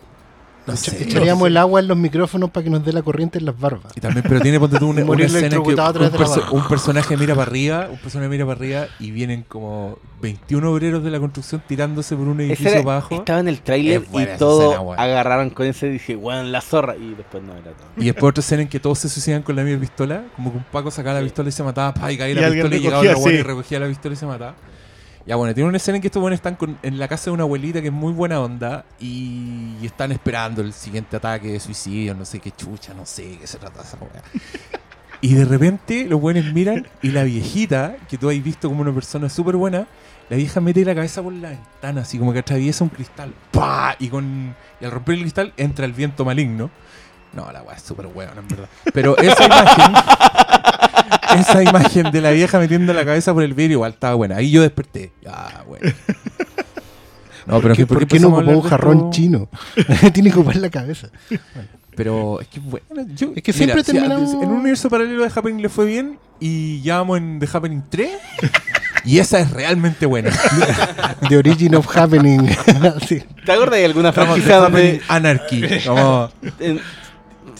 No 0.70 0.76
Echa- 0.76 0.90
sé. 0.92 1.02
Echaríamos 1.04 1.46
el 1.48 1.56
agua 1.56 1.80
en 1.80 1.88
los 1.88 1.96
micrófonos 1.96 2.50
para 2.50 2.64
que 2.64 2.70
nos 2.70 2.84
dé 2.84 2.92
la 2.92 3.02
corriente 3.02 3.38
en 3.38 3.44
las 3.46 3.58
barbas. 3.58 3.92
Y 3.96 4.00
también, 4.00 4.24
pero 4.28 4.40
tiene, 4.40 4.58
ponte 4.58 4.78
tú, 4.78 4.88
una, 4.88 5.04
una 5.04 5.24
escena 5.24 5.46
en 5.56 5.62
que 5.62 5.68
un, 5.70 5.76
perso- 5.76 6.50
un 6.52 6.68
personaje 6.68 7.16
mira 7.16 7.34
para 7.34 7.50
arriba, 7.50 7.88
un 7.90 7.98
personaje 7.98 8.28
mira 8.30 8.44
para 8.46 8.58
arriba 8.58 8.86
y 8.98 9.10
vienen 9.10 9.44
como 9.48 9.98
21 10.22 10.70
obreros 10.70 11.02
de 11.02 11.10
la 11.10 11.18
construcción 11.18 11.62
tirándose 11.66 12.14
por 12.16 12.28
un 12.28 12.40
edificio 12.40 12.68
era- 12.70 12.80
abajo. 12.80 13.14
estaba 13.14 13.40
en 13.40 13.48
el 13.48 13.60
tráiler 13.62 14.02
y 14.12 14.22
esa 14.22 14.36
todo 14.36 14.62
escena, 14.70 14.80
weón. 14.82 15.00
agarraron 15.00 15.50
con 15.50 15.66
ese 15.66 15.88
y 15.88 15.90
dije, 15.92 16.14
bueno, 16.16 16.42
la 16.44 16.60
zorra. 16.60 16.96
Y 16.96 17.14
después 17.14 17.42
no 17.42 17.52
era 17.52 17.70
todo. 17.72 17.88
Y 17.96 18.04
después 18.06 18.30
otra 18.30 18.40
escena 18.40 18.62
en 18.62 18.68
que 18.68 18.80
todos 18.80 18.98
se 18.98 19.08
suicidan 19.08 19.42
con 19.42 19.56
la 19.56 19.62
misma 19.62 19.80
pistola. 19.80 20.24
Como 20.36 20.52
que 20.52 20.58
un 20.58 20.64
Paco 20.70 20.90
sacaba 20.90 21.18
la 21.18 21.24
pistola 21.24 21.48
y 21.48 21.52
se 21.52 21.62
mataba, 21.62 21.94
pa, 21.94 22.12
y 22.12 22.16
caía 22.18 22.32
Y 22.32 22.34
la 22.34 22.46
alguien 22.46 22.68
pistola 22.70 22.76
y 22.76 22.80
llegaba 23.02 23.18
weón 23.18 23.30
sí. 23.34 23.38
y 23.38 23.42
recogía 23.42 23.80
la 23.80 23.86
pistola 23.88 24.12
y 24.14 24.16
se 24.16 24.26
mataba. 24.26 24.54
Ya 25.26 25.36
bueno, 25.36 25.54
tiene 25.54 25.68
una 25.68 25.76
escena 25.76 25.96
en 25.96 26.02
que 26.02 26.08
estos 26.08 26.20
buenos 26.20 26.38
están 26.38 26.56
con- 26.56 26.78
en 26.82 26.98
la 26.98 27.06
casa 27.06 27.26
de 27.26 27.30
una 27.32 27.42
abuelita 27.44 27.80
que 27.80 27.88
es 27.88 27.92
muy 27.92 28.12
buena 28.12 28.40
onda 28.40 28.84
y, 28.98 29.74
y 29.80 29.86
están 29.86 30.12
esperando 30.12 30.62
el 30.62 30.72
siguiente 30.72 31.16
ataque 31.16 31.48
de 31.52 31.60
suicidio, 31.60 32.14
no 32.14 32.24
sé 32.24 32.40
qué 32.40 32.50
chucha, 32.52 32.94
no 32.94 33.04
sé 33.06 33.36
qué 33.40 33.46
se 33.46 33.58
trata 33.58 33.82
esa 33.82 33.96
weá. 33.98 34.22
Y 35.22 35.34
de 35.34 35.44
repente 35.44 36.06
los 36.06 36.18
buenos 36.18 36.46
miran 36.54 36.86
y 37.02 37.10
la 37.10 37.24
viejita, 37.24 37.96
que 38.08 38.16
tú 38.16 38.30
has 38.30 38.42
visto 38.42 38.70
como 38.70 38.80
una 38.80 38.90
persona 38.94 39.28
súper 39.28 39.54
buena, 39.56 39.86
la 40.30 40.36
vieja 40.38 40.62
mete 40.62 40.82
la 40.82 40.94
cabeza 40.94 41.22
por 41.22 41.34
la 41.34 41.50
ventana, 41.50 42.00
así 42.00 42.18
como 42.18 42.32
que 42.32 42.38
atraviesa 42.38 42.84
un 42.84 42.88
cristal. 42.88 43.34
¡Pah! 43.50 43.96
Y, 43.98 44.08
con, 44.08 44.54
y 44.80 44.84
al 44.86 44.90
romper 44.90 45.16
el 45.16 45.20
cristal 45.20 45.52
entra 45.58 45.84
el 45.84 45.92
viento 45.92 46.24
maligno. 46.24 46.70
No, 47.34 47.52
la 47.52 47.62
weá 47.62 47.76
es 47.76 47.82
súper 47.82 48.06
weón, 48.06 48.38
en 48.38 48.48
verdad. 48.48 48.68
Pero 48.94 49.14
esa 49.18 49.44
imagen, 49.44 49.92
esa 51.38 51.62
imagen 51.62 52.10
de 52.10 52.20
la 52.20 52.30
vieja 52.30 52.58
metiendo 52.58 52.92
la 52.92 53.04
cabeza 53.04 53.32
por 53.34 53.42
el 53.42 53.54
vidrio 53.54 53.76
igual 53.76 53.92
estaba 53.92 54.14
buena. 54.14 54.36
Ahí 54.36 54.50
yo 54.50 54.62
desperté. 54.62 55.12
Ah, 55.26 55.62
bueno. 55.66 55.92
No, 57.46 57.60
pero 57.60 57.74
¿Por 57.74 57.76
qué, 57.76 57.86
¿por 57.86 57.98
por 57.98 58.06
qué 58.06 58.16
qué 58.16 58.20
no 58.20 58.28
ocupó 58.28 58.50
un 58.50 58.62
jarrón 58.62 58.96
esto? 58.98 59.10
chino? 59.10 59.48
Tiene 60.12 60.30
que 60.30 60.36
ocupar 60.38 60.56
la 60.56 60.70
cabeza. 60.70 61.08
Pero 61.96 62.40
es 62.40 62.46
que 62.48 62.60
bueno, 62.60 62.82
yo, 63.14 63.32
Es 63.34 63.42
que 63.42 63.52
siempre 63.52 63.82
si 63.82 63.90
a- 63.90 63.94
terminamos- 64.02 64.30
en 64.42 64.48
un 64.48 64.56
universo 64.60 64.88
paralelo 64.88 65.22
de 65.24 65.30
Happening 65.34 65.60
le 65.62 65.68
fue 65.68 65.86
bien 65.86 66.18
y 66.38 66.80
ya 66.82 66.98
vamos 66.98 67.18
en 67.18 67.38
The 67.40 67.48
Happening 67.52 67.82
3 67.90 68.10
y 69.04 69.18
esa 69.18 69.40
es 69.40 69.50
realmente 69.50 70.06
buena. 70.06 70.30
The 71.28 71.38
Origin 71.38 71.74
of 71.74 71.94
Happening. 71.96 72.48
Sí. 73.08 73.22
¿Te 73.44 73.52
acuerdas 73.52 73.78
de 73.80 73.84
alguna 73.86 74.12
franquicia 74.12 74.56
donde... 74.58 75.00
Anarchy. 75.08 75.62
Como, 75.86 76.30
en- 76.60 76.80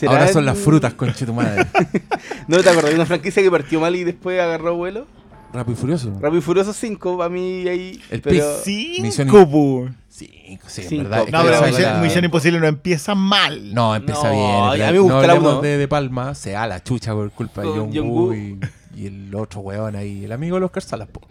¿será 0.01 0.12
ahora 0.12 0.32
son 0.32 0.44
las 0.47 0.59
frutas, 0.59 0.94
conche 0.94 1.24
tu 1.27 1.35
madre. 1.35 1.66
¿No 2.48 2.59
te 2.62 2.68
acuerdas 2.70 2.90
de 2.90 2.97
una 2.97 3.06
franquicia 3.06 3.43
que 3.43 3.51
partió 3.51 3.81
mal 3.81 3.94
y 3.94 4.05
después 4.05 4.40
agarró 4.40 4.74
vuelo? 4.77 5.06
Rápido 5.52 5.77
y 5.77 5.81
Furioso. 5.81 6.10
Rápido 6.20 6.39
y 6.39 6.43
Furioso 6.43 6.72
5, 6.72 7.18
para 7.18 7.28
mí 7.28 7.66
ahí... 7.68 8.01
El 8.10 8.20
pero... 8.20 8.44
Pis. 8.64 9.01
Misión 9.01 9.28
Cinco, 9.28 9.51
po. 9.51 9.89
Cinco, 10.09 10.64
sí, 10.68 10.86
en 10.90 11.02
verdad. 11.05 11.24
es 11.27 11.32
No, 11.32 11.43
que 11.43 11.48
pero 11.51 12.01
Misión, 12.02 12.24
Imposible 12.24 12.60
no 12.60 12.66
empieza 12.66 13.14
mal. 13.14 13.74
No, 13.74 13.94
empieza 13.97 14.28
No, 14.28 14.72
bien. 14.72 14.82
a 14.82 14.86
mí 14.89 14.93
me 14.93 14.98
gusta 15.01 15.27
no 15.27 15.55
la 15.55 15.60
de, 15.60 15.78
de 15.78 15.89
Palma, 15.89 16.35
se 16.35 16.52
da 16.52 16.66
la 16.66 16.82
chucha 16.82 17.12
por 17.14 17.31
culpa 17.32 17.62
de 17.62 17.68
Con 17.68 17.77
John 17.78 17.90
John 17.94 18.09
Woo 18.10 18.35
y, 18.35 18.60
y 18.97 19.06
el 19.06 19.35
otro 19.35 19.60
weón 19.60 19.97
ahí, 19.97 20.24
el 20.24 20.32
amigo 20.32 20.56
de 20.56 20.60
los 20.60 20.70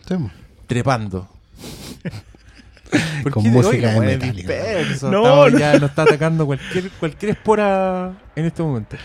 Sí. 0.07 0.15
trepando. 0.67 1.27
¿Por 3.23 3.31
Con 3.31 3.43
qué? 3.43 3.49
música 3.49 3.99
de 3.99 4.17
disperso, 4.17 5.11
No, 5.11 5.47
ya 5.49 5.73
nos 5.79 5.89
está 5.91 6.03
atacando 6.03 6.45
cualquier, 6.45 6.89
cualquier 6.91 7.31
espora 7.31 8.11
en 8.35 8.45
este 8.45 8.63
momento. 8.63 8.97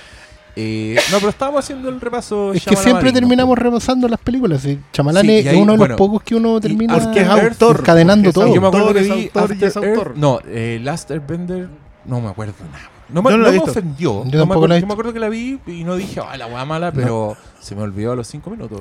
Eh, 0.56 0.96
no, 1.10 1.16
pero 1.18 1.30
estábamos 1.30 1.64
haciendo 1.64 1.88
el 1.88 2.00
repaso. 2.00 2.52
Es 2.52 2.64
que 2.64 2.76
siempre 2.76 3.10
terminamos 3.12 3.58
repasando 3.58 4.06
las 4.06 4.20
películas. 4.20 4.64
y 4.64 4.78
Chamalán 4.92 5.26
Sí, 5.26 5.38
es 5.38 5.46
ahí, 5.48 5.56
uno 5.60 5.72
de 5.72 5.78
bueno, 5.78 5.92
los 5.92 5.98
pocos 5.98 6.22
que 6.22 6.36
uno 6.36 6.60
termina 6.60 6.96
porque 6.98 7.20
es 7.22 7.26
Earth, 7.28 7.60
autor. 7.60 7.80
encadenando 7.80 8.32
todo. 8.32 8.54
Yo 8.54 8.60
me 8.60 8.68
acuerdo 8.68 8.92
que 8.94 9.00
es 9.00 9.06
vi 9.06 9.30
autor 9.34 9.50
y 9.50 9.52
After 9.54 9.68
es 9.68 9.76
autor. 9.76 10.08
Earth- 10.12 10.16
No, 10.16 10.38
eh, 10.46 10.78
Last 10.82 11.10
Airbender, 11.10 11.68
no 12.04 12.20
me 12.20 12.28
acuerdo 12.28 12.54
nada. 12.70 12.90
No 13.08 13.20
no 13.20 13.30
no 13.36 13.50
me 13.52 13.58
ofendió. 13.58 14.12
Yo 14.12 14.24
No 14.24 14.30
me 14.30 14.30
tampoco 14.38 14.54
acuerdo- 14.64 14.78
yo 14.78 14.86
me 14.86 14.92
acuerdo 14.92 15.12
que 15.12 15.18
la 15.20 15.28
vi 15.28 15.58
y 15.66 15.82
no 15.84 15.96
dije, 15.96 16.20
ah, 16.26 16.36
la 16.36 16.46
weá 16.46 16.64
mala, 16.64 16.92
pero 16.92 17.36
se 17.60 17.74
me 17.74 17.82
olvidó 17.82 18.12
a 18.12 18.16
los 18.16 18.28
cinco 18.28 18.48
minutos. 18.50 18.80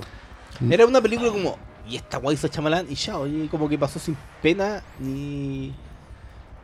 Era 0.70 0.86
una 0.86 1.02
película 1.02 1.30
como 1.32 1.58
y 1.90 1.96
esta 1.98 2.18
guay 2.18 2.36
hizo 2.36 2.48
Chamalán 2.48 2.86
y 2.90 2.96
ya, 2.96 3.18
oye, 3.18 3.48
como 3.50 3.68
que 3.70 3.78
pasó 3.78 4.00
sin 4.00 4.16
pena 4.42 4.82
ni. 5.00 5.74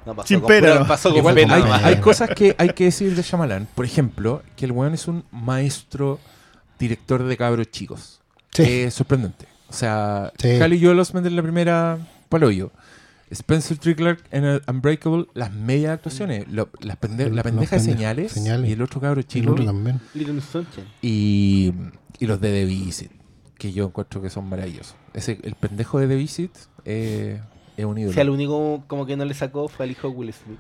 No 0.06 0.16
pasó 0.16 0.28
Sin 0.28 0.40
con 0.40 0.48
pena. 0.48 0.88
Pasó 0.88 1.14
con 1.14 1.36
pena. 1.36 1.56
hay, 1.56 1.64
hay 1.96 1.96
cosas 2.02 2.30
que 2.30 2.56
hay 2.58 2.70
que 2.70 2.86
decir 2.86 3.16
de 3.16 3.22
Shyamalan. 3.22 3.68
Por 3.76 3.86
ejemplo, 3.86 4.42
que 4.56 4.66
el 4.66 4.72
weón 4.72 4.94
es 4.94 5.08
un 5.08 5.24
maestro 5.32 6.20
director 6.80 7.24
de 7.24 7.36
cabros 7.38 7.70
chicos. 7.70 8.22
Sí. 8.52 8.90
Sorprendente. 8.92 9.46
O 9.70 9.74
sea, 9.74 10.32
Sí. 10.40 10.58
Cali 10.58 10.82
Joel 10.84 11.00
Osment 11.00 11.28
en 11.28 11.36
la 11.36 11.42
primera 11.44 11.98
paloyo. 12.30 12.72
Spencer 13.30 13.78
Trickler 13.78 14.18
en 14.32 14.44
el 14.44 14.62
Unbreakable, 14.68 15.28
las 15.36 15.52
medias 15.54 15.92
actuaciones, 15.94 16.48
lo- 16.48 16.70
las 16.80 17.00
pende- 17.00 17.30
la 17.32 17.44
pendeja 17.44 17.76
de 17.76 17.82
señales, 17.84 18.32
señales. 18.32 18.68
y 18.68 18.74
el 18.74 18.82
otro 18.82 19.00
cabro 19.00 19.20
Y 19.20 19.24
el 19.24 19.28
chico 19.28 19.52
otro 19.52 19.66
también. 19.66 20.00
Y, 21.04 21.72
y 22.20 22.26
los 22.26 22.42
de 22.42 22.52
The 22.52 22.66
Visit, 22.66 23.12
que 23.60 23.72
yo 23.72 23.86
encuentro 23.86 24.22
que 24.24 24.32
son 24.32 24.50
maravillosos. 24.50 24.96
Ese, 25.14 25.38
el 25.44 25.54
pendejo 25.54 26.00
de 26.00 26.08
The 26.08 26.16
Visit 26.16 26.52
eh, 26.86 27.40
es 27.78 27.86
un 27.86 27.98
ídolo. 27.98 28.10
O 28.10 28.14
sea, 28.14 28.24
lo 28.24 28.34
único 28.34 28.84
como 28.88 29.06
que 29.06 29.16
no 29.16 29.26
le 29.26 29.36
sacó 29.36 29.68
fue 29.68 29.86
al 29.86 29.92
hijo 29.92 30.10
de 30.10 30.16
Will 30.16 30.34
Smith. 30.34 30.58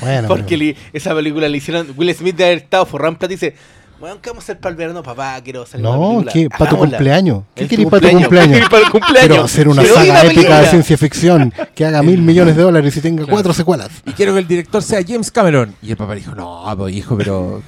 Bueno, 0.00 0.28
Porque 0.28 0.56
pero- 0.56 0.58
le- 0.60 0.76
esa 0.94 1.14
película 1.14 1.46
le 1.48 1.58
hicieron. 1.58 1.92
Will 1.96 2.14
Smith 2.14 2.34
de 2.36 2.44
haber 2.46 2.58
estado 2.58 2.86
forrado 2.86 3.12
en 3.12 3.18
plata 3.18 3.34
y 3.34 3.36
dice: 3.36 3.54
Bueno, 4.00 4.18
¿qué 4.22 4.30
vamos 4.30 4.42
a 4.42 4.44
hacer 4.46 4.60
para 4.60 4.70
el 4.70 4.76
verano, 4.76 5.02
papá? 5.02 5.38
Quiero 5.44 5.66
salir 5.66 5.86
una 5.86 5.94
No, 5.96 6.08
película". 6.22 6.32
que 6.32 6.48
para 6.48 6.70
tu 6.70 6.76
cumpleaños. 6.78 7.42
¿Qué 7.54 7.68
querés 7.68 7.86
para 7.86 8.00
tu 8.00 8.06
¿Qué 8.08 8.14
cumpleaños? 8.14 8.68
para 8.70 8.84
el 8.86 8.90
cumpleaños? 8.90 9.28
Quiero 9.28 9.44
hacer 9.44 9.68
una 9.68 9.82
Quiero 9.82 9.94
saga 9.96 10.14
la 10.14 10.24
épica 10.32 10.60
de 10.60 10.66
ciencia 10.68 10.96
ficción 10.96 11.52
que 11.74 11.84
haga 11.84 12.02
mil 12.02 12.22
millones 12.22 12.56
de 12.56 12.62
dólares 12.62 12.96
y 12.96 13.00
tenga 13.02 13.26
cuatro 13.26 13.52
secuelas. 13.52 13.90
Y 14.06 14.12
quiero 14.12 14.32
que 14.32 14.38
el 14.38 14.48
director 14.48 14.82
sea 14.82 15.00
James 15.06 15.30
Cameron. 15.30 15.74
Y 15.82 15.90
el 15.90 15.98
papá 15.98 16.14
dijo, 16.14 16.34
no, 16.34 16.64
pues, 16.78 16.94
hijo, 16.94 17.14
pero 17.18 17.62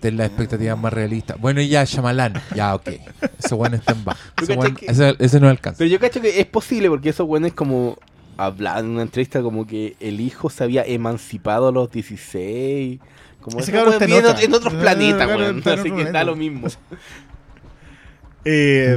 ten, 0.00 0.16
las 0.18 0.26
expectativas 0.26 0.78
más 0.78 0.92
realistas. 0.92 1.40
Bueno, 1.40 1.62
y 1.62 1.68
ya, 1.68 1.82
Shyamalan. 1.84 2.34
Ya, 2.54 2.74
ok. 2.74 2.88
Ese 3.42 3.54
weón 3.54 3.72
está 3.72 3.92
en 3.92 4.04
baja. 4.04 4.20
¿Tú 4.34 4.44
Ese, 4.44 4.58
que- 4.74 4.86
ese, 4.86 5.16
ese 5.18 5.40
no 5.40 5.48
alcanza. 5.48 5.78
Pero 5.78 5.88
yo 5.90 5.98
cacho 5.98 6.20
que 6.20 6.40
es 6.40 6.46
posible 6.46 6.90
porque 6.90 7.08
esos 7.08 7.26
buenos 7.26 7.54
como 7.54 7.96
hablaban 8.36 8.84
en 8.84 8.90
una 8.92 9.02
entrevista 9.02 9.40
como 9.40 9.66
que 9.66 9.96
el 9.98 10.20
hijo 10.20 10.50
se 10.50 10.62
había 10.62 10.82
emancipado 10.84 11.68
a 11.68 11.72
los 11.72 11.90
16. 11.90 13.00
Como 13.40 13.58
Ese 13.60 13.72
cabrón 13.72 13.94
está 13.94 14.04
en 14.42 14.52
otros 14.54 14.74
Ah, 14.74 14.80
planetas, 14.80 15.26
claro, 15.26 15.38
weón. 15.38 15.62
Así 15.66 15.90
que 15.90 16.04
da 16.12 16.24
lo 16.24 16.36
mismo. 16.36 16.68
Eh, 18.44 18.96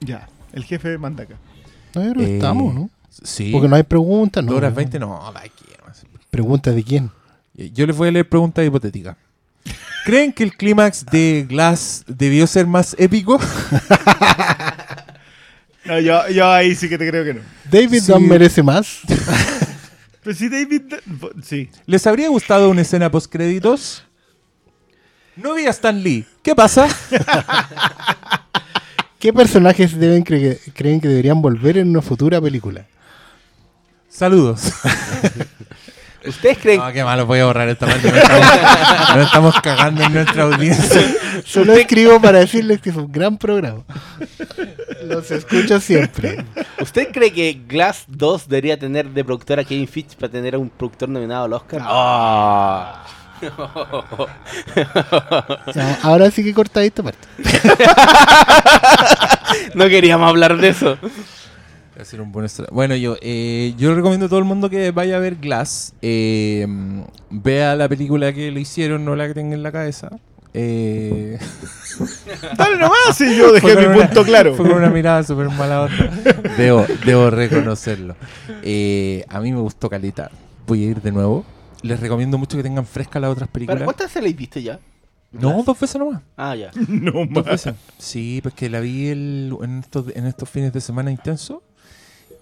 ya, 0.00 0.28
el 0.52 0.64
jefe 0.64 0.98
manda 0.98 1.22
acá. 1.22 1.36
No, 1.94 2.14
que 2.14 2.24
Eh, 2.24 2.34
estamos, 2.34 2.74
¿no? 2.74 2.90
Sí. 3.22 3.50
Porque 3.52 3.68
no 3.68 3.76
hay 3.76 3.84
preguntas, 3.84 4.42
¿no? 4.42 4.50
Dos 4.50 4.58
horas 4.58 4.74
20, 4.74 4.98
no. 4.98 5.32
¿Preguntas 6.30 6.74
de 6.74 6.82
quién? 6.82 7.10
Yo 7.54 7.86
les 7.86 7.96
voy 7.96 8.08
a 8.08 8.10
leer 8.10 8.28
preguntas 8.28 8.66
hipotéticas. 8.66 9.16
¿Creen 10.04 10.32
que 10.32 10.42
el 10.42 10.56
clímax 10.56 11.06
de 11.06 11.46
Glass 11.48 12.04
debió 12.08 12.46
ser 12.48 12.66
más 12.66 12.96
épico? 12.98 13.38
No, 15.86 16.00
yo, 16.00 16.26
yo 16.30 16.50
ahí 16.50 16.74
sí 16.74 16.88
que 16.88 16.96
te 16.96 17.06
creo 17.06 17.24
que 17.24 17.34
no. 17.34 17.40
¿David 17.70 18.00
Sí. 18.00 18.10
Dunn 18.10 18.26
merece 18.26 18.62
más? 18.62 19.00
Pero 20.24 20.34
si 20.36 20.48
David. 20.48 20.82
Sí. 21.42 21.68
¿Les 21.86 22.06
habría 22.06 22.28
gustado 22.30 22.70
una 22.70 22.80
escena 22.80 23.10
post 23.10 23.30
créditos? 23.30 24.04
No 25.36 25.54
vi 25.54 25.66
a 25.66 25.70
Stan 25.70 26.02
Lee. 26.02 26.24
¿Qué 26.42 26.54
pasa? 26.54 26.88
¿Qué 29.18 29.32
personajes 29.32 29.98
deben 29.98 30.24
cre- 30.24 30.58
creen 30.74 31.00
que 31.00 31.08
deberían 31.08 31.42
volver 31.42 31.78
en 31.78 31.88
una 31.90 32.02
futura 32.02 32.40
película? 32.40 32.86
Saludos. 34.08 34.62
¿Ustedes 36.26 36.58
creen 36.58 36.80
No, 36.80 36.92
qué 36.92 37.04
malo, 37.04 37.26
voy 37.26 37.40
a 37.40 37.46
borrar 37.46 37.68
esta 37.68 37.86
parte. 37.86 38.10
Nos 38.10 38.22
estamos, 38.22 39.16
nos 39.16 39.26
estamos 39.26 39.60
cagando 39.60 40.02
en 40.02 40.14
nuestra 40.14 40.44
audiencia. 40.44 41.14
Solo 41.44 41.74
escribo 41.74 42.20
para 42.20 42.38
decirles 42.38 42.80
que 42.80 42.90
es 42.90 42.96
un 42.96 43.10
gran 43.10 43.36
programa. 43.36 43.82
Los 45.04 45.30
escucho 45.30 45.80
siempre. 45.80 46.44
¿Usted 46.80 47.08
cree 47.12 47.32
que 47.32 47.60
Glass 47.66 48.04
2 48.08 48.48
debería 48.48 48.78
tener 48.78 49.10
de 49.10 49.24
productora 49.24 49.62
a 49.62 49.64
Kevin 49.64 49.88
Fitch 49.88 50.16
para 50.16 50.32
tener 50.32 50.54
a 50.54 50.58
un 50.58 50.70
productor 50.70 51.08
nominado 51.08 51.44
al 51.44 51.52
Oscar? 51.52 51.82
Ah. 51.84 53.04
Ya, 55.74 55.98
ahora 56.02 56.30
sí 56.30 56.42
que 56.42 56.54
corta 56.54 56.82
esta 56.82 57.02
parte. 57.02 57.26
no 59.74 59.86
queríamos 59.88 60.28
hablar 60.28 60.56
de 60.56 60.68
eso. 60.68 60.96
Ser 62.04 62.20
un 62.20 62.32
buen 62.32 62.46
Bueno, 62.72 62.94
yo, 62.96 63.16
eh, 63.20 63.74
yo 63.78 63.94
recomiendo 63.94 64.26
a 64.26 64.28
todo 64.28 64.38
el 64.38 64.44
mundo 64.44 64.68
que 64.70 64.90
vaya 64.90 65.16
a 65.16 65.20
ver 65.20 65.36
Glass. 65.36 65.94
eh, 66.02 66.66
vea 67.30 67.74
la 67.76 67.88
película 67.88 68.32
que 68.32 68.50
le 68.50 68.60
hicieron, 68.60 69.04
no 69.04 69.16
la 69.16 69.26
que 69.28 69.34
tenga 69.34 69.54
en 69.54 69.62
la 69.62 69.72
cabeza. 69.72 70.10
Eh, 70.56 71.38
Dale 72.56 72.76
nomás, 72.78 73.20
y 73.20 73.36
yo 73.36 73.52
dejé 73.52 73.76
mi 73.76 73.84
una- 73.86 74.06
punto 74.06 74.24
claro. 74.24 74.54
Fue 74.54 74.68
con 74.68 74.78
una 74.78 74.90
mirada 74.90 75.22
súper 75.22 75.48
mala 75.50 75.82
onda. 75.82 76.10
Debo, 76.56 76.86
debo 77.04 77.30
reconocerlo. 77.30 78.14
Eh, 78.62 79.24
a 79.28 79.40
mí 79.40 79.52
me 79.52 79.60
gustó 79.60 79.88
Calita. 79.90 80.30
Voy 80.66 80.84
a 80.84 80.86
ir 80.90 81.02
de 81.02 81.10
nuevo. 81.12 81.44
Les 81.82 81.98
recomiendo 82.00 82.38
mucho 82.38 82.56
que 82.56 82.62
tengan 82.62 82.86
frescas 82.86 83.20
las 83.20 83.30
otras 83.32 83.48
películas. 83.48 83.76
¿Pero 83.78 83.84
¿Cuántas 83.86 84.10
se 84.12 84.22
la 84.22 84.28
has 84.28 84.36
visto 84.36 84.60
ya? 84.60 84.78
No, 85.32 85.62
dos 85.64 85.78
veces 85.80 85.98
nomás. 85.98 86.22
Ah, 86.36 86.54
ya. 86.54 86.70
No 86.88 87.12
Dos 87.12 87.28
más. 87.30 87.44
veces. 87.46 87.74
Sí, 87.98 88.38
pues 88.42 88.54
que 88.54 88.70
la 88.70 88.78
vi 88.80 89.08
el- 89.08 89.56
en, 89.62 89.80
estos, 89.80 90.06
en 90.14 90.26
estos 90.26 90.48
fines 90.48 90.72
de 90.72 90.80
semana 90.80 91.10
intenso. 91.10 91.62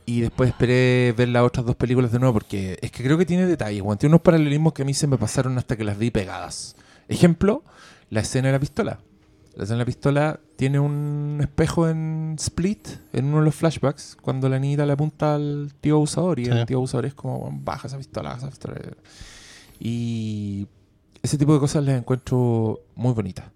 Y 0.04 0.20
después 0.20 0.50
esperé 0.50 1.14
ver 1.16 1.28
las 1.28 1.44
otras 1.44 1.64
dos 1.64 1.76
películas 1.76 2.10
de 2.12 2.18
nuevo 2.18 2.34
porque 2.34 2.76
es 2.82 2.90
que 2.90 3.02
creo 3.04 3.16
que 3.18 3.26
tiene 3.26 3.46
detalles. 3.46 3.82
weón. 3.82 3.98
Tiene 3.98 4.12
unos 4.14 4.22
paralelismos 4.22 4.72
que 4.72 4.82
a 4.82 4.84
mí 4.84 4.94
se 4.94 5.06
me 5.06 5.16
pasaron 5.16 5.56
hasta 5.58 5.76
que 5.76 5.84
las 5.84 5.96
vi 5.98 6.10
pegadas. 6.10 6.74
Ejemplo, 7.08 7.62
la 8.10 8.20
escena 8.20 8.48
de 8.48 8.52
la 8.52 8.58
pistola. 8.60 8.98
La 9.54 9.64
escena 9.64 9.76
de 9.78 9.82
la 9.82 9.86
pistola 9.86 10.40
tiene 10.56 10.80
un 10.80 11.38
espejo 11.40 11.88
en 11.88 12.36
Split, 12.38 12.88
en 13.12 13.26
uno 13.26 13.38
de 13.38 13.44
los 13.44 13.54
flashbacks, 13.54 14.16
cuando 14.20 14.48
la 14.48 14.58
niñita 14.58 14.86
le 14.86 14.92
apunta 14.94 15.34
al 15.34 15.72
tío 15.80 15.96
abusador 15.96 16.38
y 16.40 16.46
Sí. 16.46 16.50
el 16.50 16.64
tío 16.66 16.78
abusador 16.78 17.04
es 17.06 17.14
como, 17.14 17.36
"Weón, 17.38 17.64
baja 17.64 17.86
esa 17.86 17.98
pistola, 17.98 18.30
baja 18.30 18.38
esa 18.40 18.48
pistola. 18.50 18.80
Y 19.78 20.66
ese 21.22 21.38
tipo 21.38 21.52
de 21.54 21.60
cosas 21.60 21.84
las 21.84 21.98
encuentro 21.98 22.80
muy 22.94 23.12
bonitas. 23.12 23.46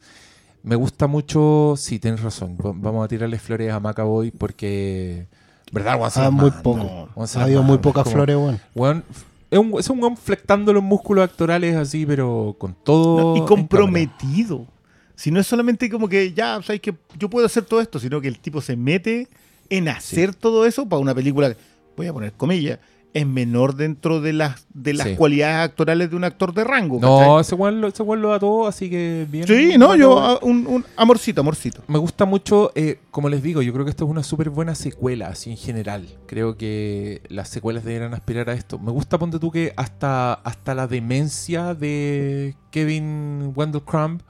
Me 0.62 0.76
gusta 0.76 1.06
mucho, 1.06 1.74
sí, 1.76 1.98
tienes 1.98 2.22
razón. 2.22 2.56
va- 2.58 2.72
Vamos 2.74 3.04
a 3.04 3.08
tirarle 3.08 3.38
flores 3.38 3.72
a 3.72 3.80
Macaboy 3.80 4.30
porque. 4.32 5.28
¿Verdad, 5.76 5.96
weón? 6.00 6.10
Ah, 6.16 6.30
muy 6.30 6.50
manda, 6.50 6.62
poco. 6.62 7.26
se 7.26 7.38
Ha 7.38 7.42
habido 7.44 7.62
muy 7.62 7.78
pocas 7.78 8.04
como- 8.04 8.14
flores, 8.16 8.36
weón. 8.36 8.60
weón, 8.74 9.04
es 9.50 9.58
un, 9.58 9.74
es 9.78 9.90
un 9.90 10.00
weón 10.02 10.16
flectando 10.16 10.72
los 10.72 10.82
músculos 10.82 11.24
actorales 11.24 11.76
así, 11.76 12.04
pero 12.04 12.54
con 12.58 12.74
todo. 12.74 13.36
No, 13.36 13.42
y 13.42 13.46
comprometido. 13.46 14.66
Si 15.14 15.30
no 15.30 15.40
es 15.40 15.46
solamente 15.46 15.88
como 15.88 16.08
que 16.08 16.32
ya, 16.34 16.60
sabes 16.62 16.80
que 16.80 16.94
yo 17.18 17.30
puedo 17.30 17.46
hacer 17.46 17.64
todo 17.64 17.80
esto, 17.80 17.98
sino 17.98 18.20
que 18.20 18.28
el 18.28 18.38
tipo 18.38 18.60
se 18.60 18.76
mete 18.76 19.28
en 19.70 19.88
hacer 19.88 20.34
todo 20.34 20.66
eso 20.66 20.86
para 20.88 21.00
una 21.00 21.14
película, 21.14 21.48
que, 21.54 21.56
voy 21.96 22.06
a 22.06 22.12
poner 22.12 22.32
comillas, 22.32 22.78
es 23.16 23.26
menor 23.26 23.76
dentro 23.76 24.20
de 24.20 24.32
las 24.32 24.66
de 24.74 24.92
las 24.94 25.06
Sí. 25.08 25.16
cualidades 25.16 25.68
actorales 25.70 26.10
de 26.10 26.16
un 26.16 26.24
actor 26.24 26.52
de 26.52 26.64
rango. 26.64 26.98
No, 27.00 27.40
ese 27.40 27.54
weón, 27.54 27.80
lo, 27.80 27.88
ese 27.88 28.04
lo 28.04 28.28
da 28.28 28.38
todo, 28.38 28.66
así 28.66 28.90
que 28.90 29.26
bien. 29.30 29.46
Sí, 29.46 29.76
no, 29.78 29.96
yo, 29.96 30.18
ah, 30.18 30.38
un, 30.42 30.66
un 30.66 30.84
amorcito, 30.96 31.40
amorcito. 31.40 31.82
Me 31.88 31.98
gusta 31.98 32.24
mucho, 32.26 32.72
eh, 32.74 32.98
como 33.10 33.28
les 33.28 33.42
digo, 33.42 33.62
yo 33.62 33.72
creo 33.72 33.84
que 33.84 33.90
esto 33.90 34.04
es 34.04 34.10
una 34.10 34.22
súper 34.22 34.50
buena 34.50 34.74
secuela, 34.74 35.28
así 35.28 35.50
en 35.50 35.56
general. 35.56 36.06
Creo 36.26 36.56
que 36.56 37.22
las 37.28 37.48
secuelas 37.48 37.84
deberían 37.84 38.12
aspirar 38.14 38.50
a 38.50 38.52
esto. 38.52 38.78
Me 38.78 38.90
gusta, 38.90 39.18
ponte 39.18 39.38
tú, 39.38 39.50
que 39.50 39.72
hasta, 39.76 40.34
hasta 40.34 40.74
la 40.74 40.86
demencia 40.86 41.74
de 41.74 42.54
Kevin 42.70 43.52
Wendell 43.56 43.82
Crumb 43.82 44.20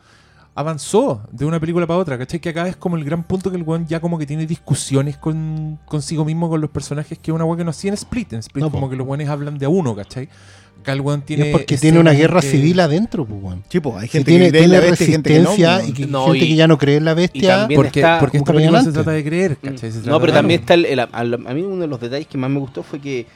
avanzó 0.56 1.20
de 1.30 1.44
una 1.44 1.60
película 1.60 1.86
para 1.86 1.98
otra, 2.00 2.18
¿cachai? 2.18 2.40
Que 2.40 2.48
acá 2.48 2.66
es 2.66 2.76
como 2.76 2.96
el 2.96 3.04
gran 3.04 3.22
punto 3.22 3.50
que 3.50 3.56
el 3.58 3.62
weón 3.62 3.86
ya 3.86 4.00
como 4.00 4.18
que 4.18 4.26
tiene 4.26 4.46
discusiones 4.46 5.16
con, 5.18 5.78
consigo 5.84 6.24
mismo, 6.24 6.48
con 6.48 6.60
los 6.60 6.70
personajes, 6.70 7.18
que 7.18 7.30
es 7.30 7.34
una 7.34 7.44
weón 7.44 7.58
que 7.58 7.64
no 7.64 7.70
hacía 7.70 7.90
en 7.90 7.94
Split. 7.94 8.32
En 8.32 8.38
Split 8.40 8.62
No, 8.64 8.70
po. 8.70 8.78
como 8.78 8.90
que 8.90 8.96
los 8.96 9.06
weones 9.06 9.28
hablan 9.28 9.58
de 9.58 9.66
a 9.66 9.68
uno, 9.68 9.94
¿cachai? 9.94 10.28
Acá 10.80 10.92
el 10.94 11.02
weón 11.02 11.20
Y 11.20 11.22
tiene... 11.24 11.46
es 11.50 11.52
porque 11.52 11.76
tiene 11.76 11.98
una 11.98 12.12
guerra 12.12 12.40
que- 12.40 12.50
civil 12.50 12.80
adentro, 12.80 13.26
pues, 13.26 13.42
weón. 13.42 13.64
Sí, 13.68 13.80
pues, 13.80 13.96
hay 13.96 14.02
Si 14.08 14.12
gente 14.12 14.30
tiene, 14.30 14.44
que 14.46 14.50
cree 14.50 14.62
en 14.64 14.70
tiene 14.70 14.80
la 14.82 14.88
bestia 14.90 15.06
y 15.06 15.10
gente 15.10 15.30
que 15.30 15.38
no. 15.40 15.44
resistencia 15.50 15.88
y 15.88 15.92
que, 15.92 16.06
No, 16.06 16.24
gente 16.26 16.44
y- 16.44 16.48
que 16.48 16.54
ya 16.56 16.66
no 16.68 16.78
cree 16.78 16.96
en 16.96 17.04
la 17.04 17.14
bestia. 17.14 17.68
Porque, 17.74 18.00
está 18.00 18.18
porque 18.18 18.38
esta 18.38 18.52
película 18.52 18.82
se 18.82 18.92
trata 18.92 19.10
de 19.10 19.24
creer, 19.24 19.56
¿cachai? 19.58 19.90
Se 19.92 19.98
No, 19.98 20.04
trata 20.04 20.20
pero 20.20 20.32
de- 20.32 20.38
también 20.38 20.60
está 20.60 20.74
el, 20.74 20.84
el- 20.86 21.00
a, 21.00 21.08
a 21.12 21.24
mí 21.24 21.62
uno 21.62 21.82
de 21.82 21.86
los 21.86 22.00
detalles 22.00 22.28
que 22.28 22.38
más 22.38 22.48
me 22.50 22.60
gustó 22.60 22.82
fue 22.82 23.00
que 23.00 23.26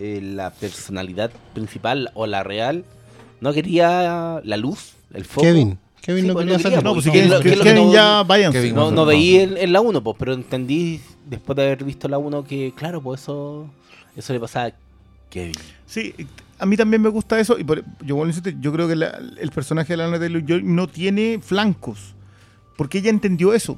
eh, 0.00 0.20
la 0.22 0.50
personalidad 0.50 1.30
principal 1.54 2.10
o 2.14 2.26
la 2.26 2.42
real 2.42 2.84
no 3.40 3.52
quería 3.54 4.40
la 4.44 4.56
luz, 4.58 4.92
el 5.14 5.24
foco. 5.24 5.42
Kevin. 5.46 5.78
Kevin 6.08 6.22
Sí, 6.22 6.28
no 6.28 6.32
pues, 6.32 6.44
quería 6.46 6.56
no 6.56 6.62
quería, 6.62 6.76
salir. 6.78 6.84
No, 6.84 6.92
pues, 6.94 7.04
si 7.04 7.10
¿qué 7.10 7.18
es 7.18 7.24
quieren, 7.26 7.38
lo- 7.38 7.42
qué 7.42 7.48
es 7.50 7.58
lo 7.58 7.62
que 7.64 7.70
quieren 7.70 7.86
no- 7.88 7.92
ya 7.92 8.22
váyanse. 8.22 8.58
Kevin 8.60 8.74
No, 8.74 9.04
veí 9.04 9.36
en, 9.36 9.56
en 9.58 9.72
la 9.74 9.80
1, 9.82 10.02
pues, 10.02 10.16
pero 10.18 10.32
entendí 10.32 11.02
después 11.26 11.54
de 11.54 11.62
haber 11.64 11.84
visto 11.84 12.08
la 12.08 12.16
1 12.16 12.44
que, 12.44 12.72
claro, 12.74 13.02
pues 13.02 13.20
eso, 13.20 13.68
eso 14.16 14.32
le 14.32 14.40
pasaba 14.40 14.66
a 14.68 14.72
Kevin. 15.28 15.52
Sí, 15.84 16.14
a 16.58 16.64
mí 16.64 16.78
también 16.78 17.02
me 17.02 17.10
gusta 17.10 17.38
eso. 17.38 17.58
Y 17.58 17.64
por- 17.64 17.84
yo, 18.00 18.16
bueno, 18.16 18.32
yo 18.58 18.72
creo 18.72 18.88
que 18.88 18.96
la- 18.96 19.20
el 19.38 19.50
personaje 19.50 19.92
de 19.92 19.96
Lana 19.98 20.18
Taylor 20.18 20.42
Joy 20.46 20.62
no 20.62 20.88
tiene 20.88 21.40
flancos. 21.42 22.14
Porque 22.78 22.98
ella 22.98 23.10
entendió 23.10 23.52
eso. 23.52 23.76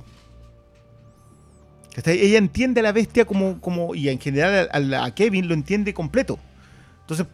Ella 2.07 2.39
entiende 2.39 2.79
a 2.79 2.85
la 2.85 2.93
bestia 2.93 3.25
como, 3.25 3.61
como 3.61 3.95
y 3.97 4.09
en 4.09 4.21
general 4.21 4.69
a, 4.73 4.77
a- 5.01 5.05
a 5.07 5.15
Kevin 5.15 5.49
lo 5.49 5.55
entiende 5.55 5.93
completo. 5.93 6.39
Entonces, 7.01 7.27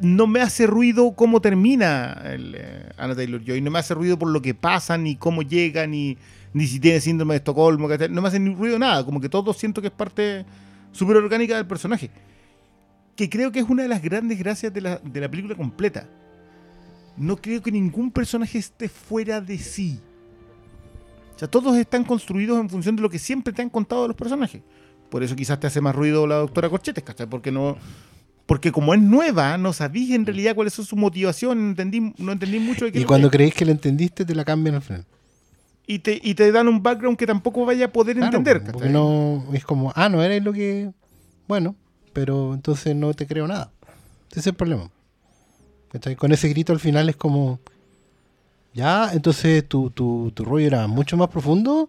no 0.00 0.26
me 0.26 0.40
hace 0.40 0.66
ruido 0.66 1.14
cómo 1.14 1.40
termina 1.40 2.20
el, 2.24 2.54
eh, 2.56 2.88
Anna 2.96 3.14
Taylor 3.14 3.42
Joy. 3.42 3.60
No 3.60 3.70
me 3.70 3.78
hace 3.78 3.94
ruido 3.94 4.18
por 4.18 4.30
lo 4.30 4.42
que 4.42 4.54
pasa, 4.54 4.98
ni 4.98 5.16
cómo 5.16 5.42
llega, 5.42 5.86
ni, 5.86 6.18
ni 6.52 6.66
si 6.66 6.80
tiene 6.80 7.00
síndrome 7.00 7.34
de 7.34 7.38
Estocolmo, 7.38 7.88
no 7.88 8.22
me 8.22 8.28
hace 8.28 8.40
ni 8.40 8.54
ruido 8.54 8.78
nada, 8.78 9.04
como 9.04 9.20
que 9.20 9.28
todo 9.28 9.52
siento 9.52 9.80
que 9.80 9.88
es 9.88 9.92
parte 9.92 10.44
súper 10.92 11.16
orgánica 11.16 11.56
del 11.56 11.66
personaje. 11.66 12.10
Que 13.16 13.28
creo 13.28 13.52
que 13.52 13.60
es 13.60 13.68
una 13.68 13.82
de 13.82 13.88
las 13.88 14.02
grandes 14.02 14.38
gracias 14.38 14.72
de 14.72 14.80
la, 14.80 14.98
de 14.98 15.20
la 15.20 15.30
película 15.30 15.54
completa. 15.54 16.08
No 17.16 17.36
creo 17.36 17.62
que 17.62 17.70
ningún 17.70 18.10
personaje 18.10 18.58
esté 18.58 18.88
fuera 18.88 19.40
de 19.40 19.58
sí. 19.58 20.00
O 21.34 21.38
sea, 21.38 21.48
todos 21.48 21.76
están 21.76 22.04
construidos 22.04 22.58
en 22.60 22.68
función 22.68 22.96
de 22.96 23.02
lo 23.02 23.10
que 23.10 23.18
siempre 23.18 23.52
te 23.52 23.62
han 23.62 23.70
contado 23.70 24.06
los 24.08 24.16
personajes. 24.16 24.62
Por 25.10 25.22
eso 25.22 25.36
quizás 25.36 25.60
te 25.60 25.66
hace 25.66 25.80
más 25.80 25.94
ruido 25.94 26.26
la 26.26 26.36
doctora 26.36 26.68
Corchetes, 26.68 27.04
¿cachai? 27.04 27.28
Porque 27.28 27.52
no. 27.52 27.76
Porque 28.46 28.72
como 28.72 28.92
es 28.94 29.00
nueva, 29.00 29.56
no 29.56 29.72
sabís 29.72 30.10
en 30.10 30.26
realidad 30.26 30.54
cuál 30.54 30.66
es 30.66 30.74
su 30.74 30.96
motivación, 30.96 31.68
entendí, 31.70 32.12
no 32.18 32.32
entendí 32.32 32.58
mucho 32.58 32.84
de 32.84 32.92
qué 32.92 33.00
Y 33.00 33.04
cuando 33.04 33.30
que- 33.30 33.38
creéis 33.38 33.54
que 33.54 33.64
lo 33.64 33.70
entendiste, 33.72 34.24
te 34.24 34.34
la 34.34 34.44
cambian 34.44 34.74
al 34.76 34.82
final. 34.82 35.06
y 35.86 35.98
te, 36.00 36.18
y 36.22 36.34
te 36.34 36.50
dan 36.52 36.68
un 36.68 36.82
background 36.82 37.16
que 37.18 37.26
tampoco 37.26 37.64
vaya 37.66 37.86
a 37.86 37.92
poder 37.92 38.16
Claro, 38.16 38.38
entender. 38.38 38.62
no 38.90 39.44
es 39.52 39.64
como, 39.64 39.92
ah, 39.96 40.08
no 40.08 40.22
eres 40.22 40.42
lo 40.44 40.52
que. 40.52 40.90
Bueno, 41.48 41.74
pero 42.12 42.54
entonces 42.54 42.94
no 42.96 43.12
te 43.14 43.26
creo 43.26 43.46
nada. 43.46 43.70
Ese 44.30 44.40
es 44.40 44.46
el 44.48 44.54
problema. 44.54 44.90
¿Cachai? 45.92 46.16
Con 46.16 46.32
ese 46.32 46.48
grito 46.48 46.72
al 46.72 46.80
final 46.80 47.08
es 47.08 47.16
como. 47.16 47.60
Ya, 48.72 49.10
entonces 49.12 49.66
tu, 49.68 49.90
tu, 49.90 50.32
tu 50.34 50.44
rollo 50.44 50.66
era 50.66 50.86
mucho 50.86 51.16
más 51.16 51.28
profundo 51.28 51.88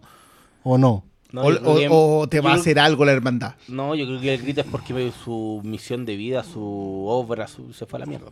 o 0.62 0.78
no. 0.78 1.04
No, 1.36 1.42
o, 1.42 1.52
yo 1.52 1.60
creo 1.60 1.72
o- 1.72 1.76
que- 1.78 1.88
o 1.90 2.26
te 2.28 2.40
va 2.40 2.52
a 2.52 2.54
hacer 2.56 2.78
algo 2.78 3.04
la 3.04 3.12
hermandad. 3.12 3.54
No, 3.68 3.94
yo 3.94 4.06
creo 4.06 4.20
que 4.20 4.34
el 4.34 4.42
grito 4.42 4.60
es 4.62 4.66
porque 4.66 5.12
su 5.24 5.60
misión 5.64 6.04
de 6.04 6.16
vida, 6.16 6.42
su 6.44 7.04
obra, 7.06 7.46
su- 7.46 7.72
se 7.72 7.86
fue 7.86 7.98
a 7.98 8.00
la 8.00 8.06
mierda. 8.06 8.28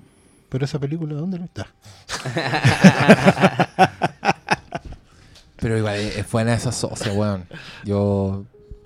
Pero 0.49 0.65
esa 0.65 0.79
película, 0.79 1.15
¿dónde 1.15 1.39
no 1.39 1.45
está? 1.45 1.67
Pero 5.57 5.79
igual 5.79 5.97
es 5.97 6.17
es 6.19 6.31
buena 6.31 6.55
esa 6.55 6.73
socia, 6.73 7.13
weón. 7.13 7.47
Yo 7.85 8.45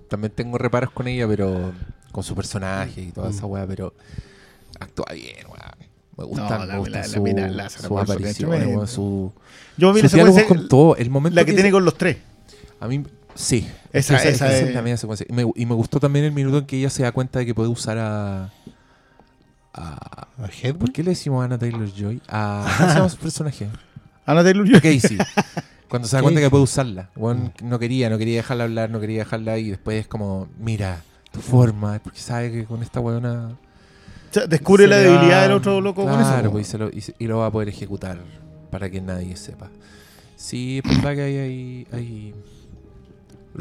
también 0.08 0.32
tengo 0.34 0.58
reparos 0.58 0.90
con 0.90 1.08
ella, 1.08 1.26
pero 1.26 1.72
con 2.12 2.22
su 2.22 2.34
personaje 2.34 3.02
y 3.02 3.12
toda 3.12 3.30
esa 3.30 3.46
weá, 3.46 3.66
pero 3.66 3.94
actúa 4.78 5.06
bien, 5.12 5.44
weón. 5.46 5.88
Me 6.16 6.24
gusta, 6.24 6.42
No, 6.58 6.60
me 6.60 6.66
la- 6.66 6.76
gusta 6.78 6.90
la- 6.92 6.98
la 6.98 7.08
su, 7.08 7.24
la 7.56 7.70
su 7.70 8.14
tremendo. 8.16 8.68
weón, 8.70 8.88
su, 8.88 9.32
Yo 9.76 9.92
con 10.48 10.68
todo. 10.68 10.96
El 10.96 11.10
momento 11.10 11.34
la 11.36 11.44
que 11.44 11.50
que 11.52 11.56
tiene 11.56 11.70
con 11.70 11.84
los 11.84 11.96
tres. 11.96 12.18
A 12.80 12.86
mí, 12.88 13.02
sí. 13.34 13.68
Esa- 13.92 14.16
esa, 14.16 14.28
esa 14.28 14.46
esa 14.52 14.68
es- 14.68 14.74
la 14.74 14.82
media 14.82 14.96
secuencia. 14.96 15.26
Y 15.28 15.32
me, 15.32 15.50
y 15.54 15.66
me 15.66 15.74
gustó 15.74 15.98
también 16.00 16.24
el 16.24 16.32
minuto 16.32 16.58
en 16.58 16.66
que 16.66 16.76
ella 16.78 16.90
se 16.90 17.02
da 17.02 17.12
cuenta 17.12 17.38
de 17.38 17.46
que 17.46 17.54
puede 17.54 17.68
usar 17.68 17.98
a... 17.98 18.50
a 19.74 20.28
¿A 20.38 20.46
Hedwig? 20.62 20.76
¿Por 20.78 20.92
qué 20.92 21.02
le 21.02 21.10
decimos 21.10 21.42
a 21.42 21.46
Anna 21.46 21.58
Taylor-Joy? 21.58 22.22
A... 22.28 22.64
¿Cómo 22.78 22.88
se 22.90 22.94
llama 22.96 23.08
su 23.08 23.16
personaje? 23.18 23.68
Ana 24.26 24.42
Taylor-Joy. 24.42 24.80
Casey. 24.80 25.18
Cuando 25.88 26.06
se 26.06 26.16
da 26.16 26.22
cuenta 26.22 26.40
que 26.40 26.50
puede 26.50 26.64
usarla. 26.64 27.10
Weón, 27.16 27.52
no 27.62 27.78
quería, 27.78 28.10
no 28.10 28.18
quería 28.18 28.36
dejarla 28.36 28.64
hablar, 28.64 28.90
no 28.90 29.00
quería 29.00 29.20
dejarla 29.20 29.52
ahí. 29.52 29.66
Y 29.68 29.70
después 29.70 30.00
es 30.02 30.06
como, 30.06 30.48
mira, 30.58 31.00
tu 31.32 31.40
forma. 31.40 31.96
es 31.96 32.02
Porque 32.02 32.18
sabe 32.20 32.52
que 32.52 32.64
con 32.66 32.82
esta 32.82 33.00
weona... 33.00 33.48
O 34.30 34.34
sea, 34.34 34.46
descubre 34.46 34.86
la 34.86 34.96
va- 34.96 35.02
debilidad 35.02 35.42
del 35.42 35.52
otro 35.52 35.80
loco 35.80 36.04
con 36.04 36.20
eso. 36.20 36.28
Claro, 36.30 36.52
pues, 36.52 36.76
y 37.18 37.26
lo 37.26 37.38
va 37.38 37.46
a 37.46 37.50
poder 37.50 37.70
ejecutar 37.70 38.18
para 38.70 38.90
que 38.90 39.00
nadie 39.00 39.34
sepa. 39.36 39.70
Sí, 40.36 40.82
es 40.84 40.96
verdad 40.96 41.14
que 41.14 41.22
hay, 41.22 41.36
hay, 41.38 41.86
hay 41.92 42.34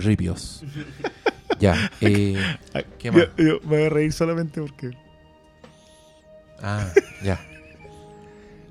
ripios. 0.04 0.64
ya, 1.60 1.92
eh, 2.02 2.36
¿qué 3.00 3.12
más? 3.12 3.28
yo- 3.38 3.46
yo 3.46 3.60
me 3.64 3.78
voy 3.78 3.86
a 3.86 3.90
reír 3.90 4.14
solamente 4.14 4.62
porque. 4.62 4.92
Ah, 6.62 6.92
ya. 7.24 7.40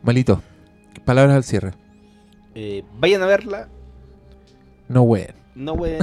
Malito, 0.02 0.42
palabras 1.05 1.36
al 1.36 1.44
cierre. 1.44 1.72
Eh, 2.55 2.82
vayan 2.98 3.22
a 3.22 3.26
verla. 3.26 3.68
No, 4.88 5.02
weón. 5.02 5.34
No, 5.55 5.74
güey. 5.74 5.96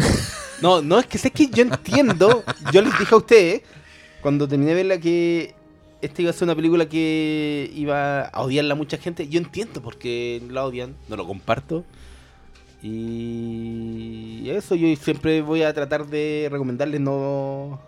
No, 0.62 0.82
no, 0.82 1.00
es 1.00 1.06
que 1.06 1.18
sé 1.18 1.32
que 1.32 1.48
yo 1.48 1.62
entiendo. 1.64 2.44
Yo 2.72 2.82
les 2.82 2.98
dije 2.98 3.14
a 3.14 3.18
ustedes, 3.18 3.62
cuando 4.22 4.48
terminé 4.48 4.72
de 4.72 4.76
verla, 4.76 4.98
que 4.98 5.54
esta 6.02 6.22
iba 6.22 6.32
a 6.32 6.34
ser 6.34 6.46
una 6.46 6.56
película 6.56 6.88
que 6.90 7.72
iba 7.76 8.22
a 8.24 8.42
odiarla 8.42 8.74
a 8.74 8.78
mucha 8.78 8.98
gente. 8.98 9.28
Yo 9.28 9.40
entiendo 9.40 9.82
por 9.82 9.98
qué 9.98 10.42
la 10.50 10.66
odian, 10.66 10.96
no 11.08 11.16
lo 11.16 11.26
comparto. 11.28 11.86
Y 12.84 14.50
eso, 14.50 14.76
yo 14.76 14.94
siempre 14.98 15.42
voy 15.42 15.64
a 15.64 15.74
tratar 15.74 16.06
de 16.06 16.50
recomendarles 16.52 17.00
no, 17.00 17.80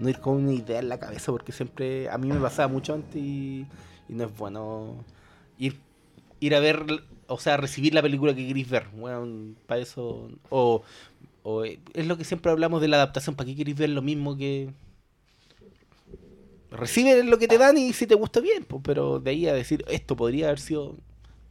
no 0.00 0.08
ir 0.08 0.18
con 0.18 0.34
una 0.34 0.52
idea 0.52 0.80
en 0.80 0.88
la 0.88 0.98
cabeza, 0.98 1.30
porque 1.30 1.52
siempre 1.52 2.10
a 2.10 2.18
mí 2.18 2.26
me 2.26 2.40
pasaba 2.40 2.66
mucho 2.66 2.92
antes 2.92 3.16
y, 3.16 3.66
no 4.08 4.24
es 4.24 4.36
bueno 4.36 5.04
ir, 5.58 5.78
ir 6.40 6.56
a 6.56 6.60
ver, 6.60 6.84
o 7.28 7.38
sea, 7.38 7.56
recibir 7.56 7.94
la 7.94 8.02
película 8.02 8.34
que 8.34 8.46
queréis 8.46 8.68
ver. 8.68 8.88
Bueno, 8.92 9.54
para 9.66 9.80
eso. 9.80 10.28
O, 10.50 10.82
es 11.94 12.06
lo 12.06 12.16
que 12.18 12.24
siempre 12.24 12.50
hablamos 12.50 12.80
de 12.80 12.88
la 12.88 12.96
adaptación. 12.96 13.36
¿Para 13.36 13.48
qué 13.48 13.56
queréis 13.56 13.78
ver 13.78 13.90
lo 13.90 14.02
mismo 14.02 14.36
que.? 14.36 14.70
Recibe 16.72 17.22
lo 17.22 17.38
que 17.38 17.48
te 17.48 17.58
dan 17.58 17.78
y 17.78 17.92
si 17.92 18.06
te 18.06 18.14
gusta 18.14 18.40
bien, 18.40 18.64
pues, 18.64 18.82
pero 18.84 19.20
de 19.20 19.30
ahí 19.30 19.46
a 19.46 19.52
decir 19.52 19.84
esto 19.88 20.16
podría 20.16 20.46
haber 20.46 20.58
sido. 20.58 20.96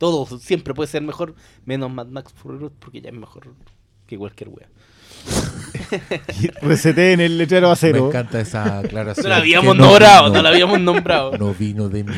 Todo 0.02 0.26
siempre 0.40 0.74
puede 0.74 0.88
ser 0.90 1.04
mejor, 1.04 1.36
menos 1.64 1.92
Mad 1.92 2.08
Max 2.08 2.34
Fury 2.34 2.58
Road, 2.58 2.72
porque 2.80 3.02
ya 3.02 3.10
es 3.12 3.16
mejor 3.16 3.54
que 4.08 4.18
cualquier 4.18 4.50
wea. 4.50 4.68
Reseté 6.64 7.14
en 7.14 7.20
el 7.20 7.38
letrero 7.38 7.68
Me 7.68 7.74
acero. 7.74 8.08
encanta 8.08 8.40
esa 8.40 8.80
aclaración. 8.80 9.26
No 9.26 9.30
la 9.30 9.38
habíamos 9.38 9.78
no 9.78 9.84
nombrado, 9.86 10.24
vino- 10.26 10.36
no 10.38 10.42
la 10.42 10.50
habíamos 10.50 10.80
nombrado. 10.82 11.38
No 11.38 11.54
vino 11.54 11.88
de 11.88 12.04
mí. 12.04 12.16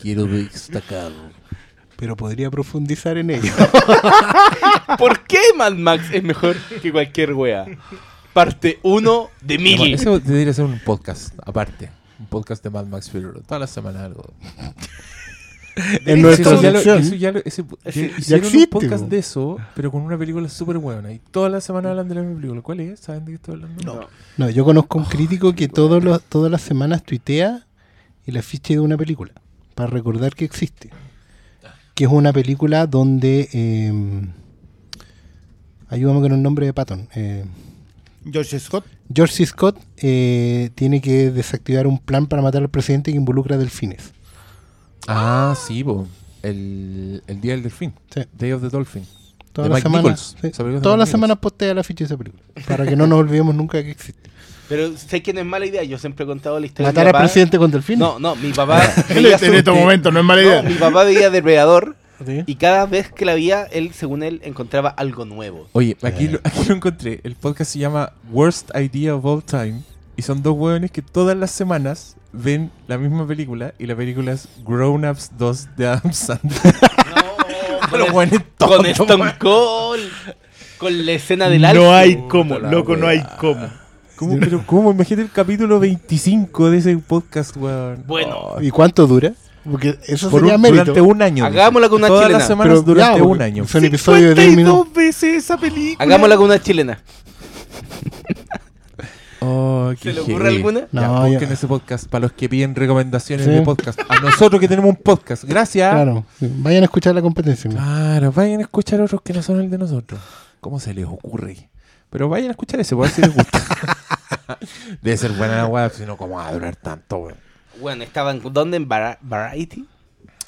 Quiero 0.00 0.24
destacar. 0.24 1.12
Pero 1.96 2.16
podría 2.16 2.50
profundizar 2.50 3.18
en 3.18 3.28
ello. 3.28 3.52
¿Por 4.98 5.20
qué 5.26 5.40
Mad 5.54 5.72
Max 5.74 6.04
es 6.14 6.22
mejor 6.22 6.56
que 6.80 6.90
cualquier 6.92 7.34
wea? 7.34 7.66
Parte 8.32 8.78
1 8.82 9.30
de 9.42 9.58
Miggy. 9.58 9.92
Eso 9.92 10.18
debería 10.18 10.54
ser 10.54 10.64
un 10.64 10.78
podcast 10.78 11.34
aparte. 11.44 11.90
Un 12.18 12.24
podcast 12.26 12.64
de 12.64 12.70
Mad 12.70 12.86
Max 12.86 13.10
Fury 13.10 13.24
Road. 13.24 13.42
Toda 13.42 13.60
la 13.60 13.66
semana 13.66 14.02
algo. 14.06 14.32
en 16.06 16.18
Eso 16.18 16.26
nuestra 16.26 16.60
ya 16.60 16.70
lo- 16.70 16.78
sección. 16.80 16.98
eso 16.98 17.14
ya 17.16 17.32
lo- 17.32 17.38
ese- 17.44 17.64
ya 17.84 17.92
Sí, 17.92 18.00
ya 18.00 18.18
hicieron 18.18 18.44
existe, 18.46 18.58
un 18.64 18.70
podcast 18.70 19.04
po. 19.04 19.08
de 19.10 19.18
eso, 19.18 19.56
pero 19.74 19.90
con 19.92 20.02
una 20.02 20.16
película 20.18 20.48
súper 20.48 20.78
buena. 20.78 21.12
Y 21.12 21.18
toda 21.30 21.48
la 21.50 21.60
semana 21.60 21.90
hablan 21.90 22.08
de 22.08 22.14
la 22.14 22.22
misma 22.22 22.36
película. 22.36 22.62
¿Cuál 22.62 22.80
es? 22.80 23.00
¿Saben 23.00 23.24
de 23.26 23.32
qué 23.32 23.36
estoy 23.36 23.54
hablando? 23.54 23.84
No. 23.84 24.00
No, 24.38 24.50
yo 24.50 24.64
conozco 24.64 24.98
un 24.98 25.04
crítico 25.04 25.54
que 25.54 25.68
todos 25.68 26.02
los, 26.02 26.22
todas 26.22 26.50
las 26.50 26.62
semanas 26.62 27.02
tuitea 27.02 27.66
el 28.24 28.36
afiche 28.38 28.74
de 28.74 28.80
una 28.80 28.96
película 28.96 29.32
para 29.74 29.90
recordar 29.90 30.34
que 30.34 30.44
existe. 30.46 30.90
Que 31.94 32.04
es 32.04 32.10
una 32.10 32.32
película 32.32 32.86
donde. 32.86 33.48
eh, 33.52 33.92
ayúdame 35.88 36.20
con 36.20 36.32
el 36.32 36.42
nombre 36.42 36.66
de 36.66 36.72
Patton. 36.72 37.08
eh, 37.14 37.44
George 38.30 38.58
Scott. 38.58 38.84
George. 39.14 39.46
Scott 39.46 39.78
eh, 39.98 40.70
tiene 40.74 41.00
que 41.00 41.30
desactivar 41.30 41.86
un 41.86 41.98
plan 41.98 42.26
para 42.26 42.42
matar 42.42 42.62
al 42.62 42.68
presidente 42.68 43.12
que 43.12 43.16
involucra 43.16 43.56
delfines. 43.56 44.12
Ah, 45.08 45.54
sí, 45.56 45.82
po. 45.84 46.06
El, 46.42 47.22
el 47.26 47.40
Día 47.40 47.52
del 47.52 47.62
Delfín. 47.62 47.92
Sí. 48.14 48.22
Day 48.38 48.52
of 48.52 48.62
the 48.62 48.68
Dolphin. 48.68 49.04
Todas 49.52 49.68
De 49.70 49.74
las 49.74 49.84
Mike 49.84 49.96
semanas, 49.96 50.04
Nichols. 50.42 50.56
sí, 50.56 50.62
las 50.62 50.82
Nichols. 50.82 51.08
semanas 51.08 51.38
postea 51.38 51.70
el 51.72 51.78
afiche 51.78 52.04
de 52.04 52.06
esa 52.06 52.16
película. 52.16 52.42
Para 52.68 52.86
que 52.86 52.94
no 52.96 53.06
nos 53.06 53.18
olvidemos 53.18 53.54
nunca 53.54 53.82
que 53.82 53.90
existe. 53.90 54.28
Pero 54.68 54.96
sé 54.96 55.22
que 55.22 55.32
no 55.32 55.40
es 55.40 55.46
mala 55.46 55.64
idea. 55.66 55.82
Yo 55.84 55.96
siempre 55.98 56.24
he 56.24 56.26
contado 56.26 56.58
la 56.60 56.66
historia. 56.66 56.92
de 56.92 56.98
Matar 56.98 57.14
al 57.16 57.22
presidente 57.22 57.56
con 57.58 57.70
delfines. 57.70 58.00
No, 58.00 58.18
no, 58.18 58.36
mi 58.36 58.52
papá. 58.52 58.82
En 59.08 59.14
veía 59.22 59.36
este 59.36 59.62
su- 59.64 59.70
en 59.70 59.76
momento 59.76 60.10
no 60.12 60.18
es 60.20 60.24
mala 60.24 60.42
No, 60.42 60.48
idea. 60.48 60.62
mi 60.62 60.74
papá 60.74 61.04
veía 61.04 61.30
Depredador 61.30 61.96
¿Sí? 62.26 62.42
y 62.46 62.54
cada 62.56 62.84
vez 62.86 63.10
que 63.12 63.24
la 63.24 63.34
veía, 63.34 63.64
él, 63.64 63.92
según 63.94 64.22
él, 64.22 64.40
encontraba 64.44 64.88
algo 64.90 65.24
nuevo. 65.24 65.68
Oye, 65.72 65.96
aquí, 66.02 66.24
Eh. 66.24 66.30
lo, 66.32 66.40
aquí 66.44 66.64
lo 66.68 66.74
encontré. 66.74 67.20
El 67.24 67.34
podcast 67.36 67.70
se 67.72 67.78
llama 67.78 68.12
Worst 68.30 68.70
Idea 68.74 69.14
of 69.14 69.24
All 69.24 69.42
Time. 69.42 69.82
Y 70.16 70.22
son 70.22 70.42
dos 70.42 70.54
hueones 70.56 70.90
que 70.90 71.02
todas 71.02 71.36
las 71.36 71.50
semanas 71.50 72.16
ven 72.32 72.70
la 72.88 72.96
misma 72.98 73.26
película. 73.26 73.74
Y 73.78 73.86
la 73.86 73.94
película 73.96 74.32
es 74.32 74.48
Grown 74.66 75.04
Ups 75.04 75.30
2 75.38 75.68
de 75.76 75.86
Adam 75.86 76.12
Sandler. 76.12 76.60
No, 77.92 77.98
Los 77.98 78.10
hueones 78.10 78.40
con 78.58 78.84
Stone. 78.86 79.34
Cold. 79.38 80.02
Con 80.76 81.06
la 81.06 81.12
escena 81.12 81.48
del 81.48 81.64
alfa. 81.64 81.80
No 81.80 81.94
hay 81.94 82.16
cómo, 82.28 82.58
loco, 82.58 82.96
no 82.96 83.06
hay 83.06 83.22
cómo. 83.38 83.68
¿Cómo? 84.16 84.36
Pero 84.40 84.64
¿cómo? 84.66 84.90
Imagínate 84.90 85.22
el 85.22 85.30
capítulo 85.30 85.78
25 85.78 86.70
de 86.70 86.78
ese 86.78 86.96
podcast, 86.98 87.56
weón. 87.56 88.02
Bueno. 88.06 88.36
Oh, 88.56 88.60
¿Y 88.60 88.70
cuánto 88.70 89.06
dura? 89.06 89.32
Porque 89.70 89.96
eso 90.08 90.30
por 90.30 90.40
sería 90.40 90.56
un- 90.56 90.62
mérito. 90.62 90.80
durante 90.84 91.00
un 91.00 91.22
año. 91.22 91.44
Hagámosla 91.44 91.88
con 91.88 91.98
una 91.98 92.08
Todas 92.08 92.22
chilena. 92.24 92.38
las 92.38 92.48
semanas 92.48 92.72
Pero, 92.72 92.82
durante 92.82 93.18
ya, 93.20 93.24
un 93.24 93.42
año. 93.42 93.66
Son 93.68 93.84
episodios 93.84 94.34
de 94.34 94.42
10 94.42 94.56
minutos. 94.56 94.78
52 94.88 94.92
veces 94.94 95.44
esa 95.44 95.56
película. 95.56 96.04
Hagámosla 96.04 96.36
con 96.36 96.46
una 96.46 96.60
chilena. 96.60 97.00
Oh, 99.46 99.92
qué 100.00 100.10
¿Se 100.10 100.12
le 100.14 100.20
ocurre 100.20 100.44
heavy. 100.44 100.56
alguna? 100.56 100.80
Ya, 100.92 101.00
No, 101.08 101.20
busquen 101.28 101.48
ya. 101.48 101.54
ese 101.54 101.66
podcast 101.66 102.08
para 102.08 102.22
los 102.22 102.32
que 102.32 102.48
piden 102.48 102.74
recomendaciones 102.74 103.46
Sí. 103.46 103.52
de 103.52 103.62
podcast. 103.62 103.98
A 104.08 104.20
nosotros 104.20 104.60
que 104.60 104.68
tenemos 104.68 104.90
un 104.90 104.96
podcast. 104.96 105.44
Gracias. 105.44 105.92
Claro, 105.92 106.24
vayan 106.40 106.82
a 106.82 106.86
escuchar 106.86 107.14
la 107.14 107.22
competencia. 107.22 107.70
Claro, 107.70 108.32
vayan 108.32 108.60
a 108.60 108.62
escuchar 108.62 109.00
otros 109.00 109.20
que 109.22 109.32
no 109.32 109.42
son 109.42 109.60
el 109.60 109.70
de 109.70 109.78
nosotros. 109.78 110.20
¿Cómo 110.60 110.80
se 110.80 110.92
les 110.94 111.04
ocurre? 111.06 111.68
Pero 112.10 112.28
vayan 112.28 112.48
a 112.48 112.50
escuchar 112.52 112.80
ese, 112.80 112.94
por 112.96 113.04
ver 113.06 113.12
si 113.14 113.20
les 113.22 113.34
gusta. 113.34 113.60
Debe 115.02 115.16
ser 115.16 115.32
buena 115.32 115.56
la 115.56 115.66
web, 115.66 115.90
si 115.92 116.04
no, 116.04 116.16
¿cómo 116.16 116.36
va 116.36 116.48
a 116.48 116.52
durar 116.52 116.76
tanto, 116.76 117.18
weón? 117.18 117.36
Bueno, 117.80 118.04
estaban. 118.04 118.40
¿Dónde? 118.52 118.76
En 118.78 118.88
Vari- 118.88 119.18
Variety. 119.20 119.86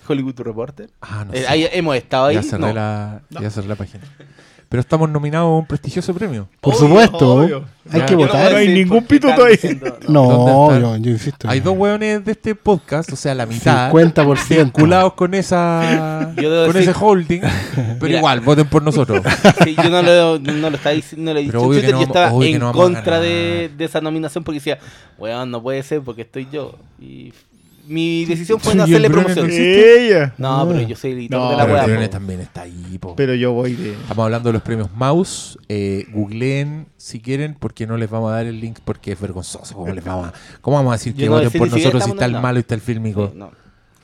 Hollywood 0.07 0.41
Reporter. 0.41 0.89
Ah, 1.03 1.25
no 1.27 1.35
Eh, 1.35 1.43
sé. 1.43 1.49
ahí 1.49 1.69
hemos 1.73 1.95
estado 1.95 2.27
ahí. 2.27 2.37
ya 2.37 2.43
cerré, 2.43 2.69
No. 2.69 2.73
la, 2.73 3.21
ya 3.29 3.51
cerré 3.51 3.69
la 3.69 3.75
página. 3.75 4.05
Pero 4.69 4.81
estamos 4.81 5.09
nominados 5.09 5.47
a 5.47 5.59
un 5.59 5.67
prestigioso 5.67 6.13
premio. 6.15 6.49
Por 6.61 6.75
Obvio, 6.75 6.87
supuesto. 6.89 7.35
obvio. 7.35 7.65
Hay 7.91 8.01
Ya, 8.01 8.07
que 8.07 8.13
yo 8.13 8.19
no 8.19 8.27
No 8.27 8.33
votar. 8.33 8.55
hay 8.55 8.69
ningún 8.69 9.05
pituto 9.05 9.45
ahí. 9.45 9.53
diciendo- 9.53 9.99
No, 10.09 10.23
¿Dónde 10.29 11.07
yo, 11.07 11.11
insisto. 11.13 11.49
Hay 11.49 11.61
dos 11.61 11.75
hueones 11.79 12.23
de 12.23 12.33
este 12.33 12.55
podcast, 12.55 13.11
o 13.13 13.17
sea, 13.17 13.35
la 13.35 13.47
mitad, 13.47 13.91
50%. 13.91 14.65
vinculados 14.65 15.15
con 15.15 15.33
esa 15.33 16.35
Yo 16.37 16.51
debo 16.51 16.67
con 16.67 16.75
decir- 16.75 16.91
ese 16.91 16.99
holding, 17.05 17.41
pero 17.75 17.97
Mira. 18.03 18.19
igual, 18.19 18.41
voten 18.41 18.67
por 18.67 18.83
nosotros. 18.83 19.23
Sí, 19.65 19.75
yo 19.83 19.89
no 19.89 20.03
lo, 20.03 20.39
no 20.39 20.69
lo 20.71 20.77
estaba 20.77 20.95
diciendo, 20.95 21.33
no 21.33 21.41
lo 21.41 21.51
Twitter, 21.51 21.93
no 21.93 22.01
yo 22.01 22.07
estaba 22.07 22.45
en 22.45 22.59
no 22.59 22.73
contra 22.73 23.21
de, 23.21 23.71
de 23.75 23.85
esa 23.87 24.01
nominación 24.03 24.45
porque 24.45 24.59
decía, 24.59 24.79
weón, 25.17 25.51
no 25.51 25.63
puede 25.63 25.83
ser 25.83 26.03
porque 26.03 26.23
estoy 26.23 26.47
yo. 26.53 26.75
Y 27.01 27.33
mi 27.89 28.25
decisión 28.25 28.61
fue 28.61 28.75
no 28.75 28.85
el 28.85 28.91
hacerle 28.91 29.11
promoción. 29.11 29.47
no 29.49 29.53
Ella. 29.53 30.35
No, 30.39 30.61
Ah. 30.61 30.67
pero 30.69 30.81
yo 30.87 30.95
soy 30.97 31.13
editor 31.13 31.39
No, 31.41 31.51
de 31.51 31.57
la 31.57 31.65
pero 31.67 31.79
el 31.79 31.85
Briones 31.87 32.09
po. 32.09 32.13
también 32.13 32.41
está 32.41 32.63
ahí, 32.63 32.99
po. 33.01 33.17
Pero 33.17 33.35
yo 33.35 33.53
voy 33.53 33.75
de. 33.75 33.93
Estamos 33.95 34.25
hablando 34.25 34.49
de 34.51 34.53
los 34.53 34.63
premios 34.63 34.89
Mouse. 34.95 35.59
Eh, 35.69 36.07
googleen 36.13 36.87
si 36.97 37.21
quieren, 37.21 37.57
porque 37.59 37.87
no 37.87 37.97
les 37.97 38.09
vamos 38.11 38.31
a 38.31 38.37
dar 38.37 38.47
el 38.47 38.61
link 38.61 38.79
porque 38.85 39.13
es 39.13 39.21
vergonzoso. 39.21 39.75
¿Cómo, 39.75 39.93
les 39.93 40.05
vamos, 40.05 40.29
a, 40.29 40.33
cómo 40.61 40.77
vamos 40.77 40.93
a 40.93 40.97
decir 40.97 41.13
Yo 41.15 41.19
que 41.19 41.27
no 41.27 41.33
voten 41.33 41.51
sé 41.51 41.59
por 41.59 41.71
nosotros 41.71 42.05
si 42.05 42.11
está 42.11 42.25
el 42.27 42.33
malo 42.33 42.59
y 42.59 42.61
está 42.61 42.75
el 42.75 42.81
fílmico? 42.81 43.31
Sí, 43.33 43.39
no. 43.39 43.51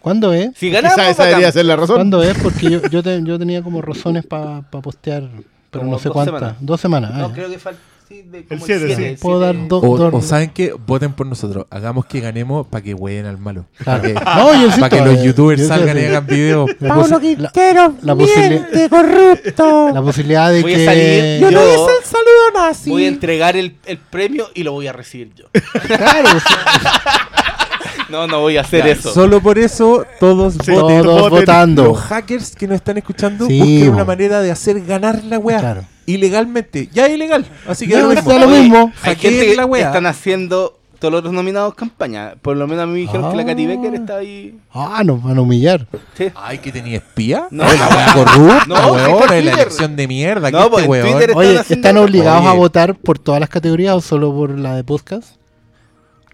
¿Cuándo 0.01 0.33
es? 0.35 0.51
Si 0.57 0.69
ganamos, 0.71 0.97
Quizá 0.97 1.11
esa 1.11 1.25
debería 1.25 1.51
ser 1.53 1.65
la 1.65 1.77
razón. 1.77 1.97
¿Cuándo 1.97 2.23
es? 2.23 2.37
Porque 2.39 2.71
yo, 2.71 2.83
yo, 2.89 3.03
te- 3.03 3.23
yo 3.25 3.39
tenía 3.39 3.63
como 3.63 3.81
razones 3.81 4.27
para 4.27 4.61
postear, 4.61 5.31
pero 5.71 5.81
Como 5.81 5.93
no 5.93 5.99
sé 5.99 6.09
dos 6.09 6.13
cuántas. 6.15 6.35
semanas. 6.41 6.57
Dos 6.61 6.81
semanas. 6.81 7.11
ah, 7.15 7.19
No, 7.19 7.29
ya. 7.29 7.35
creo 7.35 7.49
que 7.51 7.59
falta. 7.59 7.81
Sí, 8.09 8.23
de 8.23 8.45
como 8.45 8.61
El 8.61 8.67
siete, 8.67 8.87
siete, 8.95 9.17
sí. 9.17 9.23
Puedo 9.23 9.41
dar 9.41 9.57
dos. 9.69 9.83
O, 9.83 10.17
o 10.17 10.21
saben 10.21 10.51
que 10.51 10.75
voten 10.87 11.13
por 11.15 11.27
nosotros. 11.27 11.67
Hagamos 11.71 12.05
que 12.07 12.21
ganemos 12.21 12.67
para 12.67 12.83
que 12.85 12.93
hueen 12.93 13.25
al 13.27 13.39
malo. 13.39 13.65
Claro. 13.79 14.03
Para 14.03 14.15
que, 14.15 14.15
No, 14.71 14.77
para 14.81 14.89
que 14.91 15.01
los 15.05 15.15
eh, 15.19 15.25
youtubers 15.25 15.63
yo 15.63 15.69
salgan 15.69 15.97
y 15.99 16.05
hagan 16.05 16.27
videos. 16.27 16.71
La 16.81 16.97
la- 16.97 17.21
Quintero, 17.21 17.95
la 18.03 18.15
posibilidad- 18.15 18.51
miente, 18.51 18.89
corrupto. 18.91 19.91
La 19.95 20.03
posibilidad 20.03 20.53
de 20.53 20.63
Voy 20.63 20.75
a 20.75 20.77
que. 20.77 20.85
salir, 20.85 21.41
Yo 21.41 21.51
no 21.51 21.65
hice 21.67 21.97
el 21.99 22.05
saludo 22.05 22.51
nazi. 22.69 22.91
Voy 22.91 23.05
a 23.05 23.09
entregar 23.09 23.57
el, 23.57 23.77
el 23.87 23.99
premio 23.99 24.49
y 24.55 24.63
lo 24.65 24.73
voy 24.73 24.87
a 24.87 24.93
recibir 24.93 25.33
yo. 25.35 25.47
Claro, 25.87 26.29
o 26.29 26.41
sea, 26.41 27.03
No, 28.11 28.27
no 28.27 28.41
voy 28.41 28.59
a 28.59 28.61
hacer 28.61 28.85
Ya, 28.85 28.93
eso. 28.93 29.13
Solo 29.15 29.41
por 29.41 29.59
eso 29.59 30.05
todos 30.21 30.55
Sí, 30.63 30.71
voten. 30.73 31.03
todos 31.03 31.21
voten. 31.23 31.39
votando. 31.41 31.85
Los 31.85 31.99
hackers 32.01 32.55
que 32.55 32.69
nos 32.69 32.77
están 32.77 32.99
escuchando 32.99 33.47
Sí, 33.47 33.59
busquen 33.59 33.87
bo. 33.89 33.95
una 33.95 34.05
manera 34.05 34.41
de 34.43 34.51
hacer 34.51 34.85
ganar 34.85 35.25
la 35.25 35.39
weá. 35.39 35.59
Claro. 35.59 35.85
Ilegalmente. 36.07 36.89
Ya 36.93 37.07
es 37.07 37.15
ilegal. 37.15 37.47
Así 37.67 37.87
que 37.87 37.97
No, 37.97 38.13
da 38.15 38.39
lo 38.39 38.49
mismo. 38.49 38.93
Hay 39.03 39.17
gente 39.17 39.47
que 39.47 39.57
la 39.57 39.67
weá. 39.67 39.87
están 39.87 40.07
haciendo 40.07 40.79
todos 40.99 41.13
los 41.13 41.19
otros 41.21 41.35
nominados 41.35 41.75
campaña. 41.75 42.35
Por 42.41 42.57
lo 42.57 42.67
menos 42.67 42.85
a 42.85 42.87
mí 42.87 42.93
me 42.93 42.99
dijeron 43.01 43.31
que 43.31 43.37
la 43.37 43.45
Katy 43.45 43.65
Ah. 43.65 43.69
Becker 43.69 43.95
está 43.95 44.17
ahí. 44.19 44.59
Ah, 44.73 45.03
nos 45.05 45.23
van 45.23 45.37
a 45.37 45.41
humillar. 45.43 45.87
Sí. 46.17 46.29
Ay, 46.35 46.59
que 46.59 46.73
tenía 46.73 46.97
espía. 46.99 47.47
No. 47.51 47.65
La 47.65 48.13
corrupta, 48.15 48.65
No, 48.69 48.93
weón. 48.93 49.23
Es 49.35 49.45
la 49.45 49.53
elección 49.53 49.97
de 49.97 50.09
mierda. 50.09 50.51
No, 50.51 50.71
que 50.71 50.87
pues, 50.87 51.05
este 51.05 51.11
en. 51.11 51.13
Twitter 51.13 51.31
Están 51.31 51.37
Oye, 51.37 51.61
¿están 51.69 51.97
obligados 51.99 52.41
Oye. 52.43 52.49
a 52.51 52.53
votar 52.55 52.95
por 52.95 53.19
todas 53.19 53.41
las 53.41 53.49
categorías 53.51 53.95
o 53.95 54.01
solo 54.01 54.33
por 54.33 54.59
la 54.59 54.77
de 54.77 54.85
podcast? 54.85 55.29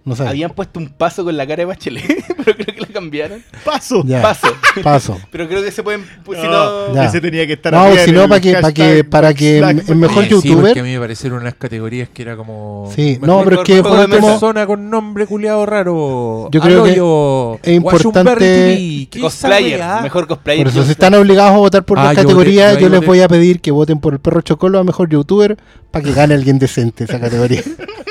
No 0.03 0.17
sé. 0.17 0.27
Habían 0.27 0.51
puesto 0.53 0.81
un 0.81 0.89
paso 0.89 1.25
con 1.25 1.37
la 1.37 1.47
cara 1.47 1.59
de 1.61 1.65
Bachelet, 1.67 2.25
pero 2.39 2.55
creo 2.57 2.75
que 2.75 2.81
la 2.81 2.87
cambiaron. 2.87 3.43
Paso. 3.65 4.03
Ya. 4.07 4.23
Paso. 4.23 4.49
Paso. 4.83 5.20
Pero 5.31 5.47
creo 5.49 5.62
que 5.62 5.70
se 5.70 5.83
pueden. 5.83 6.05
Pues, 6.25 6.41
si 6.41 6.47
No, 6.47 6.89
no, 6.89 6.95
Ya. 6.95 7.05
Ese 7.07 7.20
tenía 7.20 7.47
que 7.47 7.53
estar 7.55 7.73
No, 7.73 7.95
si 7.97 8.11
no, 8.12 8.29
para 8.29 8.41
que, 8.41 8.55
para 8.55 9.35
que, 9.35 9.61
para 9.61 9.70
el 9.70 9.97
mejor 9.97 10.19
Oye, 10.19 10.29
sí, 10.29 10.35
youtuber. 10.49 10.65
porque 10.67 10.81
a 10.81 10.83
mí 10.83 10.93
me 10.95 11.01
parecieron 11.01 11.41
unas 11.41 11.55
categorías 11.55 12.09
que 12.09 12.23
era 12.23 12.37
como. 12.37 12.91
Sí, 12.95 13.19
no, 13.20 13.43
pero 13.45 13.62
es 13.62 13.67
que 13.67 13.83
por 13.83 13.99
último, 13.99 14.27
persona 14.29 14.67
con 14.67 14.89
nombre 14.89 15.27
culiado 15.27 15.67
raro. 15.67 16.49
Yo 16.51 16.61
creo 16.61 16.85
que 16.85 17.70
es 17.70 17.77
importante- 17.77 18.09
Washington 18.09 18.39
TV. 18.39 19.09
¿Qué 19.11 19.19
es 19.19 19.35
esa 19.35 19.49
cosplayer. 19.49 20.03
Mejor 20.03 20.27
cosplayer. 20.27 20.65
por 20.65 20.73
eso 20.73 20.85
si 20.85 20.91
están 20.93 21.15
obligados 21.15 21.53
a 21.53 21.57
votar 21.59 21.85
por 21.85 21.99
Ah, 21.99 22.05
las 22.05 22.12
voté- 22.15 22.23
categorías, 22.23 22.79
yo 22.79 22.89
les 22.89 23.05
voy 23.05 23.20
a 23.20 23.29
pedir 23.29 23.61
que 23.61 23.70
voten 23.70 23.99
por 24.01 24.15
el 24.15 24.19
perro 24.20 24.41
chocolo 24.41 24.79
a 24.79 24.85
mejor 24.85 25.09
youtuber 25.11 25.59
para 25.91 26.05
que 26.05 26.12
gane 26.12 26.35
alguien 26.35 26.59
decente 26.59 27.05
esa 27.05 27.20
categoría. 27.20 27.62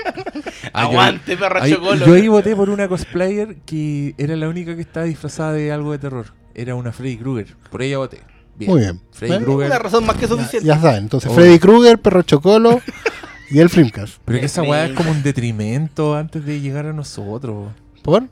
Ah, 0.73 0.83
yo- 0.83 0.89
Aguante, 0.89 1.38
perro 1.38 1.61
Ahí- 1.61 1.73
chocolo. 1.73 2.06
yo 2.06 2.14
ahí 2.14 2.27
voté 2.27 2.56
por 2.56 2.69
una 2.69 2.88
cosplayer 2.88 3.57
que 3.65 4.15
era 4.17 4.35
la 4.35 4.48
única 4.49 4.75
que 4.75 4.81
estaba 4.81 5.06
disfrazada 5.06 5.53
de 5.53 5.72
algo 5.72 5.91
de 5.91 5.99
terror. 5.99 6.27
Era 6.56 6.75
una 6.75 6.91
Freddy 6.91 7.17
Krueger. 7.17 7.56
Por 7.72 7.81
ella 7.81 7.98
voté. 7.99 8.19
Bien. 8.57 8.72
Muy 8.72 8.81
bien. 8.81 9.01
Freddy 9.11 9.31
Bueno, 9.33 9.45
Krueger. 9.45 9.67
Una 9.67 9.80
razón 9.80 10.06
más 10.06 10.17
que 10.17 10.27
suficiente. 10.27 10.67
ya 10.67 10.80
saben, 10.80 11.03
entonces 11.03 11.31
Oh. 11.31 11.35
Freddy 11.35 11.59
Krueger, 11.59 11.99
perro 11.99 12.22
chocolo 12.23 12.81
y 13.49 13.59
el 13.59 13.69
Flimcast. 13.69 14.17
Pero 14.25 14.39
que 14.39 14.45
esa 14.45 14.61
weá 14.64 14.85
es 14.85 14.91
como 14.93 15.11
un 15.11 15.23
detrimento 15.23 16.15
antes 16.15 16.45
de 16.45 16.59
llegar 16.59 16.85
a 16.85 16.93
nosotros. 16.93 17.72
¿Por? 18.03 18.23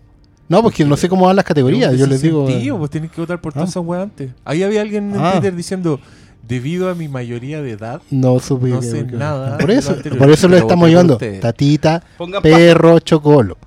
No, 0.50 0.64
porque 0.64 0.86
no 0.86 0.96
sé 0.98 1.10
cómo 1.10 1.26
van 1.26 1.36
las 1.36 1.46
categorías, 1.46 1.98
yo 1.98 2.08
les 2.08 2.22
digo. 2.22 2.48
sentido, 2.48 2.78
pues 2.78 2.90
tienen 2.92 3.10
que 3.10 3.20
votar 3.20 3.40
por 3.42 3.54
todas 3.54 3.68
Ah. 3.68 3.72
esas 3.72 3.84
weas 3.86 4.04
antes. 4.04 4.32
Ahí 4.46 4.64
había 4.64 4.82
alguien 4.82 5.14
en 5.14 5.20
Ah. 5.22 5.34
Twitter 5.34 5.56
diciendo, 5.56 6.00
debido 6.48 6.90
a 6.90 6.96
mi 6.96 7.08
mayoría 7.08 7.62
de 7.62 7.72
edad, 7.72 8.02
No 8.10 8.40
supe 8.40 8.70
No 8.70 8.82
sé 8.82 9.04
nada 9.04 9.58
Por 9.58 9.72
eso, 9.72 9.92
lo 9.92 9.98
anterior, 9.98 10.20
por 10.20 10.30
eso 10.32 10.48
lo 10.48 10.58
estamos 10.58 10.90
llevando. 10.90 11.18
Tatita, 11.18 12.04
Pongan 12.18 12.42
perro, 12.42 13.00
chocolo. 13.00 13.58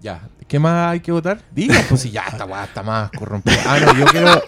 ya. 0.00 0.20
¿Qué 0.46 0.58
más 0.58 0.92
hay 0.92 1.00
que 1.00 1.12
votar? 1.12 1.42
Diga, 1.54 1.74
pues 1.90 2.00
si 2.00 2.10
ya 2.10 2.22
esta 2.22 2.46
weá 2.46 2.64
está 2.64 2.82
más 2.82 3.10
corrompida. 3.10 3.58
Ah, 3.66 3.78
no, 3.80 3.98
yo 3.98 4.06
quiero, 4.06 4.42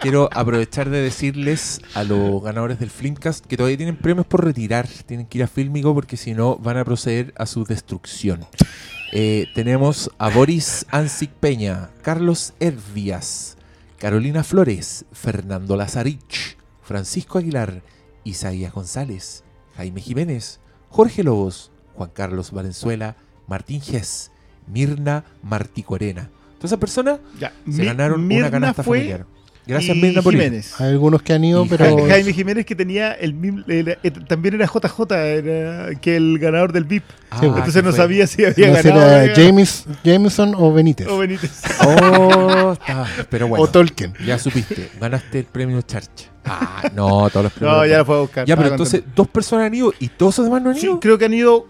quiero 0.00 0.30
aprovechar 0.32 0.88
de 0.90 1.00
decirles 1.02 1.80
a 1.94 2.04
los 2.04 2.40
ganadores 2.40 2.78
del 2.78 2.88
Flimcast 2.88 3.44
que 3.44 3.56
todavía 3.56 3.76
tienen 3.76 3.96
premios 3.96 4.26
por 4.26 4.44
retirar. 4.44 4.86
Tienen 5.06 5.26
que 5.26 5.38
ir 5.38 5.44
a 5.44 5.48
Filmico 5.48 5.92
porque 5.92 6.16
si 6.16 6.34
no 6.34 6.54
van 6.58 6.76
a 6.76 6.84
proceder 6.84 7.34
a 7.36 7.46
su 7.46 7.64
destrucción. 7.64 8.46
Eh, 9.12 9.46
tenemos 9.56 10.08
a 10.18 10.28
Boris 10.28 10.86
Ansic 10.92 11.30
Peña, 11.32 11.90
Carlos 12.02 12.52
Hervías, 12.60 13.56
Carolina 14.04 14.44
Flores, 14.44 15.06
Fernando 15.12 15.78
Lazarich, 15.78 16.58
Francisco 16.82 17.38
Aguilar, 17.38 17.80
Isaías 18.22 18.70
González, 18.70 19.44
Jaime 19.76 20.02
Jiménez, 20.02 20.60
Jorge 20.90 21.24
Lobos, 21.24 21.72
Juan 21.94 22.10
Carlos 22.12 22.50
Valenzuela, 22.50 23.16
Martín 23.46 23.80
Gess, 23.80 24.30
Mirna 24.66 25.24
Marticorena. 25.42 26.28
Todas 26.58 26.72
esas 26.72 26.78
personas 26.80 27.20
se 27.66 27.82
ganaron 27.82 28.30
una 28.30 28.50
canasta 28.50 28.82
fue 28.82 28.98
familiar. 28.98 29.26
Gracias, 29.66 29.96
Mirna, 29.96 30.20
por 30.20 30.34
ir. 30.34 30.40
Jiménez. 30.40 30.78
Hay 30.80 30.90
algunos 30.90 31.22
que 31.22 31.32
han 31.32 31.42
ido, 31.42 31.64
Y 31.64 31.68
pero. 31.68 31.84
Jaime- 31.86 32.08
Jaime 32.08 32.32
Jiménez 32.32 32.66
que 32.66 32.74
tenía 32.74 33.12
el 33.12 33.32
mismo, 33.34 33.62
eh, 33.68 33.96
también 34.28 34.54
era 34.56 34.66
JJ, 34.66 35.14
era 35.16 35.94
que 36.00 36.16
el 36.16 36.38
ganador 36.38 36.72
del 36.72 36.84
VIP. 36.84 37.04
Ah, 37.30 37.38
Sí, 37.40 37.46
Entonces 37.46 37.74
¿qué 37.74 37.82
no 37.82 37.88
fue? 37.90 37.96
sabía 37.96 38.26
si 38.26 38.44
había 38.44 38.68
no 38.68 38.72
ganado. 38.74 39.10
era 39.22 39.34
James, 39.34 39.86
Jameson 40.04 40.54
o 40.56 40.72
Benítez. 40.72 41.08
o 41.08 41.18
Benítez. 41.18 41.50
Oh. 41.86 42.76
Pero 43.30 43.48
bueno, 43.48 43.64
O 43.64 43.68
Tolkien. 43.68 44.12
ya 44.24 44.38
supiste. 44.38 44.90
Ganaste 45.00 45.38
el 45.40 45.44
premio 45.46 45.80
Charcha. 45.82 46.26
Ah, 46.44 46.90
no, 46.94 47.30
todos 47.30 47.44
los 47.44 47.52
premios. 47.54 47.76
No, 47.78 47.86
ya 47.86 47.98
lo 47.98 48.04
fue 48.04 48.16
a 48.16 48.20
buscar. 48.20 48.46
Ya, 48.46 48.54
pero 48.56 48.66
estaba 48.66 48.74
entonces, 48.76 49.00
contento. 49.00 49.22
dos 49.22 49.28
personas 49.28 49.66
han 49.66 49.74
ido 49.74 49.94
y 49.98 50.08
todos 50.08 50.36
los 50.38 50.46
demás 50.46 50.62
no 50.62 50.70
han 50.70 50.76
Sí, 50.76 50.86
ido. 50.86 51.00
creo 51.00 51.16
que 51.18 51.24
han 51.24 51.34
ido. 51.34 51.66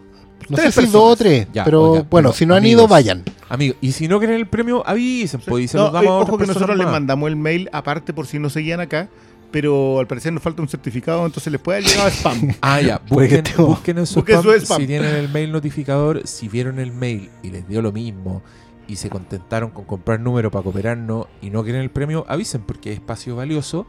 No 0.49 0.57
sé 0.57 0.73
si 0.73 0.87
dos 0.87 1.13
o 1.13 1.17
tres, 1.17 1.47
Ya, 1.53 1.65
pero 1.65 1.91
oiga, 1.93 2.07
bueno, 2.11 2.29
pero 2.29 2.33
si 2.33 2.47
no 2.47 2.55
han 2.55 2.59
amigos, 2.63 2.83
ido, 2.83 2.89
vayan. 2.89 3.23
Amigos, 3.49 3.77
y 3.81 3.93
si 3.93 4.09
no 4.09 4.19
quieren 4.19 4.37
el 4.37 4.47
premio, 4.47 4.83
avisen, 4.87 5.41
pues, 5.47 5.65
y 5.65 5.69
se 5.69 5.77
No, 5.77 5.85
los 5.85 5.93
damos 5.93 6.07
eh, 6.07 6.13
a 6.13 6.15
otras 6.17 6.29
ojo 6.31 6.39
que 6.39 6.47
nosotros 6.47 6.77
les 6.77 6.87
mandamos 6.87 7.29
el 7.29 7.37
mail 7.37 7.69
aparte 7.73 8.13
por 8.13 8.27
si 8.27 8.39
no 8.39 8.51
seguían 8.51 8.81
acá, 8.81 9.09
pero 9.51 10.01
al 10.01 10.07
parecer 10.07 10.33
nos 10.33 10.43
falta 10.43 10.63
un 10.63 10.69
certificado, 10.69 11.25
entonces 11.25 11.53
les 11.53 11.61
puede 11.61 11.79
haber 11.79 11.91
llegado 11.91 12.09
spam. 12.11 12.55
Ah, 12.61 12.81
ya, 12.81 13.01
busquen, 13.09 13.45
busquen 13.59 13.99
en 13.99 14.07
su 14.07 14.17
Busquen 14.17 14.37
spam, 14.41 14.53
su 14.55 14.61
spam. 14.61 14.81
si 14.81 14.87
tienen 14.87 15.15
el 15.15 15.29
mail 15.29 15.53
notificador, 15.53 16.27
si 16.27 16.49
vieron 16.49 16.79
el 16.81 16.93
mail 16.93 17.31
y 17.43 17.51
les 17.51 17.69
dio 17.69 17.81
lo 17.81 17.93
mismo 17.93 18.43
y 18.89 18.97
se 18.97 19.09
contentaron 19.11 19.71
con 19.71 19.85
comprar 19.85 20.21
número 20.21 20.51
para 20.51 20.63
cooperarnos 20.65 21.27
y 21.41 21.51
no 21.51 21.63
quieren 21.63 21.83
el 21.83 21.91
premio, 21.91 22.27
avisen 22.29 22.63
porque 22.63 22.91
es 22.91 22.97
espacio 22.97 23.37
valioso 23.37 23.87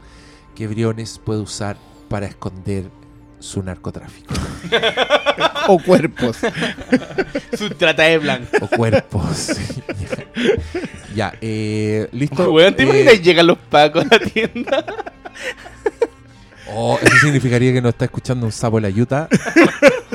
que 0.54 0.66
Briones 0.68 1.20
puede 1.22 1.40
usar 1.40 1.76
para 2.08 2.26
esconder 2.26 2.88
su 3.38 3.62
narcotráfico 3.62 4.34
o 5.68 5.78
cuerpos. 5.78 6.38
Su 7.56 7.70
trata 7.70 8.04
de 8.04 8.18
blanco. 8.18 8.48
o 8.60 8.68
cuerpos. 8.68 9.52
ya, 11.14 11.34
eh, 11.40 12.08
listo. 12.12 12.50
Weón, 12.52 12.74
¿te 12.74 12.82
Eh, 12.82 12.86
imaginas? 12.86 13.22
Llegan 13.22 13.46
los 13.46 13.58
pacos 13.58 14.04
a 14.10 14.18
la 14.18 14.18
tienda. 14.20 14.84
oh, 16.72 16.98
eso 17.02 17.16
significaría 17.18 17.72
que 17.72 17.80
nos 17.82 17.90
está 17.90 18.06
escuchando 18.06 18.46
un 18.46 18.52
sapo 18.52 18.76
de 18.76 18.82
la 18.82 18.90
yuta. 18.90 19.28